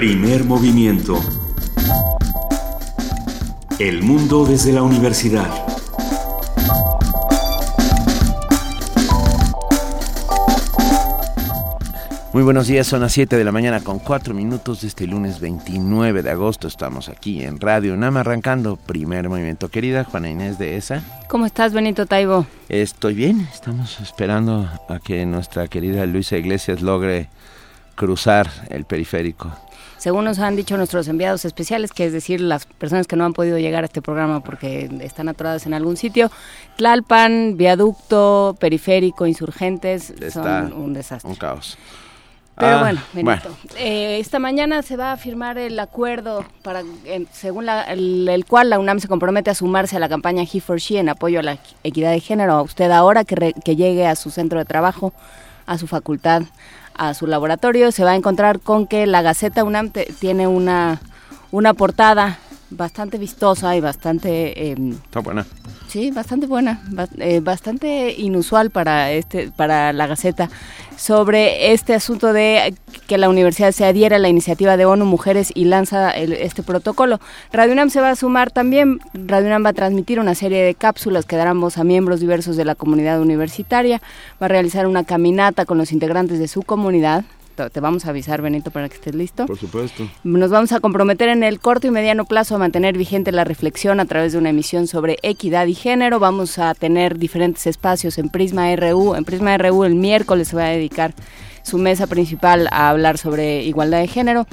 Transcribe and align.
Primer 0.00 0.44
movimiento. 0.44 1.20
El 3.78 4.02
mundo 4.02 4.46
desde 4.46 4.72
la 4.72 4.82
universidad. 4.82 5.46
Muy 12.32 12.42
buenos 12.42 12.66
días, 12.66 12.86
son 12.86 13.02
las 13.02 13.12
7 13.12 13.36
de 13.36 13.44
la 13.44 13.52
mañana 13.52 13.80
con 13.80 13.98
4 13.98 14.32
minutos 14.32 14.80
de 14.80 14.88
este 14.88 15.06
lunes 15.06 15.38
29 15.38 16.22
de 16.22 16.30
agosto. 16.30 16.66
Estamos 16.66 17.10
aquí 17.10 17.42
en 17.42 17.60
Radio 17.60 17.92
UNAM 17.92 18.16
arrancando 18.16 18.76
primer 18.76 19.28
movimiento. 19.28 19.68
Querida 19.68 20.04
Juana 20.04 20.30
Inés 20.30 20.58
de 20.58 20.78
ESA. 20.78 21.02
¿Cómo 21.28 21.44
estás, 21.44 21.74
Benito 21.74 22.06
Taibo? 22.06 22.46
Estoy 22.70 23.12
bien, 23.12 23.46
estamos 23.52 24.00
esperando 24.00 24.66
a 24.88 24.98
que 24.98 25.26
nuestra 25.26 25.68
querida 25.68 26.06
Luisa 26.06 26.38
Iglesias 26.38 26.80
logre 26.80 27.28
cruzar 27.96 28.50
el 28.70 28.86
periférico. 28.86 29.52
Según 30.00 30.24
nos 30.24 30.38
han 30.38 30.56
dicho 30.56 30.78
nuestros 30.78 31.08
enviados 31.08 31.44
especiales, 31.44 31.92
que 31.92 32.06
es 32.06 32.12
decir, 32.14 32.40
las 32.40 32.64
personas 32.64 33.06
que 33.06 33.16
no 33.16 33.26
han 33.26 33.34
podido 33.34 33.58
llegar 33.58 33.84
a 33.84 33.86
este 33.86 34.00
programa 34.00 34.40
porque 34.40 34.88
están 35.02 35.28
atoradas 35.28 35.66
en 35.66 35.74
algún 35.74 35.98
sitio, 35.98 36.30
Tlalpan, 36.76 37.58
Viaducto, 37.58 38.56
Periférico, 38.58 39.26
Insurgentes, 39.26 40.14
son 40.32 40.72
un 40.72 40.94
desastre. 40.94 41.28
Un 41.28 41.36
caos. 41.36 41.76
Pero 42.56 42.76
ah, 42.76 42.80
bueno, 42.80 43.00
Benito, 43.12 43.54
eh, 43.76 44.18
esta 44.18 44.38
mañana 44.38 44.80
se 44.80 44.96
va 44.96 45.12
a 45.12 45.18
firmar 45.18 45.58
el 45.58 45.78
acuerdo 45.78 46.46
para, 46.62 46.82
según 47.30 47.68
el, 47.68 48.44
cual 48.48 48.70
la 48.70 48.78
UNAM 48.78 49.00
se 49.00 49.08
compromete 49.08 49.50
a 49.50 49.54
sumarse 49.54 49.96
a 49.96 49.98
la 49.98 50.08
campaña 50.08 50.44
He 50.50 50.62
for 50.62 50.78
She 50.78 50.98
en 50.98 51.10
apoyo 51.10 51.40
a 51.40 51.42
la 51.42 51.58
equidad 51.84 52.12
de 52.12 52.20
género. 52.20 52.62
Usted 52.62 52.90
ahora 52.90 53.24
que, 53.24 53.52
que 53.62 53.76
llegue 53.76 54.06
a 54.06 54.16
su 54.16 54.30
centro 54.30 54.58
de 54.60 54.64
trabajo, 54.64 55.12
a 55.66 55.76
su 55.76 55.86
facultad, 55.86 56.44
a 57.00 57.14
su 57.14 57.26
laboratorio, 57.26 57.92
se 57.92 58.04
va 58.04 58.10
a 58.10 58.16
encontrar 58.16 58.60
con 58.60 58.86
que 58.86 59.06
la 59.06 59.22
Gaceta 59.22 59.64
UNAM 59.64 59.90
tiene 60.18 60.46
una, 60.46 61.00
una 61.50 61.72
portada 61.72 62.38
bastante 62.70 63.18
vistosa 63.18 63.76
y 63.76 63.80
bastante... 63.80 64.70
Eh, 64.70 64.76
Está 65.04 65.20
buena. 65.20 65.46
Sí, 65.88 66.12
bastante 66.12 66.46
buena, 66.46 66.80
eh, 67.18 67.40
bastante 67.40 68.14
inusual 68.16 68.70
para 68.70 69.10
este, 69.10 69.50
para 69.50 69.92
la 69.92 70.06
Gaceta 70.06 70.48
sobre 70.96 71.72
este 71.72 71.94
asunto 71.94 72.32
de 72.32 72.74
que 73.08 73.18
la 73.18 73.28
universidad 73.28 73.72
se 73.72 73.84
adhiera 73.84 74.16
a 74.16 74.18
la 74.20 74.28
iniciativa 74.28 74.76
de 74.76 74.84
ONU 74.84 75.04
Mujeres 75.04 75.50
y 75.52 75.64
lanza 75.64 76.10
este 76.12 76.62
protocolo. 76.62 77.18
Radio 77.52 77.72
UNAM 77.72 77.90
se 77.90 78.00
va 78.00 78.10
a 78.10 78.16
sumar 78.16 78.52
también. 78.52 79.00
Radio 79.14 79.48
UNAM 79.48 79.64
va 79.64 79.70
a 79.70 79.72
transmitir 79.72 80.20
una 80.20 80.36
serie 80.36 80.62
de 80.62 80.74
cápsulas 80.76 81.24
que 81.24 81.36
darán 81.36 81.60
voz 81.60 81.76
a 81.76 81.82
miembros 81.82 82.20
diversos 82.20 82.56
de 82.56 82.64
la 82.64 82.76
comunidad 82.76 83.20
universitaria. 83.20 84.00
Va 84.40 84.46
a 84.46 84.48
realizar 84.48 84.86
una 84.86 85.02
caminata 85.02 85.64
con 85.64 85.76
los 85.76 85.90
integrantes 85.90 86.38
de 86.38 86.46
su 86.46 86.62
comunidad 86.62 87.24
te 87.68 87.80
vamos 87.80 88.06
a 88.06 88.10
avisar, 88.10 88.40
Benito, 88.40 88.70
para 88.70 88.88
que 88.88 88.94
estés 88.94 89.14
listo. 89.14 89.46
Por 89.46 89.58
supuesto. 89.58 90.08
Nos 90.24 90.50
vamos 90.50 90.72
a 90.72 90.80
comprometer 90.80 91.28
en 91.28 91.42
el 91.42 91.60
corto 91.60 91.86
y 91.86 91.90
mediano 91.90 92.24
plazo 92.24 92.54
a 92.54 92.58
mantener 92.58 92.96
vigente 92.96 93.32
la 93.32 93.44
reflexión 93.44 94.00
a 94.00 94.06
través 94.06 94.32
de 94.32 94.38
una 94.38 94.50
emisión 94.50 94.86
sobre 94.86 95.18
equidad 95.22 95.66
y 95.66 95.74
género. 95.74 96.18
Vamos 96.18 96.58
a 96.58 96.74
tener 96.74 97.18
diferentes 97.18 97.66
espacios 97.66 98.16
en 98.18 98.30
Prisma 98.30 98.74
RU. 98.76 99.14
En 99.14 99.24
Prisma 99.24 99.58
RU 99.58 99.84
el 99.84 99.96
miércoles 99.96 100.48
se 100.48 100.56
va 100.56 100.66
a 100.66 100.70
dedicar 100.70 101.12
su 101.62 101.76
mesa 101.76 102.06
principal 102.06 102.68
a 102.70 102.88
hablar 102.88 103.18
sobre 103.18 103.62
igualdad 103.64 104.00
de 104.00 104.08
género. 104.08 104.46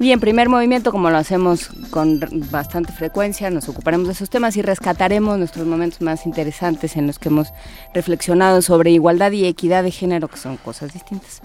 Y 0.00 0.10
en 0.10 0.18
primer 0.18 0.48
movimiento, 0.48 0.90
como 0.90 1.08
lo 1.08 1.16
hacemos 1.16 1.68
con 1.90 2.20
bastante 2.50 2.92
frecuencia, 2.92 3.48
nos 3.50 3.68
ocuparemos 3.68 4.08
de 4.08 4.14
esos 4.14 4.28
temas 4.28 4.56
y 4.56 4.62
rescataremos 4.62 5.38
nuestros 5.38 5.66
momentos 5.66 6.00
más 6.00 6.26
interesantes 6.26 6.96
en 6.96 7.06
los 7.06 7.20
que 7.20 7.28
hemos 7.28 7.52
reflexionado 7.94 8.60
sobre 8.60 8.90
igualdad 8.90 9.30
y 9.30 9.46
equidad 9.46 9.84
de 9.84 9.92
género, 9.92 10.26
que 10.26 10.36
son 10.36 10.56
cosas 10.56 10.92
distintas. 10.92 11.42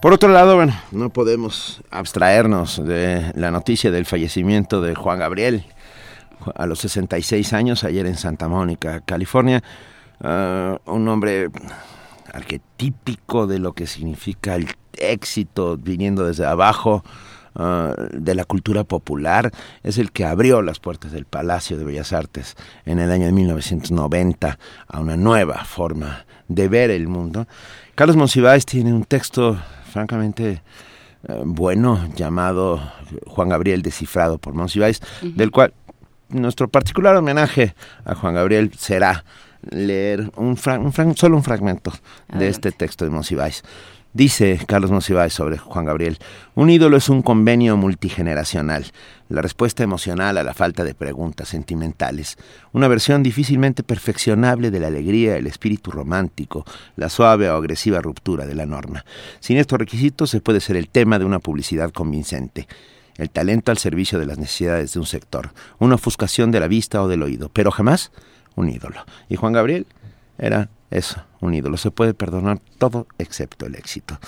Por 0.00 0.12
otro 0.12 0.28
lado, 0.28 0.54
bueno, 0.54 0.74
no 0.92 1.10
podemos 1.10 1.82
abstraernos 1.90 2.80
de 2.84 3.32
la 3.34 3.50
noticia 3.50 3.90
del 3.90 4.06
fallecimiento 4.06 4.80
de 4.80 4.94
Juan 4.94 5.18
Gabriel 5.18 5.64
a 6.54 6.66
los 6.66 6.78
66 6.78 7.52
años, 7.52 7.82
ayer 7.82 8.06
en 8.06 8.16
Santa 8.16 8.46
Mónica, 8.46 9.00
California. 9.00 9.60
Ah, 10.20 10.78
un 10.86 11.08
hombre 11.08 11.48
arquetípico 12.32 13.48
de 13.48 13.58
lo 13.58 13.72
que 13.72 13.88
significa 13.88 14.54
el 14.54 14.68
éxito 14.92 15.76
viniendo 15.76 16.24
desde 16.24 16.46
abajo, 16.46 17.02
ah, 17.56 17.92
de 18.12 18.36
la 18.36 18.44
cultura 18.44 18.84
popular, 18.84 19.50
es 19.82 19.98
el 19.98 20.12
que 20.12 20.24
abrió 20.24 20.62
las 20.62 20.78
puertas 20.78 21.10
del 21.10 21.24
Palacio 21.24 21.76
de 21.76 21.84
Bellas 21.84 22.12
Artes 22.12 22.54
en 22.84 23.00
el 23.00 23.10
año 23.10 23.26
de 23.26 23.32
1990 23.32 24.60
a 24.86 25.00
una 25.00 25.16
nueva 25.16 25.64
forma 25.64 26.24
de 26.46 26.68
ver 26.68 26.92
el 26.92 27.08
mundo. 27.08 27.48
Carlos 27.96 28.16
Monsiváis 28.16 28.64
tiene 28.64 28.92
un 28.92 29.04
texto 29.04 29.58
francamente 29.88 30.62
eh, 31.28 31.42
bueno 31.44 32.08
llamado 32.14 32.80
Juan 33.26 33.48
Gabriel 33.48 33.82
descifrado 33.82 34.38
por 34.38 34.54
Monsiváis, 34.54 35.00
del 35.22 35.50
cual 35.50 35.74
nuestro 36.28 36.68
particular 36.68 37.16
homenaje 37.16 37.74
a 38.04 38.14
Juan 38.14 38.34
Gabriel 38.34 38.72
será 38.76 39.24
leer 39.62 40.30
un, 40.36 40.56
solo 40.56 41.36
un 41.36 41.42
fragmento 41.42 41.92
de 42.32 42.48
este 42.48 42.70
texto 42.72 43.04
de 43.04 43.10
Monsiváis. 43.10 43.62
Dice 44.14 44.58
Carlos 44.66 44.90
Monsiváis 44.90 45.34
sobre 45.34 45.58
Juan 45.58 45.84
Gabriel, 45.84 46.18
un 46.54 46.70
ídolo 46.70 46.96
es 46.96 47.10
un 47.10 47.20
convenio 47.20 47.76
multigeneracional, 47.76 48.86
la 49.28 49.42
respuesta 49.42 49.82
emocional 49.82 50.38
a 50.38 50.42
la 50.42 50.54
falta 50.54 50.82
de 50.82 50.94
preguntas 50.94 51.48
sentimentales, 51.48 52.38
una 52.72 52.88
versión 52.88 53.22
difícilmente 53.22 53.82
perfeccionable 53.82 54.70
de 54.70 54.80
la 54.80 54.86
alegría, 54.86 55.36
el 55.36 55.46
espíritu 55.46 55.90
romántico, 55.90 56.64
la 56.96 57.10
suave 57.10 57.50
o 57.50 57.56
agresiva 57.56 58.00
ruptura 58.00 58.46
de 58.46 58.54
la 58.54 58.64
norma. 58.64 59.04
Sin 59.40 59.58
estos 59.58 59.78
requisitos 59.78 60.30
se 60.30 60.40
puede 60.40 60.60
ser 60.60 60.76
el 60.76 60.88
tema 60.88 61.18
de 61.18 61.26
una 61.26 61.38
publicidad 61.38 61.92
convincente 61.92 62.66
el 63.18 63.30
talento 63.30 63.72
al 63.72 63.78
servicio 63.78 64.18
de 64.18 64.26
las 64.26 64.38
necesidades 64.38 64.94
de 64.94 65.00
un 65.00 65.06
sector, 65.06 65.50
una 65.80 65.96
ofuscación 65.96 66.52
de 66.52 66.60
la 66.60 66.68
vista 66.68 67.02
o 67.02 67.08
del 67.08 67.24
oído, 67.24 67.50
pero 67.52 67.72
jamás 67.72 68.12
un 68.54 68.70
ídolo. 68.70 69.04
Y 69.28 69.36
Juan 69.36 69.52
Gabriel 69.52 69.86
era 70.38 70.70
eso, 70.90 71.22
un 71.40 71.54
ídolo. 71.54 71.76
Se 71.76 71.90
puede 71.90 72.14
perdonar 72.14 72.60
todo 72.78 73.06
excepto 73.18 73.66
el 73.66 73.74
éxito. 73.74 74.18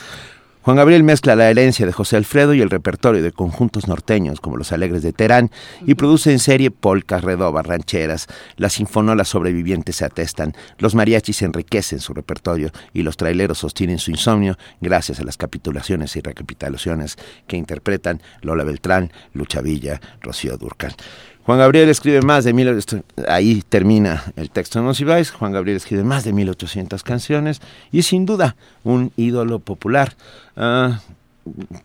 Juan 0.62 0.76
Gabriel 0.76 1.02
mezcla 1.04 1.36
la 1.36 1.48
herencia 1.48 1.86
de 1.86 1.92
José 1.92 2.18
Alfredo 2.18 2.52
y 2.52 2.60
el 2.60 2.68
repertorio 2.68 3.22
de 3.22 3.32
conjuntos 3.32 3.88
norteños 3.88 4.42
como 4.42 4.58
los 4.58 4.72
Alegres 4.72 5.02
de 5.02 5.14
Terán 5.14 5.50
y 5.86 5.94
produce 5.94 6.32
en 6.32 6.38
serie 6.38 6.70
polcas, 6.70 7.24
redobas, 7.24 7.64
rancheras. 7.64 8.26
Las 8.56 8.74
sinfonolas 8.74 9.28
sobrevivientes 9.28 9.96
se 9.96 10.04
atestan, 10.04 10.52
los 10.76 10.94
mariachis 10.94 11.40
enriquecen 11.40 11.98
su 11.98 12.12
repertorio 12.12 12.72
y 12.92 13.04
los 13.04 13.16
traileros 13.16 13.56
sostienen 13.56 13.98
su 13.98 14.10
insomnio 14.10 14.58
gracias 14.82 15.18
a 15.18 15.24
las 15.24 15.38
capitulaciones 15.38 16.14
y 16.16 16.20
recapitulaciones 16.20 17.16
que 17.46 17.56
interpretan 17.56 18.20
Lola 18.42 18.64
Beltrán, 18.64 19.12
Lucha 19.32 19.62
Villa, 19.62 19.98
Rocío 20.20 20.58
Durcal. 20.58 20.94
Juan 21.44 21.58
Gabriel 21.58 21.88
escribe 21.88 22.20
más 22.22 22.44
de 22.44 22.52
mil... 22.52 22.82
Ahí 23.28 23.62
termina 23.68 24.32
el 24.36 24.50
texto 24.50 24.78
de 24.78 24.84
Monsiváis. 24.84 25.30
Juan 25.30 25.52
Gabriel 25.52 25.76
escribe 25.76 26.04
más 26.04 26.24
de 26.24 26.32
1800 26.32 27.02
canciones 27.02 27.60
y 27.90 28.02
sin 28.02 28.26
duda 28.26 28.56
un 28.84 29.12
ídolo 29.16 29.58
popular. 29.58 30.14
Ah, 30.56 31.00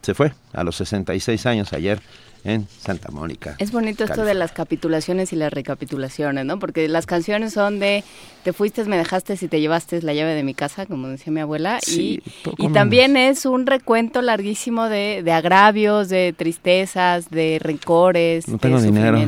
se 0.02 0.14
fue 0.14 0.34
a 0.54 0.64
los 0.64 0.76
66 0.76 1.46
años 1.46 1.74
ayer 1.74 2.02
en 2.46 2.68
Santa 2.80 3.10
Mónica. 3.12 3.56
Es 3.58 3.72
bonito 3.72 4.04
esto 4.04 4.24
de 4.24 4.36
las 4.36 4.52
capitulaciones 4.52 5.34
y 5.34 5.36
las 5.36 5.52
recapitulaciones, 5.52 6.46
¿no? 6.46 6.60
Porque 6.60 6.88
las 6.88 7.08
canciones 7.08 7.54
son 7.54 7.80
de 7.80 8.04
te 8.44 8.54
fuiste, 8.54 8.86
me 8.86 8.98
dejaste 8.98 9.36
y 9.42 9.48
te 9.48 9.60
llevaste 9.60 10.02
la 10.04 10.14
llave 10.14 10.36
de 10.36 10.44
mi 10.44 10.54
casa, 10.54 10.86
como 10.86 11.08
decía 11.08 11.34
mi 11.34 11.42
abuela, 11.42 11.80
y, 11.88 12.22
y 12.58 12.70
también 12.70 13.18
es 13.18 13.48
un 13.48 13.66
recuento 13.66 14.22
larguísimo 14.22 14.88
de, 14.88 15.24
de, 15.24 15.32
agravios, 15.32 16.08
de 16.10 16.34
tristezas, 16.38 17.32
de 17.32 17.58
rencores, 17.60 18.48
no 18.48 18.60
tengo 18.60 18.80
de 18.80 18.86
dinero. 18.86 19.20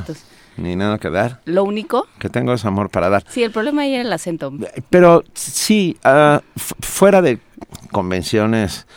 Ni 0.58 0.76
nada 0.76 0.98
que 0.98 1.10
dar. 1.10 1.42
Lo 1.46 1.64
único. 1.64 2.08
Que 2.18 2.30
tengo 2.30 2.54
es 2.54 2.66
amor 2.66 2.90
para 2.90 3.10
dar. 3.10 3.24
Sí, 3.30 3.44
el 3.44 3.52
problema 3.52 3.84
ahí 3.84 3.94
era 3.94 4.02
el 4.02 4.12
acento. 4.12 4.52
Pero 4.90 5.24
sí, 5.34 5.98
uh, 6.04 6.40
fuera 6.56 7.22
de 7.22 7.40
convenciones 7.92 8.88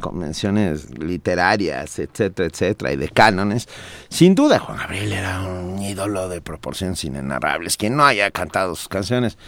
convenciones 0.00 0.98
literarias, 0.98 1.98
etcétera, 1.98 2.48
etcétera, 2.48 2.92
y 2.92 2.96
de 2.96 3.08
cánones, 3.08 3.68
sin 4.08 4.34
duda 4.34 4.58
Juan 4.58 4.78
Gabriel 4.78 5.12
era 5.12 5.42
un 5.42 5.80
ídolo 5.82 6.28
de 6.28 6.40
proporciones 6.40 7.02
inenarrables. 7.04 7.76
Quien 7.76 7.96
no 7.96 8.04
haya 8.04 8.30
cantado 8.30 8.74
sus 8.74 8.88
canciones 8.88 9.38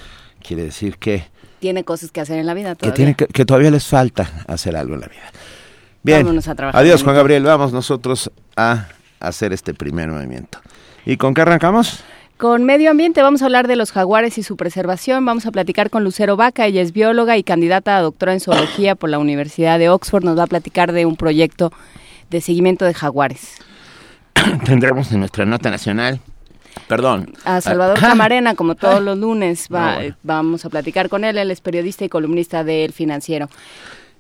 quiere 0.43 0.65
decir 0.65 0.99
que... 0.99 1.27
Tiene 1.61 1.85
cosas 1.85 2.13
que 2.13 2.21
hacer 2.21 2.39
en 2.39 2.47
la 2.47 2.55
vida 2.55 2.75
todavía. 2.75 2.93
Que, 2.93 2.97
tiene 2.97 3.33
que, 3.33 3.45
todavía 3.45 3.71
les 3.71 3.87
falta 3.87 4.45
hacer 4.47 4.77
algo 4.77 4.95
en 4.95 5.01
la 5.01 5.09
vida. 5.09 5.33
Bien, 6.03 6.27
adiós 6.73 7.03
Juan 7.03 7.17
Gabriel, 7.17 7.43
vamos 7.43 7.73
nosotros 7.73 8.31
a 8.57 8.87
hacer 9.21 9.53
este 9.53 9.75
primer 9.75 10.09
movimiento. 10.09 10.61
¿Y 11.05 11.17
con 11.17 11.35
qué 11.35 11.41
arrancamos? 11.41 12.05
Con 12.39 12.63
medio 12.63 12.93
ambiente 12.93 13.21
vamos 13.21 13.43
a 13.43 13.47
hablar 13.47 13.67
de 13.67 13.75
los 13.75 13.91
jaguares 13.91 14.39
y 14.39 14.45
su 14.45 14.57
preservación. 14.57 15.27
Vamos 15.27 15.45
a 15.47 15.51
platicar 15.51 15.91
con 15.91 16.05
Lucero 16.05 16.37
Vaca, 16.37 16.67
ella 16.67 16.83
es 16.83 16.93
bióloga 16.93 17.37
y 17.37 17.43
candidata 17.43 17.97
a 17.97 18.01
doctora 18.01 18.33
en 18.33 18.39
zoología 18.39 18.95
por 18.95 19.11
la 19.11 19.19
Universidad 19.19 19.79
de 19.81 19.89
Oxford. 19.89 20.23
Nos 20.23 20.39
va 20.39 20.45
a 20.45 20.47
platicar 20.47 20.93
de 20.93 21.05
un 21.05 21.17
proyecto 21.17 21.73
de 22.31 22.41
seguimiento 22.41 22.85
de 22.85 22.95
jaguares. 22.95 23.57
Tendremos 24.65 25.11
en 25.11 25.19
nuestra 25.19 25.47
nota 25.47 25.69
nacional 25.69 26.21
Perdón. 26.87 27.33
A 27.45 27.61
Salvador 27.61 27.99
ah. 28.03 28.09
Camarena, 28.09 28.55
como 28.55 28.75
todos 28.75 29.03
los 29.03 29.19
lunes, 29.19 29.69
va, 29.73 29.99
vamos 30.23 30.65
a 30.65 30.71
platicar 30.71 31.09
con 31.09 31.25
él. 31.25 31.39
Él 31.39 31.51
es 31.51 31.61
periodista 31.61 32.05
y 32.05 32.09
columnista 32.09 32.63
de 32.65 32.85
El 32.85 32.93
Financiero. 32.93 33.49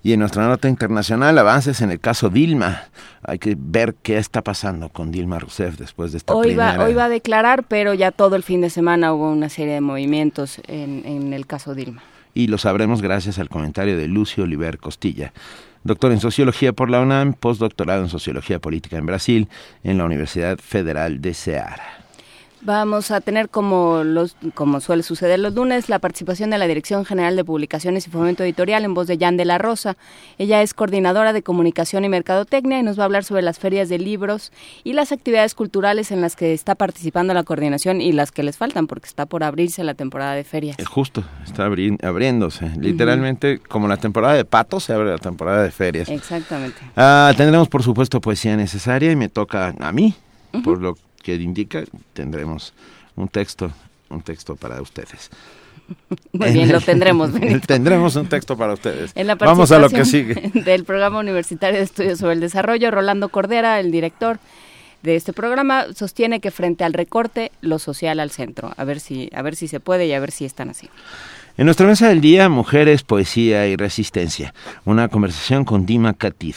Y 0.02 0.12
en 0.12 0.20
nuestra 0.20 0.46
nota 0.46 0.68
internacional, 0.68 1.36
avances 1.38 1.80
en 1.80 1.90
el 1.90 2.00
caso 2.00 2.30
Dilma. 2.30 2.84
Hay 3.22 3.38
que 3.38 3.56
ver 3.58 3.94
qué 4.02 4.18
está 4.18 4.42
pasando 4.42 4.88
con 4.88 5.10
Dilma 5.10 5.38
Rousseff 5.38 5.76
después 5.76 6.12
de 6.12 6.18
esta 6.18 6.34
hoy 6.34 6.48
primera... 6.48 6.78
Va, 6.78 6.84
hoy 6.84 6.94
va 6.94 7.06
a 7.06 7.08
declarar, 7.08 7.64
pero 7.64 7.94
ya 7.94 8.12
todo 8.12 8.36
el 8.36 8.42
fin 8.42 8.60
de 8.60 8.70
semana 8.70 9.12
hubo 9.12 9.30
una 9.30 9.48
serie 9.48 9.74
de 9.74 9.80
movimientos 9.80 10.60
en, 10.68 11.02
en 11.04 11.32
el 11.32 11.46
caso 11.46 11.74
Dilma. 11.74 12.02
Y 12.34 12.46
lo 12.46 12.58
sabremos 12.58 13.02
gracias 13.02 13.38
al 13.38 13.48
comentario 13.48 13.96
de 13.96 14.06
Lucio 14.06 14.44
Oliver 14.44 14.78
Costilla 14.78 15.32
doctor 15.84 16.12
en 16.12 16.20
Sociología 16.20 16.72
por 16.72 16.90
la 16.90 17.00
UNAM, 17.00 17.34
postdoctorado 17.34 18.02
en 18.02 18.08
Sociología 18.08 18.58
Política 18.58 18.98
en 18.98 19.06
Brasil, 19.06 19.48
en 19.82 19.98
la 19.98 20.04
Universidad 20.04 20.58
Federal 20.58 21.20
de 21.20 21.34
Ceará. 21.34 22.04
Vamos 22.60 23.10
a 23.10 23.20
tener 23.20 23.48
como 23.48 24.02
los 24.04 24.36
como 24.54 24.80
suele 24.80 25.02
suceder 25.02 25.38
los 25.38 25.54
lunes 25.54 25.88
la 25.88 26.00
participación 26.00 26.50
de 26.50 26.58
la 26.58 26.66
Dirección 26.66 27.04
General 27.04 27.36
de 27.36 27.44
Publicaciones 27.44 28.06
y 28.06 28.10
Fomento 28.10 28.42
Editorial 28.42 28.84
en 28.84 28.94
voz 28.94 29.06
de 29.06 29.16
Jan 29.16 29.36
de 29.36 29.44
la 29.44 29.58
Rosa. 29.58 29.96
Ella 30.38 30.62
es 30.62 30.74
coordinadora 30.74 31.32
de 31.32 31.42
comunicación 31.42 32.04
y 32.04 32.08
mercadotecnia 32.08 32.80
y 32.80 32.82
nos 32.82 32.98
va 32.98 33.02
a 33.02 33.06
hablar 33.06 33.24
sobre 33.24 33.42
las 33.42 33.58
ferias 33.58 33.88
de 33.88 33.98
libros 33.98 34.52
y 34.82 34.94
las 34.94 35.12
actividades 35.12 35.54
culturales 35.54 36.10
en 36.10 36.20
las 36.20 36.34
que 36.34 36.52
está 36.52 36.74
participando 36.74 37.32
la 37.32 37.44
coordinación 37.44 38.00
y 38.00 38.12
las 38.12 38.32
que 38.32 38.42
les 38.42 38.56
faltan 38.56 38.86
porque 38.86 39.06
está 39.06 39.26
por 39.26 39.44
abrirse 39.44 39.84
la 39.84 39.94
temporada 39.94 40.34
de 40.34 40.44
ferias. 40.44 40.78
Es 40.78 40.88
justo, 40.88 41.22
está 41.44 41.64
abriéndose. 41.64 42.70
Literalmente 42.76 43.60
como 43.60 43.86
la 43.86 43.98
temporada 43.98 44.34
de 44.34 44.44
patos 44.44 44.84
se 44.84 44.92
abre 44.92 45.10
la 45.10 45.18
temporada 45.18 45.62
de 45.62 45.70
ferias. 45.70 46.08
Exactamente. 46.08 46.78
Ah, 46.96 47.32
tendremos 47.36 47.68
por 47.68 47.82
supuesto 47.82 48.20
poesía 48.20 48.56
necesaria 48.56 49.12
y 49.12 49.16
me 49.16 49.28
toca 49.28 49.74
a 49.78 49.92
mí, 49.92 50.14
por 50.64 50.80
lo 50.80 50.94
que 50.94 51.07
indica, 51.26 51.84
tendremos 52.12 52.72
un 53.16 53.28
texto, 53.28 53.70
un 54.08 54.22
texto 54.22 54.56
para 54.56 54.80
ustedes. 54.80 55.30
Muy 56.32 56.52
bien, 56.52 56.72
lo 56.72 56.80
tendremos. 56.80 57.30
tendremos 57.66 58.16
un 58.16 58.28
texto 58.28 58.56
para 58.56 58.74
ustedes. 58.74 59.14
Vamos 59.38 59.72
a 59.72 59.78
lo 59.78 59.88
que 59.88 60.04
sigue. 60.04 60.34
Del 60.54 60.84
programa 60.84 61.18
universitario 61.20 61.78
de 61.78 61.84
estudios 61.84 62.18
sobre 62.18 62.34
el 62.34 62.40
desarrollo, 62.40 62.90
Rolando 62.90 63.28
Cordera, 63.28 63.80
el 63.80 63.90
director 63.90 64.38
de 65.02 65.14
este 65.16 65.32
programa, 65.32 65.86
sostiene 65.94 66.40
que 66.40 66.50
frente 66.50 66.84
al 66.84 66.92
recorte, 66.92 67.52
lo 67.60 67.78
social 67.78 68.18
al 68.20 68.30
centro. 68.30 68.72
A 68.76 68.84
ver 68.84 69.00
si, 69.00 69.30
a 69.32 69.42
ver 69.42 69.54
si 69.54 69.68
se 69.68 69.80
puede 69.80 70.06
y 70.06 70.12
a 70.12 70.20
ver 70.20 70.32
si 70.32 70.44
están 70.44 70.70
así. 70.70 70.88
En 71.58 71.64
nuestra 71.64 71.88
mesa 71.88 72.08
del 72.08 72.20
día, 72.20 72.48
mujeres, 72.48 73.02
poesía 73.02 73.66
y 73.66 73.74
resistencia. 73.74 74.54
Una 74.84 75.08
conversación 75.08 75.64
con 75.64 75.86
Dima 75.86 76.14
Khatib, 76.14 76.54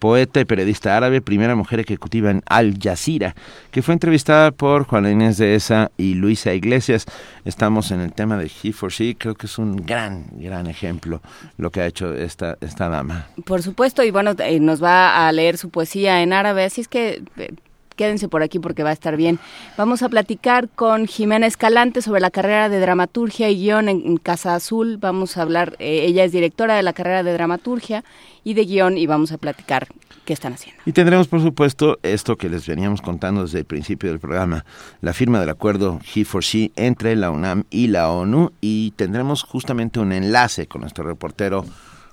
poeta 0.00 0.40
y 0.40 0.44
periodista 0.44 0.96
árabe, 0.96 1.20
primera 1.20 1.54
mujer 1.54 1.78
ejecutiva 1.78 2.32
en 2.32 2.42
Al 2.46 2.76
Jazeera, 2.82 3.36
que 3.70 3.82
fue 3.82 3.94
entrevistada 3.94 4.50
por 4.50 4.86
Juana 4.86 5.12
Inés 5.12 5.36
de 5.38 5.54
Esa 5.54 5.92
y 5.96 6.14
Luisa 6.14 6.52
Iglesias. 6.52 7.06
Estamos 7.44 7.92
en 7.92 8.00
el 8.00 8.12
tema 8.12 8.36
de 8.38 8.50
He 8.60 8.72
for 8.72 8.90
She, 8.90 9.14
creo 9.14 9.36
que 9.36 9.46
es 9.46 9.56
un 9.56 9.76
gran, 9.86 10.24
gran 10.32 10.66
ejemplo 10.66 11.22
lo 11.56 11.70
que 11.70 11.80
ha 11.82 11.86
hecho 11.86 12.12
esta, 12.12 12.58
esta 12.60 12.88
dama. 12.88 13.28
Por 13.44 13.62
supuesto, 13.62 14.02
y 14.02 14.10
bueno, 14.10 14.32
eh, 14.40 14.58
nos 14.58 14.82
va 14.82 15.28
a 15.28 15.30
leer 15.30 15.58
su 15.58 15.70
poesía 15.70 16.24
en 16.24 16.32
árabe, 16.32 16.64
así 16.64 16.80
es 16.80 16.88
que 16.88 17.22
eh, 17.36 17.52
quédense 18.00 18.28
por 18.28 18.42
aquí 18.42 18.58
porque 18.58 18.82
va 18.82 18.88
a 18.88 18.94
estar 18.94 19.14
bien. 19.18 19.38
Vamos 19.76 20.02
a 20.02 20.08
platicar 20.08 20.70
con 20.70 21.06
Jimena 21.06 21.46
Escalante 21.46 22.00
sobre 22.00 22.22
la 22.22 22.30
carrera 22.30 22.70
de 22.70 22.80
dramaturgia 22.80 23.50
y 23.50 23.56
guion 23.56 23.90
en 23.90 24.16
Casa 24.16 24.54
Azul. 24.54 24.96
Vamos 24.96 25.36
a 25.36 25.42
hablar, 25.42 25.76
eh, 25.80 26.06
ella 26.06 26.24
es 26.24 26.32
directora 26.32 26.76
de 26.76 26.82
la 26.82 26.94
carrera 26.94 27.22
de 27.22 27.34
dramaturgia 27.34 28.02
y 28.42 28.54
de 28.54 28.64
guion 28.64 28.96
y 28.96 29.04
vamos 29.04 29.32
a 29.32 29.36
platicar 29.36 29.88
qué 30.24 30.32
están 30.32 30.54
haciendo. 30.54 30.80
Y 30.86 30.92
tendremos, 30.92 31.28
por 31.28 31.42
supuesto, 31.42 31.98
esto 32.02 32.36
que 32.36 32.48
les 32.48 32.66
veníamos 32.66 33.02
contando 33.02 33.42
desde 33.42 33.58
el 33.58 33.64
principio 33.66 34.08
del 34.08 34.18
programa, 34.18 34.64
la 35.02 35.12
firma 35.12 35.38
del 35.38 35.50
acuerdo 35.50 36.00
He 36.14 36.24
for 36.24 36.42
She 36.42 36.72
entre 36.76 37.14
la 37.16 37.30
UNAM 37.30 37.64
y 37.68 37.88
la 37.88 38.08
ONU 38.08 38.52
y 38.62 38.92
tendremos 38.92 39.42
justamente 39.42 40.00
un 40.00 40.12
enlace 40.12 40.66
con 40.66 40.80
nuestro 40.80 41.04
reportero 41.04 41.66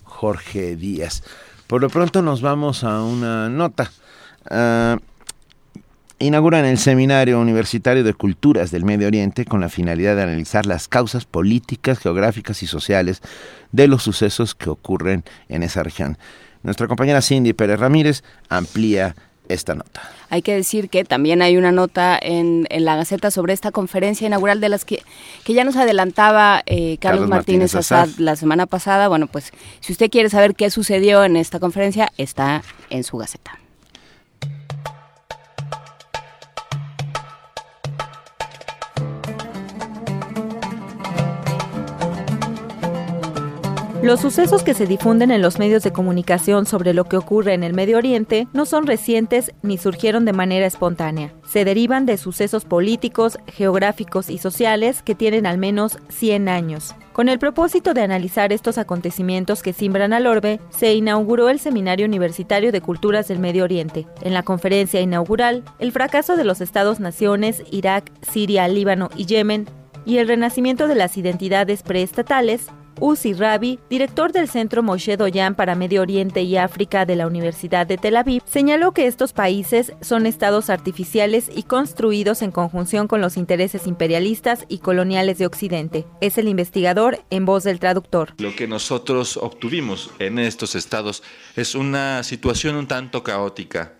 Jorge 0.03 0.75
Díaz. 0.75 1.23
Por 1.65 1.79
lo 1.79 1.89
pronto 1.89 2.21
nos 2.21 2.41
vamos 2.41 2.83
a 2.83 3.01
una 3.03 3.47
nota. 3.47 3.89
Uh, 4.51 4.97
inauguran 6.19 6.65
el 6.65 6.77
Seminario 6.77 7.39
Universitario 7.39 8.03
de 8.03 8.13
Culturas 8.13 8.71
del 8.71 8.85
Medio 8.85 9.07
Oriente 9.07 9.45
con 9.45 9.61
la 9.61 9.69
finalidad 9.69 10.15
de 10.15 10.23
analizar 10.23 10.65
las 10.65 10.87
causas 10.87 11.25
políticas, 11.25 11.99
geográficas 11.99 12.63
y 12.63 12.67
sociales 12.67 13.21
de 13.71 13.87
los 13.87 14.03
sucesos 14.03 14.55
que 14.55 14.69
ocurren 14.69 15.23
en 15.49 15.63
esa 15.63 15.83
región. 15.83 16.17
Nuestra 16.63 16.87
compañera 16.87 17.21
Cindy 17.21 17.53
Pérez 17.53 17.79
Ramírez 17.79 18.23
amplía 18.49 19.15
esta 19.47 19.75
nota. 19.75 20.01
Hay 20.29 20.41
que 20.41 20.53
decir 20.53 20.89
que 20.89 21.05
también 21.05 21.41
hay 21.41 21.55
una 21.55 21.71
nota 21.71 22.19
en, 22.21 22.67
la 22.69 22.95
Gaceta 22.95 23.31
sobre 23.31 23.53
esta 23.53 23.71
conferencia 23.71 24.27
inaugural 24.27 24.59
de 24.59 24.69
las 24.69 24.83
que, 24.83 25.03
que 25.45 25.53
ya 25.53 25.63
nos 25.63 25.77
adelantaba 25.77 26.63
eh, 26.65 26.97
Carlos, 26.99 27.29
Martínez, 27.29 27.73
Assad 27.75 28.09
la 28.17 28.35
semana 28.35 28.65
pasada. 28.65 29.07
Bueno, 29.07 29.27
pues 29.27 29.53
si 29.79 29.93
usted 29.93 30.09
quiere 30.09 30.29
saber 30.29 30.55
qué 30.55 30.69
sucedió 30.69 31.23
en 31.23 31.37
esta 31.37 31.59
conferencia, 31.59 32.11
está 32.17 32.63
en 32.89 33.03
su 33.03 33.17
Gaceta. 33.17 33.57
Los 44.03 44.21
sucesos 44.21 44.61
que 44.61 44.75
se 44.75 44.85
difunden 44.85 45.31
en 45.31 45.41
los 45.41 45.57
medios 45.57 45.81
de 45.81 45.91
comunicación 45.91 46.67
sobre 46.67 46.93
lo 46.93 47.05
que 47.05 47.17
ocurre 47.17 47.55
en 47.55 47.63
el 47.63 47.73
Medio 47.73 47.97
Oriente 47.97 48.47
no 48.53 48.67
son 48.67 48.85
recientes 48.85 49.51
ni 49.63 49.79
surgieron 49.79 50.23
de 50.23 50.33
manera 50.33 50.67
espontánea. 50.67 51.33
Se 51.47 51.65
derivan 51.65 52.05
de 52.05 52.17
sucesos 52.17 52.63
políticos, 52.63 53.39
geográficos 53.47 54.29
y 54.29 54.37
sociales 54.37 55.01
que 55.01 55.15
tienen 55.15 55.47
al 55.47 55.57
menos 55.57 55.97
100 56.09 56.47
años. 56.47 56.95
Con 57.11 57.27
el 57.27 57.39
propósito 57.39 57.95
de 57.95 58.01
analizar 58.03 58.53
estos 58.53 58.77
acontecimientos 58.77 59.63
que 59.63 59.73
simbran 59.73 60.13
al 60.13 60.27
orbe, 60.27 60.59
se 60.69 60.93
inauguró 60.93 61.49
el 61.49 61.59
Seminario 61.59 62.05
Universitario 62.05 62.71
de 62.71 62.81
Culturas 62.81 63.27
del 63.27 63.39
Medio 63.39 63.63
Oriente. 63.63 64.05
En 64.21 64.35
la 64.35 64.43
conferencia 64.43 65.01
inaugural, 65.01 65.63
el 65.79 65.91
fracaso 65.91 66.37
de 66.37 66.43
los 66.43 66.61
Estados-naciones, 66.61 67.63
Irak, 67.71 68.11
Siria, 68.21 68.67
Líbano 68.67 69.09
y 69.15 69.25
Yemen, 69.25 69.67
y 70.05 70.19
el 70.19 70.27
renacimiento 70.27 70.87
de 70.87 70.95
las 70.95 71.17
identidades 71.17 71.83
preestatales, 71.83 72.67
Uzi 72.99 73.33
Rabi, 73.33 73.79
director 73.89 74.31
del 74.31 74.49
Centro 74.49 74.83
Moshe 74.83 75.17
Doyan 75.17 75.55
para 75.55 75.75
Medio 75.75 76.01
Oriente 76.01 76.41
y 76.41 76.57
África 76.57 77.05
de 77.05 77.15
la 77.15 77.27
Universidad 77.27 77.85
de 77.87 77.97
Tel 77.97 78.17
Aviv, 78.17 78.41
señaló 78.45 78.91
que 78.91 79.07
estos 79.07 79.33
países 79.33 79.93
son 80.01 80.25
estados 80.25 80.69
artificiales 80.69 81.49
y 81.53 81.63
construidos 81.63 82.41
en 82.41 82.51
conjunción 82.51 83.07
con 83.07 83.21
los 83.21 83.37
intereses 83.37 83.87
imperialistas 83.87 84.65
y 84.67 84.79
coloniales 84.79 85.37
de 85.37 85.45
Occidente. 85.45 86.05
Es 86.21 86.37
el 86.37 86.47
investigador 86.47 87.19
en 87.29 87.45
voz 87.45 87.63
del 87.63 87.79
traductor. 87.79 88.33
Lo 88.37 88.55
que 88.55 88.67
nosotros 88.67 89.37
obtuvimos 89.37 90.11
en 90.19 90.39
estos 90.39 90.75
estados 90.75 91.23
es 91.55 91.75
una 91.75 92.23
situación 92.23 92.75
un 92.75 92.87
tanto 92.87 93.23
caótica 93.23 93.96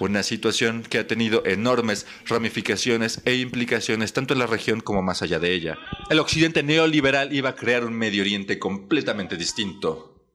una 0.00 0.22
situación 0.22 0.82
que 0.82 0.98
ha 0.98 1.06
tenido 1.06 1.44
enormes 1.44 2.06
ramificaciones 2.26 3.20
e 3.24 3.36
implicaciones 3.36 4.12
tanto 4.12 4.34
en 4.34 4.40
la 4.40 4.46
región 4.46 4.80
como 4.80 5.02
más 5.02 5.22
allá 5.22 5.38
de 5.38 5.52
ella. 5.52 5.78
El 6.10 6.20
occidente 6.20 6.62
neoliberal 6.62 7.34
iba 7.34 7.50
a 7.50 7.56
crear 7.56 7.84
un 7.84 7.94
Medio 7.94 8.22
Oriente 8.22 8.58
completamente 8.58 9.36
distinto, 9.36 10.26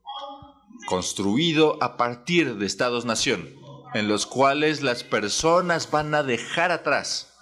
construido 0.86 1.82
a 1.82 1.96
partir 1.96 2.56
de 2.56 2.66
estados-nación, 2.66 3.48
en 3.94 4.08
los 4.08 4.26
cuales 4.26 4.82
las 4.82 5.04
personas 5.04 5.90
van 5.90 6.14
a 6.14 6.22
dejar 6.22 6.70
atrás 6.70 7.34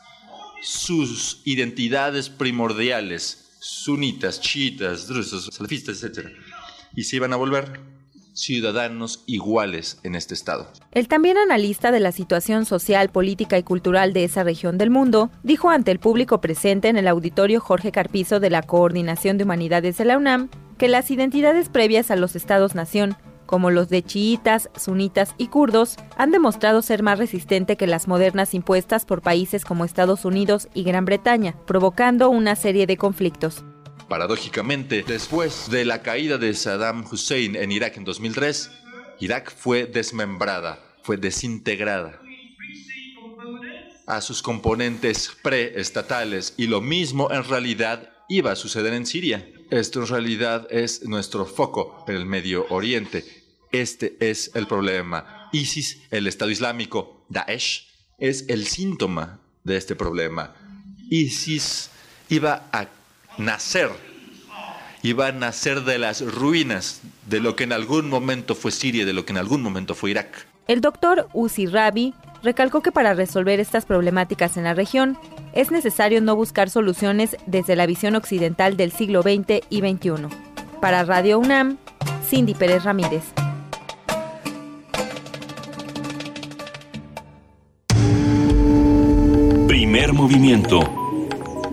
sus 0.63 1.41
identidades 1.45 2.29
primordiales, 2.29 3.57
sunitas, 3.61 4.41
chiitas, 4.41 5.07
drusos, 5.07 5.49
salafistas, 5.53 6.03
etc. 6.03 6.29
Y 6.95 7.05
se 7.05 7.17
iban 7.17 7.33
a 7.33 7.37
volver 7.37 7.90
ciudadanos 8.35 9.23
iguales 9.27 9.99
en 10.03 10.15
este 10.15 10.35
Estado. 10.35 10.69
El 10.93 11.09
también 11.09 11.39
analista 11.39 11.91
de 11.91 12.01
la 12.01 12.13
situación 12.13 12.65
social, 12.65 13.11
política 13.11 13.59
y 13.59 13.63
cultural 13.63 14.13
de 14.13 14.25
esa 14.25 14.43
región 14.43 14.79
del 14.79 14.91
mundo 14.91 15.31
dijo 15.43 15.71
ante 15.71 15.91
el 15.91 15.99
público 15.99 16.41
presente 16.41 16.89
en 16.89 16.97
el 16.97 17.09
auditorio 17.09 17.61
Jorge 17.61 17.93
Carpizo 17.93 18.41
de 18.41 18.51
la 18.51 18.63
Coordinación 18.63 19.39
de 19.39 19.45
Humanidades 19.45 19.99
de 19.99 20.05
la 20.05 20.19
UNAM 20.19 20.49
que 20.79 20.89
las 20.89 21.11
identidades 21.11 21.69
previas 21.69 22.11
a 22.11 22.17
los 22.17 22.37
estados-nación, 22.37 23.17
como 23.45 23.71
los 23.71 23.89
de 23.89 24.03
chiitas, 24.03 24.71
sunitas 24.77 25.35
y 25.37 25.49
kurdos, 25.49 25.97
han 26.17 26.31
demostrado 26.31 26.83
ser 26.83 27.03
más 27.03 27.19
resistentes 27.19 27.77
que 27.77 27.87
las 27.87 28.09
modernas 28.09 28.55
impuestas 28.55 29.05
por 29.05 29.23
países 29.23 29.65
como 29.65 29.85
Estados 29.85 30.25
Unidos 30.25 30.69
y 30.73 30.85
Gran 30.85 31.05
Bretaña, 31.05 31.55
provocando 31.67 32.31
una 32.31 32.57
serie 32.57 32.87
de 32.87 32.97
conflictos. 32.97 33.65
Paradójicamente, 34.11 35.05
después 35.07 35.71
de 35.71 35.85
la 35.85 36.03
caída 36.03 36.37
de 36.37 36.53
Saddam 36.53 37.07
Hussein 37.09 37.55
en 37.55 37.71
Irak 37.71 37.97
en 37.97 38.03
2003, 38.03 38.69
Irak 39.21 39.55
fue 39.57 39.87
desmembrada, 39.87 40.83
fue 41.05 41.17
desintegrada 41.17 42.21
a 44.09 44.21
sus 44.21 44.43
componentes 44.43 45.31
preestatales 45.45 46.55
y 46.57 46.67
lo 46.67 46.81
mismo 46.81 47.31
en 47.31 47.45
realidad 47.45 48.11
iba 48.29 48.51
a 48.51 48.57
suceder 48.57 48.95
en 48.95 49.07
Siria. 49.07 49.49
Esto 49.71 50.01
en 50.01 50.09
realidad 50.09 50.67
es 50.71 51.05
nuestro 51.05 51.47
foco 51.47 52.05
en 52.09 52.17
el 52.17 52.27
Medio 52.27 52.67
Oriente. 52.71 53.25
Este 53.71 54.17
es 54.19 54.51
el 54.55 54.67
problema. 54.67 55.49
ISIS, 55.53 56.01
el 56.11 56.27
Estado 56.27 56.51
Islámico, 56.51 57.25
Daesh, 57.29 57.87
es 58.19 58.47
el 58.49 58.67
síntoma 58.67 59.41
de 59.63 59.77
este 59.77 59.95
problema. 59.95 60.57
ISIS 61.11 61.91
iba 62.29 62.69
a 62.73 62.89
nacer 63.41 63.91
y 65.03 65.13
va 65.13 65.29
a 65.29 65.33
nacer 65.33 65.83
de 65.83 65.99
las 65.99 66.21
ruinas 66.21 67.01
de 67.27 67.41
lo 67.41 67.57
que 67.57 67.65
en 67.65 67.73
algún 67.73 68.09
momento 68.09 68.55
fue 68.55 68.71
Siria, 68.71 69.07
de 69.07 69.13
lo 69.13 69.25
que 69.25 69.33
en 69.33 69.39
algún 69.39 69.63
momento 69.63 69.95
fue 69.95 70.11
Irak. 70.11 70.47
El 70.69 70.81
doctor 70.81 71.29
Uzi 71.33 71.67
Rabi 71.67 72.15
recalcó 72.43 72.83
que 72.83 72.93
para 72.93 73.15
resolver 73.15 73.61
estas 73.61 73.87
problemáticas 73.87 74.57
en 74.57 74.65
la 74.65 74.75
región 74.75 75.19
es 75.53 75.71
necesario 75.71 76.21
no 76.21 76.37
buscar 76.37 76.71
soluciones 76.71 77.37
desde 77.47 77.77
la 77.77 77.87
visión 77.87 78.15
occidental 78.15 78.77
del 78.77 78.93
siglo 78.93 79.23
XX 79.23 79.65
y 79.69 79.81
XXI. 79.81 80.29
Para 80.81 81.03
Radio 81.05 81.39
UNAM, 81.39 81.79
Cindy 82.29 82.55
Pérez 82.55 82.85
Ramírez. 82.85 83.25
Primer 89.67 90.13
movimiento. 90.13 91.00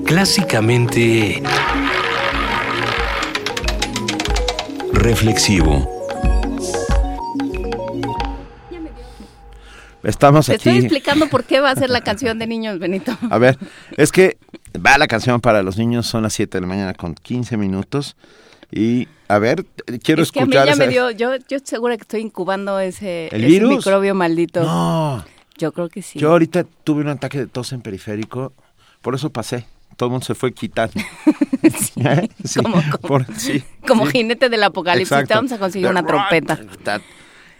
Clásicamente... 0.07 1.43
Reflexivo. 4.93 5.85
Estamos 10.03 10.45
Te 10.45 10.53
aquí. 10.53 10.69
estoy 10.69 10.77
explicando 10.85 11.27
por 11.27 11.43
qué 11.43 11.59
va 11.59 11.71
a 11.71 11.75
ser 11.75 11.89
la 11.89 11.99
canción 12.05 12.39
de 12.39 12.47
niños, 12.47 12.79
Benito. 12.79 13.17
A 13.29 13.37
ver, 13.37 13.57
es 13.97 14.11
que 14.13 14.37
va 14.83 14.97
la 14.97 15.07
canción 15.07 15.41
para 15.41 15.61
los 15.61 15.77
niños, 15.77 16.07
son 16.07 16.23
las 16.23 16.33
7 16.33 16.57
de 16.57 16.61
la 16.61 16.67
mañana 16.67 16.93
con 16.93 17.13
15 17.13 17.57
minutos. 17.57 18.15
Y 18.71 19.07
a 19.27 19.39
ver, 19.39 19.65
quiero 20.03 20.23
es 20.23 20.31
que 20.31 20.39
a 20.39 20.45
mí 20.45 20.55
escuchar. 20.55 20.67
ya 20.67 20.75
me 20.77 20.87
dio, 20.87 21.11
yo, 21.11 21.35
yo 21.35 21.57
estoy 21.57 21.61
segura 21.65 21.97
que 21.97 22.01
estoy 22.03 22.21
incubando 22.21 22.79
ese, 22.79 23.27
¿El 23.31 23.43
ese 23.43 23.47
virus? 23.51 23.77
microbio 23.77 24.15
maldito. 24.15 24.63
No, 24.63 25.25
Yo 25.57 25.73
creo 25.73 25.89
que 25.89 26.01
sí. 26.01 26.17
yo 26.17 26.31
ahorita 26.31 26.65
tuve 26.85 27.01
un 27.01 27.09
ataque 27.09 27.39
de 27.39 27.47
tos 27.47 27.73
en 27.73 27.81
periférico, 27.81 28.53
por 29.01 29.13
eso 29.15 29.29
pasé. 29.31 29.65
Todo 29.97 30.07
el 30.07 30.11
mundo 30.11 30.25
se 30.25 30.35
fue 30.35 30.53
quitando. 30.53 30.93
¿Eh? 31.63 32.29
Sí, 32.45 32.61
Como- 32.61 32.75
como- 32.75 32.97
por- 32.99 33.25
sí, 33.35 33.61
Como 33.85 34.05
sí. 34.05 34.11
jinete 34.13 34.47
del 34.47 34.63
apocalipsis, 34.63 35.11
Exacto. 35.11 35.27
te 35.27 35.33
vamos 35.35 35.51
a 35.51 35.57
conseguir 35.57 35.89
una 35.89 36.05
trompeta. 36.05 36.57
Ta- 36.83 37.01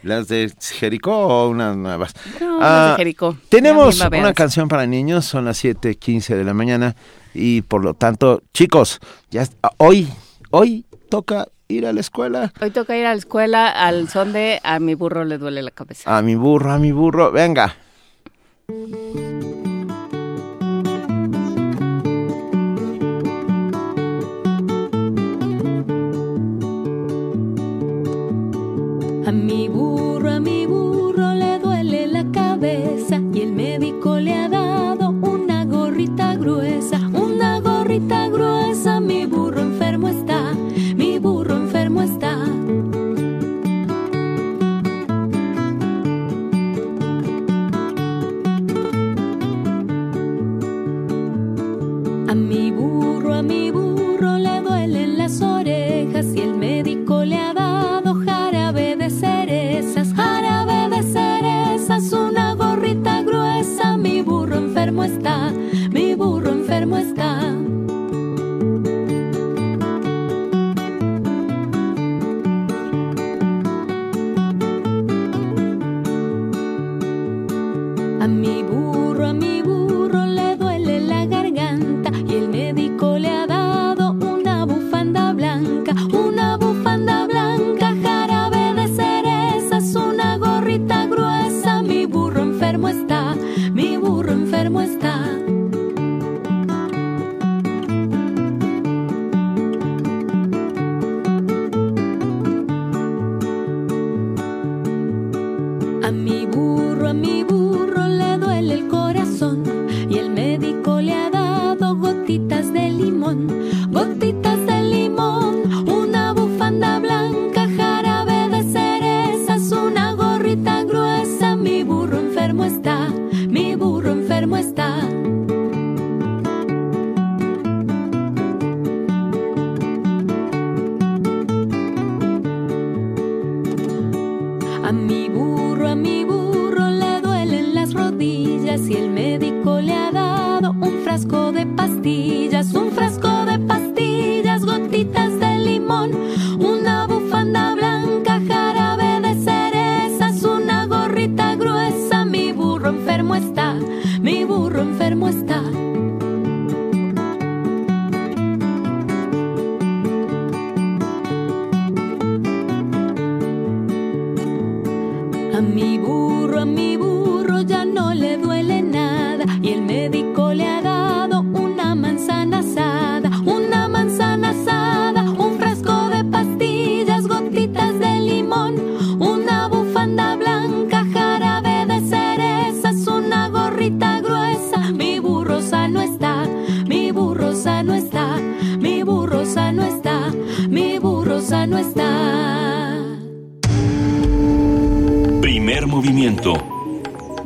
¿Las 0.03 0.27
de 0.27 0.53
Jericó 0.61 1.11
o 1.11 1.49
unas 1.49 1.75
nuevas? 1.75 2.13
No, 2.39 2.59
Ah, 2.61 2.69
las 2.69 2.91
de 2.91 2.97
Jericó. 3.03 3.35
Tenemos 3.49 3.99
una 3.99 4.33
canción 4.33 4.67
para 4.69 4.85
niños, 4.85 5.25
son 5.25 5.43
las 5.45 5.57
7:15 5.61 6.35
de 6.35 6.43
la 6.45 6.53
mañana 6.53 6.95
y 7.33 7.63
por 7.63 7.83
lo 7.83 7.93
tanto, 7.95 8.43
chicos, 8.53 8.99
ya 9.31 9.45
ah, 9.63 9.71
hoy 9.77 10.07
hoy 10.51 10.85
toca 11.09 11.47
ir 11.67 11.85
a 11.87 11.91
la 11.93 11.99
escuela. 11.99 12.53
Hoy 12.61 12.69
toca 12.69 12.95
ir 12.95 13.05
a 13.07 13.09
la 13.13 13.17
escuela 13.17 13.67
al 13.69 14.07
son 14.07 14.31
de 14.33 14.61
a 14.63 14.79
mi 14.79 14.93
burro 14.93 15.25
le 15.25 15.39
duele 15.39 15.63
la 15.63 15.71
cabeza. 15.71 16.15
A 16.15 16.21
mi 16.21 16.35
burro, 16.35 16.71
a 16.71 16.77
mi 16.77 16.91
burro, 16.91 17.31
venga. 17.31 17.75
A 29.27 29.31
mi 29.33 29.67
burro, 29.67 30.31
a 30.31 30.39
mi 30.39 30.65
burro 30.65 31.33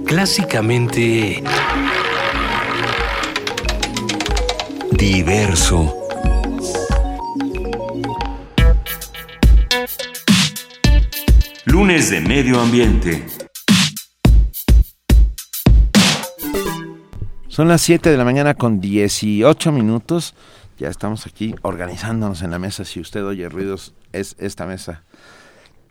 Clásicamente... 0.05 1.43
Diverso. 4.91 5.95
Lunes 11.65 12.09
de 12.09 12.21
Medio 12.21 12.59
Ambiente. 12.59 13.23
Son 17.47 17.67
las 17.67 17.81
7 17.81 18.09
de 18.09 18.17
la 18.17 18.25
mañana 18.25 18.55
con 18.55 18.81
18 18.81 19.71
minutos. 19.71 20.33
Ya 20.79 20.89
estamos 20.89 21.27
aquí 21.27 21.53
organizándonos 21.61 22.41
en 22.41 22.49
la 22.49 22.57
mesa. 22.57 22.83
Si 22.83 22.99
usted 22.99 23.23
oye 23.23 23.47
ruidos, 23.47 23.93
es 24.11 24.35
esta 24.39 24.65
mesa. 24.65 25.03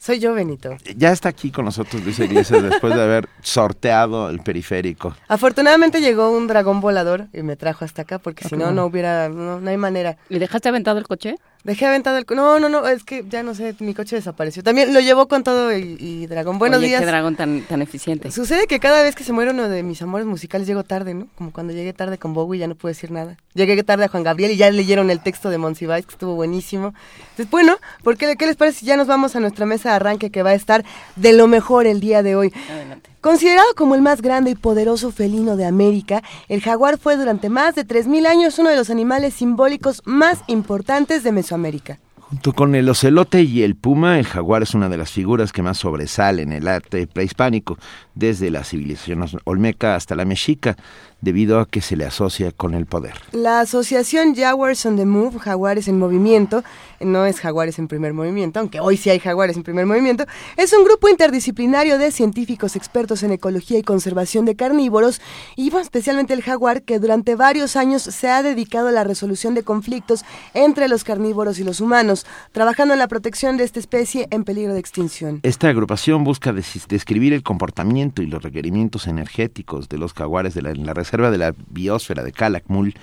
Soy 0.00 0.18
yo, 0.18 0.32
Benito. 0.32 0.78
Ya 0.96 1.12
está 1.12 1.28
aquí 1.28 1.50
con 1.50 1.66
nosotros 1.66 2.02
Luis 2.02 2.18
Iglesias 2.18 2.62
después 2.62 2.94
de 2.94 3.02
haber 3.02 3.28
sorteado 3.42 4.30
el 4.30 4.40
periférico. 4.40 5.14
Afortunadamente 5.28 6.00
llegó 6.00 6.30
un 6.30 6.46
dragón 6.46 6.80
volador 6.80 7.26
y 7.34 7.42
me 7.42 7.54
trajo 7.56 7.84
hasta 7.84 8.00
acá 8.02 8.18
porque 8.18 8.48
si 8.48 8.56
no, 8.56 8.70
no 8.70 8.86
hubiera, 8.86 9.28
no, 9.28 9.60
no 9.60 9.68
hay 9.70 9.76
manera. 9.76 10.16
¿Y 10.30 10.38
dejaste 10.38 10.70
aventado 10.70 10.98
el 10.98 11.06
coche? 11.06 11.36
Dejé 11.62 11.84
aventado 11.86 12.16
el... 12.16 12.24
co- 12.24 12.34
No, 12.34 12.58
no, 12.58 12.68
no, 12.70 12.86
es 12.88 13.04
que 13.04 13.22
ya 13.28 13.42
no 13.42 13.54
sé, 13.54 13.74
mi 13.80 13.92
coche 13.92 14.16
desapareció. 14.16 14.62
También 14.62 14.94
lo 14.94 15.00
llevó 15.00 15.28
con 15.28 15.44
todo 15.44 15.76
y, 15.76 15.96
y 16.00 16.26
Dragón. 16.26 16.58
Buenos 16.58 16.78
Oye, 16.78 16.88
días. 16.88 17.00
qué 17.00 17.06
dragón 17.06 17.36
tan, 17.36 17.62
tan 17.62 17.82
eficiente. 17.82 18.30
Sucede 18.30 18.66
que 18.66 18.80
cada 18.80 19.02
vez 19.02 19.14
que 19.14 19.24
se 19.24 19.32
muere 19.32 19.50
uno 19.50 19.68
de 19.68 19.82
mis 19.82 20.00
amores 20.00 20.26
musicales 20.26 20.66
llego 20.66 20.84
tarde, 20.84 21.12
¿no? 21.12 21.26
Como 21.36 21.52
cuando 21.52 21.72
llegué 21.74 21.92
tarde 21.92 22.16
con 22.16 22.32
Bowie 22.32 22.58
ya 22.58 22.66
no 22.66 22.74
puedo 22.76 22.90
decir 22.90 23.10
nada. 23.10 23.36
Llegué 23.54 23.82
tarde 23.82 24.04
a 24.04 24.08
Juan 24.08 24.22
Gabriel 24.22 24.52
y 24.52 24.56
ya 24.56 24.70
leyeron 24.70 25.10
el 25.10 25.20
texto 25.20 25.50
de 25.50 25.58
Monsiváis 25.58 26.06
que 26.06 26.12
estuvo 26.12 26.34
buenísimo. 26.34 26.94
Entonces, 27.32 27.50
bueno, 27.50 27.76
¿por 28.02 28.16
qué, 28.16 28.36
qué 28.36 28.46
les 28.46 28.56
parece 28.56 28.80
si 28.80 28.86
ya 28.86 28.96
nos 28.96 29.06
vamos 29.06 29.36
a 29.36 29.40
nuestra 29.40 29.66
mesa 29.66 29.90
de 29.90 29.96
arranque 29.96 30.30
que 30.30 30.42
va 30.42 30.50
a 30.50 30.54
estar 30.54 30.84
de 31.16 31.32
lo 31.34 31.46
mejor 31.46 31.86
el 31.86 32.00
día 32.00 32.22
de 32.22 32.36
hoy? 32.36 32.52
Adelante. 32.70 33.10
Considerado 33.20 33.66
como 33.76 33.94
el 33.94 34.00
más 34.00 34.22
grande 34.22 34.52
y 34.52 34.54
poderoso 34.54 35.12
felino 35.12 35.56
de 35.56 35.66
América, 35.66 36.22
el 36.48 36.62
jaguar 36.62 36.96
fue 36.96 37.18
durante 37.18 37.50
más 37.50 37.74
de 37.74 37.86
3.000 37.86 38.26
años 38.26 38.58
uno 38.58 38.70
de 38.70 38.76
los 38.76 38.88
animales 38.88 39.34
simbólicos 39.34 40.00
más 40.06 40.42
importantes 40.46 41.22
de 41.22 41.32
Mesoamérica. 41.32 41.98
Junto 42.30 42.54
con 42.54 42.74
el 42.74 42.88
ocelote 42.88 43.42
y 43.42 43.62
el 43.62 43.74
puma, 43.74 44.18
el 44.18 44.24
jaguar 44.24 44.62
es 44.62 44.72
una 44.74 44.88
de 44.88 44.96
las 44.96 45.10
figuras 45.10 45.52
que 45.52 45.62
más 45.62 45.78
sobresale 45.78 46.42
en 46.42 46.52
el 46.52 46.66
arte 46.66 47.06
prehispánico, 47.06 47.76
desde 48.14 48.50
la 48.50 48.64
civilización 48.64 49.26
olmeca 49.44 49.96
hasta 49.96 50.14
la 50.14 50.24
mexica, 50.24 50.76
debido 51.20 51.60
a 51.60 51.66
que 51.66 51.80
se 51.80 51.96
le 51.96 52.04
asocia 52.04 52.52
con 52.52 52.74
el 52.74 52.86
poder. 52.86 53.14
La 53.32 53.60
asociación 53.60 54.34
Jaguars 54.34 54.84
on 54.86 54.96
the 54.96 55.06
Move, 55.06 55.38
Jaguares 55.38 55.88
en 55.88 55.98
Movimiento, 55.98 56.62
no 57.00 57.24
es 57.26 57.40
Jaguares 57.40 57.78
en 57.78 57.88
primer 57.88 58.12
movimiento, 58.12 58.60
aunque 58.60 58.80
hoy 58.80 58.96
sí 58.96 59.08
hay 59.10 59.18
Jaguares 59.18 59.56
en 59.56 59.62
primer 59.62 59.86
movimiento, 59.86 60.26
es 60.56 60.72
un 60.72 60.84
grupo 60.84 61.08
interdisciplinario 61.08 61.98
de 61.98 62.10
científicos 62.10 62.76
expertos 62.76 63.22
en 63.22 63.32
ecología 63.32 63.78
y 63.78 63.82
conservación 63.82 64.44
de 64.44 64.54
carnívoros, 64.56 65.20
y 65.56 65.74
especialmente 65.74 66.34
el 66.34 66.42
jaguar, 66.42 66.82
que 66.82 66.98
durante 66.98 67.36
varios 67.36 67.76
años 67.76 68.02
se 68.02 68.28
ha 68.28 68.42
dedicado 68.42 68.88
a 68.88 68.92
la 68.92 69.04
resolución 69.04 69.54
de 69.54 69.62
conflictos 69.62 70.24
entre 70.54 70.88
los 70.88 71.04
carnívoros 71.04 71.58
y 71.58 71.64
los 71.64 71.80
humanos, 71.80 72.26
trabajando 72.52 72.92
en 72.94 72.98
la 72.98 73.08
protección 73.08 73.56
de 73.56 73.64
esta 73.64 73.78
especie 73.80 74.26
en 74.30 74.44
peligro 74.44 74.74
de 74.74 74.80
extinción. 74.80 75.40
Esta 75.42 75.68
agrupación 75.68 76.22
busca 76.24 76.52
des- 76.52 76.86
describir 76.88 77.32
el 77.32 77.42
comportamiento 77.42 78.22
y 78.22 78.26
los 78.26 78.42
requerimientos 78.42 79.06
energéticos 79.06 79.88
de 79.88 79.98
los 79.98 80.12
jaguares 80.12 80.54
de 80.54 80.62
la, 80.62 80.70
en 80.70 80.84
la 80.86 80.92
reserva 80.92 81.09
de 81.10 81.38
la 81.38 81.54
biosfera 81.68 82.22
de 82.22 82.32
Calakmul 82.32 82.94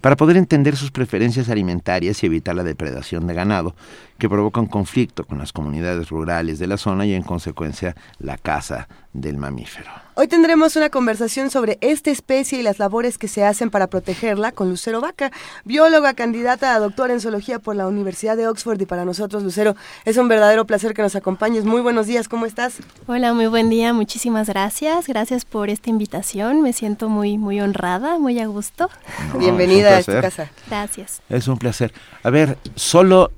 para 0.00 0.16
poder 0.16 0.36
entender 0.36 0.76
sus 0.76 0.92
preferencias 0.92 1.48
alimentarias 1.48 2.22
y 2.22 2.26
evitar 2.26 2.54
la 2.54 2.62
depredación 2.62 3.26
de 3.26 3.34
ganado 3.34 3.74
que 4.18 4.28
provoca 4.28 4.60
un 4.60 4.68
conflicto 4.68 5.24
con 5.24 5.38
las 5.38 5.52
comunidades 5.52 6.08
rurales 6.08 6.58
de 6.58 6.68
la 6.68 6.76
zona 6.76 7.06
y 7.06 7.14
en 7.14 7.22
consecuencia 7.22 7.96
la 8.18 8.38
caza 8.38 8.88
del 9.12 9.36
mamífero. 9.36 10.05
Hoy 10.18 10.28
tendremos 10.28 10.76
una 10.76 10.88
conversación 10.88 11.50
sobre 11.50 11.76
esta 11.82 12.10
especie 12.10 12.58
y 12.58 12.62
las 12.62 12.78
labores 12.78 13.18
que 13.18 13.28
se 13.28 13.44
hacen 13.44 13.68
para 13.68 13.88
protegerla 13.88 14.50
con 14.50 14.70
Lucero 14.70 15.02
Vaca, 15.02 15.30
bióloga 15.66 16.14
candidata 16.14 16.74
a 16.74 16.78
doctora 16.78 17.12
en 17.12 17.20
zoología 17.20 17.58
por 17.58 17.76
la 17.76 17.86
Universidad 17.86 18.34
de 18.34 18.48
Oxford. 18.48 18.80
Y 18.80 18.86
para 18.86 19.04
nosotros, 19.04 19.42
Lucero, 19.42 19.76
es 20.06 20.16
un 20.16 20.26
verdadero 20.28 20.64
placer 20.64 20.94
que 20.94 21.02
nos 21.02 21.16
acompañes. 21.16 21.66
Muy 21.66 21.82
buenos 21.82 22.06
días, 22.06 22.28
¿cómo 22.28 22.46
estás? 22.46 22.78
Hola, 23.06 23.34
muy 23.34 23.46
buen 23.46 23.68
día, 23.68 23.92
muchísimas 23.92 24.48
gracias. 24.48 25.06
Gracias 25.06 25.44
por 25.44 25.68
esta 25.68 25.90
invitación. 25.90 26.62
Me 26.62 26.72
siento 26.72 27.10
muy, 27.10 27.36
muy 27.36 27.60
honrada, 27.60 28.18
muy 28.18 28.40
a 28.40 28.46
gusto. 28.46 28.88
No, 29.34 29.38
Bienvenida 29.38 29.98
a 29.98 30.02
placer. 30.02 30.22
casa. 30.22 30.50
Gracias. 30.70 31.20
Es 31.28 31.46
un 31.46 31.58
placer. 31.58 31.92
A 32.22 32.30
ver, 32.30 32.56
solo... 32.74 33.32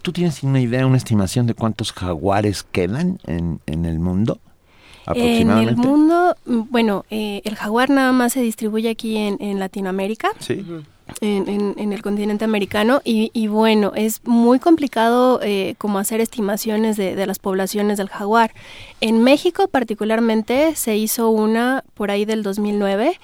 ¿Tú 0.00 0.12
tienes 0.12 0.42
una 0.42 0.60
idea, 0.60 0.84
una 0.84 0.96
estimación 0.96 1.46
de 1.46 1.54
cuántos 1.54 1.92
jaguares 1.92 2.64
quedan 2.64 3.20
en, 3.24 3.60
en 3.66 3.84
el 3.84 4.00
mundo? 4.00 4.40
En 5.14 5.50
el 5.50 5.76
mundo, 5.76 6.36
mm, 6.46 6.60
bueno, 6.70 7.04
eh, 7.10 7.40
el 7.44 7.56
jaguar 7.56 7.90
nada 7.90 8.12
más 8.12 8.32
se 8.34 8.40
distribuye 8.42 8.88
aquí 8.90 9.16
en, 9.16 9.36
en 9.40 9.58
Latinoamérica. 9.58 10.28
Sí. 10.38 10.64
en, 11.20 11.46
en- 11.48 11.74
en 11.76 11.92
el 11.92 12.00
continente 12.00 12.44
americano 12.44 13.02
y, 13.04 13.30
y 13.34 13.46
bueno, 13.48 13.92
es 13.94 14.22
muy 14.24 14.58
complicado 14.58 15.40
eh, 15.42 15.74
como 15.76 15.98
hacer 15.98 16.20
estimaciones 16.22 16.96
de, 16.96 17.14
de 17.16 17.26
las 17.26 17.38
poblaciones 17.38 17.98
del 17.98 18.08
jaguar. 18.08 18.52
En 19.02 19.22
México 19.22 19.68
particularmente 19.68 20.74
se 20.74 20.96
hizo 20.96 21.28
una 21.28 21.84
por 21.94 22.10
ahí 22.10 22.24
del 22.24 22.42
2009 22.42 23.18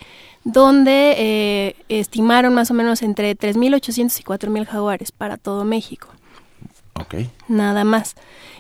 donde 0.45 1.15
eh, 1.19 1.77
estimaron 1.89 2.55
más 2.55 2.71
o 2.71 2.75
menos 2.75 3.03
entre 3.03 3.35
3.800 3.37 4.21
y 4.21 4.23
4.000 4.23 4.67
jaguares 4.67 5.13
para 5.13 5.37
todo 5.37 5.65
México 5.65 6.09
Ok. 7.01 7.15
nada 7.49 7.85
más. 7.85 8.15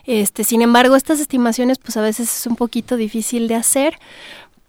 Este, 0.04 0.44
sin 0.44 0.62
embargo, 0.62 0.96
estas 0.96 1.20
estimaciones, 1.20 1.78
pues 1.78 1.96
a 1.96 2.00
veces 2.00 2.34
es 2.40 2.46
un 2.46 2.56
poquito 2.56 2.96
difícil 2.96 3.46
de 3.48 3.54
hacer. 3.56 3.98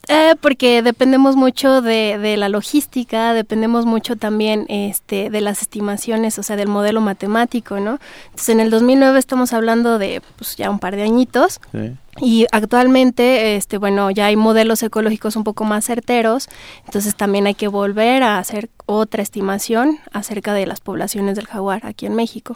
eh, 0.08 0.34
porque 0.42 0.82
dependemos 0.82 1.36
mucho 1.36 1.82
de, 1.84 2.18
de 2.18 2.36
la 2.36 2.50
logística, 2.50 3.34
dependemos 3.34 3.86
mucho 3.86 4.16
también 4.16 4.66
este, 4.68 5.30
de 5.30 5.40
las 5.42 5.62
estimaciones, 5.62 6.40
o 6.40 6.44
sea, 6.44 6.56
del 6.56 6.68
modelo 6.68 7.00
matemático, 7.00 7.80
¿no? 7.80 8.00
Entonces, 8.26 8.50
en 8.50 8.60
el 8.60 8.72
2009 8.72 9.20
estamos 9.20 9.54
hablando 9.54 10.00
de, 10.00 10.22
pues, 10.38 10.56
ya 10.56 10.72
un 10.72 10.80
par 10.80 10.96
de 10.96 11.04
añitos, 11.04 11.60
Sí. 11.72 11.92
y 12.22 12.48
actualmente, 12.52 13.56
este, 13.56 13.78
bueno, 13.78 14.10
ya 14.10 14.26
hay 14.28 14.36
modelos 14.36 14.82
ecológicos 14.82 15.36
un 15.36 15.44
poco 15.44 15.64
más 15.64 15.86
certeros, 15.86 16.50
entonces 16.86 17.14
también 17.16 17.46
hay 17.46 17.54
que 17.54 17.68
volver 17.68 18.24
a 18.24 18.40
hacer 18.40 18.70
otra 18.88 19.22
estimación 19.22 20.00
acerca 20.12 20.54
de 20.54 20.66
las 20.66 20.80
poblaciones 20.82 21.36
del 21.36 21.46
jaguar 21.46 21.86
aquí 21.86 22.08
en 22.08 22.16
México. 22.16 22.56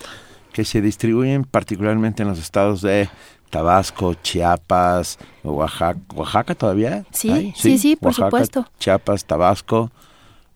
Que 0.53 0.63
se 0.63 0.81
distribuyen 0.81 1.43
particularmente 1.43 2.23
en 2.23 2.29
los 2.29 2.39
estados 2.39 2.81
de 2.81 3.09
Tabasco, 3.49 4.13
Chiapas, 4.15 5.19
Oaxaca, 5.43 5.99
¿Oaxaca 6.15 6.55
todavía? 6.55 7.03
Sí, 7.11 7.29
hay? 7.31 7.53
sí, 7.55 7.77
sí, 7.77 7.95
por 7.95 8.07
Oaxaca, 8.07 8.27
supuesto. 8.27 8.67
Chiapas, 8.79 9.25
Tabasco, 9.25 9.91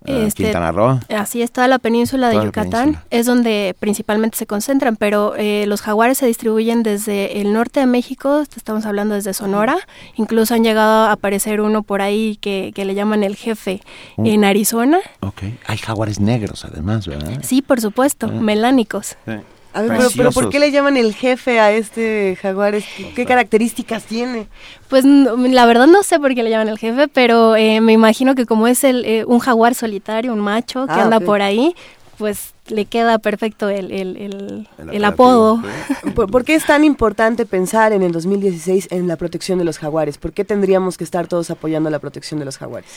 eh, 0.05 0.25
Este, 0.27 0.43
Quintana 0.43 0.71
Roo. 0.71 0.99
Así 1.09 1.41
es, 1.41 1.51
toda 1.51 1.67
la 1.67 1.77
península 1.79 2.27
de 2.29 2.33
Toda 2.35 2.45
Yucatán 2.45 2.83
península. 2.85 3.05
es 3.11 3.25
donde 3.25 3.75
principalmente 3.79 4.37
se 4.37 4.47
concentran, 4.47 4.95
pero 4.95 5.35
eh, 5.35 5.65
los 5.67 5.81
jaguares 5.81 6.17
se 6.19 6.25
distribuyen 6.27 6.81
desde 6.81 7.39
el 7.41 7.51
norte 7.53 7.79
de 7.81 7.85
México, 7.87 8.41
estamos 8.55 8.85
hablando 8.85 9.15
desde 9.15 9.33
Sonora, 9.33 9.77
incluso 10.15 10.53
han 10.55 10.63
llegado 10.63 11.05
a 11.07 11.11
aparecer 11.11 11.61
uno 11.61 11.83
por 11.83 12.01
ahí 12.01 12.37
que, 12.41 12.71
que 12.73 12.85
le 12.85 12.95
llaman 12.95 13.23
el 13.23 13.35
jefe 13.35 13.81
en 14.17 14.43
Arizona. 14.43 14.99
Ok. 15.19 15.43
Hay 15.67 15.77
jaguares 15.77 16.19
negros 16.19 16.63
además, 16.65 17.05
¿verdad? 17.07 17.39
Sí, 17.43 17.61
por 17.61 17.79
supuesto, 17.81 18.27
Ah. 18.27 18.31
melánicos. 18.31 19.17
Sí. 19.25 19.33
A 19.73 19.81
ver, 19.81 19.91
pero, 19.97 20.09
pero 20.15 20.31
¿por 20.31 20.49
qué 20.49 20.59
le 20.59 20.71
llaman 20.71 20.97
el 20.97 21.13
jefe 21.13 21.59
a 21.59 21.71
este 21.71 22.37
jaguar? 22.41 22.75
¿Qué 23.15 23.25
características 23.25 24.05
tiene? 24.05 24.47
Pues 24.87 25.05
no, 25.05 25.35
la 25.37 25.65
verdad 25.65 25.85
no 25.87 26.01
sé 26.03 26.19
por 26.19 26.33
qué 26.33 26.41
le 26.43 26.49
llaman 26.49 26.69
el 26.69 26.79
jefe, 26.79 27.07
pero 27.07 27.55
eh, 27.55 27.79
me 27.81 27.93
imagino 27.93 28.33
que 28.35 28.45
como 28.45 28.67
es 28.67 28.83
el, 28.83 29.05
eh, 29.05 29.23
un 29.25 29.39
jaguar 29.39 29.75
solitario, 29.75 30.33
un 30.33 30.39
macho 30.39 30.85
que 30.87 30.93
Ah, 30.93 31.03
anda 31.03 31.19
por 31.19 31.41
ahí, 31.41 31.75
pues 32.17 32.53
le 32.67 32.85
queda 32.85 33.19
perfecto 33.19 33.69
el, 33.69 33.91
el, 33.91 34.17
el- 34.17 34.67
El 34.91 35.05
apodo. 35.05 35.61
sí. 36.03 36.09
¿Por, 36.15 36.29
por 36.31 36.43
qué 36.43 36.55
es 36.55 36.65
tan 36.65 36.83
importante 36.83 37.45
pensar 37.45 37.93
en 37.93 38.01
el 38.01 38.11
2016 38.11 38.87
en 38.91 39.07
la 39.07 39.15
protección 39.15 39.59
de 39.59 39.65
los 39.65 39.77
jaguares? 39.77 40.17
¿Por 40.17 40.33
qué 40.33 40.43
tendríamos 40.43 40.97
que 40.97 41.03
estar 41.03 41.27
todos 41.27 41.51
apoyando 41.51 41.89
la 41.89 41.99
protección 41.99 42.39
de 42.39 42.45
los 42.45 42.57
jaguares? 42.57 42.89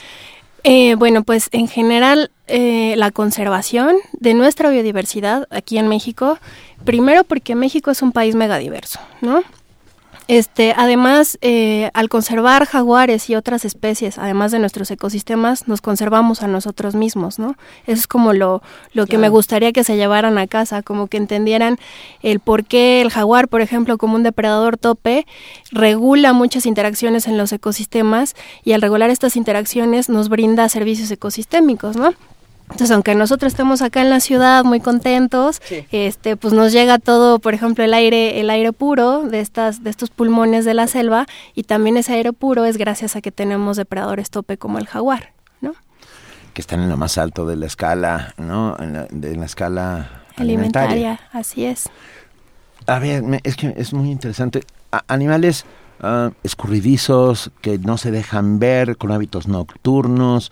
Eh, 0.64 0.94
bueno, 0.96 1.22
pues 1.22 1.48
en 1.52 1.68
general 1.68 2.30
eh, 2.46 2.94
la 2.96 3.10
conservación 3.10 3.96
de 4.12 4.34
nuestra 4.34 4.70
biodiversidad 4.70 5.46
aquí 5.50 5.78
en 5.78 5.88
México, 5.88 6.38
primero 6.84 7.24
porque 7.24 7.54
México 7.54 7.90
es 7.90 8.02
un 8.02 8.12
país 8.12 8.34
megadiverso, 8.34 9.00
¿no? 9.20 9.42
Este, 10.28 10.74
además, 10.76 11.38
eh, 11.40 11.90
al 11.92 12.08
conservar 12.08 12.64
jaguares 12.64 13.28
y 13.28 13.34
otras 13.34 13.64
especies, 13.64 14.18
además 14.18 14.52
de 14.52 14.58
nuestros 14.60 14.90
ecosistemas, 14.90 15.66
nos 15.66 15.80
conservamos 15.80 16.42
a 16.42 16.46
nosotros 16.46 16.94
mismos, 16.94 17.38
¿no? 17.38 17.56
Eso 17.86 18.00
es 18.00 18.06
como 18.06 18.32
lo, 18.32 18.62
lo 18.92 19.06
que 19.06 19.18
me 19.18 19.28
gustaría 19.28 19.72
que 19.72 19.84
se 19.84 19.96
llevaran 19.96 20.38
a 20.38 20.46
casa, 20.46 20.82
como 20.82 21.08
que 21.08 21.16
entendieran 21.16 21.78
el 22.22 22.40
por 22.40 22.64
qué 22.64 23.00
el 23.00 23.10
jaguar, 23.10 23.48
por 23.48 23.60
ejemplo, 23.60 23.98
como 23.98 24.14
un 24.14 24.22
depredador 24.22 24.76
tope, 24.76 25.26
regula 25.72 26.32
muchas 26.32 26.66
interacciones 26.66 27.26
en 27.26 27.36
los 27.36 27.52
ecosistemas 27.52 28.34
y 28.64 28.72
al 28.72 28.82
regular 28.82 29.10
estas 29.10 29.36
interacciones 29.36 30.08
nos 30.08 30.28
brinda 30.28 30.68
servicios 30.68 31.10
ecosistémicos, 31.10 31.96
¿no? 31.96 32.14
Entonces, 32.70 32.90
aunque 32.92 33.14
nosotros 33.14 33.52
estemos 33.52 33.82
acá 33.82 34.00
en 34.00 34.10
la 34.10 34.20
ciudad 34.20 34.64
muy 34.64 34.80
contentos, 34.80 35.60
Sí. 35.64 35.86
este, 35.90 36.36
pues 36.36 36.54
nos 36.54 36.72
llega 36.72 36.98
todo, 36.98 37.38
por 37.38 37.52
ejemplo, 37.52 37.84
el 37.84 37.92
aire, 37.92 38.40
el 38.40 38.48
aire 38.48 38.72
puro 38.72 39.22
de 39.22 39.40
estas, 39.40 39.82
de 39.82 39.90
estos 39.90 40.10
pulmones 40.10 40.64
de 40.64 40.74
la 40.74 40.86
selva, 40.86 41.26
y 41.54 41.64
también 41.64 41.96
ese 41.96 42.12
aire 42.14 42.32
puro 42.32 42.64
es 42.64 42.76
gracias 42.76 43.16
a 43.16 43.20
que 43.20 43.32
tenemos 43.32 43.76
depredadores 43.76 44.30
tope 44.30 44.56
como 44.56 44.78
el 44.78 44.86
jaguar, 44.86 45.32
¿no? 45.60 45.74
Que 46.54 46.60
están 46.62 46.80
en 46.80 46.88
lo 46.88 46.96
más 46.96 47.18
alto 47.18 47.44
de 47.46 47.56
la 47.56 47.66
escala, 47.66 48.34
¿no? 48.38 48.76
En 48.78 48.92
la, 48.94 49.06
de 49.10 49.36
la 49.36 49.44
escala 49.44 50.22
alimentaria. 50.36 50.88
Alimentaria, 50.90 51.20
así 51.32 51.64
es. 51.66 51.88
A 52.86 52.98
ver, 52.98 53.22
me- 53.22 53.40
es 53.44 53.56
que 53.56 53.74
es 53.76 53.92
muy 53.92 54.10
interesante. 54.10 54.62
A- 54.92 55.04
animales 55.08 55.64
ah, 56.00 56.30
escurridizos, 56.42 57.50
que 57.60 57.78
no 57.78 57.98
se 57.98 58.10
dejan 58.10 58.58
ver, 58.58 58.96
con 58.96 59.12
hábitos 59.12 59.46
nocturnos. 59.46 60.50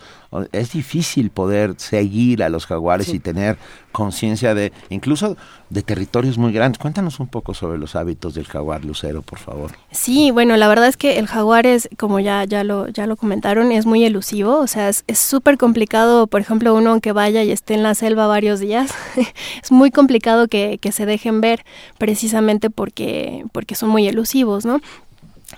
Es 0.52 0.72
difícil 0.72 1.30
poder 1.30 1.74
seguir 1.78 2.42
a 2.42 2.48
los 2.48 2.66
jaguares 2.66 3.08
y 3.08 3.18
tener 3.18 3.58
conciencia 3.92 4.54
de, 4.54 4.72
incluso 4.90 5.36
de 5.70 5.82
territorios 5.82 6.38
muy 6.38 6.52
grandes. 6.52 6.78
Cuéntanos 6.78 7.18
un 7.18 7.28
poco 7.28 7.54
sobre 7.54 7.78
los 7.78 7.96
hábitos 7.96 8.34
del 8.34 8.46
jaguar 8.46 8.84
lucero, 8.84 9.22
por 9.22 9.38
favor. 9.38 9.72
Sí, 9.90 10.30
bueno, 10.30 10.56
la 10.56 10.68
verdad 10.68 10.86
es 10.86 10.96
que 10.96 11.18
el 11.18 11.26
jaguar 11.26 11.66
es, 11.66 11.88
como 11.96 12.20
ya, 12.20 12.44
ya, 12.44 12.62
lo, 12.62 12.88
ya 12.88 13.06
lo 13.06 13.16
comentaron, 13.16 13.72
es 13.72 13.86
muy 13.86 14.04
elusivo, 14.04 14.58
o 14.58 14.66
sea, 14.66 14.88
es 14.88 15.04
es 15.08 15.18
súper 15.18 15.58
complicado, 15.58 16.26
por 16.26 16.40
ejemplo, 16.40 16.74
uno 16.74 16.90
aunque 16.90 17.12
vaya 17.12 17.42
y 17.42 17.50
esté 17.50 17.74
en 17.74 17.82
la 17.82 17.94
selva 17.94 18.26
varios 18.26 18.60
días, 18.60 18.92
es 19.62 19.72
muy 19.72 19.90
complicado 19.90 20.48
que, 20.48 20.78
que 20.78 20.92
se 20.92 21.06
dejen 21.06 21.40
ver 21.40 21.64
precisamente 21.98 22.70
porque, 22.70 23.44
porque 23.52 23.74
son 23.74 23.88
muy 23.88 24.06
elusivos, 24.06 24.64
¿no? 24.64 24.80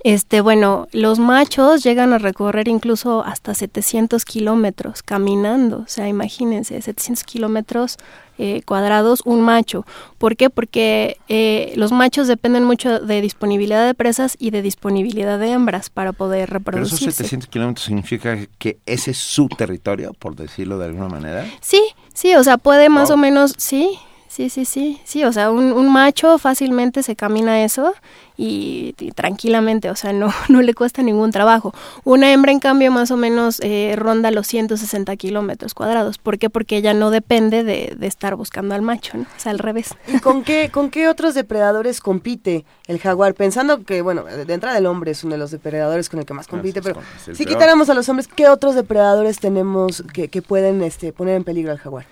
Este, 0.05 0.41
bueno, 0.41 0.87
los 0.93 1.19
machos 1.19 1.83
llegan 1.83 2.13
a 2.13 2.19
recorrer 2.19 2.69
incluso 2.69 3.23
hasta 3.25 3.55
700 3.55 4.25
kilómetros 4.25 5.03
caminando, 5.03 5.79
o 5.79 5.89
sea, 5.89 6.09
imagínense, 6.09 6.81
700 6.81 7.25
kilómetros 7.25 7.97
eh, 8.39 8.63
cuadrados 8.65 9.21
un 9.27 9.43
macho. 9.43 9.85
¿Por 10.17 10.37
qué? 10.37 10.49
Porque 10.49 11.19
eh, 11.29 11.73
los 11.77 11.93
machos 11.93 12.29
dependen 12.29 12.65
mucho 12.65 13.01
de 13.01 13.21
disponibilidad 13.21 13.85
de 13.85 13.93
presas 13.95 14.37
y 14.39 14.51
de 14.51 14.63
disponibilidad 14.63 15.39
de 15.39 15.51
hembras 15.51 15.91
para 15.91 16.13
poder 16.13 16.49
Pero 16.49 16.59
esos 16.79 17.01
reproducirse. 17.01 17.13
700 17.25 17.49
kilómetros 17.51 17.85
significa 17.85 18.39
que 18.59 18.79
ese 18.87 19.11
es 19.11 19.19
su 19.19 19.49
territorio, 19.49 20.15
por 20.19 20.37
decirlo 20.37 20.79
de 20.79 20.87
alguna 20.87 21.09
manera. 21.09 21.47
Sí, 21.61 21.83
sí, 22.15 22.35
o 22.37 22.43
sea, 22.45 22.57
puede 22.57 22.89
más 22.89 23.09
Wow. 23.09 23.19
o 23.19 23.21
menos, 23.21 23.55
sí, 23.59 23.99
sí, 24.31 24.49
sí, 24.49 24.65
sí, 24.65 25.01
sí, 25.05 25.25
o 25.25 25.33
sea, 25.33 25.51
un, 25.51 25.73
un 25.73 25.93
macho 25.93 26.39
fácilmente 26.39 27.03
se 27.03 27.17
camina 27.17 27.65
eso 27.65 27.93
y, 28.37 28.95
y 29.01 29.11
tranquilamente, 29.11 29.91
o 29.91 29.97
sea, 29.97 30.13
no, 30.13 30.33
no 30.49 30.63
le 30.63 30.73
cuesta 30.73 31.03
ningún 31.03 31.33
trabajo. 31.33 31.75
Una 32.05 32.33
hembra, 32.33 32.53
en 32.53 32.61
cambio, 32.61 32.93
más 32.93 33.11
o 33.11 33.17
menos 33.17 33.59
eh, 33.61 33.95
ronda 33.97 34.31
los 34.31 34.47
160 34.47 35.15
kilómetros 35.17 35.75
cuadrados. 35.75 36.19
¿Por 36.19 36.39
qué? 36.39 36.49
Porque 36.49 36.77
ella 36.77 36.95
no 36.95 37.11
depende 37.11 37.65
de, 37.65 37.95
de 37.99 38.07
estar 38.07 38.37
buscando 38.37 38.75
al 38.75 38.83
macho, 38.83 39.19
¿no? 39.19 39.25
O 39.25 39.41
sea, 39.41 39.51
al 39.51 39.59
revés. 39.59 39.95
¿Y 40.07 40.21
con 40.21 40.45
qué, 40.45 40.71
con 40.73 40.91
qué 40.91 41.09
otros 41.09 41.35
depredadores 41.35 42.01
compite 42.01 42.65
el 42.87 43.01
jaguar? 43.01 43.35
Pensando 43.35 43.85
que, 43.85 44.01
bueno, 44.01 44.25
de 44.25 44.55
entrada 44.55 44.79
el 44.79 44.87
hombre 44.87 45.11
es 45.11 45.25
uno 45.25 45.33
de 45.33 45.39
los 45.39 45.51
depredadores 45.51 46.09
con 46.09 46.21
el 46.21 46.25
que 46.25 46.35
más 46.35 46.47
compite, 46.47 46.81
pero 46.81 47.01
si 47.35 47.45
quitáramos 47.45 47.91
a 47.91 47.95
los 47.95 48.09
hombres, 48.09 48.29
¿qué 48.29 48.49
otros 48.49 48.77
depredadores 48.77 49.41
tenemos 49.41 50.05
que, 50.15 50.29
que 50.29 50.41
pueden 50.41 50.83
este, 50.83 51.13
poner 51.13 51.35
en 51.35 51.45
peligro 51.45 51.73
al 51.73 51.79
jaguar? 51.79 52.07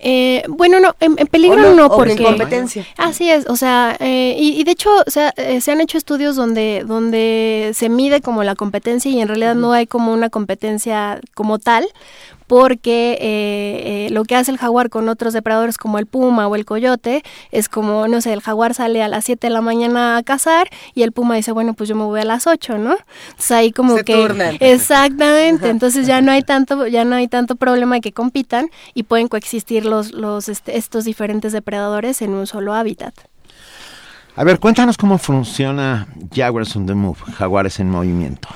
Eh, 0.00 0.44
bueno, 0.48 0.78
no, 0.78 0.94
en, 1.00 1.16
en 1.18 1.26
¿O 1.26 1.30
peligro 1.30 1.74
no, 1.74 1.86
¿O 1.86 1.96
porque... 1.96 2.12
en 2.12 2.22
competencia? 2.22 2.86
Así 2.96 3.28
es, 3.30 3.46
o 3.48 3.56
sea, 3.56 3.96
eh, 3.98 4.36
y, 4.38 4.60
y 4.60 4.64
de 4.64 4.70
hecho 4.70 4.90
o 5.04 5.10
sea, 5.10 5.32
eh, 5.36 5.60
se 5.60 5.72
han 5.72 5.80
hecho 5.80 5.98
estudios 5.98 6.36
donde, 6.36 6.84
donde 6.86 7.72
se 7.74 7.88
mide 7.88 8.20
como 8.20 8.44
la 8.44 8.54
competencia 8.54 9.10
y 9.10 9.20
en 9.20 9.26
realidad 9.26 9.56
no 9.56 9.72
hay 9.72 9.86
como 9.86 10.12
una 10.12 10.30
competencia 10.30 11.20
como 11.34 11.58
tal, 11.58 11.86
porque 12.48 13.12
eh, 13.20 14.06
eh, 14.06 14.10
lo 14.10 14.24
que 14.24 14.34
hace 14.34 14.50
el 14.50 14.58
jaguar 14.58 14.90
con 14.90 15.08
otros 15.08 15.34
depredadores 15.34 15.76
como 15.76 15.98
el 15.98 16.06
puma 16.06 16.48
o 16.48 16.56
el 16.56 16.64
coyote 16.64 17.22
es 17.52 17.68
como, 17.68 18.08
no 18.08 18.20
sé, 18.20 18.32
el 18.32 18.40
jaguar 18.40 18.74
sale 18.74 19.02
a 19.02 19.08
las 19.08 19.26
7 19.26 19.46
de 19.46 19.52
la 19.52 19.60
mañana 19.60 20.16
a 20.16 20.22
cazar 20.22 20.68
y 20.94 21.02
el 21.02 21.12
puma 21.12 21.36
dice, 21.36 21.52
bueno, 21.52 21.74
pues 21.74 21.88
yo 21.88 21.94
me 21.94 22.04
voy 22.04 22.20
a 22.20 22.24
las 22.24 22.46
8, 22.46 22.78
¿no? 22.78 22.96
Entonces 23.28 23.50
ahí 23.52 23.70
como 23.70 23.98
Se 23.98 24.04
que... 24.04 24.14
turnan. 24.14 24.56
Exactamente, 24.60 25.68
entonces 25.68 26.06
ya 26.06 26.20
no 26.22 26.32
hay 26.32 26.42
tanto, 26.42 26.86
ya 26.86 27.04
no 27.04 27.16
hay 27.16 27.28
tanto 27.28 27.54
problema 27.54 27.96
de 27.96 28.00
que 28.00 28.12
compitan 28.12 28.70
y 28.94 29.02
pueden 29.02 29.28
coexistir 29.28 29.84
los, 29.84 30.12
los 30.12 30.48
este, 30.48 30.78
estos 30.78 31.04
diferentes 31.04 31.52
depredadores 31.52 32.22
en 32.22 32.30
un 32.30 32.46
solo 32.46 32.72
hábitat. 32.72 33.14
A 34.38 34.44
ver, 34.44 34.60
cuéntanos 34.60 34.96
cómo 34.96 35.18
funciona 35.18 36.06
Jaguars 36.32 36.76
on 36.76 36.86
the 36.86 36.94
Move, 36.94 37.18
Jaguares 37.36 37.80
en 37.80 37.90
Movimiento. 37.90 38.48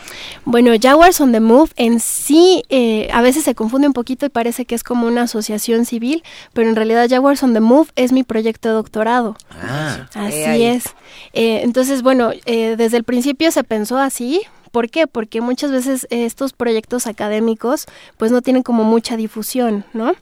Bueno, 0.45 0.71
Jaguars 0.81 1.21
on 1.21 1.33
the 1.33 1.40
Move 1.40 1.71
en 1.75 1.99
sí 1.99 2.62
eh, 2.68 3.09
a 3.12 3.21
veces 3.21 3.42
se 3.42 3.57
confunde 3.57 3.88
un 3.88 3.92
poquito 3.92 4.25
y 4.25 4.29
parece 4.29 4.64
que 4.64 4.77
es 4.77 4.85
como 4.85 5.09
una 5.09 5.23
asociación 5.23 5.85
civil, 5.85 6.23
pero 6.53 6.68
en 6.68 6.77
realidad 6.77 7.09
Jaguars 7.11 7.42
on 7.42 7.53
the 7.53 7.59
Move 7.59 7.88
es 7.97 8.12
mi 8.12 8.23
proyecto 8.23 8.68
de 8.68 8.75
doctorado. 8.77 9.37
Ah, 9.61 10.07
Así 10.14 10.37
Eh, 10.37 10.47
ahí. 10.47 10.62
es. 10.66 10.85
Eh, 11.33 11.62
entonces, 11.64 12.03
bueno, 12.03 12.31
eh, 12.47 12.77
desde 12.77 12.97
el 12.99 13.03
principio 13.03 13.51
se 13.51 13.64
pensó 13.64 13.99
así. 13.99 14.42
¿Por 14.71 14.88
qué? 14.88 15.09
Porque 15.09 15.40
muchas 15.40 15.73
veces 15.73 16.07
estos 16.11 16.53
proyectos 16.53 17.09
académicos 17.09 17.87
pues 18.18 18.31
no 18.31 18.40
tienen 18.40 18.62
como 18.62 18.85
mucha 18.85 19.16
difusión, 19.16 19.85
¿no? 19.95 20.12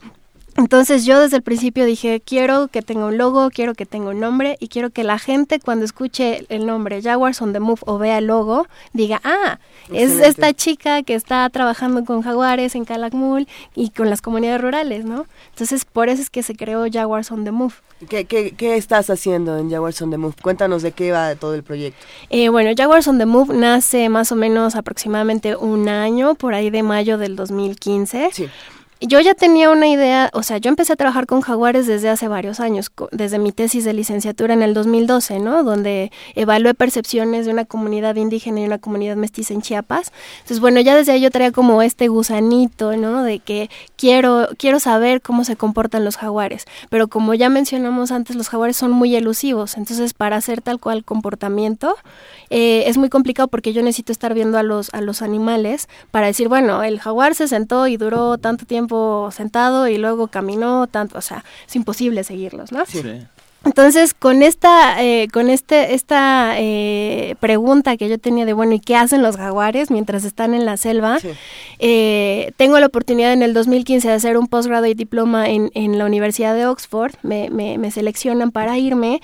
Entonces 0.60 1.06
yo 1.06 1.18
desde 1.18 1.38
el 1.38 1.42
principio 1.42 1.86
dije, 1.86 2.20
quiero 2.20 2.68
que 2.68 2.82
tenga 2.82 3.06
un 3.06 3.16
logo, 3.16 3.48
quiero 3.48 3.72
que 3.72 3.86
tenga 3.86 4.10
un 4.10 4.20
nombre 4.20 4.58
y 4.60 4.68
quiero 4.68 4.90
que 4.90 5.04
la 5.04 5.18
gente 5.18 5.58
cuando 5.58 5.86
escuche 5.86 6.44
el 6.50 6.66
nombre 6.66 7.00
Jaguars 7.00 7.40
on 7.40 7.54
the 7.54 7.60
Move 7.60 7.80
o 7.86 7.96
vea 7.96 8.18
el 8.18 8.26
logo, 8.26 8.66
diga, 8.92 9.22
ah, 9.24 9.58
es 9.90 10.12
esta 10.20 10.52
chica 10.52 11.02
que 11.02 11.14
está 11.14 11.48
trabajando 11.48 12.04
con 12.04 12.20
jaguares 12.20 12.74
en 12.74 12.84
Calakmul 12.84 13.48
y 13.74 13.88
con 13.88 14.10
las 14.10 14.20
comunidades 14.20 14.60
rurales, 14.60 15.06
¿no? 15.06 15.24
Entonces 15.48 15.86
por 15.86 16.10
eso 16.10 16.20
es 16.20 16.28
que 16.28 16.42
se 16.42 16.54
creó 16.54 16.84
Jaguars 16.92 17.32
on 17.32 17.44
the 17.44 17.52
Move. 17.52 17.72
¿Qué, 18.10 18.26
qué, 18.26 18.52
qué 18.52 18.76
estás 18.76 19.08
haciendo 19.08 19.56
en 19.56 19.70
Jaguars 19.70 20.02
on 20.02 20.10
the 20.10 20.18
Move? 20.18 20.34
Cuéntanos 20.42 20.82
de 20.82 20.92
qué 20.92 21.10
va 21.10 21.36
todo 21.36 21.54
el 21.54 21.62
proyecto. 21.62 22.04
Eh, 22.28 22.50
bueno, 22.50 22.70
Jaguars 22.76 23.08
on 23.08 23.16
the 23.16 23.24
Move 23.24 23.54
nace 23.54 24.10
más 24.10 24.30
o 24.30 24.36
menos 24.36 24.76
aproximadamente 24.76 25.56
un 25.56 25.88
año, 25.88 26.34
por 26.34 26.52
ahí 26.52 26.68
de 26.68 26.82
mayo 26.82 27.16
del 27.16 27.34
2015. 27.34 28.28
Sí. 28.34 28.50
Yo 29.02 29.18
ya 29.20 29.34
tenía 29.34 29.70
una 29.70 29.88
idea, 29.88 30.28
o 30.34 30.42
sea, 30.42 30.58
yo 30.58 30.68
empecé 30.68 30.92
a 30.92 30.96
trabajar 30.96 31.24
con 31.24 31.40
jaguares 31.40 31.86
desde 31.86 32.10
hace 32.10 32.28
varios 32.28 32.60
años, 32.60 32.92
desde 33.12 33.38
mi 33.38 33.50
tesis 33.50 33.82
de 33.86 33.94
licenciatura 33.94 34.52
en 34.52 34.62
el 34.62 34.74
2012, 34.74 35.38
¿no? 35.38 35.64
Donde 35.64 36.12
evalué 36.34 36.74
percepciones 36.74 37.46
de 37.46 37.52
una 37.52 37.64
comunidad 37.64 38.16
indígena 38.16 38.60
y 38.60 38.66
una 38.66 38.76
comunidad 38.76 39.16
mestiza 39.16 39.54
en 39.54 39.62
Chiapas. 39.62 40.12
Entonces, 40.40 40.60
bueno, 40.60 40.80
ya 40.80 40.94
desde 40.94 41.12
ahí 41.12 41.22
yo 41.22 41.30
traía 41.30 41.50
como 41.50 41.80
este 41.80 42.08
gusanito, 42.08 42.94
¿no? 42.98 43.22
De 43.22 43.38
que 43.38 43.70
quiero, 43.96 44.48
quiero 44.58 44.78
saber 44.80 45.22
cómo 45.22 45.44
se 45.44 45.56
comportan 45.56 46.04
los 46.04 46.18
jaguares. 46.18 46.66
Pero 46.90 47.08
como 47.08 47.32
ya 47.32 47.48
mencionamos 47.48 48.10
antes, 48.12 48.36
los 48.36 48.50
jaguares 48.50 48.76
son 48.76 48.90
muy 48.90 49.16
elusivos. 49.16 49.78
Entonces, 49.78 50.12
para 50.12 50.36
hacer 50.36 50.60
tal 50.60 50.78
cual 50.78 51.04
comportamiento, 51.04 51.96
eh, 52.50 52.84
es 52.86 52.98
muy 52.98 53.08
complicado 53.08 53.48
porque 53.48 53.72
yo 53.72 53.82
necesito 53.82 54.12
estar 54.12 54.34
viendo 54.34 54.58
a 54.58 54.62
los, 54.62 54.92
a 54.92 55.00
los 55.00 55.22
animales 55.22 55.88
para 56.10 56.26
decir, 56.26 56.48
bueno, 56.48 56.82
el 56.82 57.00
jaguar 57.00 57.34
se 57.34 57.48
sentó 57.48 57.86
y 57.86 57.96
duró 57.96 58.36
tanto 58.36 58.66
tiempo 58.66 58.89
sentado 59.30 59.88
y 59.88 59.98
luego 59.98 60.28
caminó 60.28 60.86
tanto, 60.86 61.18
o 61.18 61.22
sea, 61.22 61.44
es 61.66 61.76
imposible 61.76 62.24
seguirlos, 62.24 62.72
¿no? 62.72 62.84
Entonces, 63.62 64.14
con 64.14 64.42
esta, 64.42 65.04
eh, 65.04 65.28
con 65.30 65.50
este, 65.50 65.92
esta 65.92 66.54
eh, 66.56 67.36
pregunta 67.40 67.98
que 67.98 68.08
yo 68.08 68.18
tenía 68.18 68.46
de, 68.46 68.54
bueno, 68.54 68.72
¿y 68.72 68.80
qué 68.80 68.96
hacen 68.96 69.22
los 69.22 69.36
jaguares 69.36 69.90
mientras 69.90 70.24
están 70.24 70.54
en 70.54 70.64
la 70.64 70.78
selva? 70.78 71.20
Sí. 71.20 71.28
Eh, 71.78 72.52
tengo 72.56 72.80
la 72.80 72.86
oportunidad 72.86 73.34
en 73.34 73.42
el 73.42 73.52
2015 73.52 74.08
de 74.08 74.14
hacer 74.14 74.38
un 74.38 74.46
postgrado 74.46 74.86
y 74.86 74.94
diploma 74.94 75.50
en, 75.50 75.70
en 75.74 75.98
la 75.98 76.06
Universidad 76.06 76.54
de 76.54 76.66
Oxford. 76.66 77.12
Me, 77.22 77.50
me, 77.50 77.76
me 77.76 77.90
seleccionan 77.90 78.50
para 78.50 78.78
irme. 78.78 79.20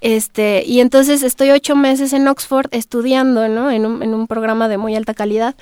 Este, 0.00 0.62
y 0.64 0.80
entonces 0.80 1.24
estoy 1.24 1.50
ocho 1.50 1.74
meses 1.74 2.12
en 2.12 2.28
Oxford 2.28 2.68
estudiando, 2.70 3.48
¿no? 3.48 3.72
En 3.72 3.86
un, 3.86 4.04
en 4.04 4.14
un 4.14 4.28
programa 4.28 4.68
de 4.68 4.78
muy 4.78 4.94
alta 4.94 5.14
calidad. 5.14 5.56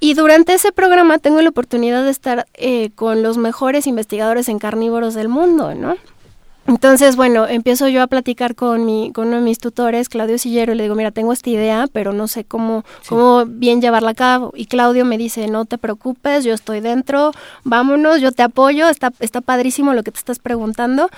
Y 0.00 0.14
durante 0.14 0.54
ese 0.54 0.72
programa 0.72 1.18
tengo 1.18 1.40
la 1.40 1.48
oportunidad 1.48 2.04
de 2.04 2.10
estar 2.10 2.46
eh, 2.54 2.90
con 2.94 3.22
los 3.22 3.38
mejores 3.38 3.86
investigadores 3.86 4.48
en 4.48 4.58
carnívoros 4.58 5.14
del 5.14 5.28
mundo, 5.28 5.74
¿no? 5.74 5.96
Entonces, 6.68 7.14
bueno, 7.14 7.46
empiezo 7.46 7.86
yo 7.86 8.02
a 8.02 8.08
platicar 8.08 8.56
con 8.56 8.84
mi, 8.84 9.12
con 9.12 9.28
uno 9.28 9.36
de 9.36 9.42
mis 9.42 9.58
tutores, 9.58 10.08
Claudio 10.08 10.36
Sillero, 10.36 10.72
y 10.72 10.76
le 10.76 10.82
digo, 10.82 10.96
mira, 10.96 11.12
tengo 11.12 11.32
esta 11.32 11.48
idea, 11.48 11.86
pero 11.92 12.12
no 12.12 12.26
sé 12.26 12.44
cómo, 12.44 12.84
cómo 13.08 13.46
bien 13.46 13.80
llevarla 13.80 14.10
a 14.10 14.14
cabo. 14.14 14.52
Y 14.56 14.66
Claudio 14.66 15.04
me 15.04 15.16
dice, 15.16 15.46
no 15.46 15.64
te 15.64 15.78
preocupes, 15.78 16.44
yo 16.44 16.52
estoy 16.52 16.80
dentro, 16.80 17.30
vámonos, 17.62 18.20
yo 18.20 18.32
te 18.32 18.42
apoyo, 18.42 18.88
está, 18.88 19.12
está 19.20 19.40
padrísimo 19.40 19.94
lo 19.94 20.02
que 20.02 20.10
te 20.10 20.18
estás 20.18 20.40
preguntando. 20.40 21.08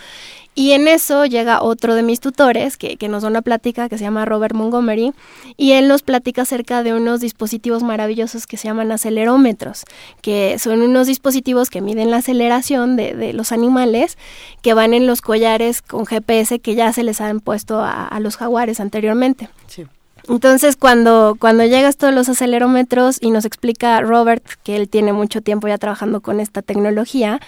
Y 0.59 0.73
en 0.73 0.89
eso 0.89 1.25
llega 1.25 1.63
otro 1.63 1.95
de 1.95 2.03
mis 2.03 2.19
tutores 2.19 2.77
que, 2.77 2.97
nos 3.09 3.23
da 3.23 3.29
una 3.29 3.43
plática 3.43 3.89
que 3.89 3.97
se 3.97 4.03
llama 4.03 4.25
Robert 4.25 4.57
Montgomery 4.57 5.13
y 5.57 5.71
él 5.71 5.87
nos 5.87 6.03
platica 6.03 6.43
acerca 6.43 6.83
de 6.83 6.93
unos 6.93 7.21
dispositivos 7.21 7.85
maravillosos 7.85 8.49
que 8.49 8.57
se 8.57 8.67
llaman 8.67 8.91
acelerómetros, 8.91 9.85
que 10.21 10.59
son 10.59 10.83
unos 10.83 11.07
dispositivos 11.07 11.71
que 11.71 11.81
miden 11.81 12.11
la 12.11 12.17
aceleración 12.17 12.97
de, 12.97 13.15
de 13.15 13.35
los 13.35 13.53
animales 13.53 14.19
que 14.61 14.75
van 14.75 14.95
en 14.95 15.07
los 15.07 15.21
collares 15.21 15.81
con 15.81 16.07
GPS 16.07 16.59
que 16.59 16.75
ya 16.75 16.93
se 16.93 17.05
les 17.05 17.21
han 17.21 17.39
puesto 17.39 17.79
a, 17.79 18.09
a 18.09 18.19
los 18.19 18.37
jaguares 18.37 18.81
anteriormente. 18.81 19.49
Sí. 19.69 19.87
Entonces, 20.29 20.77
cuando, 20.77 21.37
cuando 21.39 21.65
llegas 21.65 21.97
todos 21.97 22.13
los 22.13 22.29
acelerómetros 22.29 23.17
y 23.21 23.31
nos 23.31 23.47
explica 23.47 24.01
Robert 24.03 24.45
que 24.63 24.77
él 24.77 24.89
tiene 24.89 25.15
mucho 25.15 25.41
tiempo 25.41 25.69
ya 25.69 25.79
trabajando 25.79 26.21
con 26.21 26.39
esta 26.39 26.61
tecnología, 26.61 27.41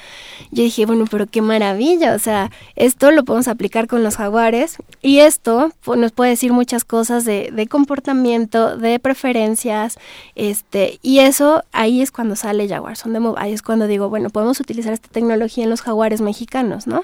yo 0.50 0.62
dije, 0.62 0.86
bueno, 0.86 1.04
pero 1.10 1.26
qué 1.26 1.42
maravilla, 1.42 2.14
o 2.14 2.18
sea, 2.18 2.50
esto 2.76 3.10
lo 3.10 3.24
podemos 3.24 3.48
aplicar 3.48 3.86
con 3.86 4.02
los 4.02 4.16
jaguares 4.16 4.78
y 5.02 5.18
esto 5.18 5.72
nos 5.94 6.12
puede 6.12 6.30
decir 6.30 6.52
muchas 6.52 6.84
cosas 6.84 7.26
de, 7.26 7.50
de 7.52 7.66
comportamiento, 7.66 8.76
de 8.78 8.98
preferencias, 8.98 9.98
este, 10.34 10.98
y 11.02 11.18
eso 11.18 11.62
ahí 11.72 12.00
es 12.00 12.10
cuando 12.10 12.34
sale 12.34 12.66
Jaguars 12.66 13.04
on 13.04 13.12
the 13.12 13.20
Move, 13.20 13.36
ahí 13.38 13.52
es 13.52 13.60
cuando 13.60 13.86
digo, 13.88 14.08
bueno, 14.08 14.30
podemos 14.30 14.58
utilizar 14.58 14.94
esta 14.94 15.08
tecnología 15.08 15.64
en 15.64 15.70
los 15.70 15.82
jaguares 15.82 16.22
mexicanos, 16.22 16.86
¿no? 16.86 17.02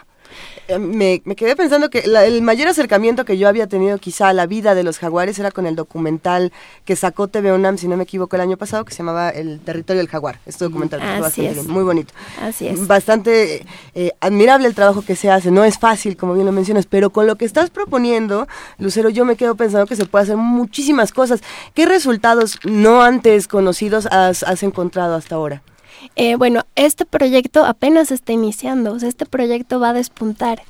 Eh, 0.69 0.79
me, 0.79 1.23
me 1.25 1.37
quedé 1.37 1.55
pensando 1.57 1.91
que 1.91 2.07
la- 2.07 2.25
el 2.25 2.43
mayor 2.43 2.69
acercamiento 2.69 3.25
que 3.25 3.39
yo 3.39 3.49
había 3.49 3.67
tenido 3.67 3.99
quizá 3.99 4.29
a 4.29 4.33
la 4.33 4.47
vida 4.47 4.75
de 4.75 4.83
los 4.83 4.99
jaguares 4.99 5.39
era 5.39 5.51
con 5.51 5.67
el 5.67 5.77
documental 5.77 6.53
que 6.85 6.97
sacó 6.97 7.29
TV 7.29 7.53
UNAM, 7.53 7.79
si 7.79 7.89
no 7.89 7.97
me 7.97 8.05
equivoco, 8.05 8.37
el 8.37 8.43
año 8.43 8.57
pasado, 8.57 8.85
que 8.85 8.93
se 8.93 8.99
llamaba 8.99 9.31
El 9.31 9.61
territorio 9.61 10.01
del 10.01 10.09
jaguar. 10.09 10.39
Este 10.47 10.65
documental 10.65 11.01
Así 11.03 11.21
bastante 11.21 11.49
es. 11.51 11.55
bien, 11.57 11.71
muy 11.71 11.85
bonito. 11.85 12.13
Así 12.41 12.67
es. 12.67 12.87
Bastante 12.87 13.65
eh, 13.95 14.13
admirable 14.21 14.67
el 14.69 14.75
trabajo 14.75 15.03
que 15.03 15.17
se 15.17 15.31
hace, 15.31 15.51
no 15.51 15.65
es 15.65 15.79
fácil, 15.79 16.17
como 16.17 16.35
bien 16.35 16.47
lo 16.47 16.53
mencionas, 16.53 16.87
pero 16.87 17.11
con 17.11 17.27
lo 17.27 17.37
que 17.37 17.45
estás 17.45 17.71
proponiendo, 17.71 18.47
Lucero, 18.79 19.09
yo 19.11 19.25
me 19.25 19.37
quedo 19.37 19.55
pensando 19.55 19.87
que 19.87 19.97
se 19.97 20.07
puede 20.07 20.25
hacer 20.25 20.37
muchísimas 20.37 21.13
cosas. 21.13 21.41
¿Qué 21.75 21.87
resultados 21.87 22.59
no 22.65 23.03
antes 23.03 23.49
conocidos 23.49 24.07
has, 24.11 24.43
has 24.43 24.63
encontrado 24.63 25.15
hasta 25.15 25.35
ahora? 25.37 25.63
Eh, 26.17 26.37
bueno, 26.37 26.65
este 26.75 27.05
proyecto 27.05 27.65
apenas 27.65 28.11
está 28.11 28.33
iniciando, 28.33 28.93
o 28.93 28.99
sea, 28.99 29.09
este 29.09 29.27
proyecto 29.27 29.81
va 29.81 29.91
a 29.91 29.93
despuntar. 29.93 30.63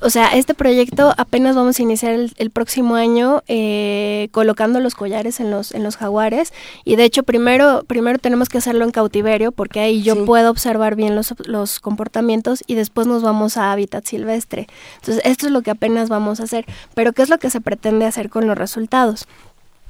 O 0.00 0.10
sea, 0.10 0.28
este 0.36 0.52
proyecto 0.52 1.14
apenas 1.16 1.56
vamos 1.56 1.78
a 1.78 1.82
iniciar 1.82 2.12
el, 2.12 2.32
el 2.36 2.50
próximo 2.50 2.96
año 2.96 3.42
eh, 3.46 4.28
colocando 4.30 4.78
los 4.80 4.94
collares 4.94 5.40
en 5.40 5.50
los 5.50 5.72
en 5.72 5.84
los 5.84 5.96
jaguares 5.96 6.52
y 6.84 6.96
de 6.96 7.04
hecho 7.04 7.22
primero 7.22 7.82
primero 7.86 8.18
tenemos 8.18 8.50
que 8.50 8.58
hacerlo 8.58 8.84
en 8.84 8.90
cautiverio 8.90 9.52
porque 9.52 9.80
ahí 9.80 10.02
yo 10.02 10.14
Sí. 10.14 10.22
puedo 10.26 10.50
observar 10.50 10.96
bien 10.96 11.14
los, 11.14 11.32
los 11.46 11.80
comportamientos 11.80 12.62
y 12.66 12.74
después 12.74 13.06
nos 13.06 13.22
vamos 13.22 13.56
a 13.56 13.72
hábitat 13.72 14.04
silvestre. 14.04 14.66
Entonces 14.96 15.22
esto 15.24 15.46
es 15.46 15.52
lo 15.52 15.62
que 15.62 15.70
apenas 15.70 16.10
vamos 16.10 16.40
a 16.40 16.44
hacer. 16.44 16.66
Pero 16.94 17.12
¿qué 17.14 17.22
es 17.22 17.30
lo 17.30 17.38
que 17.38 17.48
se 17.48 17.60
pretende 17.62 18.04
hacer 18.04 18.28
con 18.28 18.46
los 18.46 18.58
resultados? 18.58 19.26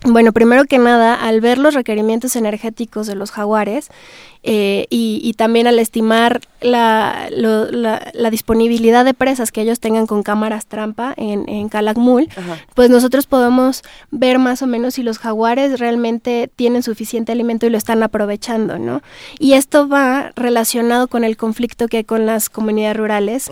Bueno, 0.08 0.32
primero 0.32 0.64
que 0.66 0.78
nada, 0.78 1.14
al 1.14 1.40
ver 1.40 1.58
los 1.58 1.74
requerimientos 1.74 2.36
energéticos 2.36 3.06
de 3.08 3.16
los 3.16 3.32
jaguares 3.32 3.88
eh, 4.44 4.86
y, 4.88 5.20
y 5.24 5.32
también 5.32 5.66
al 5.66 5.80
estimar 5.80 6.40
la, 6.60 7.28
lo- 7.36 7.68
la- 7.72 8.10
la 8.14 8.30
disponibilidad 8.30 9.04
de 9.04 9.14
presas 9.14 9.50
que 9.50 9.62
ellos 9.62 9.80
tengan 9.80 10.06
con 10.06 10.22
cámaras 10.22 10.66
trampa 10.66 11.12
en, 11.16 11.48
en 11.48 11.68
Calakmul, 11.68 12.28
Ajá. 12.36 12.56
pues 12.74 12.88
nosotros 12.88 13.26
podemos 13.26 13.82
ver 14.12 14.38
más 14.38 14.62
o 14.62 14.68
menos 14.68 14.94
si 14.94 15.02
los 15.02 15.18
jaguares 15.18 15.80
realmente 15.80 16.48
tienen 16.54 16.84
suficiente 16.84 17.32
alimento 17.32 17.66
y 17.66 17.70
lo 17.70 17.78
están 17.78 18.02
aprovechando, 18.04 18.78
¿no? 18.78 19.02
Y 19.40 19.54
esto 19.54 19.88
va 19.88 20.30
relacionado 20.36 21.08
con 21.08 21.24
el 21.24 21.36
conflicto 21.36 21.88
que 21.88 21.96
hay 21.98 22.04
con 22.04 22.26
las 22.26 22.48
comunidades 22.48 22.96
rurales 22.96 23.50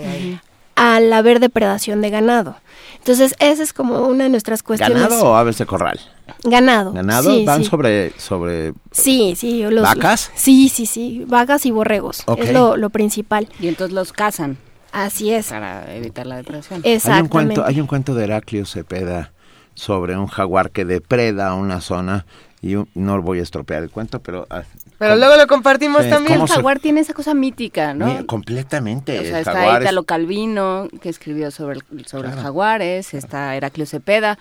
al 0.77 1.13
haber 1.13 1.41
depredación 1.41 2.01
de 2.01 2.11
ganado. 2.11 2.57
Entonces, 2.99 3.35
esa 3.39 3.63
es 3.63 3.73
como 3.73 4.07
una 4.07 4.25
de 4.25 4.31
nuestras 4.31 4.63
cuestiones. 4.63 5.03
¿Ganado 5.03 5.25
o 5.31 5.35
aves 5.37 5.59
de 5.59 5.67
corral? 5.67 6.01
Ganado. 6.45 6.93
¿Ganado? 6.93 7.31
Sí, 7.35 7.45
¿Van 7.45 7.63
sí. 7.65 7.71
sobre, 7.71 8.13
sobre 8.19 8.73
Sí, 8.91 9.35
sí. 9.37 9.63
los- 9.69 9.83
¿Vacas? 9.83 10.31
Sí, 10.35 10.69
sí, 10.69 10.87
sí. 10.87 11.25
Vacas 11.27 11.67
y 11.67 11.71
borregos. 11.71 12.25
Es 12.39 12.53
lo, 12.53 12.77
lo 12.77 12.91
principal. 12.91 13.49
Y 13.61 13.69
entonces 13.69 13.95
los 13.95 14.13
cazan 14.13 14.57
Así 14.93 15.33
es. 15.33 15.49
para 15.49 15.95
evitar 15.95 16.27
la 16.27 16.37
depresión. 16.37 16.81
Hay 16.85 16.91
un, 16.91 16.97
Exactamente. 16.97 17.31
cuento, 17.31 17.65
hay 17.65 17.81
un 17.81 17.87
cuento 17.87 18.15
de 18.15 18.25
Heraclio 18.25 18.65
Cepeda 18.67 19.33
sobre 19.75 20.17
un 20.17 20.27
jaguar 20.29 20.71
que 20.71 20.85
depreda 20.85 21.53
una 21.55 21.81
zona 21.81 22.27
y 22.63 22.77
un- 22.77 22.89
no 22.95 23.21
voy 23.21 23.41
a 23.41 23.43
estropear 23.43 23.83
el 23.83 23.91
cuento, 23.91 24.21
pero... 24.21 24.47
ah, 24.49 24.63
Pero 24.99 25.17
luego 25.17 25.37
lo 25.37 25.47
compartimos 25.47 26.05
Sí, 26.05 26.11
también. 26.11 26.35
¿cómo 26.39 26.47
El 26.47 26.53
jaguar 26.53 26.79
tiene 26.79 27.01
esa 27.01 27.13
cosa 27.13 27.35
mítica, 27.35 27.93
¿no? 27.93 28.25
completamente. 28.27 29.19
O 29.19 29.23
sea, 29.23 29.31
el 29.33 29.37
está 29.41 29.53
jaguar 29.53 29.83
es- 29.83 29.87
Italo 29.87 30.05
Calvino, 30.05 30.89
que 31.03 31.09
escribió 31.11 31.51
sobre, 31.51 31.81
el- 31.93 32.07
sobre 32.07 32.29
los 32.31 32.39
jaguares, 32.41 33.13
está 33.15 33.55
Heraclio 33.57 33.85
Cepeda. 33.85 34.39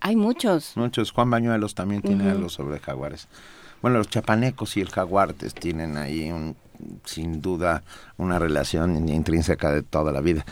Hay 0.00 0.16
muchos. 0.16 0.72
Muchos, 0.76 1.10
Juan 1.12 1.30
Bañuelos 1.30 1.74
también 1.74 2.02
tiene 2.02 2.24
Ujú. 2.24 2.30
algo 2.32 2.48
sobre 2.48 2.78
jaguares. 2.78 3.28
Bueno, 3.82 3.98
los 3.98 4.08
chapanecos 4.08 4.76
y 4.76 4.80
el 4.80 4.90
jaguartes 4.90 5.54
tienen 5.54 5.96
ahí 5.96 6.30
un, 6.30 6.56
sin 7.04 7.40
duda 7.40 7.82
una 8.16 8.38
relación 8.38 8.96
in- 8.96 9.08
intrínseca 9.08 9.72
de 9.72 9.82
toda 9.82 10.12
la 10.12 10.20
vida. 10.20 10.44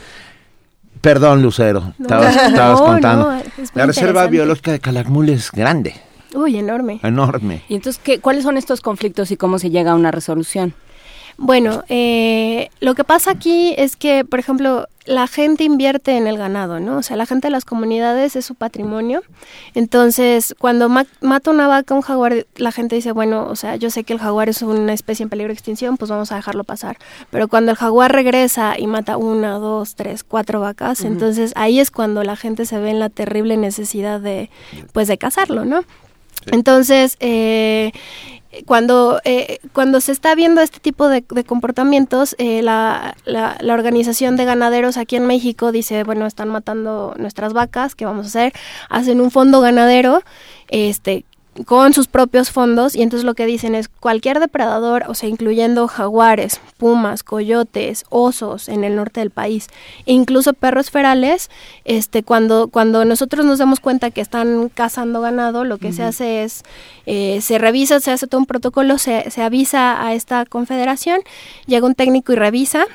Perdón, 1.01 1.43
Lucero, 1.43 1.81
No, 1.99 2.05
estabas, 2.05 2.37
estabas 2.37 2.81
no, 2.81 2.87
contando. 2.87 3.31
no, 3.33 3.39
es 3.39 3.47
muy 3.59 3.67
la 3.75 3.87
Reserva. 3.87 4.27
Biológica 4.27 4.73
de 4.73 4.81
Calakmul 4.81 5.29
es 5.29 5.51
grande, 5.53 5.95
Uy, 6.35 6.57
enorme. 6.59 7.01
enorme. 7.03 7.63
Y 7.69 7.75
entonces, 7.77 8.01
¿qué, 8.03 8.19
¿cuáles 8.21 8.45
son 8.45 8.57
estos 8.57 8.81
conflictos 8.81 9.31
y 9.31 9.37
cómo 9.37 9.59
se 9.59 9.71
llega 9.71 9.93
a 9.93 9.95
una 9.95 10.11
resolución? 10.11 10.75
Bueno, 11.39 11.85
eh, 11.91 12.71
lo 12.81 12.95
que 12.95 13.05
pasa 13.05 13.31
aquí 13.31 13.75
es 13.77 13.97
que, 13.97 14.25
por 14.25 14.39
ejemplo, 14.41 14.87
la 15.05 15.27
gente 15.27 15.65
invierte 15.65 16.17
en 16.17 16.27
el 16.27 16.39
ganado, 16.39 16.81
¿no? 16.81 16.97
O 16.97 17.03
sea, 17.03 17.17
la 17.17 17.27
gente 17.27 17.49
de 17.49 17.53
las 17.53 17.67
comunidades 17.67 18.37
es 18.37 18.47
su 18.47 18.55
patrimonio. 18.55 19.23
Entonces, 19.75 20.55
cuando 20.59 20.89
ma- 20.89 21.07
mata 21.21 21.51
una 21.51 21.69
vaca, 21.69 21.95
un 21.95 22.01
jaguar, 22.01 22.47
la 22.57 22.73
gente 22.73 22.97
dice, 22.97 23.13
bueno, 23.13 23.47
o 23.49 23.55
sea, 23.55 23.77
yo 23.77 23.91
sé 23.91 24.03
que 24.03 24.15
el 24.15 24.19
jaguar 24.19 24.49
es 24.49 24.63
una 24.63 24.95
especie 24.95 25.25
en 25.25 25.29
peligro 25.29 25.49
de 25.51 25.55
extinción, 25.55 25.99
pues 25.99 26.11
vamos 26.11 26.33
a 26.33 26.37
dejarlo 26.37 26.65
pasar. 26.65 26.97
Pero 27.31 27.49
cuando 27.49 27.71
el 27.71 27.77
jaguar 27.77 28.13
regresa 28.13 28.75
y 28.79 28.87
mata 28.87 29.19
una, 29.19 29.59
dos, 29.59 29.95
tres, 29.95 30.25
cuatro 30.25 30.61
vacas, 30.61 31.03
entonces 31.03 31.53
ahí 31.55 31.81
es 31.81 31.91
cuando 31.91 32.23
la 32.25 32.37
gente 32.37 32.65
se 32.65 32.79
ve 32.79 32.91
en 32.91 32.99
la 32.99 33.11
terrible 33.11 33.59
necesidad 33.59 34.21
de, 34.21 34.49
pues, 34.95 35.07
de 35.07 35.19
cazarlo, 35.19 35.67
¿no? 35.67 35.85
Entonces, 36.47 37.17
eh, 37.21 37.93
cuando, 38.65 39.21
eh, 39.25 39.59
cuando 39.73 40.01
se 40.01 40.13
está 40.13 40.35
viendo 40.35 40.61
este 40.61 40.81
tipo 40.81 41.09
de, 41.09 41.25
de 41.29 41.45
comportamientos, 41.45 42.35
eh, 42.39 42.63
la, 42.63 43.17
la, 43.25 43.57
la 43.61 43.75
organización 43.75 44.37
de 44.37 44.45
ganaderos 44.45 44.97
aquí 44.97 45.17
en 45.17 45.27
México 45.27 45.73
dice, 45.73 46.05
bueno, 46.05 46.27
están 46.27 46.49
matando 46.49 47.15
nuestras 47.19 47.53
vacas, 47.53 47.95
¿qué 47.95 48.07
vamos 48.07 48.27
a 48.27 48.29
hacer? 48.29 48.53
Hacen 48.89 49.21
un 49.21 49.31
fondo 49.31 49.61
ganadero, 49.61 50.23
este 50.69 51.25
con 51.65 51.93
sus 51.93 52.07
propios 52.07 52.51
fondos 52.51 52.95
y 52.95 53.03
entonces 53.03 53.25
lo 53.25 53.35
que 53.35 53.47
dicen 53.47 53.75
es 53.75 53.89
cualquier 53.89 54.41
depredador, 54.41 55.05
o 55.09 55.15
sea, 55.15 55.29
incluyendo 55.29 55.89
jaguares, 55.89 56.61
pumas, 56.77 57.23
coyotes, 57.23 58.05
osos 58.11 58.69
en 58.69 58.85
el 58.85 58.97
norte 58.97 59.21
del 59.21 59.31
país, 59.31 59.69
e 60.05 60.13
incluso 60.13 60.53
perros 60.53 60.91
ferales, 60.91 61.51
este 61.85 62.23
cuando 62.23 62.69
cuando 62.69 63.05
nosotros 63.05 63.45
nos 63.47 63.59
damos 63.59 63.81
cuenta 63.81 64.11
que 64.11 64.21
están 64.21 64.69
cazando 64.69 65.21
ganado, 65.21 65.65
lo 65.65 65.79
que 65.79 65.93
se 65.93 66.03
hace 66.03 66.45
es 66.45 66.63
eh, 67.07 67.41
se 67.41 67.59
revisa, 67.59 68.01
se 68.01 68.11
hace 68.11 68.27
todo 68.27 68.41
un 68.41 68.47
protocolo, 68.47 68.99
se, 68.99 69.31
se 69.31 69.43
avisa 69.43 70.05
a 70.05 70.15
esta 70.15 70.45
confederación, 70.45 71.21
llega 71.67 71.87
un 71.87 71.95
técnico 71.95 72.33
y 72.33 72.37
revisa 72.37 72.87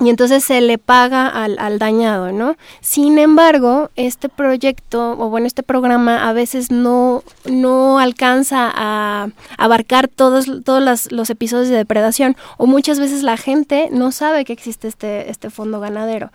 y 0.00 0.08
entonces 0.08 0.42
se 0.42 0.60
le 0.60 0.76
paga 0.78 1.28
al, 1.28 1.56
al 1.60 1.78
dañado, 1.78 2.32
¿no? 2.32 2.56
Sin 2.80 3.18
embargo, 3.18 3.90
este 3.94 4.28
proyecto, 4.28 5.12
o 5.12 5.28
bueno, 5.30 5.46
este 5.46 5.62
programa 5.62 6.28
a 6.28 6.32
veces 6.32 6.72
no, 6.72 7.22
no 7.44 8.00
alcanza 8.00 8.72
a 8.74 9.28
abarcar 9.56 10.08
todos, 10.08 10.46
todos 10.64 10.82
las- 10.82 11.12
los 11.12 11.30
episodios 11.30 11.68
de 11.68 11.76
depredación, 11.76 12.36
o 12.56 12.66
muchas 12.66 12.98
veces 12.98 13.22
la 13.22 13.36
gente 13.36 13.88
no 13.92 14.10
sabe 14.10 14.44
que 14.44 14.52
existe 14.52 14.88
este, 14.88 15.30
este 15.30 15.48
fondo 15.48 15.78
ganadero. 15.78 16.32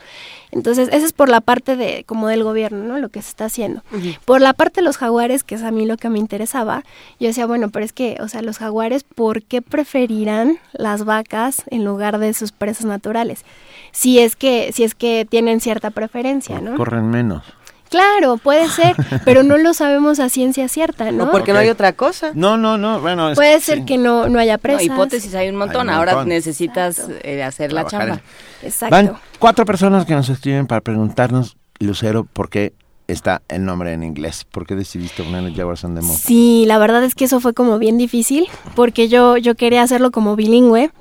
Entonces, 0.51 0.87
esa 0.91 1.05
es 1.05 1.13
por 1.13 1.29
la 1.29 1.41
parte 1.41 1.75
de, 1.75 2.05
como 2.05 2.27
del 2.27 2.43
gobierno, 2.43 2.83
¿no? 2.85 2.97
Lo 2.97 3.09
que 3.09 3.21
se 3.21 3.29
está 3.29 3.45
haciendo. 3.45 3.83
Por 4.25 4.41
la 4.41 4.53
parte 4.53 4.79
de 4.81 4.85
los 4.85 4.97
jaguares, 4.97 5.43
que 5.43 5.55
es 5.55 5.63
a 5.63 5.69
mí 5.71 5.85
lo 5.85 5.97
que 5.97 6.09
me 6.09 6.17
interesaba, 6.17 6.83
yo 7.19 7.27
decía, 7.27 7.45
bueno, 7.45 7.69
pero 7.69 7.85
es 7.85 7.93
que, 7.93 8.17
o 8.21 8.27
sea, 8.29 8.41
los 8.41 8.57
jaguares, 8.57 9.03
¿por 9.03 9.43
qué 9.43 9.61
preferirán 9.61 10.57
las 10.71 11.03
vacas 11.05 11.63
en 11.69 11.83
lugar 11.83 12.17
de 12.19 12.33
sus 12.33 12.51
presas 12.51 12.85
naturales? 12.85 13.43
Si 13.91 14.19
es 14.19 14.35
que, 14.35 14.71
si 14.73 14.83
es 14.83 14.93
que 14.95 15.25
tienen 15.29 15.59
cierta 15.61 15.89
preferencia, 15.91 16.61
¿no? 16.61 16.75
Corren 16.75 17.09
menos. 17.09 17.43
Claro, 17.89 18.37
puede 18.37 18.67
ser, 18.69 18.95
pero 19.25 19.41
no 19.41 19.57
lo 19.57 19.73
sabemos 19.73 20.19
a 20.19 20.29
ciencia 20.29 20.67
cierta, 20.67 21.11
¿no? 21.11 21.25
No, 21.25 21.31
porque 21.31 21.53
no 21.53 21.59
hay 21.59 21.69
otra 21.69 21.93
cosa. 21.93 22.31
No, 22.35 22.55
no, 22.55 22.77
no, 22.77 22.99
bueno. 23.01 23.31
es- 23.31 23.35
Puede 23.35 23.59
ser 23.61 23.79
sí. 23.79 23.85
que 23.85 23.97
no, 23.97 24.29
no 24.29 24.37
haya 24.39 24.53
No, 24.57 24.59
presas. 24.59 24.83
hipótesis 24.83 25.33
hay 25.33 25.49
un 25.49 25.55
montón. 25.55 25.89
Hay 25.89 25.95
un 25.95 25.99
Ahora 25.99 26.13
montón. 26.13 26.29
necesitas 26.29 27.07
eh, 27.23 27.41
hacer 27.41 27.73
la 27.73 27.85
Trabajar 27.85 28.17
chamba. 28.19 28.23
Exacto. 28.61 28.95
Van 28.95 29.13
cuatro 29.39 29.65
personas 29.65 30.05
que 30.05 30.13
nos 30.13 30.29
escriben 30.29 30.67
para 30.67 30.81
preguntarnos, 30.81 31.57
Lucero, 31.79 32.25
por 32.25 32.49
qué 32.49 32.73
está 33.07 33.41
el 33.47 33.65
nombre 33.65 33.91
en 33.93 34.03
inglés. 34.03 34.45
¿Por 34.51 34.67
qué 34.67 34.75
decidiste 34.75 35.23
ponerle 35.23 35.51
Jaguars 35.55 35.83
on 35.83 35.95
the 35.95 36.01
Move? 36.01 36.15
Sí, 36.15 36.65
la 36.67 36.77
verdad 36.77 37.03
es 37.03 37.15
que 37.15 37.25
eso 37.25 37.39
fue 37.39 37.55
como 37.55 37.79
bien 37.79 37.97
difícil, 37.97 38.45
porque 38.75 39.07
yo, 39.07 39.35
yo 39.37 39.55
quería 39.55 39.81
hacerlo 39.81 40.11
como 40.11 40.35
bilingüe, 40.35 40.91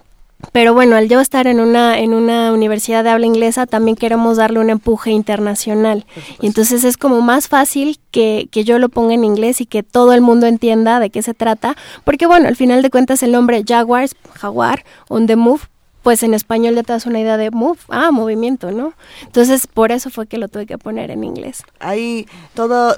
pero 0.52 0.72
bueno, 0.72 0.96
al 0.96 1.08
yo 1.08 1.20
estar 1.20 1.46
en 1.46 1.60
una, 1.60 1.98
en 1.98 2.14
una 2.14 2.52
universidad 2.52 3.02
de 3.02 3.10
habla 3.10 3.26
inglesa, 3.26 3.66
también 3.66 3.96
queremos 3.96 4.36
darle 4.36 4.60
un 4.60 4.70
empuje 4.70 5.10
internacional. 5.10 6.06
Y 6.40 6.46
entonces 6.46 6.84
es 6.84 6.96
como 6.96 7.20
más 7.20 7.48
fácil 7.48 7.98
que, 8.10 8.48
que 8.50 8.64
yo 8.64 8.78
lo 8.78 8.88
ponga 8.88 9.14
en 9.14 9.24
inglés 9.24 9.60
y 9.60 9.66
que 9.66 9.82
todo 9.82 10.12
el 10.12 10.20
mundo 10.20 10.46
entienda 10.46 11.00
de 11.00 11.10
qué 11.10 11.22
se 11.22 11.34
trata, 11.34 11.76
porque 12.04 12.26
bueno, 12.26 12.48
al 12.48 12.56
final 12.56 12.82
de 12.82 12.90
cuentas 12.90 13.22
el 13.22 13.32
nombre 13.32 13.64
Jaguars, 13.66 14.14
jaguar, 14.34 14.84
on 15.08 15.26
the 15.26 15.36
move, 15.36 15.62
pues 16.08 16.22
en 16.22 16.32
español 16.32 16.74
ya 16.74 16.80
das 16.80 17.04
una 17.04 17.20
idea 17.20 17.36
de 17.36 17.50
move, 17.50 17.80
ah, 17.90 18.10
movimiento, 18.10 18.70
¿no? 18.70 18.94
Entonces 19.24 19.66
por 19.66 19.92
eso 19.92 20.08
fue 20.08 20.26
que 20.26 20.38
lo 20.38 20.48
tuve 20.48 20.64
que 20.64 20.78
poner 20.78 21.10
en 21.10 21.22
inglés. 21.22 21.62
Hay 21.80 22.26
todo, 22.54 22.96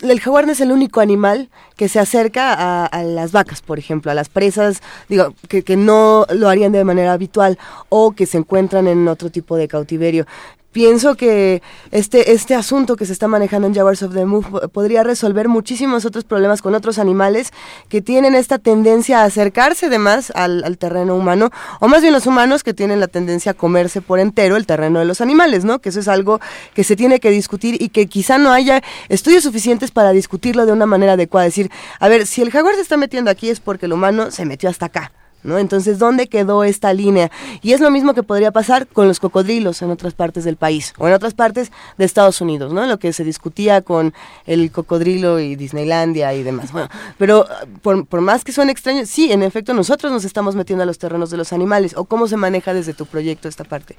el 0.00 0.20
jaguar 0.20 0.46
no 0.46 0.52
es 0.52 0.60
el 0.60 0.70
único 0.70 1.00
animal 1.00 1.48
que 1.76 1.88
se 1.88 1.98
acerca 1.98 2.54
a, 2.54 2.86
a 2.86 3.02
las 3.02 3.32
vacas, 3.32 3.62
por 3.62 3.80
ejemplo, 3.80 4.12
a 4.12 4.14
las 4.14 4.28
presas, 4.28 4.80
digo, 5.08 5.34
que, 5.48 5.64
que 5.64 5.76
no 5.76 6.24
lo 6.32 6.48
harían 6.48 6.70
de 6.70 6.84
manera 6.84 7.14
habitual 7.14 7.58
o 7.88 8.12
que 8.12 8.26
se 8.26 8.38
encuentran 8.38 8.86
en 8.86 9.08
otro 9.08 9.28
tipo 9.30 9.56
de 9.56 9.66
cautiverio. 9.66 10.24
Pienso 10.74 11.14
que 11.14 11.62
este, 11.92 12.32
este 12.32 12.56
asunto 12.56 12.96
que 12.96 13.06
se 13.06 13.12
está 13.12 13.28
manejando 13.28 13.68
en 13.68 13.74
Jaguars 13.74 14.02
of 14.02 14.12
the 14.12 14.26
Move 14.26 14.68
podría 14.68 15.04
resolver 15.04 15.48
muchísimos 15.48 16.04
otros 16.04 16.24
problemas 16.24 16.62
con 16.62 16.74
otros 16.74 16.98
animales 16.98 17.52
que 17.88 18.02
tienen 18.02 18.34
esta 18.34 18.58
tendencia 18.58 19.20
a 19.20 19.24
acercarse 19.24 19.88
de 19.88 20.00
más 20.00 20.32
al, 20.34 20.64
al, 20.64 20.76
terreno 20.76 21.14
humano, 21.14 21.50
o 21.78 21.86
más 21.86 22.02
bien 22.02 22.12
los 22.12 22.26
humanos 22.26 22.64
que 22.64 22.74
tienen 22.74 22.98
la 22.98 23.06
tendencia 23.06 23.52
a 23.52 23.54
comerse 23.54 24.02
por 24.02 24.18
entero 24.18 24.56
el 24.56 24.66
terreno 24.66 24.98
de 24.98 25.04
los 25.04 25.20
animales, 25.20 25.64
¿no? 25.64 25.78
Que 25.78 25.90
eso 25.90 26.00
es 26.00 26.08
algo 26.08 26.40
que 26.74 26.82
se 26.82 26.96
tiene 26.96 27.20
que 27.20 27.30
discutir 27.30 27.80
y 27.80 27.90
que 27.90 28.08
quizá 28.08 28.36
no 28.38 28.50
haya 28.50 28.82
estudios 29.08 29.44
suficientes 29.44 29.92
para 29.92 30.10
discutirlo 30.10 30.66
de 30.66 30.72
una 30.72 30.86
manera 30.86 31.12
adecuada. 31.12 31.44
Decir, 31.44 31.70
a 32.00 32.08
ver, 32.08 32.26
si 32.26 32.42
el 32.42 32.50
jaguar 32.50 32.74
se 32.74 32.80
está 32.80 32.96
metiendo 32.96 33.30
aquí 33.30 33.48
es 33.48 33.60
porque 33.60 33.86
el 33.86 33.92
humano 33.92 34.32
se 34.32 34.44
metió 34.44 34.68
hasta 34.68 34.86
acá. 34.86 35.12
¿No? 35.44 35.58
Entonces, 35.58 35.98
¿dónde 35.98 36.26
quedó 36.26 36.64
esta 36.64 36.92
línea? 36.92 37.30
Y 37.62 37.72
es 37.72 37.80
lo 37.80 37.90
mismo 37.90 38.14
que 38.14 38.22
podría 38.22 38.50
pasar 38.50 38.86
con 38.86 39.06
los 39.06 39.20
cocodrilos 39.20 39.82
en 39.82 39.90
otras 39.90 40.14
partes 40.14 40.44
del 40.44 40.56
país 40.56 40.94
o 40.98 41.06
en 41.06 41.14
otras 41.14 41.34
partes 41.34 41.70
de 41.96 42.04
Estados 42.04 42.40
Unidos, 42.40 42.72
¿no? 42.72 42.86
Lo 42.86 42.98
que 42.98 43.12
se 43.12 43.24
discutía 43.24 43.82
con 43.82 44.14
el 44.46 44.70
cocodrilo 44.72 45.38
y 45.40 45.56
Disneylandia 45.56 46.34
y 46.34 46.42
demás. 46.42 46.72
Bueno, 46.72 46.88
pero 47.18 47.46
por, 47.82 48.06
por 48.06 48.20
más 48.20 48.44
que 48.44 48.52
suene 48.52 48.72
extraño, 48.72 49.06
sí, 49.06 49.30
en 49.30 49.42
efecto, 49.42 49.74
nosotros 49.74 50.12
nos 50.12 50.24
estamos 50.24 50.54
metiendo 50.56 50.82
a 50.82 50.86
los 50.86 50.98
terrenos 50.98 51.30
de 51.30 51.36
los 51.36 51.52
animales. 51.52 51.94
¿O 51.96 52.04
cómo 52.04 52.26
se 52.26 52.36
maneja 52.36 52.74
desde 52.74 52.94
tu 52.94 53.06
proyecto 53.06 53.48
esta 53.48 53.64
parte? 53.64 53.96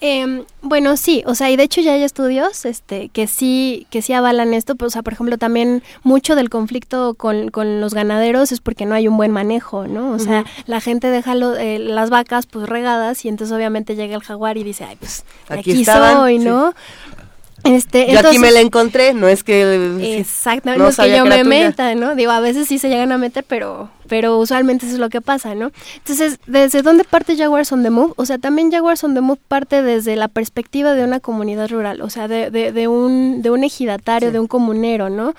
Eh, 0.00 0.44
bueno, 0.62 0.96
sí, 0.96 1.24
o 1.26 1.34
sea, 1.34 1.50
y 1.50 1.56
de 1.56 1.64
hecho 1.64 1.80
ya 1.80 1.92
hay 1.92 2.04
estudios 2.04 2.64
este, 2.66 3.08
que 3.08 3.26
sí 3.26 3.88
que 3.90 4.00
sí 4.00 4.12
avalan 4.12 4.54
esto, 4.54 4.76
pues, 4.76 4.88
o 4.88 4.90
sea, 4.92 5.02
por 5.02 5.12
ejemplo, 5.12 5.38
también 5.38 5.82
mucho 6.04 6.36
del 6.36 6.50
conflicto 6.50 7.14
con, 7.14 7.48
con 7.50 7.80
los 7.80 7.94
ganaderos 7.94 8.52
es 8.52 8.60
porque 8.60 8.86
no 8.86 8.94
hay 8.94 9.08
un 9.08 9.16
buen 9.16 9.32
manejo, 9.32 9.88
¿no? 9.88 10.12
O 10.12 10.18
sea, 10.20 10.44
la 10.66 10.80
gente 10.88 11.08
deja 11.10 11.34
lo, 11.34 11.56
eh, 11.56 11.78
las 11.78 12.10
vacas 12.10 12.46
pues 12.46 12.68
regadas 12.68 13.24
y 13.24 13.28
entonces 13.28 13.54
obviamente 13.54 13.96
llega 13.96 14.14
el 14.16 14.22
jaguar 14.22 14.56
y 14.56 14.64
dice, 14.64 14.84
ay, 14.84 14.96
pues 14.96 15.24
aquí, 15.48 15.72
aquí 15.72 15.84
soy, 15.84 16.38
¿no? 16.38 16.74
Este, 17.64 18.06
Yo 18.06 18.18
entonces, 18.18 18.30
aquí 18.30 18.38
me 18.38 18.52
la 18.52 18.60
encontré, 18.60 19.14
no 19.14 19.26
es 19.26 19.42
que... 19.42 20.16
Exacto, 20.16 20.74
no, 20.76 20.88
es 20.88 20.96
que 20.96 21.16
yo 21.16 21.26
me 21.26 21.42
meta, 21.42 21.94
¿no? 21.96 22.14
Digo, 22.14 22.30
a 22.30 22.40
veces 22.40 22.68
sí 22.68 22.78
se 22.78 22.88
llegan 22.88 23.10
a 23.10 23.18
meter, 23.18 23.44
pero, 23.46 23.90
pero 24.06 24.38
usualmente 24.38 24.86
eso 24.86 24.94
es 24.94 25.00
lo 25.00 25.08
que 25.08 25.20
pasa, 25.20 25.54
¿no? 25.54 25.72
Entonces, 25.96 26.38
¿desde 26.46 26.82
dónde 26.82 27.02
parte 27.02 27.36
Jaguars 27.36 27.72
on 27.72 27.82
the 27.82 27.90
Move? 27.90 28.14
O 28.16 28.26
sea, 28.26 28.38
también 28.38 28.70
Jaguars 28.70 29.02
on 29.02 29.14
the 29.14 29.20
Move 29.20 29.40
parte 29.48 29.82
desde 29.82 30.14
la 30.14 30.28
perspectiva 30.28 30.94
de 30.94 31.02
una 31.02 31.18
comunidad 31.20 31.68
rural, 31.68 32.00
o 32.00 32.10
sea, 32.10 32.28
de, 32.28 32.50
de, 32.50 32.72
de 32.72 32.86
un, 32.86 33.42
de 33.42 33.50
un 33.50 33.64
ejidatario, 33.64 34.28
sí. 34.28 34.32
de 34.32 34.38
un 34.38 34.46
comunero, 34.46 35.10
¿no? 35.10 35.34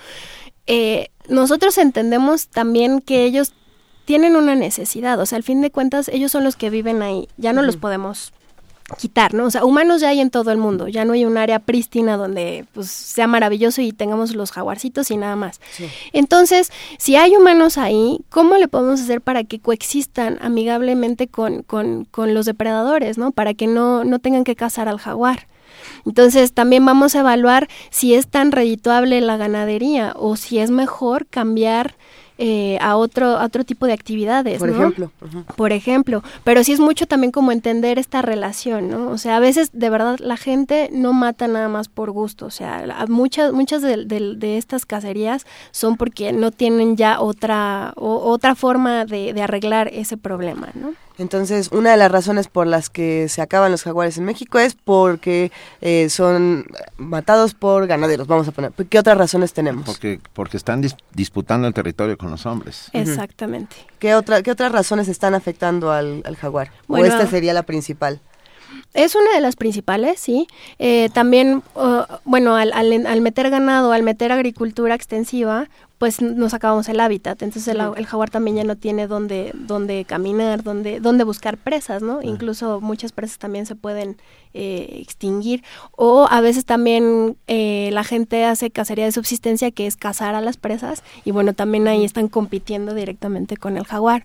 Eh, 0.66 1.08
nosotros 1.28 1.78
entendemos 1.78 2.48
también 2.48 3.00
que 3.00 3.24
ellos 3.24 3.54
tienen 4.10 4.34
una 4.34 4.56
necesidad, 4.56 5.20
o 5.20 5.24
sea, 5.24 5.36
al 5.36 5.44
fin 5.44 5.60
de 5.60 5.70
cuentas, 5.70 6.08
ellos 6.08 6.32
son 6.32 6.42
los 6.42 6.56
que 6.56 6.68
viven 6.68 7.00
ahí, 7.00 7.28
ya 7.36 7.52
no 7.52 7.60
uh 7.60 7.62
-huh. 7.62 7.66
los 7.66 7.76
podemos 7.76 8.32
quitar, 8.98 9.34
¿no? 9.34 9.44
O 9.44 9.50
sea, 9.52 9.64
humanos 9.64 10.00
ya 10.00 10.08
hay 10.08 10.18
en 10.18 10.30
todo 10.30 10.50
el 10.50 10.58
mundo, 10.58 10.88
ya 10.88 11.04
no 11.04 11.12
hay 11.12 11.24
un 11.24 11.38
área 11.38 11.60
prístina 11.60 12.16
donde 12.16 12.66
pues 12.72 12.90
sea 12.90 13.28
maravilloso 13.28 13.82
y 13.82 13.92
tengamos 13.92 14.34
los 14.34 14.50
jaguarcitos 14.50 15.12
y 15.12 15.16
nada 15.16 15.36
más. 15.36 15.60
Sí. 15.70 15.88
Entonces, 16.12 16.72
si 16.98 17.14
hay 17.14 17.36
humanos 17.36 17.78
ahí, 17.78 18.18
¿cómo 18.30 18.56
le 18.56 18.66
podemos 18.66 19.00
hacer 19.00 19.20
para 19.20 19.44
que 19.44 19.60
coexistan 19.60 20.38
amigablemente 20.42 21.28
con, 21.28 21.62
con, 21.62 22.04
con 22.04 22.34
los 22.34 22.46
depredadores, 22.46 23.16
¿no? 23.16 23.30
Para 23.30 23.54
que 23.54 23.68
no, 23.68 24.02
no 24.02 24.18
tengan 24.18 24.42
que 24.42 24.56
cazar 24.56 24.88
al 24.88 24.98
jaguar. 24.98 25.46
Entonces 26.04 26.52
también 26.52 26.84
vamos 26.84 27.14
a 27.14 27.20
evaluar 27.20 27.68
si 27.90 28.14
es 28.14 28.26
tan 28.26 28.50
redituable 28.50 29.20
la 29.20 29.36
ganadería 29.36 30.14
o 30.16 30.34
si 30.34 30.58
es 30.58 30.72
mejor 30.72 31.28
cambiar 31.28 31.94
eh, 32.42 32.78
a 32.80 32.96
otro 32.96 33.36
a 33.36 33.44
otro 33.44 33.64
tipo 33.64 33.84
de 33.84 33.92
actividades, 33.92 34.60
por 34.60 34.70
¿no? 34.70 34.74
ejemplo, 34.76 35.12
uh 35.20 35.26
-huh. 35.26 35.44
por 35.56 35.72
ejemplo, 35.72 36.22
pero 36.42 36.64
sí 36.64 36.72
es 36.72 36.80
mucho 36.80 37.06
también 37.06 37.32
como 37.32 37.52
entender 37.52 37.98
esta 37.98 38.22
relación, 38.22 38.88
¿no? 38.88 39.10
O 39.10 39.18
sea, 39.18 39.36
a 39.36 39.40
veces 39.40 39.72
de 39.74 39.90
verdad 39.90 40.18
la 40.20 40.38
gente 40.38 40.88
no 40.90 41.12
mata 41.12 41.48
nada 41.48 41.68
más 41.68 41.88
por 41.88 42.10
gusto, 42.12 42.46
o 42.46 42.50
sea, 42.50 43.06
muchas 43.08 43.52
muchas 43.52 43.82
de, 43.82 44.06
de, 44.06 44.36
de 44.36 44.56
estas 44.56 44.86
cacerías 44.86 45.44
son 45.70 45.98
porque 45.98 46.32
no 46.32 46.50
tienen 46.50 46.96
ya 46.96 47.20
otra 47.20 47.92
o, 47.96 48.16
otra 48.30 48.54
forma 48.54 49.04
de, 49.04 49.34
de 49.34 49.42
arreglar 49.42 49.90
ese 49.92 50.16
problema, 50.16 50.70
¿no? 50.72 50.94
Entonces, 51.20 51.68
una 51.70 51.90
de 51.90 51.98
las 51.98 52.10
razones 52.10 52.48
por 52.48 52.66
las 52.66 52.88
que 52.88 53.28
se 53.28 53.42
acaban 53.42 53.70
los 53.70 53.82
jaguares 53.82 54.16
en 54.16 54.24
México 54.24 54.58
es 54.58 54.74
porque 54.74 55.52
eh, 55.82 56.08
son 56.08 56.64
matados 56.96 57.52
por 57.52 57.86
ganaderos, 57.86 58.26
vamos 58.26 58.48
a 58.48 58.52
poner. 58.52 58.72
¿Qué 58.72 58.98
otras 58.98 59.18
razones 59.18 59.52
tenemos? 59.52 59.84
Porque, 59.84 60.18
porque 60.32 60.56
están 60.56 60.80
dis 60.80 60.96
disputando 61.12 61.68
el 61.68 61.74
territorio 61.74 62.16
con 62.16 62.30
los 62.30 62.46
hombres. 62.46 62.88
Exactamente. 62.94 63.76
¿Qué, 63.98 64.14
otra, 64.14 64.42
¿Qué 64.42 64.50
otras 64.50 64.72
razones 64.72 65.08
están 65.08 65.34
afectando 65.34 65.92
al, 65.92 66.22
al 66.24 66.36
jaguar? 66.36 66.70
Bueno, 66.88 67.04
¿O 67.04 67.08
esta 67.08 67.26
sería 67.26 67.52
la 67.52 67.64
principal? 67.64 68.22
Es 68.94 69.14
una 69.14 69.34
de 69.34 69.42
las 69.42 69.56
principales, 69.56 70.20
sí. 70.20 70.48
Eh, 70.78 71.10
también, 71.12 71.62
uh, 71.74 72.02
bueno, 72.24 72.56
al, 72.56 72.72
al, 72.72 73.06
al, 73.06 73.20
meter 73.20 73.50
ganado, 73.50 73.92
al 73.92 74.02
meter 74.02 74.32
agricultura 74.32 74.94
extensiva, 74.94 75.68
pues 76.00 76.22
nos 76.22 76.54
acabamos 76.54 76.88
el 76.88 76.98
hábitat. 76.98 77.42
Entonces 77.42 77.68
el, 77.68 77.78
el, 77.94 78.06
jaguar 78.06 78.30
también 78.30 78.56
ya 78.56 78.64
no 78.64 78.74
tiene 78.74 79.06
dónde, 79.06 79.52
dónde 79.52 80.06
caminar, 80.06 80.62
dónde, 80.62 80.98
dónde 80.98 81.24
buscar 81.24 81.58
presas, 81.58 82.00
¿no? 82.00 82.22
Incluso 82.22 82.80
muchas 82.80 83.12
presas 83.12 83.36
también 83.36 83.66
se 83.66 83.74
pueden 83.76 84.16
eh, 84.54 84.96
extinguir. 85.02 85.62
O 85.92 86.26
a 86.30 86.40
veces 86.40 86.64
también 86.64 87.36
eh, 87.48 87.90
la 87.92 88.02
gente 88.02 88.46
hace 88.46 88.70
cacería 88.70 89.04
de 89.04 89.12
subsistencia, 89.12 89.72
que 89.72 89.86
es 89.86 89.98
cazar 89.98 90.34
a 90.34 90.40
las 90.40 90.56
presas, 90.56 91.02
y 91.26 91.32
bueno, 91.32 91.52
también 91.52 91.86
ahí 91.86 92.02
están 92.02 92.28
compitiendo 92.28 92.94
directamente 92.94 93.58
con 93.58 93.76
el 93.76 93.84
jaguar. 93.84 94.24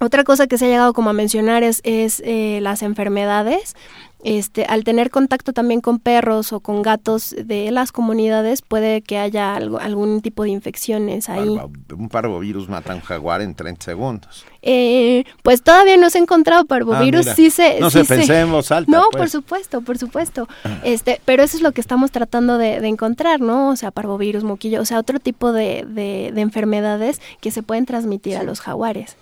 Otra 0.00 0.24
cosa 0.24 0.48
que 0.48 0.58
se 0.58 0.66
ha 0.66 0.68
llegado 0.68 0.94
como 0.94 1.10
a 1.10 1.12
mencionar 1.12 1.62
es, 1.62 1.80
es 1.84 2.22
eh, 2.24 2.58
las 2.60 2.82
enfermedades. 2.82 3.76
Este, 4.24 4.64
al 4.64 4.82
tener 4.82 5.10
contacto 5.10 5.52
también 5.52 5.80
con 5.80 6.00
perros 6.00 6.52
o 6.52 6.58
con 6.58 6.82
gatos 6.82 7.36
de 7.38 7.70
las 7.70 7.92
comunidades, 7.92 8.62
puede 8.62 9.00
que 9.00 9.16
haya 9.16 9.54
algo, 9.54 9.78
algún 9.78 10.22
tipo 10.22 10.42
de 10.42 10.50
infecciones 10.50 11.28
ahí. 11.28 11.56
Parvo, 11.56 11.72
un 11.96 12.08
parvovirus 12.08 12.68
mata 12.68 12.92
a 12.92 12.96
un 12.96 13.00
jaguar 13.00 13.42
en 13.42 13.54
30 13.54 13.84
segundos. 13.84 14.44
Eh, 14.62 15.24
pues 15.44 15.62
todavía 15.62 15.96
no 15.96 16.10
se 16.10 16.18
ha 16.18 16.22
encontrado 16.22 16.64
parvovirus, 16.64 17.28
ah, 17.28 17.34
sí 17.36 17.50
se... 17.50 17.78
No 17.78 17.90
sí 17.90 18.04
se 18.04 18.16
pensemos 18.16 18.72
alta, 18.72 18.90
No, 18.90 19.04
pues. 19.12 19.20
por 19.20 19.30
supuesto, 19.30 19.80
por 19.82 19.98
supuesto. 19.98 20.48
Este, 20.82 21.20
pero 21.24 21.44
eso 21.44 21.56
es 21.56 21.62
lo 21.62 21.70
que 21.70 21.80
estamos 21.80 22.10
tratando 22.10 22.58
de, 22.58 22.80
de 22.80 22.88
encontrar, 22.88 23.40
¿no? 23.40 23.70
O 23.70 23.76
sea, 23.76 23.92
parvovirus, 23.92 24.42
moquillo, 24.42 24.80
o 24.80 24.84
sea, 24.84 24.98
otro 24.98 25.20
tipo 25.20 25.52
de, 25.52 25.84
de, 25.86 26.32
de 26.34 26.40
enfermedades 26.40 27.20
que 27.40 27.52
se 27.52 27.62
pueden 27.62 27.86
transmitir 27.86 28.34
sí. 28.34 28.40
a 28.40 28.42
los 28.42 28.60
jaguares. 28.60 29.16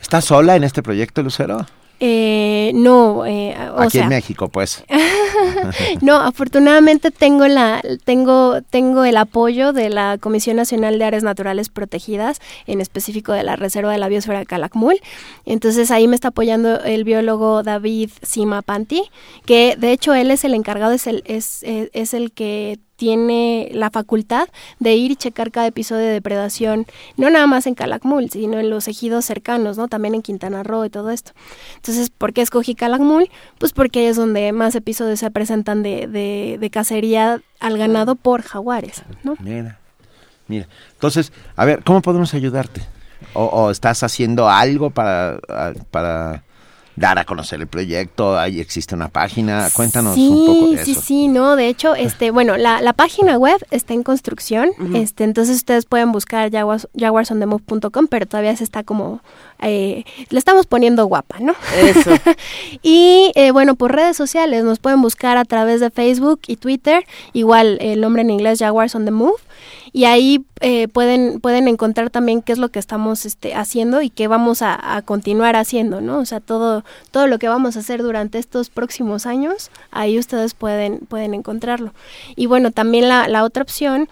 ¿Estás 0.00 0.24
sola 0.24 0.56
en 0.56 0.64
este 0.64 0.82
proyecto, 0.82 1.22
Lucero? 1.22 1.66
Eh, 2.02 2.72
no, 2.74 3.26
eh, 3.26 3.54
o 3.74 3.82
aquí 3.82 3.98
sea, 3.98 4.04
en 4.04 4.08
México, 4.08 4.48
pues. 4.48 4.84
no, 6.00 6.16
afortunadamente 6.16 7.10
tengo 7.10 7.46
la, 7.46 7.82
tengo, 8.04 8.62
tengo 8.62 9.04
el 9.04 9.18
apoyo 9.18 9.74
de 9.74 9.90
la 9.90 10.16
Comisión 10.18 10.56
Nacional 10.56 10.98
de 10.98 11.04
Áreas 11.04 11.22
Naturales 11.22 11.68
Protegidas, 11.68 12.40
en 12.66 12.80
específico 12.80 13.32
de 13.32 13.42
la 13.42 13.56
Reserva 13.56 13.92
de 13.92 13.98
la 13.98 14.08
Biosfera 14.08 14.38
de 14.38 14.46
Calakmul. 14.46 14.98
Entonces 15.44 15.90
ahí 15.90 16.08
me 16.08 16.14
está 16.14 16.28
apoyando 16.28 16.82
el 16.82 17.04
biólogo 17.04 17.62
David 17.62 18.10
Simapanti, 18.22 19.02
que 19.44 19.76
de 19.76 19.92
hecho 19.92 20.14
él 20.14 20.30
es 20.30 20.44
el 20.44 20.54
encargado, 20.54 20.92
es 20.92 21.06
el, 21.06 21.22
es, 21.26 21.62
es, 21.64 21.90
es 21.92 22.14
el 22.14 22.32
que 22.32 22.78
tiene 23.00 23.70
la 23.72 23.88
facultad 23.88 24.48
de 24.78 24.92
ir 24.92 25.12
y 25.12 25.16
checar 25.16 25.50
cada 25.50 25.66
episodio 25.66 26.04
de 26.04 26.12
depredación, 26.12 26.84
no 27.16 27.30
nada 27.30 27.46
más 27.46 27.66
en 27.66 27.74
Calakmul, 27.74 28.28
sino 28.28 28.58
en 28.58 28.68
los 28.68 28.88
ejidos 28.88 29.24
cercanos, 29.24 29.78
¿no? 29.78 29.88
También 29.88 30.14
en 30.14 30.20
Quintana 30.20 30.62
Roo 30.62 30.84
y 30.84 30.90
todo 30.90 31.08
esto. 31.08 31.32
Entonces, 31.76 32.10
¿por 32.10 32.34
qué 32.34 32.42
escogí 32.42 32.74
Calakmul? 32.74 33.30
Pues 33.56 33.72
porque 33.72 34.10
es 34.10 34.16
donde 34.16 34.52
más 34.52 34.74
episodios 34.74 35.18
se 35.18 35.30
presentan 35.30 35.82
de, 35.82 36.08
de, 36.08 36.58
de 36.60 36.70
cacería 36.70 37.40
al 37.58 37.78
ganado 37.78 38.16
por 38.16 38.42
jaguares, 38.42 39.02
¿no? 39.24 39.34
Mira, 39.40 39.78
mira. 40.46 40.68
Entonces, 40.92 41.32
a 41.56 41.64
ver, 41.64 41.82
¿cómo 41.82 42.02
podemos 42.02 42.34
ayudarte? 42.34 42.82
¿O, 43.32 43.44
o 43.44 43.70
estás 43.70 44.02
haciendo 44.02 44.50
algo 44.50 44.90
para, 44.90 45.38
para 45.90 46.44
dar 47.00 47.18
a 47.18 47.24
conocer 47.24 47.60
el 47.60 47.66
proyecto, 47.66 48.38
ahí 48.38 48.60
existe 48.60 48.94
una 48.94 49.08
página, 49.08 49.68
cuéntanos 49.72 50.14
sí, 50.14 50.28
un 50.28 50.46
poco 50.46 50.70
de 50.72 50.84
sí, 50.84 50.90
eso. 50.92 51.00
Sí, 51.00 51.06
sí, 51.06 51.28
no, 51.28 51.56
de 51.56 51.68
hecho, 51.68 51.94
este, 51.94 52.30
bueno, 52.30 52.58
la, 52.58 52.82
la 52.82 52.92
página 52.92 53.38
web 53.38 53.56
está 53.70 53.94
en 53.94 54.02
construcción, 54.02 54.68
uh 54.78 54.82
-huh. 54.82 55.02
este, 55.02 55.24
entonces 55.24 55.56
ustedes 55.56 55.86
pueden 55.86 56.12
buscar 56.12 56.52
jaguars, 56.52 56.88
jaguarsondemove.com, 56.98 58.06
pero 58.06 58.26
todavía 58.26 58.54
se 58.54 58.64
está 58.64 58.84
como, 58.84 59.20
eh, 59.62 60.04
le 60.28 60.38
estamos 60.38 60.66
poniendo 60.66 61.06
guapa, 61.06 61.38
¿no? 61.40 61.54
Eso. 61.74 62.10
y 62.82 63.32
eh, 63.34 63.50
bueno, 63.50 63.76
por 63.76 63.94
redes 63.94 64.18
sociales 64.18 64.62
nos 64.62 64.78
pueden 64.78 65.00
buscar 65.00 65.38
a 65.38 65.46
través 65.46 65.80
de 65.80 65.90
Facebook 65.90 66.40
y 66.48 66.56
Twitter, 66.56 67.06
igual 67.32 67.78
el 67.80 68.02
nombre 68.02 68.20
en 68.20 68.30
inglés 68.30 68.58
Jaguars 68.58 68.94
on 68.94 69.06
the 69.06 69.10
Move, 69.10 69.40
y 69.92 70.04
ahí 70.04 70.44
eh, 70.60 70.88
pueden 70.88 71.40
pueden 71.40 71.68
encontrar 71.68 72.10
también 72.10 72.42
qué 72.42 72.52
es 72.52 72.58
lo 72.58 72.68
que 72.68 72.78
estamos 72.78 73.26
este, 73.26 73.54
haciendo 73.54 74.02
y 74.02 74.10
qué 74.10 74.28
vamos 74.28 74.62
a, 74.62 74.96
a, 74.96 75.02
continuar 75.02 75.56
haciendo, 75.56 76.00
¿no? 76.00 76.18
O 76.18 76.24
sea, 76.24 76.40
todo 76.40 76.84
todo 77.10 77.26
lo 77.26 77.38
que 77.38 77.48
vamos 77.48 77.76
a 77.76 77.80
hacer 77.80 78.02
durante 78.02 78.38
estos 78.38 78.70
próximos 78.70 79.26
años, 79.26 79.70
ahí 79.90 80.18
ustedes 80.18 80.54
pueden 80.54 80.98
pueden 81.00 81.34
encontrarlo. 81.34 81.92
Y 82.36 82.46
bueno, 82.46 82.70
también 82.70 83.08
la, 83.08 83.28
la 83.28 83.44
otra 83.44 83.62
opción 83.62 84.08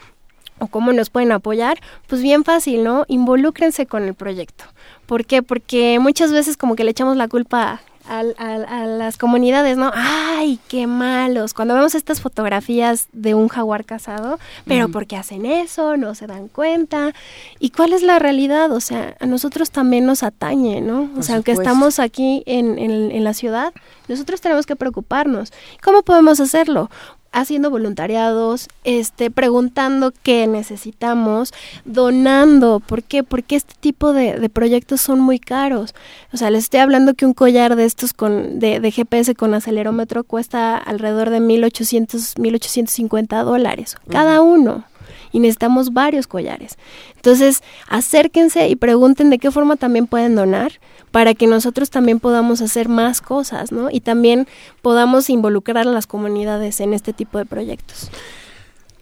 o 0.58 0.66
cómo 0.66 0.92
nos 0.92 1.10
pueden 1.10 1.32
apoyar, 1.32 1.78
pues 2.06 2.22
bien 2.22 2.44
fácil, 2.44 2.84
¿no? 2.84 3.04
Involúcrense 3.08 3.86
con 3.86 4.04
el 4.04 4.14
proyecto. 4.14 4.64
¿Por 5.06 5.24
qué? 5.24 5.42
Porque 5.42 5.98
muchas 6.00 6.33
veces 6.33 6.56
como 6.56 6.76
que 6.76 6.85
le 6.85 6.90
echamos 6.90 7.16
la 7.16 7.29
culpa 7.29 7.81
al- 8.09 8.35
al- 8.38 8.65
a 8.67 8.87
las 8.87 9.19
comunidades, 9.19 9.77
¿no? 9.77 9.90
¡Ay, 9.94 10.59
qué 10.69 10.87
malos! 10.87 11.54
Cuando 11.54 11.75
vemos 11.75 11.94
estas 11.94 12.21
fotografías 12.21 13.09
de 13.13 13.35
un 13.35 13.48
jaguar 13.48 13.85
casado, 13.85 14.38
pero 14.67 14.85
Ujú. 14.85 14.92
¿por 14.92 15.06
qué 15.06 15.17
hacen 15.17 15.44
eso? 15.46 15.96
No 15.96 16.15
se 16.15 16.27
dan 16.27 16.48
cuenta. 16.48 17.13
¿Y 17.59 17.71
cuál 17.71 17.92
es 17.92 18.02
la 18.02 18.19
realidad? 18.19 18.73
O 18.73 18.81
sea, 18.81 19.17
a 19.21 19.27
nosotros 19.27 19.71
también 19.71 20.06
nos 20.06 20.23
atañe, 20.23 20.81
¿no? 20.81 21.02
O 21.02 21.09
Por 21.15 21.25
sea, 21.25 21.35
aunque 21.37 21.52
estamos 21.52 21.98
aquí 21.98 22.42
en, 22.46 22.79
en- 22.79 23.11
en 23.11 23.25
la 23.25 23.35
ciudad, 23.35 23.73
nosotros 24.09 24.40
tenemos 24.40 24.67
que 24.67 24.75
preocuparnos. 24.77 25.52
¿Cómo 25.83 26.02
podemos 26.02 26.40
hacerlo? 26.40 26.90
Haciendo 27.33 27.70
voluntariados, 27.70 28.68
este, 28.85 29.31
preguntando 29.31 30.12
qué 30.22 30.46
necesitamos, 30.46 31.52
donando, 31.85 32.81
¿por 32.81 33.02
qué? 33.02 33.22
Porque 33.22 33.56
este 33.56 33.74
tipo 33.79 34.12
de, 34.12 34.38
de 34.38 34.48
proyectos 34.48 35.00
son 35.00 35.20
muy 35.20 35.38
caros. 35.38 35.94
O 36.33 36.37
sea, 36.37 36.50
les 36.50 36.64
estoy 36.64 36.81
hablando 36.81 37.14
que 37.14 37.26
un 37.26 37.35
collar 37.35 37.76
de 37.76 37.85
estos 37.85 38.12
con, 38.12 38.58
de, 38.58 38.81
de 38.81 38.90
GPS 38.90 39.35
con 39.35 39.54
acelerómetro 39.54 40.24
cuesta 40.24 40.76
alrededor 40.76 41.31
de 41.31 41.40
1.800, 41.40 42.37
1.850 42.37 43.44
dólares, 43.44 43.96
cada 44.08 44.40
uno. 44.40 44.85
Y 45.33 45.40
necesitamos 45.40 45.92
varios 45.92 46.26
collares. 46.26 46.79
Entonces, 47.16 47.62
acérquense 47.88 48.68
y 48.68 48.76
pregunten 48.76 49.31
de 49.31 49.38
qué 49.38 49.50
forma 49.50 49.76
también 49.76 50.06
pueden 50.06 50.35
donar 50.35 50.72
para 51.10 51.35
que 51.35 51.46
nosotros 51.46 51.90
también 51.90 52.20
podamos 52.20 52.60
hacer 52.60 52.88
más 52.88 53.20
cosas, 53.20 53.72
¿no? 53.72 53.90
Y 53.90 54.00
también 54.00 54.46
podamos 54.83 55.31
involucrar 55.31 55.88
a 55.88 55.90
las 55.90 56.06
comunidades 56.06 56.81
en 56.81 56.94
este 56.94 57.12
tipo 57.12 57.38
de 57.38 57.46
proyectos. 57.46 58.10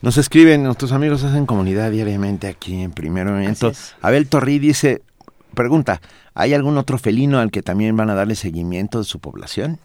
Nos 0.02 0.18
escriben, 0.18 0.62
nuestros 0.62 0.92
amigos 0.92 1.24
hacen 1.24 1.46
comunidad 1.46 1.90
diariamente 1.90 2.46
aquí 2.48 2.82
en 2.82 2.92
Primer 2.92 3.26
Movimiento. 3.26 3.72
Abel 4.02 4.28
Torri 4.28 4.58
dice, 4.58 5.02
pregunta, 5.54 6.00
¿hay 6.34 6.54
algún 6.54 6.76
otro 6.76 6.98
felino 6.98 7.38
al 7.38 7.50
que 7.50 7.62
también 7.62 7.96
van 7.96 8.10
a 8.10 8.14
darle 8.14 8.34
seguimiento 8.34 8.98
de 8.98 9.04
su 9.04 9.18
población? 9.18 9.80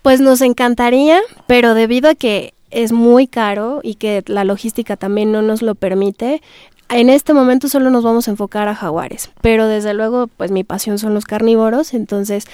Pues 0.00 0.20
nos 0.20 0.40
encantaría, 0.40 1.20
pero 1.46 1.74
debido 1.74 2.08
a 2.08 2.14
que 2.14 2.54
es 2.70 2.92
muy 2.92 3.26
caro 3.26 3.80
y 3.82 3.94
que 3.94 4.22
la 4.26 4.44
logística 4.44 4.96
también 4.96 5.32
no 5.32 5.42
nos 5.42 5.62
lo 5.62 5.74
permite, 5.74 6.42
en 6.90 7.10
este 7.10 7.34
momento 7.34 7.68
solo 7.68 7.90
nos 7.90 8.04
vamos 8.04 8.28
a 8.28 8.30
enfocar 8.30 8.68
a 8.68 8.74
jaguares, 8.74 9.30
pero 9.40 9.66
desde 9.66 9.94
luego, 9.94 10.26
pues 10.26 10.50
mi 10.50 10.64
pasión 10.64 10.98
son 10.98 11.14
los 11.14 11.24
carnívoros, 11.24 11.94
entonces 11.94 12.46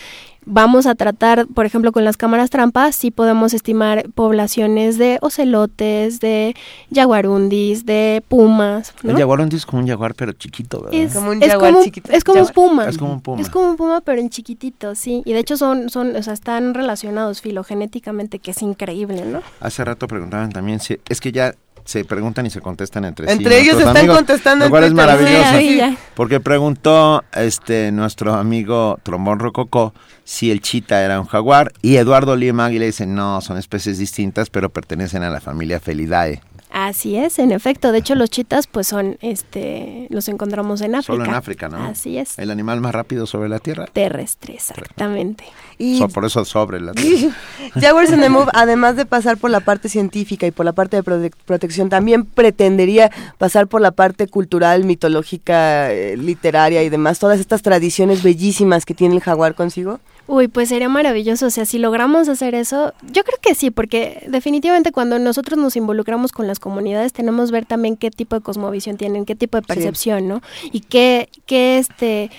vamos 0.46 0.86
a 0.86 0.94
tratar, 0.94 1.46
por 1.46 1.66
ejemplo, 1.66 1.92
con 1.92 2.04
las 2.04 2.16
cámaras 2.16 2.50
trampas, 2.50 2.96
sí 2.96 3.10
podemos 3.10 3.54
estimar 3.54 4.06
poblaciones 4.14 4.98
de 4.98 5.18
ocelotes, 5.22 6.20
de 6.20 6.54
jaguarundis, 6.92 7.86
de 7.86 8.22
pumas. 8.28 8.94
¿no? 9.02 9.12
El 9.12 9.18
jaguarundi 9.18 9.56
es 9.56 9.66
como 9.66 9.82
un 9.82 9.88
jaguar, 9.88 10.14
pero 10.14 10.32
chiquito, 10.32 10.82
¿verdad? 10.82 11.00
Es 11.00 11.14
como 11.14 11.30
un, 11.30 11.42
es 11.42 11.54
como, 11.54 11.80
es 12.10 12.24
como 12.24 12.40
un 12.42 12.48
puma. 12.48 12.88
Es 12.88 12.98
como 12.98 13.12
un 13.12 13.20
puma. 13.20 13.40
Es 13.40 13.50
como 13.50 13.70
un 13.70 13.76
puma, 13.76 14.00
pero 14.00 14.20
en 14.20 14.30
chiquitito, 14.30 14.94
sí. 14.94 15.22
Y 15.24 15.32
de 15.32 15.38
hecho 15.38 15.56
son, 15.56 15.90
son, 15.90 16.14
o 16.16 16.22
sea, 16.22 16.32
están 16.32 16.74
relacionados 16.74 17.40
filogenéticamente, 17.40 18.38
que 18.38 18.50
es 18.50 18.62
increíble, 18.62 19.24
¿no? 19.24 19.42
Hace 19.60 19.84
rato 19.84 20.06
preguntaban 20.06 20.50
también 20.50 20.80
si 20.80 20.98
es 21.08 21.20
que 21.20 21.32
ya 21.32 21.54
se 21.84 22.04
preguntan 22.04 22.46
y 22.46 22.50
se 22.50 22.60
contestan 22.60 23.04
entre, 23.04 23.30
Entre 23.30 23.56
sí. 23.56 23.62
ellos 23.62 23.74
nuestros 23.74 23.88
están 23.88 23.96
amigos, 23.98 24.16
contestando 24.16 24.64
Lo 24.64 24.70
cual 24.70 24.84
en 24.84 24.88
es 24.88 24.94
maravilloso. 24.94 25.98
Porque 26.14 26.40
preguntó 26.40 27.22
este 27.34 27.92
nuestro 27.92 28.34
amigo 28.34 28.98
Trombón 29.02 29.38
Rococó 29.38 29.92
si 30.24 30.50
el 30.50 30.62
chita 30.62 31.02
era 31.02 31.20
un 31.20 31.26
jaguar 31.26 31.72
y 31.82 31.96
Eduardo 31.96 32.36
Lima 32.36 32.66
Águila 32.66 32.86
dice 32.86 33.06
no, 33.06 33.40
son 33.42 33.58
especies 33.58 33.98
distintas 33.98 34.48
pero 34.48 34.70
pertenecen 34.70 35.22
a 35.22 35.30
la 35.30 35.40
familia 35.40 35.78
Felidae. 35.78 36.40
Así 36.76 37.16
es, 37.16 37.38
en 37.38 37.52
efecto. 37.52 37.92
De 37.92 37.98
hecho, 37.98 38.16
los 38.16 38.30
chitas, 38.30 38.66
pues 38.66 38.88
son, 38.88 39.16
este, 39.20 40.08
los 40.10 40.26
encontramos 40.26 40.80
en 40.80 40.96
África. 40.96 41.12
Solo 41.12 41.24
en 41.24 41.32
África, 41.34 41.68
¿no? 41.68 41.76
Así 41.84 42.18
es. 42.18 42.36
El 42.36 42.50
animal 42.50 42.80
más 42.80 42.92
rápido 42.92 43.26
sobre 43.26 43.48
la 43.48 43.60
Tierra. 43.60 43.86
Terrestre, 43.92 44.54
exactamente. 44.54 45.44
Y 45.78 45.98
So- 45.98 46.08
por 46.08 46.24
eso 46.24 46.44
sobre 46.44 46.80
la 46.80 46.90
Tierra. 46.92 47.32
Jaguars 47.80 48.10
on 48.10 48.20
the 48.20 48.28
Move, 48.28 48.48
además 48.54 48.96
de 48.96 49.06
pasar 49.06 49.36
por 49.36 49.50
la 49.50 49.60
parte 49.60 49.88
científica 49.88 50.48
y 50.48 50.50
por 50.50 50.64
la 50.66 50.72
parte 50.72 50.96
de 50.96 51.04
prote- 51.04 51.32
protección, 51.46 51.88
también 51.90 52.24
pretendería 52.24 53.08
pasar 53.38 53.68
por 53.68 53.80
la 53.80 53.92
parte 53.92 54.26
cultural, 54.26 54.82
mitológica, 54.82 55.92
eh, 55.92 56.16
literaria 56.16 56.82
y 56.82 56.88
demás, 56.88 57.20
todas 57.20 57.38
estas 57.38 57.62
tradiciones 57.62 58.24
bellísimas 58.24 58.84
que 58.84 58.94
tiene 58.94 59.14
el 59.14 59.20
jaguar 59.20 59.54
consigo. 59.54 60.00
Uy, 60.26 60.48
pues 60.48 60.70
sería 60.70 60.88
maravilloso. 60.88 61.46
O 61.46 61.50
sea, 61.50 61.66
si 61.66 61.78
logramos 61.78 62.30
hacer 62.30 62.54
eso, 62.54 62.94
yo 63.12 63.24
creo 63.24 63.38
que 63.42 63.54
sí, 63.54 63.70
porque 63.70 64.24
definitivamente 64.28 64.90
cuando 64.90 65.18
nosotros 65.18 65.58
nos 65.58 65.76
involucramos 65.76 66.32
con 66.32 66.46
las 66.46 66.58
comunidades, 66.58 67.12
tenemos 67.12 67.50
que 67.50 67.52
ver 67.52 67.66
también 67.66 67.98
qué 67.98 68.10
tipo 68.10 68.34
de 68.34 68.40
cosmovisión 68.42 68.96
tienen, 68.96 69.26
qué 69.26 69.34
tipo 69.34 69.58
de 69.58 69.62
percepción, 69.66 70.26
¿no? 70.26 70.40
Y 70.72 70.80
qué, 70.80 71.28
qué, 71.44 71.76
este, 71.76 72.30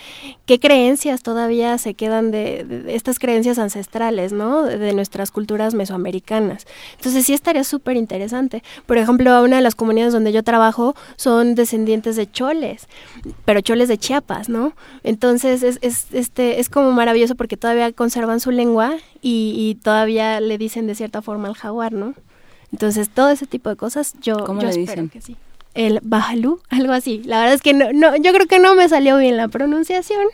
qué 0.47 0.59
creencias 0.59 1.21
todavía 1.21 1.77
se 1.77 1.93
quedan 1.93 2.31
de, 2.31 2.63
de- 2.63 2.81
de 2.81 2.95
estas 2.95 3.19
creencias 3.19 3.59
ancestrales, 3.59 4.31
¿no? 4.31 4.63
De, 4.63 4.79
de 4.79 4.93
nuestras 4.93 5.29
culturas 5.29 5.75
mesoamericanas. 5.75 6.65
Entonces 6.97 7.23
sí 7.25 7.33
estaría 7.35 7.63
súper 7.63 7.97
interesante. 7.97 8.63
Por 8.87 8.97
ejemplo, 8.97 9.43
una 9.43 9.57
de 9.57 9.61
las 9.61 9.75
comunidades 9.75 10.11
donde 10.11 10.31
yo 10.31 10.41
trabajo 10.41 10.95
son 11.17 11.53
descendientes 11.53 12.15
de 12.15 12.31
choles, 12.31 12.87
pero 13.45 13.61
choles 13.61 13.89
de 13.89 13.99
Chiapas, 13.99 14.49
¿no? 14.49 14.73
Entonces 15.03 15.61
es, 15.61 15.77
es, 15.81 16.07
este, 16.13 16.59
es 16.59 16.69
como 16.69 16.91
maravilloso 16.91 17.35
porque 17.35 17.57
todavía 17.57 17.74
conservan 17.95 18.39
su 18.39 18.51
lengua 18.51 18.95
y, 19.21 19.53
y 19.57 19.75
todavía 19.75 20.39
le 20.39 20.57
dicen 20.57 20.87
de 20.87 20.95
cierta 20.95 21.21
forma 21.21 21.47
al 21.47 21.55
jaguar, 21.55 21.93
¿no? 21.93 22.13
Entonces 22.71 23.09
todo 23.09 23.29
ese 23.29 23.45
tipo 23.47 23.69
de 23.69 23.75
cosas 23.75 24.13
yo, 24.21 24.43
¿Cómo 24.45 24.61
yo 24.61 24.67
le 24.67 24.71
espero 24.71 25.03
dicen? 25.03 25.09
que 25.09 25.21
sí. 25.21 25.37
El 25.73 25.99
bajalú, 26.03 26.61
algo 26.69 26.93
así. 26.93 27.21
La 27.25 27.39
verdad 27.39 27.53
es 27.55 27.61
que 27.61 27.73
no, 27.73 27.91
no, 27.93 28.15
yo 28.17 28.33
creo 28.33 28.47
que 28.47 28.59
no 28.59 28.75
me 28.75 28.87
salió 28.89 29.17
bien 29.17 29.37
la 29.37 29.47
pronunciación, 29.47 30.25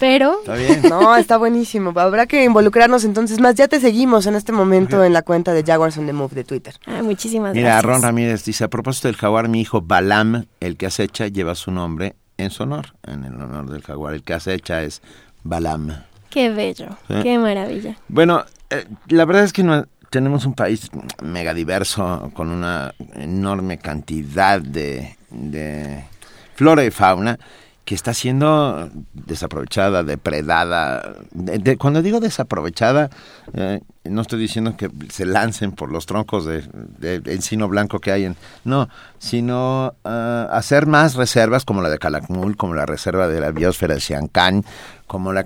pero 0.00 0.38
Está 0.40 0.54
bien. 0.56 0.82
No, 0.88 1.14
está 1.16 1.36
buenísimo. 1.36 1.92
Habrá 1.98 2.26
que 2.26 2.44
involucrarnos 2.44 3.04
entonces 3.04 3.40
más. 3.40 3.54
Ya 3.54 3.68
te 3.68 3.80
seguimos 3.80 4.26
en 4.26 4.34
este 4.34 4.52
momento 4.52 5.04
en 5.04 5.12
la 5.12 5.22
cuenta 5.22 5.52
de 5.52 5.62
Jaguars 5.62 5.96
on 5.98 6.06
the 6.06 6.12
Move 6.12 6.34
de 6.34 6.44
Twitter. 6.44 6.74
ah, 6.86 7.02
muchísimas 7.02 7.54
Mira, 7.54 7.68
gracias. 7.68 7.84
Ron 7.84 8.02
Ramírez 8.02 8.44
dice, 8.44 8.64
a 8.64 8.68
propósito 8.68 9.08
del 9.08 9.16
jaguar, 9.16 9.48
mi 9.48 9.60
hijo 9.60 9.80
Balam, 9.82 10.46
el 10.60 10.76
que 10.76 10.86
acecha, 10.86 11.28
lleva 11.28 11.54
su 11.54 11.70
nombre 11.70 12.16
en 12.36 12.50
su 12.50 12.64
honor, 12.64 12.94
en 13.06 13.24
el 13.24 13.34
honor 13.34 13.70
del 13.70 13.82
jaguar. 13.82 14.14
El 14.14 14.22
que 14.24 14.34
acecha 14.34 14.82
es 14.82 15.00
Balam. 15.44 15.92
Qué 16.34 16.50
bello, 16.50 16.88
Sí. 17.08 17.14
qué 17.22 17.38
maravilla. 17.38 17.96
Bueno, 18.08 18.44
eh, 18.70 18.86
la 19.08 19.24
verdad 19.24 19.44
es 19.44 19.52
que 19.52 19.62
no, 19.62 19.86
tenemos 20.10 20.44
un 20.46 20.54
país 20.54 20.90
mega 21.22 21.54
diverso, 21.54 22.30
con 22.34 22.50
una 22.50 22.92
enorme 23.14 23.78
cantidad 23.78 24.60
de, 24.60 25.16
de 25.30 26.04
flora 26.56 26.84
y 26.84 26.90
fauna 26.90 27.38
que 27.84 27.94
está 27.94 28.12
siendo 28.14 28.90
desaprovechada, 29.12 30.02
depredada. 30.02 31.14
De- 31.32 31.58
de- 31.58 31.76
cuando 31.76 32.02
digo 32.02 32.18
desaprovechada, 32.20 33.10
eh, 33.52 33.80
no 34.04 34.22
estoy 34.22 34.38
diciendo 34.38 34.76
que 34.76 34.90
se 35.10 35.24
lancen 35.26 35.72
por 35.72 35.90
los 35.90 36.06
troncos 36.06 36.44
de, 36.44 36.62
de- 36.98 37.20
de 37.20 37.34
encino 37.34 37.68
blanco 37.68 37.98
que 38.00 38.12
hay 38.12 38.24
en... 38.24 38.36
No, 38.64 38.88
sino 39.18 39.94
ah, 40.04 40.48
hacer 40.52 40.86
más 40.86 41.14
reservas 41.14 41.64
como 41.64 41.80
la 41.82 41.88
de 41.88 41.98
Calakmul, 41.98 42.56
como 42.56 42.74
la 42.74 42.86
reserva 42.86 43.28
de 43.28 43.40
la 43.40 43.50
biosfera 43.50 43.94
de 43.94 44.00
Siancán, 44.00 44.64
como 45.06 45.32
la, 45.32 45.44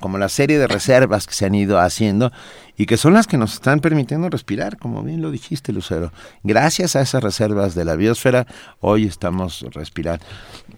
como 0.00 0.18
la 0.18 0.28
serie 0.28 0.58
de 0.58 0.66
reservas 0.66 1.26
que 1.26 1.34
se 1.34 1.44
han 1.46 1.54
ido 1.54 1.78
haciendo 1.78 2.32
y 2.76 2.86
que 2.86 2.96
son 2.96 3.12
las 3.12 3.26
que 3.26 3.36
nos 3.36 3.52
están 3.54 3.80
permitiendo 3.80 4.30
respirar, 4.30 4.78
como 4.78 5.02
bien 5.02 5.20
lo 5.20 5.30
dijiste, 5.30 5.72
Lucero. 5.72 6.10
Gracias 6.42 6.96
a 6.96 7.02
esas 7.02 7.22
reservas 7.22 7.74
de 7.74 7.84
la 7.84 7.96
biosfera, 7.96 8.46
hoy 8.80 9.04
estamos 9.06 9.64
respirando. 9.72 10.24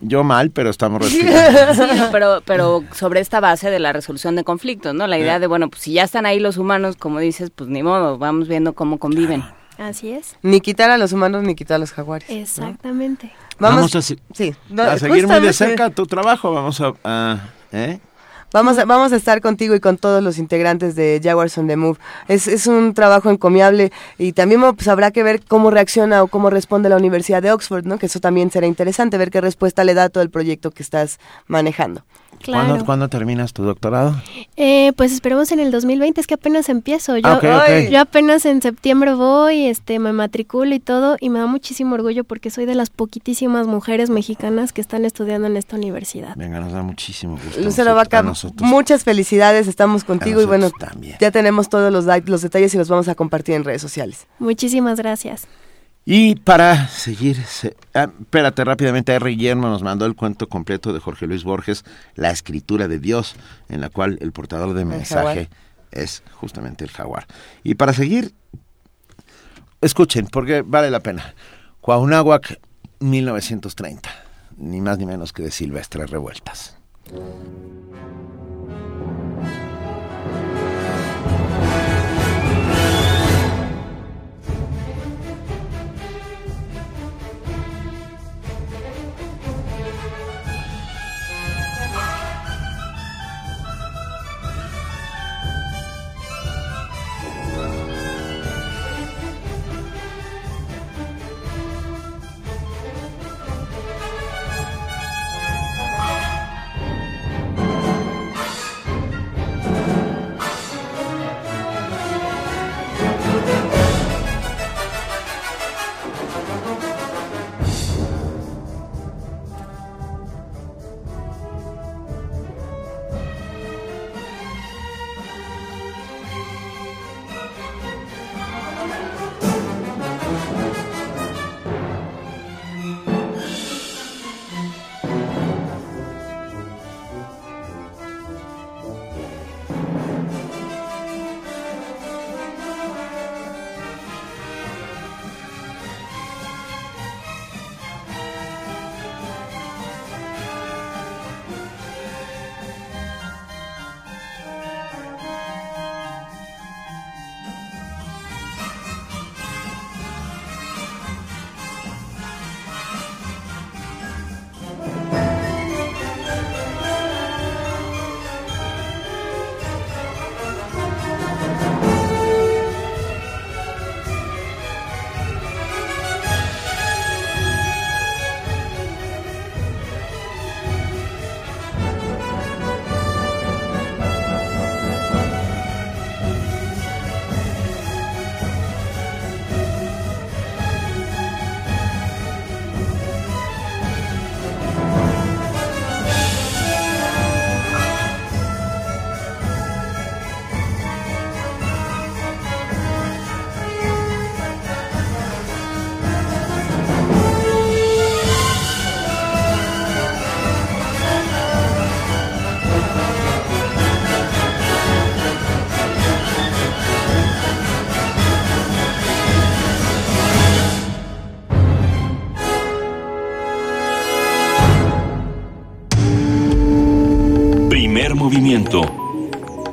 Yo 0.01 0.25
mal, 0.25 0.51
pero 0.51 0.71
estamos 0.71 1.01
respirando. 1.03 1.85
Sí, 1.95 2.03
pero, 2.13 2.43
pero 2.45 2.83
sobre 2.95 3.21
esta 3.21 3.41
base 3.41 3.71
de 3.71 3.79
la 3.79 3.93
resolución 3.93 4.35
de 4.37 4.45
conflictos, 4.45 4.95
¿no? 4.95 5.07
La 5.07 5.19
idea 5.19 5.39
de, 5.39 5.47
bueno, 5.47 5.69
pues 5.71 5.83
si 5.83 5.93
ya 5.93 6.03
están 6.03 6.27
ahí 6.27 6.41
los 6.41 6.57
humanos, 6.57 6.97
como 6.97 7.14
dices, 7.21 7.51
pues 7.55 7.69
ni 7.71 7.83
modo, 7.83 8.19
vamos 8.19 8.49
viendo 8.49 8.75
cómo 8.75 8.99
conviven. 8.99 9.43
Así 9.79 10.11
es. 10.11 10.37
Ni 10.43 10.61
quitar 10.61 10.91
a 10.91 10.99
los 10.99 11.13
humanos 11.13 11.43
ni 11.43 11.55
quitar 11.57 11.77
a 11.77 11.79
los 11.79 11.91
jaguares. 11.93 12.29
¿no? 12.31 12.37
Exactamente. 12.37 13.33
Vamos, 13.59 13.95
a, 13.97 14.03
se- 14.03 14.19
sí, 14.33 14.55
no, 14.71 14.83
a 14.85 14.99
seguir 14.99 15.27
muy 15.27 15.41
de 15.41 15.53
cerca 15.53 15.91
tu 15.91 16.07
trabajo. 16.07 16.53
Vamos 16.53 16.81
a... 16.81 16.93
a- 17.05 17.49
¿eh? 17.73 17.99
Vamos 18.53 18.79
a, 18.79 18.85
vamos 18.85 19.13
a 19.13 19.17
estar 19.17 19.41
contigo 19.41 19.75
y 19.75 19.81
con 19.81 19.97
todos 19.99 20.23
los 20.23 20.39
integrantes 20.39 20.95
de 20.95 21.21
Jaguars 21.21 21.59
on 21.59 21.67
the 21.67 21.75
Move. 21.77 21.99
Es, 22.29 22.47
es 22.47 22.69
un 22.69 22.95
trabajo 22.95 23.29
encomiable 23.31 23.91
y 24.17 24.33
también 24.33 24.61
pues, 24.77 24.87
habrá 24.87 25.11
que 25.11 25.25
ver 25.25 25.43
cómo 25.45 25.73
reacciona 25.73 26.23
o 26.23 26.29
cómo 26.29 26.51
responde 26.51 26.89
la 26.89 26.97
Universidad 26.97 27.43
de 27.43 27.51
Oxford, 27.51 27.85
¿no? 27.85 27.99
Que 27.99 28.07
eso 28.07 28.21
también 28.21 28.53
será 28.53 28.69
interesante, 28.69 29.19
ver 29.19 29.33
qué 29.33 29.41
respuesta 29.41 29.83
le 29.83 29.95
da 29.95 30.05
a 30.05 30.09
todo 30.09 30.23
el 30.23 30.31
proyecto 30.31 30.71
que 30.71 30.85
estás 30.85 31.19
manejando. 31.49 32.05
Claro. 32.41 32.67
¿Cuándo, 32.69 32.85
cuándo 32.85 33.09
terminas 33.09 33.53
tu 33.53 33.63
doctorado? 33.65 34.15
Eh, 34.57 34.93
pues 34.97 35.13
esperemos 35.13 35.51
en 35.53 35.61
el 35.61 35.71
2020, 35.71 36.21
es 36.21 36.27
que 36.27 36.35
apenas 36.35 36.69
empiezo. 36.69 37.17
Yo, 37.17 37.23
Ah, 37.27 37.81
yo 37.91 38.01
apenas 38.01 38.45
en 38.47 38.63
septiembre 38.63 39.15
voy, 39.15 39.67
este, 39.67 39.99
me 39.99 40.13
matriculo 40.13 40.75
y 40.75 40.81
todo, 40.81 41.17
y 41.21 41.31
me 41.31 41.39
da 41.39 41.47
muchísimo 41.47 41.95
orgullo 41.95 42.25
porque 42.25 42.51
soy 42.51 42.65
de 42.67 42.75
las 42.75 42.91
poquitísimas 42.91 43.67
mujeres 43.67 44.11
mexicanas 44.11 44.73
que 44.73 44.81
están 44.81 45.05
estudiando 45.05 45.47
en 45.47 45.57
esta 45.57 45.77
universidad. 45.77 46.35
Venga, 46.37 46.61
nos 46.61 46.73
da 46.73 46.83
muchísimo 46.83 47.39
gusto. 47.43 47.61
Lucero 47.61 47.95
Vaca, 47.95 48.25
muchas 48.61 49.05
felicidades, 49.05 49.67
estamos 49.69 50.05
contigo 50.05 50.41
y 50.41 50.45
bueno, 50.45 50.71
también. 50.71 51.17
ya 51.21 51.31
tenemos 51.31 51.69
todos 51.69 51.93
los 51.93 52.43
detalles 52.43 52.75
y 52.75 52.79
los 52.79 52.89
vamos 52.89 53.09
a 53.09 53.15
compartir 53.15 53.55
en 53.55 53.65
redes 53.65 53.83
sociales. 53.83 54.27
Muchísimas 54.39 54.99
gracias. 54.99 55.47
Y 56.07 56.35
para 56.37 56.87
seguir, 56.89 57.37
se- 57.45 57.77
ah, 57.95 58.11
espérate 58.21 58.63
rápidamente, 58.63 59.15
R. 59.15 59.31
Guillermo 59.31 59.69
nos 59.69 59.83
mandó 59.83 60.05
el 60.05 60.15
cuento 60.15 60.49
completo 60.51 60.93
de 60.93 61.01
Jorge 61.01 61.27
Luis 61.27 61.45
Borges, 61.45 61.85
La 62.15 62.31
escritura 62.31 62.89
de 62.89 62.99
Dios, 62.99 63.37
en 63.71 63.81
la 63.81 63.89
cual 63.89 64.19
el 64.21 64.33
portador 64.33 64.75
de 64.75 64.85
mensaje 64.85 65.49
es 65.93 66.23
justamente 66.35 66.85
el 66.85 66.91
jaguar. 66.91 67.27
Y 67.63 67.77
para 67.77 67.95
seguir, 67.95 68.35
escuchen, 69.81 70.27
porque 70.27 70.61
vale 70.63 70.91
la 70.91 71.01
pena. 71.01 71.35
Cuauhnáhuac, 71.81 72.59
1930, 73.01 74.11
ni 74.59 74.83
más 74.83 74.99
ni 74.99 75.07
menos 75.07 75.33
que 75.33 75.43
de 75.43 75.51
Silvestre 75.51 76.07
Revueltas. 76.07 76.77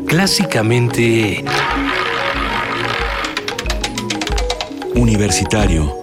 Clásicamente... 0.08 1.44
Universitario. 4.96 5.94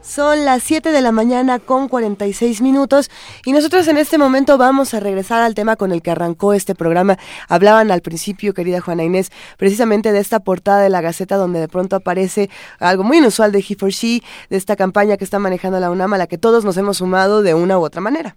Son 0.00 0.44
las 0.44 0.64
7 0.64 0.90
de 0.90 1.00
la 1.00 1.12
mañana 1.12 1.60
con 1.60 1.88
46 1.88 2.60
minutos 2.60 3.08
y 3.44 3.52
nosotros 3.52 3.86
en 3.86 3.98
este 3.98 4.18
momento 4.18 4.58
vamos 4.58 4.94
a 4.94 5.00
regresar 5.00 5.42
al 5.42 5.54
tema 5.54 5.76
con 5.76 5.92
el 5.92 6.02
que 6.02 6.10
arrancó 6.10 6.52
este 6.52 6.74
programa. 6.74 7.16
Hablaban 7.48 7.92
al 7.92 8.02
principio, 8.02 8.52
querida 8.52 8.80
Juana 8.80 9.04
Inés, 9.04 9.30
precisamente 9.58 10.10
de 10.10 10.18
esta 10.18 10.40
portada 10.40 10.80
de 10.80 10.90
la 10.90 11.02
Gaceta 11.02 11.36
donde 11.36 11.60
de 11.60 11.68
pronto 11.68 11.94
aparece 11.94 12.50
algo 12.80 13.04
muy 13.04 13.18
inusual 13.18 13.52
de 13.52 13.60
He 13.60 13.76
for 13.76 13.90
She, 13.90 14.24
de 14.50 14.56
esta 14.56 14.74
campaña 14.74 15.16
que 15.16 15.24
está 15.24 15.38
manejando 15.38 15.78
la 15.78 15.92
UNAM 15.92 16.14
a 16.14 16.18
la 16.18 16.26
que 16.26 16.36
todos 16.36 16.64
nos 16.64 16.76
hemos 16.78 16.96
sumado 16.96 17.42
de 17.42 17.54
una 17.54 17.78
u 17.78 17.84
otra 17.84 18.00
manera 18.00 18.34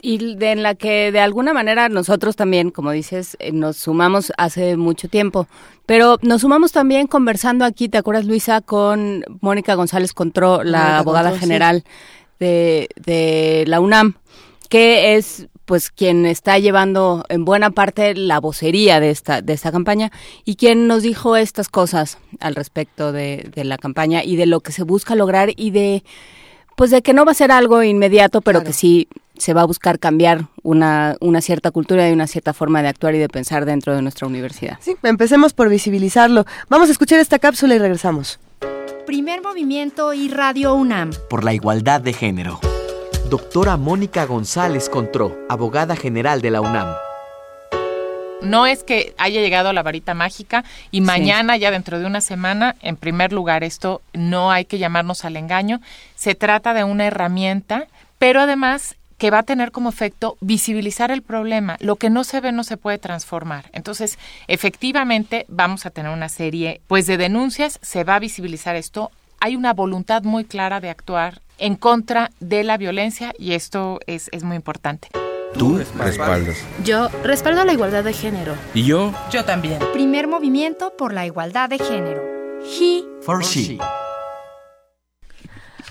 y 0.00 0.36
de, 0.36 0.52
en 0.52 0.62
la 0.62 0.74
que 0.74 1.10
de 1.12 1.20
alguna 1.20 1.52
manera 1.52 1.88
nosotros 1.88 2.36
también, 2.36 2.70
como 2.70 2.92
dices, 2.92 3.36
eh, 3.40 3.52
nos 3.52 3.76
sumamos 3.76 4.32
hace 4.38 4.76
mucho 4.76 5.08
tiempo. 5.08 5.46
Pero 5.86 6.18
nos 6.22 6.42
sumamos 6.42 6.72
también 6.72 7.06
conversando 7.06 7.64
aquí, 7.64 7.88
¿te 7.88 7.98
acuerdas, 7.98 8.26
Luisa, 8.26 8.60
con 8.60 9.24
Mónica 9.40 9.74
González 9.74 10.12
Contró, 10.12 10.62
la 10.62 10.78
Mónica 10.78 10.98
abogada 10.98 11.30
Contró, 11.30 11.40
sí. 11.40 11.46
general 11.46 11.84
de, 12.38 12.88
de 12.96 13.64
la 13.66 13.80
UNAM, 13.80 14.14
que 14.68 15.16
es 15.16 15.48
pues 15.64 15.90
quien 15.90 16.24
está 16.24 16.58
llevando 16.58 17.26
en 17.28 17.44
buena 17.44 17.70
parte 17.70 18.14
la 18.14 18.40
vocería 18.40 19.00
de 19.00 19.10
esta, 19.10 19.42
de 19.42 19.52
esta 19.52 19.70
campaña 19.70 20.10
y 20.46 20.56
quien 20.56 20.86
nos 20.86 21.02
dijo 21.02 21.36
estas 21.36 21.68
cosas 21.68 22.16
al 22.40 22.54
respecto 22.54 23.12
de, 23.12 23.50
de 23.54 23.64
la 23.64 23.76
campaña 23.76 24.24
y 24.24 24.36
de 24.36 24.46
lo 24.46 24.60
que 24.60 24.72
se 24.72 24.82
busca 24.82 25.14
lograr 25.14 25.50
y 25.56 25.70
de 25.70 26.04
pues 26.74 26.90
de 26.90 27.02
que 27.02 27.12
no 27.12 27.24
va 27.24 27.32
a 27.32 27.34
ser 27.34 27.50
algo 27.50 27.82
inmediato, 27.82 28.40
pero 28.40 28.62
que 28.62 28.72
sí 28.72 29.08
se 29.38 29.54
va 29.54 29.62
a 29.62 29.64
buscar 29.64 29.98
cambiar 29.98 30.46
una, 30.62 31.16
una 31.20 31.40
cierta 31.40 31.70
cultura 31.70 32.08
y 32.08 32.12
una 32.12 32.26
cierta 32.26 32.52
forma 32.52 32.82
de 32.82 32.88
actuar 32.88 33.14
y 33.14 33.18
de 33.18 33.28
pensar 33.28 33.64
dentro 33.64 33.94
de 33.94 34.02
nuestra 34.02 34.26
universidad. 34.26 34.78
Sí, 34.80 34.96
empecemos 35.02 35.52
por 35.52 35.68
visibilizarlo. 35.68 36.44
Vamos 36.68 36.88
a 36.88 36.92
escuchar 36.92 37.20
esta 37.20 37.38
cápsula 37.38 37.74
y 37.74 37.78
regresamos. 37.78 38.38
Primer 39.06 39.40
movimiento 39.42 40.12
y 40.12 40.28
Radio 40.28 40.74
UNAM. 40.74 41.12
por 41.30 41.42
la 41.44 41.54
igualdad 41.54 42.00
de 42.00 42.12
género. 42.12 42.60
Doctora 43.30 43.76
Mónica 43.76 44.24
González 44.26 44.88
Contró, 44.88 45.36
abogada 45.48 45.96
general 45.96 46.42
de 46.42 46.50
la 46.50 46.60
UNAM. 46.60 46.94
No 48.42 48.66
es 48.66 48.84
que 48.84 49.14
haya 49.18 49.40
llegado 49.40 49.72
la 49.72 49.82
varita 49.82 50.14
mágica 50.14 50.64
y 50.90 51.00
mañana, 51.00 51.56
ya 51.56 51.70
dentro 51.70 51.98
de 51.98 52.06
una 52.06 52.20
semana, 52.20 52.76
en 52.82 52.96
primer 52.96 53.32
lugar, 53.32 53.64
esto 53.64 54.00
no 54.12 54.52
hay 54.52 54.64
que 54.64 54.78
llamarnos 54.78 55.24
al 55.24 55.36
engaño. 55.36 55.80
Se 56.14 56.34
trata 56.34 56.72
de 56.72 56.84
una 56.84 57.06
herramienta, 57.06 57.88
pero 58.18 58.40
además 58.40 58.94
que 59.18 59.30
va 59.30 59.40
a 59.40 59.42
tener 59.42 59.72
como 59.72 59.88
efecto 59.90 60.36
visibilizar 60.40 61.10
el 61.10 61.22
problema. 61.22 61.76
Lo 61.80 61.96
que 61.96 62.08
no 62.08 62.24
se 62.24 62.40
ve 62.40 62.52
no 62.52 62.64
se 62.64 62.76
puede 62.76 62.98
transformar. 62.98 63.68
Entonces, 63.72 64.18
efectivamente, 64.46 65.44
vamos 65.48 65.84
a 65.84 65.90
tener 65.90 66.12
una 66.12 66.28
serie 66.28 66.80
pues 66.86 67.06
de 67.06 67.16
denuncias, 67.16 67.78
se 67.82 68.04
va 68.04 68.14
a 68.14 68.20
visibilizar 68.20 68.76
esto. 68.76 69.10
Hay 69.40 69.56
una 69.56 69.74
voluntad 69.74 70.22
muy 70.22 70.44
clara 70.44 70.80
de 70.80 70.90
actuar 70.90 71.42
en 71.58 71.74
contra 71.74 72.30
de 72.40 72.64
la 72.64 72.76
violencia 72.76 73.34
y 73.38 73.52
esto 73.52 74.00
es, 74.06 74.28
es 74.32 74.44
muy 74.44 74.56
importante. 74.56 75.08
Tú 75.56 75.78
respaldas. 75.98 76.58
Yo 76.84 77.08
respaldo 77.24 77.64
la 77.64 77.72
igualdad 77.72 78.04
de 78.04 78.12
género. 78.12 78.54
Y 78.74 78.84
yo, 78.84 79.12
Yo 79.30 79.44
también. 79.44 79.78
Primer 79.92 80.28
movimiento 80.28 80.92
por 80.96 81.12
la 81.12 81.26
igualdad 81.26 81.68
de 81.68 81.78
género. 81.78 82.22
He 82.62 83.02
For 83.22 83.42
she. 83.42 83.78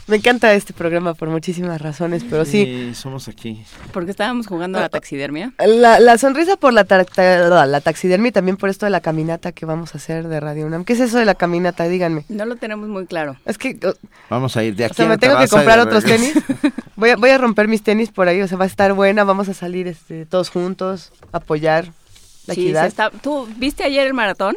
Me 0.08 0.16
encanta 0.16 0.54
este 0.54 0.72
programa 0.74 1.14
por 1.16 1.28
muchísimas 1.30 1.82
razones, 1.82 2.24
pero 2.30 2.46
sí. 2.46 2.64
Sí, 2.64 2.96
somos 2.96 3.28
aquí. 3.28 3.62
Porque 3.92 4.12
estábamos 4.12 4.48
jugando 4.48 4.78
a 4.78 4.82
la 4.82 4.90
taxidermia. 4.90 5.52
La, 5.60 6.00
la 6.00 6.18
sonrisa 6.18 6.56
por 6.56 6.72
la, 6.72 6.86
ta- 6.86 7.04
ta- 7.04 7.66
la 7.66 7.82
taxidermia 7.82 8.30
y 8.30 8.32
también 8.32 8.56
por 8.56 8.70
esto 8.70 8.86
de 8.86 8.90
la 8.90 9.02
caminata 9.02 9.52
que 9.52 9.66
vamos 9.66 9.94
a 9.96 9.98
hacer 9.98 10.30
de 10.30 10.40
Radio 10.40 10.66
UNAM. 10.66 10.86
¿Qué 10.86 10.94
es 10.94 11.02
eso 11.02 11.18
de 11.18 11.26
la 11.26 11.36
caminata? 11.36 11.90
Díganme. 11.90 12.24
No 12.30 12.46
lo 12.46 12.56
tenemos 12.56 12.88
muy 12.88 13.06
claro. 13.06 13.36
Es 13.46 13.58
que, 13.58 13.78
Vamos 14.30 14.56
a 14.56 14.64
ir 14.64 14.76
de 14.78 14.86
aquí 14.86 14.94
o 14.94 14.96
sea, 14.96 15.06
a 15.08 15.10
me 15.10 15.18
tengo 15.18 15.38
que 15.40 15.48
comprar 15.50 15.80
otros 15.80 16.06
tenis. 16.06 16.34
Voy 16.96 17.12
a, 17.12 17.16
voy 17.16 17.30
a 17.30 17.38
romper 17.38 17.68
mis 17.68 17.84
tenis 17.84 18.10
por 18.10 18.28
ahí, 18.28 18.42
o 18.42 18.48
sea, 18.48 18.58
va 18.58 18.64
a 18.64 18.68
estar 18.68 18.92
buena. 18.94 19.24
Vamos 19.24 19.50
a 19.50 19.54
salir 19.54 19.88
este, 19.88 20.26
todos 20.26 20.50
juntos, 20.50 21.12
apoyar 21.32 21.92
la 22.48 22.56
Sí, 22.56 22.62
equidad. 22.62 22.88
está- 22.88 23.12
¿Tú 23.12 23.48
viste 23.58 23.84
ayer 23.84 24.08
el 24.08 24.14
maratón? 24.16 24.56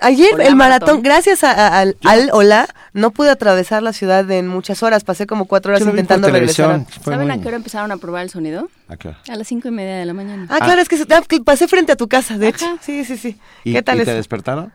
Ayer 0.00 0.30
Hola, 0.34 0.44
el 0.44 0.56
maratón, 0.56 0.86
maratón. 0.86 1.02
gracias 1.02 1.44
a- 1.44 1.50
a- 1.52 1.78
al, 1.80 1.96
al 2.04 2.30
Hola, 2.32 2.68
no 2.94 3.10
pude 3.10 3.30
atravesar 3.30 3.82
la 3.82 3.92
ciudad 3.92 4.28
en 4.30 4.48
muchas 4.48 4.82
horas. 4.82 5.04
Pasé 5.04 5.26
como 5.26 5.44
cuatro 5.44 5.72
horas 5.72 5.86
intentando 5.86 6.28
regresar. 6.28 6.66
televisión. 6.68 7.02
Fue 7.02 7.12
¿Saben 7.12 7.28
muy- 7.28 7.36
a 7.36 7.40
qué 7.42 7.48
hora 7.48 7.56
empezaron 7.58 7.92
a 7.92 7.96
probar 7.98 8.22
el 8.22 8.30
sonido? 8.30 8.68
¿A 8.88 8.96
qué 8.96 9.08
hora? 9.08 9.18
A 9.28 9.36
las 9.36 9.46
cinco 9.46 9.68
y 9.68 9.70
media 9.72 9.96
de 9.96 10.06
la 10.06 10.14
mañana. 10.14 10.46
Ah, 10.48 10.58
claro, 10.58 10.80
es 10.80 10.88
que, 10.88 11.40
pasé 11.42 11.68
frente 11.68 11.92
a 11.92 11.96
tu 11.96 12.08
casa, 12.08 12.38
de 12.38 12.48
hecho. 12.48 12.66
Sí, 12.80 13.04
sí, 13.04 13.16
sí. 13.18 13.38
¿Y, 13.64 13.72
¿Qué 13.74 13.82
tal 13.82 13.98
y 13.98 14.00
es? 14.00 14.06
te 14.06 14.14
despertaron? 14.14 14.72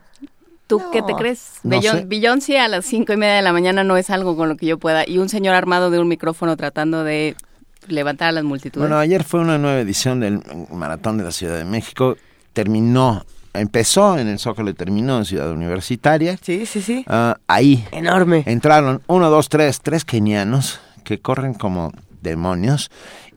¿Tú 0.68 0.82
qué 0.92 1.02
te 1.04 1.14
crees? 1.14 1.54
No. 1.64 1.80
Beyoncé 2.06 2.60
a 2.60 2.68
las 2.68 2.86
cinco 2.86 3.14
y 3.14 3.18
media 3.18 3.36
de 3.36 3.42
la 3.44 3.54
mañana 3.54 3.84
no 3.84 3.98
es 3.98 4.10
algo 4.10 4.36
con 4.36 4.50
lo 4.50 4.58
que 4.58 4.66
yo 4.66 4.78
pueda. 4.80 5.08
Y 5.08 5.20
un 5.20 5.30
señor 5.30 5.54
armado 5.56 5.92
de 5.92 6.00
un 6.00 6.08
micrófono 6.08 6.58
tratando 6.58 7.04
de 7.04 7.36
levantar 7.88 8.30
a 8.30 8.32
las 8.32 8.44
multitudes. 8.44 8.80
Bueno, 8.88 8.98
ayer 9.00 9.24
fue 9.24 9.40
una 9.42 9.60
nueva 9.60 9.80
edición 9.80 10.20
del 10.20 10.42
Maratón 10.72 11.18
de 11.20 11.24
la 11.24 11.32
Ciudad 11.32 11.58
de 11.58 11.66
México. 11.66 12.16
Terminó, 12.54 13.26
empezó 13.60 14.18
en 14.18 14.28
el 14.28 14.40
Zócalo 14.40 14.70
y 14.70 14.74
terminó 14.74 15.18
en 15.18 15.26
Ciudad 15.26 15.52
Universitaria. 15.52 16.38
Sí, 16.42 16.66
sí, 16.66 16.82
sí. 16.82 17.04
Ah, 17.08 17.38
ahí 17.48 17.86
Enorme. 17.92 18.44
entraron 18.46 19.02
uno, 19.08 19.30
dos, 19.30 19.50
tres, 19.50 19.82
tres 19.82 20.06
kenianos 20.06 20.80
que 21.04 21.20
corren 21.20 21.54
como 21.54 21.92
demonios. 22.22 22.90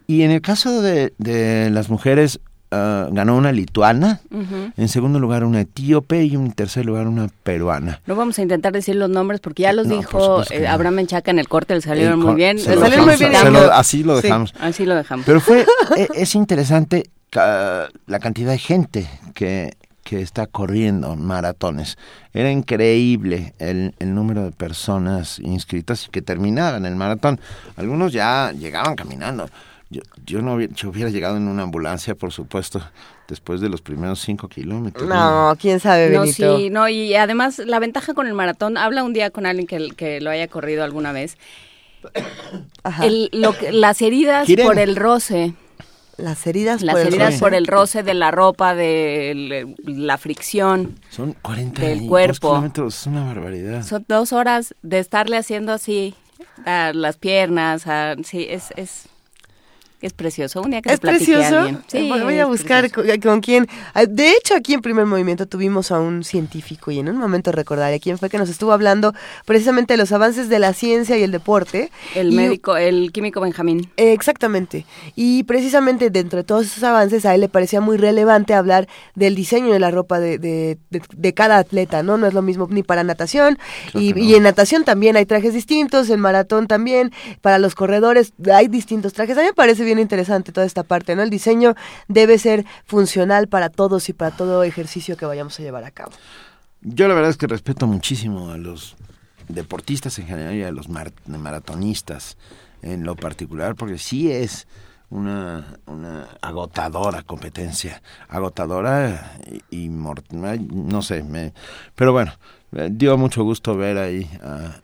Y 0.06 0.22
en 0.22 0.30
el 0.30 0.40
caso 0.40 0.80
de, 0.80 1.12
de 1.18 1.68
las 1.70 1.90
mujeres, 1.90 2.40
ah, 2.70 3.08
ganó 3.12 3.36
una 3.36 3.52
lituana, 3.52 4.20
en 4.76 4.88
segundo 4.88 5.18
lugar 5.20 5.44
una 5.44 5.60
etíope 5.60 6.24
y 6.24 6.34
en 6.34 6.52
tercer 6.52 6.86
lugar 6.86 7.06
una 7.06 7.28
peruana. 7.42 8.00
No 8.06 8.16
vamos 8.16 8.38
a 8.38 8.42
intentar 8.42 8.72
decir 8.72 8.96
los 8.96 9.10
nombres 9.10 9.40
porque 9.40 9.64
ya 9.64 9.72
los 9.74 9.86
No, 9.86 9.96
dijo 9.96 10.42
eh, 10.50 10.60
no. 10.62 10.70
Abraham 10.70 10.94
Menchaca 10.94 11.30
en 11.30 11.38
el 11.38 11.48
corte, 11.48 11.74
le 11.74 11.82
salieron 11.82 12.18
muy 12.20 12.34
bien. 12.34 12.56
Le 12.56 12.62
salieron 12.62 13.04
muy 13.06 13.16
bien. 13.16 13.32
lo- 13.52 13.72
así 13.72 14.02
lo 14.02 14.16
Sí, 14.16 14.22
dejamos. 14.22 14.54
así 14.58 14.86
lo 14.86 14.94
dejamos. 14.94 15.26
Pero 15.26 15.40
fue, 15.42 15.66
e- 15.96 16.08
es 16.14 16.34
interesante 16.34 17.10
la 18.06 18.18
cantidad 18.20 18.50
de 18.52 18.58
gente 18.58 19.06
que, 19.34 19.74
que 20.09 20.22
está 20.22 20.46
corriendo 20.46 21.14
maratones. 21.16 21.98
Era 22.32 22.50
increíble 22.50 23.52
el, 23.59 23.94
el 23.98 24.14
número 24.14 24.42
de 24.42 24.52
personas 24.52 25.38
inscritas 25.38 26.06
y 26.06 26.11
que 26.11 26.22
terminaban 26.22 26.86
el 26.86 26.96
maratón. 26.96 27.38
Algunos 27.76 28.14
ya 28.14 28.52
llegaban 28.52 28.96
caminando. 28.96 29.50
Yo, 29.90 30.00
yo 30.24 30.40
no 30.40 30.54
hubiera, 30.54 30.72
yo 30.74 30.88
hubiera 30.88 31.11
llegado 31.11 31.36
en 31.36 31.46
una 31.46 31.62
ambulancia, 31.64 32.14
por 32.14 32.32
supuesto, 32.32 32.80
después 33.28 33.61
de 33.61 33.68
los 33.68 33.82
primeros 33.82 34.20
cinco 34.20 34.48
kilómetros. 34.48 35.06
No, 35.06 35.54
quién 35.61 35.78
sabe, 35.78 36.09
No, 36.09 36.20
Benito. 36.20 36.56
sí, 36.56 36.70
no, 36.70 36.88
y 36.88 37.14
además 37.14 37.59
la 37.59 37.78
ventaja 37.78 38.14
con 38.14 38.26
el 38.26 38.32
maratón, 38.34 38.78
habla 38.78 39.02
un 39.04 39.12
día 39.12 39.28
con 39.30 39.44
alguien 39.44 39.66
que, 39.66 39.90
que 39.94 40.22
lo 40.22 40.30
haya 40.30 40.48
corrido 40.48 40.84
alguna 40.84 41.12
vez. 41.12 41.36
Ajá. 42.82 43.04
El- 43.06 43.28
lo 43.32 43.56
que- 43.56 43.72
las 43.72 44.00
heridas 44.02 44.46
Quieren. 44.46 44.66
por 44.66 44.78
el 44.78 44.96
roce, 44.96 45.52
Las 46.18 46.46
heridas 46.46 46.82
las 46.82 46.94
por 46.94 47.00
el 47.00 47.06
heridas 47.08 47.28
roce. 47.30 47.38
por 47.40 47.54
el 47.54 47.66
roce 47.66 48.02
de 48.02 48.12
la 48.14 48.30
ropa, 48.30 48.74
de 48.74 49.74
la 49.84 50.18
fricción, 50.18 50.98
Son 51.10 51.32
40 51.40 51.80
Del 51.80 51.98
y 51.98 52.00
dos 52.02 52.08
cuerpo. 52.08 52.48
kilómetros, 52.50 53.00
es 53.00 53.06
una 53.06 53.24
barbaridad. 53.24 53.82
son 53.84 54.04
dos 54.08 54.32
horas 54.32 54.74
de 54.82 54.98
estarle 54.98 55.36
haciendo 55.36 55.72
así 55.72 56.14
a 56.66 56.92
las 56.92 57.16
piernas, 57.16 57.86
a- 57.86 58.16
sí, 58.24 58.46
es, 58.50 58.72
es, 58.76 59.08
es 60.01 60.12
precioso. 60.12 60.62
Un 60.62 60.70
día 60.70 60.82
que 60.82 60.88
Es 60.90 60.96
se 60.96 61.01
platique 61.01 61.34
a 61.34 61.38
precioso. 61.38 61.59
alguien. 61.59 61.82
Sí, 61.88 61.99
Eh, 61.99 62.09
voy 62.09 62.20
voy 62.20 62.38
a 62.38 62.46
buscar 62.46 62.90
con, 62.90 63.05
con 63.20 63.40
quién. 63.40 63.66
Ah, 63.94 64.07
De 64.07 64.30
hecho, 64.32 64.55
aquí 64.55 64.74
en 64.74 64.80
Primer 64.80 65.07
Movimiento 65.07 65.46
tuvimos 65.46 65.90
a 65.90 65.99
un 66.01 66.24
científico 66.24 66.90
y 66.90 66.99
en 67.01 67.09
un 67.09 67.16
momento 67.16 67.51
recordaré 67.53 67.99
quién 68.01 68.18
fue 68.18 68.30
que 68.30 68.38
nos 68.38 68.49
estuvo 68.49 68.72
hablando 68.72 69.12
precisamente 69.44 69.94
de 69.94 69.99
los 69.99 70.12
avances 70.12 70.49
de 70.49 70.59
la 70.59 70.72
ciencia 70.72 71.16
y 71.18 71.22
el 71.22 71.30
deporte. 71.32 71.90
El 72.14 72.32
Y- 72.32 72.36
médico, 72.36 72.76
el 72.76 73.11
químico 73.12 73.40
Benjamín. 73.40 73.90
Exactamente. 73.96 74.84
Y 75.16 75.42
precisamente 75.44 76.11
dentro 76.11 76.38
de 76.38 76.44
todos 76.44 76.66
esos 76.66 76.82
avances 76.84 77.24
a 77.26 77.34
él 77.34 77.40
le 77.42 77.49
parecía 77.49 77.80
muy 77.80 77.96
relevante 77.96 78.55
hablar 78.55 78.88
del 79.14 79.34
diseño 79.34 79.72
de 79.72 79.78
la 79.80 79.90
ropa 79.90 80.20
de, 80.20 80.38
de- 80.38 80.78
de- 80.90 81.03
de 81.16 81.34
cada 81.34 81.59
atleta, 81.59 82.03
¿no? 82.03 82.16
No 82.18 82.26
es 82.26 82.34
lo 82.34 82.42
mismo 82.42 82.68
ni 82.70 82.82
para 82.82 83.05
natación 83.05 83.59
y, 83.94 84.18
y 84.20 84.34
en 84.34 84.42
natación 84.44 84.84
también 84.84 85.16
hay 85.16 85.26
trajes 85.26 85.55
distintos, 85.55 86.11
en 86.11 86.20
maratón 86.20 86.66
también, 86.66 87.12
para 87.40 87.59
los 87.59 87.74
corredores 87.74 88.32
hay 88.53 88.68
distintos 88.68 89.12
trajes. 89.12 89.36
A 89.36 89.40
mí 89.40 89.46
me 89.46 89.53
parece 89.53 89.84
bien 89.89 89.99
interesante 89.99 90.53
toda 90.53 90.66
esta 90.66 90.84
parte, 90.84 91.16
¿no? 91.16 91.22
El 91.22 91.30
diseño 91.30 91.74
debe 92.07 92.39
ser 92.39 92.64
funcional 92.84 93.49
para 93.49 93.68
todos 93.68 94.09
y 94.09 94.12
para 94.12 94.36
todo 94.36 94.62
ejercicio 94.62 95.16
que 95.16 95.26
vayamos 95.26 95.59
a 95.59 95.62
llevar 95.62 95.84
a 95.84 95.91
cabo. 95.91 96.12
Yo 96.80 97.09
la 97.09 97.14
verdad 97.14 97.30
es 97.30 97.36
que 97.36 97.47
respeto 97.49 97.86
muchísimo 97.86 98.51
a 98.51 98.57
los 98.57 98.97
deportistas 99.49 100.18
en 100.18 100.26
general 100.26 100.55
y 100.55 100.62
a 100.62 100.70
los 100.70 100.89
mar- 100.89 101.12
maratonistas 101.26 102.36
en 102.82 103.03
lo 103.05 103.16
particular, 103.16 103.74
porque 103.74 103.99
sí 103.99 104.30
es 104.30 104.68
una, 105.11 105.78
una 105.86 106.28
agotadora 106.43 107.22
competencia, 107.22 108.03
agotadora 108.28 109.39
y, 109.70 109.84
y 109.86 109.89
no 109.89 111.01
sé, 111.03 111.22
me, 111.22 111.55
pero 111.95 112.12
bueno, 112.12 112.32
eh, 112.72 112.91
dio 112.93 113.16
mucho 113.16 113.43
gusto 113.43 113.74
ver 113.74 113.97
ahí 113.99 114.30
ah, 114.43 114.76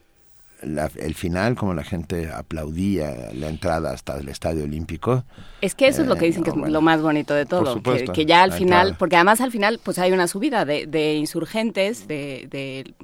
la- 0.66 0.90
el 0.96 1.14
final, 1.14 1.54
como 1.56 1.74
la 1.74 1.84
gente 1.84 2.30
aplaudía 2.32 3.30
la 3.34 3.48
entrada 3.48 3.92
hasta 3.92 4.18
el 4.18 4.28
Estadio 4.28 4.64
Olímpico. 4.64 5.24
Es 5.60 5.74
que 5.74 5.86
eso 5.88 6.02
es 6.02 6.08
lo 6.08 6.16
que 6.16 6.24
Eh, 6.24 6.28
dicen 6.28 6.42
que 6.42 6.50
es 6.50 6.56
bueno, 6.56 6.72
lo 6.72 6.80
más 6.80 7.00
bonito 7.02 7.34
de 7.34 7.46
todo, 7.46 7.64
que, 7.64 7.72
supuesto, 7.72 8.12
que 8.12 8.26
ya 8.26 8.42
al 8.42 8.50
la 8.50 8.56
final, 8.56 8.80
entrada. 8.80 8.98
porque 8.98 9.16
además 9.16 9.40
al 9.40 9.50
final 9.50 9.80
pues 9.82 9.98
hay 9.98 10.12
una 10.12 10.26
subida 10.28 10.64
de, 10.64 10.86
de 10.86 11.14
insurgentes 11.14 12.06
de, 12.08 12.48
de 12.50 12.94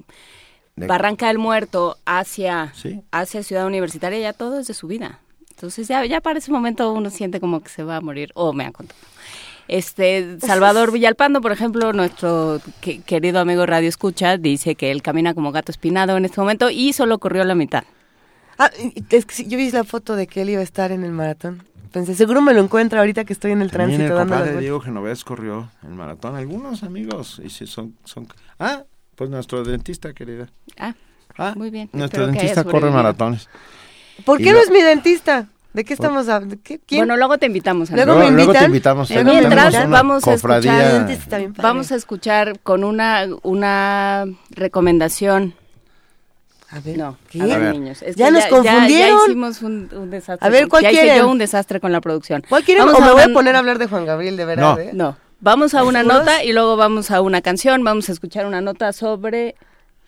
De- 0.77 0.87
Barranca 0.87 1.29
del 1.29 1.39
Muerto 1.39 1.99
hacia, 2.07 2.73
Sí. 2.75 3.03
hacia 3.13 3.43
Ciudad 3.43 3.67
Universitaria, 3.67 4.19
ya 4.19 4.33
todo 4.33 4.59
es 4.61 4.67
de 4.67 4.75
subida. 4.75 5.21
Entonces 5.51 5.89
ya, 5.89 6.07
ya 6.07 6.23
para 6.23 6.39
ese 6.39 6.51
momento 6.51 6.91
uno 6.93 7.11
siente 7.11 7.39
como 7.39 7.61
que 7.61 7.69
se 7.69 7.83
va 7.85 7.97
a 7.97 8.01
morir, 8.01 8.31
o 8.35 8.53
me 8.55 8.65
han 8.65 8.73
contado. 8.73 8.99
Este, 9.73 10.39
Salvador 10.41 10.91
Villalpando, 10.93 11.41
por 11.41 11.53
ejemplo, 11.53 11.93
nuestro 11.93 12.61
que- 12.81 13.01
querido 13.03 13.39
amigo 13.39 13.65
Radio 13.67 13.89
Escucha, 13.89 14.37
dice 14.37 14.75
que 14.75 14.91
él 14.91 15.01
camina 15.01 15.33
como 15.33 15.53
gato 15.53 15.71
espinado 15.71 16.17
en 16.17 16.25
este 16.25 16.41
momento 16.41 16.71
y 16.71 16.93
solo 16.93 17.19
corrió 17.21 17.45
la 17.45 17.55
mitad. 17.55 17.85
Ah, 18.59 18.71
y- 18.83 19.05
es 19.15 19.25
que 19.27 19.45
yo 19.45 19.57
vi 19.57 19.71
la 19.71 19.85
foto 19.85 20.17
de 20.17 20.27
que 20.27 20.43
él 20.43 20.51
iba 20.51 20.61
a 20.61 20.65
estar 20.65 20.91
en 20.91 21.05
el 21.05 21.13
maratón. 21.13 21.63
Pensé, 21.93 22.15
seguro 22.17 22.41
me 22.43 22.53
lo 22.53 22.61
encuentro 22.63 22.99
ahorita 22.99 23.25
que 23.25 23.33
estoy 23.33 23.53
en 23.53 23.63
el 23.63 23.71
También 23.71 23.99
tránsito 23.99 24.13
el 24.13 24.19
dando 24.19 24.23
compadre 24.35 24.45
vueltas. 24.53 24.61
Diego 24.61 24.81
Genovés 24.81 25.25
corrió 25.25 25.71
el 25.85 25.91
maratón. 25.95 26.35
Algunos 26.37 26.83
amigos 26.83 27.41
y 27.45 27.49
son, 27.51 27.97
son... 28.05 28.27
Ah, 28.59 28.85
pues 29.15 29.31
nuestro 29.31 29.63
dentista, 29.65 30.13
querida. 30.13 30.49
Ah, 30.79 30.95
Ah, 31.39 31.55
muy 31.57 31.71
bien. 31.71 31.89
Nuestro 31.93 32.27
dentista 32.27 32.65
corre 32.65 32.91
maratones. 32.91 33.49
¿Por 34.25 34.41
Y 34.41 34.45
qué 34.45 34.51
lo- 34.51 34.59
no 34.59 34.65
es 34.65 34.71
mi 34.71 34.83
dentista? 34.83 35.47
¿De 35.73 35.85
qué 35.85 35.95
estamos 35.95 36.29
hablando? 36.29 36.57
¿Qué- 36.65 36.81
¿Quién? 36.85 37.01
Bueno, 37.03 37.17
luego 37.17 37.39
te 37.39 37.47
invitamos. 37.47 37.91
Luego 37.91 38.13
Andrea. 38.13 38.31
me 38.31 38.37
Luego 38.37 38.53
te 38.53 38.59
invitan. 38.59 38.71
invitamos. 38.71 39.11
Eh, 39.11 39.15
Luego 39.15 39.29
me 39.29 39.39
Mientras 39.41 39.65
invitan. 39.75 39.91
vamos 39.91 40.27
a 40.27 40.35
escuchar, 40.35 41.53
vamos 41.57 41.93
a 41.93 41.95
escuchar 41.97 42.59
con 42.61 42.83
una 42.85 43.27
una 43.43 44.25
recomendación. 44.51 45.55
A 46.73 46.79
ver, 46.81 46.99
No, 46.99 47.17
¿qué? 47.29 47.41
a 47.41 47.45
ver, 47.47 47.55
A 47.55 47.59
ver. 47.59 47.73
niños. 47.73 48.01
es 48.03 48.15
Ya 48.17 48.27
que 48.27 48.33
nos 48.33 48.47
confundieron. 48.47 49.19
Ya, 49.19 49.25
hicimos 49.27 49.63
un, 49.63 49.89
un 49.93 50.11
desastre. 50.11 50.47
A 50.47 50.51
ver, 50.51 50.69
¿cuál 50.69 50.83
ya 50.85 50.93
hice 50.93 51.03
quieren? 51.03 51.23
yo 51.23 51.29
un 51.29 51.39
desastre 51.39 51.81
con 51.81 51.91
la 51.93 52.01
producción. 52.01 52.45
¿Cuál 52.49 52.63
quieren? 52.63 52.85
Vamos 52.87 53.01
o 53.01 53.03
me 53.05 53.11
a 53.11 53.13
voy 53.13 53.23
a 53.23 53.33
poner 53.35 53.57
a 53.57 53.59
hablar 53.59 53.79
de 53.79 53.87
Juan 53.89 54.07
Gabriel, 54.07 54.37
de 54.37 54.45
verdad, 54.45 54.75
No. 54.77 54.79
¿eh? 54.81 54.91
No, 54.93 55.17
vamos 55.41 55.75
a 55.75 55.83
una 55.83 56.03
nota 56.05 56.45
y 56.45 56.53
luego 56.53 56.77
vamos 56.77 57.11
a 57.11 57.21
una 57.23 57.43
canción. 57.43 57.83
Vamos 57.83 58.09
a 58.09 58.13
escuchar 58.13 58.47
una 58.47 58.61
nota 58.61 58.93
sobre 58.93 59.57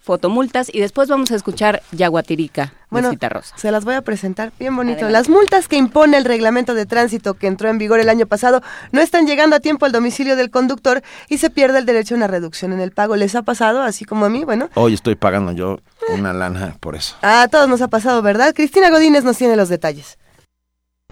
fotomultas 0.03 0.69
y 0.75 0.81
después 0.81 1.09
vamos 1.09 1.31
a 1.31 1.37
escuchar 1.37 1.81
Yaguatirica 1.93 2.75
Bueno, 2.91 3.09
de 3.09 3.15
Cita 3.15 3.29
Rosa. 3.29 3.57
se 3.57 3.71
las 3.71 3.85
voy 3.85 3.95
a 3.95 4.03
presentar 4.03 4.53
bien 4.59 4.75
bonito. 4.75 5.05
Adelante. 5.05 5.13
Las 5.13 5.29
multas 5.29 5.69
que 5.69 5.77
impone 5.77 6.17
el 6.17 6.25
reglamento 6.25 6.75
de 6.75 6.87
tránsito 6.87 7.35
que 7.35 7.47
entró 7.47 7.69
en 7.71 7.79
vigor 7.79 8.01
el 8.01 8.09
año 8.09 8.27
pasado 8.27 8.63
no 8.91 9.01
están 9.01 9.27
llegando 9.27 9.55
a 9.57 9.61
tiempo 9.61 9.87
al 9.87 9.93
domicilio 9.93 10.35
del 10.35 10.51
conductor 10.51 11.03
y 11.29 11.39
se 11.39 11.51
pierde 11.51 11.79
el 11.79 11.87
derecho 11.87 12.15
a 12.15 12.17
una 12.19 12.27
reducción 12.27 12.73
en 12.73 12.81
el 12.81 12.91
pago. 12.91 13.15
¿Les 13.17 13.35
ha 13.37 13.43
pasado, 13.43 13.83
así 13.83 14.05
como 14.05 14.27
a 14.27 14.29
mí? 14.29 14.45
Bueno, 14.45 14.69
Hoy 14.75 14.95
estoy 14.95 15.15
pagando 15.15 15.53
yo 15.53 15.79
una 16.09 16.33
lana 16.33 16.77
por 16.81 16.97
eso. 16.97 17.15
a 17.23 17.47
todos 17.49 17.69
nos 17.69 17.81
ha 17.81 17.89
pasado, 17.89 18.23
¿verdad? 18.23 18.53
Cristina 18.55 18.91
Godínez 18.91 19.23
nos 19.23 19.39
tiene 19.39 19.55
los 19.57 19.69
detalles. 19.69 20.19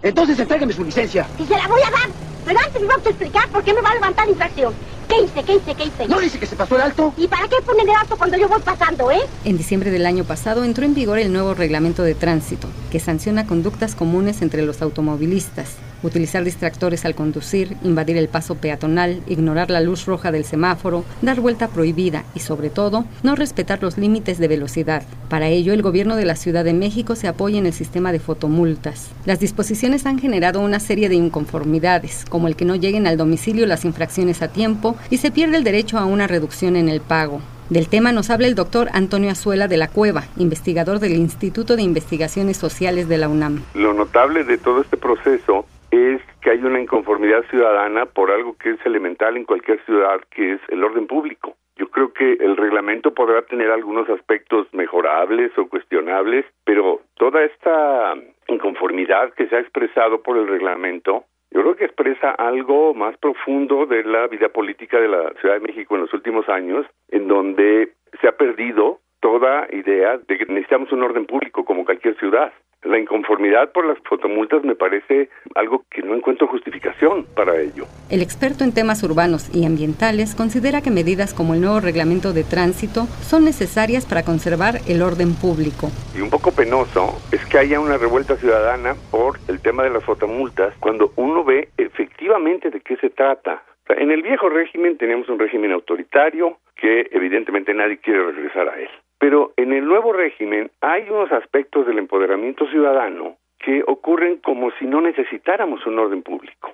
Entonces 0.02 0.38
entrégueme 0.38 0.72
su 0.72 0.82
licencia. 0.84 1.26
Y 1.38 1.44
se 1.46 1.54
la 1.56 1.68
voy 1.68 1.80
a 1.82 1.90
dar. 1.90 2.08
Pero 2.44 2.58
antes 2.58 2.80
me 2.82 2.88
va 2.88 2.94
a 2.94 3.08
explicar 3.08 3.48
por 3.50 3.62
qué 3.62 3.72
me 3.74 3.82
va 3.82 3.90
a 3.90 3.94
levantar 3.94 4.28
infracción. 4.28 4.72
¿Qué 5.10 5.24
hice? 5.24 5.42
¿Qué 5.42 5.56
hice? 5.56 5.74
¿Qué 5.74 5.84
hice? 5.86 6.08
¿No 6.08 6.20
dice 6.20 6.38
que 6.38 6.46
se 6.46 6.54
pasó 6.54 6.76
el 6.76 6.82
alto? 6.82 7.12
¿Y 7.16 7.26
para 7.26 7.48
qué 7.48 7.56
ponen 7.66 7.88
el 7.88 7.96
alto 7.96 8.16
cuando 8.16 8.36
yo 8.36 8.48
voy 8.48 8.60
pasando, 8.60 9.10
eh? 9.10 9.18
En 9.44 9.58
diciembre 9.58 9.90
del 9.90 10.06
año 10.06 10.22
pasado 10.22 10.62
entró 10.62 10.84
en 10.84 10.94
vigor 10.94 11.18
el 11.18 11.32
nuevo 11.32 11.52
reglamento 11.52 12.04
de 12.04 12.14
tránsito, 12.14 12.68
que 12.92 13.00
sanciona 13.00 13.44
conductas 13.44 13.96
comunes 13.96 14.40
entre 14.40 14.62
los 14.62 14.82
automovilistas. 14.82 15.74
Utilizar 16.02 16.44
distractores 16.44 17.04
al 17.04 17.14
conducir, 17.14 17.76
invadir 17.82 18.16
el 18.16 18.28
paso 18.28 18.54
peatonal, 18.54 19.20
ignorar 19.26 19.70
la 19.70 19.82
luz 19.82 20.06
roja 20.06 20.32
del 20.32 20.46
semáforo, 20.46 21.04
dar 21.20 21.40
vuelta 21.40 21.68
prohibida 21.68 22.24
y, 22.34 22.40
sobre 22.40 22.70
todo, 22.70 23.04
no 23.22 23.34
respetar 23.36 23.82
los 23.82 23.98
límites 23.98 24.38
de 24.38 24.48
velocidad. 24.48 25.02
Para 25.28 25.48
ello, 25.48 25.74
el 25.74 25.82
gobierno 25.82 26.16
de 26.16 26.24
la 26.24 26.36
Ciudad 26.36 26.64
de 26.64 26.72
México 26.72 27.16
se 27.16 27.28
apoya 27.28 27.58
en 27.58 27.66
el 27.66 27.74
sistema 27.74 28.12
de 28.12 28.18
fotomultas. 28.18 29.08
Las 29.26 29.40
disposiciones 29.40 30.06
han 30.06 30.18
generado 30.18 30.60
una 30.60 30.80
serie 30.80 31.10
de 31.10 31.16
inconformidades, 31.16 32.24
como 32.30 32.48
el 32.48 32.56
que 32.56 32.64
no 32.64 32.76
lleguen 32.76 33.06
al 33.06 33.18
domicilio 33.18 33.66
las 33.66 33.84
infracciones 33.84 34.40
a 34.40 34.48
tiempo 34.48 34.96
y 35.08 35.16
se 35.18 35.30
pierde 35.30 35.56
el 35.56 35.64
derecho 35.64 35.98
a 35.98 36.04
una 36.04 36.26
reducción 36.26 36.76
en 36.76 36.88
el 36.88 37.00
pago. 37.00 37.40
Del 37.70 37.88
tema 37.88 38.10
nos 38.10 38.30
habla 38.30 38.48
el 38.48 38.56
doctor 38.56 38.88
Antonio 38.92 39.30
Azuela 39.30 39.68
de 39.68 39.76
la 39.76 39.88
Cueva, 39.88 40.24
investigador 40.36 40.98
del 40.98 41.12
Instituto 41.12 41.76
de 41.76 41.82
Investigaciones 41.82 42.56
Sociales 42.56 43.08
de 43.08 43.16
la 43.16 43.28
UNAM. 43.28 43.62
Lo 43.74 43.94
notable 43.94 44.42
de 44.42 44.58
todo 44.58 44.80
este 44.82 44.96
proceso 44.96 45.64
es 45.90 46.20
que 46.40 46.50
hay 46.50 46.58
una 46.64 46.80
inconformidad 46.80 47.44
ciudadana 47.50 48.06
por 48.06 48.30
algo 48.30 48.56
que 48.56 48.70
es 48.70 48.78
elemental 48.84 49.36
en 49.36 49.44
cualquier 49.44 49.84
ciudad, 49.84 50.20
que 50.30 50.54
es 50.54 50.60
el 50.68 50.82
orden 50.82 51.06
público. 51.06 51.54
Yo 51.76 51.88
creo 51.90 52.12
que 52.12 52.32
el 52.32 52.56
reglamento 52.56 53.14
podrá 53.14 53.42
tener 53.42 53.70
algunos 53.70 54.08
aspectos 54.10 54.66
mejorables 54.72 55.50
o 55.56 55.68
cuestionables, 55.68 56.44
pero 56.64 57.00
toda 57.14 57.42
esta 57.42 58.14
inconformidad 58.48 59.32
que 59.34 59.46
se 59.46 59.56
ha 59.56 59.60
expresado 59.60 60.22
por 60.22 60.36
el 60.36 60.46
reglamento, 60.46 61.24
yo 61.50 61.62
creo 61.62 61.76
que 61.76 61.84
expresa 61.84 62.30
algo 62.30 62.94
más 62.94 63.16
profundo 63.18 63.86
de 63.86 64.04
la 64.04 64.28
vida 64.28 64.48
política 64.48 65.00
de 65.00 65.08
la 65.08 65.32
Ciudad 65.40 65.54
de 65.54 65.66
México 65.66 65.94
en 65.94 66.02
los 66.02 66.14
últimos 66.14 66.48
años, 66.48 66.86
en 67.08 67.26
donde 67.28 67.92
se 68.20 68.28
ha 68.28 68.36
perdido 68.36 69.00
toda 69.20 69.66
idea 69.72 70.18
de 70.18 70.38
que 70.38 70.46
necesitamos 70.46 70.90
un 70.92 71.02
orden 71.02 71.26
público 71.26 71.64
como 71.64 71.84
cualquier 71.84 72.16
ciudad. 72.18 72.52
La 72.82 72.98
inconformidad 72.98 73.72
por 73.72 73.84
las 73.84 73.98
fotomultas 74.08 74.64
me 74.64 74.74
parece 74.74 75.28
algo 75.54 75.84
que 75.90 76.00
no 76.00 76.14
encuentro 76.14 76.46
justificación 76.46 77.26
para 77.36 77.60
ello. 77.60 77.84
El 78.08 78.22
experto 78.22 78.64
en 78.64 78.72
temas 78.72 79.02
urbanos 79.02 79.54
y 79.54 79.66
ambientales 79.66 80.34
considera 80.34 80.80
que 80.80 80.90
medidas 80.90 81.34
como 81.34 81.52
el 81.52 81.60
nuevo 81.60 81.80
reglamento 81.80 82.32
de 82.32 82.42
tránsito 82.42 83.04
son 83.20 83.44
necesarias 83.44 84.06
para 84.06 84.22
conservar 84.22 84.76
el 84.88 85.02
orden 85.02 85.34
público. 85.34 85.90
Y 86.16 86.22
un 86.22 86.30
poco 86.30 86.52
penoso 86.52 87.20
es 87.32 87.44
que 87.44 87.58
haya 87.58 87.78
una 87.80 87.98
revuelta 87.98 88.36
ciudadana 88.36 88.94
por 89.10 89.38
el 89.48 89.60
tema 89.60 89.82
de 89.82 89.90
las 89.90 90.04
fotomultas 90.04 90.74
cuando 90.80 91.12
uno 91.16 91.44
ve 91.44 91.68
efectivamente 91.76 92.70
de 92.70 92.80
qué 92.80 92.96
se 92.96 93.10
trata. 93.10 93.62
en 93.88 94.10
el 94.10 94.22
viejo 94.22 94.48
régimen 94.48 94.96
teníamos 94.96 95.28
un 95.28 95.38
régimen 95.38 95.72
autoritario 95.72 96.56
que 96.76 97.08
evidentemente 97.10 97.74
nadie 97.74 97.98
quiere 97.98 98.24
regresar 98.32 98.68
a 98.68 98.80
él. 98.80 98.88
Pero 99.20 99.52
en 99.56 99.74
el 99.74 99.84
nuevo 99.84 100.14
régimen 100.14 100.70
hay 100.80 101.08
unos 101.10 101.30
aspectos 101.30 101.86
del 101.86 101.98
empoderamiento 101.98 102.66
ciudadano 102.68 103.36
que 103.58 103.84
ocurren 103.86 104.38
como 104.38 104.70
si 104.72 104.86
no 104.86 105.02
necesitáramos 105.02 105.86
un 105.86 105.98
orden 105.98 106.22
público. 106.22 106.72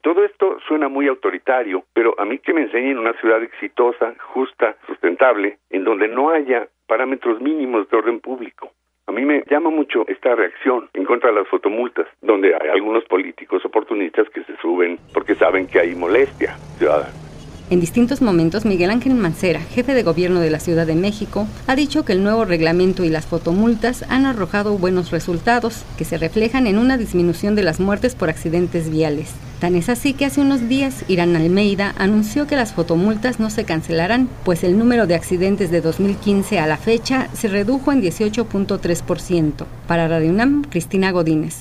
Todo 0.00 0.24
esto 0.24 0.58
suena 0.68 0.88
muy 0.88 1.08
autoritario, 1.08 1.82
pero 1.92 2.14
a 2.18 2.24
mí 2.24 2.38
que 2.38 2.54
me 2.54 2.62
enseñen 2.62 2.96
una 2.96 3.12
ciudad 3.14 3.42
exitosa, 3.42 4.14
justa, 4.32 4.76
sustentable, 4.86 5.58
en 5.68 5.82
donde 5.82 6.06
no 6.06 6.30
haya 6.30 6.68
parámetros 6.86 7.40
mínimos 7.40 7.90
de 7.90 7.96
orden 7.96 8.20
público. 8.20 8.70
A 9.08 9.12
mí 9.12 9.24
me 9.24 9.42
llama 9.50 9.70
mucho 9.70 10.04
esta 10.06 10.36
reacción 10.36 10.88
en 10.94 11.04
contra 11.04 11.30
de 11.30 11.40
las 11.40 11.48
fotomultas, 11.48 12.06
donde 12.22 12.54
hay 12.54 12.68
algunos 12.68 13.04
políticos 13.06 13.64
oportunistas 13.64 14.30
que 14.30 14.44
se 14.44 14.56
suben 14.58 14.96
porque 15.12 15.34
saben 15.34 15.66
que 15.66 15.80
hay 15.80 15.96
molestia 15.96 16.56
ciudadana. 16.78 17.29
En 17.70 17.78
distintos 17.78 18.20
momentos, 18.20 18.64
Miguel 18.64 18.90
Ángel 18.90 19.14
Mancera, 19.14 19.60
jefe 19.60 19.94
de 19.94 20.02
gobierno 20.02 20.40
de 20.40 20.50
la 20.50 20.58
Ciudad 20.58 20.88
de 20.88 20.96
México, 20.96 21.46
ha 21.68 21.76
dicho 21.76 22.04
que 22.04 22.12
el 22.12 22.24
nuevo 22.24 22.44
reglamento 22.44 23.04
y 23.04 23.10
las 23.10 23.26
fotomultas 23.26 24.04
han 24.08 24.26
arrojado 24.26 24.76
buenos 24.76 25.12
resultados, 25.12 25.84
que 25.96 26.04
se 26.04 26.18
reflejan 26.18 26.66
en 26.66 26.78
una 26.78 26.98
disminución 26.98 27.54
de 27.54 27.62
las 27.62 27.78
muertes 27.78 28.16
por 28.16 28.28
accidentes 28.28 28.90
viales. 28.90 29.30
Tan 29.60 29.76
es 29.76 29.88
así 29.88 30.14
que 30.14 30.24
hace 30.24 30.40
unos 30.40 30.68
días 30.68 31.04
Irán 31.06 31.36
Almeida 31.36 31.94
anunció 31.96 32.48
que 32.48 32.56
las 32.56 32.72
fotomultas 32.72 33.38
no 33.38 33.50
se 33.50 33.62
cancelarán, 33.62 34.28
pues 34.44 34.64
el 34.64 34.76
número 34.76 35.06
de 35.06 35.14
accidentes 35.14 35.70
de 35.70 35.80
2015 35.80 36.58
a 36.58 36.66
la 36.66 36.76
fecha 36.76 37.28
se 37.34 37.46
redujo 37.46 37.92
en 37.92 38.02
18.3%. 38.02 39.64
Para 39.86 40.08
Radio 40.08 40.30
UNAM, 40.30 40.64
Cristina 40.64 41.12
Godínez. 41.12 41.60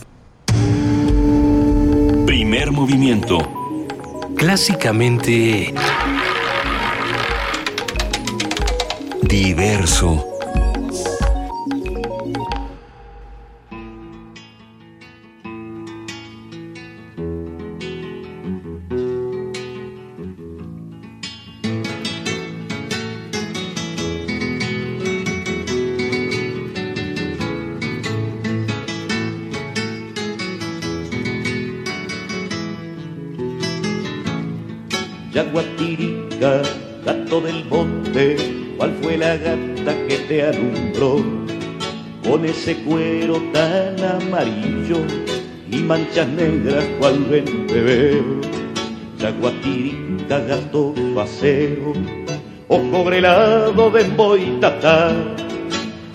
Primer 2.26 2.72
movimiento 2.72 3.59
clásicamente 4.40 5.74
diverso. 9.22 10.29
Ese 42.60 42.76
cuero 42.84 43.42
tan 43.54 43.96
amarillo 44.04 45.00
y 45.72 45.78
manchas 45.78 46.28
negras 46.28 46.84
cual 47.00 47.18
bebé. 47.30 48.22
Yaguatirica, 49.18 50.40
gato 50.40 50.94
paseo, 51.16 51.94
ojo 52.68 53.04
grelado 53.06 53.90
de 53.92 54.04
Boitatá. 54.04 55.16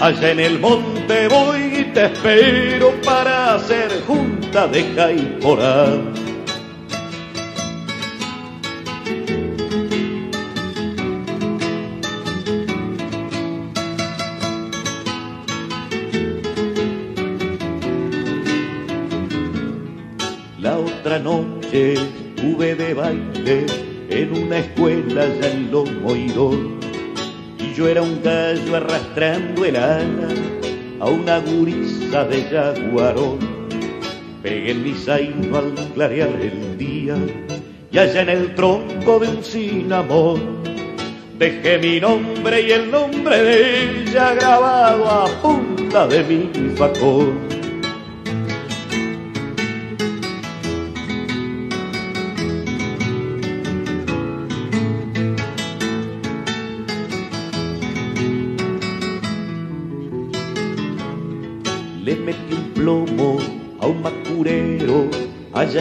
Allá 0.00 0.32
en 0.32 0.40
el 0.40 0.58
monte 0.58 1.28
voy 1.28 1.80
y 1.80 1.84
te 1.94 2.06
espero 2.06 2.92
para 3.02 3.54
hacer 3.54 4.02
junta 4.06 4.66
de 4.68 4.94
Caiporá. 4.94 5.86
Tuve 22.36 22.76
de 22.76 22.94
baile 22.94 23.66
en 24.08 24.44
una 24.44 24.58
escuela 24.58 25.26
ya 25.40 25.50
en 25.50 25.72
Lomoirón 25.72 26.78
y 27.58 27.74
yo 27.74 27.88
era 27.88 28.00
un 28.00 28.22
gallo 28.22 28.76
arrastrando 28.76 29.64
el 29.64 29.74
ala 29.74 30.28
a 31.00 31.06
una 31.06 31.40
gurisa 31.40 32.26
de 32.26 32.44
jaguarón. 32.44 33.40
Pegué 34.40 34.70
en 34.70 34.84
mi 34.84 34.94
zaino 34.94 35.58
al 35.58 35.74
clarear 35.94 36.28
el 36.40 36.78
día 36.78 37.16
y 37.90 37.98
allá 37.98 38.22
en 38.22 38.28
el 38.28 38.54
tronco 38.54 39.18
de 39.18 39.28
un 39.30 39.42
cinamón 39.42 40.62
dejé 41.36 41.78
mi 41.78 41.98
nombre 41.98 42.62
y 42.62 42.70
el 42.70 42.88
nombre 42.88 43.42
de 43.42 44.02
ella 44.04 44.34
grabado 44.34 45.10
a 45.10 45.26
punta 45.42 46.06
de 46.06 46.22
mi 46.22 46.76
facón. 46.76 47.53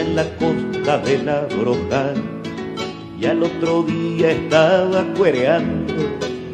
En 0.00 0.16
la 0.16 0.24
costa 0.36 0.98
de 0.98 1.18
la 1.18 1.42
Broja 1.42 2.14
y 3.20 3.26
al 3.26 3.42
otro 3.44 3.84
día 3.84 4.32
estaba 4.32 5.04
cuereando 5.16 5.94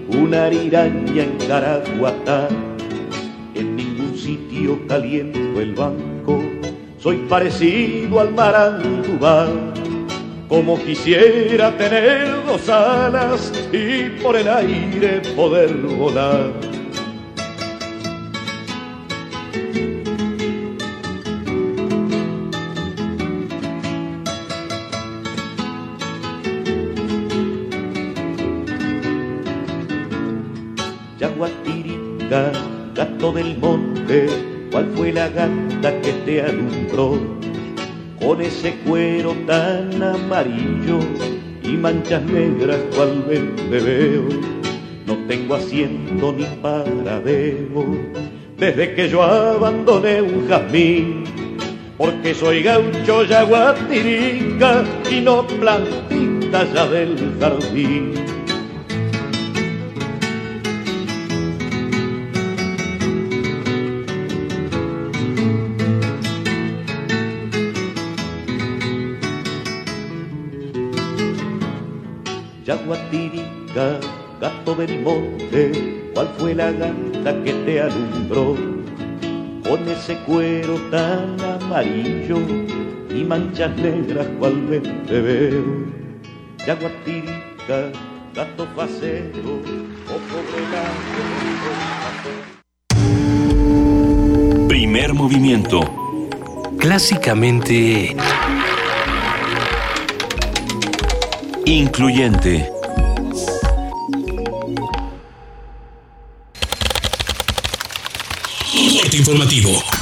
una 0.09 0.45
ariraña 0.45 1.23
en 1.23 1.39
Caraguatá. 1.49 2.49
En 3.55 3.77
ningún 3.77 4.17
sitio 4.17 4.79
caliento 4.87 5.61
el 5.61 5.75
banco, 5.75 6.43
soy 6.99 7.17
parecido 7.29 8.21
al 8.21 8.35
marandubá. 8.35 9.49
Como 10.49 10.77
quisiera 10.79 11.77
tener 11.79 12.45
dos 12.45 12.69
alas 12.69 13.53
y 13.73 14.21
por 14.23 14.37
el 14.37 14.49
aire 14.49 15.23
poder 15.35 15.73
volar. 15.75 16.70
Y 40.47 41.77
manchas 41.77 42.23
negras 42.25 42.79
cual 42.95 43.25
verde 43.29 43.81
veo, 43.81 44.23
no 45.07 45.17
tengo 45.29 45.57
asiento 45.57 46.33
ni 46.33 46.45
paradero 46.63 47.85
desde 48.57 48.95
que 48.95 49.09
yo 49.09 49.23
abandoné 49.23 50.21
un 50.23 50.47
jazmín, 50.49 51.25
porque 51.97 52.35
soy 52.35 52.63
gaucho 52.63 53.25
yaguatirica 53.25 54.85
y 55.11 55.21
no 55.21 55.47
plantita 55.47 56.65
ya 56.73 56.87
del 56.87 57.17
jardín. 57.41 58.30
Ese 80.11 80.23
cuero 80.25 80.75
tan 80.91 81.41
amarillo 81.41 82.39
y 83.11 83.25
manchas 83.25 83.77
negras 83.77 84.27
cual 84.39 84.83
te 85.07 85.21
veo. 85.21 85.65
Yaguatirica, 86.67 87.93
gato 88.35 88.67
facero, 88.75 89.61
o 90.09 90.19
pobre 90.31 90.63
gato. 90.73 91.21
Primer 94.69 95.15
movimiento. 95.15 95.81
Clásicamente... 96.79 98.17
Incluyente. 101.67 102.69
Informativo. 109.13 110.00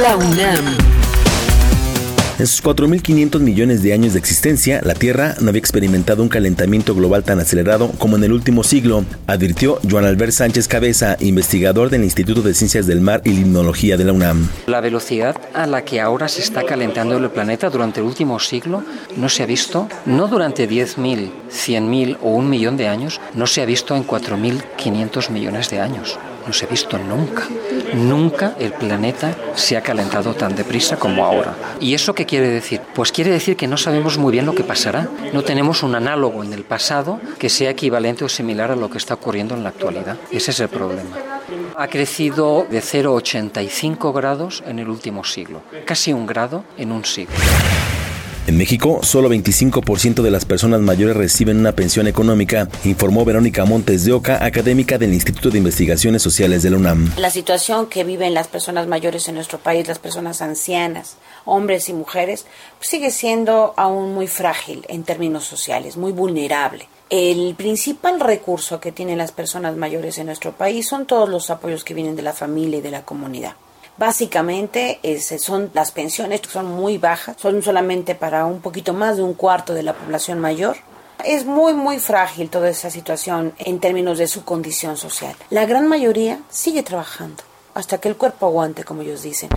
La 0.00 0.16
UNAM. 0.16 0.64
En 2.38 2.46
sus 2.46 2.64
4.500 2.64 3.40
millones 3.40 3.82
de 3.82 3.92
años 3.92 4.14
de 4.14 4.20
existencia, 4.20 4.80
la 4.82 4.94
Tierra 4.94 5.34
no 5.40 5.50
había 5.50 5.58
experimentado 5.58 6.22
un 6.22 6.30
calentamiento 6.30 6.94
global 6.94 7.24
tan 7.24 7.40
acelerado 7.40 7.90
como 7.98 8.16
en 8.16 8.24
el 8.24 8.32
último 8.32 8.64
siglo, 8.64 9.04
advirtió 9.26 9.78
Joan 9.88 10.06
Albert 10.06 10.32
Sánchez 10.32 10.66
Cabeza, 10.66 11.18
investigador 11.20 11.90
del 11.90 12.04
Instituto 12.04 12.40
de 12.40 12.54
Ciencias 12.54 12.86
del 12.86 13.02
Mar 13.02 13.20
y 13.24 13.32
Limnología 13.34 13.98
de 13.98 14.06
la 14.06 14.14
UNAM. 14.14 14.48
La 14.66 14.80
velocidad 14.80 15.36
a 15.52 15.66
la 15.66 15.84
que 15.84 16.00
ahora 16.00 16.26
se 16.28 16.40
está 16.40 16.64
calentando 16.64 17.18
el 17.18 17.28
planeta 17.28 17.68
durante 17.68 18.00
el 18.00 18.06
último 18.06 18.40
siglo 18.40 18.82
no 19.16 19.28
se 19.28 19.42
ha 19.42 19.46
visto, 19.46 19.88
no 20.06 20.26
durante 20.26 20.66
10.000, 20.66 21.30
100.000 21.50 22.16
o 22.22 22.30
un 22.30 22.48
millón 22.48 22.78
de 22.78 22.88
años, 22.88 23.20
no 23.34 23.46
se 23.46 23.60
ha 23.60 23.66
visto 23.66 23.94
en 23.94 24.06
4.500 24.06 25.28
millones 25.28 25.68
de 25.68 25.80
años 25.80 26.18
no 26.46 26.52
se 26.52 26.66
ha 26.66 26.68
visto 26.68 26.98
nunca. 26.98 27.48
Nunca 27.94 28.54
el 28.58 28.72
planeta 28.72 29.34
se 29.54 29.76
ha 29.76 29.82
calentado 29.82 30.34
tan 30.34 30.54
deprisa 30.54 30.96
como 30.96 31.24
ahora. 31.24 31.54
¿Y 31.80 31.94
eso 31.94 32.14
qué 32.14 32.26
quiere 32.26 32.48
decir? 32.48 32.80
Pues 32.94 33.12
quiere 33.12 33.30
decir 33.30 33.56
que 33.56 33.66
no 33.66 33.76
sabemos 33.76 34.18
muy 34.18 34.32
bien 34.32 34.46
lo 34.46 34.54
que 34.54 34.64
pasará. 34.64 35.08
No 35.32 35.42
tenemos 35.42 35.82
un 35.82 35.94
análogo 35.94 36.42
en 36.42 36.52
el 36.52 36.64
pasado 36.64 37.20
que 37.38 37.48
sea 37.48 37.70
equivalente 37.70 38.24
o 38.24 38.28
similar 38.28 38.70
a 38.70 38.76
lo 38.76 38.90
que 38.90 38.98
está 38.98 39.14
ocurriendo 39.14 39.54
en 39.54 39.62
la 39.62 39.70
actualidad. 39.70 40.16
Ese 40.30 40.50
es 40.50 40.60
el 40.60 40.68
problema. 40.68 41.16
Ha 41.76 41.88
crecido 41.88 42.66
de 42.70 42.80
0,85 42.80 44.12
grados 44.14 44.62
en 44.66 44.78
el 44.78 44.88
último 44.88 45.24
siglo. 45.24 45.62
Casi 45.84 46.12
un 46.12 46.26
grado 46.26 46.64
en 46.76 46.92
un 46.92 47.04
siglo. 47.04 47.34
En 48.44 48.58
México, 48.58 48.98
solo 49.04 49.30
25% 49.30 50.20
de 50.20 50.30
las 50.32 50.44
personas 50.44 50.80
mayores 50.80 51.16
reciben 51.16 51.60
una 51.60 51.76
pensión 51.76 52.08
económica, 52.08 52.68
informó 52.84 53.24
Verónica 53.24 53.64
Montes 53.64 54.04
de 54.04 54.12
Oca, 54.12 54.44
académica 54.44 54.98
del 54.98 55.14
Instituto 55.14 55.50
de 55.50 55.58
Investigaciones 55.58 56.22
Sociales 56.22 56.64
de 56.64 56.70
la 56.70 56.76
UNAM. 56.76 57.12
La 57.18 57.30
situación 57.30 57.86
que 57.86 58.02
viven 58.02 58.34
las 58.34 58.48
personas 58.48 58.88
mayores 58.88 59.28
en 59.28 59.36
nuestro 59.36 59.58
país, 59.58 59.86
las 59.86 60.00
personas 60.00 60.42
ancianas, 60.42 61.18
hombres 61.44 61.88
y 61.88 61.92
mujeres, 61.92 62.44
sigue 62.80 63.12
siendo 63.12 63.74
aún 63.76 64.12
muy 64.12 64.26
frágil 64.26 64.84
en 64.88 65.04
términos 65.04 65.44
sociales, 65.44 65.96
muy 65.96 66.10
vulnerable. 66.10 66.88
El 67.10 67.54
principal 67.54 68.18
recurso 68.18 68.80
que 68.80 68.90
tienen 68.90 69.18
las 69.18 69.30
personas 69.30 69.76
mayores 69.76 70.18
en 70.18 70.26
nuestro 70.26 70.50
país 70.50 70.88
son 70.88 71.06
todos 71.06 71.28
los 71.28 71.48
apoyos 71.50 71.84
que 71.84 71.94
vienen 71.94 72.16
de 72.16 72.22
la 72.22 72.32
familia 72.32 72.80
y 72.80 72.82
de 72.82 72.90
la 72.90 73.04
comunidad. 73.04 73.52
Básicamente 73.98 74.98
son 75.38 75.70
las 75.74 75.92
pensiones 75.92 76.40
que 76.40 76.48
son 76.48 76.66
muy 76.66 76.98
bajas, 76.98 77.36
son 77.38 77.62
solamente 77.62 78.14
para 78.14 78.46
un 78.46 78.60
poquito 78.60 78.94
más 78.94 79.16
de 79.16 79.22
un 79.22 79.34
cuarto 79.34 79.74
de 79.74 79.82
la 79.82 79.92
población 79.92 80.40
mayor. 80.40 80.76
Es 81.24 81.44
muy, 81.44 81.74
muy 81.74 81.98
frágil 81.98 82.48
toda 82.48 82.70
esa 82.70 82.90
situación 82.90 83.52
en 83.58 83.78
términos 83.78 84.18
de 84.18 84.26
su 84.26 84.44
condición 84.44 84.96
social. 84.96 85.34
La 85.50 85.66
gran 85.66 85.86
mayoría 85.86 86.40
sigue 86.48 86.82
trabajando 86.82 87.44
hasta 87.74 87.98
que 87.98 88.08
el 88.08 88.16
cuerpo 88.16 88.46
aguante, 88.46 88.82
como 88.82 89.02
ellos 89.02 89.22
dicen. 89.22 89.50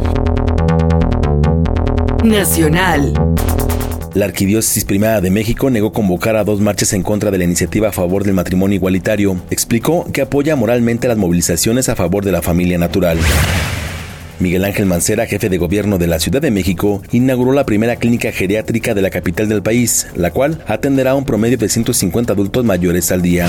Nacional. 2.23 3.13
La 4.13 4.25
Arquidiócesis 4.25 4.85
Primada 4.85 5.21
de 5.21 5.29
México 5.29 5.69
negó 5.69 5.91
convocar 5.91 6.35
a 6.35 6.43
dos 6.43 6.61
marchas 6.61 6.93
en 6.93 7.03
contra 7.03 7.31
de 7.31 7.37
la 7.37 7.43
iniciativa 7.43 7.89
a 7.89 7.91
favor 7.91 8.23
del 8.23 8.33
matrimonio 8.33 8.75
igualitario. 8.75 9.41
Explicó 9.49 10.05
que 10.13 10.21
apoya 10.21 10.55
moralmente 10.55 11.07
las 11.07 11.17
movilizaciones 11.17 11.89
a 11.89 11.95
favor 11.95 12.23
de 12.23 12.31
la 12.31 12.41
familia 12.41 12.77
natural. 12.77 13.17
Miguel 14.39 14.65
Ángel 14.65 14.85
Mancera, 14.85 15.25
jefe 15.25 15.49
de 15.49 15.57
gobierno 15.57 15.97
de 15.97 16.07
la 16.07 16.19
Ciudad 16.19 16.41
de 16.41 16.51
México, 16.51 17.01
inauguró 17.11 17.53
la 17.53 17.65
primera 17.65 17.95
clínica 17.95 18.31
geriátrica 18.31 18.93
de 18.93 19.01
la 19.01 19.09
capital 19.09 19.47
del 19.47 19.63
país, 19.63 20.07
la 20.15 20.31
cual 20.31 20.61
atenderá 20.67 21.11
a 21.11 21.15
un 21.15 21.25
promedio 21.25 21.57
de 21.57 21.69
150 21.69 22.33
adultos 22.33 22.65
mayores 22.65 23.11
al 23.11 23.21
día. 23.21 23.47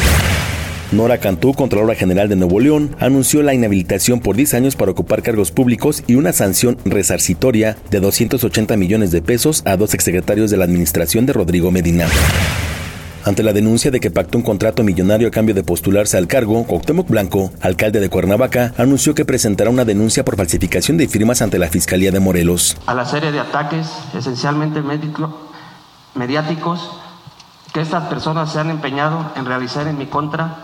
Nora 0.92 1.18
Cantú, 1.18 1.52
Contralora 1.52 1.96
General 1.96 2.28
de 2.28 2.36
Nuevo 2.36 2.60
León, 2.60 2.94
anunció 3.00 3.42
la 3.42 3.54
inhabilitación 3.54 4.20
por 4.20 4.36
10 4.36 4.54
años 4.54 4.76
para 4.76 4.92
ocupar 4.92 5.22
cargos 5.22 5.50
públicos 5.50 6.04
y 6.06 6.14
una 6.14 6.32
sanción 6.32 6.78
resarcitoria 6.84 7.76
de 7.90 7.98
280 7.98 8.76
millones 8.76 9.10
de 9.10 9.22
pesos 9.22 9.62
a 9.64 9.76
dos 9.76 9.94
exsecretarios 9.94 10.50
de 10.52 10.58
la 10.58 10.64
administración 10.64 11.26
de 11.26 11.32
Rodrigo 11.32 11.72
Medina. 11.72 12.06
Ante 13.26 13.42
la 13.42 13.52
denuncia 13.52 13.90
de 13.90 13.98
que 13.98 14.12
pactó 14.12 14.38
un 14.38 14.44
contrato 14.44 14.84
millonario 14.84 15.26
a 15.26 15.32
cambio 15.32 15.52
de 15.52 15.64
postularse 15.64 16.16
al 16.16 16.28
cargo, 16.28 16.62
Cuauhtémoc 16.64 17.08
Blanco, 17.08 17.50
alcalde 17.60 17.98
de 17.98 18.08
Cuernavaca, 18.08 18.72
anunció 18.78 19.16
que 19.16 19.24
presentará 19.24 19.68
una 19.68 19.84
denuncia 19.84 20.24
por 20.24 20.36
falsificación 20.36 20.96
de 20.96 21.08
firmas 21.08 21.42
ante 21.42 21.58
la 21.58 21.66
Fiscalía 21.66 22.12
de 22.12 22.20
Morelos. 22.20 22.76
A 22.86 22.94
la 22.94 23.04
serie 23.04 23.32
de 23.32 23.40
ataques, 23.40 23.90
esencialmente 24.16 24.80
mediáticos, 26.14 27.00
que 27.74 27.80
estas 27.80 28.04
personas 28.04 28.52
se 28.52 28.60
han 28.60 28.70
empeñado 28.70 29.32
en 29.34 29.44
realizar 29.44 29.88
en 29.88 29.98
mi 29.98 30.06
contra, 30.06 30.58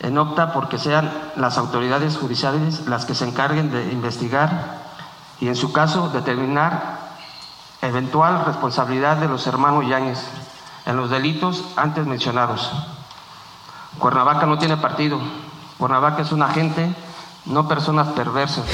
en 0.00 0.18
opta 0.18 0.52
porque 0.52 0.78
sean 0.78 1.08
las 1.36 1.58
autoridades 1.58 2.16
judiciales 2.16 2.88
las 2.88 3.04
que 3.04 3.14
se 3.14 3.24
encarguen 3.24 3.70
de 3.70 3.92
investigar 3.92 4.80
y 5.40 5.46
en 5.46 5.54
su 5.54 5.70
caso 5.70 6.08
determinar 6.08 6.98
eventual 7.82 8.46
responsabilidad 8.46 9.18
de 9.18 9.28
los 9.28 9.46
hermanos 9.46 9.88
Yáñez 9.88 10.18
en 10.88 10.96
los 10.96 11.10
delitos 11.10 11.64
antes 11.76 12.06
mencionados. 12.06 12.72
Cuernavaca 13.98 14.46
no 14.46 14.58
tiene 14.58 14.78
partido. 14.78 15.20
Cuernavaca 15.76 16.22
es 16.22 16.32
un 16.32 16.42
agente, 16.42 16.92
no 17.44 17.68
personas 17.68 18.08
perversas. 18.08 18.64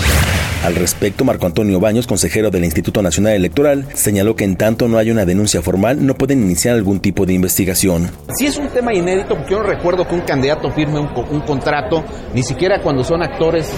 Al 0.64 0.76
respecto, 0.76 1.26
Marco 1.26 1.44
Antonio 1.44 1.78
Baños, 1.78 2.06
consejero 2.06 2.50
del 2.50 2.64
Instituto 2.64 3.02
Nacional 3.02 3.34
Electoral, 3.34 3.84
señaló 3.92 4.34
que 4.34 4.44
en 4.44 4.56
tanto 4.56 4.88
no 4.88 4.96
hay 4.96 5.10
una 5.10 5.26
denuncia 5.26 5.60
formal, 5.60 6.06
no 6.06 6.14
pueden 6.14 6.42
iniciar 6.42 6.74
algún 6.74 7.00
tipo 7.00 7.26
de 7.26 7.34
investigación. 7.34 8.10
Si 8.34 8.46
es 8.46 8.56
un 8.56 8.68
tema 8.68 8.94
inédito, 8.94 9.36
porque 9.36 9.50
yo 9.50 9.58
no 9.58 9.64
recuerdo 9.64 10.08
que 10.08 10.14
un 10.14 10.22
candidato 10.22 10.70
firme 10.70 11.00
un, 11.00 11.10
un 11.30 11.40
contrato, 11.42 12.02
ni 12.32 12.42
siquiera 12.42 12.80
cuando 12.80 13.04
son 13.04 13.22
actores, 13.22 13.70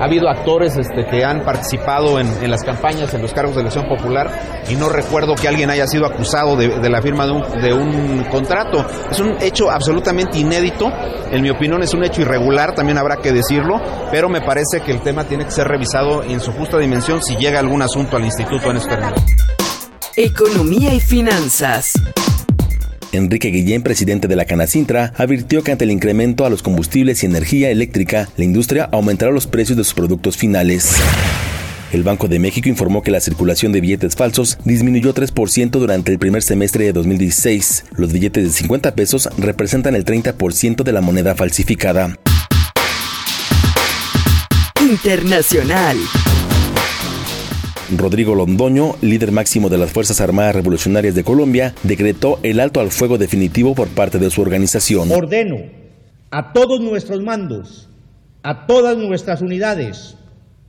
ha 0.00 0.04
habido 0.04 0.28
actores 0.28 0.76
este, 0.76 1.06
que 1.06 1.24
han 1.24 1.44
participado 1.44 2.18
en, 2.18 2.50
las 2.50 2.64
campañas, 2.64 3.14
en 3.14 3.22
los 3.22 3.32
cargos 3.32 3.54
de 3.54 3.60
elección 3.60 3.86
popular, 3.86 4.28
y 4.68 4.74
no 4.74 4.88
recuerdo 4.88 5.36
que 5.36 5.46
alguien 5.46 5.70
haya 5.70 5.86
sido 5.86 6.06
acusado 6.06 6.56
de, 6.56 6.80
de 6.80 6.90
la 6.90 7.00
firma 7.00 7.24
de 7.24 7.32
un, 7.32 7.62
de 7.62 7.72
un 7.72 8.24
contrato. 8.24 8.84
Es 9.08 9.20
un 9.20 9.40
hecho 9.40 9.70
absolutamente 9.70 10.40
inédito, 10.40 10.90
en 11.30 11.40
mi 11.40 11.50
opinión 11.50 11.84
es 11.84 11.94
un 11.94 12.02
hecho 12.02 12.20
irregular, 12.20 12.74
también 12.74 12.98
habrá 12.98 13.18
que 13.18 13.30
decirlo, 13.30 13.80
pero 14.10 14.28
me 14.28 14.40
parece 14.40 14.80
que 14.84 14.90
el 14.90 15.02
tema 15.02 15.22
tiene 15.24 15.44
que 15.44 15.52
ser 15.52 15.68
revisado 15.68 16.24
en 16.32 16.40
su 16.40 16.52
justa 16.52 16.78
dimensión 16.78 17.22
si 17.22 17.36
llega 17.36 17.60
algún 17.60 17.82
asunto 17.82 18.16
al 18.16 18.24
instituto 18.24 18.70
en 18.70 18.76
este 18.76 18.90
términos. 18.90 19.22
Economía 20.16 20.94
y 20.94 21.00
finanzas. 21.00 21.92
Enrique 23.12 23.48
Guillén, 23.48 23.82
presidente 23.82 24.26
de 24.26 24.36
la 24.36 24.46
Canacintra, 24.46 25.12
advirtió 25.16 25.62
que 25.62 25.72
ante 25.72 25.84
el 25.84 25.90
incremento 25.90 26.46
a 26.46 26.50
los 26.50 26.62
combustibles 26.62 27.22
y 27.22 27.26
energía 27.26 27.70
eléctrica, 27.70 28.28
la 28.36 28.44
industria 28.44 28.88
aumentará 28.90 29.32
los 29.32 29.46
precios 29.46 29.76
de 29.76 29.84
sus 29.84 29.94
productos 29.94 30.36
finales. 30.36 30.96
El 31.92 32.04
Banco 32.04 32.26
de 32.26 32.38
México 32.38 32.70
informó 32.70 33.02
que 33.02 33.10
la 33.10 33.20
circulación 33.20 33.70
de 33.72 33.82
billetes 33.82 34.16
falsos 34.16 34.58
disminuyó 34.64 35.12
3% 35.12 35.70
durante 35.72 36.10
el 36.10 36.18
primer 36.18 36.42
semestre 36.42 36.86
de 36.86 36.94
2016. 36.94 37.84
Los 37.96 38.14
billetes 38.14 38.44
de 38.44 38.50
50 38.50 38.94
pesos 38.94 39.28
representan 39.36 39.94
el 39.94 40.06
30% 40.06 40.84
de 40.84 40.92
la 40.92 41.02
moneda 41.02 41.34
falsificada. 41.34 42.18
Internacional. 44.92 45.96
Rodrigo 47.96 48.34
Londoño, 48.34 48.96
líder 49.00 49.32
máximo 49.32 49.70
de 49.70 49.78
las 49.78 49.90
Fuerzas 49.90 50.20
Armadas 50.20 50.54
Revolucionarias 50.54 51.14
de 51.14 51.24
Colombia, 51.24 51.74
decretó 51.82 52.38
el 52.42 52.60
alto 52.60 52.78
al 52.78 52.90
fuego 52.90 53.16
definitivo 53.16 53.74
por 53.74 53.88
parte 53.88 54.18
de 54.18 54.28
su 54.28 54.42
organización. 54.42 55.10
Ordeno 55.10 55.56
a 56.30 56.52
todos 56.52 56.80
nuestros 56.80 57.22
mandos, 57.22 57.88
a 58.42 58.66
todas 58.66 58.98
nuestras 58.98 59.40
unidades, 59.40 60.14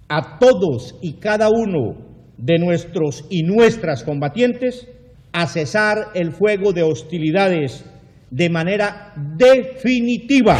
a 0.07 0.39
todos 0.39 0.95
y 1.01 1.13
cada 1.19 1.49
uno 1.49 1.97
de 2.37 2.59
nuestros 2.59 3.25
y 3.29 3.43
nuestras 3.43 4.05
combatientes 4.05 4.87
a 5.33 5.47
cesar 5.47 6.11
el 6.13 6.31
fuego 6.31 6.71
de 6.71 6.83
hostilidades 6.83 7.83
de 8.31 8.49
manera 8.49 9.13
definitiva. 9.37 10.59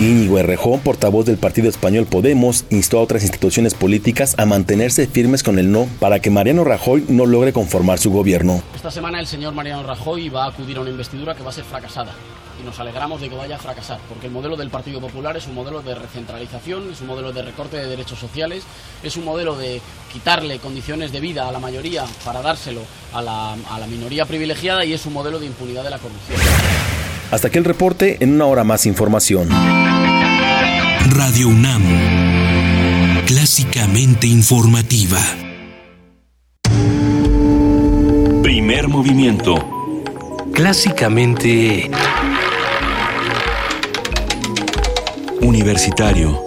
Íñigo 0.00 0.38
Errejón, 0.38 0.80
portavoz 0.80 1.26
del 1.26 1.36
partido 1.36 1.68
español 1.68 2.06
Podemos, 2.06 2.64
instó 2.70 2.98
a 2.98 3.02
otras 3.02 3.22
instituciones 3.22 3.74
políticas 3.74 4.34
a 4.38 4.46
mantenerse 4.46 5.06
firmes 5.06 5.42
con 5.42 5.58
el 5.58 5.70
no 5.70 5.86
para 6.00 6.20
que 6.20 6.30
Mariano 6.30 6.64
Rajoy 6.64 7.04
no 7.08 7.26
logre 7.26 7.52
conformar 7.52 7.98
su 7.98 8.10
gobierno. 8.10 8.62
Esta 8.74 8.90
semana 8.90 9.20
el 9.20 9.26
señor 9.26 9.52
Mariano 9.52 9.82
Rajoy 9.82 10.30
va 10.30 10.44
a 10.44 10.48
acudir 10.48 10.78
a 10.78 10.80
una 10.80 10.88
investidura 10.88 11.34
que 11.34 11.42
va 11.42 11.50
a 11.50 11.52
ser 11.52 11.64
fracasada 11.64 12.14
y 12.58 12.64
nos 12.64 12.80
alegramos 12.80 13.20
de 13.20 13.28
que 13.28 13.36
vaya 13.36 13.56
a 13.56 13.58
fracasar, 13.58 14.00
porque 14.08 14.28
el 14.28 14.32
modelo 14.32 14.56
del 14.56 14.70
Partido 14.70 15.02
Popular 15.02 15.36
es 15.36 15.46
un 15.46 15.54
modelo 15.54 15.82
de 15.82 15.94
recentralización, 15.94 16.92
es 16.92 17.02
un 17.02 17.06
modelo 17.06 17.32
de 17.32 17.42
recorte 17.42 17.76
de 17.76 17.86
derechos 17.86 18.18
sociales, 18.18 18.64
es 19.02 19.18
un 19.18 19.26
modelo 19.26 19.54
de 19.54 19.82
quitarle 20.10 20.58
condiciones 20.60 21.12
de 21.12 21.20
vida 21.20 21.46
a 21.46 21.52
la 21.52 21.58
mayoría 21.58 22.06
para 22.24 22.40
dárselo 22.40 22.80
a 23.12 23.20
la, 23.20 23.52
a 23.52 23.78
la 23.78 23.86
minoría 23.86 24.24
privilegiada 24.24 24.82
y 24.82 24.94
es 24.94 25.04
un 25.04 25.12
modelo 25.12 25.38
de 25.38 25.44
impunidad 25.44 25.84
de 25.84 25.90
la 25.90 25.98
corrupción. 25.98 26.40
Hasta 27.30 27.46
aquí 27.46 27.58
el 27.58 27.64
reporte, 27.64 28.16
en 28.20 28.34
una 28.34 28.46
hora 28.46 28.64
más 28.64 28.86
información. 28.86 29.48
Radio 31.10 31.48
UNAM, 31.48 31.82
clásicamente 33.24 34.26
informativa. 34.26 35.20
Primer 38.42 38.88
movimiento. 38.88 40.02
Clásicamente 40.52 41.88
universitario. 45.40 46.42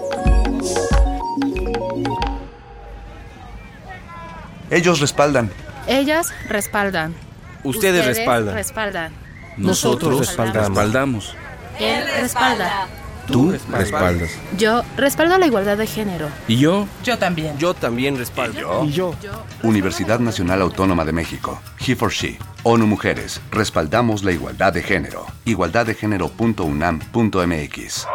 Ellos 4.70 5.00
respaldan. 5.00 5.50
Ellas 5.86 6.32
respaldan. 6.48 7.14
Ustedes 7.62 8.04
respaldan. 8.04 8.54
respaldan. 8.54 9.23
Nosotros 9.56 10.18
respaldamos. 10.18 11.34
Él 11.78 12.04
respalda. 12.20 12.88
Tú 13.26 13.56
respaldas. 13.70 14.30
Yo 14.58 14.82
respaldo 14.96 15.38
la 15.38 15.46
igualdad 15.46 15.78
de 15.78 15.86
género. 15.86 16.28
¿Y 16.46 16.58
yo? 16.58 16.86
Yo 17.02 17.16
también. 17.18 17.56
Yo 17.58 17.72
también 17.74 18.16
respaldo. 18.18 18.84
¿Y 18.84 18.92
yo? 18.92 19.14
Universidad 19.62 20.20
Nacional 20.20 20.60
Autónoma 20.62 21.04
de 21.04 21.12
México. 21.12 21.60
He 21.84 21.96
for 21.96 22.12
She. 22.12 22.38
ONU 22.64 22.86
Mujeres. 22.86 23.40
Respaldamos 23.50 24.24
la 24.24 24.32
igualdad 24.32 24.72
de 24.74 24.82
género. 24.82 25.26
Igualdaddegénero.unam.mx. 25.46 28.06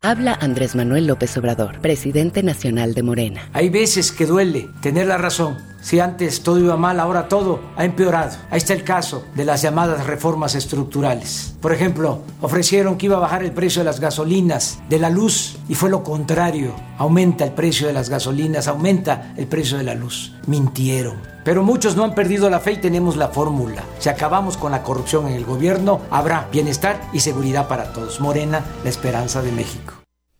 Habla 0.00 0.38
Andrés 0.40 0.76
Manuel 0.76 1.08
López 1.08 1.36
Obrador, 1.36 1.80
presidente 1.80 2.44
nacional 2.44 2.94
de 2.94 3.02
Morena. 3.02 3.50
Hay 3.52 3.68
veces 3.68 4.12
que 4.12 4.26
duele 4.26 4.68
tener 4.80 5.08
la 5.08 5.18
razón. 5.18 5.58
Si 5.88 6.00
antes 6.00 6.42
todo 6.42 6.58
iba 6.58 6.76
mal, 6.76 7.00
ahora 7.00 7.28
todo 7.28 7.60
ha 7.74 7.82
empeorado. 7.82 8.36
Ahí 8.50 8.58
está 8.58 8.74
el 8.74 8.84
caso 8.84 9.24
de 9.34 9.46
las 9.46 9.62
llamadas 9.62 10.06
reformas 10.06 10.54
estructurales. 10.54 11.54
Por 11.62 11.72
ejemplo, 11.72 12.20
ofrecieron 12.42 12.98
que 12.98 13.06
iba 13.06 13.16
a 13.16 13.20
bajar 13.20 13.42
el 13.42 13.52
precio 13.52 13.80
de 13.80 13.86
las 13.86 13.98
gasolinas, 13.98 14.80
de 14.90 14.98
la 14.98 15.08
luz, 15.08 15.56
y 15.66 15.74
fue 15.74 15.88
lo 15.88 16.04
contrario. 16.04 16.74
Aumenta 16.98 17.46
el 17.46 17.52
precio 17.52 17.86
de 17.86 17.94
las 17.94 18.10
gasolinas, 18.10 18.68
aumenta 18.68 19.32
el 19.38 19.46
precio 19.46 19.78
de 19.78 19.84
la 19.84 19.94
luz. 19.94 20.34
Mintieron. 20.46 21.22
Pero 21.42 21.62
muchos 21.62 21.96
no 21.96 22.04
han 22.04 22.14
perdido 22.14 22.50
la 22.50 22.60
fe 22.60 22.72
y 22.72 22.82
tenemos 22.82 23.16
la 23.16 23.28
fórmula. 23.28 23.82
Si 23.98 24.10
acabamos 24.10 24.58
con 24.58 24.72
la 24.72 24.82
corrupción 24.82 25.26
en 25.28 25.36
el 25.36 25.46
gobierno, 25.46 26.02
habrá 26.10 26.48
bienestar 26.52 27.00
y 27.14 27.20
seguridad 27.20 27.66
para 27.66 27.94
todos. 27.94 28.20
Morena, 28.20 28.62
la 28.84 28.90
esperanza 28.90 29.40
de 29.40 29.52
México. 29.52 29.94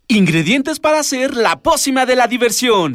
Ingredientes 0.08 0.78
para 0.78 1.00
hacer 1.00 1.34
la 1.34 1.56
pócima 1.60 2.04
de 2.04 2.16
la 2.16 2.26
diversión. 2.26 2.94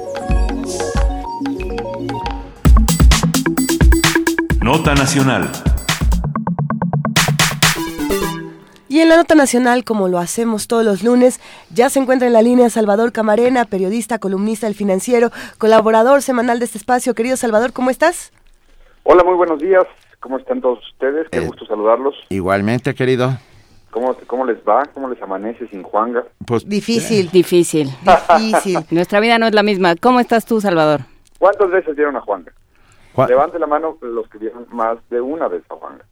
Nota 4.63 4.93
nacional. 4.93 5.49
Y 8.87 8.99
en 8.99 9.09
la 9.09 9.17
nota 9.17 9.33
nacional, 9.33 9.83
como 9.83 10.07
lo 10.07 10.19
hacemos 10.19 10.67
todos 10.67 10.85
los 10.85 11.03
lunes, 11.03 11.41
ya 11.73 11.89
se 11.89 11.97
encuentra 11.97 12.27
en 12.27 12.33
la 12.33 12.43
línea 12.43 12.69
Salvador 12.69 13.11
Camarena, 13.11 13.65
periodista, 13.65 14.19
columnista 14.19 14.67
del 14.67 14.75
Financiero, 14.75 15.31
colaborador 15.57 16.21
semanal 16.21 16.59
de 16.59 16.65
este 16.65 16.77
espacio. 16.77 17.15
Querido 17.15 17.37
Salvador, 17.37 17.73
¿cómo 17.73 17.89
estás? 17.89 18.31
Hola, 19.01 19.23
muy 19.23 19.33
buenos 19.33 19.59
días. 19.59 19.83
¿Cómo 20.19 20.37
están 20.37 20.61
todos 20.61 20.77
ustedes? 20.91 21.27
Qué 21.31 21.39
gusto 21.39 21.65
saludarlos. 21.65 22.13
Igualmente, 22.29 22.93
querido. 22.93 23.31
¿Cómo, 23.89 24.15
¿Cómo 24.27 24.45
les 24.45 24.59
va? 24.59 24.85
¿Cómo 24.93 25.09
les 25.09 25.19
amanece 25.23 25.67
sin 25.69 25.81
Juanga? 25.81 26.23
Pues 26.45 26.69
difícil, 26.69 27.31
difícil, 27.31 27.89
difícil. 28.37 28.77
Nuestra 28.91 29.19
vida 29.21 29.39
no 29.39 29.47
es 29.47 29.55
la 29.55 29.63
misma. 29.63 29.95
¿Cómo 29.95 30.19
estás 30.19 30.45
tú, 30.45 30.61
Salvador? 30.61 31.01
¿Cuántas 31.39 31.71
veces 31.71 31.95
vieron 31.95 32.15
a 32.15 32.21
Juanga? 32.21 32.53
Levante 33.27 33.59
la 33.59 33.67
mano 33.67 33.97
los 34.01 34.27
que 34.29 34.37
vieron 34.37 34.65
más 34.71 34.97
de 35.09 35.19
una 35.21 35.47
vez 35.47 35.63
a 35.69 35.75
Juanga. 35.75 36.05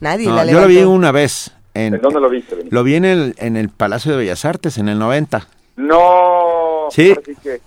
Nadie 0.00 0.28
No, 0.28 0.36
la 0.36 0.44
yo 0.46 0.60
lo 0.60 0.66
vi 0.66 0.82
una 0.82 1.12
vez. 1.12 1.50
En, 1.74 1.94
¿En 1.94 2.00
dónde 2.00 2.20
lo 2.20 2.28
viste, 2.28 2.54
Benito? 2.54 2.74
Lo 2.74 2.84
vi 2.84 2.94
en 2.94 3.04
el, 3.04 3.34
en 3.38 3.56
el 3.56 3.68
Palacio 3.68 4.12
de 4.12 4.18
Bellas 4.18 4.44
Artes, 4.44 4.78
en 4.78 4.88
el 4.88 4.98
90. 4.98 5.46
No. 5.76 6.86
Sí. 6.90 7.08
Ahora 7.10 7.22
sí 7.24 7.34
que, 7.42 7.60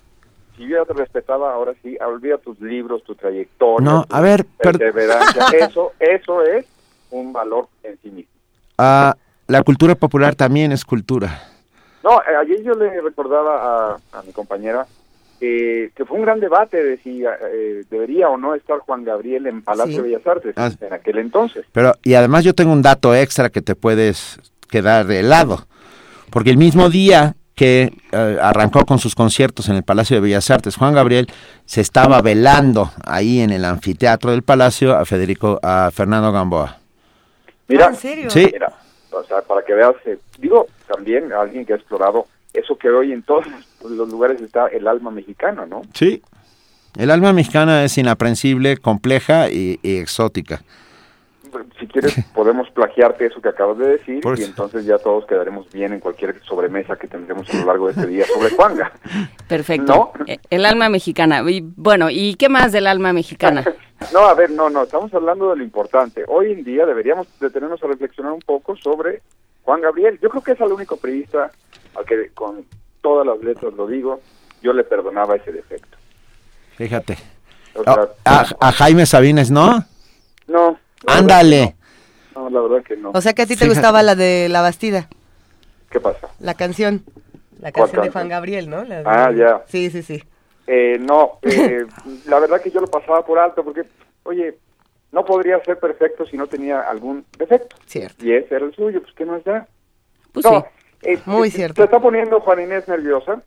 si 0.56 0.68
yo 0.68 0.78
ya 0.80 0.86
te 0.86 0.94
respetaba, 0.94 1.54
ahora 1.54 1.74
sí, 1.84 1.98
olvida 2.06 2.38
tus 2.38 2.60
libros, 2.62 3.04
tu 3.04 3.16
trayectoria. 3.16 3.84
No, 3.84 4.06
tu 4.06 4.16
a 4.16 4.22
ver, 4.22 4.46
per- 4.46 4.78
perseverancia. 4.78 5.46
eso, 5.60 5.92
eso 6.00 6.42
es 6.44 6.66
un 7.12 7.34
valor 7.34 7.68
en 7.84 7.98
sí 8.02 8.10
mismo. 8.10 8.32
Ah, 8.78 9.16
la 9.48 9.64
cultura 9.64 9.96
popular 9.96 10.36
también 10.36 10.72
es 10.72 10.86
cultura. 10.86 11.42
No, 12.04 12.22
eh, 12.22 12.36
ayer 12.40 12.64
yo 12.64 12.74
le 12.76 13.02
recordaba 13.02 13.92
a, 13.94 13.98
a 14.14 14.22
mi 14.24 14.32
compañera 14.32 14.86
eh, 15.40 15.92
que 15.96 16.06
fue 16.06 16.18
un 16.18 16.24
gran 16.26 16.40
debate 16.40 16.84
de 16.84 16.98
si 16.98 17.24
eh, 17.24 17.84
debería 17.90 18.30
o 18.30 18.38
no 18.38 18.56
estar 18.56 18.80
Juan 18.80 19.04
Gabriel 19.04 19.46
en 19.48 19.62
Palacio 19.62 19.92
Sí. 19.92 19.98
de 19.98 20.04
Bellas 20.04 20.28
Artes 20.28 20.54
Ah. 20.58 20.72
en 20.82 20.94
aquel 20.94 21.20
entonces. 21.20 21.66
Pero, 21.72 21.94
y 22.04 22.16
además 22.16 22.44
yo 22.44 22.54
tengo 22.56 22.72
un 22.74 22.82
dato 22.82 23.14
extra 23.16 23.50
que 23.50 23.62
te 23.62 23.76
puedes 23.76 24.40
quedar 24.70 25.06
de 25.06 25.20
helado. 25.20 25.68
Porque 26.32 26.50
el 26.50 26.58
mismo 26.58 26.90
día 26.90 27.36
que 27.56 27.92
eh, 28.12 28.38
arrancó 28.42 28.86
con 28.86 29.00
sus 29.00 29.16
conciertos 29.16 29.68
en 29.70 29.76
el 29.78 29.84
Palacio 29.84 30.16
de 30.16 30.22
Bellas 30.22 30.50
Artes, 30.52 30.76
Juan 30.76 30.94
Gabriel 30.94 31.28
se 31.66 31.82
estaba 31.82 32.22
velando 32.22 32.92
ahí 33.06 33.40
en 33.40 33.50
el 33.52 33.66
anfiteatro 33.66 34.32
del 34.32 34.44
Palacio 34.44 34.96
a 34.96 35.06
Federico, 35.06 35.60
a 35.64 35.90
Fernando 35.92 36.32
Gamboa. 36.32 36.78
Mira, 37.68 37.94
Sí. 37.96 38.50
Mira, 38.54 38.72
o 39.12 39.24
sea, 39.24 39.42
para 39.42 39.62
que 39.64 39.74
veas, 39.74 39.96
eh, 40.06 40.18
digo, 40.40 40.68
también 40.88 41.32
alguien 41.34 41.66
que 41.66 41.74
ha 41.74 41.78
explorado 41.78 42.28
eso 42.60 42.78
que 42.78 42.90
hoy 42.90 43.12
en 43.14 43.24
todos 43.24 43.46
los 43.84 44.10
lugares 44.10 44.42
está 44.42 44.68
el 44.68 44.88
alma 44.88 45.12
mexicana, 45.12 45.66
¿no? 45.66 45.82
Sí. 45.94 46.22
El 46.98 47.12
alma 47.12 47.32
mexicana 47.34 47.84
es 47.84 47.98
inaprensible, 47.98 48.78
compleja 48.78 49.50
y, 49.50 49.80
y 49.84 49.98
exótica. 49.98 50.62
si 51.80 51.86
quieres 51.88 52.16
podemos 52.34 52.70
plagiarte 52.72 53.28
eso 53.28 53.40
que 53.42 53.50
acabas 53.50 53.78
de 53.78 53.88
decir 53.90 54.22
Por 54.22 54.38
y 54.38 54.42
eso. 54.42 54.50
entonces 54.50 54.86
ya 54.86 54.98
todos 54.98 55.26
quedaremos 55.28 55.72
bien 55.72 55.94
en 55.94 56.00
cualquier 56.00 56.42
sobremesa 56.44 56.96
que 56.96 57.08
tendremos 57.08 57.48
a 57.54 57.58
lo 57.58 57.66
largo 57.66 57.86
de 57.88 57.94
este 57.94 58.08
día 58.08 58.26
sobre 58.26 58.50
Juanga. 58.52 58.92
Perfecto. 59.48 60.12
Eh, 60.26 60.38
El 60.50 60.66
alma 60.66 60.90
mexicana. 60.90 61.44
Y, 61.50 61.62
bueno, 61.76 62.10
¿y 62.10 62.36
qué 62.36 62.50
más 62.50 62.72
del 62.72 62.88
alma 62.88 63.14
mexicana? 63.14 63.64
No, 64.14 64.22
a 64.28 64.34
ver, 64.34 64.50
no, 64.52 64.70
no, 64.70 64.84
estamos 64.84 65.14
hablando 65.14 65.50
de 65.52 65.58
lo 65.58 65.64
importante. 65.64 66.24
Hoy 66.28 66.52
en 66.52 66.64
día 66.64 66.86
deberíamos 66.86 67.28
detenernos 67.40 67.84
a 67.84 67.88
reflexionar 67.88 68.32
un 68.32 68.42
poco 68.42 68.76
sobre 68.76 69.22
Juan 69.64 69.82
Gabriel. 69.82 70.20
Yo 70.22 70.30
creo 70.30 70.44
que 70.44 70.52
es 70.54 70.62
el 70.62 70.72
único 70.72 70.98
periodista 70.98 71.52
que 72.06 72.30
con 72.34 72.66
todas 73.02 73.26
las 73.28 73.40
letras 73.40 73.74
lo 73.74 73.88
digo, 73.88 74.22
yo 74.62 74.74
le 74.74 74.84
perdonaba 74.84 75.36
ese 75.36 75.52
defecto. 75.52 75.98
Fíjate. 76.76 77.18
O 77.76 77.84
sea, 77.84 78.08
a, 78.26 78.46
a 78.60 78.72
Jaime 78.72 79.06
Sabines, 79.06 79.52
¿no? 79.52 79.84
no. 80.48 80.80
Ándale. 81.06 81.76
No, 82.36 82.50
no, 82.50 82.62
la 82.62 82.68
verdad 82.68 82.86
que 82.88 82.98
no. 82.98 83.12
O 83.14 83.22
sea 83.22 83.34
que 83.34 83.44
a 83.44 83.46
ti 83.46 83.54
te 83.54 83.60
Fíjate. 83.60 83.74
gustaba 83.76 84.02
la 84.04 84.16
de 84.16 84.48
La 84.50 84.62
Bastida, 84.62 85.08
¿Qué 85.90 86.00
pasa? 86.00 86.28
la 86.40 86.54
canción. 86.56 87.04
La 87.60 87.72
¿Cuál 87.72 87.86
canción 87.86 88.04
de? 88.06 88.12
Juan 88.12 88.30
Gabriel, 88.30 88.70
¿no? 88.70 88.84
La 88.84 88.98
de- 88.98 89.04
Ah, 89.08 89.32
ya. 89.32 89.64
Sí, 89.68 89.90
sí, 89.90 90.04
sí. 90.04 90.24
Eh, 90.68 90.98
no, 91.00 91.40
eh, 91.44 91.86
la 92.28 92.40
verdad 92.40 92.62
que 92.62 92.70
yo 92.72 92.80
lo 92.82 92.88
pasaba 92.88 93.26
por 93.26 93.40
alto 93.40 93.64
porque, 93.64 93.84
oye, 94.24 94.58
no 95.12 95.24
podría 95.26 95.64
ser 95.64 95.80
perfecto 95.80 96.26
si 96.26 96.36
no 96.38 96.46
tenía 96.48 96.82
algún 96.82 97.26
defecto. 97.38 97.76
Cierto. 97.86 98.24
Y 98.26 98.34
ese 98.34 98.56
era 98.56 98.66
el 98.66 98.76
suyo, 98.76 99.02
pues 99.02 99.14
¿qué 99.16 99.26
más 99.26 99.44
da? 99.44 99.68
Pues 100.34 100.46
no, 100.46 100.60
sí. 100.62 100.66
Eh, 101.14 101.20
Muy 101.26 101.48
eh, 101.48 101.52
cierto. 101.52 101.76
Se 101.76 101.86
está 101.86 102.00
poniendo 102.00 102.40
Juan 102.40 102.62
Inés 102.62 102.88
nerviosa 102.88 103.42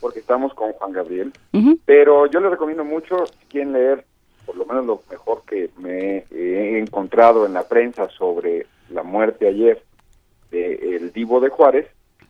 porque 0.00 0.20
estamos 0.20 0.54
con 0.54 0.72
Juan 0.72 0.92
Gabriel, 0.92 1.32
pero 1.84 2.26
yo 2.26 2.40
le 2.40 2.50
recomiendo 2.50 2.84
mucho, 2.84 3.26
si 3.26 3.46
quieren 3.46 3.72
leer, 3.72 4.04
por 4.46 4.56
lo 4.56 4.64
menos 4.64 4.86
lo 4.86 5.02
mejor 5.10 5.42
que 5.44 5.70
me 5.78 6.24
he 6.30 6.78
encontrado 6.78 7.44
en 7.46 7.52
la 7.52 7.66
prensa 7.66 8.08
sobre 8.10 8.66
la 8.90 9.02
muerte 9.02 9.48
ayer 9.48 9.82
del 10.50 11.12
Divo 11.12 11.40
de 11.40 11.48
Juárez, 11.48 11.86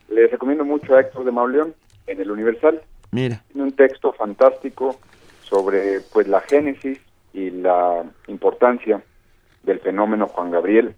les 0.09 0.30
recomiendo 0.30 0.64
mucho 0.64 0.95
a 0.95 1.01
Héctor 1.01 1.24
de 1.24 1.30
Mauleón 1.30 1.74
en 2.07 2.20
el 2.20 2.30
Universal. 2.30 2.80
Mira. 3.11 3.43
Tiene 3.53 3.64
un 3.64 3.72
texto 3.72 4.12
fantástico 4.12 4.97
sobre 5.43 6.01
pues 6.12 6.26
la 6.26 6.41
génesis 6.41 6.99
y 7.32 7.51
la 7.51 8.05
importancia 8.26 9.03
del 9.62 9.80
fenómeno 9.80 10.26
Juan 10.26 10.51
Gabriel 10.51 10.95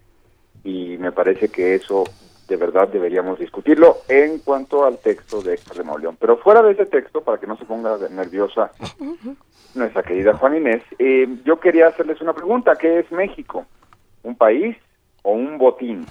y 0.64 0.97
me 0.99 1.12
parece 1.12 1.49
que 1.49 1.74
eso 1.74 2.05
de 2.51 2.57
verdad 2.57 2.88
deberíamos 2.88 3.38
discutirlo 3.38 3.98
en 4.09 4.40
cuanto 4.40 4.84
al 4.84 4.98
texto 4.98 5.40
de 5.40 5.55
Héctor 5.55 5.76
de 5.78 5.84
Mauleón. 5.84 6.16
Pero 6.20 6.36
fuera 6.38 6.61
de 6.62 6.72
ese 6.72 6.84
texto, 6.84 7.20
para 7.22 7.38
que 7.38 7.46
no 7.46 7.57
se 7.57 7.64
ponga 7.64 7.96
nerviosa 8.11 8.72
nuestra 9.74 10.03
querida 10.03 10.34
Juan 10.36 10.57
Inés, 10.57 10.82
eh, 10.98 11.28
yo 11.44 11.61
quería 11.61 11.86
hacerles 11.86 12.20
una 12.20 12.32
pregunta. 12.34 12.74
¿Qué 12.76 12.98
es 12.98 13.12
México? 13.12 13.64
¿Un 14.24 14.34
país 14.34 14.76
o 15.22 15.30
un 15.32 15.59
botín? 15.59 16.05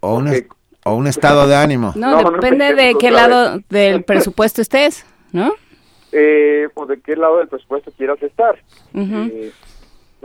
O 0.00 0.14
un, 0.18 0.28
es- 0.28 0.46
o 0.84 0.94
un 0.94 1.08
estado 1.08 1.48
de 1.48 1.56
ánimo. 1.56 1.92
No, 1.96 2.12
No, 2.12 2.22
no 2.22 2.30
depende 2.30 2.72
de 2.74 2.94
qué 2.94 3.10
lado 3.10 3.58
del 3.68 4.04
presupuesto 4.04 4.62
estés, 4.62 5.04
¿no? 5.32 5.52
Eh, 6.12 6.68
¿O 6.74 6.86
de 6.86 7.00
qué 7.00 7.16
lado 7.16 7.38
del 7.38 7.48
presupuesto 7.48 7.90
quieras 7.90 8.22
estar? 8.22 8.56
Eh, 8.94 9.50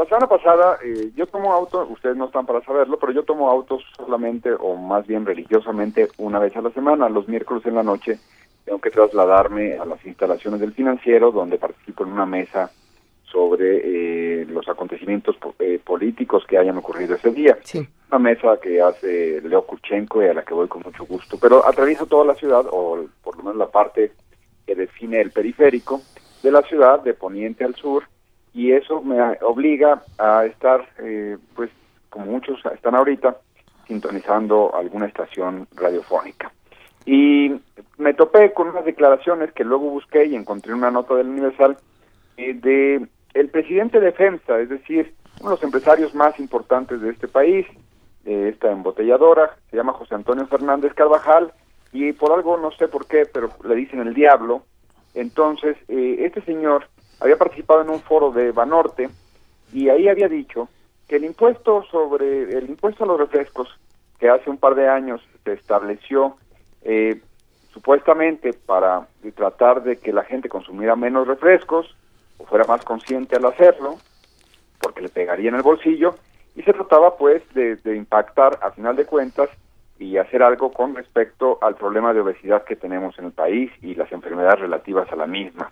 la 0.02 0.08
semana 0.08 0.28
pasada 0.28 0.80
eh, 0.84 1.12
yo 1.16 1.28
tomo 1.28 1.54
auto, 1.54 1.86
ustedes 1.88 2.18
no 2.18 2.26
están 2.26 2.47
para 2.47 2.62
saberlo, 2.62 2.97
pero 2.97 3.12
yo 3.12 3.24
tomo 3.24 3.52
autos 3.52 3.84
solamente 3.95 4.52
o 4.52 4.76
más 4.76 5.06
bien 5.06 5.28
religiosamente 5.28 6.10
una 6.18 6.39
vez 6.39 6.58
a 6.58 6.62
la 6.62 6.72
semana, 6.72 7.08
los 7.08 7.28
miércoles 7.28 7.64
en 7.68 7.76
la 7.76 7.84
noche. 7.84 8.18
Tengo 8.66 8.82
que 8.82 8.89
trasladarme 8.89 9.78
a 9.78 9.86
las 9.86 10.04
instalaciones 10.04 10.60
del 10.60 10.74
financiero 10.74 11.32
donde 11.32 11.60
participo 11.60 12.04
en 12.04 12.14
una 12.14 12.26
mesa 12.26 12.72
sobre 13.26 14.41
eh, 14.41 14.45
los 14.45 14.68
acontecimientos 14.68 15.36
eh, 15.60 15.80
políticos 15.84 16.45
que 16.47 16.58
hayan 16.58 16.78
ocurrido 16.78 17.14
ese 17.14 17.30
día. 17.30 17.60
Sí. 17.64 17.88
Una 18.10 18.20
mesa 18.20 18.58
que 18.60 18.82
hace 18.82 19.39
Leo 19.41 19.68
Kurchenko 19.68 20.24
y 20.24 20.28
a 20.28 20.34
la 20.34 20.43
que 20.43 20.56
voy 20.56 20.68
con 20.68 20.82
mucho 20.84 21.06
gusto. 21.06 21.38
Pero 21.39 21.64
atravieso 21.64 22.08
toda 22.08 22.26
la 22.26 22.34
ciudad, 22.34 22.66
o 22.72 23.06
por 23.24 23.38
lo 23.38 23.43
menos 23.43 23.58
la 23.58 23.70
parte 23.70 24.14
que 24.66 24.74
define 24.74 25.22
el 25.22 25.30
periférico 25.30 26.02
de 26.41 26.52
la 26.52 26.64
ciudad, 26.64 27.02
de 27.02 27.14
poniente 27.14 27.64
al 27.64 27.76
sur, 27.76 28.04
y 28.54 28.72
eso 28.72 29.02
me 29.02 29.20
obliga 29.41 30.02
a 30.18 30.45
estar, 30.45 30.88
eh, 30.99 31.38
pues, 31.56 31.70
como 32.10 32.26
muchos 32.26 32.60
están 32.74 32.95
ahorita, 32.95 33.38
sintonizando 33.88 34.74
alguna 34.76 35.06
estación 35.06 35.68
radiofónica. 35.76 36.52
Y 37.06 37.54
me 37.97 38.14
topé 38.14 38.54
con 38.54 38.70
unas 38.70 38.86
declaraciones 38.86 39.52
que 39.54 39.64
luego 39.64 39.89
busqué 39.89 40.26
y 40.26 40.36
encontré 40.36 40.74
una 40.74 40.91
nota 40.91 41.16
del 41.16 41.28
Universal 41.28 41.78
eh, 42.38 42.54
de 42.54 43.08
el 43.34 43.49
presidente 43.49 43.99
de 43.99 44.12
FEMSA, 44.12 44.60
es 44.60 44.70
decir, 44.70 45.14
uno 45.39 45.52
de 45.52 45.56
los 45.56 45.64
empresarios 45.64 46.14
más 46.14 46.38
importantes 46.39 47.02
de 47.02 47.12
este 47.12 47.28
país, 47.28 47.66
eh, 48.26 48.49
esta 48.54 48.72
embotelladora, 48.72 49.56
se 49.70 49.78
llama 49.78 49.93
José 49.93 50.16
Antonio 50.16 50.45
Fernández 50.47 50.93
Carvajal, 50.93 51.54
y 51.93 52.12
por 52.14 52.32
algo 52.32 52.58
no 52.58 52.72
sé 52.72 52.88
por 52.88 53.08
qué, 53.08 53.26
pero 53.26 53.49
le 53.64 53.76
dicen 53.76 53.99
el 53.99 54.14
diablo. 54.14 54.64
Entonces, 55.14 55.78
eh, 55.88 56.18
este 56.20 56.41
señor 56.41 56.88
había 57.22 57.38
participado 57.38 57.82
en 57.82 57.90
un 57.90 58.02
foro 58.02 58.32
de 58.32 58.52
Banorte 58.52 59.10
y 59.72 59.90
ahí 59.90 60.10
había 60.10 60.28
dicho 60.28 60.68
que 61.08 61.18
el 61.18 61.24
impuesto 61.24 61.84
sobre 61.92 62.58
el 62.58 62.70
impuesto 62.70 63.04
a 63.04 63.08
los 63.08 63.20
refrescos 63.20 63.70
que 64.20 64.30
hace 64.30 64.50
un 64.50 64.58
par 64.58 64.76
de 64.76 64.90
años 64.90 65.22
se 65.44 65.54
estableció 65.54 66.36
eh, 66.84 67.22
supuestamente 67.72 68.54
para 68.54 69.08
tratar 69.36 69.84
de 69.84 69.98
que 69.98 70.12
la 70.12 70.24
gente 70.24 70.50
consumiera 70.50 70.96
menos 70.96 71.28
refrescos 71.28 71.96
o 72.38 72.46
fuera 72.46 72.66
más 72.66 72.84
consciente 72.84 73.36
al 73.36 73.46
hacerlo, 73.46 73.98
porque 74.80 75.02
le 75.02 75.10
pegaría 75.10 75.50
en 75.50 75.56
el 75.56 75.62
bolsillo, 75.62 76.16
y 76.56 76.64
se 76.64 76.74
trataba 76.74 77.16
pues 77.18 77.42
de, 77.54 77.78
de 77.78 77.96
impactar 77.96 78.60
a 78.62 78.72
final 78.72 78.96
de 78.96 79.06
cuentas 79.06 79.50
y 80.00 80.18
hacer 80.18 80.42
algo 80.44 80.72
con 80.74 80.96
respecto 80.96 81.60
al 81.62 81.76
problema 81.76 82.14
de 82.14 82.22
obesidad 82.22 82.64
que 82.64 82.76
tenemos 82.76 83.18
en 83.20 83.26
el 83.26 83.32
país 83.32 83.72
y 83.82 83.96
las 83.96 84.12
enfermedades 84.12 84.60
relativas 84.60 85.10
a 85.12 85.16
la 85.16 85.28
misma. 85.28 85.72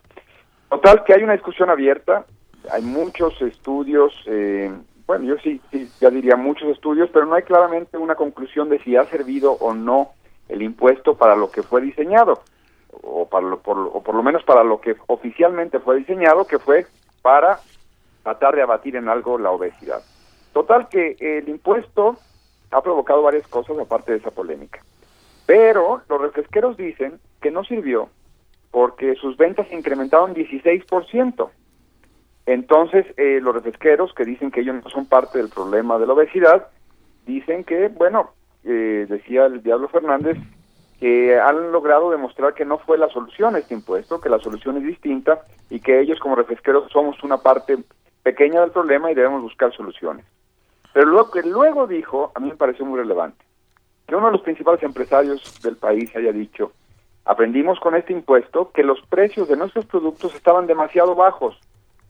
Total, 0.69 1.03
que 1.03 1.13
hay 1.13 1.23
una 1.23 1.33
discusión 1.33 1.69
abierta, 1.69 2.25
hay 2.71 2.83
muchos 2.83 3.41
estudios, 3.41 4.13
eh, 4.27 4.71
bueno, 5.07 5.25
yo 5.25 5.37
sí, 5.37 5.59
sí, 5.71 5.89
ya 5.99 6.09
diría 6.11 6.35
muchos 6.35 6.69
estudios, 6.69 7.09
pero 7.11 7.25
no 7.25 7.35
hay 7.35 7.43
claramente 7.43 7.97
una 7.97 8.15
conclusión 8.15 8.69
de 8.69 8.79
si 8.79 8.95
ha 8.95 9.05
servido 9.05 9.53
o 9.53 9.73
no 9.73 10.11
el 10.47 10.61
impuesto 10.61 11.15
para 11.15 11.35
lo 11.35 11.49
que 11.49 11.63
fue 11.63 11.81
diseñado, 11.81 12.43
o, 13.01 13.27
para 13.27 13.47
lo, 13.47 13.59
por, 13.59 13.77
o 13.79 14.03
por 14.03 14.13
lo 14.13 14.21
menos 14.21 14.43
para 14.43 14.63
lo 14.63 14.79
que 14.79 14.95
oficialmente 15.07 15.79
fue 15.79 15.97
diseñado, 15.97 16.45
que 16.45 16.59
fue 16.59 16.85
para 17.21 17.59
tratar 18.23 18.55
de 18.55 18.61
abatir 18.61 18.95
en 18.95 19.09
algo 19.09 19.39
la 19.39 19.51
obesidad. 19.51 20.01
Total 20.53 20.87
que 20.89 21.15
el 21.19 21.49
impuesto 21.49 22.17
ha 22.71 22.81
provocado 22.81 23.23
varias 23.23 23.47
cosas 23.47 23.77
aparte 23.79 24.11
de 24.11 24.19
esa 24.19 24.31
polémica. 24.31 24.81
Pero 25.45 26.01
los 26.07 26.21
refresqueros 26.21 26.77
dicen 26.77 27.19
que 27.41 27.49
no 27.49 27.63
sirvió 27.63 28.09
porque 28.71 29.15
sus 29.15 29.37
ventas 29.37 29.71
incrementaron 29.71 30.33
16%. 30.33 31.49
Entonces, 32.45 33.05
eh, 33.17 33.39
los 33.41 33.53
refresqueros 33.53 34.13
que 34.13 34.25
dicen 34.25 34.51
que 34.51 34.61
ellos 34.61 34.83
no 34.83 34.89
son 34.89 35.05
parte 35.05 35.37
del 35.37 35.49
problema 35.49 35.99
de 35.99 36.07
la 36.07 36.13
obesidad, 36.13 36.67
dicen 37.25 37.63
que, 37.63 37.89
bueno, 37.89 38.31
eh, 38.63 39.05
decía 39.07 39.45
el 39.45 39.61
Diablo 39.61 39.87
Fernández, 39.87 40.37
que 40.99 41.39
han 41.39 41.71
logrado 41.71 42.11
demostrar 42.11 42.53
que 42.53 42.65
no 42.65 42.77
fue 42.79 42.97
la 42.97 43.07
solución 43.09 43.55
este 43.55 43.73
impuesto, 43.73 44.19
que 44.19 44.29
la 44.29 44.39
solución 44.39 44.77
es 44.77 44.83
distinta 44.83 45.41
y 45.69 45.79
que 45.79 45.99
ellos 45.99 46.19
como 46.19 46.35
refresqueros 46.35 46.91
somos 46.91 47.23
una 47.23 47.37
parte 47.37 47.77
pequeña 48.23 48.61
del 48.61 48.71
problema 48.71 49.11
y 49.11 49.15
debemos 49.15 49.41
buscar 49.41 49.73
soluciones. 49.73 50.25
Pero 50.93 51.05
lo 51.05 51.31
que 51.31 51.43
luego 51.43 51.87
dijo, 51.87 52.31
a 52.35 52.39
mí 52.39 52.49
me 52.49 52.55
pareció 52.55 52.85
muy 52.85 52.99
relevante, 52.99 53.45
que 54.07 54.15
uno 54.15 54.25
de 54.25 54.33
los 54.33 54.41
principales 54.41 54.83
empresarios 54.83 55.61
del 55.61 55.77
país 55.77 56.13
haya 56.15 56.33
dicho, 56.33 56.73
aprendimos 57.29 57.79
con 57.79 57.93
este 57.93 58.11
impuesto 58.11 58.71
que 58.71 58.81
los 58.81 58.99
precios 59.03 59.47
de 59.47 59.55
nuestros 59.55 59.85
productos 59.85 60.33
estaban 60.33 60.65
demasiado 60.65 61.13
bajos, 61.13 61.59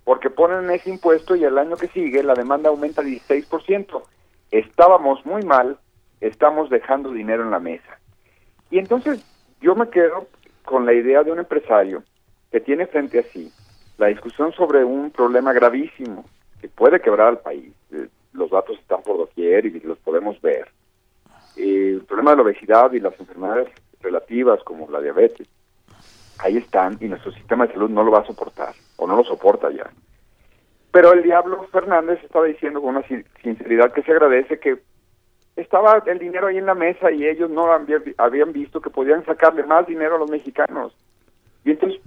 porque 0.05 0.30
ponen 0.30 0.72
ese 0.72 0.89
impuesto 0.89 1.36
y 1.36 1.43
el 1.43 1.57
año 1.57 1.76
que 1.76 1.89
sigue 1.89 2.24
la 2.24 2.36
demanda 2.36 2.70
aumenta 2.70 3.01
16%. 3.01 4.01
Estábamos 4.49 5.26
muy 5.26 5.41
mal, 5.41 5.78
estamos 6.22 6.70
dejando 6.70 7.11
dinero 7.11 7.43
en 7.43 7.51
la 7.51 7.59
mesa. 7.59 7.99
Y 8.72 8.80
entonces 8.80 9.22
yo 9.59 9.76
me 9.76 9.89
quedo 9.89 10.28
con 10.63 10.86
la 10.86 10.93
idea 10.93 11.22
de 11.22 11.34
un 11.34 11.39
empresario 11.39 12.01
que 12.49 12.61
tiene 12.61 12.88
frente 12.88 13.20
a 13.20 13.24
sí 13.24 13.51
la 13.97 14.07
discusión 14.07 14.53
sobre 14.53 14.86
un 14.86 15.11
problema 15.11 15.51
gravísimo 15.51 16.24
que 16.61 16.70
puede 16.70 17.01
quebrar 17.01 17.28
al 17.28 17.39
país. 17.39 17.74
Eh, 17.91 18.07
Los 18.32 18.51
datos 18.51 18.80
están 18.80 19.01
por 19.01 19.17
doquier 19.17 19.65
y 19.65 19.82
los 19.82 19.97
podemos 19.97 20.39
ver. 20.39 20.70
Eh, 21.57 21.95
el 21.95 22.05
problema 22.05 22.32
de 22.32 22.38
la 22.38 22.43
obesidad 22.43 22.93
y 22.93 23.01
las 23.01 23.20
enfermedades 23.20 23.67
relativas 24.02 24.64
como 24.64 24.89
la 24.89 25.02
diabetes, 25.02 25.47
ahí 26.39 26.58
están 26.58 26.97
y 27.00 27.08
nuestro 27.08 27.32
sistema 27.32 27.68
de 27.68 27.74
salud 27.74 27.89
no 27.89 28.04
lo 28.04 28.12
va 28.12 28.20
a 28.20 28.26
soportar 28.26 28.74
o 28.97 29.08
no 29.08 29.16
lo 29.16 29.24
soporta 29.24 29.70
ya. 29.72 29.89
Pero 30.91 31.14
el 31.14 31.22
diablo 31.22 31.64
Fernández 31.72 32.24
estaba 32.24 32.45
diciendo 32.45 32.82
con 32.82 32.95
una 32.95 33.08
sin- 33.08 33.26
sinceridad 33.43 33.91
que 33.91 34.02
se 34.02 34.12
agradece 34.12 34.60
que 34.60 34.80
estaba 35.56 36.02
el 36.06 36.20
dinero 36.20 36.47
ahí 36.47 36.58
en 36.58 36.66
la 36.66 36.74
mesa 36.76 37.12
y 37.12 37.28
ellos 37.28 37.50
no 37.50 37.72
habían, 37.72 38.04
habían 38.18 38.53
visto 38.53 38.82
que 38.82 38.90
podían 38.90 39.26
sacarle 39.26 39.64
más 39.64 39.86
dinero 39.86 40.15
a 40.15 40.19
los 40.19 40.30
mexicanos. 40.32 40.95
Y 41.65 41.72
entonces 41.72 42.02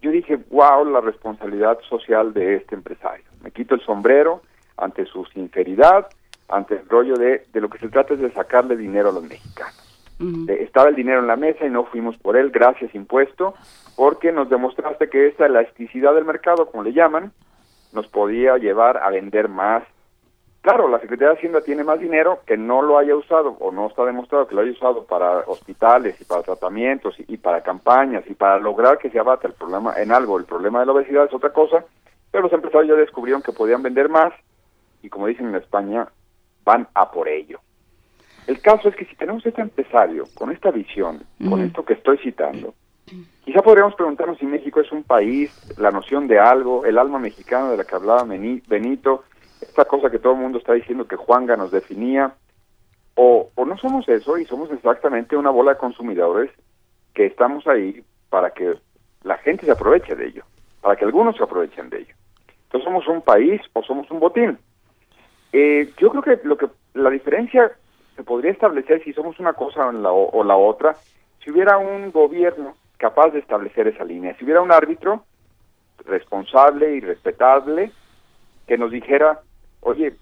yo 0.00 0.10
dije, 0.10 0.38
wow, 0.50 0.84
la 0.84 1.00
responsabilidad 1.00 1.78
social 1.88 2.32
de 2.32 2.56
este 2.56 2.74
empresario. 2.76 3.24
Me 3.42 3.50
quito 3.50 3.74
el 3.74 3.80
sombrero, 3.80 4.42
ante 4.76 5.04
su 5.06 5.24
sinceridad, 5.26 6.06
ante 6.48 6.74
el 6.76 6.88
rollo 6.88 7.16
de, 7.16 7.44
de 7.52 7.60
lo 7.60 7.68
que 7.68 7.78
se 7.78 7.88
trata 7.88 8.14
es 8.14 8.20
de 8.20 8.30
sacarle 8.32 8.76
dinero 8.76 9.08
a 9.08 9.12
los 9.12 9.24
mexicanos. 9.24 9.85
Eh, 10.18 10.62
estaba 10.62 10.88
el 10.88 10.94
dinero 10.94 11.20
en 11.20 11.26
la 11.26 11.36
mesa 11.36 11.66
y 11.66 11.70
no 11.70 11.84
fuimos 11.84 12.16
por 12.16 12.36
él, 12.36 12.50
gracias 12.50 12.94
impuesto, 12.94 13.54
porque 13.96 14.32
nos 14.32 14.48
demostraste 14.48 15.10
que 15.10 15.28
esta 15.28 15.46
elasticidad 15.46 16.14
del 16.14 16.24
mercado, 16.24 16.66
como 16.66 16.82
le 16.82 16.92
llaman, 16.92 17.32
nos 17.92 18.08
podía 18.08 18.56
llevar 18.56 18.98
a 18.98 19.10
vender 19.10 19.48
más. 19.48 19.82
Claro, 20.62 20.88
la 20.88 20.98
Secretaría 20.98 21.28
de 21.28 21.36
Hacienda 21.36 21.60
tiene 21.60 21.84
más 21.84 22.00
dinero 22.00 22.40
que 22.46 22.56
no 22.56 22.82
lo 22.82 22.98
haya 22.98 23.14
usado 23.14 23.56
o 23.60 23.70
no 23.70 23.86
está 23.86 24.04
demostrado 24.04 24.48
que 24.48 24.54
lo 24.54 24.62
haya 24.62 24.72
usado 24.72 25.04
para 25.04 25.40
hospitales 25.46 26.20
y 26.20 26.24
para 26.24 26.42
tratamientos 26.42 27.14
y, 27.20 27.34
y 27.34 27.36
para 27.36 27.62
campañas 27.62 28.24
y 28.26 28.34
para 28.34 28.58
lograr 28.58 28.98
que 28.98 29.10
se 29.10 29.18
abata 29.18 29.46
el 29.46 29.54
problema 29.54 29.94
en 29.96 30.12
algo. 30.12 30.38
El 30.38 30.44
problema 30.44 30.80
de 30.80 30.86
la 30.86 30.92
obesidad 30.92 31.26
es 31.26 31.34
otra 31.34 31.52
cosa, 31.52 31.84
pero 32.32 32.44
los 32.44 32.52
empresarios 32.52 32.96
ya 32.96 33.00
descubrieron 33.00 33.42
que 33.42 33.52
podían 33.52 33.82
vender 33.82 34.08
más 34.08 34.32
y 35.02 35.08
como 35.08 35.28
dicen 35.28 35.48
en 35.48 35.56
España, 35.56 36.08
van 36.64 36.88
a 36.94 37.10
por 37.12 37.28
ello. 37.28 37.60
El 38.46 38.60
caso 38.60 38.88
es 38.88 38.96
que 38.96 39.04
si 39.06 39.16
tenemos 39.16 39.44
este 39.44 39.60
empresario 39.60 40.24
con 40.34 40.52
esta 40.52 40.70
visión, 40.70 41.22
con 41.48 41.60
esto 41.60 41.84
que 41.84 41.94
estoy 41.94 42.18
citando, 42.18 42.74
quizá 43.44 43.60
podríamos 43.60 43.94
preguntarnos 43.94 44.38
si 44.38 44.46
México 44.46 44.80
es 44.80 44.92
un 44.92 45.02
país, 45.02 45.50
la 45.78 45.90
noción 45.90 46.28
de 46.28 46.38
algo, 46.38 46.84
el 46.84 46.98
alma 46.98 47.18
mexicana 47.18 47.70
de 47.70 47.76
la 47.76 47.84
que 47.84 47.96
hablaba 47.96 48.24
Benito, 48.24 49.24
esta 49.60 49.84
cosa 49.84 50.10
que 50.10 50.20
todo 50.20 50.34
el 50.34 50.40
mundo 50.40 50.58
está 50.58 50.74
diciendo 50.74 51.08
que 51.08 51.16
Juanga 51.16 51.56
nos 51.56 51.72
definía, 51.72 52.34
o, 53.16 53.50
o 53.54 53.64
no 53.64 53.76
somos 53.78 54.08
eso 54.08 54.38
y 54.38 54.44
somos 54.44 54.70
exactamente 54.70 55.36
una 55.36 55.50
bola 55.50 55.72
de 55.72 55.78
consumidores 55.78 56.50
que 57.14 57.26
estamos 57.26 57.66
ahí 57.66 58.04
para 58.28 58.50
que 58.50 58.74
la 59.24 59.38
gente 59.38 59.66
se 59.66 59.72
aproveche 59.72 60.14
de 60.14 60.26
ello, 60.28 60.44
para 60.82 60.94
que 60.94 61.04
algunos 61.04 61.36
se 61.36 61.42
aprovechen 61.42 61.90
de 61.90 61.98
ello. 61.98 62.14
Entonces 62.64 62.84
somos 62.84 63.08
un 63.08 63.22
país 63.22 63.60
o 63.72 63.82
somos 63.82 64.08
un 64.10 64.20
botín. 64.20 64.58
Eh, 65.52 65.90
yo 65.98 66.10
creo 66.10 66.22
que 66.22 66.46
lo 66.46 66.56
que 66.56 66.68
la 66.94 67.10
diferencia 67.10 67.72
se 68.16 68.24
podría 68.24 68.50
establecer 68.50 69.04
si 69.04 69.12
somos 69.12 69.38
una 69.38 69.52
cosa 69.52 69.86
o 69.86 70.44
la, 70.44 70.56
otra, 70.56 70.96
si 71.44 71.50
hubiera 71.50 71.76
un 71.76 72.10
gobierno 72.10 72.74
capaz 72.96 73.30
de 73.30 73.40
establecer 73.40 73.86
esa 73.88 74.04
línea, 74.04 74.34
si 74.36 74.44
hubiera 74.44 74.62
un 74.62 74.72
árbitro 74.72 75.24
responsable 76.06 76.94
y 76.94 77.00
respetable 77.00 77.92
que 78.66 78.78
nos 78.78 78.90
dijera, 78.90 79.40
oye, 79.80 80.14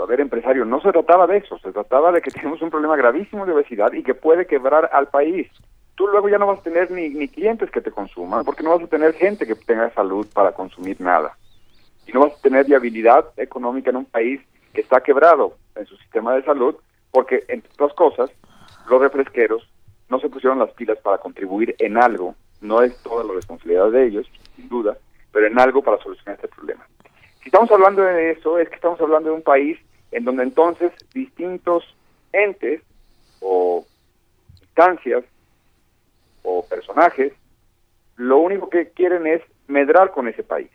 a 0.00 0.06
ver, 0.06 0.20
empresario, 0.20 0.64
no 0.64 0.80
se 0.80 0.90
trataba 0.90 1.26
de 1.26 1.38
eso, 1.38 1.58
se 1.58 1.72
trataba 1.72 2.10
de 2.10 2.20
que 2.20 2.30
tenemos 2.32 2.60
un 2.60 2.70
problema 2.70 2.96
gravísimo 2.96 3.46
de 3.46 3.52
obesidad 3.52 3.92
y 3.92 4.02
que 4.02 4.14
puede 4.14 4.46
quebrar 4.46 4.90
al 4.92 5.06
país. 5.08 5.48
Tú 5.94 6.08
luego 6.08 6.28
ya 6.28 6.38
no 6.38 6.46
vas 6.46 6.58
a 6.58 6.62
tener 6.62 6.90
ni 6.90 7.28
clientes 7.28 7.70
que 7.70 7.80
te 7.80 7.92
consuman, 7.92 8.44
porque 8.44 8.62
no 8.64 8.70
vas 8.70 8.82
a 8.82 8.88
tener 8.88 9.12
gente 9.12 9.46
que 9.46 9.54
tenga 9.54 9.90
salud 9.90 10.26
para 10.32 10.52
consumir 10.52 11.00
nada. 11.00 11.36
Y 12.06 12.12
no 12.12 12.20
vas 12.20 12.32
a 12.32 12.42
tener 12.42 12.64
viabilidad 12.64 13.26
económica 13.36 13.90
en 13.90 13.96
un 13.96 14.04
país 14.06 14.40
que 14.72 14.80
está 14.80 15.02
quebrado 15.02 15.54
en 15.76 15.86
su 15.86 15.96
sistema 15.98 16.34
de 16.34 16.42
salud, 16.42 16.74
porque, 17.12 17.44
entre 17.48 17.70
otras 17.74 17.94
cosas, 17.94 18.30
los 18.88 19.00
refresqueros 19.00 19.68
no 20.08 20.18
se 20.18 20.28
pusieron 20.28 20.58
las 20.58 20.72
pilas 20.72 20.98
para 20.98 21.18
contribuir 21.18 21.76
en 21.78 21.96
algo, 21.96 22.34
no 22.60 22.82
es 22.82 23.00
toda 23.02 23.22
la 23.22 23.34
responsabilidad 23.34 23.90
de 23.90 24.06
ellos, 24.06 24.26
sin 24.56 24.68
duda, 24.68 24.96
pero 25.30 25.46
en 25.46 25.58
algo 25.58 25.82
para 25.82 26.02
solucionar 26.02 26.34
este 26.34 26.48
problema. 26.48 26.84
Si 27.40 27.48
estamos 27.48 27.70
hablando 27.70 28.02
de 28.02 28.32
eso, 28.32 28.58
es 28.58 28.68
que 28.68 28.74
estamos 28.74 29.00
hablando 29.00 29.30
de 29.30 29.36
un 29.36 29.42
país 29.42 29.78
en 30.10 30.24
donde 30.24 30.42
entonces 30.42 30.92
distintos 31.14 31.84
entes 32.32 32.82
o 33.40 33.86
instancias 34.60 35.24
o 36.42 36.64
personajes 36.66 37.32
lo 38.16 38.38
único 38.38 38.68
que 38.68 38.90
quieren 38.90 39.26
es 39.26 39.42
medrar 39.66 40.10
con 40.12 40.28
ese 40.28 40.42
país. 40.42 40.70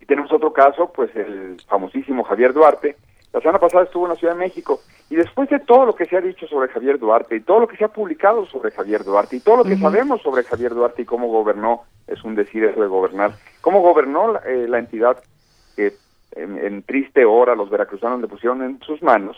Y 0.00 0.06
tenemos 0.06 0.32
otro 0.32 0.52
caso, 0.52 0.92
pues 0.92 1.14
el 1.16 1.60
famosísimo 1.66 2.22
Javier 2.24 2.52
Duarte. 2.52 2.96
La 3.36 3.42
semana 3.42 3.58
pasada 3.58 3.84
estuvo 3.84 4.06
en 4.06 4.12
la 4.12 4.16
Ciudad 4.16 4.32
de 4.32 4.38
México. 4.38 4.80
Y 5.10 5.16
después 5.16 5.50
de 5.50 5.58
todo 5.58 5.84
lo 5.84 5.94
que 5.94 6.06
se 6.06 6.16
ha 6.16 6.22
dicho 6.22 6.46
sobre 6.46 6.70
Javier 6.70 6.98
Duarte 6.98 7.36
y 7.36 7.40
todo 7.40 7.60
lo 7.60 7.68
que 7.68 7.76
se 7.76 7.84
ha 7.84 7.88
publicado 7.88 8.46
sobre 8.46 8.70
Javier 8.70 9.04
Duarte 9.04 9.36
y 9.36 9.40
todo 9.40 9.58
lo 9.58 9.64
que 9.64 9.76
sabemos 9.76 10.22
sobre 10.22 10.42
Javier 10.42 10.72
Duarte 10.72 11.02
y 11.02 11.04
cómo 11.04 11.28
gobernó, 11.28 11.82
es 12.06 12.24
un 12.24 12.34
decir 12.34 12.64
eso 12.64 12.80
de 12.80 12.86
gobernar, 12.86 13.32
cómo 13.60 13.82
gobernó 13.82 14.32
la, 14.32 14.38
eh, 14.46 14.66
la 14.66 14.78
entidad 14.78 15.22
que 15.76 15.92
en, 16.32 16.56
en 16.56 16.82
triste 16.82 17.26
hora 17.26 17.54
los 17.54 17.68
veracruzanos 17.68 18.22
le 18.22 18.26
pusieron 18.26 18.62
en 18.62 18.80
sus 18.80 19.02
manos, 19.02 19.36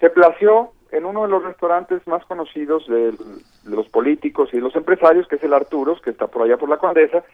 se 0.00 0.10
plació 0.10 0.72
en 0.92 1.06
uno 1.06 1.22
de 1.22 1.28
los 1.28 1.42
restaurantes 1.42 2.06
más 2.06 2.22
conocidos 2.26 2.86
de, 2.88 3.12
de 3.12 3.74
los 3.74 3.88
políticos 3.88 4.50
y 4.52 4.56
de 4.56 4.62
los 4.62 4.76
empresarios, 4.76 5.26
que 5.28 5.36
es 5.36 5.42
el 5.44 5.54
Arturos, 5.54 6.02
que 6.02 6.10
está 6.10 6.26
por 6.26 6.42
allá 6.42 6.58
por 6.58 6.68
la 6.68 6.76
Condesa, 6.76 7.24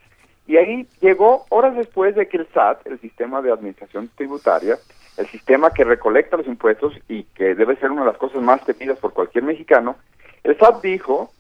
y 0.47 0.57
ahí 0.57 0.87
llegó 1.01 1.47
horas 1.49 1.75
después 1.75 2.15
de 2.15 2.29
que 2.29 2.37
el 2.37 2.47
SAT, 2.55 2.87
el 2.87 3.01
Sistema 3.01 3.43
de 3.43 3.51
Administración 3.51 4.09
Tributaria, 4.15 4.79
el 5.17 5.27
sistema 5.29 5.71
que 5.71 5.85
recolecta 5.85 6.37
los 6.37 6.47
impuestos 6.47 6.95
y 7.09 7.25
que 7.25 7.55
debe 7.55 7.77
ser 7.77 7.91
una 7.91 8.03
de 8.03 8.09
las 8.09 8.19
cosas 8.19 8.43
más 8.43 8.65
temidas 8.65 8.99
por 8.99 9.13
cualquier 9.13 9.45
mexicano, 9.45 9.97
el 10.43 10.59
SAT 10.59 10.83
dijo 10.83 11.31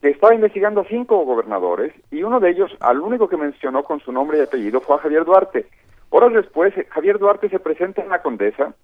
que 0.00 0.10
estaba 0.10 0.34
investigando 0.34 0.80
a 0.80 0.88
cinco 0.88 1.24
gobernadores 1.24 1.92
y 2.10 2.22
uno 2.22 2.40
de 2.40 2.50
ellos, 2.50 2.70
al 2.80 3.00
único 3.00 3.28
que 3.28 3.36
mencionó 3.36 3.82
con 3.82 4.00
su 4.00 4.12
nombre 4.12 4.38
y 4.38 4.42
apellido, 4.42 4.80
fue 4.80 4.96
a 4.96 5.00
Javier 5.00 5.24
Duarte. 5.24 5.66
Horas 6.10 6.32
después, 6.32 6.74
Javier 6.90 7.18
Duarte 7.18 7.48
se 7.48 7.58
presenta 7.58 8.02
en 8.02 8.08
la 8.08 8.22
Condesa 8.22 8.74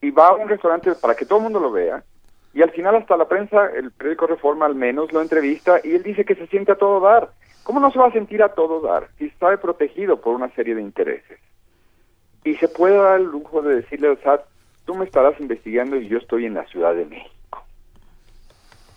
y 0.00 0.10
va 0.10 0.28
a 0.28 0.34
un 0.34 0.48
restaurante 0.48 0.92
para 0.94 1.14
que 1.14 1.26
todo 1.26 1.38
el 1.38 1.44
mundo 1.44 1.60
lo 1.60 1.72
vea 1.72 2.02
y 2.56 2.62
al 2.62 2.70
final 2.70 2.96
hasta 2.96 3.18
la 3.18 3.28
prensa, 3.28 3.66
el 3.66 3.90
periódico 3.90 4.26
Reforma 4.26 4.64
al 4.64 4.74
menos, 4.74 5.12
lo 5.12 5.20
entrevista 5.20 5.78
y 5.84 5.94
él 5.94 6.02
dice 6.02 6.24
que 6.24 6.34
se 6.34 6.46
siente 6.46 6.72
a 6.72 6.76
todo 6.76 7.00
dar. 7.00 7.28
¿Cómo 7.64 7.80
no 7.80 7.90
se 7.90 7.98
va 7.98 8.06
a 8.06 8.12
sentir 8.12 8.42
a 8.42 8.54
todo 8.54 8.80
dar 8.80 9.08
si 9.18 9.26
está 9.26 9.54
protegido 9.58 10.22
por 10.22 10.34
una 10.34 10.48
serie 10.54 10.74
de 10.74 10.80
intereses? 10.80 11.38
Y 12.46 12.54
se 12.58 12.68
puede 12.68 12.96
dar 12.96 13.18
el 13.18 13.26
lujo 13.26 13.60
de 13.60 13.74
decirle 13.74 14.06
al 14.06 14.22
SAT, 14.22 14.40
tú 14.84 14.94
me 14.94 15.04
estarás 15.04 15.34
investigando 15.40 15.96
y 15.96 16.06
yo 16.06 16.18
estoy 16.18 16.46
en 16.46 16.54
la 16.54 16.64
Ciudad 16.66 16.94
de 16.94 17.04
México. 17.04 17.64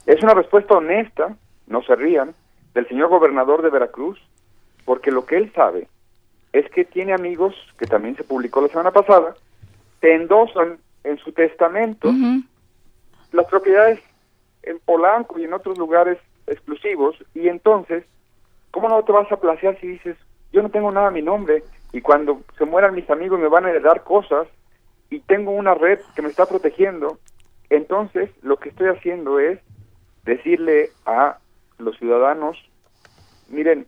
Es 0.05 0.21
una 0.21 0.35
respuesta 0.35 0.75
honesta, 0.75 1.35
no 1.65 1.81
se 1.81 1.95
rían, 1.95 2.35
del 2.75 2.87
señor 2.87 3.09
gobernador 3.09 3.63
de 3.63 3.71
Veracruz, 3.71 4.19
porque 4.85 5.09
lo 5.09 5.25
que 5.25 5.37
él 5.37 5.51
sabe 5.55 5.87
es 6.53 6.69
que 6.69 6.85
tiene 6.85 7.11
amigos, 7.11 7.55
que 7.79 7.87
también 7.87 8.15
se 8.15 8.23
publicó 8.23 8.61
la 8.61 8.67
semana 8.67 8.91
pasada, 8.91 9.33
te 9.99 10.13
endosan 10.13 10.77
en 11.03 11.17
su 11.17 11.31
testamento 11.31 12.11
las 13.31 13.47
propiedades 13.47 13.99
en 14.61 14.77
Polanco 14.77 15.39
y 15.39 15.45
en 15.45 15.53
otros 15.53 15.75
lugares 15.79 16.19
exclusivos, 16.45 17.15
y 17.33 17.47
entonces, 17.47 18.05
¿cómo 18.69 18.89
no 18.89 19.03
te 19.03 19.11
vas 19.11 19.31
a 19.31 19.39
placear 19.39 19.75
si 19.81 19.87
dices, 19.87 20.17
yo 20.53 20.61
no 20.61 20.69
tengo 20.69 20.91
nada 20.91 21.07
a 21.07 21.11
mi 21.11 21.23
nombre, 21.23 21.63
y 21.91 22.01
cuando 22.01 22.41
se 22.57 22.65
mueran 22.65 22.95
mis 22.95 23.09
amigos 23.09 23.39
me 23.39 23.47
van 23.47 23.65
a 23.65 23.69
heredar 23.69 24.03
cosas, 24.03 24.47
y 25.09 25.19
tengo 25.21 25.51
una 25.51 25.73
red 25.73 25.99
que 26.15 26.21
me 26.21 26.29
está 26.29 26.45
protegiendo, 26.45 27.17
entonces 27.69 28.29
lo 28.41 28.57
que 28.57 28.69
estoy 28.69 28.89
haciendo 28.89 29.39
es 29.39 29.59
decirle 30.23 30.91
a 31.05 31.37
los 31.77 31.97
ciudadanos, 31.97 32.57
miren, 33.49 33.87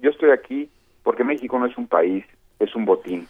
yo 0.00 0.10
estoy 0.10 0.30
aquí 0.30 0.70
porque 1.02 1.24
México 1.24 1.58
no 1.58 1.66
es 1.66 1.76
un 1.76 1.88
país, 1.88 2.24
es 2.60 2.74
un 2.76 2.84
botín. 2.84 3.26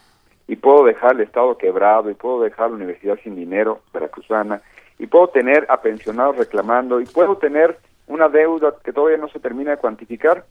Y 0.47 0.57
puedo 0.57 0.85
dejar 0.85 1.15
el 1.15 1.23
Estado 1.23 1.57
quebrado, 1.57 2.11
y 2.11 2.15
puedo 2.15 2.43
dejar 2.43 2.71
la 2.71 2.77
universidad 2.77 3.19
sin 3.23 3.35
dinero, 3.35 3.81
veracruzana, 3.95 4.61
y 4.99 5.07
puedo 5.07 5.29
tener 5.29 5.67
a 5.71 5.81
pensionados 5.81 6.37
reclamando, 6.37 7.01
y 7.01 7.07
puedo 7.07 7.37
tener 7.39 7.79
una 8.07 8.29
deuda 8.29 8.75
que 8.85 8.93
todavía 8.93 9.17
no 9.17 9.29
se 9.29 9.41
termina 9.41 9.71
de 9.71 9.77
cuantificar, 9.79 10.45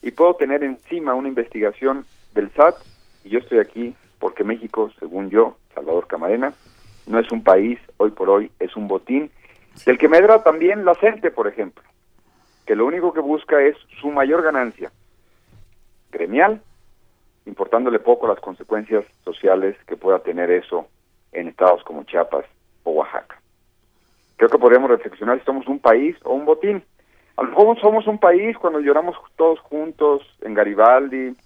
y 0.00 0.12
puedo 0.12 0.34
tener 0.34 0.62
encima 0.64 1.14
una 1.14 1.28
investigación 1.28 2.06
del 2.32 2.50
SAT, 2.52 2.76
y 3.24 3.30
yo 3.30 3.38
estoy 3.38 3.58
aquí 3.58 3.94
porque 4.18 4.44
México, 4.44 4.90
según 5.00 5.30
yo, 5.30 5.56
Salvador 5.74 6.06
Camarena, 6.06 6.52
no 7.06 7.18
es 7.18 7.30
un 7.32 7.42
país, 7.42 7.78
hoy 7.96 8.10
por 8.10 8.30
hoy 8.30 8.50
es 8.60 8.76
un 8.76 8.88
botín, 8.88 9.30
del 9.84 9.98
que 9.98 10.08
medra 10.08 10.42
también 10.42 10.84
la 10.84 10.94
gente, 10.94 11.30
por 11.30 11.48
ejemplo, 11.48 11.82
que 12.66 12.76
lo 12.76 12.86
único 12.86 13.12
que 13.12 13.20
busca 13.20 13.60
es 13.62 13.76
su 14.00 14.10
mayor 14.10 14.42
ganancia 14.42 14.92
gremial, 16.10 16.62
importándole 17.44 17.98
poco 17.98 18.26
las 18.26 18.40
consecuencias 18.40 19.04
sociales 19.24 19.76
que 19.86 19.96
pueda 19.96 20.20
tener 20.20 20.50
eso 20.50 20.86
en 21.32 21.48
estados 21.48 21.82
como 21.84 22.04
Chiapas 22.04 22.46
o 22.84 22.92
Oaxaca. 22.92 23.40
Creo 24.36 24.48
que 24.48 24.58
podríamos 24.58 24.90
reflexionar 24.90 25.38
si 25.38 25.44
somos 25.44 25.66
un 25.66 25.80
país 25.80 26.16
o 26.24 26.32
un 26.32 26.44
botín. 26.44 26.82
A 27.36 27.42
lo 27.42 27.48
mejor 27.48 27.80
somos 27.80 28.06
un 28.06 28.18
país 28.18 28.56
cuando 28.56 28.80
lloramos 28.80 29.16
todos 29.36 29.58
juntos 29.60 30.22
en 30.42 30.54
Garibaldi, 30.54 31.36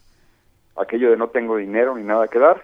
aquello 0.81 1.11
de 1.11 1.17
no 1.17 1.29
tengo 1.29 1.57
dinero 1.57 1.97
ni 1.97 2.05
nada 2.05 2.29
que 2.29 2.39
dar, 2.39 2.63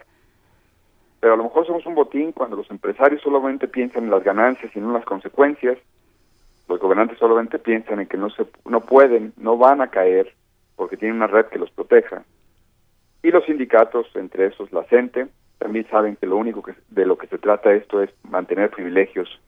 pero 1.20 1.34
a 1.34 1.36
lo 1.36 1.44
mejor 1.44 1.66
somos 1.66 1.86
un 1.86 1.94
botín 1.94 2.32
cuando 2.32 2.56
los 2.56 2.70
empresarios 2.70 3.22
solamente 3.22 3.66
piensan 3.66 4.04
en 4.04 4.10
las 4.10 4.22
ganancias 4.22 4.74
y 4.74 4.80
no 4.80 4.88
en 4.88 4.94
las 4.94 5.04
consecuencias, 5.04 5.78
los 6.68 6.78
gobernantes 6.80 7.18
solamente 7.18 7.58
piensan 7.58 8.00
en 8.00 8.06
que 8.06 8.16
no 8.16 8.30
se 8.30 8.46
no 8.64 8.80
pueden, 8.80 9.32
no 9.36 9.56
van 9.56 9.80
a 9.80 9.88
caer 9.88 10.34
porque 10.76 10.96
tienen 10.96 11.16
una 11.16 11.26
red 11.26 11.46
que 11.46 11.58
los 11.58 11.70
proteja. 11.70 12.24
Y 13.22 13.30
los 13.30 13.44
sindicatos, 13.44 14.06
entre 14.16 14.46
esos 14.46 14.70
la 14.72 14.84
CENTE, 14.84 15.28
también 15.58 15.86
saben 15.88 16.16
que 16.16 16.26
lo 16.26 16.36
único 16.36 16.62
que 16.62 16.74
de 16.90 17.06
lo 17.06 17.16
que 17.16 17.26
se 17.26 17.38
trata 17.38 17.72
esto 17.72 18.02
es 18.02 18.10
mantener 18.22 18.70
privilegios 18.70 19.40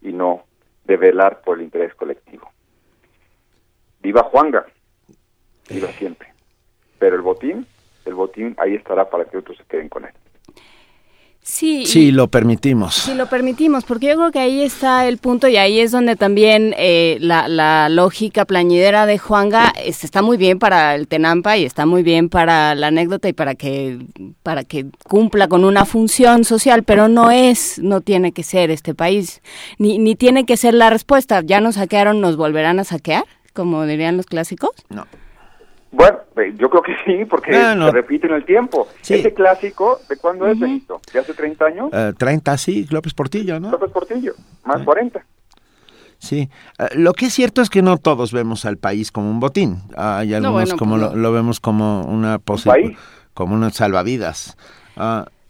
y 0.00 0.12
no 0.12 0.44
de 0.84 0.96
velar 0.96 1.42
por 1.42 1.58
el 1.58 1.64
interés 1.64 1.94
colectivo. 1.94 2.50
Viva 4.00 4.22
Juanga, 4.24 4.66
viva 5.68 5.88
siempre. 5.88 6.32
Pero 6.98 7.16
el 7.16 7.22
botín, 7.22 7.66
el 8.10 8.16
botín 8.16 8.54
ahí 8.58 8.74
estará 8.74 9.08
para 9.08 9.24
que 9.24 9.38
otros 9.38 9.56
se 9.56 9.64
queden 9.64 9.88
con 9.88 10.04
él. 10.04 10.12
Sí, 11.42 11.86
sí, 11.86 12.12
lo 12.12 12.28
permitimos. 12.28 12.94
Sí, 12.94 13.14
lo 13.14 13.26
permitimos, 13.26 13.84
porque 13.84 14.08
yo 14.08 14.16
creo 14.16 14.30
que 14.30 14.38
ahí 14.38 14.62
está 14.62 15.08
el 15.08 15.16
punto 15.16 15.48
y 15.48 15.56
ahí 15.56 15.80
es 15.80 15.90
donde 15.90 16.14
también 16.14 16.74
eh, 16.76 17.16
la, 17.20 17.48
la, 17.48 17.88
lógica 17.88 18.44
plañidera 18.44 19.06
de 19.06 19.18
Juanga 19.18 19.72
este, 19.82 20.04
está 20.04 20.20
muy 20.20 20.36
bien 20.36 20.58
para 20.58 20.94
el 20.94 21.08
Tenampa 21.08 21.56
y 21.56 21.64
está 21.64 21.86
muy 21.86 22.02
bien 22.02 22.28
para 22.28 22.74
la 22.74 22.88
anécdota 22.88 23.28
y 23.28 23.32
para 23.32 23.54
que, 23.54 23.98
para 24.42 24.64
que 24.64 24.86
cumpla 25.08 25.48
con 25.48 25.64
una 25.64 25.86
función 25.86 26.44
social, 26.44 26.82
pero 26.82 27.08
no 27.08 27.30
es, 27.30 27.78
no 27.78 28.02
tiene 28.02 28.32
que 28.32 28.42
ser 28.42 28.70
este 28.70 28.94
país, 28.94 29.40
ni, 29.78 29.98
ni 29.98 30.16
tiene 30.16 30.44
que 30.44 30.58
ser 30.58 30.74
la 30.74 30.90
respuesta. 30.90 31.40
Ya 31.40 31.60
nos 31.60 31.76
saquearon, 31.76 32.20
nos 32.20 32.36
volverán 32.36 32.80
a 32.80 32.84
saquear, 32.84 33.24
como 33.54 33.86
dirían 33.86 34.18
los 34.18 34.26
clásicos. 34.26 34.72
No. 34.90 35.06
Bueno, 35.92 36.18
eh, 36.36 36.54
yo 36.56 36.70
creo 36.70 36.82
que 36.82 36.94
sí, 37.04 37.24
porque 37.24 37.54
Ah, 37.56 37.74
no. 37.74 37.86
se 37.86 37.92
repite 37.92 38.26
en 38.28 38.34
el 38.34 38.44
tiempo. 38.44 38.86
Sí. 39.00 39.14
Ese 39.14 39.34
clásico, 39.34 39.98
¿de 40.08 40.16
cuándo 40.16 40.46
es, 40.46 40.58
Benito? 40.58 41.00
¿De 41.12 41.18
hace 41.18 41.34
30 41.34 41.64
años? 41.64 41.90
Eh, 41.92 42.12
30, 42.16 42.56
sí, 42.58 42.86
López 42.90 43.12
Portillo, 43.12 43.58
¿no? 43.58 43.70
López 43.72 43.90
Portillo, 43.90 44.34
más 44.64 44.82
40. 44.82 45.24
Sí, 46.18 46.48
Eh, 46.78 46.84
lo 46.96 47.12
que 47.14 47.26
es 47.26 47.32
cierto 47.32 47.62
es 47.62 47.70
que 47.70 47.80
no 47.82 47.96
todos 47.96 48.32
vemos 48.32 48.64
al 48.66 48.76
país 48.76 49.10
como 49.10 49.30
un 49.30 49.40
botín. 49.40 49.82
Hay 49.96 50.34
algunos 50.34 50.52
bueno, 50.52 50.76
como 50.76 50.98
pues 50.98 51.12
lo, 51.12 51.16
lo 51.16 51.32
vemos 51.32 51.60
como 51.60 52.02
una 52.02 52.38
posibilidad, 52.38 52.98
como 53.34 53.54
una 53.54 53.70
salvavidas. 53.70 54.56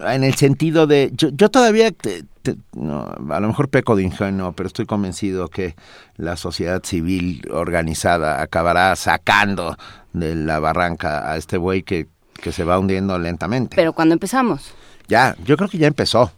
Ah, 0.03 0.15
en 0.15 0.25
el 0.25 0.35
sentido 0.35 0.87
de, 0.87 1.11
yo, 1.15 1.29
yo 1.31 1.51
todavía, 1.51 1.91
te- 1.91 2.25
te- 2.43 2.57
no, 2.75 3.03
a 3.31 3.41
lo 3.41 3.49
mejor 3.49 3.69
peco 3.69 3.97
de 3.97 4.03
ingenuo, 4.03 4.53
pero 4.53 4.67
estoy 4.67 4.87
convencido 4.87 5.49
que 5.49 5.75
la 6.17 6.37
sociedad 6.37 6.83
civil 6.85 7.43
organizada 7.53 8.41
acabará 8.43 8.97
sacando 8.97 9.77
de 10.13 10.35
la 10.35 10.59
barranca 10.59 11.31
a 11.31 11.37
este 11.37 11.57
güey 11.59 11.83
que, 11.83 12.07
que 12.43 12.53
se 12.53 12.65
va 12.65 12.79
hundiendo 12.79 13.19
lentamente. 13.19 13.77
Pero 13.77 13.93
cuando 13.93 14.15
empezamos. 14.15 14.73
Ya, 15.09 15.37
yo 15.45 15.57
creo 15.57 15.69
que 15.69 15.79
ya 15.79 15.87
empezó. 15.87 16.33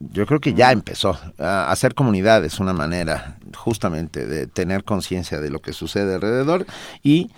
Yo 0.00 0.24
creo 0.26 0.40
que 0.40 0.54
ya 0.54 0.72
empezó. 0.72 1.18
A 1.38 1.70
hacer 1.70 1.94
comunidad 1.94 2.42
es 2.44 2.58
una 2.58 2.72
manera 2.72 3.36
justamente 3.56 4.26
de 4.26 4.46
tener 4.46 4.82
conciencia 4.84 5.40
de 5.40 5.50
lo 5.50 5.60
que 5.60 5.72
sucede 5.74 6.14
alrededor 6.14 6.66
y, 7.02 7.30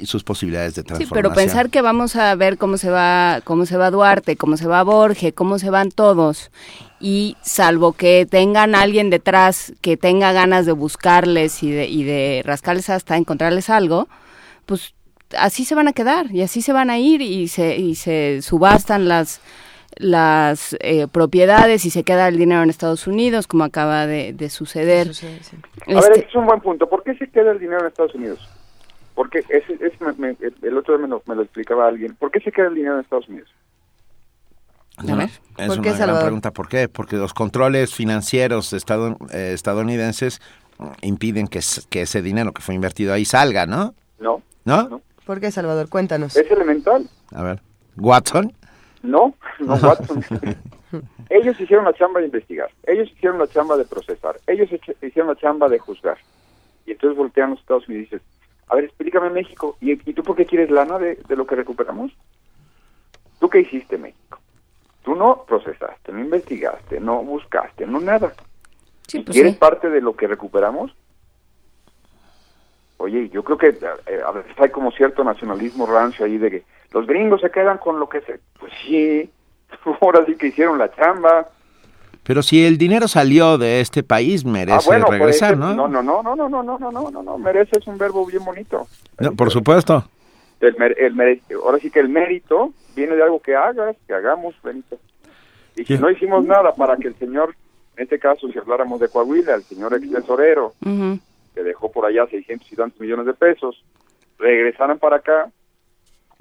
y 0.00 0.06
sus 0.06 0.24
posibilidades 0.24 0.74
de 0.74 0.82
Sí, 0.82 0.86
transformación. 0.86 1.22
pero 1.22 1.34
pensar 1.34 1.68
que 1.70 1.82
vamos 1.82 2.16
a 2.16 2.34
ver 2.34 2.56
cómo 2.56 2.78
se 2.78 2.88
va, 2.90 3.40
cómo 3.44 3.66
se 3.66 3.76
va 3.76 3.90
Duarte, 3.90 4.36
cómo 4.36 4.56
se 4.56 4.66
va 4.66 4.82
Borges, 4.82 5.32
cómo 5.34 5.58
se 5.58 5.68
van 5.70 5.90
todos, 5.90 6.50
y 6.98 7.36
salvo 7.42 7.92
que 7.92 8.26
tengan 8.28 8.74
alguien 8.74 9.10
detrás 9.10 9.74
que 9.82 9.96
tenga 9.96 10.32
ganas 10.32 10.64
de 10.66 10.72
buscarles 10.72 11.62
y 11.62 11.70
de, 11.70 11.88
y 11.88 12.04
de 12.04 12.42
rascarles 12.44 12.88
hasta 12.88 13.16
encontrarles 13.16 13.68
algo, 13.68 14.08
pues 14.64 14.94
así 15.36 15.64
se 15.64 15.74
van 15.74 15.88
a 15.88 15.92
quedar 15.92 16.30
y 16.32 16.40
así 16.42 16.62
se 16.62 16.72
van 16.72 16.88
a 16.88 16.98
ir 16.98 17.20
y 17.20 17.48
se, 17.48 17.76
y 17.76 17.96
se 17.96 18.40
subastan 18.42 19.08
las 19.08 19.40
las 19.98 20.76
eh, 20.80 21.06
propiedades 21.10 21.86
y 21.86 21.90
se 21.90 22.02
queda 22.04 22.28
el 22.28 22.36
dinero 22.36 22.62
en 22.62 22.68
Estados 22.68 23.06
Unidos, 23.06 23.46
como 23.46 23.64
acaba 23.64 24.06
de, 24.06 24.34
de 24.34 24.50
suceder. 24.50 25.08
A 25.08 25.10
ver, 25.10 25.96
Este- 25.96 26.18
ese 26.18 26.28
es 26.28 26.34
un 26.34 26.44
buen 26.44 26.60
punto. 26.60 26.86
¿Por 26.86 27.02
qué 27.02 27.14
se 27.16 27.30
queda 27.30 27.52
el 27.52 27.58
dinero 27.58 27.80
en 27.80 27.86
Estados 27.86 28.14
Unidos? 28.14 28.46
Porque 29.16 29.38
ese, 29.48 29.72
ese 29.80 29.96
me- 30.04 30.12
me- 30.12 30.36
el 30.62 30.76
otro 30.78 30.96
día 30.96 31.06
me 31.06 31.08
lo, 31.10 31.22
me 31.26 31.34
lo 31.34 31.42
explicaba 31.42 31.88
alguien. 31.88 32.14
¿Por 32.14 32.30
qué 32.30 32.38
se 32.38 32.52
queda 32.52 32.68
el 32.68 32.74
dinero 32.76 32.94
en 32.94 33.00
Estados 33.00 33.28
Unidos? 33.28 33.48
Es 34.98 35.04
una, 35.04 35.24
es 35.24 35.40
¿Por 35.56 35.64
una 35.64 35.74
qué, 35.82 35.88
gran 35.88 35.96
Salvador? 35.98 36.22
pregunta. 36.24 36.52
¿Por 36.52 36.68
qué? 36.68 36.88
Porque 36.88 37.16
los 37.16 37.34
controles 37.34 37.92
financieros 37.94 38.72
eh, 38.72 39.52
estadounidenses 39.52 40.40
impiden 41.02 41.48
que, 41.48 41.60
que 41.90 42.02
ese 42.02 42.22
dinero 42.22 42.52
que 42.52 42.62
fue 42.62 42.74
invertido 42.74 43.12
ahí 43.12 43.24
salga, 43.24 43.66
¿no? 43.66 43.94
No. 44.18 44.42
¿No? 44.64 45.00
¿Por 45.24 45.40
qué, 45.40 45.50
Salvador? 45.50 45.88
Cuéntanos. 45.88 46.36
Es 46.36 46.50
elemental. 46.50 47.08
A 47.34 47.42
ver. 47.42 47.60
¿Watson? 47.96 48.52
No, 49.02 49.34
no, 49.60 49.74
Watson. 49.82 50.24
Ellos 51.30 51.60
hicieron 51.60 51.84
la 51.84 51.92
chamba 51.94 52.20
de 52.20 52.26
investigar. 52.26 52.70
Ellos 52.86 53.08
hicieron 53.10 53.38
la 53.38 53.46
chamba 53.48 53.76
de 53.76 53.84
procesar. 53.84 54.36
Ellos 54.46 54.68
hicieron 55.02 55.28
la 55.28 55.36
chamba 55.36 55.68
de 55.68 55.78
juzgar. 55.78 56.16
Y 56.86 56.92
entonces 56.92 57.18
voltean 57.18 57.50
los 57.50 57.60
Estados 57.60 57.86
Unidos 57.88 58.06
y 58.06 58.14
dices, 58.14 58.22
a 58.68 58.74
ver, 58.74 58.84
explícame 58.84 59.30
México. 59.30 59.76
¿Y, 59.80 59.92
y 59.92 60.14
tú 60.14 60.22
por 60.22 60.36
qué 60.36 60.46
quieres 60.46 60.70
lana 60.70 60.98
de, 60.98 61.16
de 61.16 61.36
lo 61.36 61.46
que 61.46 61.54
recuperamos? 61.54 62.12
¿Tú 63.38 63.48
qué 63.48 63.60
hiciste, 63.60 63.98
México? 63.98 64.38
Tú 65.02 65.14
no 65.14 65.44
procesaste, 65.46 66.12
no 66.12 66.20
investigaste, 66.20 66.98
no 66.98 67.22
buscaste, 67.22 67.86
no 67.86 68.00
nada. 68.00 68.34
Sí, 69.06 69.18
¿Y 69.18 69.22
pues 69.22 69.34
quieres 69.34 69.52
sí. 69.52 69.58
parte 69.58 69.88
de 69.88 70.00
lo 70.00 70.16
que 70.16 70.26
recuperamos? 70.26 70.94
Oye, 72.98 73.28
yo 73.28 73.44
creo 73.44 73.58
que 73.58 73.68
eh, 73.68 74.20
a 74.26 74.32
veces 74.32 74.52
hay 74.58 74.70
como 74.70 74.90
cierto 74.90 75.22
nacionalismo 75.22 75.86
rancio 75.86 76.24
ahí 76.24 76.38
de 76.38 76.50
que 76.50 76.62
los 76.92 77.06
gringos 77.06 77.40
se 77.40 77.50
quedan 77.50 77.78
con 77.78 78.00
lo 78.00 78.08
que 78.08 78.20
se... 78.22 78.40
Pues 78.58 78.72
sí, 78.84 79.30
ahora 80.00 80.24
sí 80.24 80.34
que 80.36 80.48
hicieron 80.48 80.78
la 80.78 80.90
chamba. 80.92 81.48
Pero 82.26 82.42
si 82.42 82.64
el 82.64 82.76
dinero 82.76 83.06
salió 83.08 83.56
de 83.56 83.80
este 83.80 84.02
país, 84.02 84.44
merece 84.44 84.72
ah, 84.78 84.80
bueno, 84.84 85.06
regresar, 85.06 85.56
¿no? 85.56 85.74
No, 85.74 85.86
no, 85.88 86.02
no, 86.02 86.22
no, 86.22 86.34
no, 86.34 86.48
no, 86.48 86.62
no, 86.62 86.78
no, 86.78 86.90
no, 86.90 87.10
no, 87.10 87.22
no, 87.22 87.38
merece 87.38 87.78
es 87.78 87.86
un 87.86 87.96
verbo 87.98 88.26
bien 88.26 88.44
bonito. 88.44 88.86
No, 89.20 89.32
por 89.34 89.50
supuesto. 89.50 90.04
El 90.60 90.74
mer- 90.76 90.96
el 90.98 91.14
mere- 91.14 91.40
ahora 91.62 91.78
sí 91.78 91.90
que 91.90 92.00
el 92.00 92.08
mérito 92.08 92.72
viene 92.96 93.14
de 93.14 93.22
algo 93.22 93.40
que 93.40 93.54
hagas, 93.54 93.94
que 94.06 94.14
hagamos, 94.14 94.54
Benito. 94.62 94.98
Y 95.76 95.84
si 95.84 95.98
no 95.98 96.10
hicimos 96.10 96.44
nada 96.44 96.74
para 96.74 96.96
que 96.96 97.08
el 97.08 97.14
señor, 97.16 97.54
en 97.96 98.04
este 98.04 98.18
caso, 98.18 98.48
si 98.50 98.58
habláramos 98.58 98.98
de 98.98 99.08
Coahuila, 99.08 99.54
el 99.54 99.62
señor 99.62 99.94
ex 99.94 100.10
tesorero, 100.10 100.72
Ujú. 100.84 101.18
que 101.54 101.62
dejó 101.62 101.92
por 101.92 102.06
allá 102.06 102.26
600 102.26 102.72
y 102.72 102.76
tantos 102.76 102.98
millones 103.00 103.26
de 103.26 103.34
pesos, 103.34 103.84
regresaran 104.38 104.98
para 104.98 105.16
acá, 105.16 105.50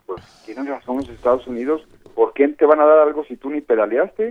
pues 0.05 0.21
tienen 0.45 0.67
razón 0.67 0.97
los 0.97 1.09
Estados 1.09 1.45
Unidos. 1.47 1.85
¿Por 2.15 2.33
qué 2.33 2.47
te 2.47 2.65
van 2.65 2.79
a 2.79 2.85
dar 2.85 2.99
algo 2.99 3.23
si 3.25 3.35
tú 3.35 3.49
ni 3.49 3.59
pedaleaste? 3.61 4.29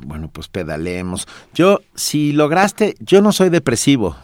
Bueno, 0.00 0.28
pues 0.32 0.48
pedaleemos. 0.48 1.26
Yo, 1.54 1.80
si 1.94 2.32
lograste, 2.32 2.94
yo 3.00 3.20
no 3.22 3.32
soy 3.32 3.48
depresivo, 3.50 4.16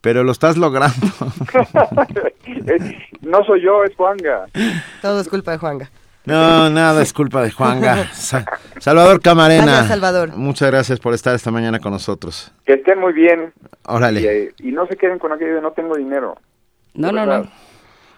pero 0.00 0.22
lo 0.24 0.32
estás 0.32 0.56
logrando. 0.56 1.06
No 3.22 3.44
soy 3.44 3.62
yo, 3.62 3.84
es 3.84 3.94
Juanga. 3.96 4.46
Todo 5.02 5.20
es 5.20 5.28
culpa 5.28 5.52
de 5.52 5.58
Juanga. 5.58 5.90
No, 6.24 6.68
nada 6.70 7.02
es 7.02 7.12
culpa 7.12 7.42
de 7.42 7.50
Juanga. 7.50 8.08
Sa- 8.12 8.44
Salvador 8.78 9.20
Camarena. 9.20 9.64
Gracias, 9.64 9.88
Salvador. 9.88 10.36
Muchas 10.36 10.70
gracias 10.70 10.98
por 11.00 11.14
estar 11.14 11.34
esta 11.34 11.50
mañana 11.50 11.78
con 11.80 11.92
nosotros. 11.92 12.52
Que 12.64 12.74
estén 12.74 12.98
muy 12.98 13.12
bien. 13.12 13.52
Órale. 13.86 14.20
Y, 14.20 14.26
eh, 14.26 14.54
y 14.58 14.72
no 14.72 14.86
se 14.86 14.96
queden 14.96 15.18
con 15.18 15.32
aquello 15.32 15.56
de 15.56 15.62
no 15.62 15.72
tengo 15.72 15.96
dinero. 15.96 16.36
No, 16.94 17.12
no, 17.12 17.24
no. 17.26 17.48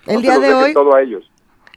El 0.06 0.14
No 0.16 0.20
día 0.20 0.38
de 0.38 0.54
hoy- 0.54 0.74
todo 0.74 0.94
a 0.94 1.02
ellos. 1.02 1.24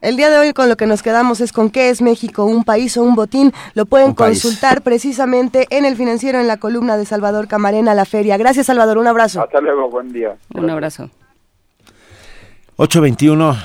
El 0.06 0.18
día 0.18 0.30
de 0.30 0.38
hoy 0.38 0.54
con 0.54 0.70
lo 0.70 0.78
que 0.78 0.86
nos 0.86 1.02
quedamos 1.02 1.42
es 1.42 1.52
con 1.52 1.72
qué 1.72 1.90
es 1.90 2.00
México, 2.04 2.46
un 2.46 2.64
país 2.64 2.96
o 2.96 3.02
un 3.02 3.16
botín. 3.16 3.52
Lo 3.74 3.88
pueden 3.88 4.10
Un 4.10 4.16
país. 4.16 4.40
consultar 4.44 4.84
precisamente 4.84 5.66
en 5.72 5.84
el 5.84 5.96
financiero 5.96 6.40
en 6.40 6.46
la 6.48 6.58
columna 6.58 6.96
de 6.96 7.06
Salvador 7.08 7.48
Camarena, 7.48 7.96
la 7.96 8.06
feria. 8.06 8.38
Gracias, 8.38 8.68
Salvador. 8.68 9.00
Un 9.00 9.08
abrazo. 9.08 9.42
Hasta 9.42 9.60
luego, 9.62 9.90
buen 9.90 10.14
día. 10.14 10.36
Un 10.54 10.70
abrazo. 10.70 11.10
821. 12.78 13.58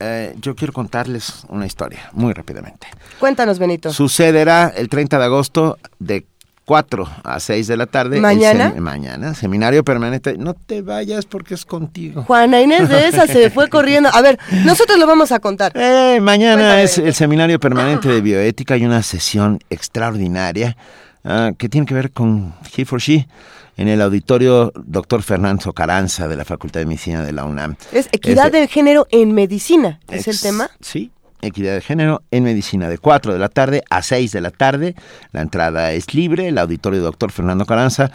eh, 0.00 0.34
yo 0.40 0.56
quiero 0.56 0.72
contarles 0.72 1.44
una 1.48 1.64
historia, 1.64 2.10
muy 2.12 2.32
rápidamente. 2.32 2.88
Cuéntanos, 3.20 3.60
Benito. 3.60 3.92
Sucederá 3.92 4.72
el 4.74 4.88
30 4.88 5.16
de 5.16 5.24
agosto 5.24 5.78
de 6.00 6.26
4 6.72 7.06
a 7.24 7.38
6 7.38 7.66
de 7.66 7.76
la 7.76 7.84
tarde. 7.84 8.18
¿Mañana? 8.18 8.72
mañana, 8.78 9.34
seminario 9.34 9.84
permanente. 9.84 10.38
No 10.38 10.54
te 10.54 10.80
vayas 10.80 11.26
porque 11.26 11.52
es 11.52 11.66
contigo. 11.66 12.22
Juana 12.22 12.62
Inés 12.62 12.88
de 12.88 13.08
esa 13.08 13.26
se 13.26 13.50
fue 13.50 13.68
corriendo. 13.68 14.08
A 14.10 14.22
ver, 14.22 14.38
nosotros 14.64 14.98
lo 14.98 15.06
vamos 15.06 15.32
a 15.32 15.38
contar. 15.38 15.72
Eh, 15.74 16.18
mañana 16.22 16.62
Cuéntame. 16.62 16.82
es 16.84 16.96
el 16.96 17.12
seminario 17.12 17.60
permanente 17.60 18.08
de 18.08 18.22
bioética 18.22 18.78
y 18.78 18.86
una 18.86 19.02
sesión 19.02 19.58
extraordinaria 19.68 20.78
ah, 21.24 21.50
que 21.58 21.68
tiene 21.68 21.86
que 21.86 21.92
ver 21.92 22.10
con 22.10 22.54
He 22.74 22.86
for 22.86 23.00
She 23.00 23.28
en 23.76 23.88
el 23.88 24.00
auditorio 24.00 24.72
Dr. 24.74 25.22
Fernando 25.22 25.74
Caranza 25.74 26.26
de 26.26 26.36
la 26.36 26.46
Facultad 26.46 26.80
de 26.80 26.86
Medicina 26.86 27.22
de 27.22 27.32
la 27.32 27.44
UNAM. 27.44 27.76
Es 27.92 28.08
equidad 28.12 28.46
Este- 28.46 28.60
de 28.60 28.68
género 28.68 29.06
en 29.10 29.34
medicina. 29.34 30.00
¿Es 30.08 30.26
el 30.26 30.40
tema? 30.40 30.70
Sí, 30.80 31.10
equidad 31.42 31.74
de 31.74 31.80
género 31.80 32.22
en 32.30 32.44
medicina 32.44 32.88
de 32.88 32.98
4 32.98 33.32
de 33.32 33.38
la 33.38 33.48
tarde 33.48 33.82
a 33.90 34.02
6 34.02 34.32
de 34.32 34.40
la 34.40 34.50
tarde. 34.50 34.94
La 35.32 35.42
entrada 35.42 35.92
es 35.92 36.14
libre, 36.14 36.48
el 36.48 36.58
auditorio 36.58 37.02
Dr. 37.02 37.30
Fernando 37.32 37.66
Caranza. 37.66 38.10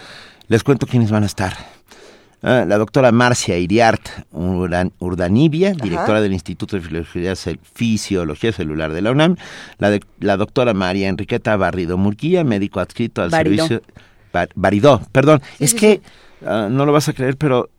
Les 0.47 0.63
cuento 0.63 0.87
quiénes 0.87 1.11
van 1.11 1.23
a 1.23 1.27
estar. 1.27 1.53
Ah, 2.43 2.65
la 2.67 2.77
doctora 2.77 3.11
Marcia 3.11 3.57
Iriart 3.57 4.07
Urdan- 4.31 4.91
Urdanibia, 4.99 5.73
directora 5.73 6.21
del 6.21 6.33
Instituto 6.33 6.75
de 6.75 6.83
Fisiología, 6.83 7.33
Fisiología 7.73 8.51
Celular 8.51 8.93
de 8.93 9.01
la 9.01 9.11
UNAM. 9.11 9.35
La, 9.79 9.89
de- 9.89 10.01
la 10.19 10.37
doctora 10.37 10.73
María 10.73 11.09
Enriqueta 11.09 11.55
Barrido 11.57 11.97
Murquía, 11.97 12.43
médico 12.43 12.79
adscrito 12.79 13.21
al 13.23 13.31
servicio... 13.31 13.81
Ba- 14.31 14.47
Baridó, 14.55 15.01
perdón. 15.11 15.41
es 15.59 15.71
sí, 15.71 15.77
que 15.77 16.01
ah, 16.45 16.67
no 16.69 16.85
lo 16.85 16.91
vas 16.91 17.09
a 17.09 17.13
creer, 17.13 17.37
pero 17.37 17.69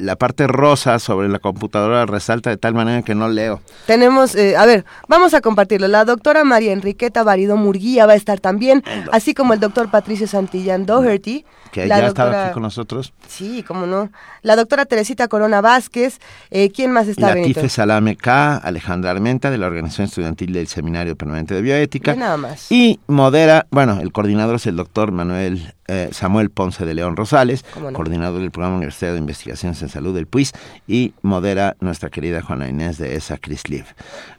la 0.00 0.16
parte 0.16 0.46
rosa 0.46 0.98
sobre 0.98 1.28
la 1.28 1.38
computadora 1.38 2.06
resalta 2.06 2.50
de 2.50 2.56
tal 2.56 2.74
manera 2.74 3.02
que 3.02 3.14
no 3.14 3.28
leo. 3.28 3.60
Tenemos, 3.86 4.34
eh, 4.34 4.56
a 4.56 4.66
ver, 4.66 4.84
vamos 5.08 5.34
a 5.34 5.40
compartirlo. 5.40 5.88
La 5.88 6.04
doctora 6.04 6.42
María 6.44 6.72
Enriqueta 6.72 7.22
Varido 7.22 7.56
Murguía 7.56 8.06
va 8.06 8.12
a 8.14 8.16
estar 8.16 8.40
también, 8.40 8.82
así 9.12 9.34
como 9.34 9.52
el 9.54 9.60
doctor 9.60 9.90
Patricio 9.90 10.26
Santillán 10.26 10.86
Doherty. 10.86 11.44
Que 11.70 11.86
la 11.86 12.00
ya 12.00 12.06
estaba 12.08 12.30
doctora- 12.30 12.44
aquí 12.46 12.54
con 12.54 12.62
nosotros. 12.64 13.12
Sí, 13.28 13.62
cómo 13.62 13.86
no. 13.86 14.10
La 14.42 14.56
doctora 14.56 14.86
Teresita 14.86 15.28
Corona 15.28 15.60
Vázquez. 15.60 16.18
Eh, 16.50 16.72
¿Quién 16.72 16.90
más 16.90 17.06
está? 17.06 17.32
Latife 17.32 17.68
Salame 17.68 18.16
K, 18.16 18.56
Alejandra 18.56 19.12
Armenta, 19.12 19.52
de 19.52 19.58
la 19.58 19.68
Organización 19.68 20.06
Estudiantil 20.08 20.52
del 20.52 20.66
Seminario 20.66 21.14
Permanente 21.14 21.54
de 21.54 21.62
Bioética. 21.62 22.12
Ve 22.14 22.18
nada 22.18 22.36
más. 22.36 22.72
Y 22.72 22.98
modera, 23.06 23.66
bueno, 23.70 24.00
el 24.00 24.10
coordinador 24.10 24.56
es 24.56 24.66
el 24.66 24.74
doctor 24.74 25.12
Manuel 25.12 25.72
eh, 25.90 26.08
Samuel 26.12 26.50
Ponce 26.50 26.86
de 26.86 26.94
León 26.94 27.16
Rosales, 27.16 27.64
coordinador 27.92 28.40
del 28.40 28.52
Programa 28.52 28.76
Universitario 28.76 29.14
de 29.14 29.20
Investigaciones 29.20 29.82
en 29.82 29.88
Salud 29.88 30.14
del 30.14 30.26
PUIS, 30.26 30.52
y 30.86 31.14
modera 31.22 31.76
nuestra 31.80 32.10
querida 32.10 32.42
Juana 32.42 32.68
Inés 32.68 32.96
de 32.98 33.16
esa 33.16 33.38
Crisliv. 33.38 33.86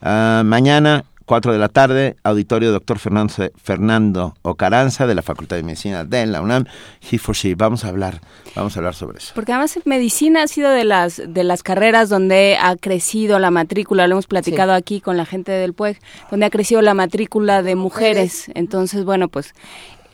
Ah, 0.01 0.43
mañana, 0.45 1.03
4 1.25 1.53
de 1.53 1.59
la 1.59 1.69
tarde, 1.69 2.15
auditorio 2.23 2.71
doctor 2.71 2.99
Fernando, 2.99 3.33
Fernando 3.61 4.35
Ocaranza 4.41 5.07
de 5.07 5.15
la 5.15 5.21
Facultad 5.21 5.55
de 5.55 5.63
Medicina 5.63 6.03
de 6.03 6.25
la 6.25 6.41
UNAM, 6.41 6.65
He 7.09 7.17
for 7.17 7.35
She. 7.35 7.55
Vamos 7.55 7.85
a 7.85 7.89
hablar, 7.89 8.21
vamos 8.55 8.75
a 8.75 8.79
hablar 8.79 8.95
sobre 8.95 9.19
eso. 9.19 9.33
Porque 9.35 9.51
además 9.51 9.77
medicina 9.85 10.43
ha 10.43 10.47
sido 10.47 10.71
de 10.71 10.83
las 10.83 11.21
de 11.25 11.43
las 11.43 11.63
carreras 11.63 12.09
donde 12.09 12.57
ha 12.59 12.75
crecido 12.75 13.39
la 13.39 13.51
matrícula, 13.51 14.07
lo 14.07 14.15
hemos 14.15 14.27
platicado 14.27 14.73
aquí 14.73 14.99
con 14.99 15.17
la 15.17 15.25
gente 15.25 15.51
del 15.51 15.73
PUEG, 15.73 15.99
donde 16.29 16.45
ha 16.45 16.49
crecido 16.49 16.81
la 16.81 16.93
matrícula 16.93 17.61
de 17.61 17.75
mujeres. 17.75 18.51
Entonces, 18.53 19.05
bueno, 19.05 19.29
pues 19.29 19.53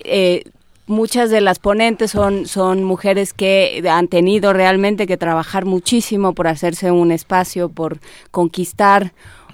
eh, 0.01 0.43
muchas 0.88 1.30
de 1.30 1.41
las 1.41 1.59
ponentes 1.59 2.11
son, 2.11 2.45
son 2.47 2.84
mujeres 2.84 3.34
que 3.34 3.84
han 3.89 4.07
tenido 4.07 4.53
realmente 4.53 5.05
que 5.05 5.18
trabajar 5.18 5.65
muchísimo 5.65 6.34
por 6.34 6.47
hacerse 6.47 6.91
un 6.91 7.11
espacio, 7.11 7.69
por 7.69 7.99
conquistar 8.31 9.14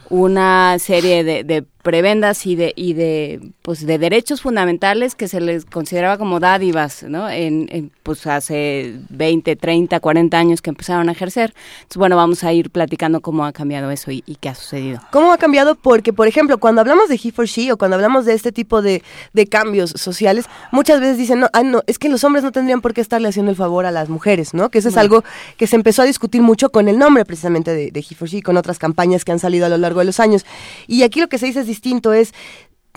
una 0.10 0.78
serie 0.80 1.24
de, 1.24 1.44
de 1.44 1.66
prebendas 1.84 2.46
y 2.48 2.56
de 2.56 2.74
y 2.76 2.94
de 2.94 3.52
pues 3.62 3.86
de 3.86 3.98
derechos 4.00 4.42
fundamentales 4.42 5.16
que 5.16 5.28
se 5.28 5.40
les 5.42 5.66
consideraba 5.66 6.18
como 6.18 6.40
dádivas 6.40 7.04
no 7.04 7.30
en, 7.30 7.68
en, 7.72 7.92
pues 8.04 8.26
hace 8.26 8.96
20 9.10 9.56
30 9.58 10.00
40 10.00 10.38
años 10.38 10.62
que 10.62 10.70
empezaron 10.70 11.10
a 11.10 11.12
ejercer 11.12 11.54
entonces 11.78 11.98
bueno 11.98 12.16
vamos 12.16 12.44
a 12.44 12.54
ir 12.54 12.72
platicando 12.72 13.22
cómo 13.22 13.46
ha 13.46 13.52
cambiado 13.52 13.92
eso 13.92 14.12
y, 14.12 14.24
y 14.26 14.36
qué 14.38 14.50
ha 14.50 14.56
sucedido 14.56 15.02
¿Cómo 15.12 15.32
ha 15.32 15.38
cambiado? 15.38 15.76
Porque, 15.76 16.14
por 16.14 16.28
ejemplo, 16.28 16.58
cuando 16.58 16.82
hablamos 16.82 17.10
de 17.10 17.20
he 17.24 17.32
for 17.32 17.46
she 17.46 17.72
o 17.72 17.78
cuando 17.78 17.96
hablamos 17.96 18.26
de 18.26 18.34
este 18.34 18.52
tipo 18.52 18.82
de, 18.82 19.04
de 19.34 19.48
cambios 19.48 19.92
sociales, 19.92 20.46
muchas 20.72 21.00
veces 21.00 21.18
dicen, 21.18 21.40
no, 21.42 21.50
ah, 21.54 21.64
no, 21.64 21.84
es 21.88 22.00
que 22.00 22.10
los 22.10 22.24
hombres 22.24 22.44
no 22.44 22.52
tendrían 22.52 22.82
por 22.82 22.94
qué 22.94 23.02
estarle 23.02 23.28
haciendo 23.28 23.52
el 23.52 23.58
favor 23.58 23.86
a 23.86 23.92
las 23.92 24.10
mujeres, 24.10 24.54
¿no? 24.54 24.70
Que 24.70 24.80
eso 24.80 24.90
es 24.90 24.96
No. 24.96 25.02
algo 25.02 25.24
que 25.58 25.68
se 25.68 25.76
empezó 25.76 26.02
a 26.02 26.06
discutir 26.06 26.42
mucho 26.42 26.70
con 26.72 26.88
el 26.88 26.98
nombre 26.98 27.26
precisamente 27.26 27.72
de, 27.74 27.92
de 27.92 28.00
he 28.00 28.16
for 28.16 28.28
she, 28.28 28.42
con 28.42 28.58
otras 28.58 28.80
campañas 28.80 29.24
que 29.26 29.32
han 29.32 29.40
salido 29.40 29.66
a 29.66 29.70
lo 29.70 29.78
largo 29.78 30.00
de 30.00 30.06
los 30.06 30.20
años. 30.20 30.46
Y 30.88 31.04
aquí 31.04 31.20
lo 31.20 31.28
que 31.28 31.38
se 31.38 31.46
dice 31.48 31.60
es 31.62 31.68
distinto, 31.74 32.14
es, 32.14 32.34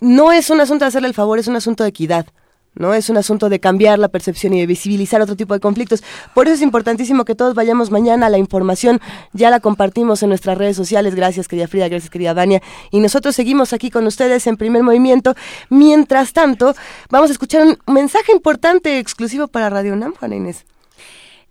no 0.01 0.33
es 0.33 0.51
un 0.51 0.61
asunto 0.61 0.85
de 0.85 0.89
hacerle 0.89 1.09
el 1.09 1.15
favor, 1.15 1.39
es 1.39 1.49
un 1.49 1.57
asunto 1.57 1.83
de 1.83 1.91
equidad. 1.91 2.27
¿no? 2.77 2.95
Es 2.95 3.09
un 3.09 3.17
asunto 3.17 3.49
de 3.49 3.59
cambiar 3.59 3.99
la 3.99 4.09
percepción 4.09 4.53
y 4.55 4.61
de 4.61 4.67
visibilizar 4.67 5.21
otro 5.23 5.35
tipo 5.35 5.55
de 5.55 5.61
conflictos. 5.61 6.05
Por 6.35 6.47
eso 6.47 6.55
es 6.55 6.63
importantísimo 6.63 7.25
que 7.25 7.35
todos 7.35 7.55
vayamos 7.55 7.91
mañana. 7.91 8.29
La 8.29 8.39
información 8.39 9.01
ya 9.33 9.51
la 9.51 9.61
compartimos 9.61 10.23
en 10.23 10.29
nuestras 10.29 10.59
redes 10.59 10.77
sociales. 10.77 11.15
Gracias, 11.15 11.49
querida 11.49 11.69
Frida, 11.69 11.89
gracias, 11.89 12.11
querida 12.11 12.35
Vania. 12.35 12.63
Y 12.91 13.01
nosotros 13.01 13.35
seguimos 13.35 13.73
aquí 13.73 13.91
con 13.91 14.07
ustedes 14.07 14.47
en 14.47 14.57
primer 14.57 14.83
movimiento. 14.83 15.35
Mientras 15.71 16.33
tanto, 16.33 16.75
vamos 17.11 17.31
a 17.31 17.33
escuchar 17.33 17.63
un 17.67 17.79
mensaje 17.93 18.33
importante 18.33 18.99
exclusivo 18.99 19.49
para 19.49 19.71
Radio 19.71 19.95
UNAM, 19.95 20.15
Juana 20.15 20.37
Inés. 20.37 20.67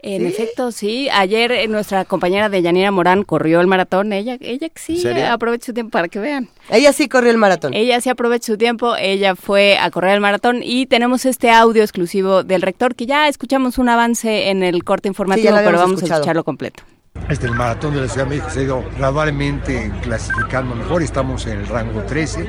En 0.07 0.21
¿Sí? 0.21 0.27
efecto, 0.27 0.71
sí. 0.71 1.09
Ayer 1.11 1.51
eh, 1.51 1.67
nuestra 1.67 2.05
compañera 2.05 2.47
de 2.47 2.61
Yanira 2.61 2.91
Morán 2.91 3.23
corrió 3.23 3.59
el 3.59 3.65
maratón. 3.65 4.13
Ella, 4.13 4.37
ella 4.39 4.69
sí 4.75 5.03
aprovecha 5.07 5.65
su 5.65 5.73
tiempo 5.73 5.89
para 5.89 6.07
que 6.09 6.19
vean. 6.19 6.47
Ella 6.69 6.93
sí 6.93 7.09
corrió 7.09 7.31
el 7.31 7.37
maratón. 7.37 7.73
Ella 7.73 7.99
sí 8.01 8.09
aprovecha 8.09 8.45
su 8.53 8.57
tiempo. 8.57 8.95
Ella 8.97 9.35
fue 9.35 9.79
a 9.79 9.89
correr 9.89 10.13
el 10.13 10.21
maratón 10.21 10.61
y 10.61 10.85
tenemos 10.85 11.25
este 11.25 11.49
audio 11.49 11.81
exclusivo 11.81 12.43
del 12.43 12.61
rector 12.61 12.93
que 12.93 13.07
ya 13.07 13.27
escuchamos 13.27 13.79
un 13.79 13.89
avance 13.89 14.49
en 14.49 14.61
el 14.61 14.83
corte 14.83 15.07
informativo, 15.07 15.55
pero 15.65 15.79
vamos 15.79 15.95
escuchado. 15.95 16.13
a 16.13 16.21
escucharlo 16.21 16.43
completo. 16.43 16.83
Este, 17.29 17.47
el 17.47 17.53
maratón 17.55 17.95
de 17.95 18.01
la 18.01 18.07
Ciudad 18.07 18.25
de 18.27 18.35
México 18.35 18.49
se 18.51 18.59
ha 18.59 18.63
ido 18.63 18.83
gradualmente 18.97 19.91
clasificando 20.03 20.75
mejor, 20.75 21.01
estamos 21.01 21.47
en 21.47 21.59
el 21.59 21.67
rango 21.67 22.03
13 22.03 22.47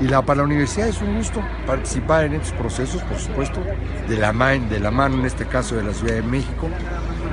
y 0.00 0.04
la, 0.08 0.22
para 0.22 0.38
la 0.38 0.44
universidad 0.44 0.88
es 0.88 1.02
un 1.02 1.16
gusto 1.16 1.42
participar 1.66 2.24
en 2.24 2.34
estos 2.34 2.52
procesos, 2.52 3.02
por 3.02 3.18
supuesto, 3.18 3.60
de 4.08 4.16
la, 4.16 4.32
man- 4.32 4.70
de 4.70 4.80
la 4.80 4.90
mano 4.90 5.16
en 5.16 5.26
este 5.26 5.44
caso 5.44 5.76
de 5.76 5.82
la 5.82 5.92
Ciudad 5.92 6.14
de 6.14 6.22
México, 6.22 6.70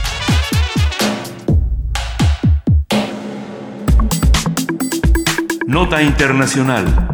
Nota 5.66 6.03
Internacional. 6.03 7.09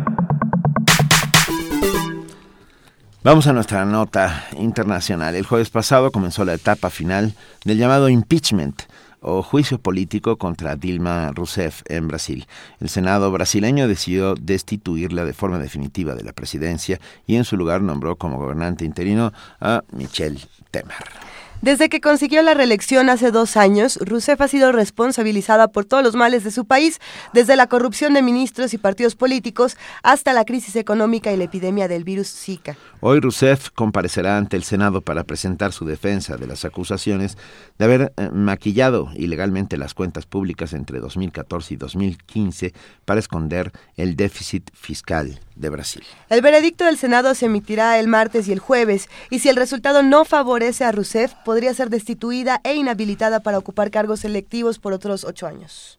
Vamos 3.23 3.47
a 3.47 3.53
nuestra 3.53 3.85
nota 3.85 4.49
internacional. 4.59 5.37
El 5.37 5.47
jueves 5.47 5.71
pasado 5.71 6.11
comenzó 6.11 6.45
la 6.45 6.55
etapa 6.55 6.91
final 6.91 7.37
del 7.65 7.79
llamado 7.79 8.09
impeachment 8.11 8.83
o 9.25 9.43
juicio 9.43 9.79
político 9.79 10.37
contra 10.37 10.77
Dilma 10.77 11.33
Rousseff 11.33 11.83
en 11.87 12.07
Brasil. 12.09 12.47
El 12.81 12.89
Senado 12.89 13.33
brasileño 13.33 13.89
decidió 13.89 14.35
destituirla 14.35 15.25
de 15.25 15.33
forma 15.33 15.59
definitiva 15.59 16.15
de 16.15 16.25
la 16.25 16.33
presidencia 16.33 17.01
y 17.27 17.37
en 17.37 17.45
su 17.45 17.57
lugar 17.57 17.83
nombró 17.83 18.17
como 18.17 18.39
gobernante 18.39 18.85
interino 18.85 19.33
a 19.61 19.83
Michel 19.93 20.39
Temer. 20.71 21.34
Desde 21.65 21.89
que 21.89 22.03
consiguió 22.03 22.43
la 22.43 22.53
reelección 22.53 23.09
hace 23.09 23.31
dos 23.31 23.57
años, 23.57 23.99
Rousseff 24.03 24.39
ha 24.43 24.49
sido 24.49 24.71
responsabilizada 24.71 25.69
por 25.69 25.87
todos 25.87 26.05
los 26.05 26.15
males 26.15 26.45
de 26.45 26.51
su 26.51 26.67
país, 26.67 27.01
desde 27.33 27.57
la 27.57 27.69
corrupción 27.69 28.13
de 28.13 28.21
ministros 28.21 28.75
y 28.75 28.79
partidos 28.79 29.15
políticos 29.15 29.79
hasta 30.03 30.35
la 30.35 30.45
crisis 30.45 30.77
económica 30.77 31.33
y 31.33 31.39
la 31.39 31.45
epidemia 31.45 31.89
del 31.89 32.05
virus 32.05 32.29
Zika. 32.29 32.77
Hoy 33.01 33.19
Rousseff 33.19 33.71
comparecerá 33.71 34.37
ante 34.37 34.59
el 34.59 34.63
Senado 34.63 35.01
para 35.01 35.25
presentar 35.25 35.73
su 35.73 35.87
defensa 35.87 36.37
de 36.37 36.47
las 36.47 36.67
acusaciones 36.67 37.39
de 37.79 37.85
haber 37.87 38.13
eh, 38.19 38.29
maquillado 38.31 39.09
ilegalmente 39.15 39.79
las 39.79 39.95
cuentas 39.95 40.27
públicas 40.27 40.75
entre 40.75 41.01
2014 41.01 41.73
y 41.73 41.77
2015 41.79 42.75
para 43.07 43.21
esconder 43.21 43.73
el 43.97 44.17
déficit 44.17 44.71
fiscal 44.75 45.41
de 45.57 45.69
Brasil. 45.71 46.03
El 46.29 46.41
veredicto 46.41 46.85
del 46.85 46.99
Senado 46.99 47.35
se 47.35 47.47
emitirá 47.47 47.99
el 47.99 48.09
martes 48.09 48.49
y 48.49 48.53
el 48.53 48.59
jueves, 48.59 49.09
y 49.31 49.39
si 49.39 49.49
el 49.49 49.57
resultado 49.57 50.03
no 50.03 50.25
favorece 50.25 50.85
a 50.85 50.93
Rousseff, 50.93 51.35
podría 51.45 51.75
ser 51.75 51.91
destituida 51.91 52.61
e 52.65 52.75
inhabilitada 52.75 53.41
para 53.41 53.59
ocupar 53.59 53.91
cargos 53.91 54.25
electivos 54.25 54.79
por 54.79 54.93
otros 54.93 55.25
ocho 55.25 55.47
años. 55.47 55.99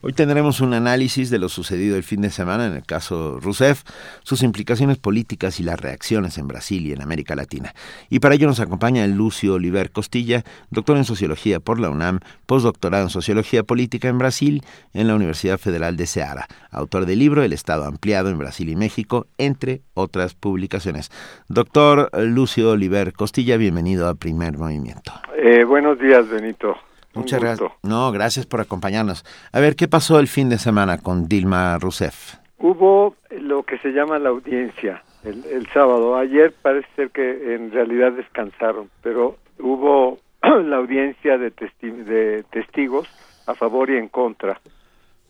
Hoy 0.00 0.12
tendremos 0.12 0.60
un 0.60 0.74
análisis 0.74 1.28
de 1.28 1.40
lo 1.40 1.48
sucedido 1.48 1.96
el 1.96 2.04
fin 2.04 2.20
de 2.20 2.30
semana 2.30 2.68
en 2.68 2.74
el 2.74 2.86
caso 2.86 3.40
Rousseff, 3.40 3.82
sus 4.22 4.44
implicaciones 4.44 4.96
políticas 4.96 5.58
y 5.58 5.64
las 5.64 5.80
reacciones 5.80 6.38
en 6.38 6.46
Brasil 6.46 6.86
y 6.86 6.92
en 6.92 7.02
América 7.02 7.34
Latina. 7.34 7.74
Y 8.08 8.20
para 8.20 8.36
ello 8.36 8.46
nos 8.46 8.60
acompaña 8.60 9.04
Lucio 9.08 9.54
Oliver 9.54 9.90
Costilla, 9.90 10.44
doctor 10.70 10.98
en 10.98 11.04
Sociología 11.04 11.58
por 11.58 11.80
la 11.80 11.90
UNAM, 11.90 12.20
postdoctorado 12.46 13.02
en 13.02 13.10
Sociología 13.10 13.64
Política 13.64 14.06
en 14.06 14.18
Brasil 14.18 14.62
en 14.94 15.08
la 15.08 15.16
Universidad 15.16 15.58
Federal 15.58 15.96
de 15.96 16.06
Ceará, 16.06 16.46
autor 16.70 17.04
del 17.04 17.18
libro 17.18 17.42
El 17.42 17.52
Estado 17.52 17.84
Ampliado 17.84 18.30
en 18.30 18.38
Brasil 18.38 18.68
y 18.68 18.76
México, 18.76 19.26
entre 19.36 19.82
otras 19.94 20.34
publicaciones. 20.34 21.10
Doctor 21.48 22.08
Lucio 22.16 22.70
Oliver 22.70 23.14
Costilla, 23.14 23.56
bienvenido 23.56 24.06
a 24.06 24.14
Primer 24.14 24.58
Movimiento. 24.58 25.10
Eh, 25.36 25.64
buenos 25.64 25.98
días, 25.98 26.28
Benito. 26.28 26.76
Muchas 27.14 27.40
gracias. 27.40 27.70
No, 27.82 28.12
gracias 28.12 28.46
por 28.46 28.60
acompañarnos. 28.60 29.24
A 29.52 29.60
ver, 29.60 29.74
¿qué 29.76 29.88
pasó 29.88 30.20
el 30.20 30.28
fin 30.28 30.48
de 30.48 30.58
semana 30.58 30.98
con 30.98 31.26
Dilma 31.28 31.78
Rousseff? 31.78 32.34
Hubo 32.58 33.14
lo 33.30 33.62
que 33.64 33.78
se 33.78 33.90
llama 33.90 34.18
la 34.18 34.28
audiencia 34.30 35.02
el, 35.24 35.44
el 35.46 35.66
sábado. 35.68 36.16
Ayer 36.16 36.54
parece 36.62 36.88
ser 36.96 37.10
que 37.10 37.54
en 37.54 37.72
realidad 37.72 38.12
descansaron, 38.12 38.90
pero 39.02 39.36
hubo 39.58 40.18
la 40.42 40.76
audiencia 40.76 41.38
de, 41.38 41.52
testi- 41.54 42.04
de 42.04 42.44
testigos 42.50 43.08
a 43.46 43.54
favor 43.54 43.90
y 43.90 43.96
en 43.96 44.08
contra, 44.08 44.60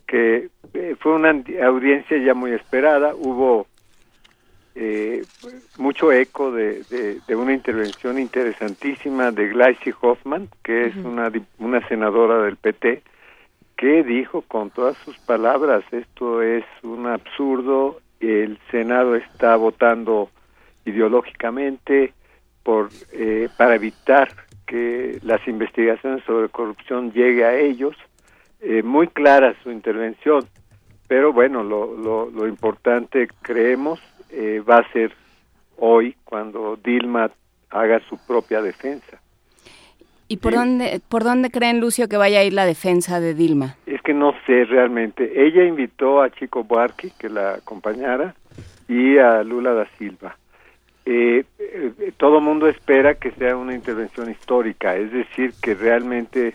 que 0.06 0.48
eh, 0.74 0.96
fue 0.98 1.12
una 1.14 1.30
audiencia 1.64 2.18
ya 2.18 2.34
muy 2.34 2.52
esperada. 2.52 3.14
Hubo 3.14 3.66
eh, 4.80 5.24
mucho 5.76 6.12
eco 6.12 6.52
de, 6.52 6.84
de- 6.84 7.20
de 7.26 7.36
una 7.36 7.52
intervención 7.52 8.18
interesantísima 8.18 9.30
de 9.32 9.48
Gleisi 9.48 9.92
Hoffman, 10.00 10.48
que 10.62 10.86
es 10.86 10.96
una, 10.96 11.30
di- 11.30 11.42
una 11.58 11.86
senadora 11.88 12.42
del 12.42 12.56
PT, 12.56 13.02
que 13.76 14.02
dijo 14.04 14.42
con 14.42 14.70
todas 14.70 14.96
sus 15.04 15.18
palabras, 15.18 15.82
esto 15.92 16.42
es 16.42 16.64
un 16.82 17.06
absurdo 17.06 18.00
el 18.20 18.58
Senado 18.70 19.14
está 19.14 19.54
votando 19.56 20.30
ideológicamente 20.84 22.12
por 22.62 22.88
eh, 23.12 23.48
para 23.56 23.76
evitar 23.76 24.28
que 24.66 25.18
las 25.22 25.46
investigaciones 25.48 26.24
sobre 26.24 26.48
corrupción 26.48 27.12
llegue 27.12 27.44
a 27.44 27.56
ellos. 27.56 27.96
Eh, 28.60 28.82
muy 28.82 29.06
clara 29.06 29.54
su 29.62 29.70
intervención, 29.70 30.44
pero 31.08 31.32
bueno, 31.32 31.64
lo, 31.64 31.96
lo, 31.96 32.30
lo 32.30 32.46
importante 32.46 33.28
creemos 33.42 34.00
eh, 34.30 34.62
va 34.68 34.78
a 34.78 34.92
ser 34.92 35.12
hoy 35.78 36.14
cuando 36.24 36.76
Dilma 36.76 37.30
haga 37.70 38.00
su 38.08 38.18
propia 38.26 38.60
defensa. 38.62 39.20
¿Y 40.30 40.36
por 40.36 40.52
dónde 40.52 41.00
por 41.08 41.24
dónde 41.24 41.50
creen 41.50 41.80
Lucio 41.80 42.06
que 42.06 42.18
vaya 42.18 42.40
a 42.40 42.44
ir 42.44 42.52
la 42.52 42.66
defensa 42.66 43.18
de 43.18 43.32
Dilma? 43.32 43.76
Es 43.86 44.02
que 44.02 44.12
no 44.12 44.34
sé 44.46 44.66
realmente. 44.66 45.42
Ella 45.46 45.64
invitó 45.64 46.20
a 46.20 46.30
Chico 46.30 46.64
Buarque 46.64 47.12
que 47.18 47.30
la 47.30 47.54
acompañara 47.54 48.34
y 48.88 49.16
a 49.16 49.42
Lula 49.42 49.72
da 49.72 49.88
Silva. 49.96 50.36
Eh, 51.06 51.44
eh, 51.58 52.12
todo 52.18 52.42
mundo 52.42 52.68
espera 52.68 53.14
que 53.14 53.30
sea 53.30 53.56
una 53.56 53.74
intervención 53.74 54.30
histórica, 54.30 54.94
es 54.96 55.10
decir, 55.10 55.54
que 55.62 55.74
realmente 55.74 56.52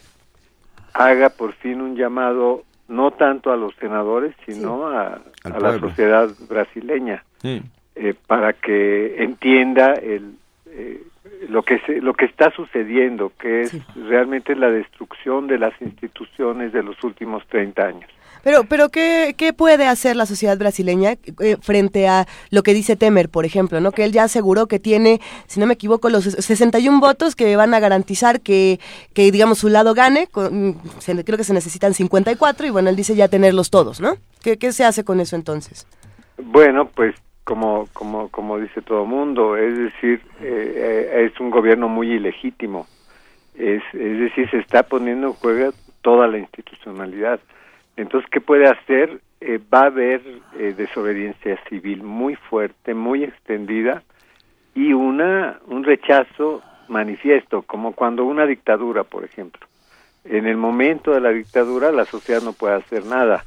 haga 0.93 1.29
por 1.29 1.53
fin 1.53 1.81
un 1.81 1.95
llamado 1.95 2.63
no 2.87 3.11
tanto 3.11 3.51
a 3.51 3.57
los 3.57 3.73
senadores, 3.75 4.35
sino 4.45 4.87
a, 4.87 5.21
la 5.43 5.79
sociedad 5.79 6.29
brasileña, 6.49 7.23
Sí. 7.41 7.61
eh, 7.95 8.13
para 8.27 8.53
que 8.53 9.23
entienda 9.23 9.93
el, 9.93 10.35
eh, 10.67 11.01
lo 11.49 11.63
que 11.63 11.79
se, 11.79 12.01
lo 12.01 12.13
que 12.13 12.25
está 12.25 12.51
sucediendo, 12.51 13.31
que 13.39 13.61
es 13.61 13.95
realmente 13.95 14.55
la 14.55 14.69
destrucción 14.69 15.47
de 15.47 15.59
las 15.59 15.73
instituciones 15.81 16.73
de 16.73 16.83
los 16.83 17.01
últimos 17.03 17.45
30 17.47 17.85
años. 17.85 18.09
Pero, 18.43 18.65
pero 18.65 18.89
¿qué, 18.89 19.35
qué 19.37 19.53
puede 19.53 19.87
hacer 19.87 20.15
la 20.17 20.25
sociedad 20.25 20.57
brasileña 20.57 21.13
eh, 21.39 21.55
frente 21.61 22.07
a 22.07 22.27
lo 22.51 22.61
que 22.61 22.73
dice 22.73 22.95
Temer, 22.97 23.29
por 23.29 23.45
ejemplo, 23.45 23.79
no? 23.79 23.91
Que 23.93 24.03
él 24.03 24.11
ya 24.11 24.23
aseguró 24.25 24.67
que 24.67 24.79
tiene, 24.79 25.21
si 25.47 25.59
no 25.61 25.65
me 25.65 25.75
equivoco, 25.75 26.09
los 26.09 26.25
61 26.25 26.99
votos 26.99 27.35
que 27.35 27.55
van 27.55 27.73
a 27.73 27.79
garantizar 27.79 28.41
que, 28.41 28.79
que 29.13 29.31
digamos, 29.31 29.59
su 29.59 29.69
lado 29.69 29.93
gane. 29.93 30.27
con- 30.27 30.73
creo 31.25 31.37
que 31.37 31.43
se 31.45 31.53
necesitan 31.53 31.93
54 31.93 32.67
y 32.67 32.69
bueno, 32.69 32.89
él 32.89 32.95
dice 32.97 33.15
ya 33.15 33.29
tenerlos 33.29 33.69
todos, 33.69 34.01
¿no? 34.01 34.17
¿Qué, 34.41 34.57
qué 34.57 34.73
se 34.73 34.83
hace 34.83 35.03
con 35.05 35.19
eso 35.21 35.35
entonces? 35.37 35.87
Bueno, 36.37 36.89
pues 36.89 37.15
como 37.45 37.87
como 37.93 38.29
como 38.29 38.57
dice 38.59 38.81
todo 38.81 39.05
mundo, 39.05 39.55
es 39.57 39.77
decir, 39.77 40.21
eh, 40.41 40.73
eh, 41.13 41.29
es 41.31 41.39
un 41.39 41.49
gobierno 41.49 41.87
muy 41.87 42.11
ilegítimo. 42.11 42.87
Es, 43.55 43.81
es 43.93 44.19
decir, 44.19 44.49
se 44.49 44.57
está 44.57 44.83
poniendo 44.83 45.27
en 45.27 45.33
juego 45.33 45.71
toda 46.01 46.27
la 46.27 46.39
institucionalidad. 46.39 47.39
Entonces, 47.97 48.29
¿qué 48.31 48.41
puede 48.41 48.67
hacer? 48.67 49.21
Eh, 49.41 49.59
va 49.73 49.81
a 49.81 49.85
haber 49.87 50.21
eh, 50.57 50.73
desobediencia 50.75 51.59
civil 51.69 52.03
muy 52.03 52.35
fuerte, 52.35 52.93
muy 52.93 53.23
extendida 53.23 54.03
y 54.73 54.93
una 54.93 55.59
un 55.67 55.83
rechazo 55.83 56.61
manifiesto, 56.87 57.61
como 57.61 57.93
cuando 57.93 58.25
una 58.25 58.45
dictadura, 58.45 59.03
por 59.03 59.23
ejemplo. 59.23 59.67
En 60.25 60.47
el 60.47 60.57
momento 60.57 61.11
de 61.11 61.21
la 61.21 61.29
dictadura, 61.29 61.91
la 61.91 62.05
sociedad 62.05 62.41
no 62.41 62.53
puede 62.53 62.75
hacer 62.75 63.05
nada 63.05 63.43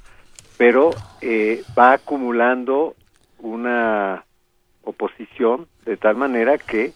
pero 0.56 0.90
eh, 1.20 1.62
va 1.78 1.94
acumulando 1.94 2.94
una 3.39 4.24
oposición 4.82 5.66
de 5.85 5.97
tal 5.97 6.16
manera 6.16 6.59
que 6.59 6.93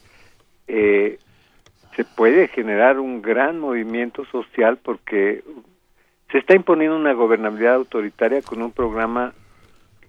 eh, 0.68 1.18
se 1.96 2.04
puede 2.04 2.48
generar 2.48 2.98
un 2.98 3.20
gran 3.20 3.58
movimiento 3.58 4.24
social 4.26 4.78
porque 4.78 5.42
se 6.32 6.38
está 6.38 6.54
imponiendo 6.54 6.96
una 6.96 7.12
gobernabilidad 7.12 7.74
autoritaria 7.74 8.42
con 8.42 8.62
un 8.62 8.72
programa 8.72 9.32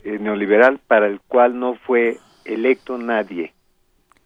eh, 0.04 0.18
neoliberal 0.20 0.80
para 0.88 1.08
el 1.08 1.20
cual 1.28 1.60
no 1.60 1.76
fue 1.76 2.18
electo 2.46 2.98
nadie. 2.98 3.54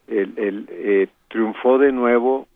El, 0.08 0.34
el, 0.38 0.66
eh, 0.70 1.08
triunfó 1.28 1.78
de 1.78 1.92
nuevo 1.92 2.48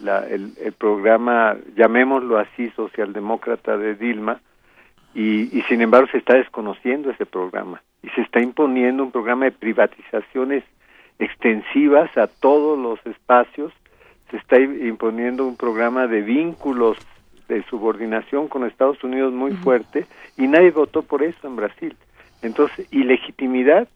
la- 0.00 0.26
el, 0.26 0.52
el 0.60 0.72
programa, 0.72 1.56
llamémoslo 1.76 2.38
así, 2.38 2.70
socialdemócrata 2.70 3.76
de 3.76 3.94
Dilma, 3.94 4.40
y, 5.14 5.56
y 5.56 5.62
sin 5.62 5.80
embargo 5.80 6.08
se 6.10 6.18
está 6.18 6.34
desconociendo 6.36 7.10
ese 7.10 7.24
programa 7.24 7.82
y 8.02 8.08
se 8.10 8.20
está 8.20 8.40
imponiendo 8.40 9.02
un 9.02 9.10
programa 9.12 9.46
de 9.46 9.52
privatizaciones 9.52 10.62
extensivas 11.18 12.14
a 12.18 12.26
todos 12.26 12.78
los 12.78 13.04
espacios, 13.06 13.72
se 14.30 14.36
está 14.36 14.58
imponiendo 14.60 15.46
un 15.46 15.56
programa 15.56 16.06
de 16.06 16.20
vínculos 16.20 16.98
de 17.48 17.62
subordinación 17.64 18.48
con 18.48 18.64
Estados 18.64 19.02
Unidos 19.04 19.32
muy 19.32 19.52
fuerte 19.52 20.06
y 20.36 20.46
nadie 20.46 20.70
votó 20.70 21.02
por 21.02 21.22
eso 21.22 21.46
en 21.46 21.56
Brasil. 21.56 21.96
Entonces, 22.42 22.86
ilegitimidad 22.92 23.88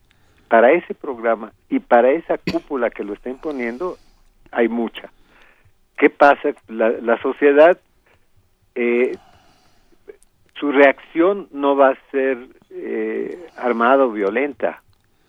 para 0.48 0.72
ese 0.72 0.94
programa 0.94 1.52
y 1.68 1.78
para 1.78 2.10
esa 2.10 2.38
cúpula 2.38 2.90
que 2.90 3.04
lo 3.04 3.12
está 3.14 3.30
imponiendo 3.30 3.96
hay 4.50 4.68
mucha. 4.68 5.12
¿Qué 5.96 6.10
pasa? 6.10 6.50
La, 6.68 6.90
la 6.90 7.20
sociedad 7.20 7.78
eh, 8.74 9.16
su 10.60 10.70
reacción 10.70 11.48
no 11.52 11.74
va 11.74 11.90
a 11.90 12.10
ser 12.10 12.38
eh, 12.70 13.46
armada 13.56 14.04
o 14.04 14.12
violenta. 14.12 14.82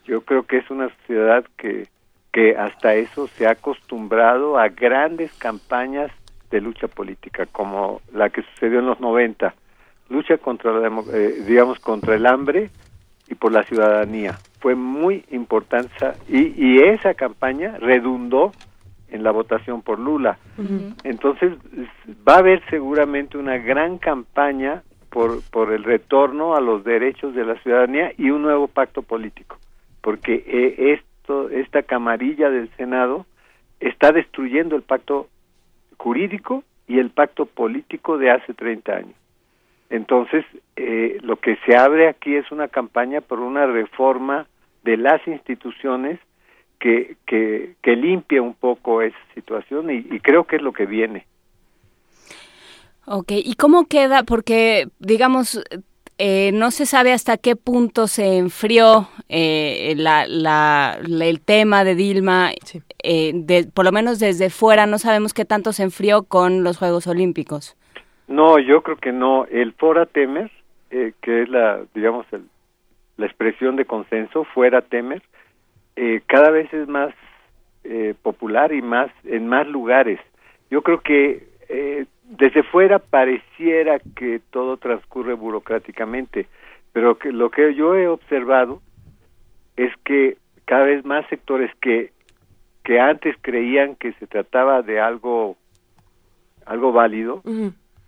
Yo 0.06 0.22
creo 0.22 0.44
que 0.44 0.58
es 0.58 0.70
una 0.70 0.90
sociedad 0.98 1.46
que, 1.58 1.88
que 2.34 2.58
hasta 2.58 2.96
eso 2.96 3.28
se 3.28 3.48
ha 3.48 3.52
acostumbrado 3.52 4.58
a 4.58 4.68
grandes 4.68 5.32
campañas 5.34 6.12
de 6.52 6.62
lucha 6.62 6.88
política, 6.88 7.46
como 7.46 8.02
la 8.14 8.30
que 8.30 8.44
sucedió 8.44 8.80
en 8.80 8.86
los 8.86 9.00
90, 9.00 9.54
lucha 10.10 10.38
contra 10.38 10.72
la 10.74 11.04
eh, 11.14 11.44
digamos 11.48 11.80
contra 11.80 12.16
el 12.16 12.26
hambre 12.26 12.70
y 13.28 13.36
por 13.36 13.52
la 13.52 13.64
ciudadanía. 13.64 14.38
Fue 14.60 14.76
muy 14.76 15.26
importante 15.32 15.94
y, 16.28 16.54
y 16.56 16.80
esa 16.80 17.14
campaña 17.14 17.78
redundó 17.80 18.52
en 19.12 19.24
la 19.24 19.32
votación 19.32 19.82
por 19.82 20.00
Lula. 20.00 20.38
Entonces 21.04 21.54
va 22.28 22.36
a 22.36 22.40
haber 22.40 22.64
seguramente 22.70 23.38
una 23.38 23.58
gran 23.58 23.98
campaña 23.98 24.84
por, 25.10 25.42
por 25.52 25.74
el 25.74 25.84
retorno 25.84 26.56
a 26.56 26.62
los 26.62 26.84
derechos 26.84 27.36
de 27.36 27.46
la 27.46 27.56
ciudadanía 27.62 28.14
y 28.18 28.30
un 28.30 28.42
nuevo 28.42 28.68
pacto 28.68 29.02
político, 29.02 29.58
porque 30.02 30.44
eh, 30.48 30.94
esto, 30.94 31.50
esta 31.50 31.84
camarilla 31.84 32.50
del 32.50 32.70
Senado 32.78 33.26
está 33.82 34.14
destruyendo 34.14 34.76
el 34.76 34.84
pacto 34.84 35.28
jurídico 36.02 36.64
y 36.88 37.00
el 37.00 37.12
pacto 37.12 37.46
político 37.46 38.18
de 38.18 38.32
hace 38.32 38.54
30 38.54 38.92
años. 38.92 39.16
Entonces, 39.90 40.44
eh, 40.76 41.18
lo 41.22 41.36
que 41.38 41.58
se 41.66 41.76
abre 41.76 42.08
aquí 42.08 42.36
es 42.36 42.52
una 42.52 42.68
campaña 42.68 43.22
por 43.22 43.40
una 43.40 43.66
reforma 43.68 44.48
de 44.84 44.98
las 44.98 45.26
instituciones 45.28 46.20
que, 46.80 47.18
que, 47.28 47.76
que 47.84 48.40
un 48.40 48.56
poco 48.56 49.02
esa 49.02 49.18
situación 49.36 49.92
y, 49.92 49.98
y 49.98 50.20
creo 50.20 50.46
que 50.46 50.56
es 50.56 50.62
lo 50.62 50.74
que 50.74 50.86
viene. 50.86 51.28
Ok, 53.06 53.32
¿y 53.36 53.54
cómo 53.56 53.86
queda? 53.86 54.24
Porque, 54.24 54.88
digamos, 55.00 55.62
eh, 56.24 56.52
no 56.54 56.70
se 56.70 56.86
sabe 56.86 57.14
hasta 57.14 57.38
qué 57.38 57.56
punto 57.56 58.06
se 58.06 58.38
enfrió 58.38 59.08
eh, 59.28 59.96
la, 59.98 60.28
la- 60.28 61.00
la- 61.02 61.26
el 61.26 61.42
tema 61.42 61.84
de 61.84 61.96
Dilma, 61.96 62.52
eh, 63.02 63.32
de- 63.34 63.64
por 63.74 63.86
lo 63.86 63.92
menos 63.92 64.20
desde 64.20 64.52
fuera, 64.52 64.86
no 64.86 65.00
sabemos 65.00 65.34
qué 65.34 65.46
tanto 65.46 65.74
se 65.74 65.82
enfrió 65.82 66.22
con 66.22 66.64
los 66.64 66.78
Juegos 66.78 67.08
Olímpicos. 67.08 67.76
No, 68.28 68.60
yo 68.60 68.84
creo 68.84 68.98
que 68.98 69.12
no. 69.12 69.46
El 69.46 69.74
fora 69.74 70.06
temer, 70.06 70.52
eh, 70.92 71.14
que 71.24 71.42
es 71.42 71.50
la, 71.50 71.82
digamos, 71.96 72.28
el- 72.32 72.46
la 73.18 73.26
expresión 73.26 73.76
de 73.76 73.86
consenso, 73.86 74.44
fuera 74.44 74.84
temer, 74.84 75.24
eh, 75.96 76.22
cada 76.28 76.52
vez 76.52 76.72
es 76.72 76.88
más 76.88 77.16
eh, 77.84 78.14
popular 78.22 78.72
y 78.74 78.84
más 78.84 79.10
en 79.24 79.48
más 79.48 79.66
lugares. 79.66 80.20
Yo 80.70 80.84
creo 80.84 81.02
que 81.02 81.48
eh, 81.68 82.06
desde 82.38 82.64
fuera 82.64 83.00
pareciera 83.00 84.00
que 84.16 84.40
todo 84.52 84.78
transcurre 84.78 85.34
burocráticamente, 85.34 86.48
pero 86.94 87.18
que 87.18 87.32
lo 87.32 87.50
que 87.52 87.74
yo 87.76 87.96
he 87.96 88.08
observado 88.08 88.82
es 89.78 89.92
que 90.06 90.38
cada 90.66 90.86
vez 90.86 91.04
más 91.06 91.26
sectores 91.28 91.72
que 91.82 92.12
que 92.84 93.00
antes 93.00 93.36
creían 93.42 93.96
que 93.96 94.14
se 94.14 94.26
trataba 94.28 94.82
de 94.82 95.00
algo 95.00 95.56
algo 96.66 96.92
válido 96.92 97.42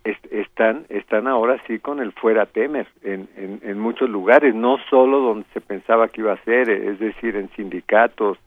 est- 0.04 0.32
están 0.32 0.84
están 0.88 1.28
ahora 1.28 1.60
sí 1.66 1.78
con 1.78 2.00
el 2.00 2.12
fuera 2.12 2.46
temer 2.46 2.86
en, 3.02 3.28
en, 3.36 3.60
en 3.62 3.78
muchos 3.78 4.08
lugares 4.10 4.54
no 4.54 4.78
solo 4.90 5.20
donde 5.20 5.46
se 5.54 5.60
pensaba 5.60 6.08
que 6.08 6.22
iba 6.22 6.32
a 6.32 6.42
ser 6.44 6.68
es 6.70 6.98
decir 6.98 7.36
en 7.36 7.48
sindicatos 7.50 8.38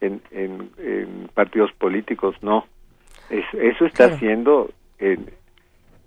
en, 0.00 0.20
en, 0.30 0.70
en 0.78 1.28
partidos 1.34 1.72
políticos 1.72 2.36
no 2.42 2.66
Es- 3.30 3.54
eso 3.54 3.84
está 3.86 4.04
Claro. 4.04 4.14
haciendo 4.14 4.70
en, 4.98 5.30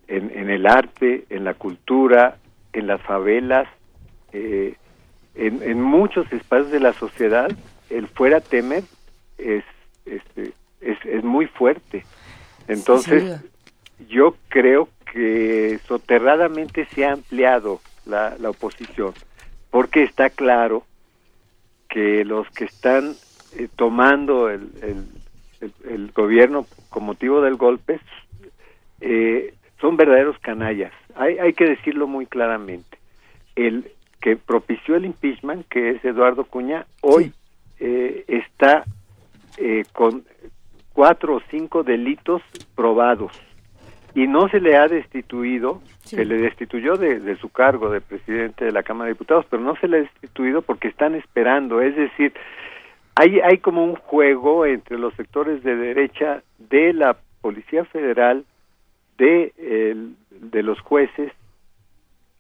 en, 0.08 0.32
en 0.38 0.50
el 0.50 0.66
arte 0.66 1.26
en 1.30 1.44
la 1.44 1.54
cultura 1.54 2.38
en 2.74 2.88
las 2.88 3.02
favelas 3.02 3.68
eh, 4.34 4.76
en, 5.36 5.62
en 5.64 5.82
muchos 5.82 6.32
espacios 6.32 6.72
de 6.72 6.80
la 6.80 6.94
sociedad 6.94 7.50
el 7.90 8.08
fuera 8.08 8.42
temer 8.42 8.84
es 9.38 9.64
este 10.06 10.54
es, 10.82 10.98
es 11.06 11.24
muy 11.24 11.48
fuerte. 11.48 12.06
Entonces 12.68 13.42
yo 14.10 14.36
creo 14.50 14.90
que 15.12 15.80
soterradamente 15.88 16.86
se 16.94 17.06
ha 17.06 17.14
ampliado 17.14 17.82
la, 18.06 18.36
la 18.40 18.50
oposición 18.50 19.14
porque 19.70 20.04
está 20.04 20.30
claro 20.30 20.84
que 21.90 22.26
los 22.26 22.50
que 22.52 22.66
están 22.66 23.16
eh, 23.58 23.68
tomando 23.76 24.50
el, 24.50 24.70
el, 24.82 25.72
el, 25.90 26.12
gobierno 26.12 26.66
con 26.90 27.06
motivo 27.06 27.42
del 27.42 27.56
golpe 27.56 28.00
eh, 29.02 29.54
son 29.80 29.98
verdaderos 29.98 30.38
canallas. 30.40 30.92
Hay, 31.16 31.38
hay 31.38 31.54
que 31.54 31.66
decirlo 31.66 32.08
muy 32.08 32.26
claramente. 32.26 32.98
El 33.56 33.92
que 34.22 34.36
propició 34.36 34.96
el 34.96 35.06
impeachment, 35.06 35.68
que 35.68 35.92
es 35.92 36.06
Eduardo 36.06 36.46
Cuña, 36.46 36.86
hoy 37.02 37.34
eh, 37.80 38.24
está 38.28 38.84
eh, 39.58 39.84
con 39.94 40.24
cuatro 40.94 41.36
o 41.36 41.42
cinco 41.52 41.84
delitos 41.84 42.42
probados 42.76 43.32
y 44.16 44.26
no 44.26 44.50
se 44.50 44.60
le 44.60 44.76
ha 44.76 44.88
destituido, 44.88 45.82
se 46.04 46.26
le 46.26 46.38
destituyó 46.40 46.96
de, 46.96 47.20
de, 47.20 47.36
su 47.36 47.50
cargo 47.50 47.92
de 47.92 48.02
presidente 48.02 48.66
de 48.66 48.72
la 48.72 48.82
Cámara 48.82 49.10
de 49.10 49.14
Diputados, 49.14 49.46
pero 49.48 49.62
no 49.62 49.76
se 49.76 49.88
le 49.88 49.98
ha 49.98 50.02
destituido 50.02 50.64
porque 50.64 50.88
están 50.88 51.14
esperando, 51.14 51.82
es 51.82 51.96
decir, 51.96 52.34
hay, 53.14 53.40
hay 53.40 53.60
como 53.60 53.84
un 53.84 53.96
juego 53.96 54.66
entre 54.66 54.98
los 54.98 55.14
sectores 55.16 55.64
de 55.64 55.76
derecha 55.76 56.42
de 56.58 56.94
la 56.94 57.18
Policía 57.42 57.86
Federal, 57.86 58.46
de, 59.18 60.14
de 60.30 60.64
los 60.64 60.80
jueces, 60.82 61.32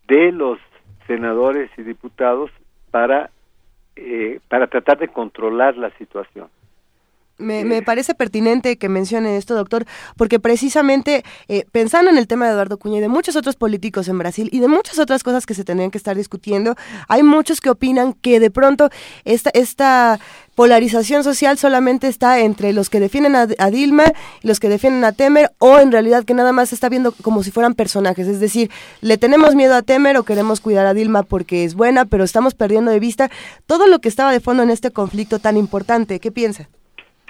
de 0.07 0.31
los 0.31 0.59
senadores 1.07 1.69
y 1.77 1.83
diputados 1.83 2.51
para, 2.91 3.31
eh, 3.95 4.39
para 4.47 4.67
tratar 4.67 4.99
de 4.99 5.07
controlar 5.07 5.77
la 5.77 5.89
situación. 5.97 6.49
Me, 7.39 7.65
me, 7.65 7.83
parece 7.83 8.15
pertinente 8.15 8.77
que 8.77 8.89
mencione 8.89 9.37
esto, 9.37 9.53
doctor, 9.53 9.85
porque 10.15 10.39
precisamente 10.39 11.23
eh, 11.47 11.65
pensando 11.71 12.09
en 12.09 12.17
el 12.17 12.25
tema 12.25 12.45
de 12.45 12.53
Eduardo 12.53 12.79
Cuña 12.79 12.97
y 12.97 13.01
de 13.01 13.09
muchos 13.09 13.35
otros 13.35 13.55
políticos 13.55 14.07
en 14.07 14.17
Brasil 14.17 14.49
y 14.51 14.59
de 14.59 14.67
muchas 14.67 14.97
otras 14.97 15.21
cosas 15.21 15.45
que 15.45 15.53
se 15.53 15.63
tendrían 15.63 15.91
que 15.91 15.99
estar 15.99 16.17
discutiendo, 16.17 16.75
hay 17.07 17.21
muchos 17.21 17.61
que 17.61 17.69
opinan 17.69 18.13
que 18.13 18.39
de 18.39 18.49
pronto 18.49 18.89
esta, 19.23 19.51
esta 19.51 20.19
polarización 20.55 21.23
social 21.23 21.59
solamente 21.59 22.07
está 22.07 22.39
entre 22.39 22.73
los 22.73 22.89
que 22.89 22.99
defienden 22.99 23.35
a, 23.35 23.47
a, 23.59 23.69
Dilma 23.69 24.05
y 24.41 24.47
los 24.47 24.59
que 24.59 24.69
defienden 24.69 25.03
a 25.05 25.11
Temer, 25.11 25.51
o 25.59 25.77
en 25.77 25.91
realidad 25.91 26.23
que 26.23 26.33
nada 26.33 26.51
más 26.51 26.69
se 26.69 26.75
está 26.75 26.89
viendo 26.89 27.11
como 27.11 27.43
si 27.43 27.51
fueran 27.51 27.75
personajes. 27.75 28.27
Es 28.27 28.39
decir, 28.39 28.71
le 29.01 29.19
tenemos 29.19 29.53
miedo 29.53 29.75
a 29.75 29.83
Temer 29.83 30.17
o 30.17 30.23
queremos 30.23 30.59
cuidar 30.59 30.87
a 30.87 30.95
Dilma 30.95 31.21
porque 31.21 31.63
es 31.63 31.75
buena, 31.75 32.05
pero 32.05 32.23
estamos 32.23 32.55
perdiendo 32.55 32.89
de 32.89 32.99
vista 32.99 33.29
todo 33.67 33.85
lo 33.85 33.99
que 33.99 34.09
estaba 34.09 34.31
de 34.31 34.39
fondo 34.39 34.63
en 34.63 34.71
este 34.71 34.89
conflicto 34.89 35.37
tan 35.37 35.57
importante. 35.57 36.19
¿Qué 36.19 36.31
piensa? 36.31 36.67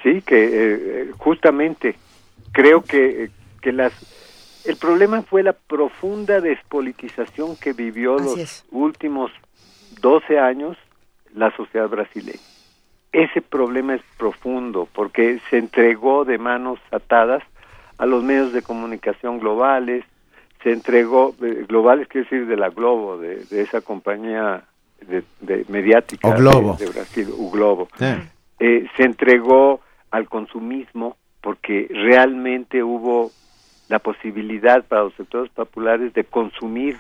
Sí, 0.04 0.22
que 0.22 0.50
eh, 0.52 1.12
justamente 1.18 1.96
creo 2.52 2.82
que, 2.84 3.30
que 3.62 3.72
las 3.72 3.94
el 4.66 4.76
problema 4.76 5.22
fue 5.22 5.44
la 5.44 5.54
profunda 5.54 6.42
despolitización 6.42 7.56
que 7.56 7.72
vivió 7.74 8.16
Así 8.16 8.26
los 8.26 8.38
es. 8.38 8.66
últimos 8.72 9.32
12 10.02 10.40
años 10.40 10.78
la 11.34 11.56
sociedad 11.56 11.88
brasileña. 11.88 12.40
Ese 13.14 13.42
problema 13.42 13.96
es 13.96 14.02
profundo 14.18 14.88
porque 14.94 15.40
se 15.50 15.58
entregó 15.58 16.26
de 16.26 16.38
manos 16.38 16.80
atadas 16.92 17.44
a 17.98 18.06
los 18.06 18.24
medios 18.24 18.52
de 18.52 18.62
comunicación 18.62 19.40
globales, 19.40 20.04
se 20.62 20.72
entregó, 20.74 21.34
eh, 21.42 21.66
globales 21.68 22.08
quiere 22.10 22.26
decir 22.30 22.48
de 22.48 22.58
la 22.58 22.70
Globo, 22.70 23.18
de, 23.18 23.46
de 23.46 23.62
esa 23.62 23.80
compañía 23.82 24.66
de, 25.02 25.24
de 25.40 25.66
mediática 25.70 26.28
O 26.28 26.34
Globo. 26.36 26.76
De, 26.78 26.86
de 26.86 26.92
Brasil, 26.92 27.28
U 27.38 27.50
Globo. 27.52 27.88
Sí. 27.98 28.06
Eh, 28.60 28.88
se 28.98 29.04
entregó 29.04 29.80
al 30.12 30.28
consumismo 30.30 31.18
porque 31.42 31.88
realmente 31.90 32.84
hubo 32.84 33.32
la 33.90 34.00
posibilidad 34.00 34.84
para 34.86 35.04
los 35.04 35.14
sectores 35.16 35.50
populares 35.52 36.14
de 36.14 36.24
consumir 36.26 36.98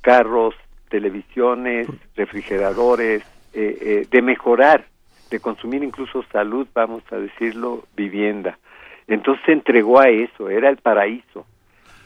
carros, 0.00 0.54
televisiones, 0.88 1.86
refrigeradores, 2.16 3.22
eh, 3.52 3.78
eh, 3.80 4.06
de 4.10 4.22
mejorar, 4.22 4.86
de 5.30 5.40
consumir 5.40 5.82
incluso 5.84 6.24
salud, 6.32 6.66
vamos 6.74 7.02
a 7.12 7.16
decirlo, 7.16 7.84
vivienda. 7.96 8.58
Entonces 9.06 9.44
se 9.46 9.52
entregó 9.52 10.00
a 10.00 10.08
eso, 10.08 10.48
era 10.50 10.68
el 10.68 10.76
paraíso. 10.78 11.46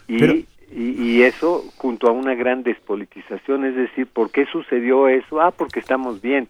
Y, 0.06 0.18
Pero- 0.18 0.34
y, 0.70 1.02
y 1.02 1.22
eso 1.22 1.64
junto 1.76 2.08
a 2.08 2.12
una 2.12 2.34
gran 2.34 2.62
despolitización, 2.62 3.64
es 3.64 3.74
decir, 3.74 4.06
¿por 4.06 4.30
qué 4.30 4.44
sucedió 4.46 5.08
eso? 5.08 5.40
Ah, 5.40 5.50
porque 5.50 5.80
estamos 5.80 6.20
bien 6.20 6.48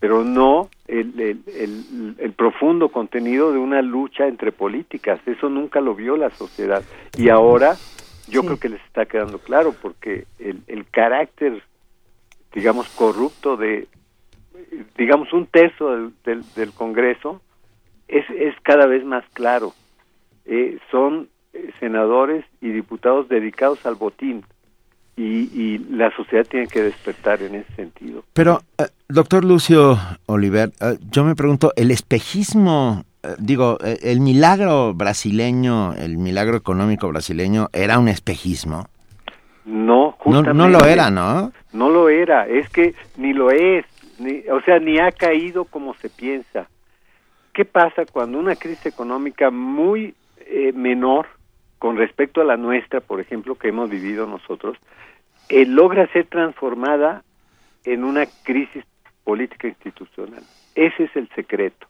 pero 0.00 0.24
no 0.24 0.68
el, 0.86 1.18
el, 1.20 1.40
el, 1.46 2.14
el, 2.18 2.32
profundo 2.32 2.90
contenido 2.90 3.52
de 3.52 3.58
una 3.58 3.80
lucha 3.82 4.26
entre 4.26 4.52
políticas. 4.52 5.20
Eso 5.26 5.48
nunca 5.48 5.80
lo 5.80 5.94
vio 5.94 6.16
la 6.16 6.30
sociedad. 6.30 6.82
Y 7.16 7.28
ahora 7.30 7.74
yo 8.28 8.40
Sí. 8.40 8.46
creo 8.46 8.58
que 8.60 8.68
les 8.70 8.82
está 8.84 9.06
quedando 9.06 9.38
claro 9.38 9.74
porque 9.80 10.26
el, 10.38 10.60
el 10.66 10.86
carácter, 10.90 11.62
digamos, 12.52 12.88
corrupto 12.90 13.56
de, 13.56 13.86
digamos, 14.96 15.32
un 15.32 15.46
tercio 15.46 15.90
del, 15.90 16.12
del, 16.24 16.42
del 16.54 16.72
Congreso 16.72 17.40
es, 18.08 18.24
es 18.30 18.54
cada 18.62 18.86
vez 18.86 19.04
más 19.04 19.24
claro. 19.32 19.72
Eh, 20.46 20.78
son 20.90 21.28
eh, 21.54 21.70
senadores 21.80 22.44
y 22.60 22.68
diputados 22.70 23.28
dedicados 23.28 23.84
al 23.86 23.94
botín. 23.94 24.44
Y, 25.16 25.22
y 25.22 25.78
la 25.90 26.14
sociedad 26.16 26.44
tiene 26.44 26.66
que 26.66 26.82
despertar 26.82 27.40
en 27.42 27.54
ese 27.54 27.72
sentido. 27.74 28.24
Pero, 28.32 28.62
eh, 28.78 28.84
doctor 29.08 29.44
Lucio 29.44 29.96
Oliver, 30.26 30.72
eh, 30.80 30.98
yo 31.10 31.24
me 31.24 31.36
pregunto, 31.36 31.72
el 31.76 31.92
espejismo, 31.92 33.04
eh, 33.22 33.28
digo, 33.38 33.78
el 33.80 34.20
milagro 34.20 34.92
brasileño, 34.92 35.92
el 35.94 36.18
milagro 36.18 36.56
económico 36.56 37.08
brasileño, 37.08 37.68
¿era 37.72 37.98
un 38.00 38.08
espejismo? 38.08 38.88
No, 39.64 40.16
justamente. 40.18 40.54
no 40.54 40.68
lo 40.68 40.84
era, 40.84 41.10
¿no? 41.10 41.52
No 41.72 41.88
lo 41.88 42.08
era, 42.08 42.46
es 42.46 42.68
que 42.68 42.94
ni 43.16 43.32
lo 43.32 43.50
es, 43.50 43.86
ni, 44.18 44.40
o 44.50 44.60
sea, 44.62 44.78
ni 44.78 44.98
ha 44.98 45.10
caído 45.10 45.64
como 45.64 45.94
se 45.94 46.10
piensa. 46.10 46.68
¿Qué 47.52 47.64
pasa 47.64 48.04
cuando 48.04 48.38
una 48.38 48.56
crisis 48.56 48.86
económica 48.86 49.50
muy 49.50 50.14
eh, 50.40 50.72
menor 50.74 51.26
con 51.78 51.96
respecto 51.96 52.40
a 52.40 52.44
la 52.44 52.56
nuestra, 52.56 53.00
por 53.00 53.20
ejemplo, 53.20 53.54
que 53.54 53.68
hemos 53.68 53.88
vivido 53.88 54.26
nosotros, 54.26 54.76
eh, 55.48 55.66
logra 55.66 56.06
ser 56.08 56.26
transformada 56.26 57.22
en 57.84 58.04
una 58.04 58.26
crisis 58.42 58.84
política 59.24 59.68
institucional? 59.68 60.42
Ese 60.74 61.04
es 61.04 61.16
el 61.16 61.28
secreto. 61.30 61.86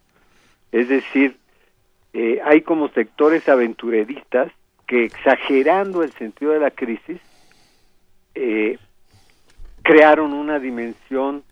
Es 0.73 0.89
decir, 0.89 1.37
eh, 2.13 2.41
hay 2.45 2.63
como 2.63 2.89
sectores 2.89 3.49
aventureristas 3.49 4.53
que 4.87 5.05
exagerando 5.05 6.03
el 6.03 6.13
sentido 6.13 6.53
de 6.53 6.61
la 6.61 6.71
crisis, 6.71 7.21
eh, 8.35 8.79
crearon 9.83 10.33
una 10.33 10.59
dimensión 10.59 11.43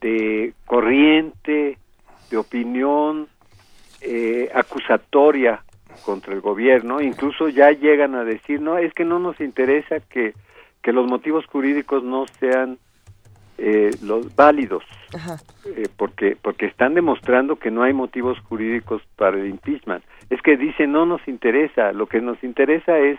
de 0.00 0.54
corriente, 0.66 1.78
de 2.30 2.36
opinión 2.36 3.28
eh, 4.00 4.50
acusatoria 4.54 5.62
contra 6.04 6.34
el 6.34 6.40
gobierno, 6.40 7.00
incluso 7.00 7.48
ya 7.48 7.70
llegan 7.70 8.14
a 8.14 8.24
decir, 8.24 8.60
no, 8.60 8.78
es 8.78 8.92
que 8.94 9.04
no 9.04 9.18
nos 9.18 9.40
interesa 9.40 10.00
que, 10.00 10.34
que 10.82 10.92
los 10.92 11.06
motivos 11.06 11.46
jurídicos 11.46 12.02
no 12.02 12.26
sean 12.40 12.78
eh, 13.58 13.90
los 14.02 14.34
válidos, 14.34 14.82
eh, 15.66 15.88
porque, 15.96 16.36
porque 16.40 16.66
están 16.66 16.94
demostrando 16.94 17.56
que 17.56 17.70
no 17.70 17.82
hay 17.82 17.92
motivos 17.92 18.38
jurídicos 18.40 19.02
para 19.16 19.38
el 19.38 19.46
impeachment. 19.46 20.04
Es 20.30 20.40
que 20.42 20.56
dicen, 20.56 20.92
no 20.92 21.06
nos 21.06 21.26
interesa, 21.28 21.92
lo 21.92 22.06
que 22.06 22.20
nos 22.20 22.42
interesa 22.42 22.98
es 22.98 23.18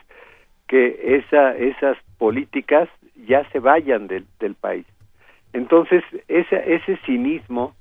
que 0.67 1.17
esa, 1.17 1.55
esas 1.55 1.97
políticas 2.17 2.89
ya 3.27 3.47
se 3.51 3.59
vayan 3.59 4.07
del, 4.07 4.25
del 4.39 4.55
país. 4.55 4.85
Entonces, 5.53 6.03
esa, 6.27 6.57
ese 6.57 6.97
cinismo 7.05 7.75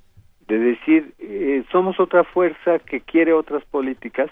de 0.46 0.58
decir, 0.58 1.14
eh, 1.18 1.64
somos 1.72 1.98
otra 1.98 2.24
fuerza 2.24 2.78
que 2.80 3.00
quiere 3.00 3.32
otras 3.32 3.64
políticas, 3.64 4.30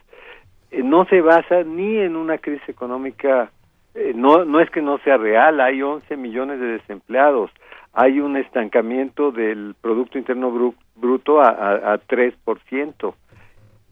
eh, 0.70 0.82
no 0.82 1.06
se 1.06 1.20
basa 1.20 1.62
ni 1.62 1.96
en 1.96 2.16
una 2.16 2.38
crisis 2.38 2.68
económica, 2.68 3.50
eh, 3.94 4.12
no, 4.14 4.44
no 4.44 4.60
es 4.60 4.70
que 4.70 4.82
no 4.82 4.98
sea 4.98 5.16
real, 5.16 5.60
hay 5.60 5.82
11 5.82 6.16
millones 6.16 6.60
de 6.60 6.66
desempleados, 6.78 7.50
hay 7.92 8.20
un 8.20 8.36
estancamiento 8.36 9.32
del 9.32 9.74
Producto 9.80 10.18
Interno 10.18 10.50
Bru- 10.52 10.74
Bruto 10.94 11.40
a, 11.40 11.48
a, 11.50 11.92
a 11.94 12.00
3%, 12.00 13.14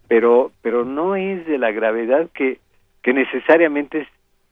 pero, 0.08 0.52
pero 0.62 0.84
no 0.84 1.16
es 1.16 1.46
de 1.46 1.58
la 1.58 1.70
gravedad 1.72 2.28
que, 2.32 2.58
que 3.02 3.12
necesariamente 3.12 4.06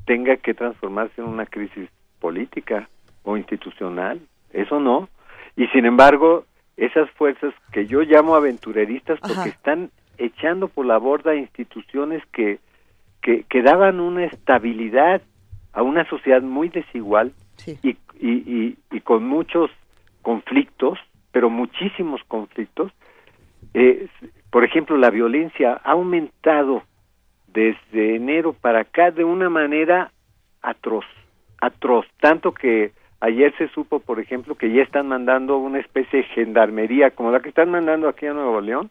tenga 0.04 0.36
que 0.36 0.54
transformarse 0.54 1.20
en 1.20 1.28
una 1.28 1.46
crisis 1.46 1.88
política 2.20 2.88
o 3.24 3.36
institucional, 3.36 4.20
eso 4.52 4.80
no. 4.80 5.08
Y 5.56 5.66
sin 5.68 5.86
embargo, 5.86 6.44
esas 6.76 7.10
fuerzas 7.12 7.54
que 7.72 7.86
yo 7.86 8.02
llamo 8.02 8.34
aventureristas 8.34 9.18
porque 9.20 9.34
Ajá. 9.34 9.48
están 9.48 9.90
echando 10.18 10.68
por 10.68 10.86
la 10.86 10.98
borda 10.98 11.34
instituciones 11.34 12.22
que, 12.32 12.58
que, 13.22 13.44
que 13.44 13.62
daban 13.62 14.00
una 14.00 14.24
estabilidad 14.24 15.22
a 15.76 15.82
una 15.82 16.08
sociedad 16.08 16.42
muy 16.42 16.68
desigual 16.70 17.32
Sí. 17.56 17.78
y, 17.82 17.90
y, 18.20 18.30
y, 18.30 18.76
y 18.90 19.00
con 19.00 19.24
muchos 19.26 19.70
conflictos, 20.22 20.98
pero 21.32 21.48
muchísimos 21.50 22.20
conflictos. 22.28 22.92
Eh, 23.74 24.08
por 24.50 24.64
ejemplo, 24.64 24.96
la 24.96 25.10
violencia 25.10 25.80
ha 25.84 25.92
aumentado 25.92 26.82
desde 27.46 28.16
enero 28.16 28.52
para 28.52 28.80
acá 28.80 29.10
de 29.10 29.24
una 29.24 29.48
manera 29.48 30.10
atroz, 30.62 31.06
atroz, 31.60 32.06
tanto 32.20 32.52
que 32.52 32.92
Ayer 33.20 33.54
se 33.56 33.68
supo, 33.68 33.98
por 34.00 34.20
ejemplo, 34.20 34.56
que 34.56 34.70
ya 34.70 34.82
están 34.82 35.08
mandando 35.08 35.56
una 35.56 35.78
especie 35.80 36.18
de 36.18 36.24
gendarmería, 36.34 37.12
como 37.12 37.30
la 37.30 37.40
que 37.40 37.48
están 37.48 37.70
mandando 37.70 38.08
aquí 38.08 38.26
a 38.26 38.34
Nuevo 38.34 38.60
León, 38.60 38.90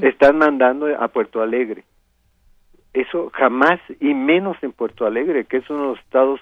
están 0.00 0.38
mandando 0.38 0.86
a 0.98 1.08
Puerto 1.08 1.42
Alegre. 1.42 1.84
Eso 3.00 3.30
jamás, 3.34 3.78
y 4.00 4.14
menos 4.14 4.56
en 4.62 4.72
Puerto 4.72 5.06
Alegre, 5.06 5.44
que 5.44 5.58
es 5.58 5.68
uno 5.70 5.82
de 5.82 5.88
los 5.88 5.98
estados 6.00 6.40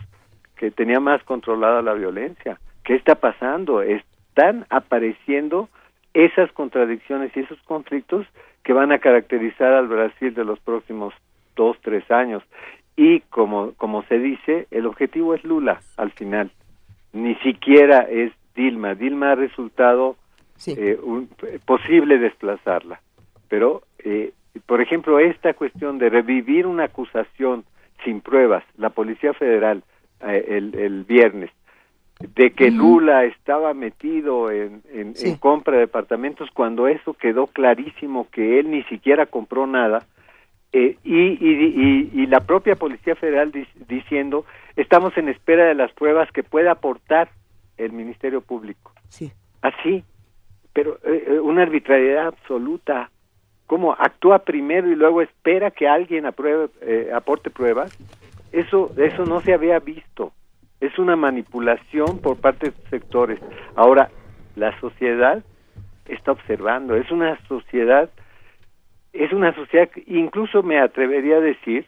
que 0.57 0.71
tenía 0.71 1.01
más 1.01 1.23
controlada 1.25 1.83
la 1.83 1.95
violencia. 1.95 2.59
¿Qué 2.85 2.95
está 2.95 3.17
pasando? 3.17 3.83
Están 3.83 4.65
apareciendo 4.71 5.69
esas 6.13 6.53
contradicciones 6.53 7.37
y 7.37 7.41
esos 7.41 7.59
conflictos 7.63 8.25
que 8.63 8.73
van 8.73 8.93
a 8.93 8.99
caracterizar 9.01 9.73
al 9.73 9.89
Brasil 9.89 10.33
de 10.33 10.45
los 10.45 10.61
próximos 10.61 11.13
dos, 11.57 11.77
tres 11.83 12.09
años. 12.11 12.43
Y 12.97 13.21
como, 13.31 13.73
como 13.77 14.05
se 14.05 14.19
dice, 14.21 14.69
el 14.71 14.87
objetivo 14.87 15.35
es 15.35 15.43
Lula 15.43 15.81
al 15.97 16.13
final. 16.13 16.53
Ni 17.13 17.35
siquiera 17.37 18.03
es 18.09 18.33
Dilma. 18.55 18.95
Dilma 18.95 19.33
ha 19.33 19.35
resultado 19.35 20.15
eh, 20.79 20.99
un- 21.03 21.29
posible 21.67 22.19
desplazarla. 22.19 23.01
Pero, 23.49 23.83
eh, 23.99 24.33
por 24.61 24.81
ejemplo, 24.81 25.19
esta 25.19 25.55
cuestión 25.55 25.99
de 25.99 26.09
revivir 26.11 26.67
una 26.67 26.85
acusación 26.85 27.65
sin 28.05 28.21
pruebas, 28.21 28.65
la 28.77 28.91
Policía 28.91 29.33
Federal 29.35 29.83
eh, 30.21 30.45
el, 30.49 30.75
el 30.79 31.05
viernes, 31.05 31.51
de 32.21 32.53
que 32.53 32.71
Lula 32.71 33.25
estaba 33.25 33.75
metido 33.75 34.51
en, 34.51 34.83
en- 34.93 35.15
en 35.31 35.37
compra 35.37 35.75
de 35.75 35.81
departamentos 35.81 36.49
cuando 36.55 36.87
eso 36.87 37.15
quedó 37.15 37.47
clarísimo 37.49 38.29
que 38.31 38.59
él 38.61 38.71
ni 38.71 38.83
siquiera 38.85 39.27
compró 39.27 39.67
nada 39.67 40.07
eh, 40.73 40.97
y, 41.05 41.15
y, 41.15 41.37
y- 41.43 42.11
y 42.23 42.27
la 42.27 42.41
propia 42.41 42.77
Policía 42.77 43.15
Federal 43.17 43.53
dic- 43.53 43.69
diciendo 43.89 44.45
estamos 44.77 45.17
en 45.19 45.29
espera 45.29 45.67
de 45.67 45.75
las 45.75 45.93
pruebas 45.93 46.31
que 46.33 46.43
pueda 46.45 46.73
aportar 46.73 47.29
el 47.77 47.93
Ministerio 47.93 48.41
Público. 48.41 48.93
Sí. 49.09 49.33
Así, 49.63 50.05
pero 50.73 50.99
eh, 51.05 51.41
una 51.43 51.63
arbitrariedad 51.63 52.29
absoluta. 52.29 53.11
¿Cómo 53.67 53.93
actúa 53.93 54.41
primero 54.41 54.91
y 54.91 54.95
luego 54.95 55.23
espera 55.23 55.71
que 55.71 55.89
alguien 55.89 56.27
apruebe, 56.27 56.69
eh, 56.83 57.11
aporte 57.15 57.51
pruebas? 57.51 57.97
Eso, 58.53 58.93
eso 58.97 59.25
no 59.25 59.41
se 59.41 59.55
había 59.55 59.79
visto. 59.79 60.33
Es 60.81 60.99
una 60.99 61.17
manipulación 61.17 62.19
por 62.19 62.37
parte 62.37 62.71
de 62.71 62.89
sectores. 62.91 63.41
Ahora, 63.75 64.11
la 64.55 64.79
sociedad 64.81 65.43
está 66.07 66.33
observando. 66.33 66.95
Es 66.95 67.11
una 67.11 67.39
sociedad, 67.49 68.11
es 69.13 69.33
una 69.33 69.55
sociedad, 69.55 69.89
incluso 70.07 70.63
me 70.63 70.79
atrevería 70.79 71.37
a 71.37 71.41
decir, 71.41 71.87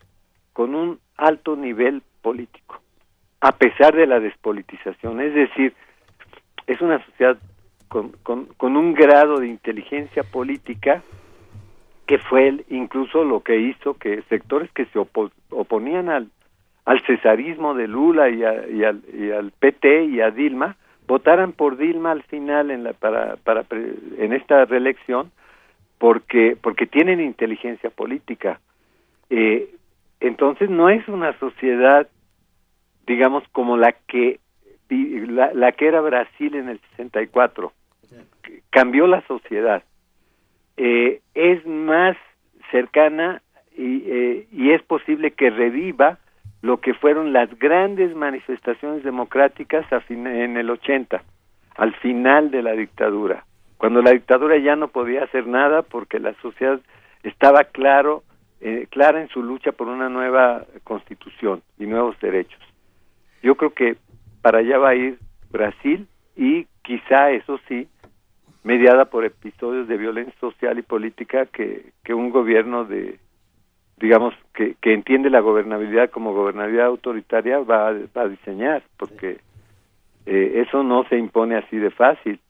con 0.52 0.74
un 0.74 0.98
alto 1.18 1.56
nivel 1.56 2.02
político, 2.22 2.80
a 3.40 3.52
pesar 3.52 3.94
de 3.94 4.06
la 4.06 4.18
despolitización. 4.18 5.20
Es 5.20 5.34
decir, 5.34 5.74
es 6.66 6.80
una 6.80 7.04
sociedad 7.04 7.36
con, 7.88 8.12
con, 8.22 8.46
con 8.56 8.76
un 8.76 8.94
grado 8.94 9.38
de 9.38 9.48
inteligencia 9.48 10.22
política 10.22 11.02
que 12.06 12.18
fue 12.18 12.48
el- 12.48 12.64
incluso 12.70 13.24
lo 13.24 13.40
que 13.40 13.56
hizo 13.58 13.94
que 13.94 14.22
sectores 14.28 14.70
que 14.72 14.86
se 14.86 14.98
opo- 14.98 15.30
oponían 15.50 16.08
al, 16.08 16.28
al 16.84 17.00
cesarismo 17.04 17.74
de 17.74 17.88
Lula 17.88 18.28
y, 18.30 18.44
a- 18.44 18.68
y 18.68 18.84
al, 18.84 19.02
y 19.12 19.30
al 19.30 19.50
PT 19.52 20.04
y 20.04 20.20
a 20.20 20.30
Dilma 20.30 20.76
votaran 21.08 21.52
por 21.52 21.76
Dilma 21.76 22.12
al 22.12 22.22
final 22.24 22.70
en 22.70 22.84
la 22.84 22.92
para, 22.92 23.36
para 23.36 23.62
pre- 23.64 23.94
en 24.18 24.32
esta 24.32 24.64
reelección 24.64 25.30
porque 25.98 26.56
porque 26.60 26.86
tienen 26.86 27.20
inteligencia 27.20 27.90
política. 27.90 28.60
Eh, 29.30 29.70
entonces 30.20 30.68
no 30.70 30.88
es 30.88 31.06
una 31.08 31.36
sociedad 31.38 32.08
digamos 33.06 33.42
como 33.52 33.76
la 33.76 33.92
que 33.92 34.38
la, 34.88 35.52
la 35.54 35.72
que 35.72 35.86
era 35.88 36.00
Brasil 36.00 36.54
en 36.54 36.68
el 36.68 36.78
64 36.90 37.72
cambió 38.70 39.06
la 39.06 39.22
sociedad 39.26 39.82
eh, 40.76 41.20
es 41.34 41.66
más 41.66 42.16
cercana 42.70 43.42
y, 43.76 44.02
eh, 44.06 44.46
y 44.52 44.72
es 44.72 44.82
posible 44.82 45.32
que 45.32 45.50
reviva 45.50 46.18
lo 46.62 46.80
que 46.80 46.94
fueron 46.94 47.32
las 47.32 47.56
grandes 47.58 48.14
manifestaciones 48.14 49.04
democráticas 49.04 49.90
a 49.92 50.02
en 50.08 50.56
el 50.56 50.70
80, 50.70 51.22
al 51.76 51.94
final 51.96 52.50
de 52.50 52.62
la 52.62 52.72
dictadura, 52.72 53.44
cuando 53.78 54.02
la 54.02 54.10
dictadura 54.10 54.56
ya 54.58 54.74
no 54.74 54.88
podía 54.88 55.24
hacer 55.24 55.46
nada 55.46 55.82
porque 55.82 56.18
la 56.18 56.34
sociedad 56.40 56.80
estaba 57.22 57.64
claro, 57.64 58.22
eh, 58.60 58.86
clara 58.90 59.20
en 59.20 59.28
su 59.28 59.42
lucha 59.42 59.72
por 59.72 59.88
una 59.88 60.08
nueva 60.08 60.64
constitución 60.82 61.62
y 61.78 61.86
nuevos 61.86 62.18
derechos. 62.20 62.60
Yo 63.42 63.54
creo 63.56 63.70
que 63.70 63.96
para 64.42 64.58
allá 64.58 64.78
va 64.78 64.90
a 64.90 64.94
ir 64.94 65.18
Brasil 65.50 66.08
y 66.36 66.66
quizá 66.82 67.30
eso 67.30 67.60
sí, 67.68 67.86
mediada 68.66 69.04
por 69.04 69.24
episodios 69.24 69.86
de 69.86 69.96
violencia 69.96 70.34
social 70.40 70.76
y 70.78 70.82
política 70.82 71.46
que, 71.46 71.92
que 72.02 72.12
un 72.14 72.30
gobierno 72.30 72.84
de, 72.84 73.18
digamos, 73.96 74.34
que, 74.54 74.74
que 74.80 74.92
entiende 74.92 75.30
la 75.30 75.38
gobernabilidad 75.40 76.10
como 76.10 76.34
gobernabilidad 76.34 76.86
autoritaria 76.86 77.60
va, 77.60 77.88
a- 77.88 77.92
va 78.16 78.22
a 78.22 78.28
diseñar, 78.28 78.82
porque 78.96 79.38
eh, 80.26 80.64
eso 80.66 80.82
no 80.82 81.04
se 81.08 81.16
impone 81.16 81.56
así 81.56 81.76
de 81.76 81.92
fácil. 81.92 82.40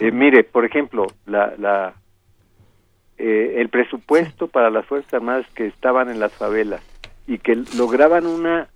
Eh, 0.00 0.10
mire, 0.10 0.42
por 0.42 0.64
ejemplo, 0.64 1.06
la, 1.26 1.54
la, 1.58 1.94
eh, 3.18 3.54
el 3.58 3.68
presupuesto 3.68 4.48
para 4.48 4.68
las 4.70 4.84
Fuerzas 4.86 5.14
Armadas 5.14 5.46
que 5.54 5.66
estaban 5.66 6.08
en 6.10 6.18
las 6.18 6.32
favelas 6.32 6.82
y 7.28 7.38
que 7.38 7.54
lograban 7.76 8.26
una 8.26 8.68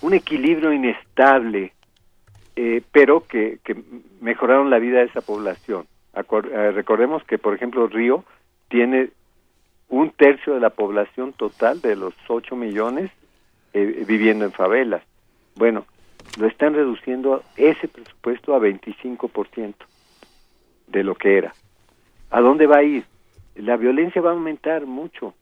un 0.00 0.14
equilibrio 0.14 0.72
inestable 0.72 1.74
eh, 2.56 2.82
pero 2.92 3.26
que, 3.26 3.58
que 3.64 3.76
mejoraron 4.20 4.70
la 4.70 4.78
vida 4.78 4.98
de 4.98 5.06
esa 5.06 5.20
población. 5.20 5.86
Eh, 6.14 6.72
recordemos 6.72 7.24
que, 7.24 7.38
por 7.38 7.54
ejemplo, 7.54 7.86
Río 7.86 8.24
tiene 8.68 9.10
un 9.88 10.10
tercio 10.10 10.54
de 10.54 10.60
la 10.60 10.70
población 10.70 11.32
total 11.32 11.80
de 11.80 11.96
los 11.96 12.14
8 12.28 12.56
millones 12.56 13.10
eh, 13.72 14.04
viviendo 14.06 14.44
en 14.44 14.52
favelas. 14.52 15.02
Bueno, 15.56 15.86
lo 16.38 16.46
están 16.46 16.74
reduciendo 16.74 17.42
ese 17.56 17.88
presupuesto 17.88 18.54
a 18.54 18.60
25% 18.60 19.74
de 20.86 21.04
lo 21.04 21.14
que 21.14 21.38
era. 21.38 21.54
¿A 22.30 22.40
dónde 22.40 22.66
va 22.66 22.78
a 22.78 22.82
ir? 22.82 23.04
La 23.54 23.76
violencia 23.76 24.22
va 24.22 24.30
a 24.30 24.34
aumentar 24.34 24.86
mucho 24.86 25.34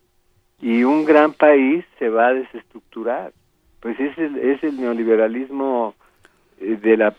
y 0.61 0.83
un 0.83 1.05
gran 1.05 1.33
país 1.33 1.85
se 1.99 2.09
va 2.09 2.29
a 2.29 2.35
desestructurar. 2.35 3.33
Pues 3.81 3.99
es 3.99 4.17
el, 4.19 4.37
es 4.39 4.63
el 4.63 4.81
neoliberalismo 4.81 5.95
de 6.61 6.97
la 6.97 7.15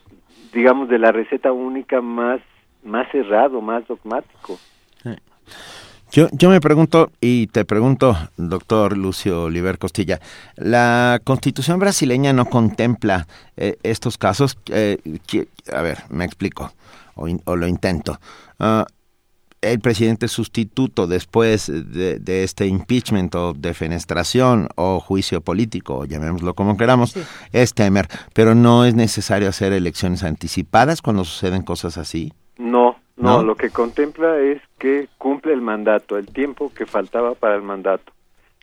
digamos 0.53 0.89
de 0.89 0.99
la 0.99 1.11
receta 1.11 1.51
única 1.51 2.01
más 2.01 2.41
más 2.83 3.07
cerrado, 3.11 3.61
más 3.61 3.87
dogmático. 3.87 4.59
Yo, 6.13 6.27
yo 6.33 6.49
me 6.49 6.59
pregunto, 6.59 7.09
y 7.21 7.47
te 7.47 7.63
pregunto, 7.63 8.17
doctor 8.35 8.97
Lucio 8.97 9.43
Oliver 9.43 9.77
Costilla, 9.77 10.19
¿la 10.57 11.21
constitución 11.23 11.79
brasileña 11.79 12.33
no 12.33 12.47
contempla 12.47 13.27
eh, 13.55 13.77
estos 13.83 14.17
casos? 14.17 14.57
Eh, 14.73 14.97
a 15.71 15.81
ver, 15.81 15.99
me 16.09 16.25
explico, 16.25 16.73
o 17.15 17.55
lo 17.55 17.65
intento. 17.65 18.19
Ah, 18.59 18.85
el 19.61 19.79
presidente 19.79 20.27
sustituto 20.27 21.07
después 21.07 21.67
de, 21.67 22.19
de 22.19 22.43
este 22.43 22.65
impeachment 22.65 23.33
o 23.35 23.53
defenestración 23.53 24.69
o 24.75 24.99
juicio 24.99 25.41
político, 25.41 26.05
llamémoslo 26.05 26.53
como 26.53 26.77
queramos, 26.77 27.15
es 27.53 27.73
Temer, 27.73 28.07
pero 28.33 28.55
no 28.55 28.85
es 28.85 28.95
necesario 28.95 29.47
hacer 29.47 29.73
elecciones 29.73 30.23
anticipadas 30.23 31.01
cuando 31.01 31.23
suceden 31.23 31.61
cosas 31.63 31.97
así. 31.97 32.33
No, 32.57 32.97
no, 33.17 33.37
¿No? 33.37 33.43
lo 33.43 33.55
que 33.55 33.69
contempla 33.69 34.39
es 34.39 34.61
que 34.79 35.07
cumple 35.17 35.53
el 35.53 35.61
mandato, 35.61 36.17
el 36.17 36.27
tiempo 36.27 36.71
que 36.73 36.85
faltaba 36.85 37.35
para 37.35 37.55
el 37.55 37.61
mandato. 37.61 38.11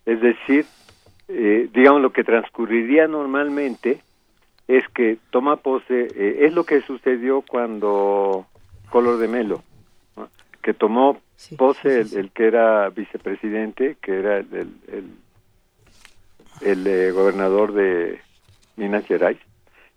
Es 0.04 0.20
decir, 0.20 0.66
eh, 1.28 1.68
digamos 1.72 2.02
lo 2.02 2.12
que 2.12 2.24
transcurriría 2.24 3.06
normalmente 3.06 4.00
es 4.66 4.86
que 4.88 5.18
toma 5.30 5.56
pose, 5.56 6.08
eh, 6.14 6.46
es 6.46 6.54
lo 6.54 6.64
que 6.64 6.80
sucedió 6.82 7.42
cuando 7.42 8.46
Color 8.90 9.18
de 9.18 9.28
Melo. 9.28 9.62
Que 10.68 10.74
tomó 10.74 11.18
pose 11.56 12.00
el, 12.00 12.14
el 12.18 12.30
que 12.30 12.46
era 12.46 12.90
vicepresidente, 12.90 13.96
que 14.02 14.18
era 14.18 14.36
el, 14.36 14.46
el, 14.52 14.68
el- 14.92 15.14
el, 16.60 16.86
eh, 16.86 17.10
gobernador 17.12 17.72
de 17.72 18.20
Minas 18.76 19.06
Gerais, 19.06 19.38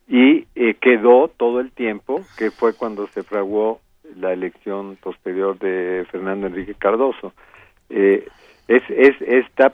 y 0.07 0.45
eh, 0.55 0.75
quedó 0.79 1.27
todo 1.27 1.59
el 1.59 1.71
tiempo, 1.73 2.21
que 2.37 2.51
fue 2.51 2.73
cuando 2.73 3.07
se 3.09 3.23
fraguó 3.23 3.81
la 4.15 4.31
elección 4.31 4.95
posterior 4.95 5.59
de 5.59 6.05
Fernando 6.09 6.47
Enrique 6.47 6.73
Cardoso. 6.75 7.33
Eh, 7.89 8.25
es, 8.69 8.83
es 8.89 9.15
esta, 9.21 9.73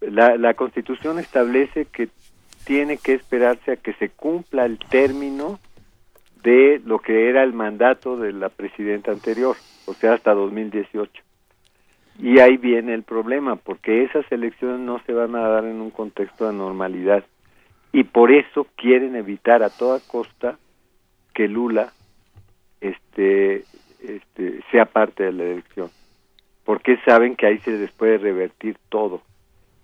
la, 0.00 0.36
la 0.36 0.54
Constitución 0.54 1.20
establece 1.20 1.84
que 1.84 2.08
tiene 2.64 2.96
que 2.98 3.12
esperarse 3.12 3.72
a 3.72 3.76
que 3.76 3.92
se 3.92 4.08
cumpla 4.08 4.64
el 4.64 4.78
término 4.80 5.60
de 6.42 6.80
lo 6.84 6.98
que 6.98 7.28
era 7.28 7.44
el 7.44 7.52
mandato 7.52 8.16
de 8.16 8.32
la 8.32 8.48
presidenta 8.48 9.12
anterior, 9.12 9.54
o 9.86 9.94
sea, 9.94 10.14
hasta 10.14 10.34
2018. 10.34 11.22
Y 12.18 12.38
ahí 12.40 12.56
viene 12.56 12.94
el 12.94 13.02
problema, 13.02 13.56
porque 13.56 14.02
esas 14.04 14.30
elecciones 14.30 14.80
no 14.80 15.00
se 15.04 15.12
van 15.12 15.34
a 15.36 15.48
dar 15.48 15.64
en 15.64 15.80
un 15.80 15.90
contexto 15.90 16.46
de 16.46 16.54
normalidad. 16.54 17.24
y 17.92 18.04
por 18.04 18.30
eso 18.30 18.66
quieren 18.76 19.16
evitar 19.16 19.62
a 19.62 19.70
toda 19.70 20.00
costa 20.00 20.58
que 21.32 21.48
Lula 21.48 21.92
este, 22.80 23.64
este 24.02 24.62
sea 24.70 24.86
parte 24.86 25.24
de 25.24 25.32
la 25.32 25.44
elección 25.44 25.90
porque 26.64 26.98
saben 27.06 27.36
que 27.36 27.46
ahí 27.46 27.58
se 27.58 27.70
les 27.70 27.90
puede 27.92 28.18
revertir 28.18 28.76
todo 28.88 29.22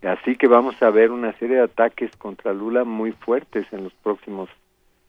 así 0.02 0.36
que 0.36 0.48
vamos 0.48 0.82
a 0.82 0.90
ver 0.90 1.10
una 1.10 1.32
serie 1.38 1.56
de 1.56 1.62
ataques 1.62 2.14
contra 2.16 2.52
Lula 2.52 2.84
muy 2.84 3.12
fuertes 3.12 3.66
en 3.72 3.84
los 3.84 3.94
próximos 3.94 4.50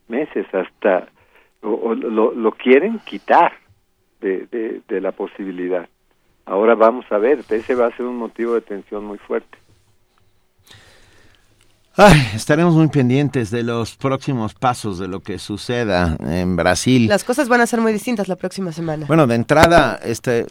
meses 0.07 0.45
hasta 0.53 1.07
o, 1.61 1.95
lo, 1.95 2.31
lo 2.31 2.51
quieren 2.51 2.99
quitar 2.99 3.53
de, 4.23 4.81
de, 4.87 5.01
la 5.01 5.11
posibilidad. 5.11 5.87
Ahora 6.45 6.75
vamos 6.75 7.05
a 7.11 7.17
ver 7.17 7.43
ese 7.49 7.75
va 7.75 7.87
a 7.87 7.95
ser 7.95 8.05
un 8.05 8.17
motivo 8.17 8.53
de 8.55 8.61
tensión 8.61 9.05
muy 9.05 9.17
fuerte 9.17 9.57
Ay, 11.95 12.17
estaremos 12.33 12.73
muy 12.73 12.87
pendientes 12.87 13.51
de 13.51 13.61
los 13.61 13.95
próximos 13.95 14.55
pasos 14.55 14.97
de 14.97 15.07
lo 15.07 15.19
que 15.19 15.37
suceda 15.37 16.17
en 16.27 16.55
Brasil. 16.55 17.07
Las 17.07 17.23
cosas 17.23 17.47
van 17.49 17.61
a 17.61 17.67
ser 17.67 17.81
muy 17.81 17.93
distintas 17.93 18.27
la 18.27 18.35
próxima 18.35 18.71
semana. 18.71 19.05
Bueno, 19.05 19.27
de 19.27 19.35
entrada, 19.35 19.99
este 20.03 20.47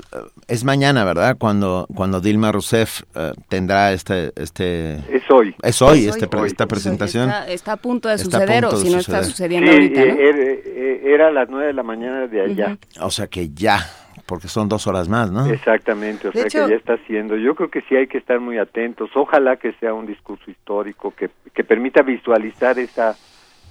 es 0.47 0.62
mañana, 0.62 1.05
¿verdad? 1.05 1.36
Cuando 1.36 1.89
cuando 1.97 2.20
Dilma 2.20 2.52
Rousseff 2.52 3.02
uh, 3.16 3.32
tendrá 3.48 3.93
este 3.93 4.32
este 4.36 4.98
es 5.12 5.28
hoy 5.31 5.52
es 5.62 5.82
hoy, 5.82 6.06
este, 6.06 6.28
hoy. 6.36 6.47
esta 6.47 6.66
presentación 6.66 7.28
está, 7.28 7.48
está, 7.48 7.73
a 7.73 7.77
punto 7.77 8.09
de 8.09 8.19
suceder 8.19 8.62
punto 8.62 8.77
o 8.77 8.78
si 8.78 8.90
no 8.90 9.02
suceder. 9.02 9.20
está 9.20 9.24
sucediendo 9.24 9.66
sí, 9.66 9.77
ahorita. 9.77 10.01
¿no? 10.01 10.20
Era, 10.20 11.14
era, 11.14 11.28
a 11.28 11.31
las 11.32 11.48
nueve 11.48 11.66
de 11.66 11.73
la 11.73 11.82
mañana 11.82 12.28
de 12.28 12.40
allá. 12.40 12.66
Uh 12.69 13.01
-huh. 13.01 13.06
O 13.06 13.10
sea 13.10 13.27
que 13.27 13.51
ya 13.52 13.85
porque 14.33 14.49
son 14.49 14.67
dos 14.67 14.87
horas 14.87 15.11
más, 15.11 15.31
¿no? 15.31 15.45
Exactamente, 15.45 16.29
o 16.29 16.31
de 16.31 16.39
sea 16.39 16.47
hecho, 16.47 16.65
que 16.65 16.71
ya 16.71 16.77
está 16.77 16.95
haciendo. 16.95 17.37
Yo 17.37 17.55
creo 17.55 17.71
que 17.71 17.83
sí 17.83 17.95
hay 17.95 18.07
que 18.07 18.17
estar 18.17 18.41
muy 18.41 18.57
atentos. 18.57 19.11
Ojalá 19.15 19.57
que 19.57 19.75
sea 19.75 19.93
un 19.93 20.07
discurso 20.07 20.51
histórico 20.51 21.13
que, 21.15 21.29
que 21.53 21.63
permita 21.65 22.01
visualizar 22.01 22.79
esa 22.79 23.15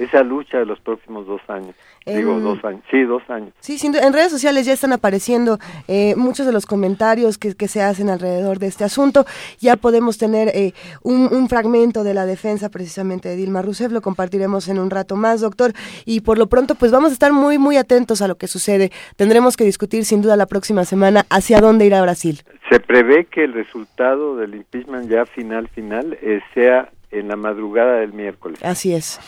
esa 0.05 0.23
lucha 0.23 0.59
de 0.59 0.65
los 0.65 0.79
próximos 0.79 1.25
dos 1.27 1.41
años. 1.47 1.75
En, 2.05 2.17
Digo, 2.17 2.39
dos 2.39 2.63
años. 2.65 2.81
Sí, 2.89 3.03
dos 3.03 3.21
años. 3.29 3.53
Sí, 3.59 3.77
sin, 3.77 3.95
en 3.95 4.13
redes 4.13 4.31
sociales 4.31 4.65
ya 4.65 4.73
están 4.73 4.93
apareciendo 4.93 5.59
eh, 5.87 6.15
muchos 6.15 6.45
de 6.45 6.51
los 6.51 6.65
comentarios 6.65 7.37
que, 7.37 7.55
que, 7.55 7.67
se 7.67 7.81
hacen 7.83 8.09
alrededor 8.09 8.57
de 8.57 8.67
este 8.67 8.83
asunto. 8.83 9.25
Ya 9.59 9.75
podemos 9.75 10.17
tener 10.17 10.49
eh, 10.49 10.73
un, 11.03 11.29
un, 11.31 11.47
fragmento 11.47 12.03
de 12.03 12.13
la 12.13 12.25
defensa 12.25 12.69
precisamente 12.69 13.29
de 13.29 13.35
Dilma 13.35 13.61
Rousseff. 13.61 13.91
Lo 13.91 14.01
compartiremos 14.01 14.67
en 14.67 14.79
un 14.79 14.89
rato 14.89 15.15
más, 15.15 15.41
doctor. 15.41 15.73
Y 16.05 16.21
por 16.21 16.37
lo 16.37 16.47
pronto, 16.47 16.75
pues 16.75 16.91
vamos 16.91 17.11
a 17.11 17.13
estar 17.13 17.33
muy, 17.33 17.57
muy 17.57 17.77
atentos 17.77 18.21
a 18.21 18.27
lo 18.27 18.35
que 18.35 18.47
sucede. 18.47 18.91
Tendremos 19.15 19.55
que 19.55 19.63
discutir 19.63 20.05
sin 20.05 20.21
duda 20.21 20.35
la 20.35 20.47
próxima 20.47 20.85
semana 20.85 21.25
hacia 21.29 21.59
dónde 21.59 21.85
irá 21.85 22.01
Brasil. 22.01 22.41
Se 22.69 22.79
prevé 22.79 23.25
que 23.25 23.43
el 23.43 23.53
resultado 23.53 24.37
del 24.37 24.55
impeachment 24.55 25.09
ya 25.09 25.25
final, 25.25 25.67
final, 25.67 26.17
eh, 26.21 26.41
sea 26.53 26.89
en 27.11 27.27
la 27.27 27.35
madrugada 27.35 27.99
del 27.99 28.13
miércoles. 28.13 28.59
Así 28.63 28.93
es. 28.93 29.19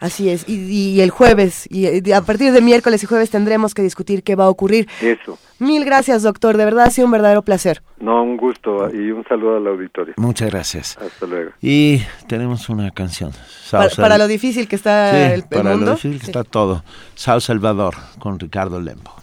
Así 0.00 0.28
es, 0.28 0.48
y, 0.48 0.54
y, 0.54 1.00
el 1.00 1.10
jueves, 1.10 1.66
y 1.70 2.12
a 2.12 2.20
partir 2.22 2.52
de 2.52 2.60
miércoles 2.60 3.02
y 3.02 3.06
jueves 3.06 3.30
tendremos 3.30 3.74
que 3.74 3.82
discutir 3.82 4.22
qué 4.22 4.36
va 4.36 4.44
a 4.44 4.48
ocurrir. 4.48 4.88
Eso. 5.02 5.38
Mil 5.58 5.84
gracias, 5.84 6.22
doctor, 6.22 6.56
de 6.56 6.64
verdad 6.64 6.84
ha 6.84 6.90
sido 6.90 7.06
un 7.06 7.10
verdadero 7.10 7.42
placer. 7.42 7.82
No, 7.98 8.22
un 8.22 8.36
gusto 8.36 8.94
y 8.94 9.10
un 9.10 9.24
saludo 9.24 9.56
al 9.56 9.66
auditorio. 9.66 10.14
Muchas 10.16 10.50
gracias. 10.50 10.96
Hasta 10.98 11.26
luego. 11.26 11.50
Y 11.60 12.00
tenemos 12.28 12.68
una 12.68 12.92
canción. 12.92 13.32
Para, 13.72 13.90
para, 13.90 14.18
lo 14.18 14.28
difícil 14.28 14.68
que 14.68 14.76
está 14.76 15.10
sí, 15.10 15.16
el, 15.16 15.32
el 15.32 15.42
para 15.44 15.70
mundo. 15.70 15.86
lo 15.86 15.90
difícil 15.92 16.20
que 16.20 16.26
sí. 16.26 16.30
está 16.30 16.44
todo. 16.44 16.84
Sao 17.16 17.40
Salvador 17.40 17.94
con 18.20 18.38
Ricardo 18.38 18.80
Lembo. 18.80 19.14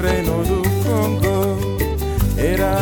Reino 0.00 0.42
do 0.44 0.62
Congo 0.86 1.58
era 2.38 2.78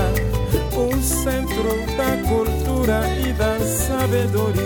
un 0.76 1.02
centro 1.02 1.74
da 1.96 2.22
cultura 2.28 3.08
y 3.18 3.34
sabedoria. 3.66 4.65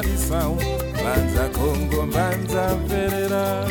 Tradição. 0.00 0.56
Banza 1.02 1.50
Congo, 1.50 2.06
Banza 2.06 2.76
Pereira. 2.88 3.64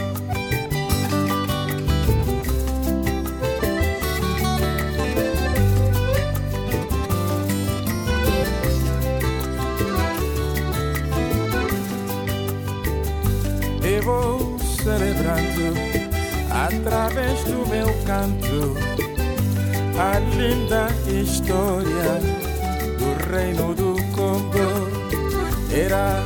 Eu 13.84 14.04
vou 14.04 14.60
celebrando 14.60 15.74
através 16.50 17.44
do 17.44 17.68
meu 17.68 17.88
canto 18.06 18.78
a 20.00 20.20
linda 20.38 20.88
história 21.08 22.22
do 22.98 23.32
reino 23.32 23.74
do 23.76 23.95
Congo 24.16 24.62
era 25.74 26.24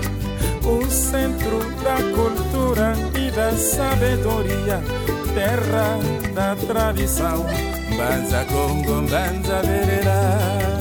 um 0.66 0.90
centro 0.90 1.60
da 1.82 1.96
cultura 2.14 2.94
e 3.16 3.32
da 3.32 3.56
sabedoria, 3.56 4.84
terra 5.34 5.98
da 6.34 6.56
tradição. 6.68 7.46
Banza 7.96 8.46
Congo, 8.46 9.02
Banza 9.10 9.62
Verera. 9.64 10.78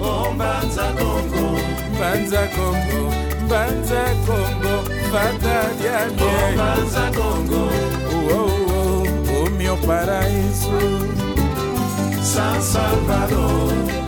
Oh, 0.00 0.32
Banza 0.34 0.92
Congo, 0.98 1.60
Banza 1.98 2.48
Congo, 2.54 3.10
Banza 3.46 4.04
Congo, 4.24 4.74
batalha 5.12 6.06
minha. 6.16 6.36
Oh, 6.42 6.56
Banza 6.56 7.10
Congo, 7.14 7.68
oh, 8.12 8.34
oh, 8.34 9.04
oh, 9.30 9.46
o 9.46 9.50
meu 9.50 9.76
paraíso. 9.76 10.70
San 12.24 12.60
Salvador. 12.60 14.05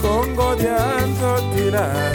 Congo 0.00 0.56
de 0.56 0.68
tirar 1.54 2.12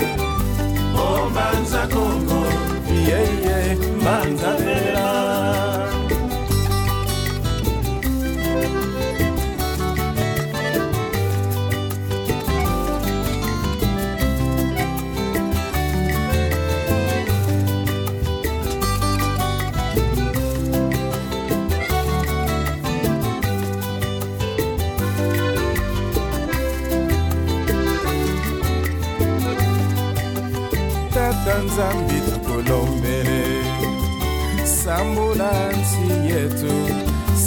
Oh 0.96 1.30
Manza 1.30 1.88
Congo. 1.88 2.42
Yeah 2.88 3.24
yeah 3.44 3.76
Manza 4.04 4.54
Vera 4.58 5.71
nzambi 31.66 32.18
tukolombele 32.28 33.42
sambulansi 34.66 36.06
yetu 36.30 36.76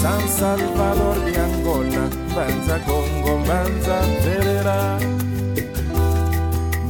san 0.00 0.28
salvador 0.38 1.18
de 1.24 1.34
angola 1.46 2.04
banza 2.34 2.78
congo 2.86 3.34
banza 3.48 3.98
verera 4.22 4.98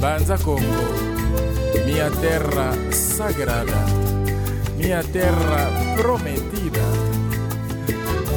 banza 0.01 0.37
congo 0.39 0.85
minha 1.87 2.11
terra 2.11 2.69
sagrada 2.91 3.83
minha 4.77 5.03
terra 5.03 5.71
prometida. 5.97 6.83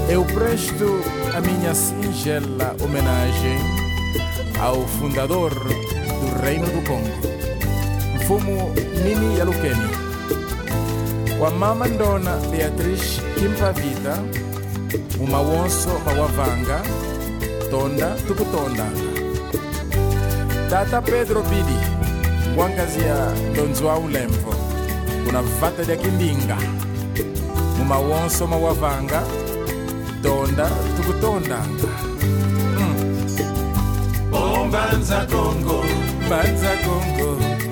Eu 0.09 0.23
presto 0.23 1.01
a 1.35 1.41
minha 1.41 1.73
singela 1.75 2.73
homenagem 2.81 3.59
ao 4.61 4.87
fundador 4.87 5.53
do 5.53 6.41
reino 6.41 6.67
do 6.67 6.81
congo 6.87 7.56
mfumu 8.27 8.75
nini 9.03 9.39
ya 9.39 9.45
Lukemia. 9.45 9.97
Wa 11.39 11.51
mama 11.51 11.87
ndona 11.87 12.37
Beatrice 12.51 13.21
kimpa 13.39 13.73
mawavanga 16.05 16.81
tonda 17.71 18.15
tukutondanga 18.27 19.11
tata 20.69 21.01
Pedro 21.01 21.41
Bidi 21.41 21.77
wangazia 22.57 23.31
ndonzwa 23.51 23.97
ulemvo 23.99 24.53
kuna 25.25 25.41
vata 25.41 25.83
lya 25.83 25.95
kindinga. 25.95 26.57
Mu 27.77 27.85
mawonso 27.85 28.47
mawavanga 28.47 29.23
tonda 30.23 30.69
tukutondanga 30.97 31.87
mm. 32.79 34.33
oh, 34.33 34.65
mbanza 34.65 35.25
Kongo. 35.25 35.83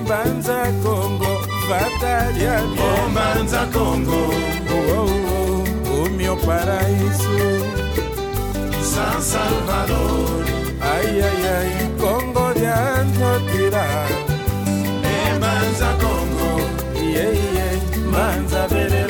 Banza 0.06 0.72
Congo, 0.84 1.40
batalha 1.68 2.62
oh, 2.78 3.10
Banza 3.10 3.66
Congo, 3.72 4.30
oh, 4.70 4.84
oh, 4.94 5.10
oh, 5.90 6.04
o 6.04 6.10
meu 6.10 6.36
paraíso, 6.36 7.28
San 8.82 9.20
Salvador, 9.20 10.44
ai, 10.80 11.20
ai, 11.20 11.48
ai, 11.56 11.90
Congo 11.98 12.52
de 12.54 12.66
Antotira, 12.66 13.84
é 15.02 15.38
Banza 15.40 15.92
Congo, 16.00 16.60
yeah, 16.94 17.32
yeah, 17.32 17.76
Banza 18.12 18.68
Verera. 18.68 19.05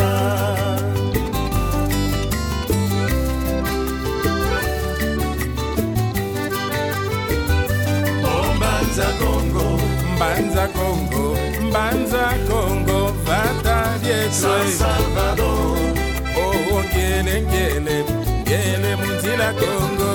Congo, 10.74 11.34
Banza 11.72 12.34
Congo, 12.48 13.12
vata 13.24 13.98
San 14.30 14.68
Salvador. 14.68 15.76
Oh, 16.38 16.52
oh, 16.72 16.82
ngele 16.94 17.42
ngele, 17.42 18.04
ngele 18.44 18.96
munzila 18.96 19.52
Congo. 19.52 20.12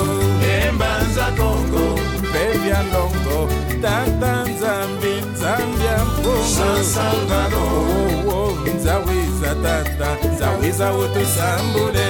Banza 0.78 1.26
Congo, 1.38 1.96
baby 2.34 2.72
Longo, 2.94 3.48
Tata 3.82 4.44
Nzambi, 4.44 5.14
Zambia 5.36 5.98
Mpungu. 6.06 6.44
San 6.48 6.84
Salvador. 6.84 7.60
Oh, 7.60 8.30
oh, 8.30 8.34
oh, 8.34 8.76
nzawiza 8.76 9.56
tata, 9.64 10.18
nzawiza 10.36 10.94
utusambule. 10.94 12.08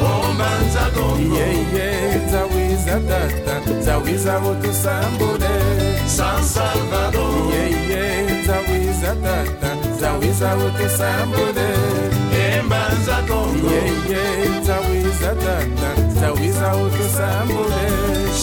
Oh, 0.00 0.34
Banza 0.38 0.90
Congo. 0.94 1.34
Yeah, 1.36 1.74
yeah, 1.74 2.26
nzawiza 2.26 3.00
tata, 3.08 3.70
nzawiza 3.80 4.38
utusambule. 4.38 5.48
San 6.16 6.42
Salvador. 6.44 7.52
Yeye, 7.54 8.44
zawi 8.46 8.80
zatata, 9.00 9.70
zawi 10.00 10.30
zawuti 10.40 10.88
sambude. 10.98 11.68
Embanza 12.36 13.16
Congo. 13.28 13.70
Yeye, 13.70 14.62
zawi 14.66 15.00
zatata, 15.20 15.90
zawi 16.20 16.50
zawuti 16.52 17.04
sambude. 17.16 17.84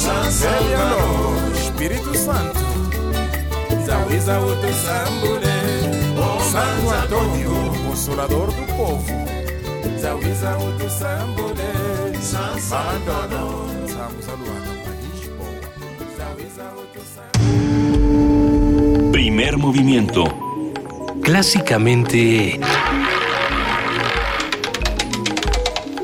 San 0.02 0.32
Salvador. 0.32 1.54
Espírito 1.54 2.14
Santo. 2.26 2.68
Zawi 3.86 4.20
zawuti 4.20 4.72
sambude. 4.84 5.56
Oh, 6.18 6.42
Santo 6.52 6.90
Antônio, 7.02 7.54
consolador 7.86 8.48
do 8.48 8.66
povo. 8.78 9.16
Zawi 10.02 10.34
zawuti 10.42 10.90
sambude. 11.00 11.70
San 12.22 12.60
Salvador. 12.60 13.70
Vamos 14.00 14.28
a 14.28 14.79
Primer 19.12 19.58
movimiento. 19.58 20.24
Clásicamente 21.22 22.60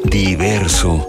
diverso. 0.04 1.08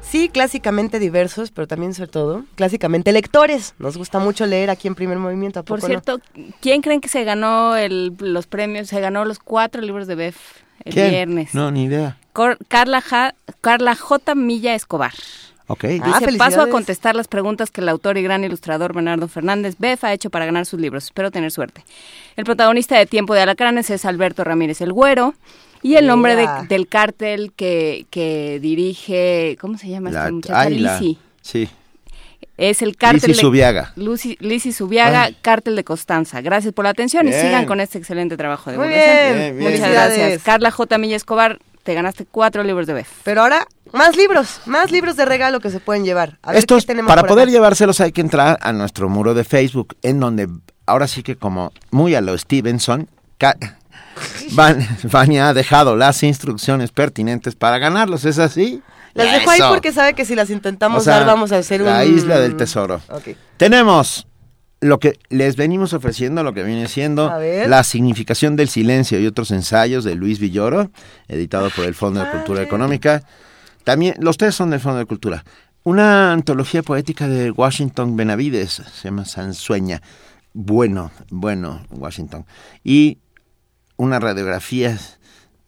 Sí, 0.00 0.28
clásicamente 0.28 0.98
diversos, 1.00 1.50
pero 1.50 1.66
también 1.66 1.92
sobre 1.92 2.10
todo 2.10 2.44
clásicamente 2.54 3.10
lectores. 3.12 3.74
Nos 3.78 3.96
gusta 3.96 4.20
mucho 4.20 4.46
leer 4.46 4.70
aquí 4.70 4.86
en 4.86 4.94
Primer 4.94 5.18
Movimiento. 5.18 5.60
¿a 5.60 5.62
Por 5.64 5.80
no? 5.80 5.86
cierto, 5.88 6.20
¿quién 6.60 6.82
creen 6.82 7.00
que 7.00 7.08
se 7.08 7.24
ganó 7.24 7.76
el- 7.76 8.14
los 8.20 8.46
premios? 8.46 8.88
Se 8.88 9.00
ganó 9.00 9.24
los 9.24 9.40
cuatro 9.40 9.82
libros 9.82 10.06
de 10.06 10.14
Bef 10.14 10.36
el 10.84 10.94
¿Quién? 10.94 11.10
viernes. 11.10 11.54
No, 11.54 11.70
ni 11.72 11.84
idea. 11.84 12.16
Cor- 12.32 12.58
Carla, 12.68 13.00
Ja- 13.00 13.34
Carla 13.60 13.96
J. 13.96 14.34
Milla 14.36 14.74
Escobar. 14.74 15.12
Ok. 15.66 15.84
Dice, 15.84 16.02
Ah, 16.04 16.20
paso 16.36 16.60
a 16.60 16.68
contestar 16.68 17.14
las 17.16 17.26
preguntas 17.26 17.70
que 17.70 17.80
el 17.80 17.88
autor 17.88 18.18
y 18.18 18.22
gran 18.22 18.44
ilustrador 18.44 18.92
Bernardo 18.94 19.28
Fernández 19.28 19.76
Beff 19.78 20.04
ha 20.04 20.12
hecho 20.12 20.28
para 20.30 20.44
ganar 20.44 20.66
sus 20.66 20.78
libros. 20.78 21.04
Espero 21.04 21.30
tener 21.30 21.50
suerte. 21.50 21.84
El 22.36 22.44
protagonista 22.44 22.98
de 22.98 23.06
Tiempo 23.06 23.32
de 23.34 23.40
Alacranes 23.40 23.88
es 23.90 24.04
Alberto 24.04 24.44
Ramírez 24.44 24.80
el 24.82 24.92
Güero. 24.92 25.34
Y 25.82 25.96
el 25.96 26.06
nombre 26.06 26.34
de- 26.34 26.48
del 26.68 26.88
cártel 26.88 27.52
que, 27.54 28.06
que 28.10 28.58
dirige, 28.60 29.56
¿cómo 29.60 29.76
se 29.76 29.88
llama 29.88 30.10
La- 30.10 30.20
esta 30.20 30.32
muchacha? 30.32 30.60
ay, 30.60 30.78
la- 30.78 30.98
Lisi. 30.98 31.18
Sí. 31.42 31.68
Es 32.56 32.80
el 32.82 32.96
cártel 32.96 33.32
Lisi. 33.32 33.42
Lucy- 33.96 34.36
Lisi 34.40 34.72
Zubiaga, 34.72 35.24
Ay. 35.24 35.36
cártel 35.42 35.76
de 35.76 35.84
Constanza. 35.84 36.40
Gracias 36.40 36.72
por 36.72 36.84
la 36.84 36.90
atención 36.90 37.26
Bien. 37.26 37.36
y 37.38 37.40
sigan 37.42 37.66
con 37.66 37.80
este 37.80 37.98
excelente 37.98 38.36
trabajo 38.36 38.70
de 38.70 38.78
Muy 38.78 38.88
bien, 38.88 39.00
Bien, 39.34 39.58
bien. 39.58 39.72
Muchas 39.72 39.90
gracias. 39.90 40.42
Carla 40.42 40.70
J. 40.70 40.96
Milla 40.98 41.16
Escobar, 41.16 41.58
te 41.84 41.94
ganaste 41.94 42.26
cuatro 42.28 42.64
libros 42.64 42.86
de 42.88 42.94
Bef. 42.94 43.08
Pero 43.22 43.42
ahora, 43.42 43.66
más 43.92 44.16
libros, 44.16 44.60
más 44.66 44.90
libros 44.90 45.14
de 45.16 45.24
regalo 45.24 45.60
que 45.60 45.70
se 45.70 45.78
pueden 45.78 46.04
llevar. 46.04 46.38
A 46.42 46.50
ver 46.50 46.58
Estos, 46.58 46.82
qué 46.82 46.88
tenemos 46.88 47.08
para 47.08 47.22
poder 47.22 47.44
acá. 47.44 47.52
llevárselos 47.52 48.00
hay 48.00 48.10
que 48.10 48.20
entrar 48.22 48.58
a 48.60 48.72
nuestro 48.72 49.08
muro 49.08 49.34
de 49.34 49.44
Facebook, 49.44 49.96
en 50.02 50.18
donde 50.18 50.48
ahora 50.86 51.06
sí 51.06 51.22
que 51.22 51.36
como 51.36 51.72
muy 51.92 52.14
a 52.16 52.20
lo 52.20 52.36
Stevenson, 52.36 53.08
Van- 54.52 54.86
Vania 55.04 55.48
ha 55.48 55.54
dejado 55.54 55.96
las 55.96 56.22
instrucciones 56.22 56.90
pertinentes 56.92 57.54
para 57.54 57.78
ganarlos, 57.78 58.24
¿es 58.24 58.38
así? 58.38 58.82
Las 59.14 59.30
dejo 59.30 59.50
ahí 59.50 59.60
porque 59.68 59.92
sabe 59.92 60.14
que 60.14 60.24
si 60.24 60.34
las 60.34 60.50
intentamos 60.50 61.02
O 61.02 61.04
sea, 61.04 61.18
dar 61.18 61.26
vamos 61.26 61.52
a 61.52 61.58
hacer 61.58 61.82
un... 61.82 61.88
La 61.88 62.04
isla 62.04 62.38
del 62.40 62.56
tesoro. 62.56 63.00
Tenemos 63.56 64.26
lo 64.84 64.98
que 64.98 65.18
les 65.30 65.56
venimos 65.56 65.94
ofreciendo, 65.94 66.42
lo 66.42 66.52
que 66.52 66.62
viene 66.62 66.88
siendo 66.88 67.32
la 67.66 67.82
significación 67.84 68.54
del 68.54 68.68
silencio 68.68 69.18
y 69.18 69.26
otros 69.26 69.50
ensayos 69.50 70.04
de 70.04 70.14
Luis 70.14 70.38
Villoro, 70.38 70.90
editado 71.26 71.70
por 71.70 71.86
el 71.86 71.94
Fondo 71.94 72.20
de 72.20 72.30
Cultura 72.30 72.62
Económica. 72.62 73.22
También, 73.82 74.14
los 74.20 74.36
tres 74.36 74.54
son 74.54 74.68
del 74.68 74.80
Fondo 74.80 74.98
de 74.98 75.06
Cultura. 75.06 75.42
Una 75.84 76.34
antología 76.34 76.82
poética 76.82 77.28
de 77.28 77.50
Washington 77.50 78.14
Benavides, 78.14 78.82
se 78.92 79.08
llama 79.08 79.24
Sansueña. 79.24 80.02
Bueno, 80.52 81.10
bueno, 81.30 81.86
Washington. 81.90 82.44
Y 82.82 83.16
una 83.96 84.20
radiografía 84.20 84.98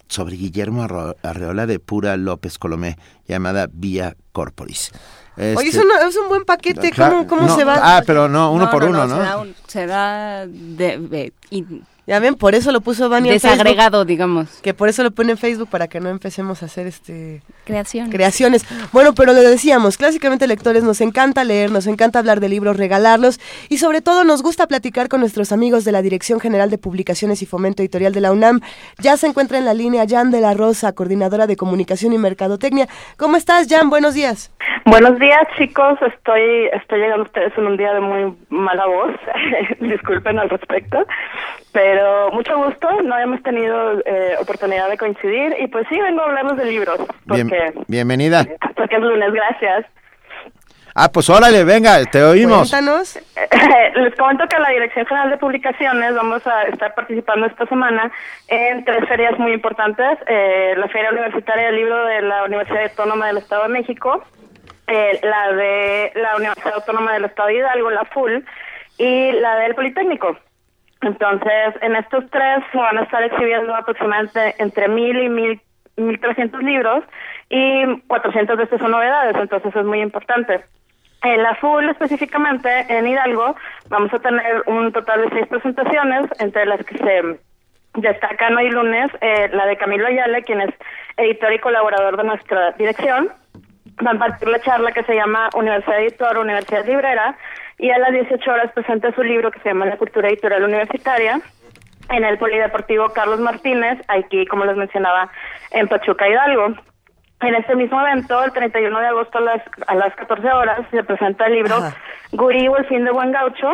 sobre 0.08 0.36
Guillermo 0.36 0.86
Arreola 1.22 1.66
de 1.66 1.78
Pura 1.78 2.18
López 2.18 2.58
Colomé, 2.58 2.98
llamada 3.26 3.66
Vía 3.72 4.14
Corporis. 4.32 4.92
Oye, 5.36 5.52
Este- 5.52 5.68
es, 5.68 5.76
una- 5.84 6.08
es 6.08 6.16
un 6.16 6.28
buen 6.28 6.44
paquete, 6.44 6.90
¿cómo, 6.96 7.26
cómo 7.26 7.42
no, 7.42 7.56
se 7.56 7.64
va? 7.64 7.78
Ah, 7.98 8.02
pero 8.06 8.28
no, 8.28 8.52
uno 8.52 8.70
por 8.70 8.84
uno, 8.84 9.06
¿no? 9.06 9.16
Se 9.16 9.22
da, 9.22 9.36
un- 9.38 9.54
se 9.66 9.86
da 9.86 10.46
de- 10.46 10.98
de- 10.98 11.32
in- 11.50 11.84
Ya 12.06 12.20
ven, 12.20 12.36
por 12.36 12.54
eso 12.54 12.70
lo 12.70 12.80
puso 12.80 13.08
Vania 13.08 13.32
en 13.32 13.36
desagregado, 13.36 14.04
digamos. 14.04 14.46
Facebook, 14.46 14.62
que 14.62 14.74
por 14.74 14.88
eso 14.88 15.02
lo 15.02 15.10
pone 15.10 15.32
en 15.32 15.38
Facebook 15.38 15.68
para 15.68 15.88
que 15.88 15.98
no 15.98 16.08
empecemos 16.08 16.62
a 16.62 16.66
hacer 16.66 16.86
este 16.86 17.42
Creación. 17.64 18.10
creaciones. 18.10 18.64
Bueno, 18.92 19.12
pero 19.12 19.32
lo 19.32 19.40
decíamos, 19.42 19.96
clásicamente 19.96 20.46
lectores 20.46 20.84
nos 20.84 21.00
encanta 21.00 21.42
leer, 21.42 21.72
nos 21.72 21.88
encanta 21.88 22.20
hablar 22.20 22.38
de 22.38 22.48
libros, 22.48 22.76
regalarlos 22.76 23.40
y 23.68 23.78
sobre 23.78 24.02
todo 24.02 24.22
nos 24.22 24.42
gusta 24.44 24.68
platicar 24.68 25.08
con 25.08 25.18
nuestros 25.18 25.50
amigos 25.50 25.84
de 25.84 25.90
la 25.90 26.00
Dirección 26.00 26.38
General 26.38 26.70
de 26.70 26.78
Publicaciones 26.78 27.42
y 27.42 27.46
Fomento 27.46 27.82
Editorial 27.82 28.12
de 28.12 28.20
la 28.20 28.30
UNAM. 28.30 28.60
Ya 28.98 29.16
se 29.16 29.26
encuentra 29.26 29.58
en 29.58 29.64
la 29.64 29.74
línea 29.74 30.04
Jan 30.08 30.30
de 30.30 30.40
la 30.40 30.54
Rosa, 30.54 30.92
coordinadora 30.92 31.48
de 31.48 31.56
Comunicación 31.56 32.12
y 32.12 32.18
Mercadotecnia. 32.18 32.86
¿Cómo 33.16 33.36
estás, 33.36 33.66
Jan? 33.68 33.90
Buenos 33.90 34.14
días. 34.14 34.52
Buenos 34.84 35.18
días, 35.18 35.42
chicos. 35.58 35.98
Estoy, 36.02 36.66
estoy 36.72 37.00
llegando 37.00 37.24
a 37.24 37.26
ustedes 37.26 37.52
en 37.58 37.66
un 37.66 37.76
día 37.76 37.92
de 37.92 38.00
muy 38.00 38.36
mala 38.48 38.86
voz. 38.86 39.16
Disculpen 39.80 40.38
al 40.38 40.48
respecto. 40.48 41.04
Pero 41.72 41.95
mucho 42.32 42.56
gusto. 42.56 42.88
No 43.02 43.14
habíamos 43.14 43.42
tenido 43.42 44.00
eh, 44.04 44.34
oportunidad 44.40 44.88
de 44.88 44.98
coincidir. 44.98 45.54
Y 45.60 45.66
pues 45.68 45.86
sí, 45.88 45.98
vengo 46.00 46.20
a 46.22 46.24
hablarles 46.26 46.56
de 46.56 46.64
libros. 46.66 46.98
Bien- 47.26 47.48
Porque, 47.48 47.72
bienvenida. 47.88 48.44
porque 48.74 48.96
es 48.96 49.02
lunes. 49.02 49.32
Gracias. 49.32 49.86
Ah, 50.98 51.10
pues 51.12 51.28
órale, 51.28 51.62
venga, 51.64 52.02
te 52.06 52.22
oímos. 52.24 52.70
Cuéntanos. 52.70 53.18
Les 53.96 54.14
comento 54.14 54.46
que 54.48 54.58
la 54.58 54.70
Dirección 54.70 55.04
General 55.04 55.28
de 55.28 55.36
Publicaciones 55.36 56.14
vamos 56.14 56.46
a 56.46 56.62
estar 56.64 56.94
participando 56.94 57.46
esta 57.46 57.66
semana 57.66 58.10
en 58.48 58.82
tres 58.82 59.06
ferias 59.06 59.38
muy 59.38 59.52
importantes. 59.52 60.18
Eh, 60.26 60.72
la 60.76 60.88
Feria 60.88 61.10
Universitaria 61.10 61.66
del 61.66 61.76
Libro 61.76 62.02
de 62.06 62.22
la 62.22 62.44
Universidad 62.44 62.84
Autónoma 62.84 63.26
del 63.26 63.36
Estado 63.36 63.64
de 63.64 63.68
México, 63.68 64.24
eh, 64.86 65.20
la 65.22 65.52
de 65.52 66.12
la 66.14 66.34
Universidad 66.36 66.74
Autónoma 66.76 67.12
del 67.12 67.26
Estado 67.26 67.48
de 67.48 67.54
Hidalgo, 67.56 67.90
la 67.90 68.04
FUL, 68.06 68.42
y 68.96 69.32
la 69.32 69.56
del 69.56 69.74
Politécnico. 69.74 70.38
Entonces, 71.02 71.74
en 71.82 71.94
estos 71.96 72.24
tres 72.30 72.64
se 72.72 72.78
van 72.78 72.98
a 72.98 73.02
estar 73.02 73.22
exhibiendo 73.22 73.74
aproximadamente 73.74 74.54
entre 74.58 74.88
mil 74.88 75.18
y 75.18 75.28
mil, 75.28 75.60
mil 75.96 76.20
trescientos 76.20 76.62
libros 76.62 77.04
y 77.50 78.00
400 78.06 78.56
de 78.56 78.64
estos 78.64 78.80
son 78.80 78.90
novedades, 78.90 79.36
entonces 79.36 79.74
es 79.74 79.84
muy 79.84 80.00
importante. 80.00 80.64
En 81.22 81.42
la 81.42 81.54
FUL 81.56 81.88
específicamente, 81.88 82.68
en 82.88 83.06
Hidalgo, 83.06 83.56
vamos 83.88 84.12
a 84.12 84.18
tener 84.18 84.62
un 84.66 84.92
total 84.92 85.22
de 85.22 85.30
seis 85.30 85.46
presentaciones, 85.46 86.26
entre 86.38 86.66
las 86.66 86.84
que 86.84 86.98
se 86.98 87.38
destacan 87.94 88.56
hoy 88.56 88.70
lunes 88.70 89.10
eh, 89.20 89.48
la 89.52 89.66
de 89.66 89.76
Camilo 89.76 90.06
Ayala, 90.06 90.42
quien 90.42 90.60
es 90.60 90.74
editor 91.16 91.52
y 91.52 91.58
colaborador 91.58 92.16
de 92.16 92.24
nuestra 92.24 92.72
dirección. 92.72 93.30
Va 94.06 94.10
a 94.10 94.14
impartir 94.14 94.48
la 94.48 94.60
charla 94.60 94.92
que 94.92 95.02
se 95.04 95.14
llama 95.14 95.48
Universidad 95.54 96.00
Editor, 96.00 96.38
Universidad 96.38 96.86
Librera, 96.86 97.36
y 97.78 97.90
a 97.90 97.98
las 97.98 98.12
18 98.12 98.50
horas 98.50 98.72
presenta 98.72 99.12
su 99.14 99.22
libro 99.22 99.50
que 99.50 99.60
se 99.60 99.68
llama 99.68 99.86
La 99.86 99.96
Cultura 99.96 100.28
Editorial 100.28 100.64
Universitaria 100.64 101.40
en 102.10 102.24
el 102.24 102.38
Polideportivo 102.38 103.08
Carlos 103.10 103.40
Martínez, 103.40 103.98
aquí, 104.08 104.46
como 104.46 104.64
les 104.64 104.76
mencionaba, 104.76 105.30
en 105.72 105.88
Pachuca, 105.88 106.28
Hidalgo. 106.28 106.74
En 107.40 107.54
este 107.54 107.74
mismo 107.74 108.00
evento, 108.00 108.42
el 108.42 108.52
31 108.52 108.98
de 108.98 109.06
agosto 109.06 109.38
a 109.38 109.40
las, 109.42 109.62
a 109.86 109.94
las 109.94 110.14
14 110.14 110.46
horas, 110.48 110.80
se 110.90 111.04
presenta 111.04 111.46
el 111.46 111.54
libro 111.54 111.76
Gurí 112.32 112.68
o 112.68 112.76
el 112.76 112.86
fin 112.86 113.04
de 113.04 113.10
Buen 113.10 113.32
Gaucho, 113.32 113.72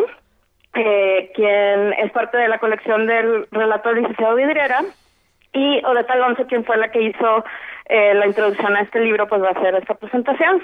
eh, 0.73 1.31
quien 1.35 1.93
es 1.93 2.11
parte 2.11 2.37
de 2.37 2.49
la 2.49 2.59
colección 2.59 3.07
del 3.07 3.47
relato 3.51 3.89
del 3.89 3.99
licenciado 3.99 4.35
Vidriera, 4.35 4.81
y 5.53 5.85
Odeta 5.85 6.13
Alonso, 6.13 6.45
quien 6.47 6.65
fue 6.65 6.77
la 6.77 6.89
que 6.91 7.03
hizo 7.03 7.45
eh, 7.85 8.13
la 8.15 8.25
introducción 8.25 8.75
a 8.75 8.81
este 8.81 8.99
libro, 8.99 9.27
pues 9.27 9.41
va 9.41 9.49
a 9.49 9.51
hacer 9.51 9.75
esta 9.75 9.93
presentación. 9.93 10.63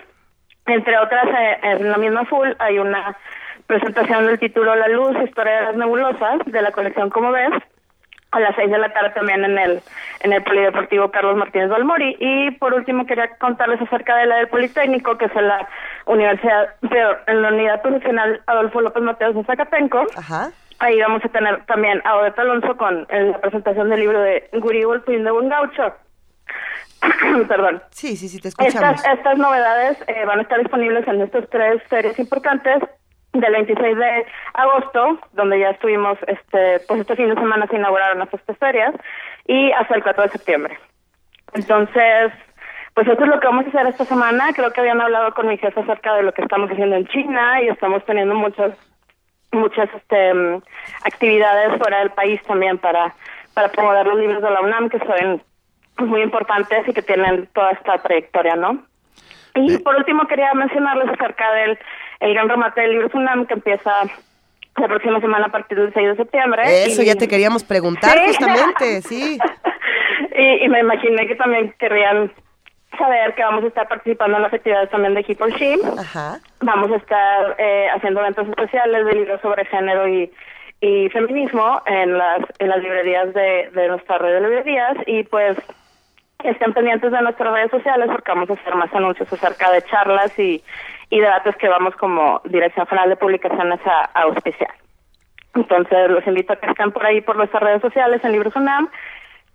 Entre 0.70 0.98
otras, 0.98 1.26
eh, 1.26 1.60
en 1.64 1.92
la 1.92 1.98
misma 1.98 2.26
full 2.26 2.50
hay 2.60 2.80
una 2.80 3.18
presentación 3.66 4.28
del 4.28 4.40
título 4.40 4.76
La 4.76 4.88
Luz, 4.88 5.16
Historia 5.24 5.54
de 5.54 5.62
las 5.66 5.76
Nebulosas, 5.76 6.40
de 6.46 6.62
la 6.62 6.72
colección 6.72 7.10
Como 7.10 7.32
ves, 7.32 7.52
a 8.32 8.40
las 8.40 8.56
seis 8.56 8.70
de 8.70 8.78
la 8.78 8.94
tarde 8.94 9.12
también 9.16 9.44
en 9.44 9.58
el 9.58 9.82
en 10.22 10.34
el 10.34 10.44
Polideportivo 10.44 11.10
Carlos 11.10 11.38
Martínez 11.38 11.70
Balmori. 11.70 12.16
Y 12.20 12.52
por 12.52 12.74
último 12.74 13.06
quería 13.06 13.36
contarles 13.38 13.82
acerca 13.82 14.16
de 14.18 14.28
la 14.28 14.38
del 14.38 14.48
Politécnico, 14.50 15.18
que 15.18 15.26
es 15.26 15.36
en 15.36 15.48
la 15.48 15.68
Universidad, 16.06 16.76
pero 16.90 17.18
en 17.26 17.42
la 17.42 17.50
Unidad 17.50 17.82
Profesional 17.82 18.42
Adolfo 18.46 18.82
López 18.82 19.02
Mateos 19.02 19.36
de 19.36 19.44
Zacatenco. 19.44 20.06
Ahí 20.80 21.00
vamos 21.02 21.26
a 21.26 21.30
tener 21.30 21.66
también 21.66 22.02
a 22.06 22.18
Odeta 22.18 22.42
Alonso 22.44 22.78
con 22.78 23.08
la 23.10 23.42
presentación 23.42 23.90
del 23.90 24.00
libro 24.02 24.22
de 24.22 24.50
Gurí 24.54 24.82
el 24.82 25.02
fin 25.02 25.24
de 25.24 25.32
Buen 25.32 25.50
Gaucho. 25.50 25.94
perdón. 27.48 27.82
Sí, 27.92 28.16
sí, 28.16 28.28
sí, 28.28 28.40
te 28.40 28.50
escuchamos. 28.50 28.98
Estas, 28.98 29.18
estas 29.18 29.38
novedades 29.38 29.98
eh, 30.08 30.26
van 30.26 30.40
a 30.40 30.42
estar 30.44 30.60
disponibles 30.60 31.08
en 31.08 31.22
estas 31.22 31.50
tres 31.50 31.82
series 31.90 32.18
importantes 32.20 32.84
del 33.34 33.52
26 33.52 33.98
de 33.98 34.26
agosto, 34.54 35.20
donde 35.34 35.60
ya 35.60 35.70
estuvimos, 35.70 36.18
este, 36.28 36.80
pues 36.88 37.02
este 37.02 37.16
fin 37.16 37.30
de 37.30 37.36
semana 37.36 37.68
se 37.68 37.76
inauguraron 37.76 38.20
las 38.20 38.34
estas 38.34 38.58
ferias, 38.58 38.94
y 39.46 39.72
hasta 39.72 39.96
el 39.96 40.04
4 40.04 40.24
de 40.24 40.30
septiembre. 40.30 40.80
Entonces, 41.54 42.32
pues 42.94 43.08
eso 43.08 43.24
es 43.24 43.30
lo 43.30 43.40
que 43.40 43.48
vamos 43.48 43.66
a 43.66 43.70
hacer 43.70 43.88
esta 43.88 44.06
semana. 44.06 44.52
Creo 44.54 44.72
que 44.72 44.82
habían 44.82 45.02
hablado 45.02 45.34
con 45.34 45.48
mi 45.48 45.58
jefe 45.58 45.80
acerca 45.80 46.16
de 46.16 46.24
lo 46.24 46.34
que 46.34 46.42
estamos 46.42 46.70
haciendo 46.72 46.96
en 46.96 47.08
China 47.08 47.62
y 47.62 47.70
estamos 47.70 48.04
teniendo 48.06 48.36
muchas 48.36 48.74
muchas 49.52 49.90
este, 49.96 50.32
actividades 51.04 51.76
fuera 51.80 52.00
del 52.00 52.12
país 52.12 52.40
también 52.44 52.78
para 52.78 53.16
para 53.56 53.70
promover 53.70 54.06
los 54.06 54.20
libros 54.20 54.44
de 54.44 54.50
la 54.52 54.62
UNAM 54.62 54.90
que 54.90 55.00
son 55.00 55.42
muy 56.08 56.22
importantes 56.22 56.88
y 56.88 56.94
que 56.94 57.02
tienen 57.02 57.48
toda 57.54 57.72
esta 57.72 57.98
trayectoria, 57.98 58.56
¿no? 58.56 58.84
Y 59.56 59.78
por 59.80 59.96
último 59.96 60.28
quería 60.28 60.54
mencionarles 60.54 61.10
acerca 61.10 61.52
del 61.54 61.78
el 62.20 62.34
gran 62.34 62.50
remate 62.50 62.82
del 62.82 62.92
libro 62.92 63.10
UNAM 63.14 63.46
que 63.46 63.56
empieza 63.56 63.92
la 64.78 64.88
próxima 64.88 65.20
semana 65.20 65.48
a 65.48 65.52
partir 65.52 65.78
del 65.78 65.94
6 65.94 66.08
de 66.10 66.16
septiembre. 66.16 66.62
Eso 66.86 67.02
y- 67.02 67.06
ya 67.06 67.16
te 67.16 67.28
queríamos 67.28 67.64
preguntar 67.64 68.12
Sí. 68.18 68.28
justamente, 68.28 69.02
sí. 69.02 69.38
y, 70.38 70.66
y 70.66 70.70
me 70.70 70.80
imaginé 70.80 71.28
que 71.28 71.36
también 71.36 71.74
querrían 71.80 72.32
saber 72.98 73.34
que 73.36 73.44
vamos 73.44 73.64
a 73.64 73.68
estar 73.68 73.88
participando 73.88 74.38
en 74.38 74.44
las 74.44 74.54
actividades 74.54 74.90
también 74.90 75.14
de 75.14 75.24
Keep 75.24 75.40
She. 75.58 75.78
Ajá. 75.98 76.40
Vamos 76.62 76.92
a 76.92 76.96
estar 76.98 77.56
eh, 77.58 77.88
haciendo 77.96 78.20
eventos 78.22 78.48
especiales 78.48 79.06
de 79.06 79.14
libros 79.14 79.42
sobre 79.42 79.66
género 79.66 80.08
y, 80.08 80.32
y 80.82 81.10
feminismo 81.10 81.82
en 81.86 82.18
las 82.18 82.40
en 82.60 82.70
las 82.70 82.82
librerías 82.82 83.34
de, 83.34 83.70
de 83.74 83.88
nuestra 83.90 84.18
red 84.18 84.34
de 84.36 84.42
librerías 84.42 84.98
y 85.06 85.24
pues 85.24 85.58
estén 86.44 86.74
pendientes 86.74 87.12
de 87.12 87.22
nuestras 87.22 87.54
redes 87.54 87.72
sociales 87.72 88.08
porque 88.10 88.32
vamos 88.32 88.50
a 88.50 88.54
hacer 88.54 88.76
más 88.76 88.94
anuncios 88.94 89.32
acerca 89.32 89.72
de 89.72 89.82
charlas 89.84 90.38
y, 90.40 90.64
y 91.10 91.20
debates 91.20 91.56
que 91.58 91.68
vamos 91.68 91.96
como 91.96 92.42
Dirección 92.46 92.88
General 92.88 93.10
de 93.10 93.16
Publicaciones 93.18 93.80
a, 93.86 94.22
auspiciar. 94.22 94.74
Entonces 95.56 96.10
los 96.10 96.26
invito 96.28 96.54
a 96.54 96.56
que 96.56 96.68
estén 96.68 96.92
por 96.92 97.06
ahí 97.06 97.22
por 97.22 97.36
nuestras 97.36 97.62
redes 97.62 97.82
sociales 97.82 98.22
en 98.24 98.32
Libros 98.32 98.56
UNAM 98.56 98.88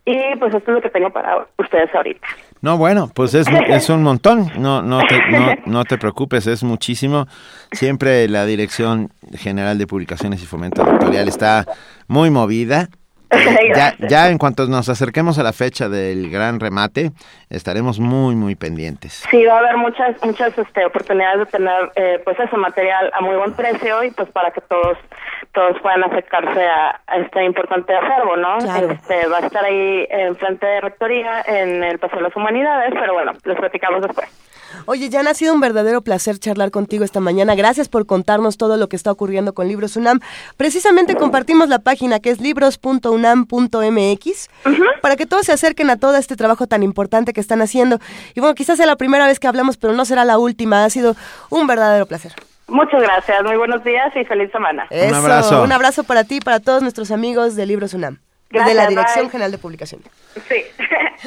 y 0.04 0.36
pues 0.38 0.54
esto 0.54 0.70
es 0.70 0.74
lo 0.74 0.82
que 0.82 0.90
tengo 0.90 1.08
para 1.10 1.46
ustedes 1.56 1.94
ahorita. 1.94 2.26
No, 2.60 2.76
bueno, 2.76 3.10
pues 3.14 3.32
es, 3.32 3.46
es 3.68 3.88
un 3.88 4.02
montón. 4.02 4.50
No, 4.58 4.82
no, 4.82 5.00
te, 5.06 5.18
no, 5.30 5.54
no 5.64 5.84
te 5.84 5.96
preocupes, 5.96 6.46
es 6.46 6.62
muchísimo. 6.62 7.26
Siempre 7.72 8.28
la 8.28 8.44
Dirección 8.44 9.08
General 9.32 9.78
de 9.78 9.86
Publicaciones 9.86 10.42
y 10.42 10.46
Fomento 10.46 10.82
Editorial 10.82 11.28
está 11.28 11.64
muy 12.06 12.28
movida. 12.28 12.88
Ya, 13.74 13.94
ya 13.98 14.28
en 14.28 14.38
cuanto 14.38 14.66
nos 14.66 14.88
acerquemos 14.88 15.38
a 15.38 15.42
la 15.42 15.52
fecha 15.52 15.88
del 15.88 16.30
gran 16.30 16.60
remate, 16.60 17.12
estaremos 17.50 17.98
muy, 17.98 18.34
muy 18.34 18.54
pendientes. 18.54 19.24
Sí, 19.30 19.44
va 19.44 19.56
a 19.56 19.58
haber 19.58 19.76
muchas 19.76 20.22
muchas 20.24 20.56
este, 20.56 20.84
oportunidades 20.84 21.40
de 21.40 21.46
tener 21.46 21.92
eh, 21.96 22.20
pues 22.24 22.38
ese 22.38 22.56
material 22.56 23.10
a 23.12 23.20
muy 23.20 23.36
buen 23.36 23.52
precio 23.52 24.04
y 24.04 24.10
pues 24.10 24.28
para 24.30 24.50
que 24.50 24.60
todos 24.62 24.98
todos 25.52 25.80
puedan 25.80 26.02
acercarse 26.04 26.66
a, 26.66 27.00
a 27.06 27.16
este 27.18 27.44
importante 27.44 27.94
acervo, 27.94 28.36
¿no? 28.36 28.58
Claro. 28.58 28.90
Este, 28.90 29.26
va 29.26 29.38
a 29.38 29.46
estar 29.46 29.64
ahí 29.64 30.06
en 30.10 30.36
frente 30.36 30.66
de 30.66 30.80
Rectoría 30.80 31.42
en 31.46 31.82
el 31.84 31.98
Paseo 31.98 32.18
de 32.18 32.24
las 32.24 32.36
Humanidades, 32.36 32.92
pero 32.92 33.14
bueno, 33.14 33.32
les 33.44 33.56
platicamos 33.56 34.02
después. 34.02 34.28
Oye, 34.86 35.08
Jan, 35.10 35.26
ha 35.26 35.34
sido 35.34 35.54
un 35.54 35.60
verdadero 35.60 36.02
placer 36.02 36.38
charlar 36.38 36.70
contigo 36.70 37.04
esta 37.04 37.20
mañana. 37.20 37.54
Gracias 37.54 37.88
por 37.88 38.06
contarnos 38.06 38.56
todo 38.56 38.76
lo 38.76 38.88
que 38.88 38.96
está 38.96 39.12
ocurriendo 39.12 39.54
con 39.54 39.68
Libros 39.68 39.96
UNAM. 39.96 40.20
Precisamente 40.56 41.14
compartimos 41.14 41.68
la 41.68 41.78
página 41.78 42.20
que 42.20 42.30
es 42.30 42.40
libros.unam.mx 42.40 44.50
para 45.02 45.16
que 45.16 45.26
todos 45.26 45.46
se 45.46 45.52
acerquen 45.52 45.90
a 45.90 45.96
todo 45.96 46.16
este 46.16 46.36
trabajo 46.36 46.66
tan 46.66 46.82
importante 46.82 47.32
que 47.32 47.40
están 47.40 47.62
haciendo. 47.62 47.98
Y 48.34 48.40
bueno, 48.40 48.54
quizás 48.54 48.76
sea 48.76 48.86
la 48.86 48.96
primera 48.96 49.26
vez 49.26 49.38
que 49.38 49.46
hablamos, 49.46 49.76
pero 49.76 49.92
no 49.92 50.04
será 50.04 50.24
la 50.24 50.38
última. 50.38 50.84
Ha 50.84 50.90
sido 50.90 51.16
un 51.50 51.66
verdadero 51.66 52.06
placer. 52.06 52.32
Muchas 52.66 53.02
gracias, 53.02 53.44
muy 53.44 53.56
buenos 53.56 53.84
días 53.84 54.10
y 54.16 54.24
feliz 54.24 54.50
semana. 54.50 54.86
Eso, 54.88 55.16
abrazo. 55.16 55.62
Un 55.62 55.72
abrazo 55.72 56.04
para 56.04 56.24
ti 56.24 56.36
y 56.36 56.40
para 56.40 56.60
todos 56.60 56.80
nuestros 56.80 57.10
amigos 57.10 57.56
de 57.56 57.66
Libros 57.66 57.92
UNAM. 57.92 58.20
De 58.62 58.74
la 58.74 58.86
Dirección 58.86 59.24
bye. 59.24 59.30
General 59.30 59.50
de 59.50 59.58
Publicación. 59.58 60.02
Sí. 60.48 60.62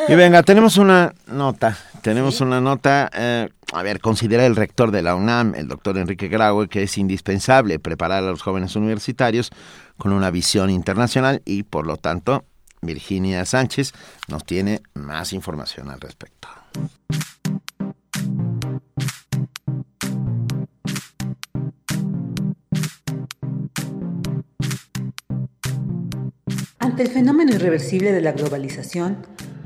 Y 0.07 0.15
venga, 0.15 0.43
tenemos 0.43 0.77
una 0.77 1.13
nota, 1.27 1.77
tenemos 2.01 2.39
una 2.41 2.61
nota, 2.61 3.09
eh, 3.13 3.49
a 3.73 3.83
ver, 3.83 3.99
considera 3.99 4.45
el 4.45 4.55
rector 4.55 4.91
de 4.91 5.01
la 5.01 5.15
UNAM, 5.15 5.55
el 5.55 5.67
doctor 5.67 5.97
Enrique 5.97 6.27
Graue, 6.27 6.67
que 6.67 6.83
es 6.83 6.97
indispensable 6.97 7.79
preparar 7.79 8.23
a 8.23 8.27
los 8.27 8.41
jóvenes 8.41 8.75
universitarios 8.75 9.51
con 9.97 10.13
una 10.13 10.29
visión 10.29 10.69
internacional 10.69 11.41
y, 11.45 11.63
por 11.63 11.87
lo 11.87 11.97
tanto, 11.97 12.45
Virginia 12.81 13.43
Sánchez 13.45 13.93
nos 14.27 14.45
tiene 14.45 14.81
más 14.93 15.33
información 15.33 15.89
al 15.89 15.99
respecto. 15.99 16.47
Ante 26.97 27.09
el 27.09 27.13
fenómeno 27.13 27.53
irreversible 27.53 28.11
de 28.11 28.21
la 28.21 28.31
globalización, 28.31 29.17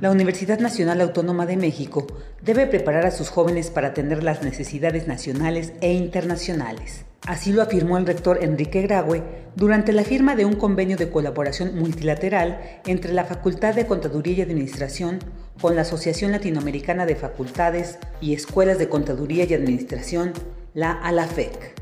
la 0.01 0.11
Universidad 0.11 0.59
Nacional 0.59 0.99
Autónoma 0.99 1.45
de 1.45 1.55
México 1.55 2.05
debe 2.41 2.67
preparar 2.67 3.05
a 3.05 3.11
sus 3.11 3.29
jóvenes 3.29 3.69
para 3.69 3.87
atender 3.87 4.21
las 4.21 4.43
necesidades 4.43 5.07
nacionales 5.07 5.71
e 5.79 5.93
internacionales. 5.93 7.05
Así 7.25 7.53
lo 7.53 7.61
afirmó 7.61 7.97
el 7.97 8.05
rector 8.05 8.43
Enrique 8.43 8.81
Graue 8.81 9.23
durante 9.55 9.93
la 9.93 10.03
firma 10.03 10.35
de 10.35 10.43
un 10.43 10.57
convenio 10.57 10.97
de 10.97 11.09
colaboración 11.09 11.73
multilateral 11.79 12.81
entre 12.85 13.13
la 13.13 13.23
Facultad 13.23 13.75
de 13.75 13.87
Contaduría 13.87 14.33
y 14.33 14.41
Administración 14.41 15.19
con 15.61 15.77
la 15.77 15.83
Asociación 15.83 16.33
Latinoamericana 16.33 17.05
de 17.05 17.15
Facultades 17.15 17.97
y 18.19 18.33
Escuelas 18.33 18.77
de 18.77 18.89
Contaduría 18.89 19.45
y 19.45 19.53
Administración, 19.53 20.33
la 20.73 20.91
ALAFEC. 20.91 21.79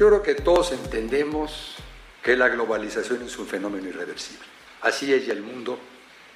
Yo 0.00 0.08
creo 0.08 0.22
que 0.22 0.34
todos 0.34 0.72
entendemos 0.72 1.76
que 2.20 2.36
la 2.36 2.48
globalización 2.48 3.22
es 3.22 3.38
un 3.38 3.46
fenómeno 3.46 3.86
irreversible. 3.86 4.57
Así 4.80 5.12
es 5.12 5.26
ya 5.26 5.32
el 5.32 5.42
mundo 5.42 5.78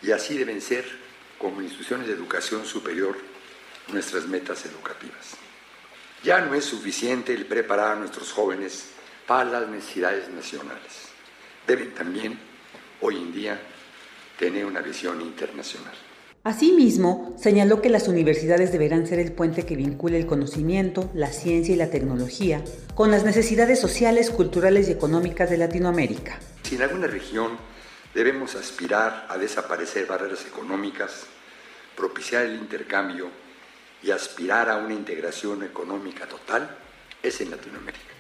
y 0.03 0.11
así 0.11 0.37
deben 0.37 0.61
ser 0.61 0.85
como 1.39 1.63
instituciones 1.63 2.07
de 2.07 2.15
educación 2.15 2.65
superior 2.65 3.17
nuestras 3.93 4.27
metas 4.27 4.65
educativas. 4.65 5.37
Ya 6.23 6.41
no 6.41 6.55
es 6.55 6.65
suficiente 6.65 7.35
el 7.35 7.47
preparar 7.47 7.97
a 7.97 8.01
nuestros 8.01 8.33
jóvenes 8.33 8.87
para 9.27 9.45
las 9.45 9.69
necesidades 9.69 10.29
nacionales. 10.31 11.09
Deben 11.67 11.93
también, 11.95 12.39
hoy 13.01 13.17
en 13.17 13.33
día, 13.33 13.61
tener 14.39 14.65
una 14.65 14.81
visión 14.81 15.21
internacional. 15.21 15.95
Asimismo, 16.45 17.37
señaló 17.39 17.81
que 17.81 17.89
las 17.89 18.09
universidades 18.09 18.73
deberán 18.73 19.07
ser 19.07 19.21
el 19.21 19.33
puente 19.33 19.65
que 19.65 19.77
vincule 19.77 20.19
el 20.19 20.27
conocimiento, 20.27 21.09
la 21.15 21.33
ciencia 21.33 21.73
y 21.75 21.77
la 21.77 21.91
tecnología 21.91 22.65
con 22.97 23.13
las 23.13 23.23
necesidades 23.25 23.81
sociales, 23.81 24.31
culturales 24.31 24.89
y 24.89 24.93
económicas 24.93 25.51
de 25.51 25.59
Latinoamérica. 25.59 26.41
Si 26.65 26.75
en 26.75 26.83
alguna 26.83 27.07
región 27.07 27.53
debemos 28.15 28.55
aspirar 28.55 29.27
a 29.29 29.39
desaparecer 29.39 30.07
barreras 30.07 30.45
económicas, 30.47 31.25
propiciar 31.97 32.45
el 32.45 32.57
intercambio 32.57 33.29
y 34.03 34.11
aspirar 34.11 34.69
a 34.69 34.77
una 34.79 34.95
integración 34.95 35.63
económica 35.63 36.27
total, 36.27 36.69
es 37.23 37.41
en 37.41 37.51
Latinoamérica. 37.51 38.13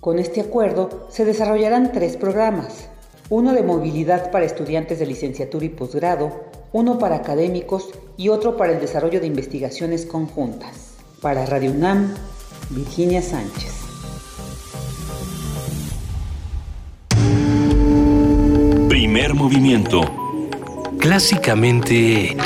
Con 0.00 0.18
este 0.18 0.40
acuerdo 0.40 1.08
se 1.10 1.24
desarrollarán 1.24 1.92
tres 1.92 2.16
programas, 2.16 2.88
uno 3.28 3.52
de 3.52 3.62
movilidad 3.62 4.30
para 4.30 4.44
estudiantes 4.44 4.98
de 4.98 5.06
licenciatura 5.06 5.64
y 5.64 5.68
posgrado, 5.68 6.50
uno 6.72 6.98
para 6.98 7.16
académicos 7.16 7.90
y 8.16 8.28
otro 8.28 8.56
para 8.56 8.72
el 8.72 8.80
desarrollo 8.80 9.20
de 9.20 9.26
investigaciones 9.26 10.06
conjuntas. 10.06 10.94
Para 11.20 11.46
Radio 11.46 11.70
UNAM, 11.70 12.14
Virginia 12.70 13.22
Sánchez. 13.22 13.79
Primer 18.90 19.34
movimiento. 19.34 20.00
Clásicamente... 20.98 22.36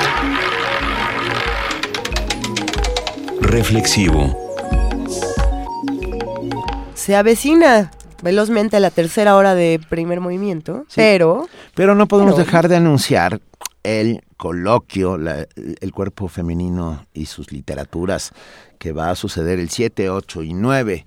Reflexivo. 3.40 4.36
Se 6.92 7.16
avecina 7.16 7.90
velozmente 8.22 8.78
la 8.78 8.90
tercera 8.90 9.36
hora 9.36 9.54
de 9.54 9.80
primer 9.88 10.20
movimiento, 10.20 10.84
pero... 10.94 11.48
Pero 11.74 11.94
no 11.94 12.06
podemos 12.06 12.34
pero- 12.34 12.44
dejar 12.44 12.68
de 12.68 12.76
anunciar 12.76 13.40
el 13.82 14.22
coloquio, 14.36 15.16
la- 15.16 15.46
el 15.56 15.92
cuerpo 15.92 16.28
femenino 16.28 17.06
y 17.14 17.24
sus 17.24 17.52
literaturas, 17.52 18.32
que 18.78 18.92
va 18.92 19.08
a 19.08 19.16
suceder 19.16 19.58
el 19.58 19.70
7, 19.70 20.10
8 20.10 20.42
y 20.42 20.52
9 20.52 21.06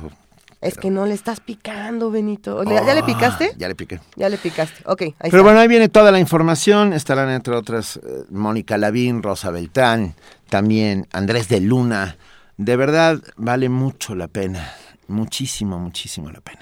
Es 0.62 0.78
que 0.78 0.92
no 0.92 1.08
le 1.08 1.16
estás 1.16 1.40
picando, 1.40 2.12
Benito. 2.12 2.64
¿Le- 2.64 2.76
¿Ya 2.76 2.94
le 2.94 3.00
Ah, 3.02 3.06
picaste? 3.06 3.54
Ya 3.58 3.68
le 3.68 3.74
piqué. 3.74 4.00
Ya 4.16 4.30
le 4.30 4.38
picaste. 4.38 4.84
Ok, 4.86 5.02
ahí 5.02 5.14
Pero 5.18 5.28
está. 5.38 5.42
bueno, 5.42 5.60
ahí 5.60 5.68
viene 5.68 5.90
toda 5.90 6.12
la 6.12 6.20
información. 6.20 6.94
Estarán 6.94 7.30
entre 7.32 7.56
otras 7.56 7.98
eh, 7.98 8.26
Mónica 8.30 8.78
Lavín, 8.78 9.24
Rosa 9.24 9.50
Beltrán, 9.50 10.14
también 10.50 11.08
Andrés 11.14 11.50
de 11.50 11.62
Luna. 11.62 12.18
De 12.58 12.76
verdad, 12.76 13.20
vale 13.38 13.70
mucho 13.70 14.14
la 14.14 14.28
pena. 14.28 14.72
Muchísimo, 15.08 15.80
muchísimo 15.80 16.30
la 16.30 16.42
pena. 16.42 16.62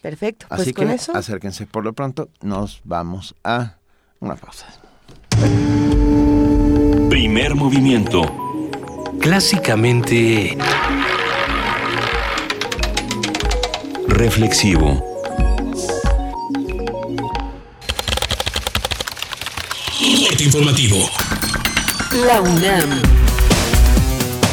Perfecto. 0.00 0.46
Pues 0.48 0.60
Así 0.60 0.72
con 0.72 0.86
que 0.86 0.94
eso. 0.94 1.12
acérquense 1.16 1.66
por 1.66 1.82
lo 1.84 1.92
pronto. 1.94 2.28
Nos 2.40 2.80
vamos 2.84 3.34
a 3.42 3.74
una 4.20 4.36
pausa. 4.36 4.66
Primer 7.10 7.56
movimiento. 7.56 8.22
Clásicamente 9.20 10.56
Reflexivo. 14.06 15.04
corte 20.28 20.44
informativo. 20.44 21.10
La 22.26 22.40
UNAM. 22.40 23.02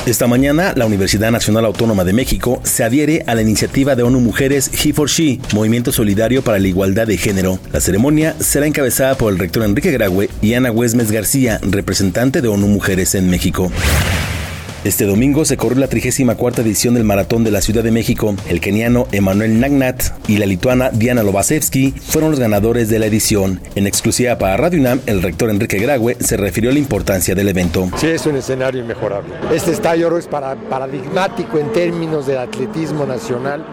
Esta 0.06 0.28
mañana, 0.28 0.74
la 0.76 0.86
Universidad 0.86 1.32
Nacional 1.32 1.66
Autónoma 1.66 2.04
de 2.04 2.14
México 2.14 2.62
se 2.64 2.84
adhiere 2.84 3.24
a 3.26 3.34
la 3.34 3.42
iniciativa 3.42 3.96
de 3.96 4.04
ONU 4.04 4.20
Mujeres 4.20 4.70
He 4.72 4.94
for 4.94 5.10
She, 5.10 5.40
Movimiento 5.54 5.92
Solidario 5.92 6.44
para 6.44 6.60
la 6.60 6.68
Igualdad 6.68 7.08
de 7.08 7.18
Género. 7.18 7.60
La 7.72 7.80
ceremonia 7.80 8.36
será 8.40 8.68
encabezada 8.68 9.16
por 9.16 9.34
el 9.34 9.40
rector 9.40 9.64
Enrique 9.64 9.92
Graue 9.92 10.30
y 10.42 10.54
Ana 10.54 10.72
Huesmes 10.72 11.12
García, 11.12 11.60
representante 11.64 12.42
de 12.42 12.48
ONU 12.48 12.68
Mujeres 12.68 13.16
en 13.16 13.30
México. 13.30 13.72
Este 14.86 15.08
domingo 15.08 15.46
se 15.46 15.58
corrió 15.58 15.80
la 15.80 15.88
34 15.88 16.64
edición 16.64 16.94
del 16.94 17.06
Maratón 17.06 17.44
de 17.44 17.50
la 17.50 17.62
Ciudad 17.62 17.84
de 17.84 17.90
México. 17.90 18.36
El 18.48 18.62
keniano 18.62 19.08
Emanuel 19.12 19.60
Nagnat 19.60 20.04
y 20.30 20.38
la 20.38 20.46
lituana 20.46 20.92
Diana 20.92 21.24
Lobasevsky 21.24 21.92
fueron 21.92 22.30
los 22.30 22.40
ganadores 22.40 22.88
de 22.88 23.00
la 23.00 23.08
edición. 23.08 23.62
En 23.74 23.88
exclusiva 23.88 24.38
para 24.38 24.58
Radio 24.58 24.80
UNAM, 24.80 25.02
el 25.08 25.24
rector 25.24 25.50
Enrique 25.50 25.80
Graue 25.80 26.16
se 26.20 26.38
refirió 26.38 26.70
a 26.70 26.74
la 26.74 26.78
importancia 26.78 27.34
del 27.34 27.48
evento. 27.48 27.90
Sí, 27.98 28.10
es 28.10 28.28
un 28.28 28.36
escenario 28.36 28.80
inmejorable. 28.80 29.34
Este 29.52 29.72
estadio 29.72 30.16
es 30.20 30.28
para, 30.28 30.54
paradigmático 30.54 31.58
en 31.58 31.74
términos 31.74 32.28
del 32.28 32.38
atletismo 32.38 33.08
nacional 33.08 33.66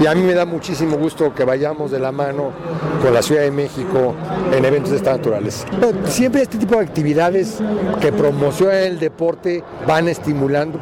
y 0.00 0.06
a 0.06 0.16
mí 0.16 0.22
me 0.22 0.34
da 0.34 0.46
muchísimo 0.46 0.96
gusto 0.96 1.32
que 1.32 1.44
vayamos 1.44 1.92
de 1.92 2.00
la 2.00 2.10
mano 2.10 2.50
con 3.00 3.14
la 3.14 3.22
Ciudad 3.22 3.42
de 3.42 3.52
México 3.52 4.16
en 4.52 4.64
eventos 4.64 4.90
de 4.90 4.96
esta 4.96 5.12
naturaleza. 5.12 5.64
Siempre 6.08 6.42
este 6.42 6.58
tipo 6.58 6.74
de 6.74 6.84
actividades 6.84 7.58
que 8.00 8.10
promocionan 8.10 8.78
el 8.78 8.98
deporte 8.98 9.62
van 9.86 10.08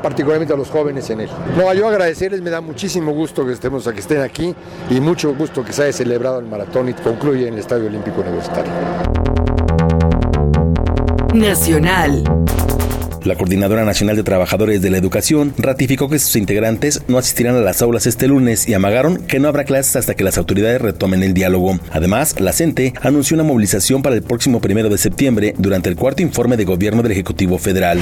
particularmente 0.03 0.53
a 0.53 0.57
los 0.57 0.71
jóvenes 0.71 1.09
en 1.11 1.21
él. 1.21 1.31
No, 1.57 1.73
yo 1.75 1.89
agradecerles, 1.89 2.43
me 2.43 2.51
da 2.51 2.61
muchísimo 2.61 3.13
gusto 3.13 3.47
que 3.47 3.53
estemos 3.53 3.85
que 3.85 4.01
estén 4.01 4.23
aquí 4.23 4.55
y 4.91 5.01
mucho 5.01 5.35
gusto 5.35 5.65
que 5.65 5.73
se 5.73 5.85
haya 5.85 5.93
celebrado 5.93 6.39
el 6.39 6.47
maratón 6.47 6.89
y 6.89 6.95
concluye 6.95 7.49
en 7.49 7.55
el 7.55 7.61
Estadio 7.61 7.87
Olímpico 7.87 8.21
Universitario. 8.21 8.73
Nacional. 11.35 12.25
La 13.25 13.37
Coordinadora 13.37 13.85
Nacional 13.87 14.17
de 14.17 14.23
Trabajadores 14.23 14.83
de 14.83 14.91
la 14.91 14.99
Educación 14.99 15.55
ratificó 15.57 16.11
que 16.11 16.19
sus 16.19 16.37
integrantes 16.37 17.03
no 17.09 17.17
asistirán 17.17 17.57
a 17.57 17.61
las 17.61 17.81
aulas 17.81 18.07
este 18.07 18.29
lunes 18.29 18.69
y 18.69 18.75
amagaron 18.75 19.17
que 19.17 19.41
no 19.41 19.49
habrá 19.49 19.65
clases 19.65 19.97
hasta 19.97 20.15
que 20.15 20.25
las 20.25 20.37
autoridades 20.37 20.83
retomen 20.83 21.23
el 21.23 21.33
diálogo. 21.33 21.79
Además, 21.91 22.39
la 22.39 22.53
CENTE 22.53 22.93
anunció 23.01 23.35
una 23.35 23.45
movilización 23.45 24.03
para 24.03 24.15
el 24.15 24.23
próximo 24.23 24.61
primero 24.61 24.91
de 24.91 24.99
septiembre 24.99 25.55
durante 25.57 25.89
el 25.89 25.97
cuarto 25.97 26.21
informe 26.21 26.59
de 26.59 26.67
gobierno 26.67 27.03
del 27.03 27.13
Ejecutivo 27.13 27.57
Federal. 27.57 27.99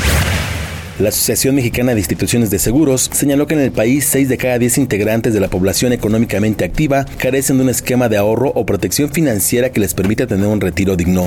La 0.98 1.08
Asociación 1.08 1.54
Mexicana 1.54 1.94
de 1.94 2.00
Instituciones 2.00 2.50
de 2.50 2.58
Seguros 2.58 3.08
señaló 3.12 3.46
que 3.46 3.54
en 3.54 3.60
el 3.60 3.72
país 3.72 4.04
6 4.10 4.28
de 4.28 4.36
cada 4.36 4.58
10 4.58 4.76
integrantes 4.78 5.32
de 5.32 5.40
la 5.40 5.48
población 5.48 5.92
económicamente 5.92 6.64
activa 6.64 7.06
carecen 7.16 7.56
de 7.56 7.64
un 7.64 7.70
esquema 7.70 8.10
de 8.10 8.18
ahorro 8.18 8.52
o 8.54 8.66
protección 8.66 9.10
financiera 9.10 9.70
que 9.70 9.80
les 9.80 9.94
permita 9.94 10.26
tener 10.26 10.46
un 10.46 10.60
retiro 10.60 10.94
digno. 10.94 11.26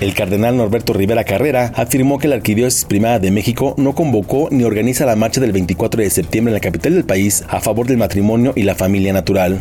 El 0.00 0.14
cardenal 0.14 0.56
Norberto 0.56 0.92
Rivera 0.92 1.24
Carrera 1.24 1.72
afirmó 1.76 2.18
que 2.18 2.26
la 2.26 2.36
Arquidiócesis 2.36 2.86
Primada 2.86 3.18
de 3.18 3.30
México 3.30 3.74
no 3.76 3.94
convocó 3.94 4.48
ni 4.50 4.64
organiza 4.64 5.04
la 5.06 5.14
marcha 5.14 5.40
del 5.40 5.52
24 5.52 6.02
de 6.02 6.10
septiembre 6.10 6.50
en 6.50 6.54
la 6.54 6.60
capital 6.60 6.94
del 6.94 7.04
país 7.04 7.44
a 7.48 7.60
favor 7.60 7.86
del 7.86 7.98
matrimonio 7.98 8.54
y 8.56 8.62
la 8.62 8.74
familia 8.74 9.12
natural. 9.12 9.60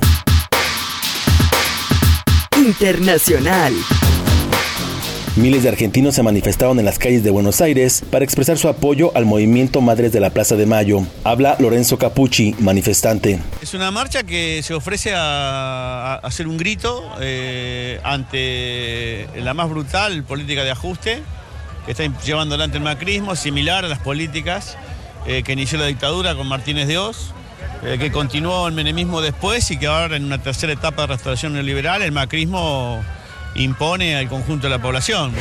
Internacional. 2.58 3.74
Miles 5.35 5.64
de 5.64 5.69
argentinos 5.69 6.14
se 6.14 6.22
manifestaron 6.22 6.77
en 6.77 6.85
las 6.85 6.99
calles 6.99 7.23
de 7.23 7.31
Buenos 7.31 7.60
Aires 7.60 8.03
para 8.11 8.23
expresar 8.23 8.60
su 8.60 8.68
apoyo 8.68 9.11
al 9.15 9.26
movimiento 9.26 9.81
Madres 9.81 10.11
de 10.11 10.19
la 10.19 10.30
Plaza 10.30 10.55
de 10.55 10.68
Mayo. 10.68 11.07
Habla 11.23 11.55
Lorenzo 11.57 11.97
Capucci, 11.97 12.53
manifestante. 12.60 13.39
Es 13.60 13.73
una 13.73 13.89
marcha 13.89 14.22
que 14.22 14.61
se 14.61 14.76
ofrece 14.76 15.11
a, 15.15 16.19
hacer 16.22 16.47
un 16.47 16.57
grito 16.57 17.03
eh, 17.19 17.99
ante 18.03 19.27
la 19.41 19.55
más 19.55 19.72
brutal 19.72 20.23
política 20.23 20.64
de 20.64 20.69
ajuste 20.69 21.23
que 21.88 21.93
está 21.93 22.03
llevando 22.23 22.53
adelante 22.53 22.77
el 22.77 22.84
macrismo, 22.84 23.35
similar 23.35 23.85
a 23.85 23.88
las 23.88 23.99
políticas 23.99 24.77
eh, 25.26 25.41
que 25.41 25.53
inició 25.53 25.80
la 25.80 25.88
dictadura 25.88 26.35
con 26.35 26.47
Martínez 26.47 26.88
de 26.88 26.99
Oz, 26.99 27.31
eh, 27.84 27.97
que 27.97 28.11
continuó 28.11 28.68
el 28.68 28.76
menemismo 28.76 29.19
después 29.19 29.72
y 29.72 29.77
que 29.77 29.88
ahora 29.88 30.15
en 30.15 30.26
una 30.26 30.38
tercera 30.43 30.73
etapa 30.73 31.01
de 31.01 31.07
restauración 31.07 31.53
neoliberal 31.53 32.03
el 32.03 32.11
macrismo 32.11 33.03
impone 33.56 34.16
al 34.16 34.28
conjunto 34.28 34.68
de 34.68 34.72
la 34.72 34.82
población. 34.82 35.34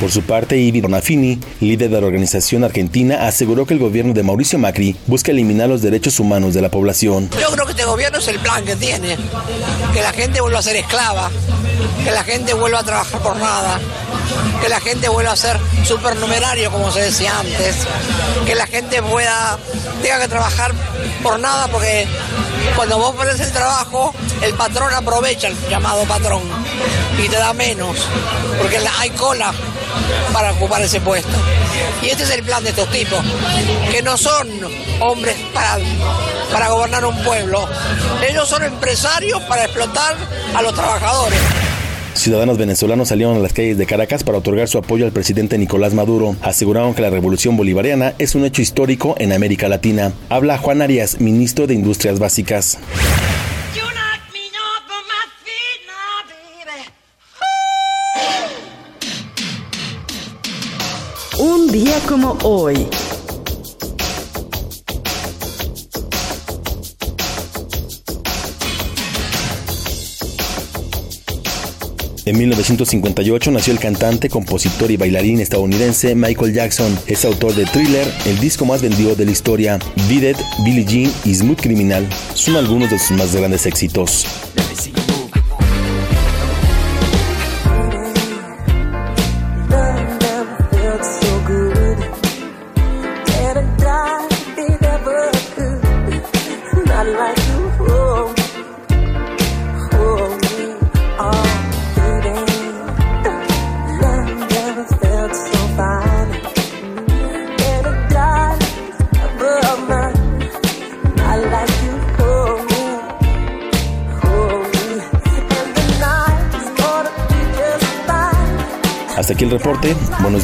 Por 0.00 0.12
su 0.12 0.22
parte, 0.22 0.58
Ivi 0.58 0.82
Bonafini, 0.82 1.40
líder 1.60 1.88
de 1.88 2.00
la 2.00 2.06
organización 2.06 2.64
argentina, 2.64 3.26
aseguró 3.26 3.64
que 3.64 3.72
el 3.72 3.80
gobierno 3.80 4.12
de 4.12 4.22
Mauricio 4.22 4.58
Macri 4.58 4.94
busca 5.06 5.32
eliminar 5.32 5.70
los 5.70 5.80
derechos 5.80 6.20
humanos 6.20 6.52
de 6.52 6.60
la 6.60 6.70
población. 6.70 7.30
Yo 7.40 7.48
creo 7.50 7.64
que 7.64 7.72
este 7.72 7.86
gobierno 7.86 8.18
es 8.18 8.28
el 8.28 8.38
plan 8.38 8.62
que 8.64 8.76
tiene, 8.76 9.16
que 9.94 10.02
la 10.02 10.12
gente 10.12 10.42
vuelva 10.42 10.58
a 10.58 10.62
ser 10.62 10.76
esclava, 10.76 11.30
que 12.04 12.10
la 12.10 12.24
gente 12.24 12.52
vuelva 12.52 12.80
a 12.80 12.84
trabajar 12.84 13.20
por 13.22 13.36
nada, 13.38 13.80
que 14.60 14.68
la 14.68 14.80
gente 14.80 15.08
vuelva 15.08 15.32
a 15.32 15.36
ser 15.36 15.58
supernumerario 15.82 16.70
como 16.70 16.90
se 16.90 17.00
decía 17.00 17.38
antes, 17.38 17.76
que 18.44 18.54
la 18.54 18.66
gente 18.66 19.02
pueda, 19.02 19.58
tenga 20.02 20.20
que 20.20 20.28
trabajar 20.28 20.74
por 21.22 21.38
nada 21.38 21.68
porque 21.68 22.06
cuando 22.74 22.98
vos 22.98 23.14
pones 23.14 23.38
el 23.40 23.52
trabajo, 23.52 24.14
el 24.42 24.54
patrón 24.54 24.92
aprovecha 24.92 25.48
el 25.48 25.56
llamado 25.68 26.04
patrón 26.04 26.42
y 27.18 27.28
te 27.28 27.36
da 27.36 27.52
menos, 27.52 27.96
porque 28.58 28.78
hay 28.98 29.10
cola 29.10 29.52
para 30.32 30.52
ocupar 30.52 30.82
ese 30.82 31.00
puesto. 31.00 31.36
Y 32.02 32.10
este 32.10 32.24
es 32.24 32.30
el 32.30 32.42
plan 32.42 32.62
de 32.62 32.70
estos 32.70 32.90
tipos, 32.90 33.18
que 33.90 34.02
no 34.02 34.16
son 34.16 34.48
hombres 35.00 35.36
para, 35.52 35.78
para 36.52 36.68
gobernar 36.68 37.04
un 37.04 37.22
pueblo, 37.22 37.68
ellos 38.28 38.48
son 38.48 38.62
empresarios 38.64 39.42
para 39.42 39.64
explotar 39.64 40.16
a 40.54 40.62
los 40.62 40.74
trabajadores. 40.74 41.38
Ciudadanos 42.16 42.56
venezolanos 42.56 43.08
salieron 43.08 43.36
a 43.36 43.40
las 43.40 43.52
calles 43.52 43.76
de 43.76 43.84
Caracas 43.86 44.24
para 44.24 44.38
otorgar 44.38 44.68
su 44.68 44.78
apoyo 44.78 45.04
al 45.04 45.12
presidente 45.12 45.58
Nicolás 45.58 45.92
Maduro. 45.92 46.34
Aseguraron 46.40 46.94
que 46.94 47.02
la 47.02 47.10
revolución 47.10 47.56
bolivariana 47.56 48.14
es 48.18 48.34
un 48.34 48.44
hecho 48.44 48.62
histórico 48.62 49.14
en 49.18 49.32
América 49.32 49.68
Latina. 49.68 50.12
Habla 50.30 50.56
Juan 50.58 50.80
Arias, 50.80 51.20
ministro 51.20 51.66
de 51.66 51.74
Industrias 51.74 52.18
Básicas. 52.18 52.78
Un 61.38 61.70
día 61.70 61.94
como 62.08 62.38
hoy. 62.42 62.88
En 72.26 72.36
1958 72.38 73.52
nació 73.52 73.72
el 73.72 73.78
cantante, 73.78 74.28
compositor 74.28 74.90
y 74.90 74.96
bailarín 74.96 75.38
estadounidense 75.38 76.16
Michael 76.16 76.52
Jackson. 76.52 76.98
Es 77.06 77.24
autor 77.24 77.54
de 77.54 77.66
Thriller, 77.66 78.12
el 78.26 78.40
disco 78.40 78.64
más 78.64 78.82
vendido 78.82 79.14
de 79.14 79.26
la 79.26 79.30
historia. 79.30 79.78
It, 80.10 80.36
Billie 80.64 80.84
Jean 80.84 81.12
y 81.24 81.32
Smooth 81.36 81.60
Criminal 81.60 82.04
son 82.34 82.56
algunos 82.56 82.90
de 82.90 82.98
sus 82.98 83.16
más 83.16 83.32
grandes 83.36 83.64
éxitos. 83.66 84.26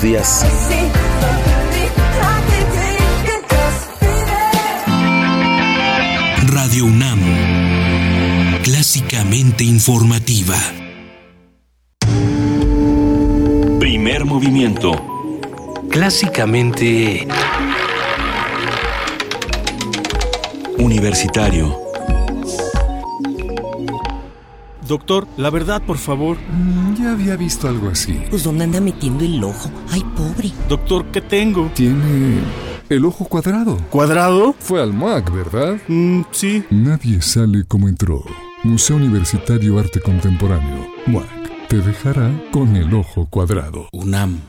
Buenos 0.02 0.18
días. 0.18 0.44
Radio 6.48 6.86
UNAM. 6.86 7.20
Clásicamente 8.64 9.62
informativa. 9.62 10.56
Primer 13.78 14.24
movimiento. 14.24 14.92
Clásicamente... 15.88 17.28
Universitario. 20.78 21.91
Doctor, 24.92 25.26
la 25.38 25.48
verdad, 25.48 25.80
por 25.80 25.96
favor. 25.96 26.36
ya 26.98 27.12
había 27.12 27.34
visto 27.34 27.66
algo 27.66 27.88
así. 27.88 28.12
Pues 28.28 28.44
¿dónde 28.44 28.64
anda 28.64 28.78
metiendo 28.78 29.24
el 29.24 29.42
ojo? 29.42 29.70
Ay, 29.90 30.04
pobre. 30.14 30.52
Doctor, 30.68 31.06
¿qué 31.06 31.22
tengo? 31.22 31.70
Tiene 31.74 32.40
el 32.90 33.02
ojo 33.06 33.24
cuadrado. 33.24 33.78
¿Cuadrado? 33.88 34.54
Fue 34.58 34.82
al 34.82 34.92
MAC, 34.92 35.32
¿verdad? 35.32 35.78
Mm, 35.88 36.24
sí. 36.30 36.62
Nadie 36.68 37.22
sale 37.22 37.64
como 37.64 37.88
entró. 37.88 38.22
Museo 38.64 38.96
Universitario 38.96 39.78
Arte 39.78 39.98
Contemporáneo. 39.98 40.86
MAC. 41.06 41.68
Te 41.70 41.78
dejará 41.78 42.30
con 42.52 42.76
el 42.76 42.92
ojo 42.92 43.24
cuadrado. 43.30 43.88
UNAM. 43.92 44.40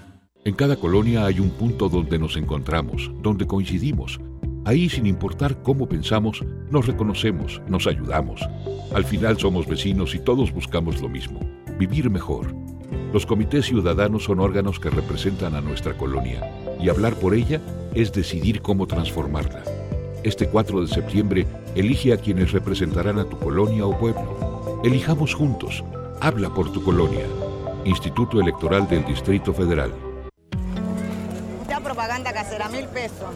En 0.43 0.55
cada 0.55 0.75
colonia 0.75 1.25
hay 1.25 1.39
un 1.39 1.51
punto 1.51 1.87
donde 1.87 2.19
nos 2.19 2.35
encontramos, 2.35 3.09
donde 3.21 3.47
coincidimos. 3.47 4.19
Ahí, 4.65 4.89
sin 4.89 5.05
importar 5.05 5.61
cómo 5.61 5.87
pensamos, 5.87 6.43
nos 6.69 6.87
reconocemos, 6.87 7.61
nos 7.67 7.85
ayudamos. 7.85 8.41
Al 8.93 9.03
final 9.03 9.37
somos 9.37 9.67
vecinos 9.67 10.15
y 10.15 10.19
todos 10.19 10.53
buscamos 10.53 11.01
lo 11.01 11.09
mismo, 11.09 11.39
vivir 11.77 12.09
mejor. 12.09 12.55
Los 13.11 13.25
comités 13.25 13.65
ciudadanos 13.65 14.23
son 14.23 14.39
órganos 14.39 14.79
que 14.79 14.89
representan 14.89 15.55
a 15.55 15.61
nuestra 15.61 15.97
colonia 15.97 16.49
y 16.79 16.89
hablar 16.89 17.15
por 17.15 17.33
ella 17.33 17.59
es 17.93 18.13
decidir 18.13 18.61
cómo 18.61 18.87
transformarla. 18.87 19.63
Este 20.23 20.47
4 20.47 20.81
de 20.81 20.87
septiembre, 20.87 21.45
elige 21.75 22.13
a 22.13 22.17
quienes 22.17 22.53
representarán 22.53 23.19
a 23.19 23.25
tu 23.25 23.37
colonia 23.37 23.85
o 23.85 23.97
pueblo. 23.97 24.81
Elijamos 24.83 25.33
juntos. 25.33 25.83
Habla 26.21 26.53
por 26.53 26.71
tu 26.71 26.81
colonia. 26.81 27.25
Instituto 27.83 28.39
Electoral 28.39 28.87
del 28.87 29.03
Distrito 29.05 29.53
Federal. 29.53 29.91
Propaganda 31.83 32.33
casera, 32.33 32.69
mil 32.69 32.85
pesos. 32.87 33.35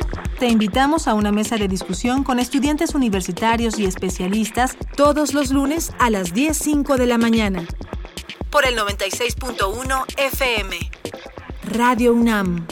Te 0.41 0.47
invitamos 0.47 1.07
a 1.07 1.13
una 1.13 1.31
mesa 1.31 1.55
de 1.57 1.67
discusión 1.67 2.23
con 2.23 2.39
estudiantes 2.39 2.95
universitarios 2.95 3.77
y 3.77 3.85
especialistas 3.85 4.75
todos 4.95 5.35
los 5.35 5.51
lunes 5.51 5.91
a 5.99 6.09
las 6.09 6.33
10.05 6.33 6.97
de 6.97 7.05
la 7.05 7.19
mañana. 7.19 7.67
Por 8.49 8.65
el 8.65 8.75
96.1 8.75 10.03
FM. 10.17 10.77
Radio 11.65 12.13
UNAM. 12.15 12.65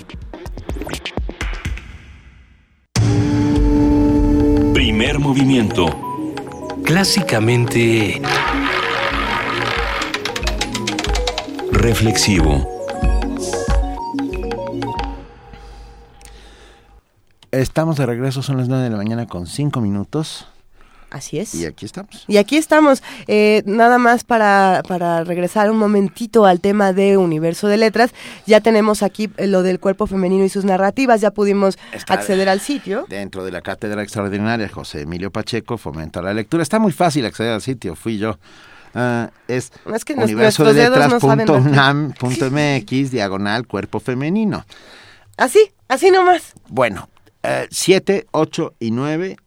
Primer 4.74 5.20
movimiento. 5.20 5.86
Clásicamente... 6.84 8.20
Reflexivo. 11.72 12.79
Estamos 17.60 17.98
de 17.98 18.06
regreso, 18.06 18.42
son 18.42 18.58
las 18.58 18.70
9 18.70 18.86
de 18.86 18.90
la 18.90 18.98
mañana 18.98 19.28
con 19.28 19.46
5 19.48 19.82
minutos. 19.82 20.48
Así 21.12 21.40
es. 21.40 21.56
Y 21.56 21.66
aquí 21.66 21.86
estamos. 21.86 22.24
Y 22.28 22.38
aquí 22.38 22.56
estamos. 22.56 23.02
Eh, 23.28 23.64
nada 23.66 23.98
más 23.98 24.24
para, 24.24 24.84
para 24.88 25.24
regresar 25.24 25.72
un 25.72 25.78
momentito 25.78 26.46
al 26.46 26.62
tema 26.62 26.94
de 26.94 27.18
Universo 27.18 27.68
de 27.68 27.78
Letras. 27.78 28.12
Ya 28.46 28.62
tenemos 28.62 29.02
aquí 29.04 29.30
eh, 29.38 29.48
lo 29.48 29.64
del 29.64 29.80
cuerpo 29.80 30.06
femenino 30.06 30.46
y 30.46 30.50
sus 30.50 30.66
narrativas. 30.66 31.20
Ya 31.20 31.32
pudimos 31.32 31.78
Está 31.92 32.14
acceder 32.14 32.48
al 32.48 32.60
sitio. 32.60 33.06
Dentro 33.10 33.44
de 33.44 33.52
la 33.52 33.62
cátedra 33.62 34.04
extraordinaria, 34.04 34.70
José 34.70 35.02
Emilio 35.02 35.32
Pacheco 35.32 35.78
fomenta 35.80 36.22
la 36.22 36.34
lectura. 36.34 36.62
Está 36.64 36.78
muy 36.80 36.92
fácil 36.92 37.26
acceder 37.26 37.54
al 37.54 37.62
sitio, 37.62 37.96
fui 37.96 38.20
yo. 38.20 38.38
Ah, 38.94 39.32
es, 39.48 39.72
Es 39.94 40.06
que 40.06 40.16
nues- 40.16 40.34
nuestros 40.36 40.76
dedos 40.76 40.98
no 41.10 41.20
diagonal 43.12 43.66
cuerpo 43.68 44.00
femenino. 44.00 44.64
Así, 45.38 45.72
así 45.88 46.12
nomás. 46.12 46.54
Bueno, 46.68 47.10
7, 47.44 48.28
8 48.32 48.74
y 48.80 48.92
9, 48.92 49.38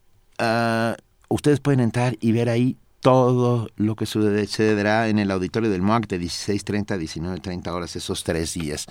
ustedes 1.28 1.60
pueden 1.60 1.80
entrar 1.80 2.16
y 2.20 2.32
ver 2.32 2.48
ahí 2.48 2.76
todo 3.02 3.68
lo 3.76 3.96
que 3.96 4.06
sucederá 4.06 5.08
en 5.08 5.18
el 5.18 5.30
auditorio 5.32 5.68
del 5.68 5.82
MOAC 5.82 6.06
de 6.06 6.20
16.30 6.20 6.92
a 6.92 6.96
19.30 6.96 7.68
horas 7.72 7.96
esos 7.96 8.22
tres 8.22 8.54
días. 8.54 8.86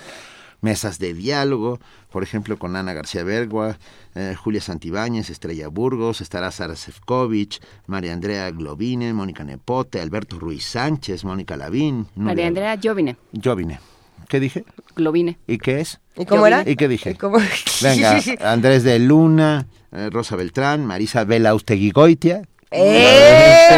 Mesas 0.59 0.99
de 0.99 1.13
diálogo, 1.13 1.79
por 2.11 2.21
ejemplo, 2.21 2.59
con 2.59 2.75
Ana 2.75 2.93
García 2.93 3.23
Bergua, 3.23 3.79
eh, 4.13 4.35
Julia 4.37 4.61
Santibáñez, 4.61 5.29
Estrella 5.29 5.69
Burgos, 5.69 6.21
estará 6.21 6.51
Sara 6.51 6.75
Sefcovic, 6.75 7.59
María 7.87 8.13
Andrea 8.13 8.51
Globine, 8.51 9.13
Mónica 9.13 9.43
Nepote, 9.43 10.01
Alberto 10.01 10.37
Ruiz 10.37 10.65
Sánchez, 10.65 11.23
Mónica 11.23 11.57
Lavín, 11.57 12.05
María 12.15 12.47
Andrea 12.47 12.77
Jovine, 12.83 13.15
Jovine. 13.43 13.79
¿Qué 14.27 14.39
dije? 14.39 14.65
Globine. 14.95 15.39
¿Y 15.47 15.57
qué 15.57 15.79
es? 15.79 16.00
¿Y 16.21 16.25
cómo 16.25 16.45
era? 16.47 16.63
¿Y 16.67 16.75
qué 16.75 16.87
dije? 16.87 17.11
¿Y 17.11 17.15
cómo? 17.15 17.37
Venga, 17.81 18.19
Andrés 18.41 18.83
de 18.83 18.99
Luna, 18.99 19.65
eh, 19.91 20.09
Rosa 20.11 20.35
Beltrán, 20.35 20.85
Marisa 20.85 21.23
Vela 21.23 21.55
Goitia, 21.93 22.41
¡Eh! 22.73 23.77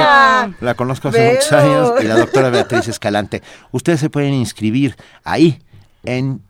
La 0.62 0.76
conozco 0.76 1.08
hace 1.08 1.32
muchos 1.34 1.52
años 1.52 1.94
y 2.00 2.04
la 2.06 2.16
doctora 2.16 2.50
Beatriz 2.52 2.88
Escalante. 2.88 3.42
Ustedes 3.72 4.00
se 4.00 4.10
pueden 4.12 4.34
inscribir 4.36 4.96
ahí 5.24 5.60
en, 6.04 6.42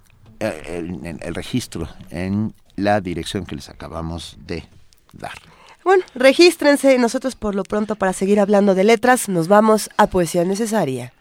eh, 0.41 0.61
en- 0.65 1.05
en 1.05 1.19
el 1.21 1.35
registro, 1.35 1.87
en 2.09 2.53
la 2.75 2.99
dirección 2.99 3.45
que 3.45 3.55
les 3.55 3.69
acabamos 3.69 4.35
de 4.45 4.65
dar. 5.13 5.31
Bueno, 5.85 6.03
regístrense. 6.15 6.97
Nosotros 6.97 7.35
por 7.35 7.55
lo 7.55 7.63
pronto 7.63 7.95
para 7.95 8.11
seguir 8.13 8.39
hablando 8.41 8.75
de 8.75 8.83
letras 8.83 9.29
nos 9.29 9.47
vamos 9.47 9.89
a 9.97 10.07
Poesía 10.07 10.43
Necesaria. 10.43 11.13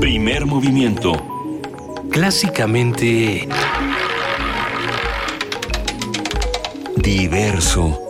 Primer 0.00 0.46
movimiento. 0.46 1.12
Clásicamente... 2.10 3.48
Diverso. 6.96 8.00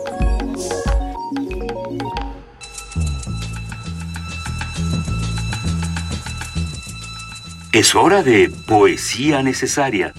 Es 7.71 7.93
hora 7.93 8.23
de 8.23 8.49
poesía 8.49 9.43
necesaria. 9.43 10.13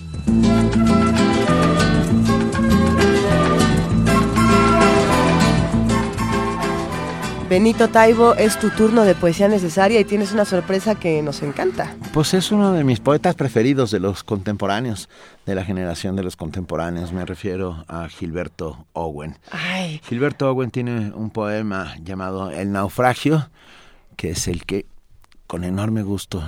Benito 7.49 7.89
Taibo, 7.89 8.35
es 8.35 8.59
tu 8.59 8.69
turno 8.69 9.05
de 9.05 9.15
Poesía 9.15 9.49
Necesaria 9.49 9.99
y 9.99 10.05
tienes 10.05 10.33
una 10.33 10.45
sorpresa 10.45 10.97
que 10.97 11.23
nos 11.23 11.43
encanta. 11.43 11.97
Pues 12.13 12.35
es 12.35 12.53
uno 12.53 12.73
de 12.73 12.85
mis 12.85 13.01
poetas 13.01 13.37
preferidos 13.37 13.91
de 13.91 14.01
los 14.01 14.23
contemporáneos, 14.23 15.09
de 15.47 15.55
la 15.55 15.65
generación 15.65 16.15
de 16.15 16.25
los 16.25 16.37
contemporáneos. 16.37 17.13
Me 17.13 17.25
refiero 17.25 17.87
a 17.89 18.07
Gilberto 18.11 18.85
Owen. 18.93 19.39
Ay, 19.51 19.99
Gilberto 20.05 20.51
Owen 20.51 20.71
tiene 20.71 21.11
un 21.15 21.31
poema 21.31 21.97
llamado 22.03 22.51
El 22.51 22.71
naufragio, 22.71 23.49
que 24.17 24.33
es 24.33 24.47
el 24.47 24.67
que 24.67 24.85
con 25.47 25.65
enorme 25.65 26.03
gusto 26.03 26.43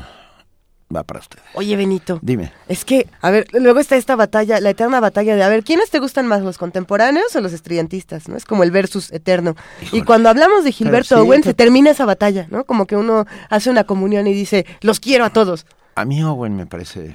va 0.94 1.02
para 1.04 1.20
usted. 1.20 1.38
oye 1.54 1.76
Benito. 1.76 2.18
Dime. 2.22 2.52
Es 2.68 2.84
que, 2.84 3.08
a 3.20 3.30
ver, 3.30 3.46
luego 3.52 3.78
está 3.80 3.96
esta 3.96 4.16
batalla, 4.16 4.60
la 4.60 4.70
eterna 4.70 5.00
batalla 5.00 5.36
de, 5.36 5.42
a 5.42 5.48
ver, 5.48 5.62
¿quiénes 5.64 5.90
te 5.90 5.98
gustan 6.00 6.26
más, 6.26 6.42
los 6.42 6.58
contemporáneos 6.58 7.34
o 7.36 7.40
los 7.40 7.52
estudiantistas? 7.52 8.28
¿no? 8.28 8.36
Es 8.36 8.44
como 8.44 8.62
el 8.64 8.70
versus 8.70 9.12
eterno. 9.12 9.54
Y 9.92 10.02
cuando 10.02 10.28
hablamos 10.28 10.64
de 10.64 10.72
Gilberto 10.72 11.16
sí, 11.16 11.20
Owen, 11.20 11.42
te- 11.42 11.50
se 11.50 11.54
termina 11.54 11.90
esa 11.90 12.04
batalla, 12.06 12.46
¿no? 12.50 12.64
Como 12.64 12.86
que 12.86 12.96
uno 12.96 13.26
hace 13.48 13.70
una 13.70 13.84
comunión 13.84 14.26
y 14.26 14.32
dice, 14.32 14.66
los 14.80 14.98
quiero 15.00 15.24
a 15.24 15.30
todos. 15.30 15.66
A 15.94 16.04
mí 16.04 16.22
Owen 16.22 16.56
me 16.56 16.66
parece 16.66 17.14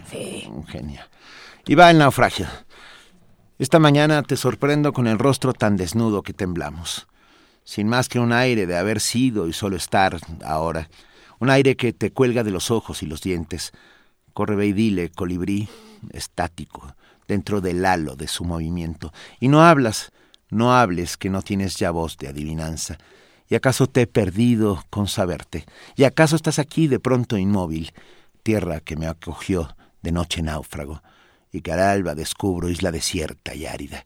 un 0.50 0.66
genio. 0.68 1.02
Y 1.68 1.76
va 1.76 1.90
el 1.92 1.98
naufragio. 1.98 2.48
Esta 3.58 3.80
mañana 3.80 4.22
te 4.24 4.36
sorprendo 4.38 4.92
con 4.94 5.08
el 5.08 5.18
rostro 5.18 5.54
tan 5.54 5.78
desnudo 5.78 6.22
que 6.24 6.34
temblamos, 6.34 7.08
sin 7.64 7.88
más 7.88 8.10
que 8.10 8.20
un 8.20 8.34
aire 8.34 8.68
de 8.68 8.78
haber 8.78 9.00
sido 9.00 9.48
y 9.48 9.54
solo 9.54 9.78
estar 9.78 10.18
ahora, 10.46 10.90
un 11.46 11.52
aire 11.52 11.76
que 11.76 11.94
te 11.94 12.12
cuelga 12.12 12.44
de 12.44 12.50
los 12.50 12.72
ojos 12.72 13.04
y 13.04 13.06
los 13.06 13.22
dientes. 13.22 13.72
Corre 14.34 14.56
ve 14.56 14.66
y 14.66 14.74
dile, 14.74 15.12
colibrí, 15.12 15.70
estático, 16.12 16.96
dentro 17.28 17.62
del 17.62 17.86
halo 17.86 18.16
de 18.16 18.28
su 18.28 18.44
movimiento. 18.46 19.14
Y 19.40 19.48
no 19.48 19.64
hablas, 19.64 20.12
no 20.50 20.74
hables 20.74 21.18
que 21.18 21.30
no 21.30 21.44
tienes 21.44 21.76
ya 21.76 21.92
voz 21.92 22.18
de 22.18 22.30
adivinanza. 22.30 22.98
¿Y 23.48 23.54
acaso 23.54 23.86
te 23.86 24.02
he 24.02 24.08
perdido 24.08 24.84
con 24.90 25.08
saberte? 25.08 25.66
¿Y 25.96 26.06
acaso 26.06 26.36
estás 26.36 26.58
aquí 26.58 26.88
de 26.88 27.00
pronto 27.00 27.38
inmóvil, 27.38 27.94
tierra 28.42 28.80
que 28.80 28.96
me 28.96 29.06
acogió 29.06 29.76
de 30.02 30.12
noche 30.12 30.42
náufrago, 30.42 31.04
y 31.52 31.62
que 31.62 31.74
al 31.74 31.80
alba 31.80 32.16
descubro 32.16 32.70
isla 32.70 32.92
desierta 32.92 33.54
y 33.54 33.68
árida? 33.68 34.04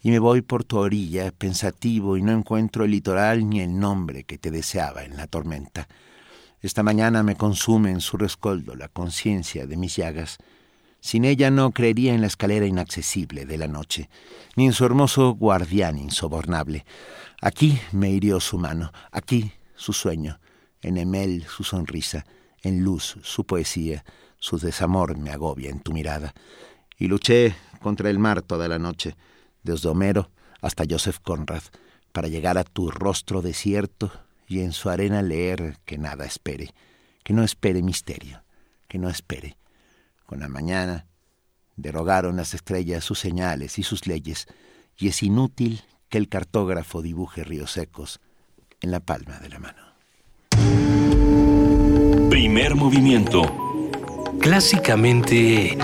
Y 0.00 0.10
me 0.10 0.18
voy 0.18 0.42
por 0.42 0.64
tu 0.64 0.78
orilla, 0.78 1.30
pensativo, 1.30 2.16
y 2.16 2.22
no 2.22 2.32
encuentro 2.32 2.84
el 2.84 2.90
litoral 2.90 3.48
ni 3.48 3.60
el 3.60 3.78
nombre 3.78 4.24
que 4.24 4.36
te 4.36 4.50
deseaba 4.50 5.04
en 5.04 5.16
la 5.16 5.28
tormenta. 5.28 5.86
Esta 6.62 6.84
mañana 6.84 7.24
me 7.24 7.34
consume 7.34 7.90
en 7.90 8.00
su 8.00 8.16
rescoldo 8.16 8.76
la 8.76 8.86
conciencia 8.86 9.66
de 9.66 9.76
mis 9.76 9.96
llagas. 9.96 10.38
Sin 11.00 11.24
ella 11.24 11.50
no 11.50 11.72
creería 11.72 12.14
en 12.14 12.20
la 12.20 12.28
escalera 12.28 12.66
inaccesible 12.66 13.44
de 13.46 13.58
la 13.58 13.66
noche, 13.66 14.08
ni 14.54 14.66
en 14.66 14.72
su 14.72 14.84
hermoso 14.84 15.32
guardián 15.32 15.98
insobornable. 15.98 16.86
Aquí 17.40 17.80
me 17.90 18.10
hirió 18.10 18.38
su 18.38 18.58
mano, 18.58 18.92
aquí 19.10 19.50
su 19.74 19.92
sueño, 19.92 20.38
en 20.82 20.98
Emel 20.98 21.44
su 21.48 21.64
sonrisa, 21.64 22.24
en 22.62 22.84
luz 22.84 23.16
su 23.24 23.44
poesía, 23.44 24.04
su 24.38 24.58
desamor 24.58 25.18
me 25.18 25.30
agobia 25.30 25.68
en 25.68 25.80
tu 25.80 25.92
mirada. 25.92 26.32
Y 26.96 27.08
luché 27.08 27.56
contra 27.80 28.08
el 28.08 28.20
mar 28.20 28.40
toda 28.40 28.68
la 28.68 28.78
noche, 28.78 29.16
desde 29.64 29.88
Homero 29.88 30.30
hasta 30.60 30.84
Joseph 30.88 31.18
Conrad, 31.24 31.62
para 32.12 32.28
llegar 32.28 32.56
a 32.56 32.62
tu 32.62 32.92
rostro 32.92 33.42
desierto 33.42 34.12
y 34.46 34.60
en 34.60 34.72
su 34.72 34.90
arena 34.90 35.22
leer 35.22 35.78
que 35.84 35.98
nada 35.98 36.24
espere, 36.24 36.74
que 37.22 37.32
no 37.32 37.42
espere 37.42 37.82
misterio, 37.82 38.42
que 38.88 38.98
no 38.98 39.08
espere. 39.08 39.56
Con 40.26 40.40
la 40.40 40.48
mañana 40.48 41.06
derogaron 41.76 42.36
las 42.36 42.54
estrellas 42.54 43.04
sus 43.04 43.18
señales 43.18 43.78
y 43.78 43.82
sus 43.82 44.06
leyes, 44.06 44.46
y 44.96 45.08
es 45.08 45.22
inútil 45.22 45.82
que 46.08 46.18
el 46.18 46.28
cartógrafo 46.28 47.02
dibuje 47.02 47.44
ríos 47.44 47.72
secos 47.72 48.20
en 48.80 48.90
la 48.90 49.00
palma 49.00 49.38
de 49.38 49.48
la 49.48 49.58
mano. 49.58 49.82
Primer 52.28 52.74
movimiento. 52.74 53.42
Clásicamente... 54.40 55.78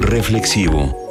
Reflexivo. 0.00 1.03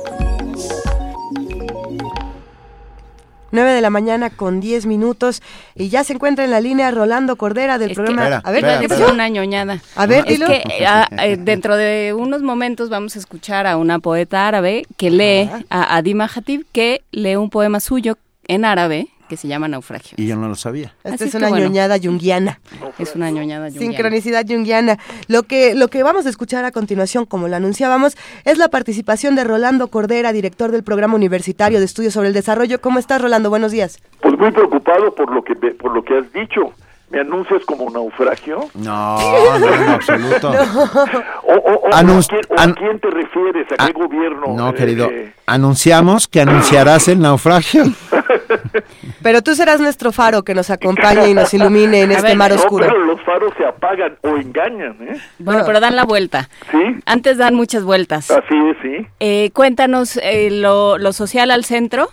9 3.53 3.71
de 3.71 3.81
la 3.81 3.89
mañana 3.89 4.31
con 4.31 4.59
10 4.59 4.87
minutos 4.87 5.41
y 5.75 5.89
ya 5.89 6.03
se 6.03 6.13
encuentra 6.13 6.43
en 6.43 6.51
la 6.51 6.59
línea 6.59 6.89
Rolando 6.91 7.35
Cordera 7.35 7.77
del 7.77 7.91
Es 7.91 7.97
programa. 7.97 8.41
A 8.43 8.51
ver, 8.51 8.65
espera, 8.65 9.11
una 9.11 9.29
ñoñada. 9.29 9.79
A 9.95 10.05
ver, 10.07 10.25
es 10.27 10.39
dilo. 10.39 10.47
que 10.47 10.63
ah, 10.85 11.07
eh, 11.23 11.37
dentro 11.39 11.77
de 11.77 12.13
unos 12.17 12.41
momentos 12.41 12.89
vamos 12.89 13.15
a 13.15 13.19
escuchar 13.19 13.67
a 13.67 13.77
una 13.77 13.99
poeta 13.99 14.47
árabe 14.47 14.85
que 14.97 15.11
lee, 15.11 15.49
a 15.69 15.95
Adima 15.95 16.27
Hatib, 16.33 16.65
que 16.71 17.03
lee 17.11 17.35
un 17.35 17.49
poema 17.51 17.79
suyo 17.79 18.17
en 18.47 18.65
árabe 18.65 19.07
que 19.33 19.37
se 19.37 19.47
llama 19.47 19.67
Naufragio. 19.67 20.15
Y 20.17 20.27
yo 20.27 20.35
no 20.35 20.47
lo 20.47 20.53
sabía. 20.55 20.93
Esta 21.03 21.15
Así 21.15 21.23
es 21.25 21.35
una 21.35 21.49
bueno. 21.49 21.65
ñoñada 21.65 21.97
yunguiana. 21.97 22.59
Es 22.99 23.15
una 23.15 23.31
ñoñada 23.31 23.65
junguiana. 23.69 23.91
Sincronicidad 23.91 24.45
yunguiana. 24.45 24.99
Lo 25.27 25.43
que, 25.43 25.73
lo 25.73 25.87
que 25.87 26.03
vamos 26.03 26.27
a 26.27 26.29
escuchar 26.29 26.65
a 26.65 26.71
continuación, 26.71 27.25
como 27.25 27.47
lo 27.47 27.55
anunciábamos, 27.55 28.15
es 28.45 28.59
la 28.59 28.67
participación 28.67 29.35
de 29.35 29.43
Rolando 29.43 29.87
Cordera, 29.87 30.33
director 30.33 30.71
del 30.71 30.83
Programa 30.83 31.15
Universitario 31.15 31.79
de 31.79 31.85
Estudios 31.85 32.13
sobre 32.13 32.27
el 32.27 32.33
Desarrollo. 32.35 32.79
¿Cómo 32.79 32.99
estás, 32.99 33.21
Rolando? 33.21 33.49
Buenos 33.49 33.71
días. 33.71 33.99
Pues 34.21 34.37
muy 34.37 34.51
preocupado 34.51 35.15
por 35.15 35.33
lo 35.33 35.43
que 35.43 35.55
por 35.55 35.95
lo 35.95 36.03
que 36.03 36.15
has 36.15 36.31
dicho. 36.31 36.71
¿Me 37.13 37.19
anuncias 37.21 37.63
como 37.65 37.89
naufragio? 37.91 38.67
No, 38.73 39.17
no, 39.19 39.67
en 39.67 39.89
absoluto. 39.89 40.51
¿O, 41.43 41.53
o- 41.53 41.73
o 41.85 41.89
Anunci- 41.91 42.25
a, 42.25 42.41
quién, 42.41 42.41
o 42.49 42.59
a 42.59 42.63
an- 42.63 42.73
quién 42.73 42.99
te 42.99 43.09
refieres? 43.11 43.67
¿A 43.77 43.85
qué 43.85 43.93
gobierno? 43.93 44.47
No, 44.55 44.69
Eh, 44.69 44.73
querido. 44.73 45.05
eh, 45.11 45.31
Anunciamos 45.45 46.27
que 46.27 46.41
anunciarás 46.41 47.07
el 47.09 47.19
naufragio. 47.19 47.83
Pero 49.21 49.41
tú 49.41 49.55
serás 49.55 49.79
nuestro 49.79 50.11
faro 50.11 50.43
que 50.43 50.55
nos 50.55 50.69
acompañe 50.69 51.29
y 51.29 51.33
nos 51.33 51.53
ilumine 51.53 52.01
en 52.01 52.11
A 52.11 52.15
este 52.15 52.27
ver, 52.29 52.37
mar 52.37 52.51
no, 52.51 52.57
oscuro. 52.57 52.87
pero 52.87 52.97
los 53.05 53.21
faros 53.21 53.53
se 53.57 53.65
apagan 53.65 54.17
o 54.21 54.29
engañan, 54.37 54.97
¿eh? 55.01 55.17
Bueno, 55.39 55.63
pero 55.65 55.79
dan 55.79 55.95
la 55.95 56.05
vuelta. 56.05 56.49
Sí, 56.71 56.77
Antes 57.05 57.37
dan 57.37 57.55
muchas 57.55 57.83
vueltas. 57.83 58.31
así 58.31 58.55
es, 58.69 58.77
sí. 58.81 59.07
Eh, 59.19 59.51
cuéntanos 59.53 60.17
eh, 60.17 60.49
lo, 60.51 60.97
lo 60.97 61.13
social 61.13 61.51
al 61.51 61.63
centro. 61.65 62.09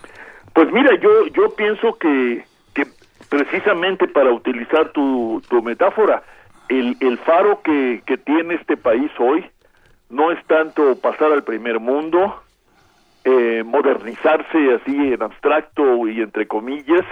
Pues 0.53 0.71
mira, 0.73 0.91
yo 1.01 1.09
yo 1.35 1.55
pienso 1.55 1.97
que, 1.99 2.09
que 2.09 2.45
precisamente 3.31 4.07
para 4.09 4.31
utilizar 4.33 4.91
tu, 4.91 5.41
tu 5.49 5.63
metáfora, 5.63 6.23
el, 6.69 6.97
el 7.01 7.17
faro 7.19 7.63
que, 7.63 8.03
que 8.05 8.19
tiene 8.19 8.55
este 8.55 8.77
país 8.77 9.11
hoy 9.19 9.47
no 10.11 10.33
es 10.33 10.45
tanto 10.47 10.97
pasar 11.01 11.33
al 11.33 11.45
primer 11.45 11.81
mundo, 11.81 12.43
eh, 13.25 13.63
modernizarse 13.65 14.75
así 14.75 15.13
en 15.15 15.23
abstracto 15.23 16.09
y 16.09 16.21
entre 16.21 16.47
comillas, 16.47 17.07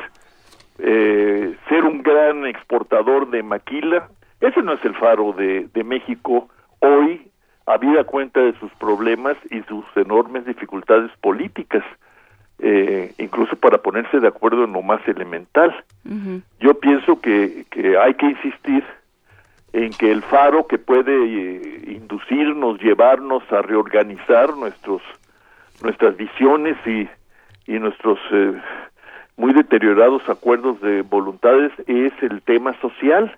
eh, 0.78 1.56
ser 1.68 1.84
un 1.84 2.02
gran 2.02 2.46
exportador 2.46 3.30
de 3.30 3.42
maquila. 3.42 4.08
Ese 4.40 4.62
no 4.62 4.72
es 4.72 4.84
el 4.84 4.94
faro 4.96 5.32
de, 5.32 5.68
de 5.72 5.84
México 5.84 6.48
hoy, 6.80 7.30
habida 7.66 8.04
cuenta 8.04 8.40
de 8.40 8.58
sus 8.58 8.72
problemas 8.74 9.36
y 9.50 9.62
sus 9.62 9.84
enormes 9.96 10.46
dificultades 10.46 11.10
políticas, 11.20 11.84
eh, 12.60 13.12
incluso 13.18 13.56
para 13.56 13.78
ponerse 13.78 14.20
de 14.20 14.28
acuerdo 14.28 14.64
en 14.64 14.72
lo 14.72 14.82
más 14.82 15.06
elemental. 15.06 15.74
Yo 16.60 16.74
pienso 16.80 17.20
que, 17.20 17.66
que 17.70 17.96
hay 17.96 18.14
que 18.14 18.26
insistir 18.26 18.84
en 19.72 19.90
que 19.90 20.10
el 20.10 20.22
faro 20.22 20.66
que 20.66 20.78
puede 20.78 21.12
eh, 21.12 21.82
inducirnos, 21.88 22.80
llevarnos 22.80 23.42
a 23.52 23.62
reorganizar 23.62 24.56
nuestros 24.56 25.02
nuestras 25.82 26.16
visiones 26.16 26.76
y, 26.86 27.08
y 27.70 27.78
nuestros 27.78 28.18
eh, 28.32 28.60
muy 29.36 29.52
deteriorados 29.52 30.28
acuerdos 30.28 30.80
de 30.80 31.02
voluntades 31.02 31.72
es 31.86 32.12
el 32.22 32.42
tema 32.42 32.78
social, 32.80 33.36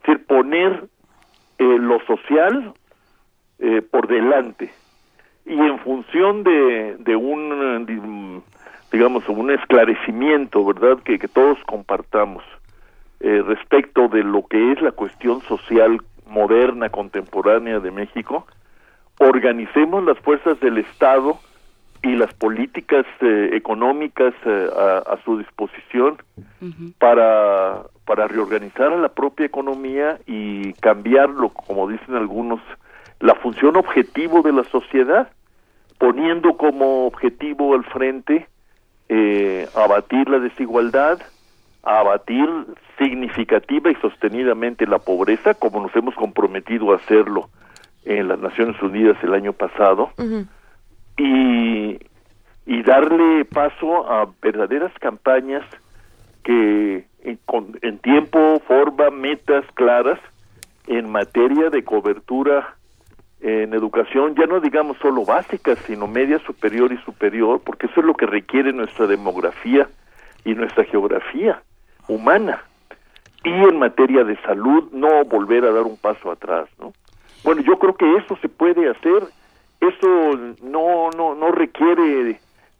es 0.00 0.06
decir, 0.06 0.26
poner 0.26 0.84
eh, 1.58 1.78
lo 1.78 1.98
social 2.06 2.72
eh, 3.58 3.82
por 3.82 4.06
delante. 4.06 4.70
Y 5.44 5.58
en 5.58 5.78
función 5.80 6.44
de, 6.44 6.96
de 7.00 7.16
un 7.16 8.44
digamos, 8.92 9.28
un 9.28 9.50
esclarecimiento, 9.50 10.64
¿verdad?, 10.64 10.98
que, 11.04 11.18
que 11.18 11.28
todos 11.28 11.58
compartamos 11.66 12.42
eh, 13.20 13.42
respecto 13.46 14.08
de 14.08 14.24
lo 14.24 14.46
que 14.46 14.72
es 14.72 14.80
la 14.80 14.92
cuestión 14.92 15.42
social 15.42 16.00
moderna, 16.26 16.88
contemporánea 16.88 17.78
de 17.80 17.90
México, 17.90 18.46
organicemos 19.18 20.04
las 20.04 20.18
fuerzas 20.20 20.58
del 20.60 20.78
Estado 20.78 21.38
y 22.02 22.16
las 22.16 22.32
políticas 22.32 23.04
eh, 23.20 23.50
económicas 23.52 24.32
eh, 24.46 24.68
a, 24.74 25.12
a, 25.12 25.22
su 25.22 25.36
disposición 25.36 26.16
para, 26.98 27.82
para 28.06 28.26
reorganizar 28.26 28.92
a 28.92 28.96
la 28.96 29.10
propia 29.10 29.44
economía 29.44 30.18
y 30.26 30.72
cambiarlo, 30.74 31.50
como 31.50 31.88
dicen 31.88 32.14
algunos, 32.14 32.60
la 33.18 33.34
función 33.34 33.76
objetivo 33.76 34.40
de 34.40 34.52
la 34.52 34.64
sociedad, 34.64 35.30
poniendo 35.98 36.56
como 36.56 37.06
objetivo 37.06 37.74
al 37.74 37.84
frente 37.84 38.48
eh, 39.12 39.68
abatir 39.74 40.28
la 40.28 40.38
desigualdad, 40.38 41.20
abatir 41.82 42.48
significativa 42.96 43.90
y 43.90 43.96
sostenidamente 43.96 44.86
la 44.86 45.00
pobreza, 45.00 45.54
como 45.54 45.80
nos 45.80 45.94
hemos 45.96 46.14
comprometido 46.14 46.92
a 46.92 46.96
hacerlo 46.96 47.50
en 48.04 48.28
las 48.28 48.38
Naciones 48.38 48.80
Unidas 48.80 49.16
el 49.24 49.34
año 49.34 49.52
pasado, 49.52 50.10
y, 51.16 51.98
y 52.66 52.82
darle 52.84 53.44
paso 53.46 54.08
a 54.08 54.28
verdaderas 54.40 54.92
campañas 55.00 55.64
que 56.44 57.04
en, 57.24 57.38
con, 57.46 57.78
en 57.82 57.98
tiempo, 57.98 58.62
forma, 58.68 59.10
metas 59.10 59.64
claras 59.74 60.20
en 60.86 61.10
materia 61.10 61.68
de 61.68 61.82
cobertura 61.82 62.76
en 63.40 63.72
educación, 63.72 64.34
ya 64.34 64.46
no 64.46 64.60
digamos 64.60 64.98
solo 64.98 65.24
básica, 65.24 65.74
sino 65.76 66.06
media 66.06 66.38
superior 66.40 66.92
y 66.92 66.98
superior, 66.98 67.60
porque 67.64 67.86
eso 67.86 68.00
es 68.00 68.06
lo 68.06 68.14
que 68.14 68.26
requiere 68.26 68.72
nuestra 68.72 69.06
demografía 69.06 69.88
y 70.44 70.54
nuestra 70.54 70.84
geografía 70.84 71.62
humana. 72.08 72.62
Y 73.42 73.50
en 73.50 73.78
materia 73.78 74.24
de 74.24 74.36
salud, 74.42 74.90
no 74.92 75.24
volver 75.24 75.64
a 75.64 75.72
dar 75.72 75.84
un 75.84 75.96
paso 75.96 76.30
atrás, 76.30 76.68
¿no? 76.78 76.92
Bueno, 77.42 77.62
yo 77.62 77.78
creo 77.78 77.94
que 77.94 78.16
eso 78.16 78.36
se 78.42 78.50
puede 78.50 78.90
hacer, 78.90 79.22
eso 79.80 80.38
no, 80.62 81.08
no, 81.16 81.34
no 81.34 81.50
requiere 81.52 82.38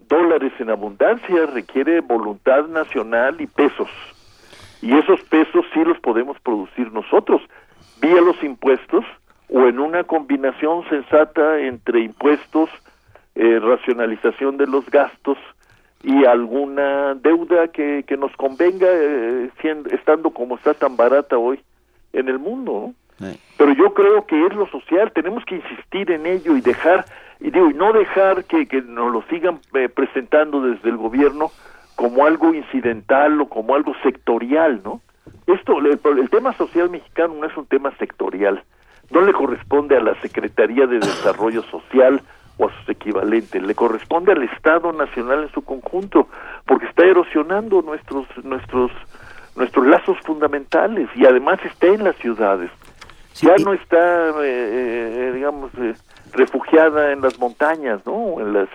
dólares 0.08 0.52
en 0.58 0.68
abundancia, 0.68 1.46
requiere 1.46 2.00
voluntad 2.00 2.66
nacional 2.66 3.40
y 3.40 3.46
pesos. 3.46 3.88
Y 4.82 4.94
esos 4.98 5.22
pesos 5.22 5.64
sí 5.72 5.82
los 5.84 5.98
podemos 6.00 6.38
producir 6.40 6.92
nosotros, 6.92 7.40
vía 8.02 8.20
los 8.20 8.42
impuestos, 8.42 9.04
o 9.52 9.66
en 9.66 9.78
una 9.78 10.04
combinación 10.04 10.88
sensata 10.88 11.60
entre 11.60 12.00
impuestos, 12.00 12.70
eh, 13.34 13.58
racionalización 13.60 14.56
de 14.56 14.66
los 14.66 14.88
gastos 14.90 15.38
y 16.02 16.24
alguna 16.24 17.14
deuda 17.14 17.68
que, 17.68 18.04
que 18.06 18.16
nos 18.16 18.34
convenga 18.36 18.86
eh, 18.90 19.50
siendo, 19.60 19.90
estando 19.90 20.30
como 20.30 20.56
está 20.56 20.74
tan 20.74 20.96
barata 20.96 21.36
hoy 21.36 21.60
en 22.12 22.28
el 22.28 22.38
mundo. 22.38 22.92
¿no? 23.18 23.26
Sí. 23.26 23.38
Pero 23.58 23.72
yo 23.74 23.92
creo 23.92 24.24
que 24.24 24.46
es 24.46 24.54
lo 24.54 24.66
social, 24.68 25.12
tenemos 25.12 25.44
que 25.44 25.56
insistir 25.56 26.10
en 26.10 26.26
ello 26.26 26.56
y 26.56 26.60
dejar, 26.60 27.04
y 27.40 27.50
digo, 27.50 27.70
y 27.70 27.74
no 27.74 27.92
dejar 27.92 28.44
que, 28.44 28.66
que 28.66 28.80
nos 28.82 29.12
lo 29.12 29.22
sigan 29.22 29.60
eh, 29.74 29.88
presentando 29.88 30.62
desde 30.62 30.88
el 30.88 30.96
gobierno 30.96 31.50
como 31.96 32.24
algo 32.24 32.54
incidental 32.54 33.40
o 33.40 33.48
como 33.48 33.74
algo 33.74 33.94
sectorial, 34.02 34.80
¿no? 34.82 35.02
Esto, 35.46 35.78
el, 35.78 35.98
el 36.18 36.30
tema 36.30 36.54
social 36.54 36.88
mexicano 36.88 37.34
no 37.34 37.46
es 37.46 37.56
un 37.56 37.66
tema 37.66 37.92
sectorial, 37.98 38.62
no 39.10 39.22
le 39.22 39.32
corresponde 39.32 39.96
a 39.96 40.00
la 40.00 40.14
Secretaría 40.20 40.86
de 40.86 40.98
Desarrollo 41.00 41.62
Social 41.64 42.20
o 42.58 42.68
a 42.68 42.72
sus 42.78 42.88
equivalentes, 42.88 43.62
le 43.62 43.74
corresponde 43.74 44.32
al 44.32 44.42
Estado 44.42 44.92
Nacional 44.92 45.44
en 45.44 45.52
su 45.52 45.62
conjunto, 45.62 46.28
porque 46.66 46.86
está 46.86 47.04
erosionando 47.04 47.82
nuestros 47.82 48.26
nuestros 48.44 48.90
nuestros 49.56 49.86
lazos 49.86 50.16
fundamentales 50.24 51.08
y 51.14 51.26
además 51.26 51.58
está 51.64 51.88
en 51.88 52.04
las 52.04 52.16
ciudades. 52.16 52.70
Sí, 53.32 53.46
ya 53.46 53.56
no 53.64 53.72
está, 53.72 54.30
eh, 54.30 54.42
eh, 54.42 55.32
digamos, 55.34 55.70
eh, 55.78 55.94
refugiada 56.32 57.12
en 57.12 57.20
las 57.20 57.38
montañas, 57.38 58.00
¿no? 58.06 58.40
En 58.40 58.52
las 58.52 58.68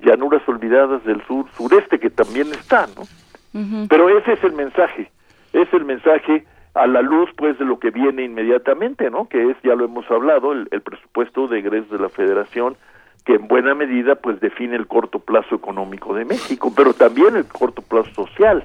llanuras 0.00 0.42
olvidadas 0.46 1.04
del 1.04 1.24
sur, 1.26 1.46
sureste, 1.56 1.98
que 1.98 2.10
también 2.10 2.48
está, 2.52 2.86
¿no? 2.96 3.02
Uh 3.02 3.64
-huh. 3.64 3.86
Pero 3.88 4.08
ese 4.08 4.32
es 4.32 4.44
el 4.44 4.52
mensaje, 4.52 5.10
es 5.52 5.72
el 5.72 5.84
mensaje 5.84 6.44
a 6.74 6.86
la 6.86 7.02
luz 7.02 7.30
pues 7.36 7.58
de 7.58 7.64
lo 7.64 7.78
que 7.78 7.90
viene 7.90 8.24
inmediatamente, 8.24 9.10
¿no? 9.10 9.28
Que 9.28 9.50
es, 9.50 9.56
ya 9.62 9.74
lo 9.74 9.84
hemos 9.84 10.10
hablado, 10.10 10.52
el, 10.52 10.68
el 10.70 10.82
presupuesto 10.82 11.46
de 11.46 11.60
egresos 11.60 11.90
de 11.90 11.98
la 11.98 12.08
Federación, 12.08 12.76
que 13.24 13.34
en 13.34 13.48
buena 13.48 13.74
medida 13.74 14.16
pues 14.16 14.40
define 14.40 14.76
el 14.76 14.86
corto 14.86 15.18
plazo 15.18 15.54
económico 15.54 16.14
de 16.14 16.24
México, 16.24 16.72
pero 16.76 16.92
también 16.92 17.36
el 17.36 17.46
corto 17.46 17.80
plazo 17.80 18.10
social, 18.14 18.64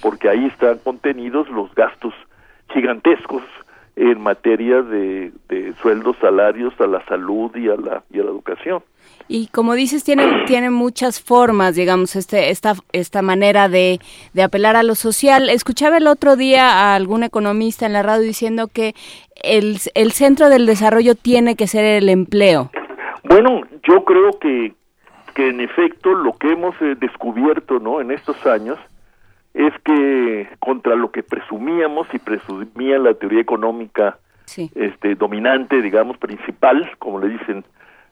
porque 0.00 0.28
ahí 0.28 0.46
están 0.46 0.78
contenidos 0.78 1.48
los 1.50 1.72
gastos 1.74 2.14
gigantescos 2.72 3.42
en 3.94 4.20
materia 4.20 4.82
de, 4.82 5.32
de 5.48 5.74
sueldos, 5.74 6.16
salarios, 6.20 6.72
a 6.80 6.86
la 6.86 7.04
salud 7.04 7.54
y 7.54 7.68
a 7.68 7.76
la, 7.76 8.02
y 8.10 8.18
a 8.18 8.24
la 8.24 8.30
educación. 8.30 8.82
Y 9.34 9.46
como 9.46 9.72
dices, 9.72 10.04
tiene, 10.04 10.44
tiene 10.46 10.68
muchas 10.68 11.18
formas, 11.22 11.74
digamos, 11.74 12.16
este, 12.16 12.50
esta, 12.50 12.74
esta 12.92 13.22
manera 13.22 13.70
de, 13.70 13.98
de 14.34 14.42
apelar 14.42 14.76
a 14.76 14.82
lo 14.82 14.94
social. 14.94 15.48
Escuchaba 15.48 15.96
el 15.96 16.06
otro 16.06 16.36
día 16.36 16.68
a 16.68 16.94
algún 16.94 17.22
economista 17.22 17.86
en 17.86 17.94
la 17.94 18.02
radio 18.02 18.24
diciendo 18.24 18.68
que 18.68 18.94
el, 19.42 19.78
el 19.94 20.12
centro 20.12 20.50
del 20.50 20.66
desarrollo 20.66 21.14
tiene 21.14 21.56
que 21.56 21.66
ser 21.66 21.82
el 21.86 22.10
empleo. 22.10 22.70
Bueno, 23.24 23.62
yo 23.88 24.04
creo 24.04 24.38
que, 24.38 24.74
que 25.34 25.48
en 25.48 25.62
efecto 25.62 26.12
lo 26.12 26.34
que 26.34 26.52
hemos 26.52 26.74
eh, 26.82 26.94
descubierto 27.00 27.78
¿no? 27.78 28.02
en 28.02 28.10
estos 28.10 28.44
años 28.44 28.78
es 29.54 29.72
que 29.82 30.46
contra 30.58 30.94
lo 30.94 31.10
que 31.10 31.22
presumíamos 31.22 32.06
y 32.12 32.18
presumía 32.18 32.98
la 32.98 33.14
teoría 33.14 33.40
económica 33.40 34.18
sí. 34.44 34.70
este, 34.74 35.14
dominante, 35.14 35.80
digamos, 35.80 36.18
principal, 36.18 36.90
como 36.98 37.18
le 37.18 37.30
dicen 37.30 37.64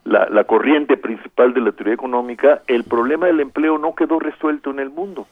la, 0.05 0.29
la, 0.31 0.45
corriente 0.45 0.97
principal 0.97 1.53
de 1.55 1.61
la 1.61 1.73
teoría 1.73 1.95
económica, 1.95 2.63
el 2.67 2.85
problema 2.85 3.27
del 3.27 3.41
empleo 3.41 3.79
no 3.79 3.95
quedó 3.95 4.19
resuelto 4.19 4.71
en 4.71 4.81
el 4.81 4.91
mundo. 4.91 5.27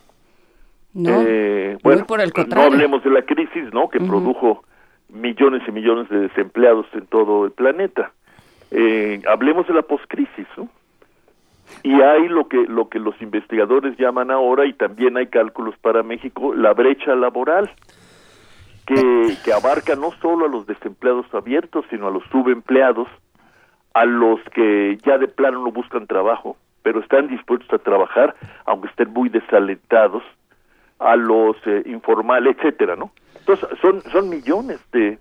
No, 0.95 1.23
eh, 1.27 1.79
bueno, 1.83 2.07
por 2.07 2.21
el 2.21 2.33
no 2.49 2.63
hablemos 2.63 3.05
de 3.05 3.11
la 3.11 3.23
crisis, 3.23 3.73
¿no? 3.73 3.89
Que 3.89 3.99
uh 3.99 4.03
-huh. 4.03 4.09
produjo 4.09 4.65
millones 5.09 5.63
y 5.67 5.73
millones 5.73 6.09
de 6.09 6.21
desempleados 6.21 6.87
en 6.93 7.07
todo 7.07 7.45
el 7.45 7.53
planeta. 7.53 8.13
Eh, 8.71 9.23
hablemos 9.29 9.67
de 9.67 9.75
la 9.75 9.83
poscrisis, 9.83 10.47
¿no? 10.57 10.69
Y 11.83 12.01
hay 12.01 12.29
lo 12.29 12.49
que 12.49 12.57
lo 12.67 12.89
que 12.89 12.99
los 12.99 13.21
investigadores 13.21 13.97
llaman 13.99 14.31
ahora 14.31 14.67
y 14.67 14.73
también 14.73 15.17
hay 15.17 15.27
cálculos 15.27 15.77
para 15.79 16.03
México 16.03 16.55
la 16.55 16.73
brecha 16.73 17.15
laboral 17.15 17.71
que, 18.87 19.37
que 19.45 19.53
abarca 19.53 19.95
no 19.95 20.13
solo 20.23 20.47
a 20.47 20.49
los 20.49 20.67
desempleados 20.67 21.27
abiertos 21.35 21.85
sino 21.91 22.09
a 22.09 22.11
los 22.11 22.25
subempleados 22.33 23.07
a 23.99 24.05
los 24.05 24.41
que 24.55 24.97
ya 25.05 25.19
de 25.19 25.27
plano 25.27 25.65
no 25.65 25.73
buscan 25.73 26.07
trabajo, 26.07 26.57
pero 26.83 27.01
están 27.01 27.27
dispuestos 27.27 27.69
a 27.73 27.83
trabajar, 27.83 28.37
aunque 28.65 28.87
estén 28.87 29.13
muy 29.13 29.29
desalentados, 29.29 30.23
a 31.01 31.17
los 31.17 31.57
eh, 31.67 31.83
informales, 31.87 32.57
etcétera, 32.57 32.95
¿no? 32.95 33.11
Entonces, 33.41 33.69
son, 33.81 34.03
son 34.13 34.29
millones 34.29 34.79
de, 34.93 35.19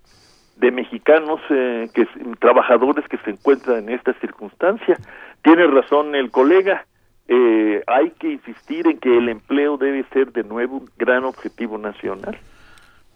de 0.57 0.71
mexicanos, 0.71 1.39
eh, 1.49 1.89
que 1.93 2.07
trabajadores 2.39 3.07
que 3.07 3.17
se 3.17 3.31
encuentran 3.31 3.79
en 3.79 3.89
esta 3.89 4.13
circunstancia. 4.13 4.95
Tiene 5.41 5.65
razón 5.65 6.13
el 6.13 6.29
colega, 6.29 6.85
eh, 7.27 7.83
hay 7.87 8.11
que 8.11 8.33
insistir 8.33 8.87
en 8.87 8.99
que 8.99 9.17
el 9.17 9.29
empleo 9.29 9.77
debe 9.77 10.03
ser 10.13 10.31
de 10.33 10.43
nuevo 10.43 10.77
un 10.77 10.89
gran 10.97 11.23
objetivo 11.23 11.79
nacional. 11.79 12.37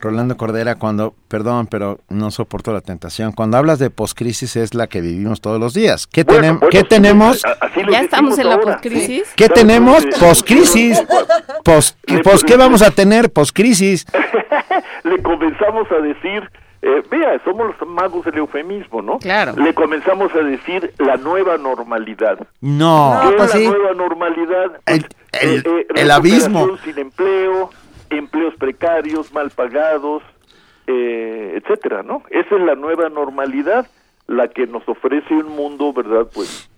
Rolando 0.02 0.36
Cordera, 0.36 0.76
cuando, 0.76 1.14
perdón, 1.28 1.68
pero 1.68 1.99
no 2.10 2.32
soporto 2.32 2.73
la 2.73 2.82
tentación, 2.82 3.32
cuando 3.32 3.57
hablas 3.57 3.80
de 3.80 3.90
poscrisis 3.90 4.56
es 4.56 4.73
la 4.73 4.88
que 4.88 4.99
vivimos 5.02 5.41
todos 5.41 5.60
los 5.60 5.73
días. 5.73 6.07
¿Qué, 6.07 6.23
bueno, 6.23 6.41
tenem 6.41 6.60
bueno, 6.60 6.69
¿qué 6.72 6.80
sí, 6.80 6.86
tenemos? 6.90 7.41
Ya 7.91 7.99
estamos 8.02 8.38
en 8.40 8.49
la 8.49 8.60
poscrisis. 8.60 9.32
¿Qué 9.36 9.45
Claro, 9.45 9.53
tenemos? 9.53 10.06
Poscrisis. 10.19 11.02
Pos, 11.64 11.95
pues, 12.23 12.44
¿Qué 12.44 12.57
vamos 12.57 12.82
a 12.82 12.91
tener? 12.91 13.32
Poscrisis. 13.32 14.06
Le 15.03 15.22
comenzamos 15.22 15.88
a 15.91 16.02
decir, 16.02 16.49
eh, 16.82 17.03
vea, 17.10 17.40
somos 17.44 17.68
los 17.80 17.88
magos 17.90 18.26
del 18.26 18.38
eufemismo, 18.40 19.02
¿no? 19.02 19.19
Claro. 19.19 19.53
Le 19.56 19.73
comenzamos 19.73 20.34
a 20.34 20.40
decir 20.40 20.94
la 20.98 21.18
nueva 21.18 21.57
normalidad. 21.57 22.40
No. 22.60 23.19
¿Qué 23.23 23.36
pues 23.38 23.49
es 23.49 23.56
la 23.56 23.60
sí. 23.61 23.68
nueva 23.68 23.94
normalidad? 23.94 24.72
El, 24.86 25.02
Pues, 25.32 25.44
el, 25.44 25.60
eh, 25.60 25.64
eh, 25.65 25.86
el 25.95 26.11
abismo. 26.11 26.78
sin 26.84 26.98
empleo, 26.99 27.69
empleos 28.11 28.53
precarios, 28.55 29.33
mal 29.33 29.49
pagados, 29.51 30.21
eh, 30.88 31.53
etcétera, 31.61 32.03
¿no? 32.03 32.23
Esa 32.29 32.55
es 32.55 32.61
la 32.61 32.75
nueva 32.75 33.09
normalidad, 33.09 33.88
la 34.27 34.47
que 34.49 34.67
nos 34.67 34.88
ofrece 34.88 35.33
un 35.33 35.49
mundo, 35.55 35.93
¿verdad? 35.93 36.27
Pues 36.33 36.69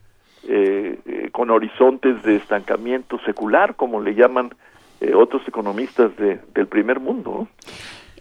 eh, 0.48 1.00
eh, 1.06 1.30
con 1.32 1.50
horizontes 1.52 2.22
de 2.24 2.36
estancamiento 2.36 3.20
secular, 3.26 3.76
como 3.76 4.02
le 4.02 4.14
llaman 4.16 4.54
eh, 5.02 5.14
otros 5.16 5.42
economistas 5.48 6.16
de, 6.18 6.40
del 6.54 6.68
primer 6.68 7.00
mundo. 7.00 7.32
¿no? 7.40 7.48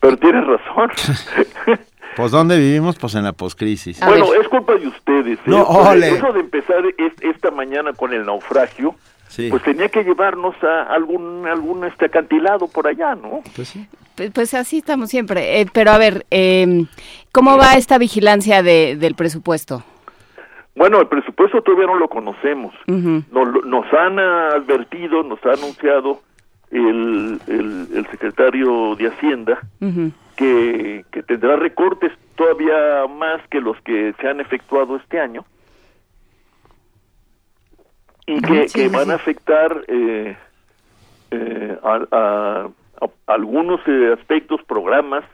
Pero 0.01 0.17
tienes 0.17 0.45
razón. 0.47 0.91
Pues 2.15 2.31
¿dónde 2.31 2.59
vivimos? 2.59 2.99
Pues 2.99 3.15
en 3.15 3.25
la 3.25 3.33
poscrisis. 3.33 3.99
bueno, 4.05 4.35
es 4.35 4.47
culpa 4.49 4.75
de 4.75 4.87
ustedes. 4.87 5.39
¿eh? 5.39 5.43
No, 5.47 5.63
ole. 5.63 6.11
Eso 6.11 6.31
de 6.35 6.41
empezar 6.41 6.85
es- 6.99 7.23
esta 7.23 7.51
mañana 7.51 7.95
con 7.95 8.13
el 8.13 8.27
naufragio, 8.27 8.95
pues 9.51 9.63
tenía 9.63 9.89
que 9.89 10.05
llevarnos 10.05 10.55
a 10.63 10.83
algún 10.83 11.47
algún 11.47 11.85
este 11.85 12.07
acantilado 12.07 12.69
por 12.69 12.87
allá, 12.87 13.15
¿no? 13.15 13.43
Pues 13.55 13.69
sí. 13.69 13.87
Pues, 14.15 14.31
pues 14.31 14.55
así 14.55 14.79
estamos 14.79 15.11
siempre. 15.11 15.61
Eh, 15.61 15.67
pero 15.73 15.91
a 15.91 15.99
ver, 15.99 16.27
eh, 16.31 16.85
¿cómo 17.33 17.57
va 17.57 17.75
esta 17.75 17.99
vigilancia 17.99 18.63
de, 18.63 18.97
del 18.97 19.15
presupuesto? 19.15 19.83
Bueno, 20.75 21.01
el 21.01 21.07
presupuesto 21.07 21.63
todavía 21.63 21.87
no 21.87 21.97
lo 21.97 22.09
conocemos. 22.09 22.75
Nos, 22.87 23.65
nos 23.67 23.93
han 23.93 24.19
advertido, 24.19 25.23
nos 25.23 25.45
ha 25.45 25.53
anunciado 25.53 26.23
el, 26.71 27.41
el, 27.47 27.89
el 27.95 28.07
secretario 28.11 28.97
de 28.97 29.09
Hacienda 29.09 29.61
que, 30.37 31.05
que 31.11 31.23
tendrá 31.23 31.57
recortes 31.57 32.13
todavía 32.37 33.07
más 33.07 33.47
que 33.51 33.61
los 33.61 33.79
que 33.83 34.15
se 34.19 34.29
han 34.29 34.41
efectuado 34.41 34.97
este 34.97 35.21
año 35.21 35.45
y 38.27 38.41
que, 38.41 38.69
Sí, 38.69 38.79
que 38.81 38.89
sí, 38.89 38.95
van 38.95 39.11
a 39.11 39.15
afectar 39.15 39.85
eh, 39.89 40.37
eh, 41.31 41.79
a, 41.83 42.01
a- 42.13 42.69
a 43.01 43.09
algunos 43.35 43.81
eh, 43.87 44.15
aspectos, 44.19 44.61
programas 44.63 45.25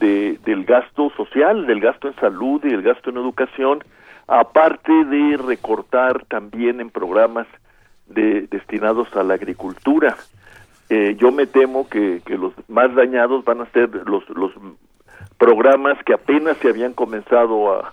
de, 0.00 0.38
del 0.44 0.64
gasto 0.64 1.10
social, 1.16 1.66
del 1.66 1.80
gasto 1.80 2.08
en 2.08 2.16
salud 2.16 2.60
y 2.64 2.68
del 2.70 2.82
gasto 2.82 3.10
en 3.10 3.16
educación, 3.16 3.84
aparte 4.26 4.92
de 5.04 5.36
recortar 5.36 6.24
también 6.26 6.80
en 6.80 6.90
programas 6.90 7.46
de, 8.08 8.42
destinados 8.48 9.14
a 9.16 9.22
la 9.22 9.34
agricultura. 9.34 10.16
Eh, 10.88 11.14
yo 11.18 11.30
me 11.32 11.46
temo 11.46 11.88
que, 11.88 12.22
que 12.26 12.36
los 12.36 12.52
más 12.68 12.94
dañados 12.94 13.44
van 13.44 13.60
a 13.60 13.66
ser 13.66 13.88
los, 14.08 14.28
los 14.30 14.52
programas 15.38 15.96
que 16.04 16.14
apenas 16.14 16.56
se 16.58 16.68
habían 16.68 16.92
comenzado 16.92 17.72
a, 17.72 17.92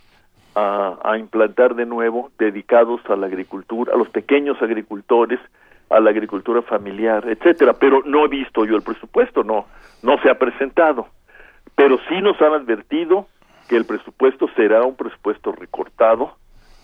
a, 0.56 1.18
implantar 1.18 1.76
de 1.76 1.86
nuevo, 1.86 2.32
dedicados 2.38 3.02
a 3.10 3.16
la 3.16 3.28
agricultura, 3.28 3.94
a 3.94 3.98
los 3.98 4.10
pequeños 4.10 4.62
agricultores, 4.62 5.40
a 5.90 6.00
la 6.00 6.10
agricultura 6.10 6.62
familiar, 6.62 7.28
etcétera. 7.28 7.74
Pero 7.74 8.02
no 8.06 8.26
he 8.26 8.28
visto 8.28 8.66
yo 8.66 8.76
el 8.76 8.84
presupuesto, 8.84 9.44
no, 9.44 9.66
no 10.02 10.18
se 10.22 10.30
ha 10.30 10.38
presentado. 10.38 11.08
Pero 11.76 11.98
sí 12.08 12.22
nos 12.22 12.40
han 12.42 12.54
advertido 12.54 13.28
que 13.68 13.78
el 13.78 13.86
presupuesto 13.86 14.48
será 14.56 14.84
un 14.84 14.96
presupuesto 14.96 15.52
recortado 15.52 16.36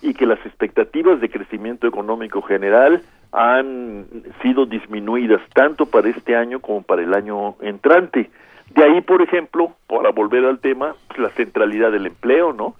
y 0.02 0.14
que 0.14 0.26
las 0.26 0.44
expectativas 0.46 1.20
de 1.20 1.30
crecimiento 1.30 1.88
económico 1.88 2.42
general 2.42 3.02
han 3.32 4.06
sido 4.42 4.66
disminuidas 4.66 5.42
tanto 5.54 5.86
para 5.86 6.10
este 6.10 6.36
año 6.36 6.60
como 6.62 6.82
para 6.82 7.04
el 7.04 7.14
año 7.14 7.56
entrante. 7.62 8.30
De 8.72 8.84
ahí, 8.84 9.02
por 9.02 9.22
ejemplo, 9.22 9.74
para 9.88 10.12
volver 10.12 10.46
al 10.46 10.60
tema, 10.60 10.96
pues, 11.08 11.20
la 11.20 11.30
centralidad 11.30 11.92
del 11.92 12.08
empleo, 12.08 12.54
¿no? 12.54 12.76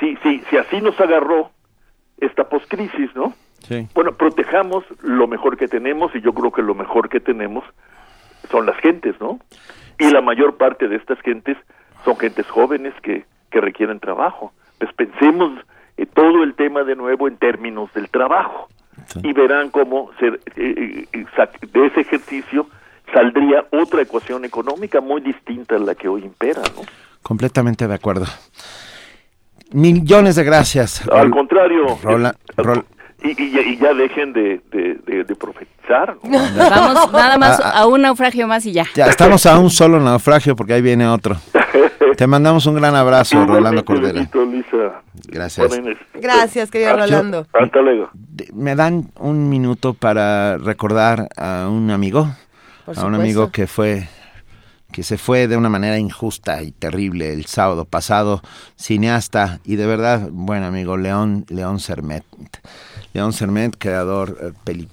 Sí, 0.00 0.18
sí, 0.22 0.42
si 0.50 0.56
así 0.56 0.80
nos 0.80 0.98
agarró 1.00 1.50
esta 2.18 2.48
poscrisis, 2.48 3.14
¿no? 3.14 3.34
Sí. 3.60 3.86
Bueno, 3.94 4.12
protejamos 4.12 4.84
lo 5.02 5.26
mejor 5.26 5.56
que 5.56 5.68
tenemos 5.68 6.14
y 6.14 6.20
yo 6.20 6.32
creo 6.32 6.50
que 6.52 6.62
lo 6.62 6.74
mejor 6.74 7.08
que 7.08 7.20
tenemos 7.20 7.64
son 8.50 8.66
las 8.66 8.76
gentes, 8.78 9.14
¿no? 9.20 9.38
Y 9.98 10.10
la 10.10 10.20
mayor 10.20 10.56
parte 10.56 10.88
de 10.88 10.96
estas 10.96 11.18
gentes 11.20 11.56
son 12.04 12.16
gentes 12.18 12.46
jóvenes 12.46 12.92
que, 13.02 13.24
que 13.50 13.60
requieren 13.60 14.00
trabajo. 14.00 14.52
Pues 14.78 14.92
pensemos 14.94 15.58
eh, 15.96 16.06
todo 16.06 16.42
el 16.42 16.54
tema 16.54 16.82
de 16.84 16.96
nuevo 16.96 17.28
en 17.28 17.36
términos 17.36 17.92
del 17.94 18.08
trabajo 18.10 18.68
y 19.22 19.32
verán 19.32 19.70
cómo 19.70 20.10
se, 20.18 20.26
eh, 20.28 21.06
eh, 21.12 21.24
sac- 21.36 21.60
de 21.70 21.86
ese 21.86 22.00
ejercicio 22.00 22.66
saldría 23.12 23.64
otra 23.70 24.02
ecuación 24.02 24.44
económica 24.44 25.00
muy 25.00 25.20
distinta 25.20 25.76
a 25.76 25.78
la 25.78 25.94
que 25.94 26.08
hoy 26.08 26.22
impera, 26.24 26.62
¿no? 26.76 26.82
Completamente 27.22 27.86
de 27.86 27.94
acuerdo. 27.94 28.26
Millones 29.72 30.36
de 30.36 30.44
gracias. 30.44 31.06
Al 31.08 31.30
contrario, 31.30 31.98
Rola- 32.02 32.34
Rol- 32.56 32.84
y, 33.22 33.30
y 33.42 33.50
ya- 33.50 33.60
y 33.62 33.76
ya 33.78 33.94
dejen 33.94 34.32
de, 34.32 34.60
de, 34.70 34.94
de- 35.06 35.24
de 35.24 35.34
profetizar, 35.36 36.16
¿no? 36.22 36.38
Vamos 36.70 37.12
nada 37.12 37.38
más 37.38 37.58
Ah, 37.60 37.72
ah. 37.74 37.78
a 37.80 37.86
un 37.86 38.02
naufragio 38.02 38.46
más 38.46 38.66
y 38.66 38.72
ya. 38.72 38.84
Ya 38.94 39.06
estamos 39.06 39.46
a 39.46 39.58
un 39.58 39.70
solo 39.70 39.98
naufragio 40.00 40.54
porque 40.54 40.74
ahí 40.74 40.82
viene 40.82 41.06
otro. 41.08 41.36
Te 42.16 42.26
mandamos 42.28 42.64
un 42.66 42.76
gran 42.76 42.94
abrazo, 42.94 43.44
Rolando 43.44 43.84
Cordera. 43.84 44.28
Gracias. 45.26 45.76
Inés. 45.76 45.96
Gracias, 46.14 46.70
querido 46.70 46.90
Hasta- 46.90 47.06
Rolando. 47.06 47.46
Hasta 47.52 47.80
luego. 47.80 48.10
Me 48.52 48.76
dan 48.76 49.10
un 49.18 49.48
minuto 49.48 49.94
para 49.94 50.58
recordar 50.58 51.28
a 51.36 51.66
un 51.68 51.90
amigo, 51.90 52.28
a 52.94 53.04
un 53.04 53.14
amigo 53.16 53.50
que 53.50 53.66
fue 53.66 54.08
que 54.94 55.02
se 55.02 55.18
fue 55.18 55.48
de 55.48 55.56
una 55.56 55.68
manera 55.68 55.98
injusta 55.98 56.62
y 56.62 56.70
terrible 56.70 57.32
el 57.32 57.46
sábado 57.46 57.84
pasado, 57.84 58.42
cineasta 58.76 59.58
y 59.64 59.74
de 59.74 59.86
verdad 59.86 60.28
buen 60.30 60.62
amigo 60.62 60.96
León 60.96 61.44
León 61.48 61.80
Sermet. 61.80 62.24
León 63.12 63.32
Sermet, 63.32 63.76
creador 63.76 64.54
eh, 64.64 64.86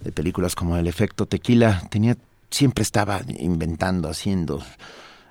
de 0.00 0.12
películas 0.12 0.54
como 0.54 0.76
El 0.76 0.86
efecto 0.86 1.24
tequila, 1.24 1.82
tenía 1.88 2.18
siempre 2.50 2.82
estaba 2.82 3.22
inventando, 3.38 4.10
haciendo 4.10 4.62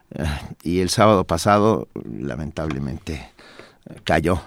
eh, 0.10 0.26
y 0.64 0.80
el 0.80 0.90
sábado 0.90 1.26
pasado 1.26 1.88
lamentablemente 2.04 3.30
eh, 3.88 4.00
cayó 4.04 4.42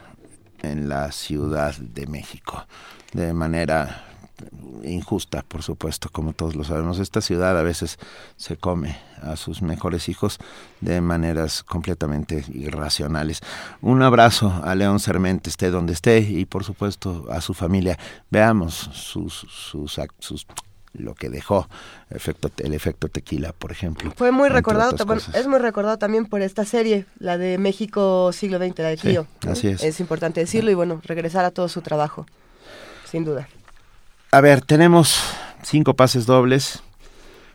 en 0.60 0.88
la 0.88 1.12
Ciudad 1.12 1.76
de 1.76 2.08
México 2.08 2.66
de 3.12 3.32
manera 3.32 4.07
injusta, 4.84 5.44
por 5.46 5.62
supuesto, 5.62 6.08
como 6.10 6.32
todos 6.32 6.56
lo 6.56 6.64
sabemos. 6.64 6.98
Esta 6.98 7.20
ciudad 7.20 7.58
a 7.58 7.62
veces 7.62 7.98
se 8.36 8.56
come 8.56 8.96
a 9.22 9.36
sus 9.36 9.62
mejores 9.62 10.08
hijos 10.08 10.38
de 10.80 11.00
maneras 11.00 11.62
completamente 11.62 12.44
irracionales. 12.52 13.40
Un 13.80 14.02
abrazo 14.02 14.60
a 14.64 14.74
León 14.74 15.00
Sermente, 15.00 15.50
esté 15.50 15.70
donde 15.70 15.92
esté, 15.92 16.20
y 16.20 16.44
por 16.44 16.64
supuesto 16.64 17.26
a 17.30 17.40
su 17.40 17.54
familia. 17.54 17.98
Veamos 18.30 18.74
sus, 18.74 19.34
sus, 19.34 19.98
sus 20.18 20.46
lo 20.94 21.14
que 21.14 21.28
dejó 21.28 21.68
efecto, 22.10 22.50
el 22.58 22.74
efecto 22.74 23.08
tequila, 23.08 23.52
por 23.52 23.72
ejemplo. 23.72 24.12
Fue 24.16 24.32
muy 24.32 24.48
recordado, 24.48 24.96
bueno, 25.04 25.22
es 25.34 25.46
muy 25.46 25.58
recordado 25.58 25.98
también 25.98 26.26
por 26.26 26.42
esta 26.42 26.64
serie, 26.64 27.06
la 27.18 27.38
de 27.38 27.58
México 27.58 28.32
siglo 28.32 28.58
XX, 28.58 28.78
la 28.78 28.88
de 28.88 29.26
así 29.48 29.68
es. 29.68 29.82
Es 29.82 30.00
importante 30.00 30.40
decirlo 30.40 30.70
y 30.70 30.74
bueno, 30.74 31.00
regresar 31.04 31.44
a 31.44 31.50
todo 31.50 31.68
su 31.68 31.82
trabajo, 31.82 32.26
sin 33.04 33.24
duda. 33.24 33.48
A 34.30 34.40
ver, 34.40 34.60
tenemos 34.60 35.20
cinco 35.62 35.94
pases 35.94 36.26
dobles 36.26 36.82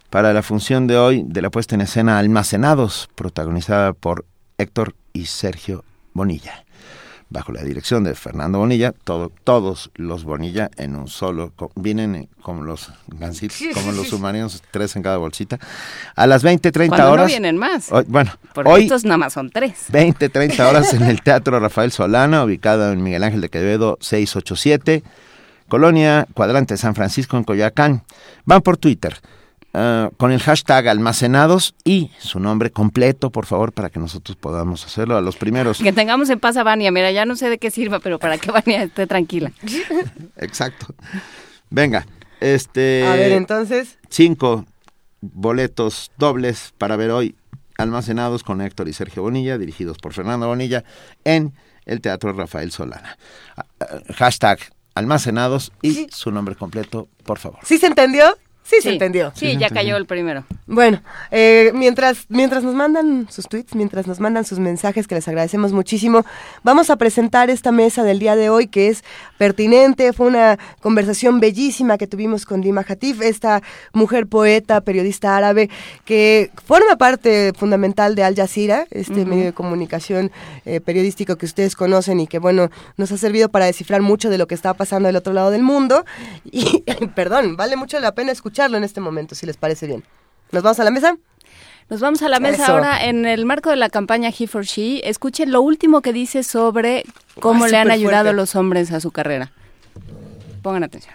para 0.09 0.33
la 0.33 0.41
función 0.43 0.87
de 0.87 0.97
hoy 0.97 1.23
de 1.25 1.41
la 1.41 1.49
puesta 1.49 1.75
en 1.75 1.81
escena 1.81 2.19
Almacenados, 2.19 3.09
protagonizada 3.15 3.93
por 3.93 4.25
Héctor 4.57 4.95
y 5.13 5.25
Sergio 5.25 5.83
Bonilla. 6.13 6.63
Bajo 7.29 7.51
la 7.51 7.63
dirección 7.63 8.03
de 8.03 8.13
Fernando 8.13 8.59
Bonilla, 8.59 8.91
todo, 8.91 9.31
todos 9.43 9.89
los 9.95 10.23
Bonilla 10.23 10.69
en 10.77 10.95
un 10.95 11.07
solo, 11.07 11.51
vienen 11.75 12.29
como 12.43 12.63
los 12.63 12.91
gansitos, 13.07 13.57
como 13.73 13.91
los 13.91 14.07
submarinos, 14.09 14.61
tres 14.69 14.95
en 14.95 15.01
cada 15.01 15.17
bolsita. 15.17 15.57
A 16.15 16.27
las 16.27 16.43
20, 16.43 16.71
30 16.71 16.95
Cuando 16.95 17.07
no 17.07 17.13
horas. 17.13 17.27
vienen 17.27 17.57
más. 17.57 17.91
hoy- 17.91 18.05
bueno, 18.07 18.31
Porque 18.53 18.69
hoy 18.69 18.83
estos 18.83 19.03
nada 19.03 19.17
más 19.17 19.33
son 19.33 19.49
tres. 19.49 19.85
20, 19.89 20.29
30 20.29 20.67
horas 20.69 20.93
en 20.93 21.03
el 21.03 21.21
Teatro 21.23 21.59
Rafael 21.59 21.91
Solana, 21.91 22.43
ubicado 22.43 22.91
en 22.91 23.01
Miguel 23.01 23.23
Ángel 23.23 23.41
de 23.41 23.49
Quevedo 23.49 23.97
687, 23.99 25.03
Colonia 25.67 26.27
Cuadrante 26.33 26.77
San 26.77 26.95
Francisco 26.95 27.37
en 27.37 27.43
Coyoacán. 27.43 28.03
Van 28.45 28.61
por 28.61 28.77
Twitter 28.77 29.17
ah, 29.73 30.09
con 30.17 30.31
el 30.31 30.39
hashtag 30.39 30.87
almacenados 30.87 31.75
y 31.83 32.11
su 32.19 32.39
nombre 32.39 32.71
completo, 32.71 33.31
por 33.31 33.45
favor, 33.45 33.73
para 33.73 33.89
que 33.89 33.99
nosotros 33.99 34.37
podamos 34.37 34.85
hacerlo 34.85 35.17
a 35.17 35.21
los 35.21 35.35
primeros. 35.35 35.79
Que 35.79 35.93
tengamos 35.93 36.29
en 36.29 36.39
paz 36.39 36.57
a 36.57 36.63
Vania. 36.63 36.91
Mira, 36.91 37.11
ya 37.11 37.25
no 37.25 37.35
sé 37.35 37.49
de 37.49 37.57
qué 37.57 37.71
sirva, 37.71 37.99
pero 37.99 38.19
para 38.19 38.37
que 38.37 38.51
Vania 38.51 38.83
esté 38.83 39.07
tranquila. 39.07 39.51
Exacto. 40.37 40.87
Venga, 41.69 42.05
este... 42.39 43.05
A 43.07 43.15
ver, 43.15 43.31
entonces, 43.31 43.97
Cinco 44.09 44.65
boletos 45.21 46.11
dobles 46.17 46.73
para 46.77 46.95
ver 46.97 47.11
hoy 47.11 47.35
almacenados 47.77 48.43
con 48.43 48.61
Héctor 48.61 48.87
y 48.87 48.93
Sergio 48.93 49.23
Bonilla, 49.23 49.57
dirigidos 49.57 49.97
por 49.97 50.13
Fernando 50.13 50.47
Bonilla, 50.47 50.83
en 51.23 51.53
el 51.85 52.01
Teatro 52.01 52.33
Rafael 52.33 52.71
Solana. 52.71 53.17
Ah, 53.55 53.65
ah, 53.79 53.85
Hashtag 54.15 54.59
almacenados 54.95 55.71
y 55.81 56.07
su 56.11 56.31
nombre 56.31 56.55
completo, 56.55 57.07
por 57.23 57.39
favor. 57.39 57.59
¿sí 57.63 57.77
se 57.77 57.87
entendió? 57.87 58.37
Sí, 58.63 58.77
se 58.81 58.91
entendió. 58.91 59.31
Sí, 59.35 59.57
ya 59.57 59.69
cayó 59.69 59.97
el 59.97 60.05
primero. 60.05 60.45
Bueno, 60.67 61.01
eh, 61.31 61.71
mientras, 61.73 62.25
mientras 62.29 62.63
nos 62.63 62.73
mandan 62.73 63.27
sus 63.29 63.47
tweets, 63.47 63.75
mientras 63.75 64.07
nos 64.07 64.21
mandan 64.21 64.45
sus 64.45 64.59
mensajes, 64.59 65.05
que 65.05 65.15
les 65.15 65.27
agradecemos 65.27 65.73
muchísimo, 65.73 66.25
vamos 66.63 66.89
a 66.89 66.95
presentar 66.95 67.49
esta 67.49 67.73
mesa 67.73 68.03
del 68.03 68.19
día 68.19 68.37
de 68.37 68.49
hoy 68.49 68.67
que 68.67 68.87
es 68.87 69.03
pertinente. 69.37 70.13
Fue 70.13 70.27
una 70.27 70.57
conversación 70.79 71.41
bellísima 71.41 71.97
que 71.97 72.07
tuvimos 72.07 72.45
con 72.45 72.61
Dima 72.61 72.85
Hatif, 72.87 73.21
esta 73.21 73.61
mujer 73.91 74.27
poeta, 74.27 74.79
periodista 74.81 75.35
árabe, 75.35 75.69
que 76.05 76.49
forma 76.65 76.95
parte 76.95 77.51
fundamental 77.57 78.15
de 78.15 78.23
Al 78.23 78.35
Jazeera, 78.35 78.87
este 78.91 79.25
medio 79.25 79.45
de 79.45 79.53
comunicación 79.53 80.31
eh, 80.65 80.79
periodístico 80.79 81.35
que 81.35 81.45
ustedes 81.45 81.75
conocen 81.75 82.21
y 82.21 82.27
que, 82.27 82.39
bueno, 82.39 82.69
nos 82.95 83.11
ha 83.11 83.17
servido 83.17 83.49
para 83.49 83.65
descifrar 83.65 84.01
mucho 84.01 84.29
de 84.29 84.37
lo 84.37 84.47
que 84.47 84.55
está 84.55 84.73
pasando 84.73 85.07
del 85.07 85.17
otro 85.17 85.33
lado 85.33 85.51
del 85.51 85.63
mundo. 85.63 86.05
Y, 86.45 86.83
perdón, 87.15 87.57
vale 87.57 87.75
mucho 87.75 87.99
la 87.99 88.15
pena 88.15 88.31
escucharlo 88.52 88.76
en 88.76 88.84
este 88.84 89.00
momento, 89.00 89.34
si 89.34 89.46
les 89.46 89.56
parece 89.56 89.86
bien. 89.86 90.04
¿Nos 90.52 90.62
vamos 90.62 90.78
a 90.80 90.84
la 90.84 90.90
mesa? 90.90 91.16
Nos 91.90 92.00
vamos 92.00 92.20
a 92.22 92.28
la 92.28 92.38
mesa 92.40 92.64
Eso. 92.64 92.72
ahora 92.72 93.04
en 93.04 93.24
el 93.26 93.46
marco 93.46 93.70
de 93.70 93.76
la 93.76 93.88
campaña 93.88 94.30
He 94.36 94.46
for 94.46 94.64
She. 94.64 95.00
Escuchen 95.08 95.50
lo 95.52 95.62
último 95.62 96.02
que 96.02 96.12
dice 96.12 96.42
sobre 96.42 97.04
cómo 97.40 97.64
Ay, 97.64 97.70
le 97.70 97.76
han 97.78 97.84
súper 97.84 97.92
ayudado 97.94 98.24
fuerte. 98.24 98.36
los 98.36 98.56
hombres 98.56 98.92
a 98.92 99.00
su 99.00 99.10
carrera. 99.10 99.52
Pongan 100.62 100.84
atención. 100.84 101.14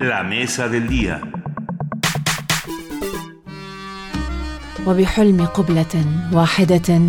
La 0.00 0.22
mesa 0.24 0.68
del 0.68 0.88
día. 0.88 1.20
وبحلم 4.86 5.46
قبلة 5.46 6.04
واحدة 6.32 7.00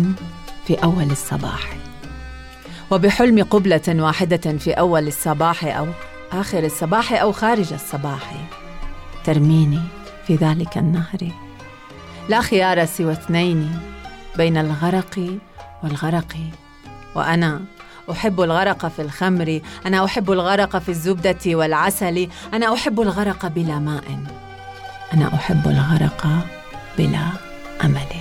في 0.66 0.74
أول 0.84 1.10
الصباح 1.10 1.76
وبحلم 2.90 3.42
قبلة 3.42 3.82
واحدة 3.88 4.58
في 4.58 4.72
أول 4.72 5.06
الصباح 5.08 5.64
أو 5.64 5.86
آخر 6.31 6.63
الصباح 6.63 7.13
أو 7.13 7.31
خارج 7.31 7.73
الصباح. 7.73 8.33
ترميني 9.23 9.81
في 10.27 10.35
ذلك 10.35 10.77
النهر. 10.77 11.31
لا 12.29 12.41
خيار 12.41 12.85
سوى 12.85 13.11
اثنين 13.11 13.79
بين 14.37 14.57
الغرق 14.57 15.39
والغرق. 15.83 16.35
وأنا 17.15 17.61
أحب 18.11 18.41
الغرق 18.41 18.87
في 18.87 19.01
الخمر. 19.01 19.61
أنا 19.85 20.05
أحب 20.05 20.31
الغرق 20.31 20.77
في 20.77 20.89
الزبدة 20.89 21.39
والعسل. 21.45 22.27
أنا 22.53 22.73
أحب 22.73 23.01
الغرق 23.01 23.47
بلا 23.47 23.79
ماء. 23.79 24.23
أنا 25.13 25.35
أحب 25.35 25.67
الغرق 25.67 26.27
بلا 26.97 27.27
أمل. 27.83 28.11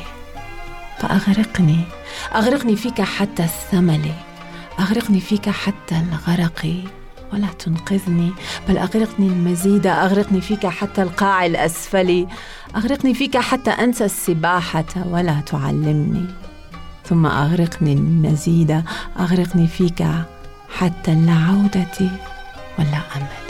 فأغرقني. 0.99 1.81
أغرقني 2.35 2.77
فيك 2.77 3.01
حتى 3.01 3.45
الثمل 3.45 4.11
أغرقني 4.79 5.21
فيك 5.21 5.49
حتى 5.49 5.97
الغرق. 6.01 6.85
ولا 7.33 7.47
تنقذني 7.59 8.33
بل 8.69 8.79
أغرقني 8.79 9.27
المزيد 9.27 9.87
أغرقني 9.87 10.41
فيك 10.41 10.67
حتى 10.67 11.03
القاع 11.03 11.47
الأسفل 11.47 12.27
أغرقني 12.77 13.15
فيك 13.15 13.37
حتى 13.37 13.71
أنسى 13.71 14.05
السباحة 14.05 14.85
ولا 15.07 15.41
تعلمني. 15.41 16.27
ثم 17.05 17.27
أغرقني 17.27 17.93
المزيد 17.93 18.83
أغرقني 19.19 19.67
فيك 19.67 20.07
حتى 20.79 21.13
العودة 21.13 22.11
ولا 22.79 23.01
أمل. 23.17 23.47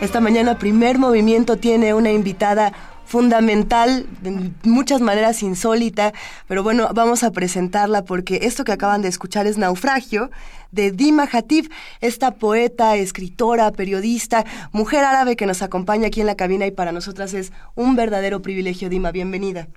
Esta 0.00 0.20
mañana 0.20 0.56
primer 0.58 0.96
movimiento 0.96 1.56
tiene 1.56 1.92
una 1.92 2.10
invitada 2.12 2.72
fundamental, 3.08 4.06
de 4.20 4.52
muchas 4.64 5.00
maneras 5.00 5.42
insólita, 5.42 6.12
pero 6.46 6.62
bueno, 6.62 6.90
vamos 6.94 7.24
a 7.24 7.30
presentarla 7.30 8.04
porque 8.04 8.40
esto 8.42 8.64
que 8.64 8.72
acaban 8.72 9.00
de 9.00 9.08
escuchar 9.08 9.46
es 9.46 9.56
Naufragio 9.56 10.30
de 10.72 10.92
Dima 10.92 11.26
Hatib, 11.32 11.70
esta 12.02 12.32
poeta, 12.32 12.96
escritora, 12.96 13.72
periodista, 13.72 14.44
mujer 14.72 15.06
árabe 15.06 15.36
que 15.36 15.46
nos 15.46 15.62
acompaña 15.62 16.08
aquí 16.08 16.20
en 16.20 16.26
la 16.26 16.34
cabina 16.34 16.66
y 16.66 16.70
para 16.70 16.92
nosotras 16.92 17.32
es 17.32 17.50
un 17.74 17.96
verdadero 17.96 18.42
privilegio, 18.42 18.90
Dima, 18.90 19.10
bienvenida. 19.10 19.68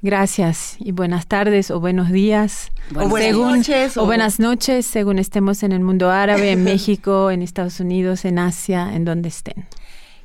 Gracias 0.00 0.76
y 0.78 0.92
buenas 0.92 1.26
tardes 1.26 1.72
o 1.72 1.80
buenos 1.80 2.12
días. 2.12 2.70
o 2.94 3.08
buenas 3.08 3.30
según, 3.30 3.56
noches. 3.58 3.96
O... 3.96 4.06
buenas 4.06 4.38
noches, 4.38 4.86
según 4.86 5.18
estemos 5.18 5.64
en 5.64 5.72
el 5.72 5.80
mundo 5.80 6.08
árabe, 6.12 6.52
en 6.52 6.62
México, 6.72 7.32
en 7.32 7.42
Estados 7.42 7.80
Unidos, 7.80 8.24
en 8.24 8.38
Asia, 8.38 8.94
en 8.94 9.04
donde 9.04 9.28
estén. 9.28 9.66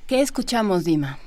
¿Qué 0.06 0.22
escuchamos, 0.22 0.83
Dima? 0.83 1.17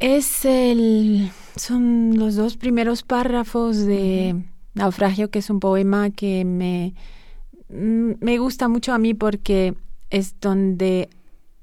Es 0.00 0.46
el, 0.46 1.30
son 1.56 2.16
los 2.18 2.34
dos 2.34 2.56
primeros 2.56 3.02
párrafos 3.02 3.76
de 3.84 4.34
Naufragio, 4.72 5.30
que 5.30 5.40
es 5.40 5.50
un 5.50 5.60
poema 5.60 6.08
que 6.08 6.46
me, 6.46 6.94
me 7.68 8.38
gusta 8.38 8.68
mucho 8.68 8.94
a 8.94 8.98
mí 8.98 9.12
porque 9.12 9.74
es 10.08 10.40
donde 10.40 11.10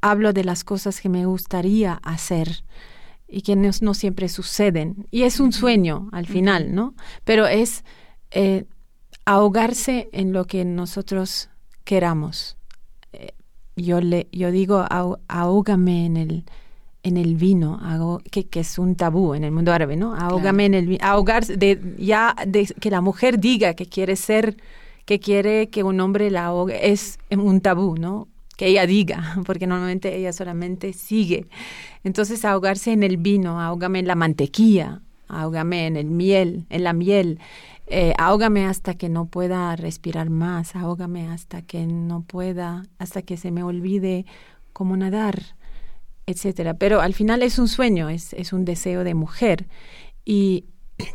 hablo 0.02 0.34
de 0.34 0.44
las 0.44 0.64
cosas 0.64 1.02
que 1.02 1.10
me 1.10 1.26
gustaría 1.26 1.94
hacer 2.04 2.64
y 3.28 3.42
que 3.42 3.56
no, 3.56 3.72
no 3.82 3.94
siempre 3.96 4.30
suceden. 4.30 5.08
Y 5.10 5.24
es 5.24 5.40
un 5.40 5.52
sueño 5.52 6.08
al 6.12 6.28
final, 6.28 6.76
¿no? 6.76 6.94
Pero 7.24 7.48
es 7.48 7.84
eh, 8.30 8.66
ahogarse 9.26 10.10
en 10.14 10.32
lo 10.32 10.46
que 10.46 10.64
nosotros 10.64 11.50
queramos. 11.84 12.56
Eh, 13.14 13.34
yo, 13.76 14.00
le, 14.00 14.28
yo 14.32 14.52
digo, 14.52 14.86
ahógame 15.28 16.06
en 16.06 16.18
el 16.18 16.46
en 17.08 17.18
el 17.18 17.36
vino, 17.36 17.80
hago, 17.82 18.22
que, 18.32 18.48
que, 18.48 18.60
es 18.60 18.78
un 18.78 18.96
tabú 18.96 19.34
en 19.34 19.44
el 19.44 19.52
mundo 19.52 19.72
árabe, 19.74 19.96
¿no? 19.96 20.14
Ahógame 20.14 20.66
claro. 20.66 20.66
en 20.66 20.74
el 20.74 20.88
vino, 20.88 21.06
ahogarse, 21.06 21.58
de, 21.58 21.96
ya 21.98 22.36
de 22.46 22.66
que 22.66 22.92
la 22.92 23.02
mujer 23.02 23.40
diga 23.40 23.74
que 23.74 23.86
quiere 23.86 24.16
ser, 24.16 24.58
que 25.06 25.20
quiere 25.20 25.70
que 25.70 25.84
un 25.84 26.00
hombre 26.00 26.30
la 26.30 26.46
ahogue, 26.48 26.92
es 26.92 27.18
un 27.32 27.62
tabú, 27.62 27.96
¿no? 27.98 28.28
Que 28.58 28.68
ella 28.68 28.86
diga, 28.86 29.38
porque 29.46 29.68
normalmente 29.68 30.16
ella 30.16 30.34
solamente 30.34 30.94
sigue. 30.94 31.48
Entonces, 32.04 32.44
ahogarse 32.46 32.92
en 32.92 33.04
el 33.04 33.18
vino, 33.18 33.62
ahógame 33.62 34.00
en 34.00 34.08
la 34.08 34.16
mantequilla, 34.16 35.02
ahógame 35.28 35.88
en 35.88 35.96
el 35.96 36.08
miel, 36.08 36.66
en 36.70 36.84
la 36.84 36.94
miel, 36.94 37.40
eh, 37.88 38.14
ahógame 38.18 38.66
hasta 38.66 38.96
que 38.96 39.08
no 39.08 39.26
pueda 39.28 39.76
respirar 39.78 40.30
más, 40.30 40.76
ahógame 40.76 41.30
hasta 41.30 41.62
que 41.62 41.88
no 41.88 42.22
pueda, 42.22 42.86
hasta 43.00 43.22
que 43.22 43.38
se 43.38 43.52
me 43.52 43.64
olvide 43.64 44.26
cómo 44.74 44.98
nadar 44.98 45.57
etcétera. 46.28 46.76
Pero 46.76 47.02
al 47.02 47.14
final 47.14 47.42
es 47.42 47.58
un 47.58 47.68
sueño, 47.68 48.10
es, 48.10 48.34
es 48.34 48.54
un 48.54 48.66
deseo 48.66 49.04
de 49.04 49.16
mujer. 49.16 49.68
Y 50.26 50.66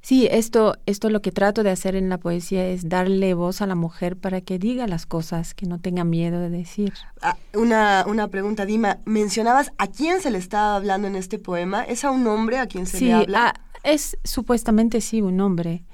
sí, 0.00 0.26
esto, 0.30 0.74
esto 0.86 1.10
lo 1.10 1.22
que 1.22 1.30
trato 1.30 1.62
de 1.62 1.70
hacer 1.70 1.94
en 1.94 2.08
la 2.08 2.18
poesía 2.18 2.66
es 2.66 2.88
darle 2.88 3.34
voz 3.34 3.60
a 3.60 3.66
la 3.66 3.74
mujer 3.74 4.16
para 4.16 4.40
que 4.40 4.58
diga 4.58 4.88
las 4.88 5.06
cosas, 5.06 5.54
que 5.54 5.66
no 5.66 5.78
tenga 5.78 6.04
miedo 6.04 6.40
de 6.40 6.50
decir. 6.50 6.94
Ah, 7.20 7.36
una, 7.54 8.04
una 8.08 8.28
pregunta, 8.28 8.64
Dima. 8.64 8.98
Mencionabas 9.04 9.70
a 9.78 9.86
quién 9.86 10.20
se 10.20 10.30
le 10.30 10.38
está 10.38 10.74
hablando 10.74 11.06
en 11.06 11.14
este 11.14 11.38
poema. 11.38 11.84
¿Es 11.84 12.04
a 12.04 12.10
un 12.10 12.26
hombre 12.26 12.58
a 12.58 12.66
quien 12.66 12.86
se 12.86 12.98
sí, 12.98 13.04
le 13.06 13.12
habla? 13.12 13.48
Ah, 13.48 13.80
es 13.84 14.16
supuestamente 14.24 15.00
sí 15.02 15.20
un 15.20 15.40
hombre. 15.40 15.84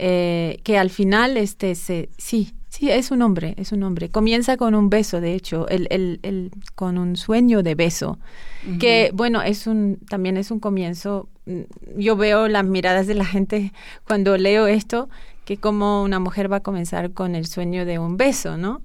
Eh, 0.00 0.60
que 0.62 0.78
al 0.78 0.90
final 0.90 1.36
este 1.36 1.74
se 1.74 2.10
sí 2.18 2.54
Sí, 2.68 2.90
es 2.90 3.10
un 3.10 3.22
hombre, 3.22 3.54
es 3.56 3.72
un 3.72 3.82
hombre. 3.82 4.10
Comienza 4.10 4.56
con 4.56 4.74
un 4.74 4.90
beso, 4.90 5.20
de 5.20 5.34
hecho, 5.34 5.66
el, 5.68 5.86
el, 5.90 6.20
el, 6.22 6.50
con 6.74 6.98
un 6.98 7.16
sueño 7.16 7.62
de 7.62 7.74
beso, 7.74 8.18
uh 8.66 8.70
-huh. 8.70 8.78
que 8.78 9.10
bueno, 9.14 9.40
es 9.42 9.66
un, 9.66 9.98
también 10.08 10.36
es 10.36 10.50
un 10.50 10.60
comienzo. 10.60 11.28
Yo 11.96 12.16
veo 12.16 12.46
las 12.46 12.64
miradas 12.64 13.06
de 13.06 13.14
la 13.14 13.24
gente 13.24 13.72
cuando 14.06 14.36
leo 14.36 14.66
esto, 14.66 15.08
que 15.46 15.56
como 15.56 16.02
una 16.02 16.18
mujer 16.20 16.52
va 16.52 16.56
a 16.58 16.60
comenzar 16.62 17.12
con 17.12 17.34
el 17.34 17.46
sueño 17.46 17.86
de 17.86 17.98
un 17.98 18.18
beso, 18.18 18.58
¿no? 18.58 18.82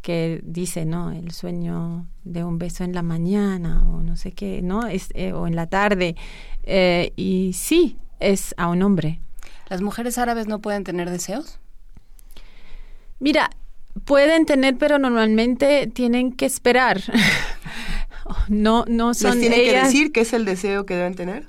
Que 0.00 0.40
dice, 0.44 0.84
¿no? 0.84 1.12
El 1.12 1.30
sueño 1.30 2.06
de 2.24 2.42
un 2.42 2.58
beso 2.58 2.82
en 2.82 2.92
la 2.92 3.02
mañana 3.02 3.84
o 3.88 4.02
no 4.02 4.16
sé 4.16 4.32
qué, 4.32 4.62
¿no? 4.62 4.88
Es, 4.88 5.10
eh, 5.14 5.32
o 5.32 5.46
en 5.46 5.54
la 5.54 5.68
tarde. 5.68 6.16
Eh, 6.64 7.12
y 7.14 7.52
sí, 7.52 7.98
es 8.18 8.52
a 8.56 8.66
un 8.68 8.82
hombre. 8.82 9.20
¿Las 9.68 9.80
mujeres 9.80 10.18
árabes 10.18 10.48
no 10.48 10.58
pueden 10.60 10.82
tener 10.82 11.08
deseos? 11.08 11.60
Mira, 13.22 13.50
pueden 14.04 14.46
tener, 14.46 14.76
pero 14.76 14.98
normalmente 14.98 15.86
tienen 15.86 16.32
que 16.32 16.44
esperar. 16.44 17.00
no, 18.48 18.84
no 18.88 19.14
son 19.14 19.40
¿Les 19.40 19.52
ellas. 19.52 19.74
que 19.74 19.86
decir 19.86 20.12
qué 20.12 20.22
es 20.22 20.32
el 20.32 20.44
deseo 20.44 20.84
que 20.86 20.96
deben 20.96 21.14
tener? 21.14 21.48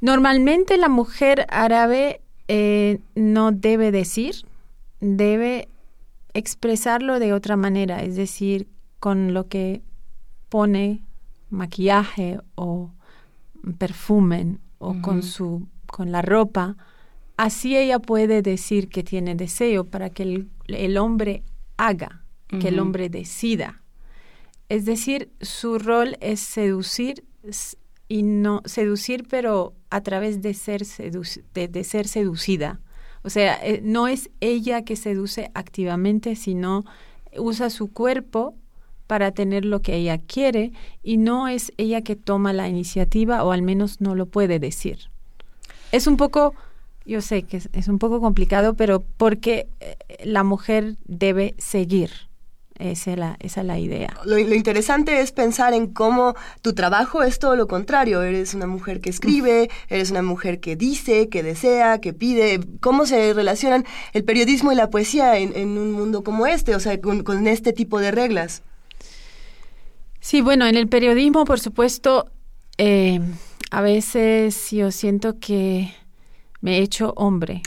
Normalmente 0.00 0.76
la 0.76 0.88
mujer 0.88 1.44
árabe 1.48 2.20
eh, 2.46 3.00
no 3.16 3.50
debe 3.50 3.90
decir, 3.90 4.46
debe 5.00 5.68
expresarlo 6.34 7.18
de 7.18 7.32
otra 7.32 7.56
manera, 7.56 8.04
es 8.04 8.14
decir, 8.14 8.68
con 9.00 9.34
lo 9.34 9.48
que 9.48 9.82
pone 10.48 11.02
maquillaje 11.50 12.38
o 12.54 12.92
perfume 13.76 14.58
o 14.78 14.90
uh 14.90 14.94
-huh. 14.94 15.00
con 15.00 15.22
su 15.24 15.66
con 15.86 16.12
la 16.12 16.22
ropa, 16.22 16.76
así 17.36 17.76
ella 17.76 17.98
puede 17.98 18.42
decir 18.42 18.88
que 18.88 19.02
tiene 19.02 19.34
deseo 19.34 19.84
para 19.84 20.10
que 20.10 20.22
el, 20.22 20.48
el 20.68 20.98
hombre 20.98 21.42
haga, 21.76 22.24
uh 22.52 22.56
-huh. 22.56 22.60
que 22.60 22.68
el 22.68 22.78
hombre 22.78 23.08
decida. 23.08 23.82
Es 24.68 24.84
decir, 24.84 25.30
su 25.40 25.78
rol 25.78 26.16
es 26.20 26.40
seducir 26.40 27.24
y 28.08 28.22
no 28.22 28.62
seducir, 28.64 29.26
pero 29.28 29.74
a 29.90 30.00
través 30.02 30.42
de 30.42 30.54
ser, 30.54 30.82
de, 31.54 31.68
de 31.68 31.84
ser 31.84 32.08
seducida. 32.08 32.80
O 33.22 33.30
sea, 33.30 33.58
eh, 33.62 33.80
no 33.82 34.06
es 34.06 34.30
ella 34.40 34.84
que 34.84 34.96
seduce 34.96 35.50
activamente, 35.54 36.36
sino 36.36 36.84
usa 37.36 37.70
su 37.70 37.92
cuerpo 37.92 38.54
para 39.06 39.32
tener 39.32 39.64
lo 39.64 39.82
que 39.82 39.96
ella 39.96 40.18
quiere 40.18 40.72
y 41.02 41.16
no 41.16 41.48
es 41.48 41.72
ella 41.76 42.02
que 42.02 42.16
toma 42.16 42.52
la 42.52 42.68
iniciativa 42.68 43.44
o 43.44 43.52
al 43.52 43.62
menos 43.62 44.00
no 44.00 44.14
lo 44.14 44.26
puede 44.26 44.58
decir. 44.58 45.10
Es 45.92 46.06
un 46.06 46.16
poco, 46.16 46.54
yo 47.06 47.20
sé 47.20 47.44
que 47.44 47.58
es, 47.58 47.68
es 47.72 47.88
un 47.88 47.98
poco 47.98 48.20
complicado, 48.20 48.74
pero 48.74 49.02
porque 49.16 49.68
eh, 49.80 49.96
la 50.24 50.44
mujer 50.44 50.96
debe 51.06 51.54
seguir. 51.58 52.10
Esa 52.78 53.12
es, 53.12 53.18
la, 53.18 53.36
esa 53.40 53.62
es 53.62 53.66
la 53.66 53.78
idea. 53.78 54.14
Lo, 54.24 54.36
lo, 54.36 54.54
interesante 54.54 55.20
es 55.20 55.32
pensar 55.32 55.72
en 55.72 55.86
cómo 55.86 56.34
tu 56.60 56.74
trabajo 56.74 57.22
es 57.22 57.38
todo 57.38 57.56
lo 57.56 57.66
contrario. 57.68 58.22
Eres 58.22 58.52
una 58.52 58.66
mujer 58.66 59.00
que 59.00 59.08
escribe, 59.08 59.70
eres 59.88 60.10
una 60.10 60.20
mujer 60.20 60.60
que 60.60 60.76
dice, 60.76 61.30
que 61.30 61.42
desea, 61.42 62.00
que 62.00 62.12
pide. 62.12 62.60
¿Cómo 62.80 63.06
se 63.06 63.32
relacionan 63.32 63.86
el 64.12 64.24
periodismo 64.24 64.72
y 64.72 64.74
la 64.74 64.90
poesía 64.90 65.38
en, 65.38 65.56
en 65.56 65.78
un 65.78 65.92
mundo 65.92 66.22
como 66.22 66.46
este? 66.46 66.74
O 66.74 66.80
sea, 66.80 67.00
con, 67.00 67.22
con, 67.22 67.46
este 67.46 67.72
tipo 67.72 67.98
de 67.98 68.10
reglas. 68.10 68.62
Sí, 70.20 70.42
bueno, 70.42 70.66
en 70.66 70.76
el 70.76 70.88
periodismo, 70.88 71.46
por 71.46 71.60
supuesto, 71.60 72.26
eh, 72.76 73.20
a 73.70 73.80
veces 73.80 74.70
yo 74.70 74.90
siento 74.90 75.38
que 75.38 75.94
me 76.66 76.78
he 76.78 76.82
hecho 76.82 77.12
hombre 77.14 77.62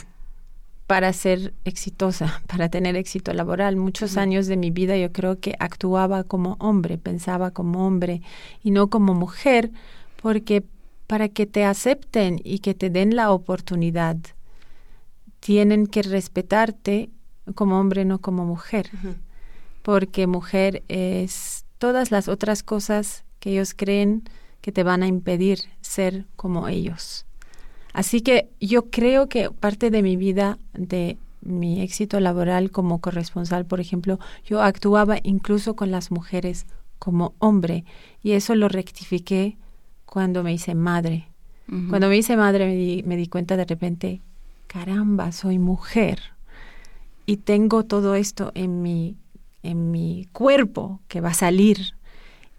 para 0.86 1.14
ser 1.14 1.54
exitosa, 1.64 2.42
para 2.46 2.68
tener 2.68 2.96
éxito 2.96 3.32
laboral. 3.32 3.76
Muchos 3.76 4.18
años 4.18 4.46
de 4.46 4.58
mi 4.58 4.70
vida 4.70 4.94
yo 4.98 5.10
creo 5.10 5.40
que 5.40 5.56
actuaba 5.58 6.22
como 6.22 6.58
hombre, 6.60 6.98
pensaba 6.98 7.50
como 7.50 7.86
hombre 7.86 8.20
y 8.62 8.72
no 8.72 8.90
como 8.90 9.14
mujer, 9.14 9.70
porque 10.20 10.64
para 11.06 11.30
que 11.30 11.46
te 11.46 11.64
acepten 11.64 12.42
y 12.44 12.58
que 12.58 12.74
te 12.74 12.90
den 12.90 13.16
la 13.16 13.32
oportunidad, 13.32 14.18
tienen 15.40 15.86
que 15.86 16.02
respetarte 16.02 17.08
como 17.54 17.80
hombre, 17.80 18.04
no 18.04 18.18
como 18.18 18.44
mujer, 18.44 18.90
porque 19.80 20.26
mujer 20.26 20.82
es 20.88 21.64
todas 21.78 22.10
las 22.10 22.28
otras 22.28 22.62
cosas 22.62 23.24
que 23.38 23.52
ellos 23.52 23.72
creen 23.72 24.24
que 24.60 24.72
te 24.72 24.82
van 24.82 25.02
a 25.02 25.06
impedir 25.06 25.60
ser 25.80 26.26
como 26.36 26.68
ellos. 26.68 27.24
Así 27.92 28.20
que 28.20 28.48
yo 28.60 28.90
creo 28.90 29.28
que 29.28 29.50
parte 29.50 29.90
de 29.90 30.02
mi 30.02 30.16
vida, 30.16 30.58
de 30.72 31.18
mi 31.40 31.80
éxito 31.80 32.20
laboral 32.20 32.70
como 32.70 33.00
corresponsal, 33.00 33.64
por 33.64 33.80
ejemplo, 33.80 34.18
yo 34.44 34.62
actuaba 34.62 35.18
incluso 35.22 35.74
con 35.74 35.90
las 35.90 36.10
mujeres 36.10 36.66
como 36.98 37.34
hombre 37.38 37.84
y 38.22 38.32
eso 38.32 38.54
lo 38.54 38.68
rectifiqué 38.68 39.56
cuando 40.04 40.42
me 40.42 40.52
hice 40.52 40.74
madre. 40.74 41.26
Cuando 41.88 42.08
me 42.08 42.16
hice 42.16 42.36
madre 42.36 42.66
me 42.66 42.74
di, 42.74 43.04
me 43.04 43.16
di 43.16 43.28
cuenta 43.28 43.56
de 43.56 43.64
repente, 43.64 44.20
caramba, 44.66 45.30
soy 45.30 45.60
mujer 45.60 46.20
y 47.26 47.36
tengo 47.36 47.84
todo 47.84 48.16
esto 48.16 48.50
en 48.56 48.82
mi, 48.82 49.16
en 49.62 49.92
mi 49.92 50.26
cuerpo 50.32 51.00
que 51.06 51.20
va 51.20 51.28
a 51.28 51.34
salir. 51.34 51.94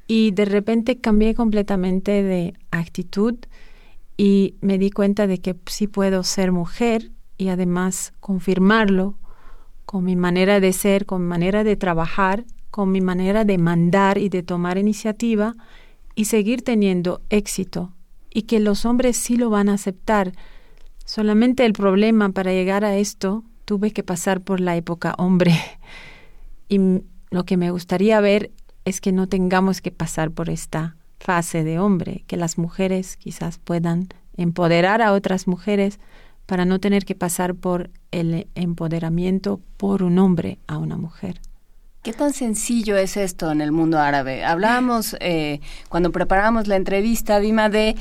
Y 0.07 0.31
de 0.31 0.45
repente 0.45 0.97
cambié 0.99 1.35
completamente 1.35 2.23
de 2.23 2.53
actitud 2.71 3.35
y 4.17 4.55
me 4.61 4.77
di 4.77 4.91
cuenta 4.91 5.27
de 5.27 5.39
que 5.39 5.55
sí 5.67 5.87
puedo 5.87 6.23
ser 6.23 6.51
mujer 6.51 7.11
y 7.37 7.49
además 7.49 8.13
confirmarlo 8.19 9.17
con 9.85 10.03
mi 10.03 10.15
manera 10.15 10.59
de 10.59 10.73
ser, 10.73 11.05
con 11.05 11.23
mi 11.23 11.27
manera 11.27 11.63
de 11.63 11.75
trabajar, 11.75 12.45
con 12.69 12.91
mi 12.91 13.01
manera 13.01 13.43
de 13.43 13.57
mandar 13.57 14.17
y 14.17 14.29
de 14.29 14.43
tomar 14.43 14.77
iniciativa 14.77 15.55
y 16.15 16.25
seguir 16.25 16.61
teniendo 16.61 17.21
éxito 17.29 17.93
y 18.29 18.43
que 18.43 18.59
los 18.59 18.85
hombres 18.85 19.17
sí 19.17 19.35
lo 19.35 19.49
van 19.49 19.69
a 19.69 19.73
aceptar. 19.73 20.31
Solamente 21.05 21.65
el 21.65 21.73
problema 21.73 22.29
para 22.29 22.53
llegar 22.53 22.85
a 22.85 22.95
esto 22.95 23.43
tuve 23.65 23.91
que 23.91 24.03
pasar 24.03 24.41
por 24.41 24.59
la 24.59 24.75
época 24.75 25.15
hombre 25.17 25.53
y 26.69 26.79
lo 27.29 27.45
que 27.45 27.57
me 27.57 27.71
gustaría 27.71 28.19
ver 28.21 28.51
es 28.85 29.01
que 29.01 29.11
no 29.11 29.27
tengamos 29.27 29.81
que 29.81 29.91
pasar 29.91 30.31
por 30.31 30.49
esta 30.49 30.95
fase 31.21 31.63
de 31.63 31.79
hombre, 31.79 32.23
que 32.27 32.35
las 32.35 32.57
mujeres 32.57 33.15
quizás 33.17 33.59
puedan 33.59 34.09
empoderar 34.35 35.01
a 35.01 35.13
otras 35.13 35.47
mujeres 35.47 35.99
para 36.45 36.65
no 36.65 36.79
tener 36.79 37.05
que 37.05 37.15
pasar 37.15 37.55
por 37.55 37.89
el 38.11 38.47
empoderamiento 38.55 39.61
por 39.77 40.03
un 40.03 40.17
hombre 40.19 40.57
a 40.67 40.77
una 40.77 40.97
mujer. 40.97 41.39
¿Qué 42.01 42.13
tan 42.13 42.33
sencillo 42.33 42.97
es 42.97 43.15
esto 43.15 43.51
en 43.51 43.61
el 43.61 43.71
mundo 43.71 43.99
árabe? 43.99 44.43
Hablábamos 44.43 45.15
eh, 45.19 45.61
cuando 45.87 46.11
preparábamos 46.11 46.67
la 46.67 46.75
entrevista, 46.75 47.39
Dima, 47.39 47.69
de, 47.69 47.95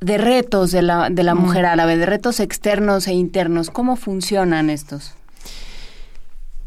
de 0.00 0.18
retos 0.18 0.70
de 0.70 0.82
la, 0.82 1.10
de 1.10 1.24
la 1.24 1.34
mujer 1.34 1.66
árabe, 1.66 1.96
de 1.96 2.06
retos 2.06 2.38
externos 2.38 3.08
e 3.08 3.12
internos. 3.12 3.70
¿Cómo 3.70 3.96
funcionan 3.96 4.70
estos? 4.70 5.14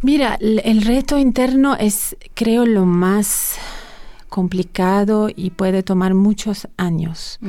Mira, 0.01 0.37
el 0.41 0.81
reto 0.81 1.17
interno 1.17 1.77
es, 1.77 2.17
creo, 2.35 2.65
lo 2.65 2.85
más 2.85 3.55
complicado 4.29 5.29
y 5.33 5.51
puede 5.51 5.83
tomar 5.83 6.13
muchos 6.13 6.67
años, 6.77 7.39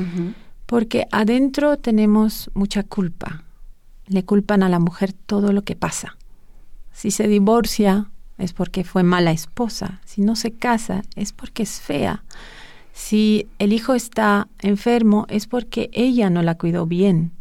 porque 0.66 1.06
adentro 1.10 1.76
tenemos 1.76 2.50
mucha 2.54 2.82
culpa. 2.82 3.44
Le 4.06 4.24
culpan 4.24 4.62
a 4.62 4.68
la 4.68 4.78
mujer 4.78 5.12
todo 5.12 5.52
lo 5.52 5.62
que 5.62 5.76
pasa. 5.76 6.16
Si 6.92 7.10
se 7.10 7.28
divorcia 7.28 8.10
es 8.38 8.52
porque 8.52 8.84
fue 8.84 9.02
mala 9.02 9.32
esposa. 9.32 10.00
Si 10.04 10.22
no 10.22 10.36
se 10.36 10.52
casa 10.52 11.02
es 11.14 11.32
porque 11.32 11.62
es 11.62 11.80
fea. 11.80 12.24
Si 12.92 13.46
el 13.58 13.72
hijo 13.72 13.94
está 13.94 14.48
enfermo 14.60 15.26
es 15.28 15.46
porque 15.46 15.90
ella 15.92 16.30
no 16.30 16.42
la 16.42 16.56
cuidó 16.56 16.86
bien. 16.86 17.32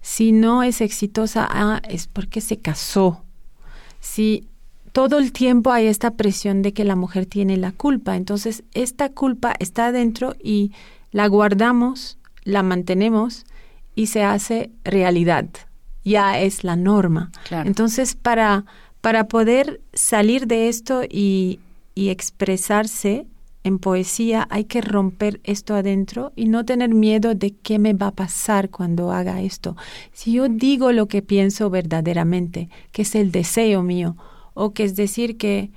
Si 0.00 0.32
no 0.32 0.62
es 0.62 0.80
exitosa 0.80 1.46
ah, 1.50 1.80
es 1.88 2.06
porque 2.06 2.40
se 2.40 2.58
casó. 2.58 3.22
Si 4.00 4.48
todo 4.92 5.18
el 5.18 5.32
tiempo 5.32 5.72
hay 5.72 5.86
esta 5.86 6.12
presión 6.12 6.62
de 6.62 6.72
que 6.72 6.84
la 6.84 6.96
mujer 6.96 7.26
tiene 7.26 7.56
la 7.56 7.72
culpa. 7.72 8.16
Entonces, 8.16 8.64
esta 8.72 9.08
culpa 9.10 9.54
está 9.58 9.86
adentro 9.86 10.34
y 10.42 10.72
la 11.12 11.26
guardamos, 11.26 12.18
la 12.44 12.62
mantenemos 12.62 13.46
y 13.94 14.06
se 14.06 14.22
hace 14.22 14.70
realidad. 14.84 15.46
Ya 16.04 16.38
es 16.38 16.64
la 16.64 16.76
norma. 16.76 17.30
Entonces, 17.50 18.14
para, 18.14 18.64
para 19.00 19.28
poder 19.28 19.80
salir 19.92 20.46
de 20.46 20.68
esto 20.68 21.02
y, 21.08 21.60
y 21.94 22.08
expresarse 22.08 23.26
en 23.62 23.78
poesía, 23.78 24.46
hay 24.50 24.64
que 24.64 24.80
romper 24.80 25.40
esto 25.44 25.74
adentro 25.74 26.32
y 26.34 26.46
no 26.46 26.64
tener 26.64 26.94
miedo 26.94 27.34
de 27.34 27.50
qué 27.50 27.78
me 27.78 27.92
va 27.92 28.08
a 28.08 28.14
pasar 28.14 28.70
cuando 28.70 29.12
haga 29.12 29.42
esto. 29.42 29.76
Si 30.12 30.32
yo 30.32 30.48
digo 30.48 30.92
lo 30.92 31.06
que 31.08 31.20
pienso 31.20 31.68
verdaderamente, 31.68 32.70
que 32.92 33.02
es 33.02 33.14
el 33.14 33.30
deseo 33.30 33.82
mío, 33.82 34.16
o 34.54 34.72
que 34.72 34.84
es 34.84 34.96
decir 34.96 35.36
que 35.36 35.70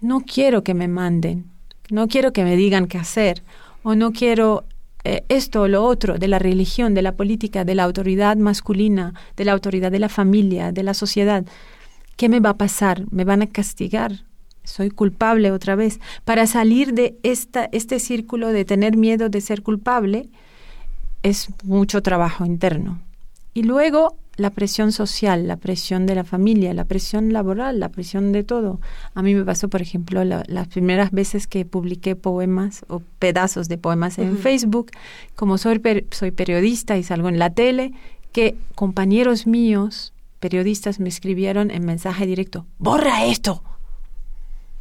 no 0.00 0.20
quiero 0.20 0.62
que 0.62 0.74
me 0.74 0.88
manden, 0.88 1.46
no 1.90 2.08
quiero 2.08 2.32
que 2.32 2.44
me 2.44 2.56
digan 2.56 2.86
qué 2.86 2.98
hacer, 2.98 3.42
o 3.82 3.94
no 3.94 4.12
quiero 4.12 4.64
eh, 5.04 5.24
esto 5.28 5.62
o 5.62 5.68
lo 5.68 5.84
otro 5.84 6.18
de 6.18 6.28
la 6.28 6.38
religión, 6.38 6.94
de 6.94 7.02
la 7.02 7.12
política, 7.12 7.64
de 7.64 7.74
la 7.74 7.84
autoridad 7.84 8.36
masculina, 8.36 9.12
de 9.36 9.44
la 9.44 9.52
autoridad 9.52 9.92
de 9.92 9.98
la 9.98 10.08
familia, 10.08 10.72
de 10.72 10.82
la 10.82 10.94
sociedad. 10.94 11.44
¿Qué 12.16 12.28
me 12.28 12.40
va 12.40 12.50
a 12.50 12.56
pasar? 12.56 13.04
¿Me 13.10 13.24
van 13.24 13.42
a 13.42 13.46
castigar? 13.46 14.24
Soy 14.62 14.88
culpable 14.88 15.50
otra 15.50 15.76
vez. 15.76 16.00
Para 16.24 16.46
salir 16.46 16.94
de 16.94 17.18
esta, 17.22 17.68
este 17.72 17.98
círculo 17.98 18.48
de 18.48 18.64
tener 18.64 18.96
miedo 18.96 19.28
de 19.28 19.42
ser 19.42 19.62
culpable, 19.62 20.30
es 21.22 21.48
mucho 21.64 22.00
trabajo 22.02 22.46
interno. 22.46 23.02
Y 23.52 23.64
luego 23.64 24.16
la 24.36 24.50
presión 24.50 24.92
social, 24.92 25.46
la 25.46 25.56
presión 25.56 26.06
de 26.06 26.14
la 26.14 26.24
familia, 26.24 26.74
la 26.74 26.84
presión 26.84 27.32
laboral, 27.32 27.80
la 27.80 27.88
presión 27.88 28.32
de 28.32 28.42
todo. 28.44 28.80
A 29.14 29.22
mí 29.22 29.34
me 29.34 29.44
pasó, 29.44 29.68
por 29.68 29.82
ejemplo, 29.82 30.24
las 30.24 30.68
primeras 30.68 31.10
veces 31.12 31.46
que 31.46 31.64
publiqué 31.64 32.16
poemas 32.16 32.84
o 32.88 33.00
pedazos 33.18 33.68
de 33.68 33.78
poemas 33.78 34.18
en 34.18 34.38
Facebook, 34.38 34.90
como 35.34 35.58
soy, 35.58 35.80
soy 36.10 36.30
periodista 36.30 36.96
y 36.96 37.02
salgo 37.02 37.28
en 37.28 37.38
la 37.38 37.50
tele, 37.50 37.92
que 38.32 38.56
compañeros 38.74 39.46
míos, 39.46 40.12
periodistas, 40.40 40.98
me 40.98 41.08
escribieron 41.08 41.70
en 41.70 41.84
mensaje 41.84 42.26
directo, 42.26 42.66
borra 42.78 43.24
esto, 43.26 43.62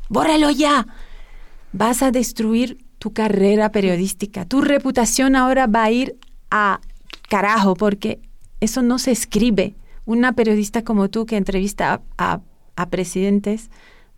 bórralo 0.10 0.50
ya, 0.50 0.88
vas 1.72 2.02
a 2.02 2.12
destruir 2.12 2.84
tu 2.98 3.14
carrera 3.14 3.72
periodística, 3.72 4.46
tu 4.46 4.62
reputación 4.62 5.36
ahora 5.36 5.68
va 5.68 5.84
a 5.84 5.92
ir 5.92 6.18
a 6.50 6.80
carajo 7.30 7.76
porque 7.76 8.20
eso 8.64 8.82
no 8.82 8.98
se 8.98 9.12
escribe. 9.12 9.76
Una 10.06 10.34
periodista 10.34 10.84
como 10.84 11.10
tú 11.10 11.26
que 11.26 11.36
entrevista 11.36 12.02
a, 12.18 12.42
presidentes 12.90 13.70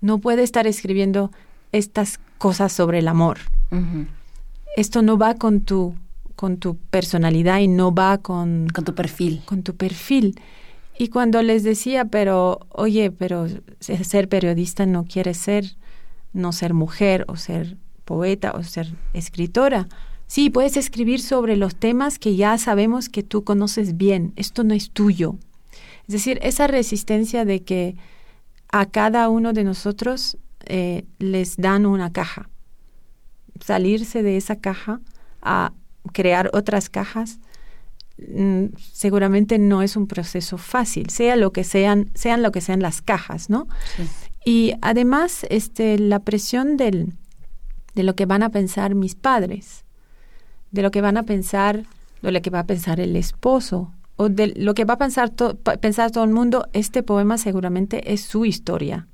no 0.02 0.20
puede 0.20 0.44
estar 0.44 0.66
escribiendo 0.68 1.32
estas 1.72 2.20
cosas 2.38 2.72
sobre 2.72 3.00
el 3.00 3.08
amor. 3.08 3.40
Esto 4.78 5.02
no 5.02 5.18
va 5.18 5.36
con 5.36 5.62
tu 5.62 5.96
con 6.36 6.58
tu 6.58 6.76
personalidad 6.76 7.60
y 7.60 7.68
no 7.68 7.94
va 7.94 8.18
con 8.20 8.68
con 8.74 8.84
tu 8.86 8.94
perfil. 8.94 9.42
Con 9.46 9.64
tu 9.64 9.76
perfil. 9.76 10.40
Y 10.98 11.10
cuando 11.10 11.42
les 11.42 11.64
decía, 11.64 12.06
pero 12.06 12.60
oye, 12.70 13.12
pero 13.12 13.48
ser 13.80 14.30
periodista 14.30 14.86
no 14.86 15.06
quiere 15.06 15.34
ser 15.34 15.66
no 16.34 16.52
ser 16.52 16.74
mujer 16.74 17.26
o 17.28 17.36
ser 17.36 17.78
poeta 18.06 18.52
o 18.52 18.64
ser 18.64 18.94
escritora. 19.14 19.88
Sí, 20.28 20.50
puedes 20.50 20.76
escribir 20.78 21.22
sobre 21.22 21.56
los 21.56 21.76
temas 21.76 22.20
que 22.20 22.36
ya 22.36 22.58
sabemos 22.58 23.10
que 23.10 23.24
tú 23.24 23.44
conoces 23.44 23.98
bien. 23.98 24.34
Esto 24.36 24.64
no 24.64 24.74
es 24.74 24.92
tuyo. 24.92 25.38
Es 26.08 26.14
decir, 26.14 26.40
esa 26.42 26.68
resistencia 26.68 27.46
de 27.46 27.64
que 27.64 27.96
a 28.72 28.86
cada 28.88 29.30
uno 29.30 29.54
de 29.54 29.64
nosotros 29.64 30.38
eh, 30.66 31.06
les 31.20 31.58
dan 31.58 31.86
una 31.86 32.12
caja. 32.12 32.50
Salirse 33.60 34.24
de 34.24 34.38
esa 34.38 34.58
caja 34.58 35.00
a 35.42 35.74
crear 36.12 36.50
otras 36.54 36.90
cajas 36.90 37.40
mm, 38.18 38.66
seguramente 38.78 39.60
no 39.60 39.82
es 39.82 39.96
un 39.96 40.08
proceso 40.08 40.58
fácil, 40.58 41.10
sea 41.10 41.36
lo 41.36 41.52
que 41.52 41.64
sean, 41.64 42.12
sean 42.16 42.44
lo 42.44 42.52
que 42.52 42.62
sean 42.62 42.82
las 42.82 43.02
cajas, 43.02 43.50
¿no? 43.50 43.68
Y 44.44 44.74
además, 44.82 45.46
este, 45.50 45.98
la 45.98 46.20
presión 46.20 46.78
del, 46.78 47.14
de 47.96 48.04
lo 48.04 48.16
que 48.16 48.26
van 48.26 48.44
a 48.44 48.50
pensar 48.50 48.94
mis 48.94 49.16
padres, 49.16 49.85
de 50.76 50.82
lo 50.82 50.92
que 50.92 51.02
van 51.02 51.18
a 51.18 51.24
pensar, 51.24 51.84
de 52.22 52.32
lo 52.32 52.42
que 52.42 52.50
va 52.50 52.60
a 52.60 52.68
pensar 52.68 53.00
el 53.00 53.16
esposo, 53.16 53.94
o 54.18 54.28
de 54.28 54.48
lo 54.58 54.74
que 54.74 54.84
va 54.84 54.96
a 54.96 54.98
pensar, 54.98 55.32
pensar 55.80 56.12
todo 56.12 56.26
el 56.26 56.32
mundo, 56.32 56.68
este 56.74 57.02
poema 57.02 57.38
seguramente 57.38 58.14
es 58.14 58.22
su 58.22 58.44
historia. 58.44 59.08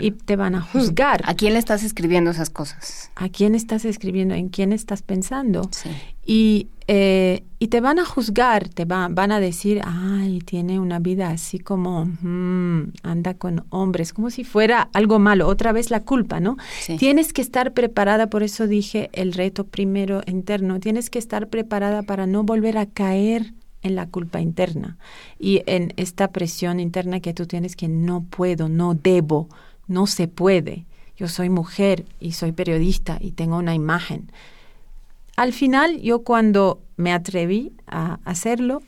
Y 0.00 0.10
te 0.10 0.36
van 0.36 0.54
a 0.54 0.60
juzgar. 0.60 1.22
¿A 1.24 1.34
quién 1.34 1.52
le 1.52 1.58
estás 1.58 1.82
escribiendo 1.82 2.30
esas 2.30 2.50
cosas? 2.50 3.10
¿A 3.14 3.28
quién 3.28 3.54
estás 3.54 3.84
escribiendo? 3.84 4.34
¿En 4.34 4.48
quién 4.48 4.72
estás 4.72 5.02
pensando? 5.02 5.70
Y, 6.24 6.68
eh, 6.88 7.44
y 7.58 7.68
te 7.68 7.80
van 7.80 7.98
a 7.98 8.04
juzgar, 8.04 8.68
te 8.68 8.84
van 8.84 9.32
a 9.32 9.40
decir, 9.40 9.80
ay, 9.84 10.40
tiene 10.40 10.78
una 10.78 10.98
vida 10.98 11.30
así 11.30 11.58
como, 11.58 12.04
mm, 12.04 12.92
anda 13.02 13.34
con 13.34 13.64
hombres, 13.70 14.12
como 14.12 14.30
si 14.30 14.44
fuera 14.44 14.88
algo 14.92 15.18
malo. 15.18 15.46
Otra 15.48 15.72
vez 15.72 15.90
la 15.90 16.00
culpa, 16.00 16.40
¿no? 16.40 16.56
Tienes 16.98 17.32
que 17.32 17.40
estar 17.40 17.72
preparada, 17.72 18.28
por 18.28 18.42
eso 18.42 18.66
dije 18.66 19.10
el 19.12 19.32
reto 19.32 19.64
primero 19.64 20.22
interno, 20.26 20.80
tienes 20.80 21.08
que 21.08 21.18
estar 21.18 21.48
preparada 21.48 22.02
para 22.02 22.26
no 22.26 22.42
volver 22.42 22.78
a 22.78 22.86
caer 22.86 23.54
en 23.82 23.94
la 23.94 24.06
culpa 24.06 24.40
interna 24.40 24.98
y 25.38 25.62
en 25.66 25.92
esta 25.96 26.32
presión 26.32 26.80
interna 26.80 27.20
que 27.20 27.32
tú 27.32 27.46
tienes 27.46 27.76
que 27.76 27.88
no 27.88 28.24
puedo, 28.24 28.68
no 28.68 28.94
debo, 28.94 29.48
no 29.88 30.06
se 30.06 30.28
puede. 30.28 30.86
Yo 31.16 31.26
soy 31.28 31.50
mujer 31.50 32.04
y 32.20 32.32
soy 32.32 32.52
periodista 32.52 33.18
y 33.20 33.32
tengo 33.32 33.58
una 33.58 33.74
imagen. 33.74 34.30
Al 35.36 35.52
final, 35.52 36.00
yo 36.00 36.22
cuando 36.22 36.80
me 36.96 37.12
atreví 37.12 37.72
a 37.86 38.20
hacerlo, 38.24 38.82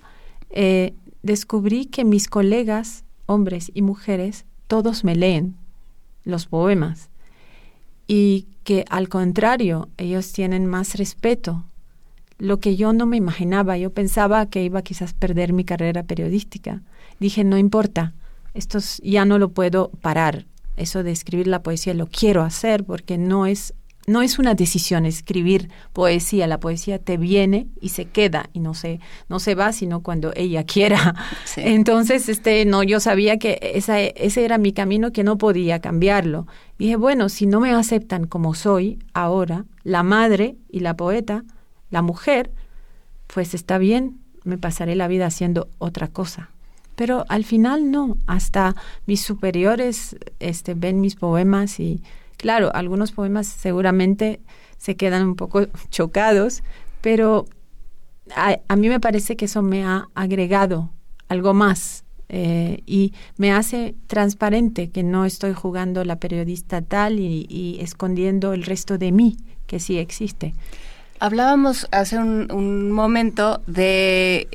eh, 0.51 0.95
descubrí 1.23 1.87
que 1.87 2.05
mis 2.05 2.29
colegas, 2.29 3.05
hombres 3.27 3.71
y 3.75 3.83
mujeres, 3.83 4.45
todos 4.69 5.05
me 5.05 5.17
leen 5.17 5.57
los 6.25 6.47
poemas 6.47 7.11
y 8.07 8.47
que 8.65 8.85
al 8.91 9.09
contrario, 9.09 9.89
ellos 9.97 10.33
tienen 10.33 10.67
más 10.67 10.97
respeto 10.97 11.65
lo 12.39 12.59
que 12.59 12.75
yo 12.75 12.93
no 12.93 13.07
me 13.07 13.17
imaginaba. 13.17 13.79
Yo 13.79 13.91
pensaba 13.91 14.47
que 14.47 14.65
iba 14.65 14.83
quizás 14.83 15.13
perder 15.15 15.53
mi 15.53 15.65
carrera 15.65 16.03
periodística. 16.03 16.83
Dije, 17.21 17.45
no 17.45 17.59
importa, 17.59 18.15
esto 18.55 18.79
ya 19.03 19.25
no 19.25 19.39
lo 19.39 19.51
puedo 19.51 19.91
parar. 20.01 20.47
Eso 20.77 21.03
de 21.03 21.13
escribir 21.13 21.47
la 21.47 21.63
poesía 21.63 21.95
lo 21.95 22.07
quiero 22.07 22.43
hacer 22.43 22.85
porque 22.85 23.19
no 23.19 23.47
es 23.47 23.75
no 24.07 24.23
es 24.23 24.39
una 24.39 24.55
decisión 24.55 25.07
escribir 25.07 25.71
poesía, 25.93 26.47
la 26.47 26.59
poesía 26.59 26.99
te 26.99 27.17
viene 27.17 27.69
y 27.81 27.91
se 27.91 28.07
queda 28.07 28.51
y 28.53 28.61
no 28.61 28.75
se 28.75 28.99
no 29.29 29.39
se 29.39 29.55
va 29.55 29.73
sino 29.73 30.03
cuando 30.03 30.33
ella 30.35 30.65
quiera. 30.73 31.15
Entonces, 31.57 32.29
este 32.29 32.65
no 32.65 32.83
yo 32.83 33.01
sabía 33.01 33.39
que 33.39 33.59
esa, 33.75 34.01
ese 34.01 34.45
era 34.45 34.59
mi 34.59 34.73
camino 34.73 35.13
que 35.13 35.23
no 35.23 35.39
podía 35.39 35.81
cambiarlo. 35.81 36.47
Dije, 36.79 36.97
bueno, 36.97 37.29
si 37.29 37.47
no 37.47 37.61
me 37.61 37.73
aceptan 37.73 38.27
como 38.27 38.55
soy 38.55 38.99
ahora, 39.15 39.65
la 39.85 40.03
madre 40.03 40.57
y 40.69 40.81
la 40.81 40.97
poeta, 40.97 41.45
la 41.91 42.03
mujer, 42.03 42.51
pues 43.27 43.55
está 43.55 43.79
bien, 43.79 44.19
me 44.45 44.59
pasaré 44.59 44.95
la 44.97 45.09
vida 45.09 45.27
haciendo 45.27 45.69
otra 45.79 46.09
cosa. 46.09 46.51
Pero 47.01 47.25
al 47.31 47.47
final 47.47 47.91
no, 47.91 48.19
hasta 48.27 48.77
mis 49.07 49.23
superiores 49.23 50.17
este, 50.39 50.75
ven 50.75 51.01
mis 51.01 51.17
poemas 51.17 51.81
y 51.81 52.03
claro, 52.37 52.71
algunos 52.75 53.13
poemas 53.13 53.47
seguramente 53.47 54.39
se 54.77 54.97
quedan 54.97 55.25
un 55.25 55.35
poco 55.35 55.67
chocados, 55.91 56.63
pero 57.01 57.47
a, 58.37 58.77
mí 58.77 58.91
me 58.91 59.01
parece 59.01 59.35
que 59.37 59.47
eso 59.47 59.63
me 59.63 59.83
ha 59.83 60.09
agregado 60.15 60.91
algo 61.29 61.55
más 61.55 62.05
eh, 62.29 62.83
y 62.85 63.15
me 63.39 63.51
hace 63.51 63.95
transparente 64.07 64.91
que 64.91 65.03
no 65.03 65.25
estoy 65.25 65.55
jugando 65.55 66.05
la 66.05 66.17
periodista 66.17 66.83
tal 66.83 67.19
y, 67.19 67.47
y 67.49 67.79
escondiendo 67.81 68.53
el 68.53 68.65
resto 68.65 68.99
de 68.99 69.11
mí 69.11 69.39
que 69.67 69.81
sí 69.81 69.97
existe. 69.97 70.53
Hablábamos 71.19 71.87
hace 71.93 72.17
un, 72.17 72.91
momento 72.91 73.63
de 73.67 74.49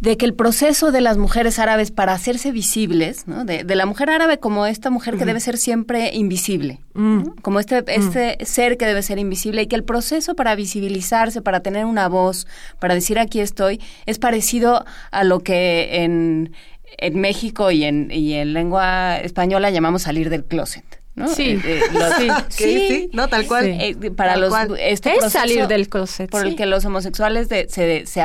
de 0.00 0.16
que 0.16 0.24
el 0.24 0.34
proceso 0.34 0.92
de 0.92 1.02
las 1.02 1.18
mujeres 1.18 1.58
árabes 1.58 1.90
para 1.90 2.14
hacerse 2.14 2.52
visibles, 2.52 3.26
¿no? 3.26 3.44
de, 3.44 3.62
la 3.64 3.84
mujer 3.84 4.08
árabe 4.08 4.38
como 4.38 4.64
esta 4.64 4.88
mujer 4.88 5.18
que 5.18 5.26
debe 5.26 5.40
ser 5.40 5.58
siempre 5.58 6.14
invisible, 6.14 6.80
mm. 6.94 7.22
como 7.42 7.60
este, 7.60 7.82
mm. 7.82 7.84
este 7.88 8.44
ser 8.46 8.78
que 8.78 8.86
debe 8.86 9.02
ser 9.02 9.18
invisible 9.18 9.62
y 9.62 9.66
que 9.66 9.76
el 9.76 9.84
proceso 9.84 10.34
para 10.34 10.54
visibilizarse, 10.54 11.42
para 11.42 11.60
tener 11.60 11.84
una 11.84 12.08
voz, 12.08 12.46
para 12.78 12.94
decir 12.94 13.18
aquí 13.18 13.40
estoy, 13.40 13.80
es 14.06 14.18
parecido 14.18 14.86
a 15.10 15.22
lo 15.22 15.40
que 15.40 16.02
en, 16.02 16.54
en 16.96 17.20
México 17.20 17.70
y 17.70 17.84
en, 17.84 18.10
y 18.10 18.32
en 18.34 18.54
lengua 18.54 19.18
española 19.18 19.68
llamamos 19.68 20.02
salir 20.02 20.30
del 20.30 20.44
closet. 20.44 20.84
Sí, 21.34 21.60
eh, 21.62 21.62
eh, 21.64 21.80
sí, 22.48 22.88
sí, 22.88 23.10
no, 23.12 23.28
tal 23.28 23.46
cual. 23.46 23.66
Eh, 23.66 23.94
para 24.16 24.38
los 24.38 24.54
este 24.78 25.16
es 25.16 25.30
salir 25.30 25.66
del 25.66 25.90
closet, 25.90 26.30
por 26.30 26.46
el 26.46 26.56
que 26.56 26.64
los 26.64 26.84
homosexuales 26.86 27.48
se, 27.48 28.06
se 28.06 28.22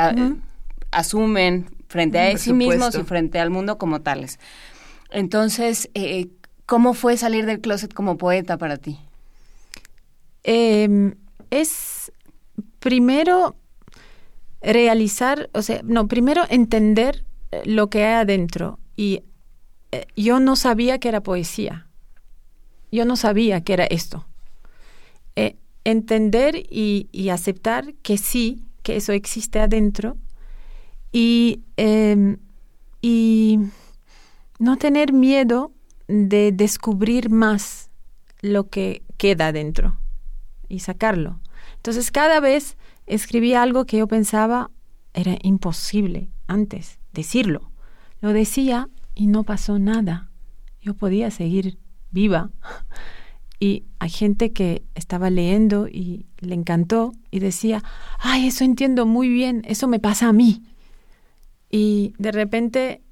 asumen 0.96 1.70
frente 1.88 2.18
a 2.18 2.36
sí 2.36 2.52
mismos 2.52 2.94
y 2.94 3.02
frente 3.02 3.38
al 3.38 3.50
mundo 3.50 3.78
como 3.78 4.00
tales. 4.00 4.38
Entonces, 5.10 5.90
¿cómo 6.66 6.94
fue 6.94 7.16
salir 7.16 7.46
del 7.46 7.60
closet 7.60 7.92
como 7.92 8.18
poeta 8.18 8.58
para 8.58 8.76
ti? 8.76 8.98
Em, 10.42 11.14
es 11.50 12.12
primero 12.78 13.56
realizar, 14.62 15.48
o 15.52 15.62
sea, 15.62 15.80
no, 15.84 16.08
primero 16.08 16.44
entender 16.48 17.24
lo 17.64 17.88
que 17.88 18.04
hay 18.04 18.14
adentro 18.14 18.78
y 18.96 19.22
yo 20.16 20.40
no 20.40 20.56
sabía 20.56 20.98
que 20.98 21.08
era 21.08 21.22
poesía 21.22 21.86
yo 22.96 23.04
no 23.04 23.16
sabía 23.16 23.62
que 23.62 23.74
era 23.74 23.84
esto. 23.84 24.26
Eh, 25.36 25.56
entender 25.84 26.56
y, 26.70 27.28
aceptar 27.30 27.94
que 28.02 28.18
sí, 28.18 28.62
que 28.82 28.96
eso 28.96 29.12
existe 29.12 29.60
adentro 29.60 30.16
y, 31.16 31.62
em, 31.78 32.36
y 33.00 33.58
no 34.58 34.76
tener 34.76 35.14
miedo 35.14 35.72
de 36.08 36.52
descubrir 36.52 37.30
más 37.30 37.88
lo 38.42 38.68
que 38.68 39.02
queda 39.16 39.46
adentro 39.46 39.98
y 40.68 40.80
sacarlo. 40.80 41.40
Entonces 41.76 42.10
cada 42.10 42.38
vez 42.40 42.76
escribía 43.06 43.62
algo 43.62 43.86
que 43.86 43.96
yo 43.96 44.06
pensaba 44.06 44.70
era 45.14 45.38
imposible 45.40 46.28
antes 46.48 46.98
decirlo. 47.14 47.70
Lo 48.20 48.34
decía 48.34 48.90
y 49.14 49.26
no 49.26 49.42
pasó 49.42 49.78
nada. 49.78 50.28
Yo 50.82 50.92
podía 50.92 51.30
seguir 51.30 51.78
viva. 52.10 52.50
Y 53.58 53.84
hay 53.98 54.10
gente 54.10 54.52
que 54.52 54.82
estaba 54.94 55.30
leyendo 55.30 55.88
y 55.88 56.26
le 56.40 56.54
encantó 56.54 57.14
y 57.30 57.38
decía, 57.38 57.82
ay, 58.18 58.48
eso 58.48 58.64
entiendo 58.64 59.06
muy 59.06 59.30
bien, 59.30 59.62
eso 59.64 59.88
me 59.88 59.98
pasa 59.98 60.28
a 60.28 60.34
mí. 60.34 60.62
Y 61.76 62.14
de 62.16 62.32
repente 62.32 63.02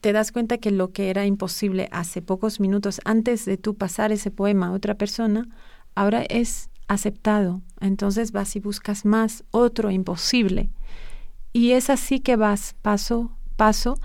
te 0.00 0.12
das 0.12 0.30
cuenta 0.30 0.58
que 0.58 0.70
lo 0.70 0.92
que 0.92 1.10
era 1.10 1.26
imposible 1.26 1.88
hace 1.90 2.22
pocos 2.22 2.60
minutos 2.60 3.00
antes 3.04 3.44
de 3.46 3.56
tú 3.56 3.74
pasar 3.74 4.12
ese 4.12 4.30
poema 4.30 4.68
a 4.68 4.70
otra 4.70 4.94
persona, 4.94 5.48
ahora 5.96 6.22
es 6.28 6.70
aceptado. 6.86 7.62
Entonces 7.80 8.30
vas 8.30 8.54
y 8.54 8.60
buscas 8.60 9.04
más, 9.04 9.42
otro 9.50 9.90
imposible. 9.90 10.70
Y 11.52 11.72
es 11.72 11.90
así 11.90 12.20
que 12.20 12.36
vas 12.36 12.76
paso, 12.80 13.32
paso. 13.56 13.98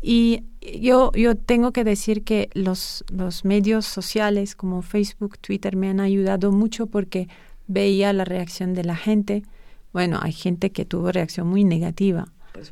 Y 0.00 0.44
yo, 0.80 1.10
yo 1.10 1.34
tengo 1.34 1.72
que 1.72 1.82
decir 1.82 2.22
que 2.22 2.50
los, 2.54 3.04
los 3.12 3.44
medios 3.44 3.86
sociales 3.86 4.54
como 4.54 4.82
Facebook, 4.82 5.36
Twitter 5.40 5.74
me 5.74 5.88
han 5.88 5.98
ayudado 5.98 6.52
mucho 6.52 6.86
porque 6.86 7.26
veía 7.66 8.12
la 8.12 8.24
reacción 8.24 8.72
de 8.72 8.84
la 8.84 8.94
gente. 8.94 9.42
Bueno, 9.92 10.20
hay 10.22 10.32
gente 10.32 10.70
que 10.70 10.84
tuvo 10.84 11.10
reacción 11.10 11.48
muy 11.48 11.64
negativa, 11.64 12.28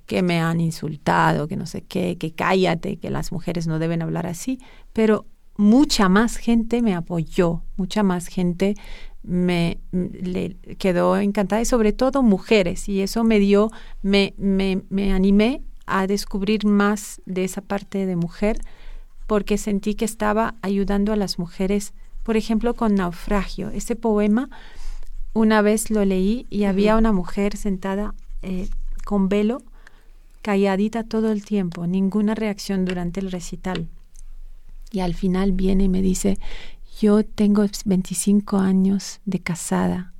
que 0.07 0.23
me 0.23 0.41
han 0.41 0.61
insultado, 0.61 1.49
que 1.49 1.57
no 1.57 1.67
sé 1.67 1.83
qué, 1.83 2.17
que 2.19 2.33
cállate, 2.33 2.99
que 2.99 3.11
las 3.11 3.33
mujeres 3.33 3.67
no 3.67 3.79
deben 3.79 4.03
hablar 4.03 4.27
así, 4.27 4.59
pero 4.93 5.27
mucha 5.57 6.09
más 6.09 6.37
gente 6.37 6.83
me 6.83 6.95
apoyó, 6.95 7.63
mucha 7.77 8.03
más 8.03 8.27
gente 8.27 8.75
me 9.23 9.79
le 9.93 10.57
quedó 10.79 11.17
encantada 11.17 11.63
y 11.63 11.67
sobre 11.67 11.93
todo 11.93 12.23
mujeres. 12.23 12.89
Y 12.89 13.01
eso 13.03 13.25
me 13.25 13.39
dio, 13.39 13.71
me, 14.03 14.35
me, 14.37 14.83
me 14.89 15.13
animé 15.13 15.63
a 15.87 16.07
descubrir 16.07 16.65
más 16.65 17.21
de 17.27 17.45
esa 17.45 17.61
parte 17.61 18.07
de 18.07 18.17
mujer 18.17 18.59
porque 19.27 19.59
sentí 19.59 19.95
que 19.95 20.05
estaba 20.05 20.57
ayudando 20.63 21.13
a 21.13 21.17
las 21.17 21.39
mujeres, 21.39 21.95
por 22.23 22.37
ejemplo, 22.37 22.75
con 22.75 22.95
Naufragio. 22.95 23.71
Ese 23.71 23.97
poema, 23.97 24.51
una 25.33 25.63
vez 25.63 25.91
lo 25.91 26.05
leí 26.05 26.47
y 26.51 26.65
había 26.65 26.97
una 26.97 27.13
mujer 27.13 27.57
sentada 27.57 28.15
eh, 28.43 28.69
con 29.05 29.29
velo, 29.29 29.63
calladita 30.43 31.05
todo 31.05 31.33
el 31.33 31.45
tiempo, 31.45 31.87
ninguna 31.87 32.35
reacción 32.35 32.85
durante 32.85 33.21
el 33.21 33.31
recital. 33.31 33.89
Y 34.91 35.01
al 35.01 35.15
final 35.15 35.53
viene 35.53 35.85
y 35.85 35.89
me 35.89 36.03
dice, 36.03 36.39
yo 37.01 37.25
tengo 37.25 37.65
25 37.85 38.59
años 38.59 39.21
de 39.25 39.41
casada. 39.41 40.13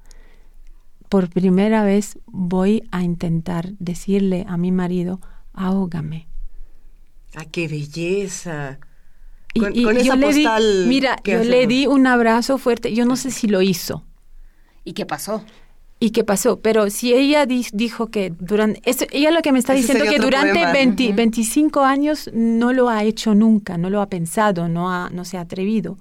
Por 1.09 1.29
primera 1.29 1.85
vez 1.85 2.19
voy 2.27 2.89
a 2.91 3.03
intentar 3.03 3.73
decirle 3.79 4.47
a 4.49 4.57
mi 4.57 4.73
marido, 4.73 5.21
ahógame. 5.53 6.27
¡Ah, 7.35 7.45
qué 7.45 7.69
belleza! 7.69 8.79
Con, 9.59 9.77
y, 9.77 9.87
esa 9.87 10.17
postal 10.17 10.87
mira, 10.87 11.19
yo 11.25 11.45
le 11.45 11.67
di 11.67 11.87
un 11.87 12.07
abrazo 12.07 12.57
fuerte, 12.57 12.95
yo 12.95 13.05
no 13.05 13.17
sé 13.17 13.31
si 13.31 13.49
lo 13.49 13.61
hizo. 13.61 14.03
¿Y 14.85 14.95
qué 14.95 15.05
pasó? 15.05 15.45
¿Y 16.03 16.11
qué 16.11 16.25
pasó? 16.25 16.59
Pero 16.59 16.91
si 16.91 17.15
ella 17.15 17.47
dijo 17.47 18.09
que 18.09 18.35
durante... 18.37 18.83
ella 19.13 19.31
lo 19.31 19.41
que 19.41 19.53
me 19.53 19.61
está 19.61 19.73
diciendo 19.73 20.05
que 20.11 20.19
durante 20.19 21.13
25 21.13 21.83
años 21.83 22.29
no 22.35 22.73
lo 22.73 22.89
ha 22.89 23.05
hecho 23.05 23.37
nunca, 23.37 23.79
no 23.79 23.89
lo 23.89 24.01
ha 24.01 24.09
pensado, 24.09 24.67
no, 24.67 24.91
ha, 24.91 25.11
no 25.11 25.25
se 25.25 25.39
ha 25.39 25.43
atrevido. 25.43 25.99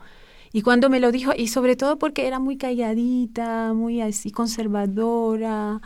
Y 0.51 0.63
cuando 0.63 0.89
me 0.89 0.99
lo 0.99 1.11
dijo, 1.11 1.33
y 1.37 1.49
sobre 1.49 1.75
todo 1.75 1.99
porque 1.99 2.25
era 2.25 2.39
muy 2.39 2.57
calladita, 2.57 3.73
muy 3.75 4.01
así 4.01 4.31
conservadora, 4.31 5.81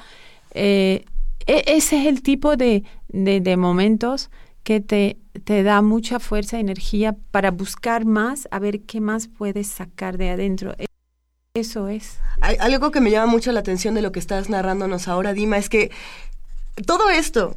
eh, 0.51 1.03
e, 1.45 1.63
ese 1.67 1.97
es 1.97 2.07
el 2.07 2.21
tipo 2.21 2.55
de, 2.55 2.85
de, 3.09 3.57
momentos 3.57 4.29
que 4.63 4.79
te, 4.79 5.17
te 5.43 5.61
da 5.61 5.81
mucha 5.81 6.21
fuerza, 6.21 6.57
energía 6.57 7.17
para 7.31 7.51
buscar 7.51 8.05
más, 8.05 8.47
a 8.49 8.59
ver 8.59 8.79
qué 8.83 9.01
más 9.01 9.27
puedes 9.27 9.67
sacar 9.67 10.17
de 10.17 10.29
adentro. 10.29 10.73
Eso 11.55 11.87
es. 11.87 12.17
Algo 12.41 12.91
que 12.91 12.99
me 12.99 13.11
llama 13.11 13.31
mucho 13.31 13.53
la 13.53 13.61
atención 13.61 13.95
de 13.95 14.01
lo 14.01 14.11
que 14.11 14.19
estás 14.19 14.49
narrándonos 14.49 15.07
ahora, 15.07 15.31
Dima, 15.31 15.57
es 15.57 15.69
que 15.69 15.89
todo 16.85 17.09
esto, 17.09 17.55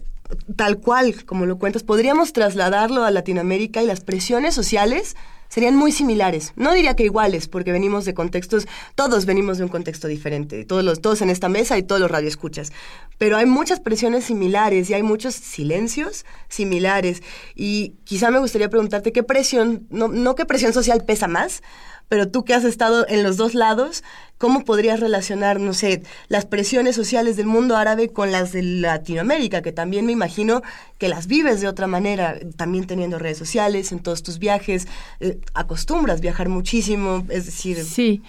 tal 0.54 0.78
cual 0.78 1.24
como 1.24 1.46
lo 1.46 1.58
cuentas, 1.58 1.82
podríamos 1.82 2.32
trasladarlo 2.32 3.02
a 3.02 3.10
Latinoamérica 3.10 3.82
y 3.82 3.86
las 3.86 4.00
presiones 4.00 4.54
sociales 4.54 5.16
serían 5.48 5.74
muy 5.74 5.90
similares. 5.90 6.52
No 6.54 6.74
diría 6.74 6.94
que 6.94 7.02
iguales, 7.02 7.48
porque 7.48 7.72
venimos 7.72 8.04
de 8.04 8.14
contextos, 8.14 8.68
todos 8.94 9.26
venimos 9.26 9.58
de 9.58 9.64
un 9.64 9.70
contexto 9.70 10.06
diferente, 10.06 10.64
todos, 10.64 10.84
los, 10.84 11.00
todos 11.00 11.20
en 11.22 11.30
esta 11.30 11.48
mesa 11.48 11.76
y 11.76 11.82
todos 11.82 12.00
los 12.00 12.10
radioescuchas. 12.10 12.70
Pero 13.18 13.36
hay 13.36 13.46
muchas 13.46 13.80
presiones 13.80 14.26
similares 14.26 14.90
y 14.90 14.94
hay 14.94 15.02
muchos 15.02 15.34
silencios 15.34 16.24
similares. 16.48 17.22
Y 17.56 17.94
quizá 18.04 18.30
me 18.30 18.38
gustaría 18.38 18.68
preguntarte 18.68 19.10
qué 19.10 19.24
presión, 19.24 19.88
no, 19.90 20.06
no 20.06 20.36
qué 20.36 20.44
presión 20.44 20.72
social 20.72 21.04
pesa 21.04 21.26
más, 21.26 21.62
pero 22.08 22.28
tú 22.28 22.44
que 22.44 22.54
has 22.54 22.64
estado 22.64 23.06
en 23.08 23.22
los 23.22 23.36
dos 23.36 23.54
lados, 23.54 24.02
¿cómo 24.38 24.64
podrías 24.64 25.00
relacionar, 25.00 25.60
no 25.60 25.74
sé, 25.74 26.02
las 26.28 26.46
presiones 26.46 26.96
sociales 26.96 27.36
del 27.36 27.46
mundo 27.46 27.76
árabe 27.76 28.08
con 28.08 28.32
las 28.32 28.52
de 28.52 28.62
Latinoamérica, 28.62 29.62
que 29.62 29.72
también 29.72 30.06
me 30.06 30.12
imagino 30.12 30.62
que 30.96 31.08
las 31.08 31.26
vives 31.26 31.60
de 31.60 31.68
otra 31.68 31.86
manera, 31.86 32.38
también 32.56 32.86
teniendo 32.86 33.18
redes 33.18 33.38
sociales, 33.38 33.92
en 33.92 33.98
todos 33.98 34.22
tus 34.22 34.38
viajes, 34.38 34.88
eh, 35.20 35.38
acostumbras 35.54 36.20
viajar 36.20 36.48
muchísimo, 36.48 37.26
es 37.28 37.46
decir... 37.46 37.84
Sí, 37.84 38.22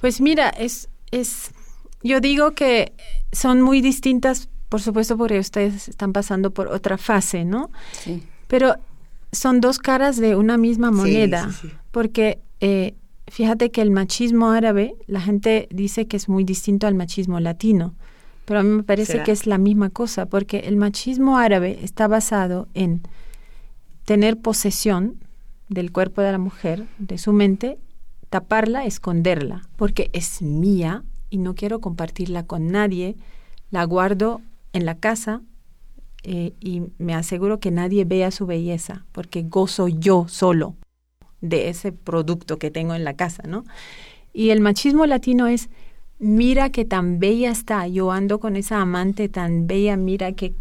pues 0.00 0.20
mira, 0.20 0.50
es, 0.50 0.88
es, 1.10 1.52
yo 2.02 2.20
digo 2.20 2.52
que 2.52 2.92
son 3.32 3.62
muy 3.62 3.80
distintas, 3.80 4.48
por 4.68 4.82
supuesto, 4.82 5.16
porque 5.16 5.38
ustedes 5.38 5.88
están 5.88 6.12
pasando 6.12 6.50
por 6.50 6.68
otra 6.68 6.98
fase, 6.98 7.44
¿no? 7.44 7.70
Sí. 7.92 8.22
Pero 8.46 8.76
son 9.30 9.60
dos 9.60 9.78
caras 9.78 10.18
de 10.18 10.36
una 10.36 10.58
misma 10.58 10.90
moneda, 10.90 11.50
porque... 11.90 12.38
Eh, 12.60 12.94
Fíjate 13.28 13.70
que 13.70 13.82
el 13.82 13.90
machismo 13.90 14.50
árabe, 14.50 14.96
la 15.06 15.20
gente 15.20 15.68
dice 15.70 16.06
que 16.06 16.16
es 16.16 16.28
muy 16.28 16.44
distinto 16.44 16.86
al 16.86 16.94
machismo 16.94 17.40
latino, 17.40 17.94
pero 18.44 18.60
a 18.60 18.62
mí 18.62 18.70
me 18.70 18.82
parece 18.82 19.22
que 19.22 19.32
es 19.32 19.46
la 19.46 19.58
misma 19.58 19.90
cosa, 19.90 20.26
porque 20.26 20.60
el 20.60 20.76
machismo 20.76 21.38
árabe 21.38 21.78
está 21.82 22.08
basado 22.08 22.68
en 22.74 23.02
tener 24.04 24.38
posesión 24.38 25.16
del 25.68 25.92
cuerpo 25.92 26.20
de 26.20 26.32
la 26.32 26.38
mujer, 26.38 26.86
de 26.98 27.18
su 27.18 27.32
mente, 27.32 27.78
taparla, 28.28 28.84
esconderla, 28.84 29.68
porque 29.76 30.10
es 30.12 30.42
mía 30.42 31.04
y 31.30 31.38
no 31.38 31.54
quiero 31.54 31.80
compartirla 31.80 32.44
con 32.44 32.72
nadie, 32.72 33.16
la 33.70 33.84
guardo 33.84 34.42
en 34.72 34.84
la 34.84 34.96
casa 34.96 35.40
eh, 36.24 36.52
y 36.60 36.82
me 36.98 37.14
aseguro 37.14 37.60
que 37.60 37.70
nadie 37.70 38.04
vea 38.04 38.30
su 38.30 38.46
belleza, 38.46 39.06
porque 39.12 39.42
gozo 39.42 39.88
yo 39.88 40.26
solo 40.28 40.76
de 41.42 41.68
ese 41.68 41.92
producto 41.92 42.58
que 42.58 42.70
tengo 42.70 42.94
en 42.94 43.04
la 43.04 43.14
casa, 43.14 43.42
¿no? 43.46 43.64
Y 44.32 44.50
el 44.50 44.60
machismo 44.60 45.04
latino 45.04 45.46
es, 45.46 45.68
mira 46.18 46.70
que 46.70 46.86
tan 46.86 47.18
bella 47.18 47.50
está, 47.50 47.86
yo 47.86 48.10
ando 48.10 48.40
con 48.40 48.56
esa 48.56 48.80
amante 48.80 49.28
tan 49.28 49.66
bella, 49.66 49.96
mira 49.96 50.32
que 50.32 50.54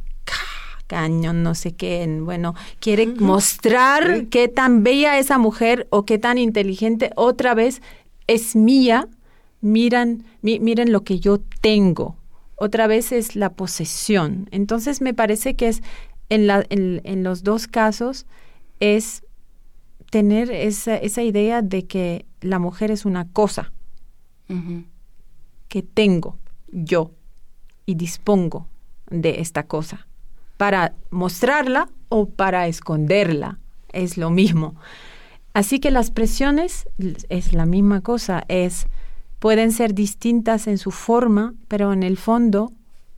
cañón, 0.88 1.42
no 1.42 1.56
sé 1.56 1.72
qué, 1.72 2.06
bueno, 2.22 2.54
quiere 2.82 3.08
mostrar 3.08 4.26
qué 4.26 4.50
tan 4.50 4.84
bella 4.84 5.18
esa 5.20 5.38
mujer 5.38 5.88
o 5.90 6.04
qué 6.04 6.18
tan 6.18 6.38
inteligente 6.38 7.12
otra 7.16 7.54
vez 7.54 7.82
es 8.28 8.58
mía, 8.58 9.08
miran, 9.62 10.26
miren 10.42 10.92
lo 10.92 11.06
que 11.06 11.22
yo 11.22 11.40
tengo. 11.62 12.18
Otra 12.58 12.88
vez 12.88 13.14
es 13.14 13.38
la 13.38 13.54
posesión. 13.54 14.50
Entonces 14.52 15.00
me 15.00 15.14
parece 15.14 15.56
que 15.56 15.70
es 15.70 15.82
en, 16.28 16.46
la, 16.46 16.66
en 16.70 17.24
los 17.24 17.44
dos 17.44 17.68
casos 17.68 18.26
es 18.82 19.24
tener 20.12 20.52
esa, 20.52 20.98
esa 20.98 21.24
idea 21.24 21.64
de 21.64 21.88
que 21.88 22.26
la 22.42 22.60
mujer 22.60 22.92
es 22.92 23.06
una 23.06 23.28
cosa 23.30 23.72
que 25.70 25.82
tengo 25.82 26.38
yo 26.72 27.12
y 27.86 27.96
dispongo 27.96 28.68
de 29.10 29.40
esta 29.40 29.64
cosa 29.64 30.06
para 30.58 30.94
mostrarla 31.10 31.90
o 32.10 32.30
para 32.30 32.68
esconderla. 32.68 33.60
Es 33.94 34.18
lo 34.18 34.30
mismo. 34.30 34.76
Así 35.54 35.80
que 35.80 35.90
las 35.90 36.12
presiones 36.12 36.88
es 37.30 37.54
la 37.54 37.66
misma 37.66 38.02
cosa, 38.02 38.44
es 38.50 38.88
pueden 39.40 39.72
ser 39.72 39.94
distintas 39.94 40.68
en 40.68 40.78
su 40.78 40.92
forma, 40.92 41.56
pero 41.68 41.94
en 41.94 42.04
el 42.04 42.18
fondo 42.18 42.74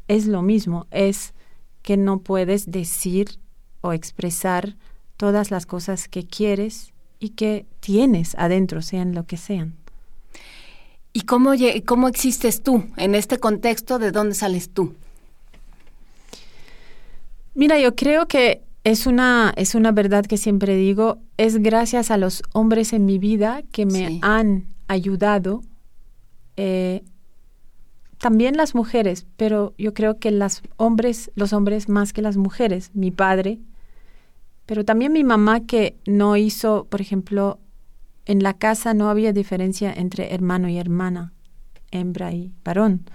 es 0.07 0.25
lo 0.27 0.41
mismo, 0.41 0.87
es 0.91 1.33
que 1.81 1.97
no 1.97 2.19
puedes 2.19 2.71
decir 2.71 3.39
o 3.81 3.93
expresar 3.93 4.77
todas 5.17 5.51
las 5.51 5.65
cosas 5.65 6.07
que 6.07 6.25
quieres 6.25 6.93
y 7.19 7.29
que 7.29 7.65
tienes 7.79 8.35
adentro, 8.35 8.81
sean 8.81 9.13
lo 9.15 9.25
que 9.25 9.37
sean. 9.37 9.75
¿Y 11.13 11.21
cómo, 11.21 11.51
cómo 11.85 12.07
existes 12.07 12.63
tú 12.63 12.83
en 12.97 13.15
este 13.15 13.37
contexto? 13.37 13.99
¿De 13.99 14.11
dónde 14.11 14.35
sales 14.35 14.69
tú? 14.69 14.95
Mira, 17.53 17.79
yo 17.79 17.95
creo 17.95 18.27
que 18.27 18.63
es 18.83 19.05
una, 19.05 19.53
es 19.55 19.75
una 19.75 19.91
verdad 19.91 20.25
que 20.25 20.37
siempre 20.37 20.75
digo, 20.75 21.19
es 21.37 21.61
gracias 21.61 22.11
a 22.11 22.17
los 22.17 22.41
hombres 22.51 22.93
en 22.93 23.05
mi 23.05 23.19
vida 23.19 23.61
que 23.71 23.85
me 23.85 24.19
han 24.21 24.65
ayudado, 24.87 25.61
eh, 26.57 27.03
también 28.17 28.57
las 28.57 28.73
mujeres, 28.73 29.25
pero 29.37 29.73
yo 29.77 29.93
creo 29.93 30.17
que 30.17 30.31
las 30.31 30.63
hombres, 30.77 31.31
los 31.35 31.53
hombres 31.53 31.89
más 31.89 32.11
que 32.11 32.21
las 32.21 32.37
mujeres, 32.37 32.91
mi 32.93 33.11
padre, 33.11 33.59
pero 34.65 34.85
también 34.85 35.13
mi 35.13 35.23
mamá 35.23 35.61
que 35.61 35.97
no 36.05 36.37
hizo, 36.37 36.85
por 36.89 37.01
ejemplo, 37.01 37.59
en 38.25 38.41
la 38.41 38.53
casa 38.53 38.93
no 38.93 39.09
había 39.09 39.33
diferencia 39.33 39.93
entre 39.93 40.33
hermano 40.33 40.69
y 40.69 40.77
hermana, 40.77 41.33
hembra 41.91 42.31
y 42.31 42.53
varón. 42.63 43.05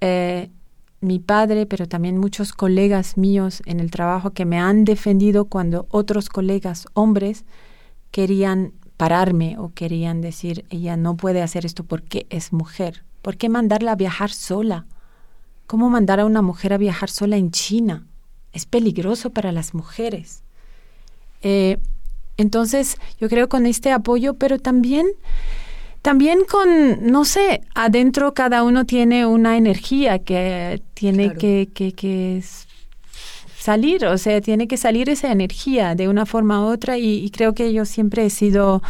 Eh, 0.00 0.50
mi 1.00 1.18
padre, 1.20 1.66
pero 1.66 1.86
también 1.86 2.18
muchos 2.18 2.52
colegas 2.52 3.16
míos 3.16 3.62
en 3.66 3.80
el 3.80 3.90
trabajo 3.90 4.32
que 4.32 4.44
me 4.44 4.58
han 4.58 4.84
defendido 4.84 5.44
cuando 5.44 5.86
otros 5.90 6.28
colegas 6.28 6.86
hombres 6.94 7.44
querían 8.10 8.72
pararme 8.96 9.56
o 9.58 9.72
querían 9.72 10.20
decir, 10.20 10.64
ella 10.70 10.96
no 10.96 11.16
puede 11.16 11.40
hacer 11.40 11.64
esto 11.64 11.84
porque 11.84 12.26
es 12.30 12.52
mujer. 12.52 13.04
¿Por 13.22 13.36
qué 13.36 13.48
mandarla 13.48 13.92
a 13.92 13.96
viajar 13.96 14.30
sola? 14.30 14.86
¿Cómo 15.66 15.88
mandar 15.88 16.18
a 16.18 16.26
una 16.26 16.42
mujer 16.42 16.72
a 16.72 16.78
viajar 16.78 17.10
sola 17.10 17.36
en 17.36 17.52
China? 17.52 18.06
Es 18.52 18.66
peligroso 18.66 19.30
para 19.30 19.52
las 19.52 19.74
mujeres. 19.74 20.42
Eh, 21.42 21.78
entonces, 22.36 22.96
yo 23.20 23.28
creo 23.28 23.48
con 23.48 23.66
este 23.66 23.90
apoyo, 23.90 24.34
pero 24.34 24.58
también, 24.58 25.06
también 26.02 26.40
con, 26.48 27.10
no 27.10 27.24
sé, 27.24 27.62
adentro 27.74 28.34
cada 28.34 28.62
uno 28.62 28.86
tiene 28.86 29.26
una 29.26 29.56
energía 29.56 30.20
que 30.20 30.82
tiene 30.94 31.34
que, 31.34 31.68
que, 31.74 32.42
salir, 33.58 34.06
o 34.06 34.16
sea, 34.18 34.40
tiene 34.40 34.68
que 34.68 34.76
salir 34.76 35.10
esa 35.10 35.32
energía 35.32 35.94
de 35.94 36.08
una 36.08 36.26
forma 36.26 36.60
u 36.64 36.68
otra 36.68 36.96
y, 36.96 37.24
y 37.24 37.30
creo 37.30 37.54
que 37.54 37.72
yo 37.72 37.84
siempre 37.84 38.24
he 38.24 38.30
sido 38.30 38.82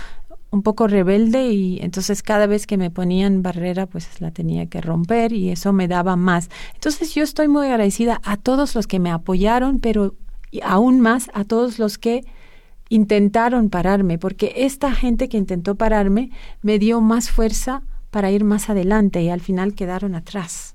un 0.50 0.62
poco 0.62 0.86
rebelde 0.86 1.50
y 1.52 1.78
entonces 1.82 2.22
cada 2.22 2.46
vez 2.46 2.66
que 2.66 2.76
me 2.76 2.90
ponían 2.90 3.42
barrera 3.42 3.86
pues 3.86 4.20
la 4.20 4.30
tenía 4.30 4.66
que 4.66 4.80
romper 4.80 5.32
y 5.32 5.50
eso 5.50 5.72
me 5.72 5.88
daba 5.88 6.16
más. 6.16 6.48
Entonces 6.74 7.14
yo 7.14 7.22
estoy 7.22 7.48
muy 7.48 7.66
agradecida 7.66 8.20
a 8.24 8.36
todos 8.36 8.74
los 8.74 8.86
que 8.86 8.98
me 8.98 9.10
apoyaron, 9.10 9.78
pero 9.80 10.14
aún 10.62 11.00
más 11.00 11.30
a 11.34 11.44
todos 11.44 11.78
los 11.78 11.98
que 11.98 12.24
intentaron 12.88 13.70
pararme, 13.70 14.18
porque 14.18 14.52
esta 14.56 14.92
gente 14.92 15.28
que 15.28 15.36
intentó 15.36 15.74
pararme 15.74 16.30
me 16.62 16.78
dio 16.78 17.00
más 17.00 17.30
fuerza 17.30 17.82
para 18.10 18.30
ir 18.30 18.44
más 18.44 18.70
adelante 18.70 19.22
y 19.22 19.28
al 19.28 19.40
final 19.40 19.74
quedaron 19.74 20.14
atrás. 20.14 20.74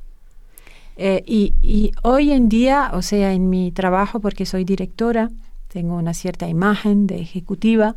Eh, 0.96 1.24
y, 1.26 1.54
y, 1.62 1.92
hoy 2.04 2.32
en 2.32 2.50
día, 2.50 2.92
o 2.94 3.02
sea, 3.02 3.34
en 3.34 3.50
mi 3.50 3.72
trabajo, 3.72 4.20
porque 4.20 4.46
soy 4.46 4.64
directora, 4.64 5.32
tengo 5.68 5.96
una 5.96 6.14
cierta 6.14 6.48
imagen 6.48 7.08
de 7.08 7.20
ejecutiva, 7.20 7.96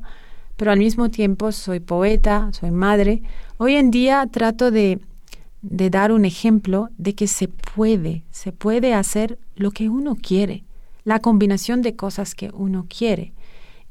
pero 0.56 0.70
al 0.70 0.78
mismo 0.78 1.10
tiempo 1.10 1.52
soy 1.52 1.80
poeta, 1.80 2.48
soy 2.52 2.70
madre. 2.70 3.22
Hoy 3.58 3.74
en 3.74 3.90
día 3.90 4.26
trato 4.30 4.70
de, 4.70 5.00
de 5.60 5.90
dar 5.90 6.12
un 6.12 6.24
ejemplo 6.24 6.88
de 6.96 7.14
que 7.14 7.26
se 7.26 7.48
puede, 7.48 8.22
se 8.30 8.52
puede 8.52 8.94
hacer 8.94 9.38
lo 9.56 9.70
que 9.70 9.90
uno 9.90 10.16
quiere, 10.16 10.64
la 11.04 11.20
combinación 11.20 11.82
de 11.82 11.96
cosas 11.96 12.34
que 12.34 12.50
uno 12.54 12.86
quiere. 12.88 13.32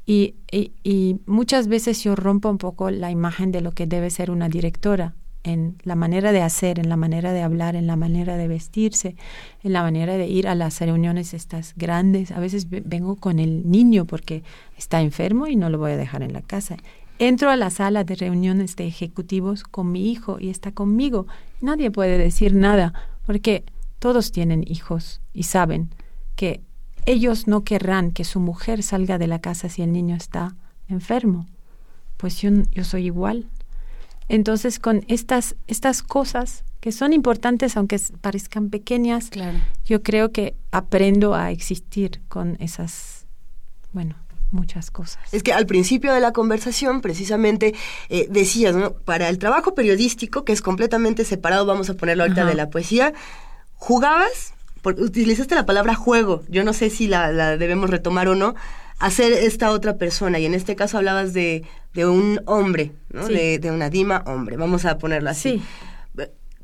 Y, 0.06 0.36
y, 0.52 1.18
muchas 1.26 1.66
veces 1.66 2.02
yo 2.04 2.14
rompo 2.14 2.48
un 2.48 2.58
poco 2.58 2.90
la 2.90 3.10
imagen 3.10 3.50
de 3.50 3.60
lo 3.60 3.72
que 3.72 3.88
debe 3.88 4.08
ser 4.10 4.30
una 4.30 4.48
directora 4.48 5.14
en 5.42 5.76
la 5.82 5.96
manera 5.96 6.30
de 6.32 6.42
hacer, 6.42 6.78
en 6.78 6.88
la 6.88 6.96
manera 6.96 7.32
de 7.32 7.42
hablar, 7.42 7.74
en 7.74 7.88
la 7.88 7.96
manera 7.96 8.36
de 8.36 8.46
vestirse, 8.46 9.16
en 9.62 9.72
la 9.72 9.82
manera 9.82 10.16
de 10.16 10.26
ir 10.26 10.48
a 10.48 10.54
las 10.54 10.80
reuniones 10.80 11.34
estas 11.34 11.74
grandes. 11.76 12.30
A 12.30 12.40
veces 12.40 12.68
vengo 12.68 13.16
con 13.16 13.38
el 13.40 13.68
niño 13.68 14.04
porque 14.06 14.42
está 14.76 15.00
enfermo 15.00 15.48
y 15.48 15.56
no 15.56 15.70
lo 15.70 15.78
voy 15.78 15.92
a 15.92 15.96
dejar 15.96 16.22
en 16.22 16.32
la 16.32 16.42
casa. 16.42 16.76
entro 17.18 17.50
a 17.50 17.56
la 17.56 17.70
sala 17.70 18.04
de 18.04 18.14
reuniones 18.14 18.76
de 18.76 18.86
ejecutivos 18.86 19.62
con 19.62 19.90
mi 19.90 20.10
hijo 20.10 20.38
y 20.38 20.50
está 20.50 20.72
conmigo. 20.72 21.26
Nadie 21.60 21.90
puede 21.90 22.18
decir 22.18 22.54
nada 22.54 22.92
porque 23.24 23.64
todos 23.98 24.32
tienen 24.32 24.64
hijos 24.66 25.20
y 25.32 25.44
saben 25.44 25.90
que 26.36 26.60
ellos 27.06 27.46
no 27.46 27.64
querrán 27.64 28.10
que 28.10 28.24
su 28.24 28.40
mujer 28.40 28.82
salga 28.82 29.18
de 29.18 29.28
la 29.28 29.40
casa 29.40 29.68
si 29.68 29.82
el 29.82 29.92
niño 29.92 30.16
está 30.16 30.56
enfermo. 30.88 31.46
Pues 32.16 32.40
yo, 32.40 32.50
yo 32.72 32.84
soy 32.84 33.06
igual. 33.06 33.48
Entonces, 34.28 34.78
con 34.78 35.04
estas, 35.08 35.54
estas 35.66 36.02
cosas 36.02 36.64
que 36.80 36.92
son 36.92 37.12
importantes, 37.12 37.76
aunque 37.76 38.00
parezcan 38.20 38.70
pequeñas, 38.70 39.30
yo 39.84 40.02
creo 40.02 40.32
que 40.32 40.54
aprendo 40.72 41.34
a 41.34 41.50
existir 41.50 42.20
con 42.28 42.56
esas, 42.60 43.26
bueno, 43.92 44.16
muchas 44.50 44.90
cosas. 44.90 45.22
Es 45.32 45.42
que 45.42 45.52
al 45.52 45.66
principio 45.66 46.12
de 46.12 46.20
la 46.20 46.32
conversación, 46.32 47.00
precisamente, 47.00 47.74
eh, 48.08 48.26
decías, 48.30 48.74
¿no? 48.74 48.94
Para 48.94 49.28
el 49.28 49.38
trabajo 49.38 49.74
periodístico, 49.74 50.44
que 50.44 50.52
es 50.52 50.62
completamente 50.62 51.24
separado, 51.24 51.66
vamos 51.66 51.90
a 51.90 51.94
ponerlo 51.94 52.24
ahorita 52.24 52.44
de 52.44 52.54
la 52.54 52.70
poesía, 52.70 53.12
jugabas, 53.74 54.54
utilizaste 54.86 55.54
la 55.54 55.66
palabra 55.66 55.94
juego, 55.94 56.42
yo 56.48 56.64
no 56.64 56.72
sé 56.72 56.90
si 56.90 57.06
la, 57.06 57.32
la 57.32 57.56
debemos 57.56 57.90
retomar 57.90 58.28
o 58.28 58.34
no, 58.34 58.54
hacer 58.98 59.32
esta 59.32 59.70
otra 59.70 59.96
persona. 59.96 60.38
Y 60.38 60.46
en 60.46 60.54
este 60.54 60.76
caso 60.76 60.98
hablabas 60.98 61.32
de, 61.32 61.64
de 61.94 62.06
un 62.06 62.40
hombre, 62.46 62.92
¿no? 63.10 63.26
De, 63.26 63.58
de, 63.58 63.70
una 63.70 63.90
Dima 63.90 64.22
hombre, 64.26 64.56
vamos 64.56 64.84
a 64.84 64.98
ponerlo 64.98 65.30
así. 65.30 65.62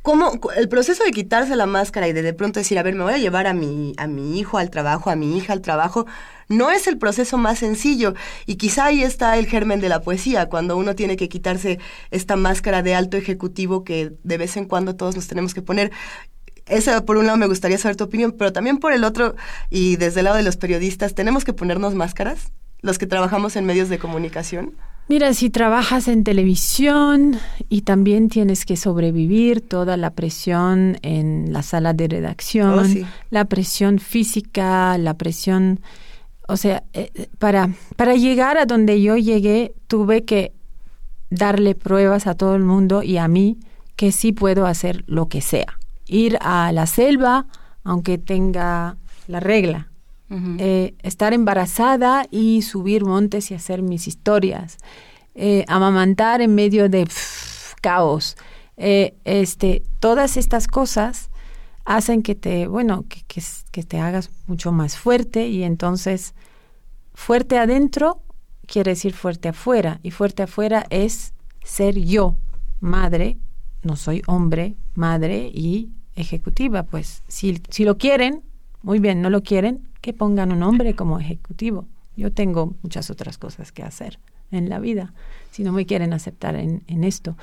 ¿Cómo, 0.02 0.32
el 0.56 0.68
proceso 0.68 1.04
de 1.04 1.12
quitarse 1.12 1.54
la 1.54 1.66
máscara 1.66 2.08
y 2.08 2.12
de 2.12 2.22
de 2.22 2.34
pronto 2.34 2.58
decir, 2.58 2.76
a 2.76 2.82
ver, 2.82 2.96
me 2.96 3.04
voy 3.04 3.12
a 3.12 3.18
llevar 3.18 3.46
a 3.46 3.54
mi, 3.54 3.94
a 3.98 4.08
mi 4.08 4.40
hijo 4.40 4.58
al 4.58 4.68
trabajo, 4.68 5.10
a 5.10 5.14
mi 5.14 5.36
hija 5.36 5.52
al 5.52 5.60
trabajo, 5.60 6.06
no 6.48 6.72
es 6.72 6.88
el 6.88 6.98
proceso 6.98 7.38
más 7.38 7.60
sencillo. 7.60 8.14
Y 8.44 8.56
quizá 8.56 8.86
ahí 8.86 9.04
está 9.04 9.38
el 9.38 9.46
germen 9.46 9.80
de 9.80 9.88
la 9.88 10.02
poesía, 10.02 10.48
cuando 10.48 10.76
uno 10.76 10.96
tiene 10.96 11.16
que 11.16 11.28
quitarse 11.28 11.78
esta 12.10 12.34
máscara 12.34 12.82
de 12.82 12.96
alto 12.96 13.16
ejecutivo 13.16 13.84
que 13.84 14.12
de 14.24 14.38
vez 14.38 14.56
en 14.56 14.64
cuando 14.64 14.96
todos 14.96 15.14
nos 15.14 15.28
tenemos 15.28 15.54
que 15.54 15.62
poner. 15.62 15.92
Esa, 16.72 17.04
por 17.04 17.18
un 17.18 17.26
lado, 17.26 17.36
me 17.36 17.46
gustaría 17.46 17.76
saber 17.76 17.96
tu 17.96 18.04
opinión, 18.04 18.32
pero 18.32 18.52
también 18.52 18.78
por 18.78 18.92
el 18.92 19.04
otro, 19.04 19.36
y 19.68 19.96
desde 19.96 20.20
el 20.20 20.24
lado 20.24 20.36
de 20.38 20.42
los 20.42 20.56
periodistas, 20.56 21.14
¿tenemos 21.14 21.44
que 21.44 21.52
ponernos 21.52 21.94
máscaras? 21.94 22.50
Los 22.80 22.98
que 22.98 23.06
trabajamos 23.06 23.56
en 23.56 23.66
medios 23.66 23.88
de 23.88 23.98
comunicación. 23.98 24.72
Mira, 25.08 25.34
si 25.34 25.50
trabajas 25.50 26.08
en 26.08 26.24
televisión 26.24 27.36
y 27.68 27.82
también 27.82 28.28
tienes 28.28 28.64
que 28.64 28.76
sobrevivir 28.76 29.60
toda 29.60 29.96
la 29.96 30.10
presión 30.10 30.96
en 31.02 31.52
la 31.52 31.62
sala 31.62 31.92
de 31.92 32.08
redacción, 32.08 32.78
Oh, 32.78 33.06
la 33.30 33.44
presión 33.44 33.98
física, 33.98 34.96
la 34.96 35.14
presión, 35.14 35.80
o 36.48 36.56
sea, 36.56 36.84
eh, 36.94 37.28
para, 37.38 37.70
para 37.96 38.14
llegar 38.14 38.56
a 38.56 38.64
donde 38.64 39.02
yo 39.02 39.16
llegué, 39.16 39.74
tuve 39.88 40.24
que 40.24 40.52
darle 41.30 41.74
pruebas 41.74 42.26
a 42.26 42.34
todo 42.34 42.54
el 42.54 42.62
mundo 42.62 43.02
y 43.02 43.18
a 43.18 43.28
mí 43.28 43.58
que 43.96 44.12
sí 44.12 44.32
puedo 44.32 44.66
hacer 44.66 45.04
lo 45.06 45.28
que 45.28 45.42
sea. 45.42 45.78
Ir 46.12 46.36
a 46.42 46.72
la 46.72 46.86
selva, 46.86 47.46
aunque 47.84 48.18
tenga 48.18 48.98
la 49.28 49.40
regla, 49.40 49.88
eh, 50.58 50.94
estar 51.02 51.32
embarazada 51.32 52.26
y 52.30 52.62
subir 52.62 53.04
montes 53.04 53.50
y 53.50 53.54
hacer 53.54 53.82
mis 53.82 54.06
historias, 54.06 54.78
eh, 55.34 55.64
amamantar 55.68 56.40
en 56.40 56.54
medio 56.54 56.88
de 56.88 57.04
pff, 57.04 57.74
caos. 57.82 58.36
Eh, 58.76 59.14
este, 59.24 59.82
todas 60.00 60.36
estas 60.36 60.66
cosas 60.68 61.30
hacen 61.84 62.22
que 62.22 62.34
te, 62.34 62.66
bueno, 62.66 63.04
que, 63.08 63.22
que, 63.26 63.42
que, 63.70 63.82
te 63.82 63.98
hagas 63.98 64.30
mucho 64.46 64.72
más 64.72 64.96
fuerte 64.96 65.48
y 65.48 65.62
entonces 65.64 66.34
fuerte 67.14 67.58
adentro 67.58 68.22
quiere 68.66 68.92
decir 68.92 69.12
fuerte 69.14 69.48
afuera 69.48 70.00
y 70.02 70.10
fuerte 70.10 70.42
afuera 70.42 70.86
es 70.90 71.34
ser 71.62 71.98
yo, 71.98 72.36
madre, 72.80 73.38
no 73.82 73.96
soy 73.96 74.22
hombre, 74.26 74.76
madre 74.94 75.50
y 75.52 75.90
ejecutiva. 76.16 76.82
Pues 76.82 77.22
si, 77.28 77.60
si 77.68 77.84
lo 77.84 77.98
quieren, 77.98 78.42
muy 78.82 78.98
bien, 78.98 79.22
no 79.22 79.30
lo 79.30 79.42
quieren, 79.42 79.80
que 80.00 80.12
pongan 80.12 80.52
un 80.52 80.62
hombre 80.62 80.94
como 80.94 81.18
ejecutivo. 81.18 81.86
Yo 82.16 82.32
tengo 82.32 82.74
muchas 82.82 83.10
otras 83.10 83.38
cosas 83.38 83.72
que 83.72 83.82
hacer 83.82 84.18
en 84.52 84.68
la 84.68 84.78
vida, 84.78 85.14
si 85.50 85.64
no 85.64 85.72
me 85.72 85.86
quieren 85.86 86.12
aceptar 86.12 86.56
en, 86.56 86.82
en 86.86 87.04
esto. 87.04 87.36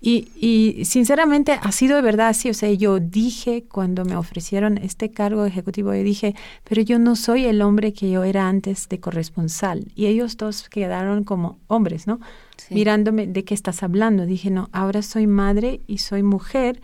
Y, 0.00 0.28
y, 0.36 0.84
sinceramente 0.84 1.58
ha 1.60 1.72
sido 1.72 1.96
de 1.96 2.02
verdad 2.02 2.28
así, 2.28 2.50
o 2.50 2.54
sea, 2.54 2.70
yo 2.72 2.98
dije 2.98 3.64
cuando 3.70 4.04
me 4.04 4.16
ofrecieron 4.16 4.76
este 4.78 5.10
cargo 5.10 5.46
ejecutivo, 5.46 5.94
yo 5.94 6.02
dije, 6.02 6.34
pero 6.64 6.82
yo 6.82 6.98
no 6.98 7.14
soy 7.14 7.44
el 7.44 7.62
hombre 7.62 7.92
que 7.92 8.10
yo 8.10 8.24
era 8.24 8.48
antes 8.48 8.88
de 8.88 8.98
corresponsal. 8.98 9.86
Y 9.94 10.06
ellos 10.06 10.36
dos 10.36 10.68
quedaron 10.68 11.22
como 11.22 11.58
hombres, 11.68 12.06
¿no? 12.06 12.20
Sí. 12.56 12.74
Mirándome, 12.74 13.26
¿de 13.28 13.44
qué 13.44 13.54
estás 13.54 13.82
hablando? 13.84 14.26
Dije, 14.26 14.50
no, 14.50 14.68
ahora 14.72 15.02
soy 15.02 15.28
madre 15.28 15.80
y 15.86 15.98
soy 15.98 16.24
mujer 16.24 16.80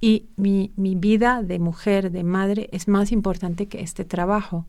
y 0.00 0.26
mi, 0.36 0.72
mi, 0.76 0.94
vida 0.94 1.42
de 1.42 1.58
mujer, 1.58 2.10
de 2.10 2.22
madre, 2.22 2.68
es 2.72 2.88
más 2.88 3.12
importante 3.12 3.66
que 3.66 3.80
este 3.80 4.04
trabajo. 4.04 4.66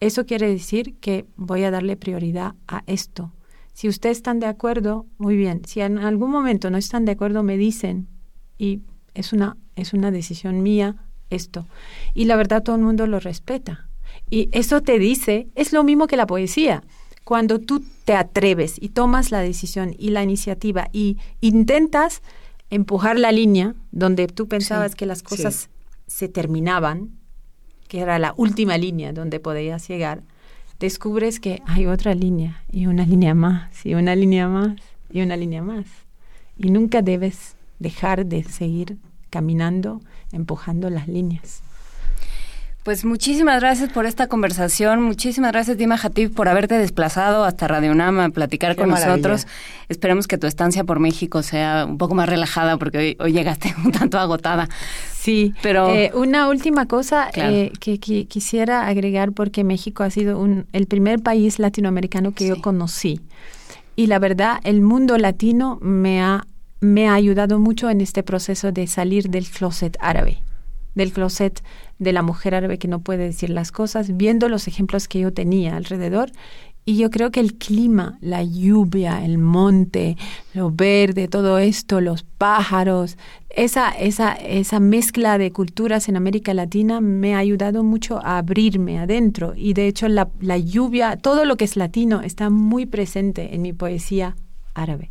Eso 0.00 0.26
quiere 0.26 0.48
decir 0.48 0.94
que 1.00 1.26
voy 1.36 1.64
a 1.64 1.70
darle 1.70 1.96
prioridad 1.96 2.54
a 2.68 2.84
esto. 2.86 3.32
Si 3.72 3.88
ustedes 3.88 4.18
están 4.18 4.40
de 4.40 4.46
acuerdo, 4.46 5.06
muy 5.18 5.36
bien. 5.36 5.62
Si 5.64 5.80
en 5.80 5.98
algún 5.98 6.30
momento 6.30 6.70
no 6.70 6.78
están 6.78 7.04
de 7.04 7.12
acuerdo, 7.12 7.42
me 7.42 7.56
dicen 7.56 8.08
y 8.58 8.80
es 9.14 9.32
una, 9.32 9.56
es 9.76 9.92
una 9.92 10.10
decisión 10.10 10.62
mía 10.62 10.96
esto. 11.30 11.66
Y 12.14 12.24
la 12.24 12.36
verdad 12.36 12.62
todo 12.62 12.76
el 12.76 12.82
mundo 12.82 13.06
lo 13.06 13.20
respeta. 13.20 13.88
Y 14.30 14.48
eso 14.52 14.82
te 14.82 14.98
dice, 14.98 15.48
es 15.54 15.72
lo 15.72 15.84
mismo 15.84 16.06
que 16.06 16.16
la 16.16 16.26
poesía. 16.26 16.82
Cuando 17.24 17.58
tú 17.60 17.84
te 18.04 18.14
atreves 18.14 18.76
y 18.80 18.90
tomas 18.90 19.30
la 19.30 19.40
decisión 19.40 19.94
y 19.98 20.10
la 20.10 20.22
iniciativa 20.22 20.88
y 20.92 21.18
intentas 21.40 22.22
empujar 22.70 23.18
la 23.18 23.32
línea 23.32 23.74
donde 23.92 24.26
tú 24.26 24.48
pensabas 24.48 24.92
sí, 24.92 24.96
que 24.98 25.06
las 25.06 25.22
cosas 25.22 25.54
sí. 25.54 25.68
se 26.06 26.28
terminaban, 26.28 27.10
que 27.88 28.00
era 28.00 28.18
la 28.18 28.34
última 28.36 28.76
línea 28.76 29.12
donde 29.12 29.40
podías 29.40 29.88
llegar, 29.88 30.22
descubres 30.78 31.40
que 31.40 31.62
hay 31.66 31.86
otra 31.86 32.14
línea 32.14 32.62
y 32.70 32.86
una 32.86 33.04
línea 33.04 33.34
más 33.34 33.84
y 33.84 33.94
una 33.94 34.14
línea 34.14 34.48
más 34.48 34.76
y 35.10 35.22
una 35.22 35.36
línea 35.36 35.62
más. 35.62 35.86
Y 36.56 36.70
nunca 36.70 37.02
debes 37.02 37.56
dejar 37.78 38.26
de 38.26 38.42
seguir 38.44 38.98
caminando, 39.30 40.00
empujando 40.32 40.90
las 40.90 41.08
líneas. 41.08 41.62
Pues 42.88 43.04
muchísimas 43.04 43.60
gracias 43.60 43.92
por 43.92 44.06
esta 44.06 44.28
conversación. 44.28 45.02
Muchísimas 45.02 45.52
gracias, 45.52 45.76
Dima 45.76 45.98
Hatib, 46.02 46.32
por 46.32 46.48
haberte 46.48 46.78
desplazado 46.78 47.44
hasta 47.44 47.68
Radio 47.68 47.94
Nama 47.94 48.24
a 48.24 48.28
platicar 48.30 48.74
Qué 48.74 48.80
con 48.80 48.88
maravilla. 48.88 49.10
nosotros. 49.18 49.46
Esperemos 49.90 50.26
que 50.26 50.38
tu 50.38 50.46
estancia 50.46 50.84
por 50.84 50.98
México 50.98 51.42
sea 51.42 51.84
un 51.86 51.98
poco 51.98 52.14
más 52.14 52.30
relajada 52.30 52.78
porque 52.78 52.96
hoy, 52.96 53.16
hoy 53.20 53.32
llegaste 53.34 53.74
un 53.84 53.92
tanto 53.92 54.18
agotada. 54.18 54.70
Sí, 55.12 55.52
pero 55.62 55.90
eh, 55.90 56.12
una 56.14 56.48
última 56.48 56.86
cosa 56.86 57.28
claro. 57.30 57.52
eh, 57.54 57.72
que, 57.78 58.00
que, 58.00 58.24
quisiera 58.24 58.86
agregar 58.86 59.32
porque 59.32 59.64
México 59.64 60.02
ha 60.02 60.08
sido 60.08 60.40
un, 60.40 60.64
el 60.72 60.86
primer 60.86 61.20
país 61.20 61.58
latinoamericano 61.58 62.32
que 62.32 62.44
sí. 62.44 62.48
yo 62.48 62.62
conocí. 62.62 63.20
Y 63.96 64.06
la 64.06 64.18
verdad, 64.18 64.60
el 64.64 64.80
mundo 64.80 65.18
latino 65.18 65.78
me 65.82 66.22
ha, 66.22 66.46
me 66.80 67.06
ha 67.06 67.12
ayudado 67.12 67.58
mucho 67.58 67.90
en 67.90 68.00
este 68.00 68.22
proceso 68.22 68.72
de 68.72 68.86
salir 68.86 69.28
del 69.28 69.46
closet 69.46 69.94
árabe 70.00 70.38
del 70.98 71.12
closet 71.12 71.62
de 71.98 72.12
la 72.12 72.22
mujer 72.22 72.54
árabe 72.54 72.78
que 72.78 72.88
no 72.88 73.00
puede 73.00 73.24
decir 73.24 73.48
las 73.48 73.72
cosas, 73.72 74.16
viendo 74.16 74.50
los 74.50 74.68
ejemplos 74.68 75.08
que 75.08 75.20
yo 75.20 75.32
tenía 75.32 75.76
alrededor. 75.76 76.30
Y 76.84 76.96
yo 76.96 77.10
creo 77.10 77.30
que 77.30 77.40
el 77.40 77.54
clima, 77.54 78.18
la 78.22 78.42
lluvia, 78.42 79.22
el 79.22 79.36
monte, 79.36 80.16
lo 80.54 80.70
verde, 80.70 81.28
todo 81.28 81.58
esto, 81.58 82.00
los 82.00 82.22
pájaros, 82.22 83.18
esa, 83.50 83.90
esa, 83.90 84.32
esa 84.32 84.80
mezcla 84.80 85.36
de 85.36 85.52
culturas 85.52 86.08
en 86.08 86.16
América 86.16 86.54
Latina 86.54 87.02
me 87.02 87.34
ha 87.34 87.38
ayudado 87.38 87.84
mucho 87.84 88.24
a 88.24 88.38
abrirme 88.38 88.98
adentro. 88.98 89.52
Y 89.54 89.74
de 89.74 89.86
hecho 89.86 90.08
la, 90.08 90.30
la 90.40 90.56
lluvia, 90.56 91.16
todo 91.16 91.44
lo 91.44 91.56
que 91.56 91.66
es 91.66 91.76
latino 91.76 92.22
está 92.22 92.48
muy 92.48 92.86
presente 92.86 93.54
en 93.54 93.62
mi 93.62 93.74
poesía 93.74 94.36
árabe 94.74 95.10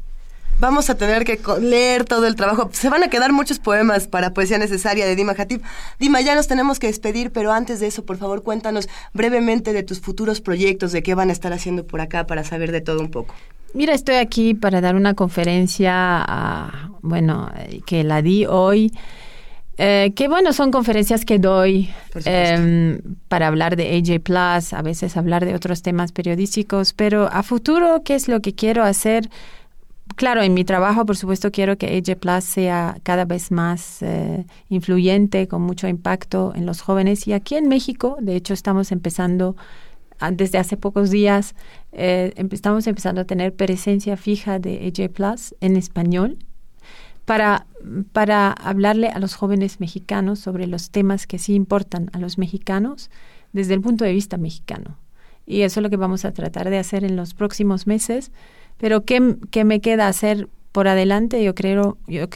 vamos 0.60 0.90
a 0.90 0.96
tener 0.96 1.24
que 1.24 1.40
leer 1.62 2.06
todo 2.06 2.28
el 2.28 2.36
trabajo. 2.36 2.70
Se 2.74 2.90
van 2.90 3.04
a 3.04 3.10
quedar 3.10 3.32
muchos 3.34 3.60
poemas 3.60 4.08
para 4.08 4.34
Poesía 4.34 4.58
Necesaria 4.58 5.06
de 5.06 5.16
Dima 5.16 5.34
Hatib. 5.38 5.62
Dima, 6.00 6.22
ya 6.22 6.36
nos 6.36 6.48
tenemos 6.48 6.80
que 6.80 6.88
despedir, 6.88 7.32
pero 7.32 7.52
antes 7.52 7.80
de 7.80 7.88
eso, 7.88 8.06
por 8.06 8.18
favor, 8.18 8.44
cuéntanos 8.44 8.90
brevemente 9.14 9.74
de 9.74 9.84
tus 9.84 10.00
futuros 10.00 10.42
proyectos, 10.42 10.92
de 10.92 11.04
qué 11.04 11.16
van 11.16 11.30
a 11.30 11.34
estar 11.34 11.54
haciendo 11.54 11.86
por 11.86 12.02
acá 12.02 12.26
para 12.28 12.44
saber 12.44 12.72
de 12.72 12.82
todo 12.82 13.00
un 13.00 13.12
poco. 13.12 13.34
Mira, 13.74 13.94
estoy 13.94 14.16
aquí 14.16 14.54
para 14.54 14.82
dar 14.82 14.96
una 14.96 15.14
conferencia, 15.14 16.26
uh, 16.28 16.98
bueno, 17.02 17.52
que 17.86 18.04
la 18.04 18.22
di 18.22 18.46
hoy. 18.46 18.92
Eh, 19.80 20.14
que 20.16 20.28
bueno, 20.28 20.54
son 20.54 20.72
conferencias 20.72 21.24
que 21.24 21.38
doy 21.38 21.92
eh, 22.26 23.00
para 23.28 23.46
hablar 23.46 23.76
de 23.76 23.96
AJ 23.96 24.22
Plus, 24.24 24.74
a 24.74 24.82
veces 24.82 25.16
hablar 25.18 25.46
de 25.46 25.54
otros 25.54 25.84
temas 25.84 26.12
periodísticos, 26.12 26.94
pero 26.94 27.30
a 27.32 27.44
futuro, 27.44 28.02
¿qué 28.04 28.16
es 28.16 28.28
lo 28.28 28.42
que 28.42 28.56
quiero 28.56 28.84
hacer? 28.84 29.30
Claro, 30.16 30.42
en 30.42 30.54
mi 30.54 30.64
trabajo, 30.64 31.06
por 31.06 31.18
supuesto, 31.18 31.52
quiero 31.52 31.78
que 31.78 31.98
AJ 31.98 32.18
Plus 32.18 32.44
sea 32.44 32.98
cada 33.04 33.26
vez 33.26 33.52
más 33.52 34.02
eh, 34.02 34.46
influyente, 34.70 35.48
con 35.48 35.62
mucho 35.62 35.88
impacto 35.88 36.54
en 36.56 36.66
los 36.66 36.82
jóvenes. 36.82 37.28
Y 37.28 37.34
aquí 37.34 37.56
en 37.56 37.68
México, 37.68 38.18
de 38.20 38.36
hecho, 38.36 38.54
estamos 38.54 38.92
empezando 38.92 39.56
ah, 40.20 40.32
desde 40.32 40.58
hace 40.58 40.78
pocos 40.78 41.10
días 41.10 41.56
eh, 41.92 42.34
estamos 42.52 42.86
empezando 42.86 43.22
a 43.22 43.26
tener 43.26 43.56
presencia 43.56 44.18
fija 44.18 44.60
de 44.60 44.88
AJ 44.88 45.12
Plus 45.12 45.56
en 45.62 45.78
español 45.78 46.38
para, 47.26 47.66
para 48.14 48.52
hablarle 48.52 49.10
a 49.10 49.20
los 49.20 49.36
jóvenes 49.36 49.80
mexicanos 49.80 50.40
sobre 50.40 50.68
los 50.68 50.92
temas 50.92 51.28
que 51.28 51.40
sí 51.40 51.56
importan 51.56 52.10
a 52.14 52.20
los 52.20 52.38
mexicanos 52.38 53.10
desde 53.52 53.74
el 53.74 53.82
punto 53.82 54.06
de 54.06 54.14
vista 54.14 54.38
mexicano. 54.38 54.98
Y 55.46 55.62
eso 55.62 55.80
es 55.80 55.84
lo 55.84 55.90
que 55.90 55.98
vamos 55.98 56.24
a 56.24 56.34
tratar 56.34 56.70
de 56.70 56.78
hacer 56.78 57.04
en 57.04 57.16
los 57.16 57.34
próximos 57.34 57.88
meses. 57.88 58.32
Pero 58.78 59.04
¿qué, 59.04 59.36
qué 59.52 59.64
me 59.64 59.82
queda 59.82 60.08
hacer 60.08 60.48
por 60.72 60.88
adelante? 60.88 61.44
Yo 61.44 61.56
creo, 61.56 61.98
yo 62.08 62.30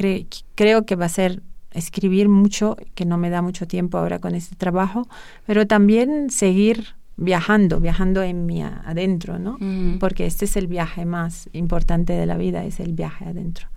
creo 0.56 0.86
que 0.86 0.96
va 0.96 1.06
a 1.06 1.10
ser 1.10 1.42
escribir 1.74 2.30
mucho, 2.30 2.76
que 2.96 3.06
no 3.06 3.18
me 3.18 3.30
da 3.30 3.42
mucho 3.42 3.68
tiempo 3.68 3.98
ahora 3.98 4.20
con 4.20 4.36
este 4.36 4.56
trabajo, 4.56 5.08
pero 5.46 5.68
también 5.68 6.30
seguir 6.30 6.96
viajando, 7.18 7.80
viajando 7.80 8.24
en 8.24 8.46
mi 8.46 8.62
adentro, 8.64 9.40
¿no? 9.40 9.58
Porque 10.00 10.26
este 10.26 10.46
es 10.46 10.58
el 10.58 10.68
viaje 10.68 11.06
más 11.06 11.50
importante 11.54 12.14
de 12.14 12.26
la 12.26 12.38
vida, 12.38 12.64
es 12.66 12.80
el 12.80 12.94
viaje 12.94 13.26
adentro. 13.26 13.68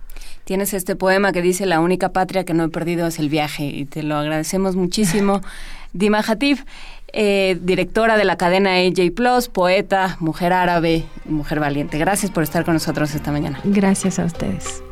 Tienes 0.45 0.73
este 0.73 0.95
poema 0.95 1.31
que 1.31 1.41
dice 1.41 1.65
la 1.65 1.79
única 1.79 2.13
patria 2.13 2.43
que 2.43 2.53
no 2.53 2.65
he 2.65 2.69
perdido 2.69 3.07
es 3.07 3.19
el 3.19 3.29
viaje 3.29 3.65
y 3.65 3.85
te 3.85 4.03
lo 4.03 4.15
agradecemos 4.15 4.75
muchísimo. 4.75 5.41
Dima 5.93 6.19
Hatif, 6.19 6.63
eh, 7.13 7.57
directora 7.61 8.17
de 8.17 8.25
la 8.25 8.37
cadena 8.37 8.75
AJ 8.75 9.13
Plus, 9.15 9.47
poeta, 9.47 10.17
mujer 10.19 10.53
árabe, 10.53 11.05
mujer 11.25 11.59
valiente. 11.59 11.97
Gracias 11.97 12.31
por 12.31 12.43
estar 12.43 12.65
con 12.65 12.73
nosotros 12.73 13.13
esta 13.15 13.31
mañana. 13.31 13.59
Gracias 13.63 14.19
a 14.19 14.25
ustedes. 14.25 14.83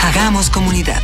Hagamos 0.01 0.49
comunidad. 0.49 1.01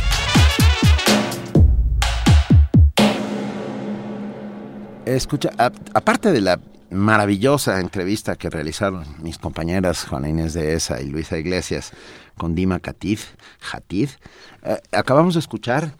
Escucha, 5.04 5.50
aparte 5.58 6.32
de 6.32 6.40
la 6.40 6.58
maravillosa 6.90 7.78
entrevista 7.80 8.36
que 8.36 8.50
realizaron 8.50 9.04
mis 9.22 9.38
compañeras 9.38 10.04
Juana 10.04 10.28
Inés 10.28 10.52
de 10.54 10.74
Esa 10.74 11.00
y 11.00 11.10
Luisa 11.10 11.38
Iglesias 11.38 11.92
con 12.36 12.54
Dima 12.54 12.78
Katif, 12.80 13.30
Hatif, 13.72 14.16
eh, 14.62 14.78
acabamos 14.92 15.34
de 15.34 15.40
escuchar 15.40 15.94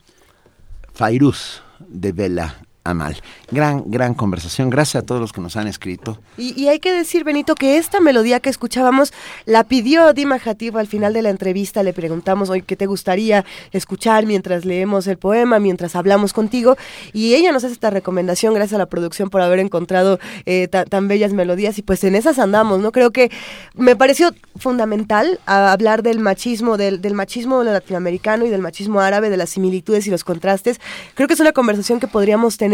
Fairuz 0.95 1.61
de 1.81 2.13
Vela 2.13 2.55
Amal. 2.85 3.17
Gran, 3.51 3.85
gran 3.87 4.13
conversación. 4.13 4.69
Gracias 4.69 5.03
a 5.03 5.07
todos 5.07 5.19
los 5.19 5.33
que 5.33 5.41
nos 5.41 5.57
han 5.57 5.67
escrito. 5.69 6.19
Y, 6.37 6.69
hay 6.69 6.81
que 6.81 6.93
decir, 6.93 7.25
Benito, 7.25 7.55
que 7.55 7.79
esta 7.79 7.99
melodía 7.99 8.41
que 8.41 8.51
escuchábamos 8.51 9.15
la 9.47 9.65
pidió 9.65 10.13
Dima 10.13 10.39
Jativo 10.39 10.79
al 10.79 10.87
final 10.87 11.15
de 11.15 11.23
la 11.23 11.31
entrevista. 11.31 11.83
Le 11.83 11.95
preguntamos 11.95 12.51
hoy 12.51 12.61
qué 12.61 12.77
te 12.77 12.85
gustaría 12.85 13.47
escuchar 13.73 14.27
mientras 14.27 14.67
leemos 14.67 15.07
el 15.07 15.17
poema, 15.17 15.59
mientras 15.61 15.97
hablamos 15.97 16.35
contigo. 16.35 16.77
Y 17.15 17.35
ella 17.35 17.53
nos 17.53 17.65
hace 17.65 17.73
esta 17.73 17.89
recomendación, 17.89 18.53
gracias 18.53 18.75
a 18.75 18.79
la 18.79 18.87
producción 18.87 19.31
por 19.31 19.41
haber 19.41 19.61
encontrado 19.61 20.19
eh, 20.45 20.69
tan 20.69 21.09
bellas 21.09 21.33
melodías. 21.33 21.79
Y 21.79 21.83
pues 21.83 22.05
en 22.05 22.15
esas 22.15 22.39
andamos, 22.39 22.81
¿no? 22.81 22.93
Creo 22.93 23.13
que 23.13 23.31
me 23.75 23.97
pareció 23.97 24.35
fundamental 24.57 25.41
hablar 25.47 26.03
del 26.03 26.21
machismo, 26.21 26.77
del, 26.77 27.01
del 27.01 27.15
machismo 27.15 27.63
latinoamericano 27.65 28.45
y 28.45 28.51
del 28.51 28.61
machismo 28.61 29.01
árabe, 29.01 29.31
de 29.31 29.39
las 29.39 29.49
similitudes 29.49 30.07
y 30.07 30.11
los 30.11 30.23
contrastes. 30.23 30.83
Creo 31.15 31.29
que 31.29 31.35
es 31.35 31.41
una 31.41 31.53
conversación 31.53 31.99
que 31.99 32.09
podríamos 32.09 32.59
tener 32.59 32.74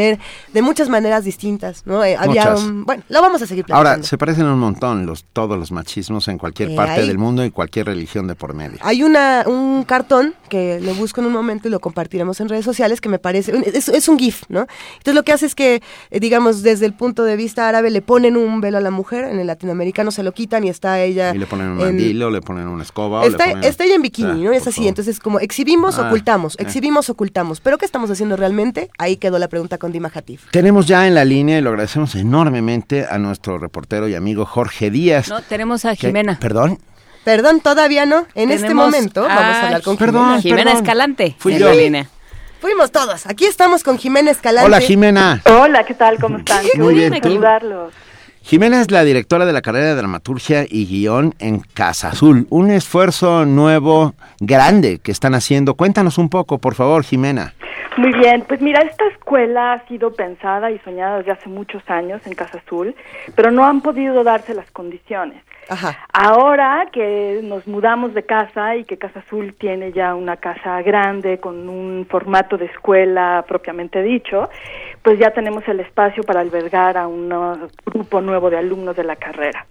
de 0.53 0.63
muchas 0.63 0.89
maneras 0.89 1.25
distintas, 1.25 1.87
¿no? 1.87 2.05
Eh, 2.05 2.17
había 2.17 2.55
bueno, 2.57 3.03
lo 3.09 3.23
vamos 3.23 3.43
a 3.43 3.47
seguir 3.47 3.65
platicando. 3.65 3.91
Ahora, 3.91 4.03
se 4.03 4.19
parecen 4.19 4.47
un 4.47 4.59
montón 4.59 5.07
los, 5.07 5.25
todos 5.25 5.59
los 5.59 5.73
machismos 5.73 6.29
en 6.29 6.39
cualquier 6.39 6.71
eh, 6.71 6.77
parte 6.77 7.07
del 7.07 7.19
mundo 7.19 7.45
y 7.45 7.51
cualquier 7.51 7.87
religión 7.87 8.27
de 8.27 8.35
por 8.35 8.55
medio. 8.55 8.79
Hay 8.83 9.03
una, 9.03 9.45
un 9.47 9.85
cartón 9.85 10.35
que 10.49 10.81
lo 10.81 10.95
busco 10.95 11.21
en 11.21 11.29
un 11.29 11.33
momento 11.33 11.69
y 11.69 11.71
lo 11.71 11.81
compartiremos 11.81 12.41
en 12.41 12.49
redes 12.49 12.65
sociales 12.65 13.01
que 13.01 13.09
me 13.09 13.19
parece, 13.19 13.53
es, 13.73 14.09
un 14.09 14.19
GIF, 14.19 14.43
¿no? 14.49 14.67
Entonces 14.93 15.15
lo 15.15 15.23
que 15.23 15.33
hace 15.33 15.47
es 15.47 15.55
que, 15.55 15.83
eh, 16.11 16.21
digamos, 16.21 16.63
desde 16.63 16.87
el 16.87 16.93
punto 16.93 17.25
de 17.25 17.37
vista 17.37 17.69
árabe 17.69 17.91
le 17.91 18.03
ponen 18.03 18.37
un 18.37 18.61
velo 18.61 18.79
a 18.79 18.81
la 18.81 18.91
mujer, 18.91 19.25
en 19.25 19.39
el 19.39 19.47
latinoamericano 19.47 20.11
se 20.11 20.23
lo 20.23 20.33
quitan 20.33 20.65
y 20.65 20.69
está 20.69 21.01
ella... 21.01 21.35
Y 21.35 21.39
le 21.39 21.47
ponen 21.47 21.69
un 21.69 21.79
mandilo, 21.79 22.31
le 22.31 22.41
ponen 22.41 22.67
una 22.69 22.83
escoba. 22.83 23.25
Está, 23.25 23.55
le 23.55 23.69
está 23.69 23.85
ella 23.85 23.95
en 23.95 24.03
bikini, 24.03 24.43
¿no? 24.43 24.53
Es 24.53 24.67
así, 24.67 24.89
entonces 24.89 25.21
como 25.21 25.41
exhibimos, 25.41 25.99
ah, 25.99 26.09
ocultamos, 26.09 26.57
exhibimos, 26.59 27.09
ocultamos. 27.11 27.61
Pero 27.61 27.79
¿qué 27.79 27.85
estamos 27.85 28.11
haciendo 28.11 28.37
realmente? 28.37 28.91
Ahí 28.99 29.17
quedó 29.17 29.39
la 29.39 29.49
pregunta 29.49 29.79
con 29.79 29.90
Dima 29.93 30.11
Hatif. 30.15 30.51
Tenemos 30.51 30.87
ya 30.87 31.07
en 31.07 31.15
la 31.15 31.25
línea, 31.25 31.59
y 31.59 31.61
lo 31.61 31.71
agradecemos 31.71 32.15
enormemente, 32.15 33.07
a 33.09 33.19
nuestro 33.19 33.59
reportero 33.59 34.09
y 34.09 34.15
amigo 34.15 34.47
Jorge 34.47 34.91
Díaz. 34.91 35.29
No, 35.29 35.43
tenemos 35.43 35.85
a 35.85 35.95
Jimena. 35.95 36.39
¿Perdón? 36.41 36.79
Perdón, 37.25 37.61
todavía 37.61 38.07
no. 38.07 38.27
En 38.35 38.51
este 38.51 38.73
momento 38.75 39.23
vamos 39.23 39.57
a 39.57 39.67
hablar 39.67 39.83
con 39.83 39.97
perdón, 39.97 40.41
Jimena. 40.41 40.73
Escalante. 40.73 41.37
Fui 41.39 41.59
yo. 41.59 41.71
Fuimos 42.61 42.93
todos. 42.93 43.27
Aquí 43.27 43.47
estamos 43.47 43.83
con 43.83 43.99
Jimena 43.99 44.31
Escalante. 44.31 44.67
Hola, 44.67 44.81
Jimena. 44.81 45.43
Hola, 45.47 45.85
¿qué 45.85 45.95
tal? 45.95 46.19
¿Cómo 46.19 46.39
están? 46.39 46.65
Muy 46.77 46.95
bien. 46.95 47.19
Saludarlos. 47.23 47.95
Jimena 48.43 48.81
es 48.81 48.91
la 48.91 49.05
directora 49.05 49.47
de 49.47 49.53
la 49.53 49.63
carrera 49.63 49.89
de 49.89 49.95
dramaturgia 49.95 50.65
y 50.69 50.87
guion 50.87 51.35
en 51.39 51.61
Casa 51.61 52.09
Azul. 52.09 52.47
Un 52.51 52.71
esfuerzo 52.71 53.45
nuevo, 53.45 54.15
grande 54.41 54.99
que 54.99 55.13
están 55.13 55.35
haciendo. 55.35 55.75
Cuéntanos 55.75 56.19
un 56.19 56.29
poco, 56.29 56.59
por 56.59 56.75
favor, 56.75 57.05
Jimena. 57.05 57.55
Muy 57.97 58.13
bien, 58.15 58.45
pues 58.49 58.61
mira, 58.61 58.81
esta 58.81 59.07
escuela 59.09 59.75
ha 59.75 59.87
sido 59.87 60.15
pensada 60.15 60.71
y 60.71 60.79
soñada 60.79 61.19
desde 61.19 61.33
hace 61.33 61.49
muchos 61.49 61.83
años 61.89 62.23
en 62.27 62.35
Casa 62.35 62.59
Azul, 62.59 62.95
pero 63.35 63.51
no 63.51 63.65
han 63.65 63.83
podido 63.83 64.25
darse 64.25 64.55
las 64.55 64.71
condiciones. 64.71 65.43
Ahora 66.13 66.89
que 66.93 67.41
nos 67.45 67.67
mudamos 67.69 68.13
de 68.15 68.25
casa 68.25 68.75
y 68.77 68.85
que 68.85 68.99
Casa 68.99 69.21
Azul 69.21 69.55
tiene 69.55 69.93
ya 69.93 70.17
una 70.17 70.37
casa 70.37 70.83
grande 70.83 71.39
con 71.39 71.69
un 71.69 72.07
formato 72.11 72.57
de 72.59 72.65
escuela 72.67 73.45
propiamente 73.47 74.03
dicho, 74.03 74.51
pues 75.03 75.19
ya 75.19 75.31
tenemos 75.31 75.67
el 75.69 75.81
espacio 75.81 76.23
para 76.23 76.41
albergar 76.41 76.97
a 76.97 77.07
un 77.07 77.29
grupo 77.87 78.21
nuevo 78.21 78.51
de 78.51 78.59
alumnos 78.59 78.97
de 78.97 79.05
la 79.05 79.17
carrera. 79.17 79.67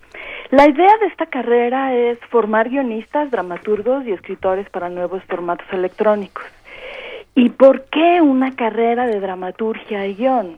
La 0.52 0.68
idea 0.68 0.98
de 1.00 1.08
esta 1.08 1.28
carrera 1.28 1.94
es 1.94 2.18
formar 2.30 2.70
guionistas, 2.70 3.30
dramaturgos 3.30 4.06
y 4.06 4.12
escritores 4.12 4.68
para 4.70 4.90
nuevos 4.90 5.24
formatos 5.26 5.68
electrónicos. 5.72 6.46
¿Y 7.36 7.50
por 7.50 7.86
qué 7.86 8.22
una 8.22 8.56
carrera 8.56 9.06
de 9.06 9.20
dramaturgia 9.20 10.08
y 10.08 10.16
guion? 10.16 10.58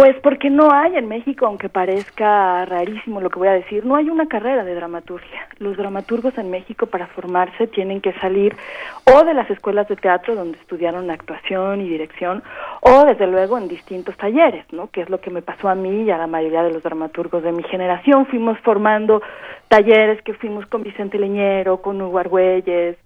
Pues 0.00 0.16
porque 0.22 0.48
no 0.48 0.72
hay 0.72 0.96
en 0.96 1.08
México, 1.08 1.44
aunque 1.44 1.68
parezca 1.68 2.64
rarísimo 2.64 3.20
lo 3.20 3.28
que 3.28 3.38
voy 3.38 3.48
a 3.48 3.52
decir, 3.52 3.84
no 3.84 3.96
hay 3.96 4.08
una 4.08 4.28
carrera 4.28 4.64
de 4.64 4.74
dramaturgia. 4.74 5.46
Los 5.58 5.76
dramaturgos 5.76 6.38
en 6.38 6.50
México 6.50 6.86
para 6.86 7.06
formarse 7.08 7.66
tienen 7.66 8.00
que 8.00 8.14
salir 8.14 8.56
o 9.04 9.24
de 9.24 9.34
las 9.34 9.50
escuelas 9.50 9.88
de 9.88 9.96
teatro 9.96 10.34
donde 10.34 10.56
estudiaron 10.56 11.10
actuación 11.10 11.82
y 11.82 11.88
dirección 11.90 12.42
o 12.80 13.04
desde 13.04 13.26
luego 13.26 13.58
en 13.58 13.68
distintos 13.68 14.16
talleres, 14.16 14.64
¿no? 14.72 14.86
Que 14.90 15.02
es 15.02 15.10
lo 15.10 15.20
que 15.20 15.28
me 15.28 15.42
pasó 15.42 15.68
a 15.68 15.74
mí 15.74 16.04
y 16.04 16.10
a 16.10 16.16
la 16.16 16.26
mayoría 16.26 16.62
de 16.62 16.72
los 16.72 16.82
dramaturgos 16.82 17.42
de 17.42 17.52
mi 17.52 17.62
generación. 17.64 18.24
Fuimos 18.24 18.58
formando 18.60 19.20
talleres 19.68 20.22
que 20.22 20.32
fuimos 20.32 20.64
con 20.64 20.82
Vicente 20.82 21.18
Leñero, 21.18 21.82
con 21.82 22.00
Hugo 22.00 22.20
Argüelles 22.20 22.96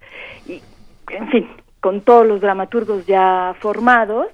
y 0.47 0.61
en 1.09 1.27
fin, 1.27 1.49
con 1.81 1.99
todos 1.99 2.25
los 2.25 2.39
dramaturgos 2.39 3.05
ya 3.05 3.53
formados 3.59 4.27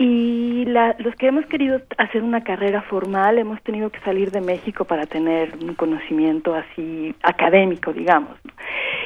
y 0.00 0.64
los 0.64 1.14
que 1.16 1.26
hemos 1.26 1.44
querido 1.46 1.80
hacer 1.98 2.22
una 2.22 2.44
carrera 2.44 2.82
formal 2.82 3.36
hemos 3.36 3.60
tenido 3.62 3.90
que 3.90 3.98
salir 4.00 4.30
de 4.30 4.40
México 4.40 4.84
para 4.84 5.06
tener 5.06 5.56
un 5.60 5.74
conocimiento 5.74 6.54
así 6.54 7.14
académico, 7.20 7.92
digamos. 7.92 8.38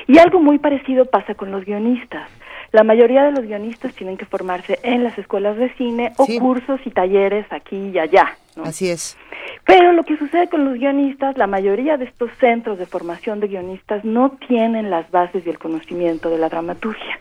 Y 0.06 0.18
algo 0.18 0.38
muy 0.38 0.58
parecido 0.58 1.06
pasa 1.06 1.34
con 1.34 1.50
los 1.50 1.64
guionistas. 1.64 2.28
La 2.72 2.84
mayoría 2.84 3.24
de 3.24 3.32
los 3.32 3.46
guionistas 3.46 3.94
tienen 3.94 4.18
que 4.18 4.26
formarse 4.26 4.78
en 4.82 5.02
las 5.02 5.16
escuelas 5.18 5.56
de 5.56 5.72
cine 5.74 6.12
o 6.18 6.26
cursos 6.38 6.80
y 6.84 6.90
talleres 6.90 7.46
aquí 7.50 7.90
y 7.94 7.98
allá. 7.98 8.36
Así 8.62 8.90
es. 8.90 9.16
Pero 9.64 9.92
lo 9.92 10.02
que 10.04 10.18
sucede 10.18 10.48
con 10.48 10.66
los 10.66 10.74
guionistas, 10.74 11.38
la 11.38 11.46
mayoría 11.46 11.96
de 11.96 12.04
estos 12.04 12.30
centros 12.38 12.78
de 12.78 12.84
formación 12.84 13.40
de 13.40 13.48
guionistas 13.48 14.04
no 14.04 14.32
tienen 14.46 14.90
las 14.90 15.10
bases 15.10 15.46
y 15.46 15.50
el 15.50 15.58
conocimiento 15.58 16.28
de 16.28 16.38
la 16.38 16.50
dramaturgia. 16.50 17.18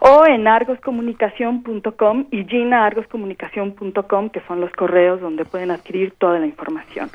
o 0.00 0.26
en 0.26 0.48
argoscomunicación.com 0.48 2.26
y 2.30 2.44
ginaargoscomunicación.com, 2.44 4.30
que 4.30 4.40
son 4.48 4.62
los 4.62 4.72
correos 4.72 5.20
donde 5.20 5.44
pueden 5.44 5.70
adquirir 5.70 6.14
toda 6.18 6.38
la 6.38 6.46
información. 6.46 7.10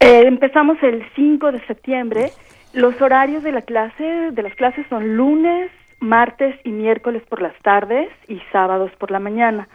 Eh, 0.00 0.22
empezamos 0.26 0.82
el 0.82 1.04
5 1.14 1.52
de 1.52 1.60
septiembre 1.66 2.32
los 2.72 3.00
horarios 3.00 3.42
de 3.42 3.52
la 3.52 3.62
clase, 3.62 4.30
de 4.32 4.42
las 4.42 4.54
clases 4.54 4.86
son 4.88 5.16
lunes, 5.16 5.70
martes 6.00 6.54
y 6.64 6.70
miércoles 6.70 7.22
por 7.28 7.42
las 7.42 7.56
tardes 7.62 8.08
y 8.28 8.40
sábados 8.52 8.90
por 8.98 9.10
la 9.10 9.18
mañana. 9.18 9.68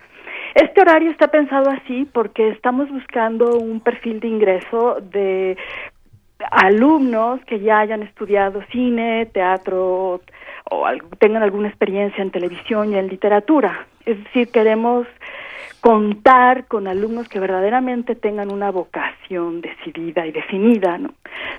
Este 0.56 0.82
horario 0.82 1.12
está 1.12 1.28
pensado 1.28 1.70
así 1.70 2.08
porque 2.12 2.50
estamos 2.50 2.90
buscando 2.90 3.58
un 3.58 3.80
perfil 3.80 4.20
de 4.20 4.28
ingreso 4.28 5.00
de 5.02 5.58
alumnos 6.52 7.40
que 7.46 7.60
ya 7.60 7.80
hayan 7.80 8.04
estudiado 8.04 8.64
cine, 8.72 9.28
teatro 9.28 10.22
o 10.70 10.88
tengan 11.20 11.44
alguna 11.44 11.70
experiencia 11.70 12.22
en 12.22 12.32
televisión 12.32 12.94
y 12.94 12.98
en 12.98 13.08
literatura. 13.08 13.88
Es 14.06 14.22
decir, 14.24 14.50
queremos 14.50 15.08
contar 15.82 16.66
con 16.68 16.88
alumnos 16.88 17.28
que 17.28 17.40
verdaderamente 17.40 18.16
tengan 18.16 18.52
una 18.52 18.72
vocación 18.72 19.62
decidida 19.62 20.26
y 20.26 20.32
definida, 20.32 20.98
¿no? 20.98 21.14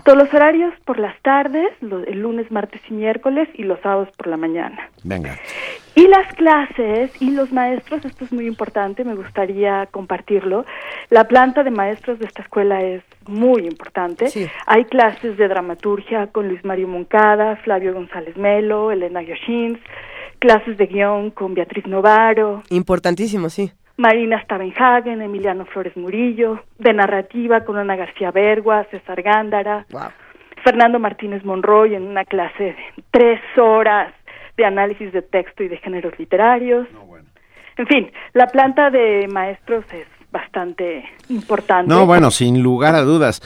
Todos 0.04 0.18
los 0.18 0.32
horarios 0.32 0.72
por 0.84 0.98
las 0.98 1.18
tardes, 1.20 1.70
el 1.82 2.20
lunes, 2.20 2.50
martes 2.50 2.80
y 2.88 2.94
miércoles 2.94 3.48
y 3.54 3.64
los 3.64 3.80
sábados 3.80 4.08
por 4.16 4.26
la 4.26 4.36
mañana. 4.36 4.90
Venga. 5.02 5.36
Y 5.94 6.08
las 6.08 6.26
clases 6.34 7.10
y 7.20 7.30
los 7.30 7.52
maestros, 7.52 8.04
esto 8.04 8.24
es 8.24 8.32
muy 8.32 8.46
importante, 8.46 9.04
me 9.04 9.14
gustaría 9.14 9.86
compartirlo. 9.90 10.64
La 11.10 11.28
planta 11.28 11.62
de 11.62 11.70
maestros 11.70 12.18
de 12.18 12.26
esta 12.26 12.42
escuela 12.42 12.82
es 12.82 13.02
muy 13.26 13.66
importante. 13.66 14.26
Hay 14.66 14.84
clases 14.86 15.36
de 15.36 15.48
dramaturgia 15.48 16.26
con 16.28 16.48
Luis 16.48 16.64
Mario 16.64 16.88
Moncada, 16.88 17.56
Flavio 17.56 17.94
González 17.94 18.36
Melo, 18.36 18.90
Elena 18.90 19.22
Yoshins, 19.22 19.78
clases 20.38 20.76
de 20.76 20.86
guion 20.86 21.30
con 21.30 21.54
Beatriz 21.54 21.86
Novaro. 21.86 22.62
Importantísimo, 22.70 23.48
sí. 23.48 23.70
Marina 23.96 24.42
Stavenhagen, 24.42 25.22
Emiliano 25.22 25.66
Flores 25.66 25.96
Murillo, 25.96 26.60
de 26.78 26.92
narrativa 26.92 27.64
con 27.64 27.76
Ana 27.76 27.96
García 27.96 28.30
Bergua, 28.30 28.86
César 28.90 29.22
Gándara, 29.22 29.86
Fernando 30.64 30.98
Martínez 30.98 31.44
Monroy 31.44 31.94
en 31.94 32.02
una 32.06 32.24
clase 32.24 32.64
de 32.64 32.76
tres 33.10 33.40
horas 33.56 34.12
de 34.56 34.64
análisis 34.64 35.12
de 35.12 35.22
texto 35.22 35.62
y 35.62 35.68
de 35.68 35.76
géneros 35.78 36.18
literarios. 36.18 36.88
En 37.76 37.86
fin, 37.86 38.10
la 38.32 38.46
planta 38.46 38.90
de 38.90 39.28
maestros 39.32 39.84
es 39.92 40.06
bastante 40.30 41.04
importante. 41.28 41.88
No, 41.88 42.06
bueno, 42.06 42.30
sin 42.30 42.62
lugar 42.62 42.94
a 42.94 43.02
dudas. 43.02 43.40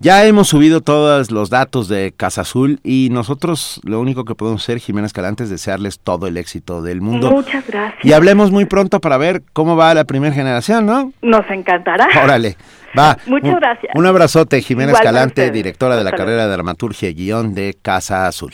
Ya 0.00 0.24
hemos 0.26 0.48
subido 0.48 0.80
todos 0.80 1.30
los 1.30 1.50
datos 1.50 1.88
de 1.88 2.12
Casa 2.16 2.40
Azul 2.40 2.80
y 2.82 3.08
nosotros 3.12 3.80
lo 3.84 4.00
único 4.00 4.24
que 4.24 4.34
podemos 4.34 4.62
hacer, 4.62 4.78
Jimena 4.78 5.06
Escalante, 5.06 5.44
es 5.44 5.50
desearles 5.50 6.00
todo 6.00 6.26
el 6.26 6.36
éxito 6.36 6.82
del 6.82 7.00
mundo. 7.00 7.30
Muchas 7.30 7.66
gracias. 7.66 8.04
Y 8.04 8.12
hablemos 8.12 8.50
muy 8.50 8.64
pronto 8.64 9.00
para 9.00 9.16
ver 9.18 9.42
cómo 9.52 9.76
va 9.76 9.94
la 9.94 10.04
primera 10.04 10.34
generación, 10.34 10.84
¿no? 10.84 11.12
Nos 11.22 11.48
encantará. 11.48 12.08
Órale, 12.22 12.56
va. 12.98 13.16
Muchas 13.26 13.54
gracias. 13.60 13.92
Un 13.94 14.04
abrazote, 14.04 14.60
Jimena 14.62 14.92
Escalante, 14.92 15.50
directora 15.50 15.96
de 15.96 16.04
la 16.04 16.12
carrera 16.12 16.46
de 16.48 16.52
dramaturgia 16.52 17.08
y 17.08 17.14
guion 17.14 17.54
de 17.54 17.76
Casa 17.80 18.26
Azul. 18.26 18.52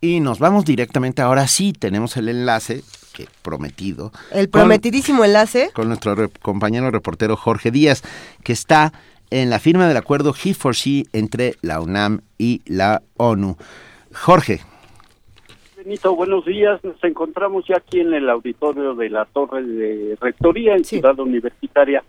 Y 0.00 0.20
nos 0.20 0.38
vamos 0.38 0.64
directamente, 0.64 1.22
ahora 1.22 1.48
sí 1.48 1.72
tenemos 1.72 2.16
el 2.16 2.28
enlace 2.28 2.82
que 3.12 3.26
prometido. 3.42 4.12
El 4.30 4.48
prometidísimo 4.48 5.24
enlace. 5.24 5.70
Con 5.72 5.88
nuestro 5.88 6.30
compañero 6.42 6.90
reportero 6.90 7.34
Jorge 7.34 7.70
Díaz, 7.70 8.02
que 8.44 8.52
está 8.52 8.92
en 9.30 9.50
la 9.50 9.58
firma 9.58 9.88
del 9.88 9.96
acuerdo 9.96 10.32
He 10.32 10.54
for 10.54 10.74
She 10.74 11.04
entre 11.12 11.54
la 11.62 11.80
UNAM 11.80 12.20
y 12.38 12.62
la 12.66 13.02
ONU. 13.16 13.56
Jorge. 14.12 14.60
Benito, 15.76 16.16
buenos 16.16 16.44
días. 16.44 16.82
Nos 16.82 17.02
encontramos 17.04 17.64
ya 17.68 17.76
aquí 17.76 18.00
en 18.00 18.12
el 18.12 18.28
auditorio 18.28 18.94
de 18.94 19.10
la 19.10 19.24
Torre 19.24 19.62
de 19.62 20.16
Rectoría 20.20 20.74
en 20.74 20.84
Ciudad 20.84 21.18
Universitaria, 21.18 22.02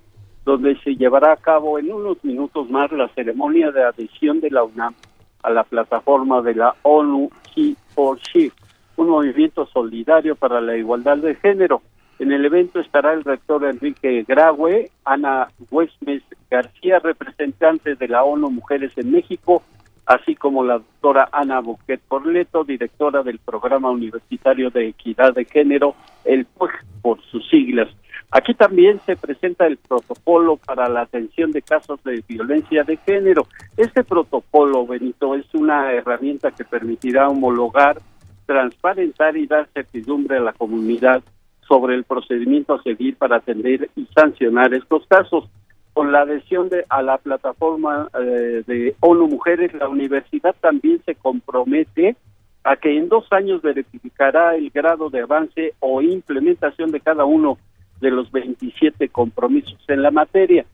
donde 0.45 0.77
se 0.79 0.95
llevará 0.95 1.33
a 1.33 1.37
cabo 1.37 1.77
en 1.77 1.91
unos 1.91 2.23
minutos 2.23 2.69
más 2.69 2.91
la 2.91 3.07
ceremonia 3.09 3.71
de 3.71 3.83
adhesión 3.83 4.39
de 4.39 4.49
la 4.49 4.63
UNAM 4.63 4.95
a 5.43 5.49
la 5.49 5.63
plataforma 5.63 6.41
de 6.41 6.55
la 6.55 6.75
ONU 6.83 7.29
He 7.55 7.75
for 7.93 8.17
She, 8.19 8.51
un 8.95 9.09
movimiento 9.09 9.65
solidario 9.67 10.35
para 10.35 10.59
la 10.59 10.75
igualdad 10.75 11.17
de 11.17 11.35
género. 11.35 11.81
En 12.19 12.31
el 12.31 12.45
evento 12.45 12.79
estará 12.79 13.13
el 13.13 13.23
rector 13.23 13.63
Enrique 13.65 14.25
Graue, 14.27 14.89
Ana 15.05 15.49
Huesmes 15.69 16.23
García, 16.49 16.99
representante 16.99 17.95
de 17.95 18.07
la 18.07 18.23
ONU 18.23 18.49
Mujeres 18.49 18.91
en 18.95 19.11
México, 19.11 19.61
así 20.07 20.35
como 20.35 20.63
la 20.63 20.75
doctora 20.75 21.29
Ana 21.31 21.59
Boquet 21.59 22.01
Porleto, 22.01 22.63
directora 22.63 23.21
del 23.21 23.37
Programa 23.37 23.91
Universitario 23.91 24.71
de 24.71 24.87
Equidad 24.87 25.33
de 25.35 25.45
Género, 25.45 25.95
el 26.25 26.45
PUEG 26.45 26.71
por 27.03 27.21
sus 27.21 27.47
siglas. 27.49 27.89
Aquí 28.31 28.53
también 28.55 28.99
se 29.05 29.15
presenta 29.15 29.67
el 29.67 29.77
protocolo 29.77 30.57
para 30.57 30.89
la 30.89 31.01
atención 31.01 31.51
de 31.51 31.61
casos 31.61 32.03
de 32.03 32.23
violencia 32.27 32.83
de 32.83 32.97
género. 32.97 33.47
Este 33.77 34.03
protocolo, 34.03 34.85
Benito, 34.85 35.35
es 35.35 35.45
una 35.53 35.93
herramienta 35.93 36.51
que 36.51 36.65
permitirá 36.65 37.29
homologar, 37.29 37.97
transparentar 38.45 39.37
y 39.37 39.47
dar 39.47 39.69
certidumbre 39.73 40.37
a 40.37 40.41
la 40.41 40.53
comunidad 40.53 41.23
sobre 41.67 41.95
el 41.95 42.03
procedimiento 42.03 42.73
a 42.73 42.83
seguir 42.83 43.17
para 43.17 43.37
atender 43.37 43.89
y 43.95 44.05
sancionar 44.15 44.73
estos 44.73 45.05
casos. 45.07 45.49
Con 45.93 46.11
la 46.11 46.21
adhesión 46.21 46.69
de, 46.69 46.85
a 46.89 47.01
la 47.01 47.17
plataforma 47.17 48.07
eh, 48.19 48.63
de 48.67 48.95
ONU 48.99 49.27
Mujeres, 49.27 49.73
la 49.73 49.89
universidad 49.89 50.55
también 50.61 51.01
se 51.05 51.15
compromete 51.15 52.15
a 52.63 52.75
que 52.75 52.95
en 52.97 53.09
dos 53.09 53.25
años 53.31 53.61
verificará 53.61 54.55
el 54.55 54.69
grado 54.69 55.09
de 55.09 55.21
avance 55.21 55.73
o 55.79 56.01
implementación 56.01 56.91
de 56.91 56.99
cada 56.99 57.25
uno 57.25 57.57
de 57.99 58.11
los 58.11 58.31
27 58.31 59.09
compromisos 59.09 59.79
en 59.87 60.03
la 60.03 60.11
materia. 60.11 60.65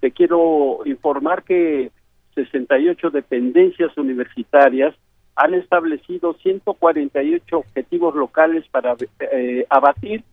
Te 0.00 0.10
quiero 0.10 0.80
informar 0.84 1.44
que 1.44 1.92
68 2.34 3.10
dependencias 3.10 3.96
universitarias 3.96 4.94
han 5.36 5.54
establecido 5.54 6.34
148 6.34 7.56
objetivos 7.56 8.14
locales 8.14 8.64
para 8.70 8.96
eh, 9.20 9.64
abatir 9.70 10.24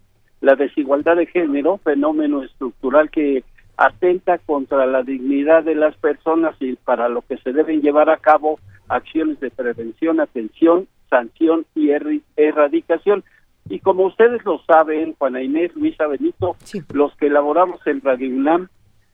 la 0.42 0.56
desigualdad 0.56 1.18
de 1.18 1.26
género, 1.26 1.78
fenómeno 1.78 2.44
estructural 2.44 3.10
que 3.10 3.44
atenta 3.78 4.38
contra 4.40 4.86
la 4.86 5.04
dignidad 5.04 5.64
de 5.64 5.76
las 5.76 5.96
personas 5.98 6.56
y 6.60 6.76
para 6.76 7.08
lo 7.08 7.22
que 7.22 7.38
se 7.38 7.54
deben 7.54 7.82
llevar 7.82 8.10
a 8.10 8.18
cabo 8.18 8.60
acciones 8.90 9.40
de 9.40 9.52
prevención, 9.52 10.20
atención, 10.20 10.88
sanción 11.10 11.66
y 11.76 11.92
erradicación. 12.36 13.24
Y 13.70 13.80
como 13.80 14.06
ustedes 14.06 14.44
lo 14.46 14.60
saben, 14.64 15.16
Juana 15.18 15.42
Inés, 15.42 15.76
Luisa 15.76 16.08
Benito, 16.08 16.56
los 16.94 17.16
que 17.16 17.28
elaboramos 17.28 17.80
en 17.86 18.02
Radio 18.02 18.30
UNAM, 18.30 18.68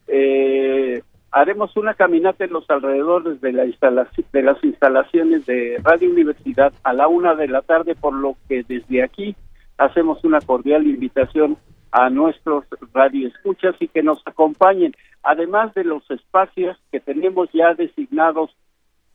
eh, 0.08 1.04
haremos 1.32 1.76
una 1.76 1.94
caminata 1.94 2.46
en 2.46 2.54
los 2.54 2.70
alrededores 2.70 3.42
de, 3.42 3.52
la 3.52 3.66
instalación, 3.66 4.26
de 4.32 4.42
las 4.42 4.64
instalaciones 4.64 5.46
de 5.46 5.78
Radio 5.84 6.10
Universidad 6.10 6.74
a 6.84 6.94
la 6.94 7.08
una 7.08 7.36
de 7.36 7.50
la 7.50 7.62
tarde, 7.62 7.96
por 7.96 8.14
lo 8.14 8.38
que 8.48 8.64
desde 8.64 9.04
aquí 9.04 9.36
hacemos 9.78 10.24
una 10.24 10.42
cordial 10.42 10.86
invitación 10.88 11.58
a 11.92 12.10
nuestros 12.10 12.66
radioescuchas 12.94 13.76
y 13.80 13.88
que 13.88 14.04
nos 14.04 14.22
acompañen, 14.26 14.94
además 15.24 15.74
de 15.74 15.84
los 15.84 16.10
espacios 16.12 16.78
que 16.92 17.00
tenemos 17.00 17.50
ya 17.54 17.74
designados 17.74 18.56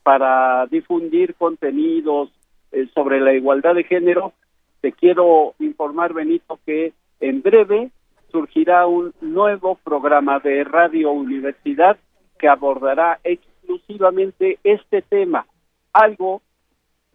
para 0.02 0.66
difundir 0.66 1.34
contenidos 1.34 2.30
eh, 2.72 2.88
sobre 2.94 3.20
la 3.20 3.34
igualdad 3.34 3.74
de 3.74 3.84
género. 3.84 4.32
Te 4.80 4.92
quiero 4.92 5.54
informar, 5.58 6.14
Benito, 6.14 6.58
que 6.64 6.94
en 7.20 7.42
breve 7.42 7.90
surgirá 8.30 8.86
un 8.86 9.12
nuevo 9.20 9.74
programa 9.84 10.38
de 10.38 10.64
Radio 10.64 11.10
Universidad 11.12 11.98
que 12.38 12.48
abordará 12.48 13.20
exclusivamente 13.24 14.58
este 14.64 15.02
tema, 15.02 15.46
algo 15.92 16.40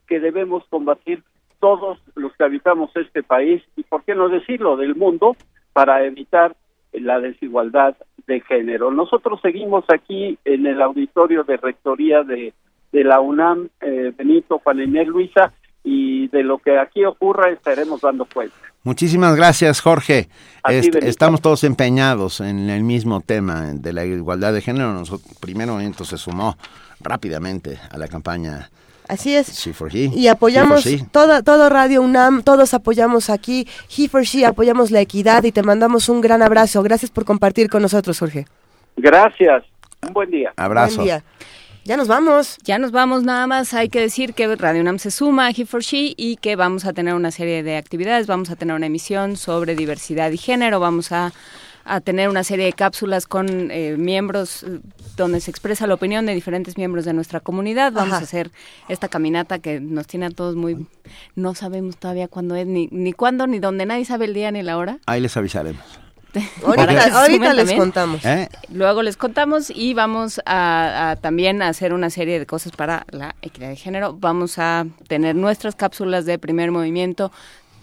que 0.08 0.20
debemos 0.20 0.64
combatir 0.70 1.24
todos 1.66 1.98
los 2.14 2.32
que 2.34 2.44
habitamos 2.44 2.92
este 2.96 3.24
país 3.24 3.60
y, 3.76 3.82
por 3.82 4.04
qué 4.04 4.14
no 4.14 4.30
decirlo, 4.30 4.78
del 4.78 4.94
mundo, 4.94 5.36
para 5.74 6.06
evitar 6.06 6.56
la 6.94 7.20
desigualdad 7.20 7.96
de 8.28 8.40
género. 8.42 8.92
Nosotros 8.92 9.40
seguimos 9.42 9.84
aquí 9.90 10.38
en 10.46 10.68
el 10.68 10.80
auditorio 10.80 11.44
de 11.44 11.58
Rectoría 11.58 12.22
de, 12.22 12.54
de 12.92 13.04
la 13.04 13.20
UNAM, 13.20 13.70
eh, 13.82 14.14
Benito, 14.16 14.62
Juan 14.64 14.80
Inés 14.80 15.08
Luisa, 15.08 15.54
y 15.84 16.28
de 16.28 16.44
lo 16.44 16.60
que 16.60 16.78
aquí 16.78 17.04
ocurra 17.04 17.50
estaremos 17.50 18.00
dando 18.00 18.26
cuenta. 18.32 18.56
Muchísimas 18.84 19.36
gracias, 19.36 19.82
Jorge. 19.82 20.30
estamos 21.02 21.42
todos 21.42 21.64
empeñados 21.64 22.42
en 22.42 22.70
el 22.70 22.84
mismo 22.84 23.22
tema 23.22 23.74
de 23.74 23.92
la 23.92 24.06
igualdad 24.06 24.54
de 24.54 24.62
género. 24.62 24.94
Nosotros, 24.94 25.36
primer 25.40 25.68
momento 25.68 26.06
se 26.06 26.20
sumó 26.20 26.58
rápidamente 27.00 27.80
a 27.90 27.98
la 27.98 28.08
campaña 28.08 28.70
Así 29.08 29.36
es. 29.36 29.68
Y 29.94 30.28
apoyamos 30.28 30.86
toda, 31.12 31.44
todo 31.44 31.70
Radio 31.70 32.02
UNAM, 32.02 32.44
todos 32.44 32.74
apoyamos 32.74 33.30
aquí, 33.30 33.68
He 33.96 34.08
for 34.08 34.24
She, 34.24 34.46
apoyamos 34.46 34.92
la 34.92 35.02
equidad 35.02 35.44
y 35.44 35.52
te 35.52 35.64
mandamos 35.64 36.10
un 36.10 36.22
gran 36.22 36.42
abrazo. 36.42 36.82
Gracias 36.84 37.12
por 37.12 37.26
compartir 37.26 37.70
con 37.70 37.82
nosotros, 37.82 38.18
Jorge. 38.20 38.46
Gracias. 38.98 39.64
Un 40.06 40.14
buen 40.14 40.32
día. 40.32 40.54
Abrazo. 40.56 40.98
Buen 40.98 41.08
día. 41.08 41.24
Ya 41.84 41.98
nos 41.98 42.08
vamos. 42.08 42.58
Ya 42.64 42.80
nos 42.80 42.92
vamos, 42.92 43.24
nada 43.24 43.46
más 43.46 43.76
hay 43.76 43.90
que 43.90 44.00
decir 44.00 44.34
que 44.34 44.56
Radio 44.56 44.82
UNAM 44.82 44.98
se 44.98 45.12
suma 45.12 45.46
a 45.46 45.50
He 45.52 45.68
for 45.68 45.84
She 45.84 46.16
y 46.18 46.38
que 46.38 46.56
vamos 46.56 46.86
a 46.86 46.94
tener 46.94 47.14
una 47.14 47.30
serie 47.30 47.62
de 47.62 47.78
actividades, 47.78 48.26
vamos 48.26 48.50
a 48.50 48.56
tener 48.56 48.76
una 48.76 48.88
emisión 48.88 49.36
sobre 49.36 49.76
diversidad 49.76 50.32
y 50.32 50.38
género, 50.38 50.80
vamos 50.80 51.12
a, 51.12 51.32
tener 52.04 52.30
una 52.30 52.44
serie 52.44 52.66
de 52.66 52.74
cápsulas 52.74 53.28
con 53.28 53.72
eh, 53.72 53.96
miembros 53.98 54.64
eh, 54.64 54.80
donde 55.16 55.40
se 55.40 55.52
expresa 55.52 55.88
la 55.88 55.94
opinión 55.94 56.26
de 56.26 56.34
diferentes 56.34 56.78
miembros 56.78 57.06
de 57.06 57.14
nuestra 57.14 57.40
comunidad. 57.40 57.94
Vamos 57.94 58.14
a 58.14 58.18
hacer 58.18 58.52
esta 58.90 59.08
caminata 59.08 59.60
que 59.60 59.80
nos 59.80 60.08
tiene 60.08 60.26
a 60.28 60.30
todos 60.32 60.56
muy... 60.56 60.88
No 61.36 61.54
sabemos 61.56 61.98
todavía 61.98 62.28
cuándo 62.28 62.56
es, 62.56 62.68
ni, 62.68 62.88
ni 62.92 63.14
cuándo, 63.14 63.48
ni 63.48 63.60
dónde, 63.60 63.86
nadie 63.86 64.06
sabe 64.06 64.26
el 64.26 64.34
día 64.34 64.52
ni 64.52 64.64
la 64.64 64.78
hora. 64.78 65.00
Ahí 65.06 65.22
les 65.22 65.38
avisaremos. 65.38 65.84
Ahorita, 66.66 67.54
les 67.54 67.74
contamos. 67.74 68.26
¿Eh? 68.26 68.50
Luego 68.70 69.04
les 69.04 69.18
contamos 69.18 69.70
y 69.70 69.94
vamos 69.94 70.42
a, 70.46 71.18
también 71.22 71.62
a 71.62 71.70
hacer 71.70 71.94
una 71.94 72.10
serie 72.10 72.40
de 72.40 72.46
cosas 72.46 72.74
para 72.74 73.06
la 73.12 73.36
equidad 73.42 73.70
de 73.70 73.76
género. 73.76 74.14
Vamos 74.14 74.60
a 74.60 74.86
tener 75.08 75.36
nuestras 75.36 75.76
cápsulas 75.76 76.26
de 76.26 76.38
primer 76.38 76.72
movimiento. 76.72 77.32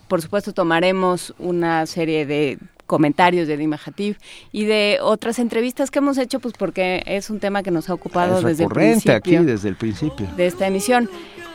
Por 0.08 0.20
supuesto, 0.20 0.52
tomaremos 0.52 1.34
una 1.38 1.86
serie 1.86 2.26
de 2.26 2.58
comentarios 2.92 3.48
de 3.48 3.56
Dimajativ 3.56 4.18
y 4.52 4.66
de 4.66 4.98
otras 5.00 5.38
entrevistas 5.38 5.90
que 5.90 6.00
hemos 6.00 6.18
hecho, 6.18 6.40
pues 6.40 6.52
porque 6.58 7.02
es 7.06 7.30
un 7.30 7.40
tema 7.40 7.62
que 7.62 7.70
nos 7.70 7.88
ha 7.88 7.94
ocupado 7.94 8.42
desde 8.42 8.64
el 8.64 8.68
principio. 8.68 9.16
aquí, 9.16 9.36
desde 9.38 9.70
el 9.70 9.76
principio. 9.76 10.28
De 10.36 10.44
esta 10.44 10.66
emisión. 10.66 11.08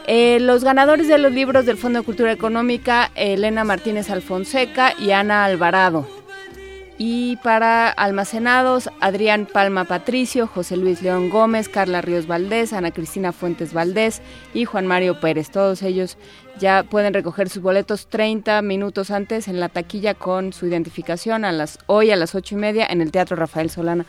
Eh, 0.08 0.40
los 0.40 0.64
ganadores 0.64 1.08
de 1.08 1.20
los 1.20 1.32
libros 1.32 1.68
del 1.68 1.78
Fondo 1.78 2.00
de 2.00 2.06
Cultura 2.06 2.32
Económica, 2.32 3.12
Elena 3.14 3.64
Martínez 3.64 4.10
Alfonseca 4.10 4.96
y 4.98 5.12
Ana 5.12 5.46
Alvarado. 5.46 6.08
Y 6.98 7.36
para 7.44 7.90
almacenados, 7.90 8.90
Adrián 9.00 9.46
Palma 9.46 9.86
Patricio, 9.86 10.48
José 10.48 10.76
Luis 10.76 11.04
León 11.04 11.30
Gómez, 11.30 11.70
Carla 11.70 12.02
Ríos 12.02 12.26
Valdés, 12.26 12.74
Ana 12.74 12.90
Cristina 12.90 13.32
Fuentes 13.32 13.74
Valdés 13.74 14.24
y 14.56 14.66
Juan 14.66 14.88
Mario 14.88 15.20
Pérez. 15.20 15.52
Todos 15.52 15.84
ellos 15.84 16.18
ya 16.60 16.84
pueden 16.84 17.14
recoger 17.14 17.50
sus 17.50 17.62
boletos 17.62 18.08
30 18.08 18.62
minutos 18.62 19.12
antes 19.12 19.48
en 19.48 19.60
la 19.60 19.70
taquilla 19.70 20.14
con 20.14 20.54
su 20.54 20.68
identificación 20.68 21.46
a 21.46 21.52
las 21.52 21.80
hoy 21.88 22.12
a 22.12 22.16
las 22.16 22.36
ocho 22.36 22.56
y 22.56 22.58
media 22.58 22.88
en 22.90 23.02
el 23.02 23.12
Teatro 23.12 23.36
Rafael 23.36 23.70
Solana. 23.70 24.06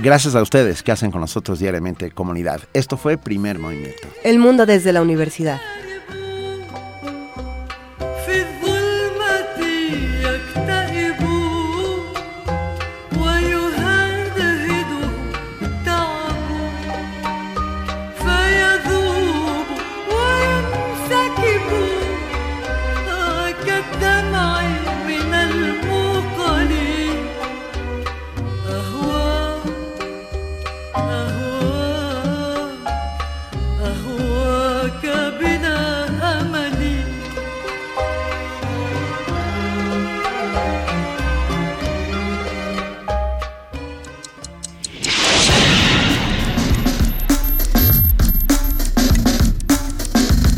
Gracias 0.00 0.36
a 0.36 0.42
ustedes 0.42 0.84
que 0.84 0.92
hacen 0.92 1.10
con 1.10 1.20
nosotros 1.20 1.58
diariamente 1.58 2.12
comunidad. 2.12 2.60
Esto 2.72 2.96
fue 2.96 3.18
Primer 3.18 3.58
Movimiento. 3.58 4.06
El 4.22 4.38
mundo 4.38 4.64
desde 4.64 4.92
la 4.92 5.02
universidad. 5.02 5.60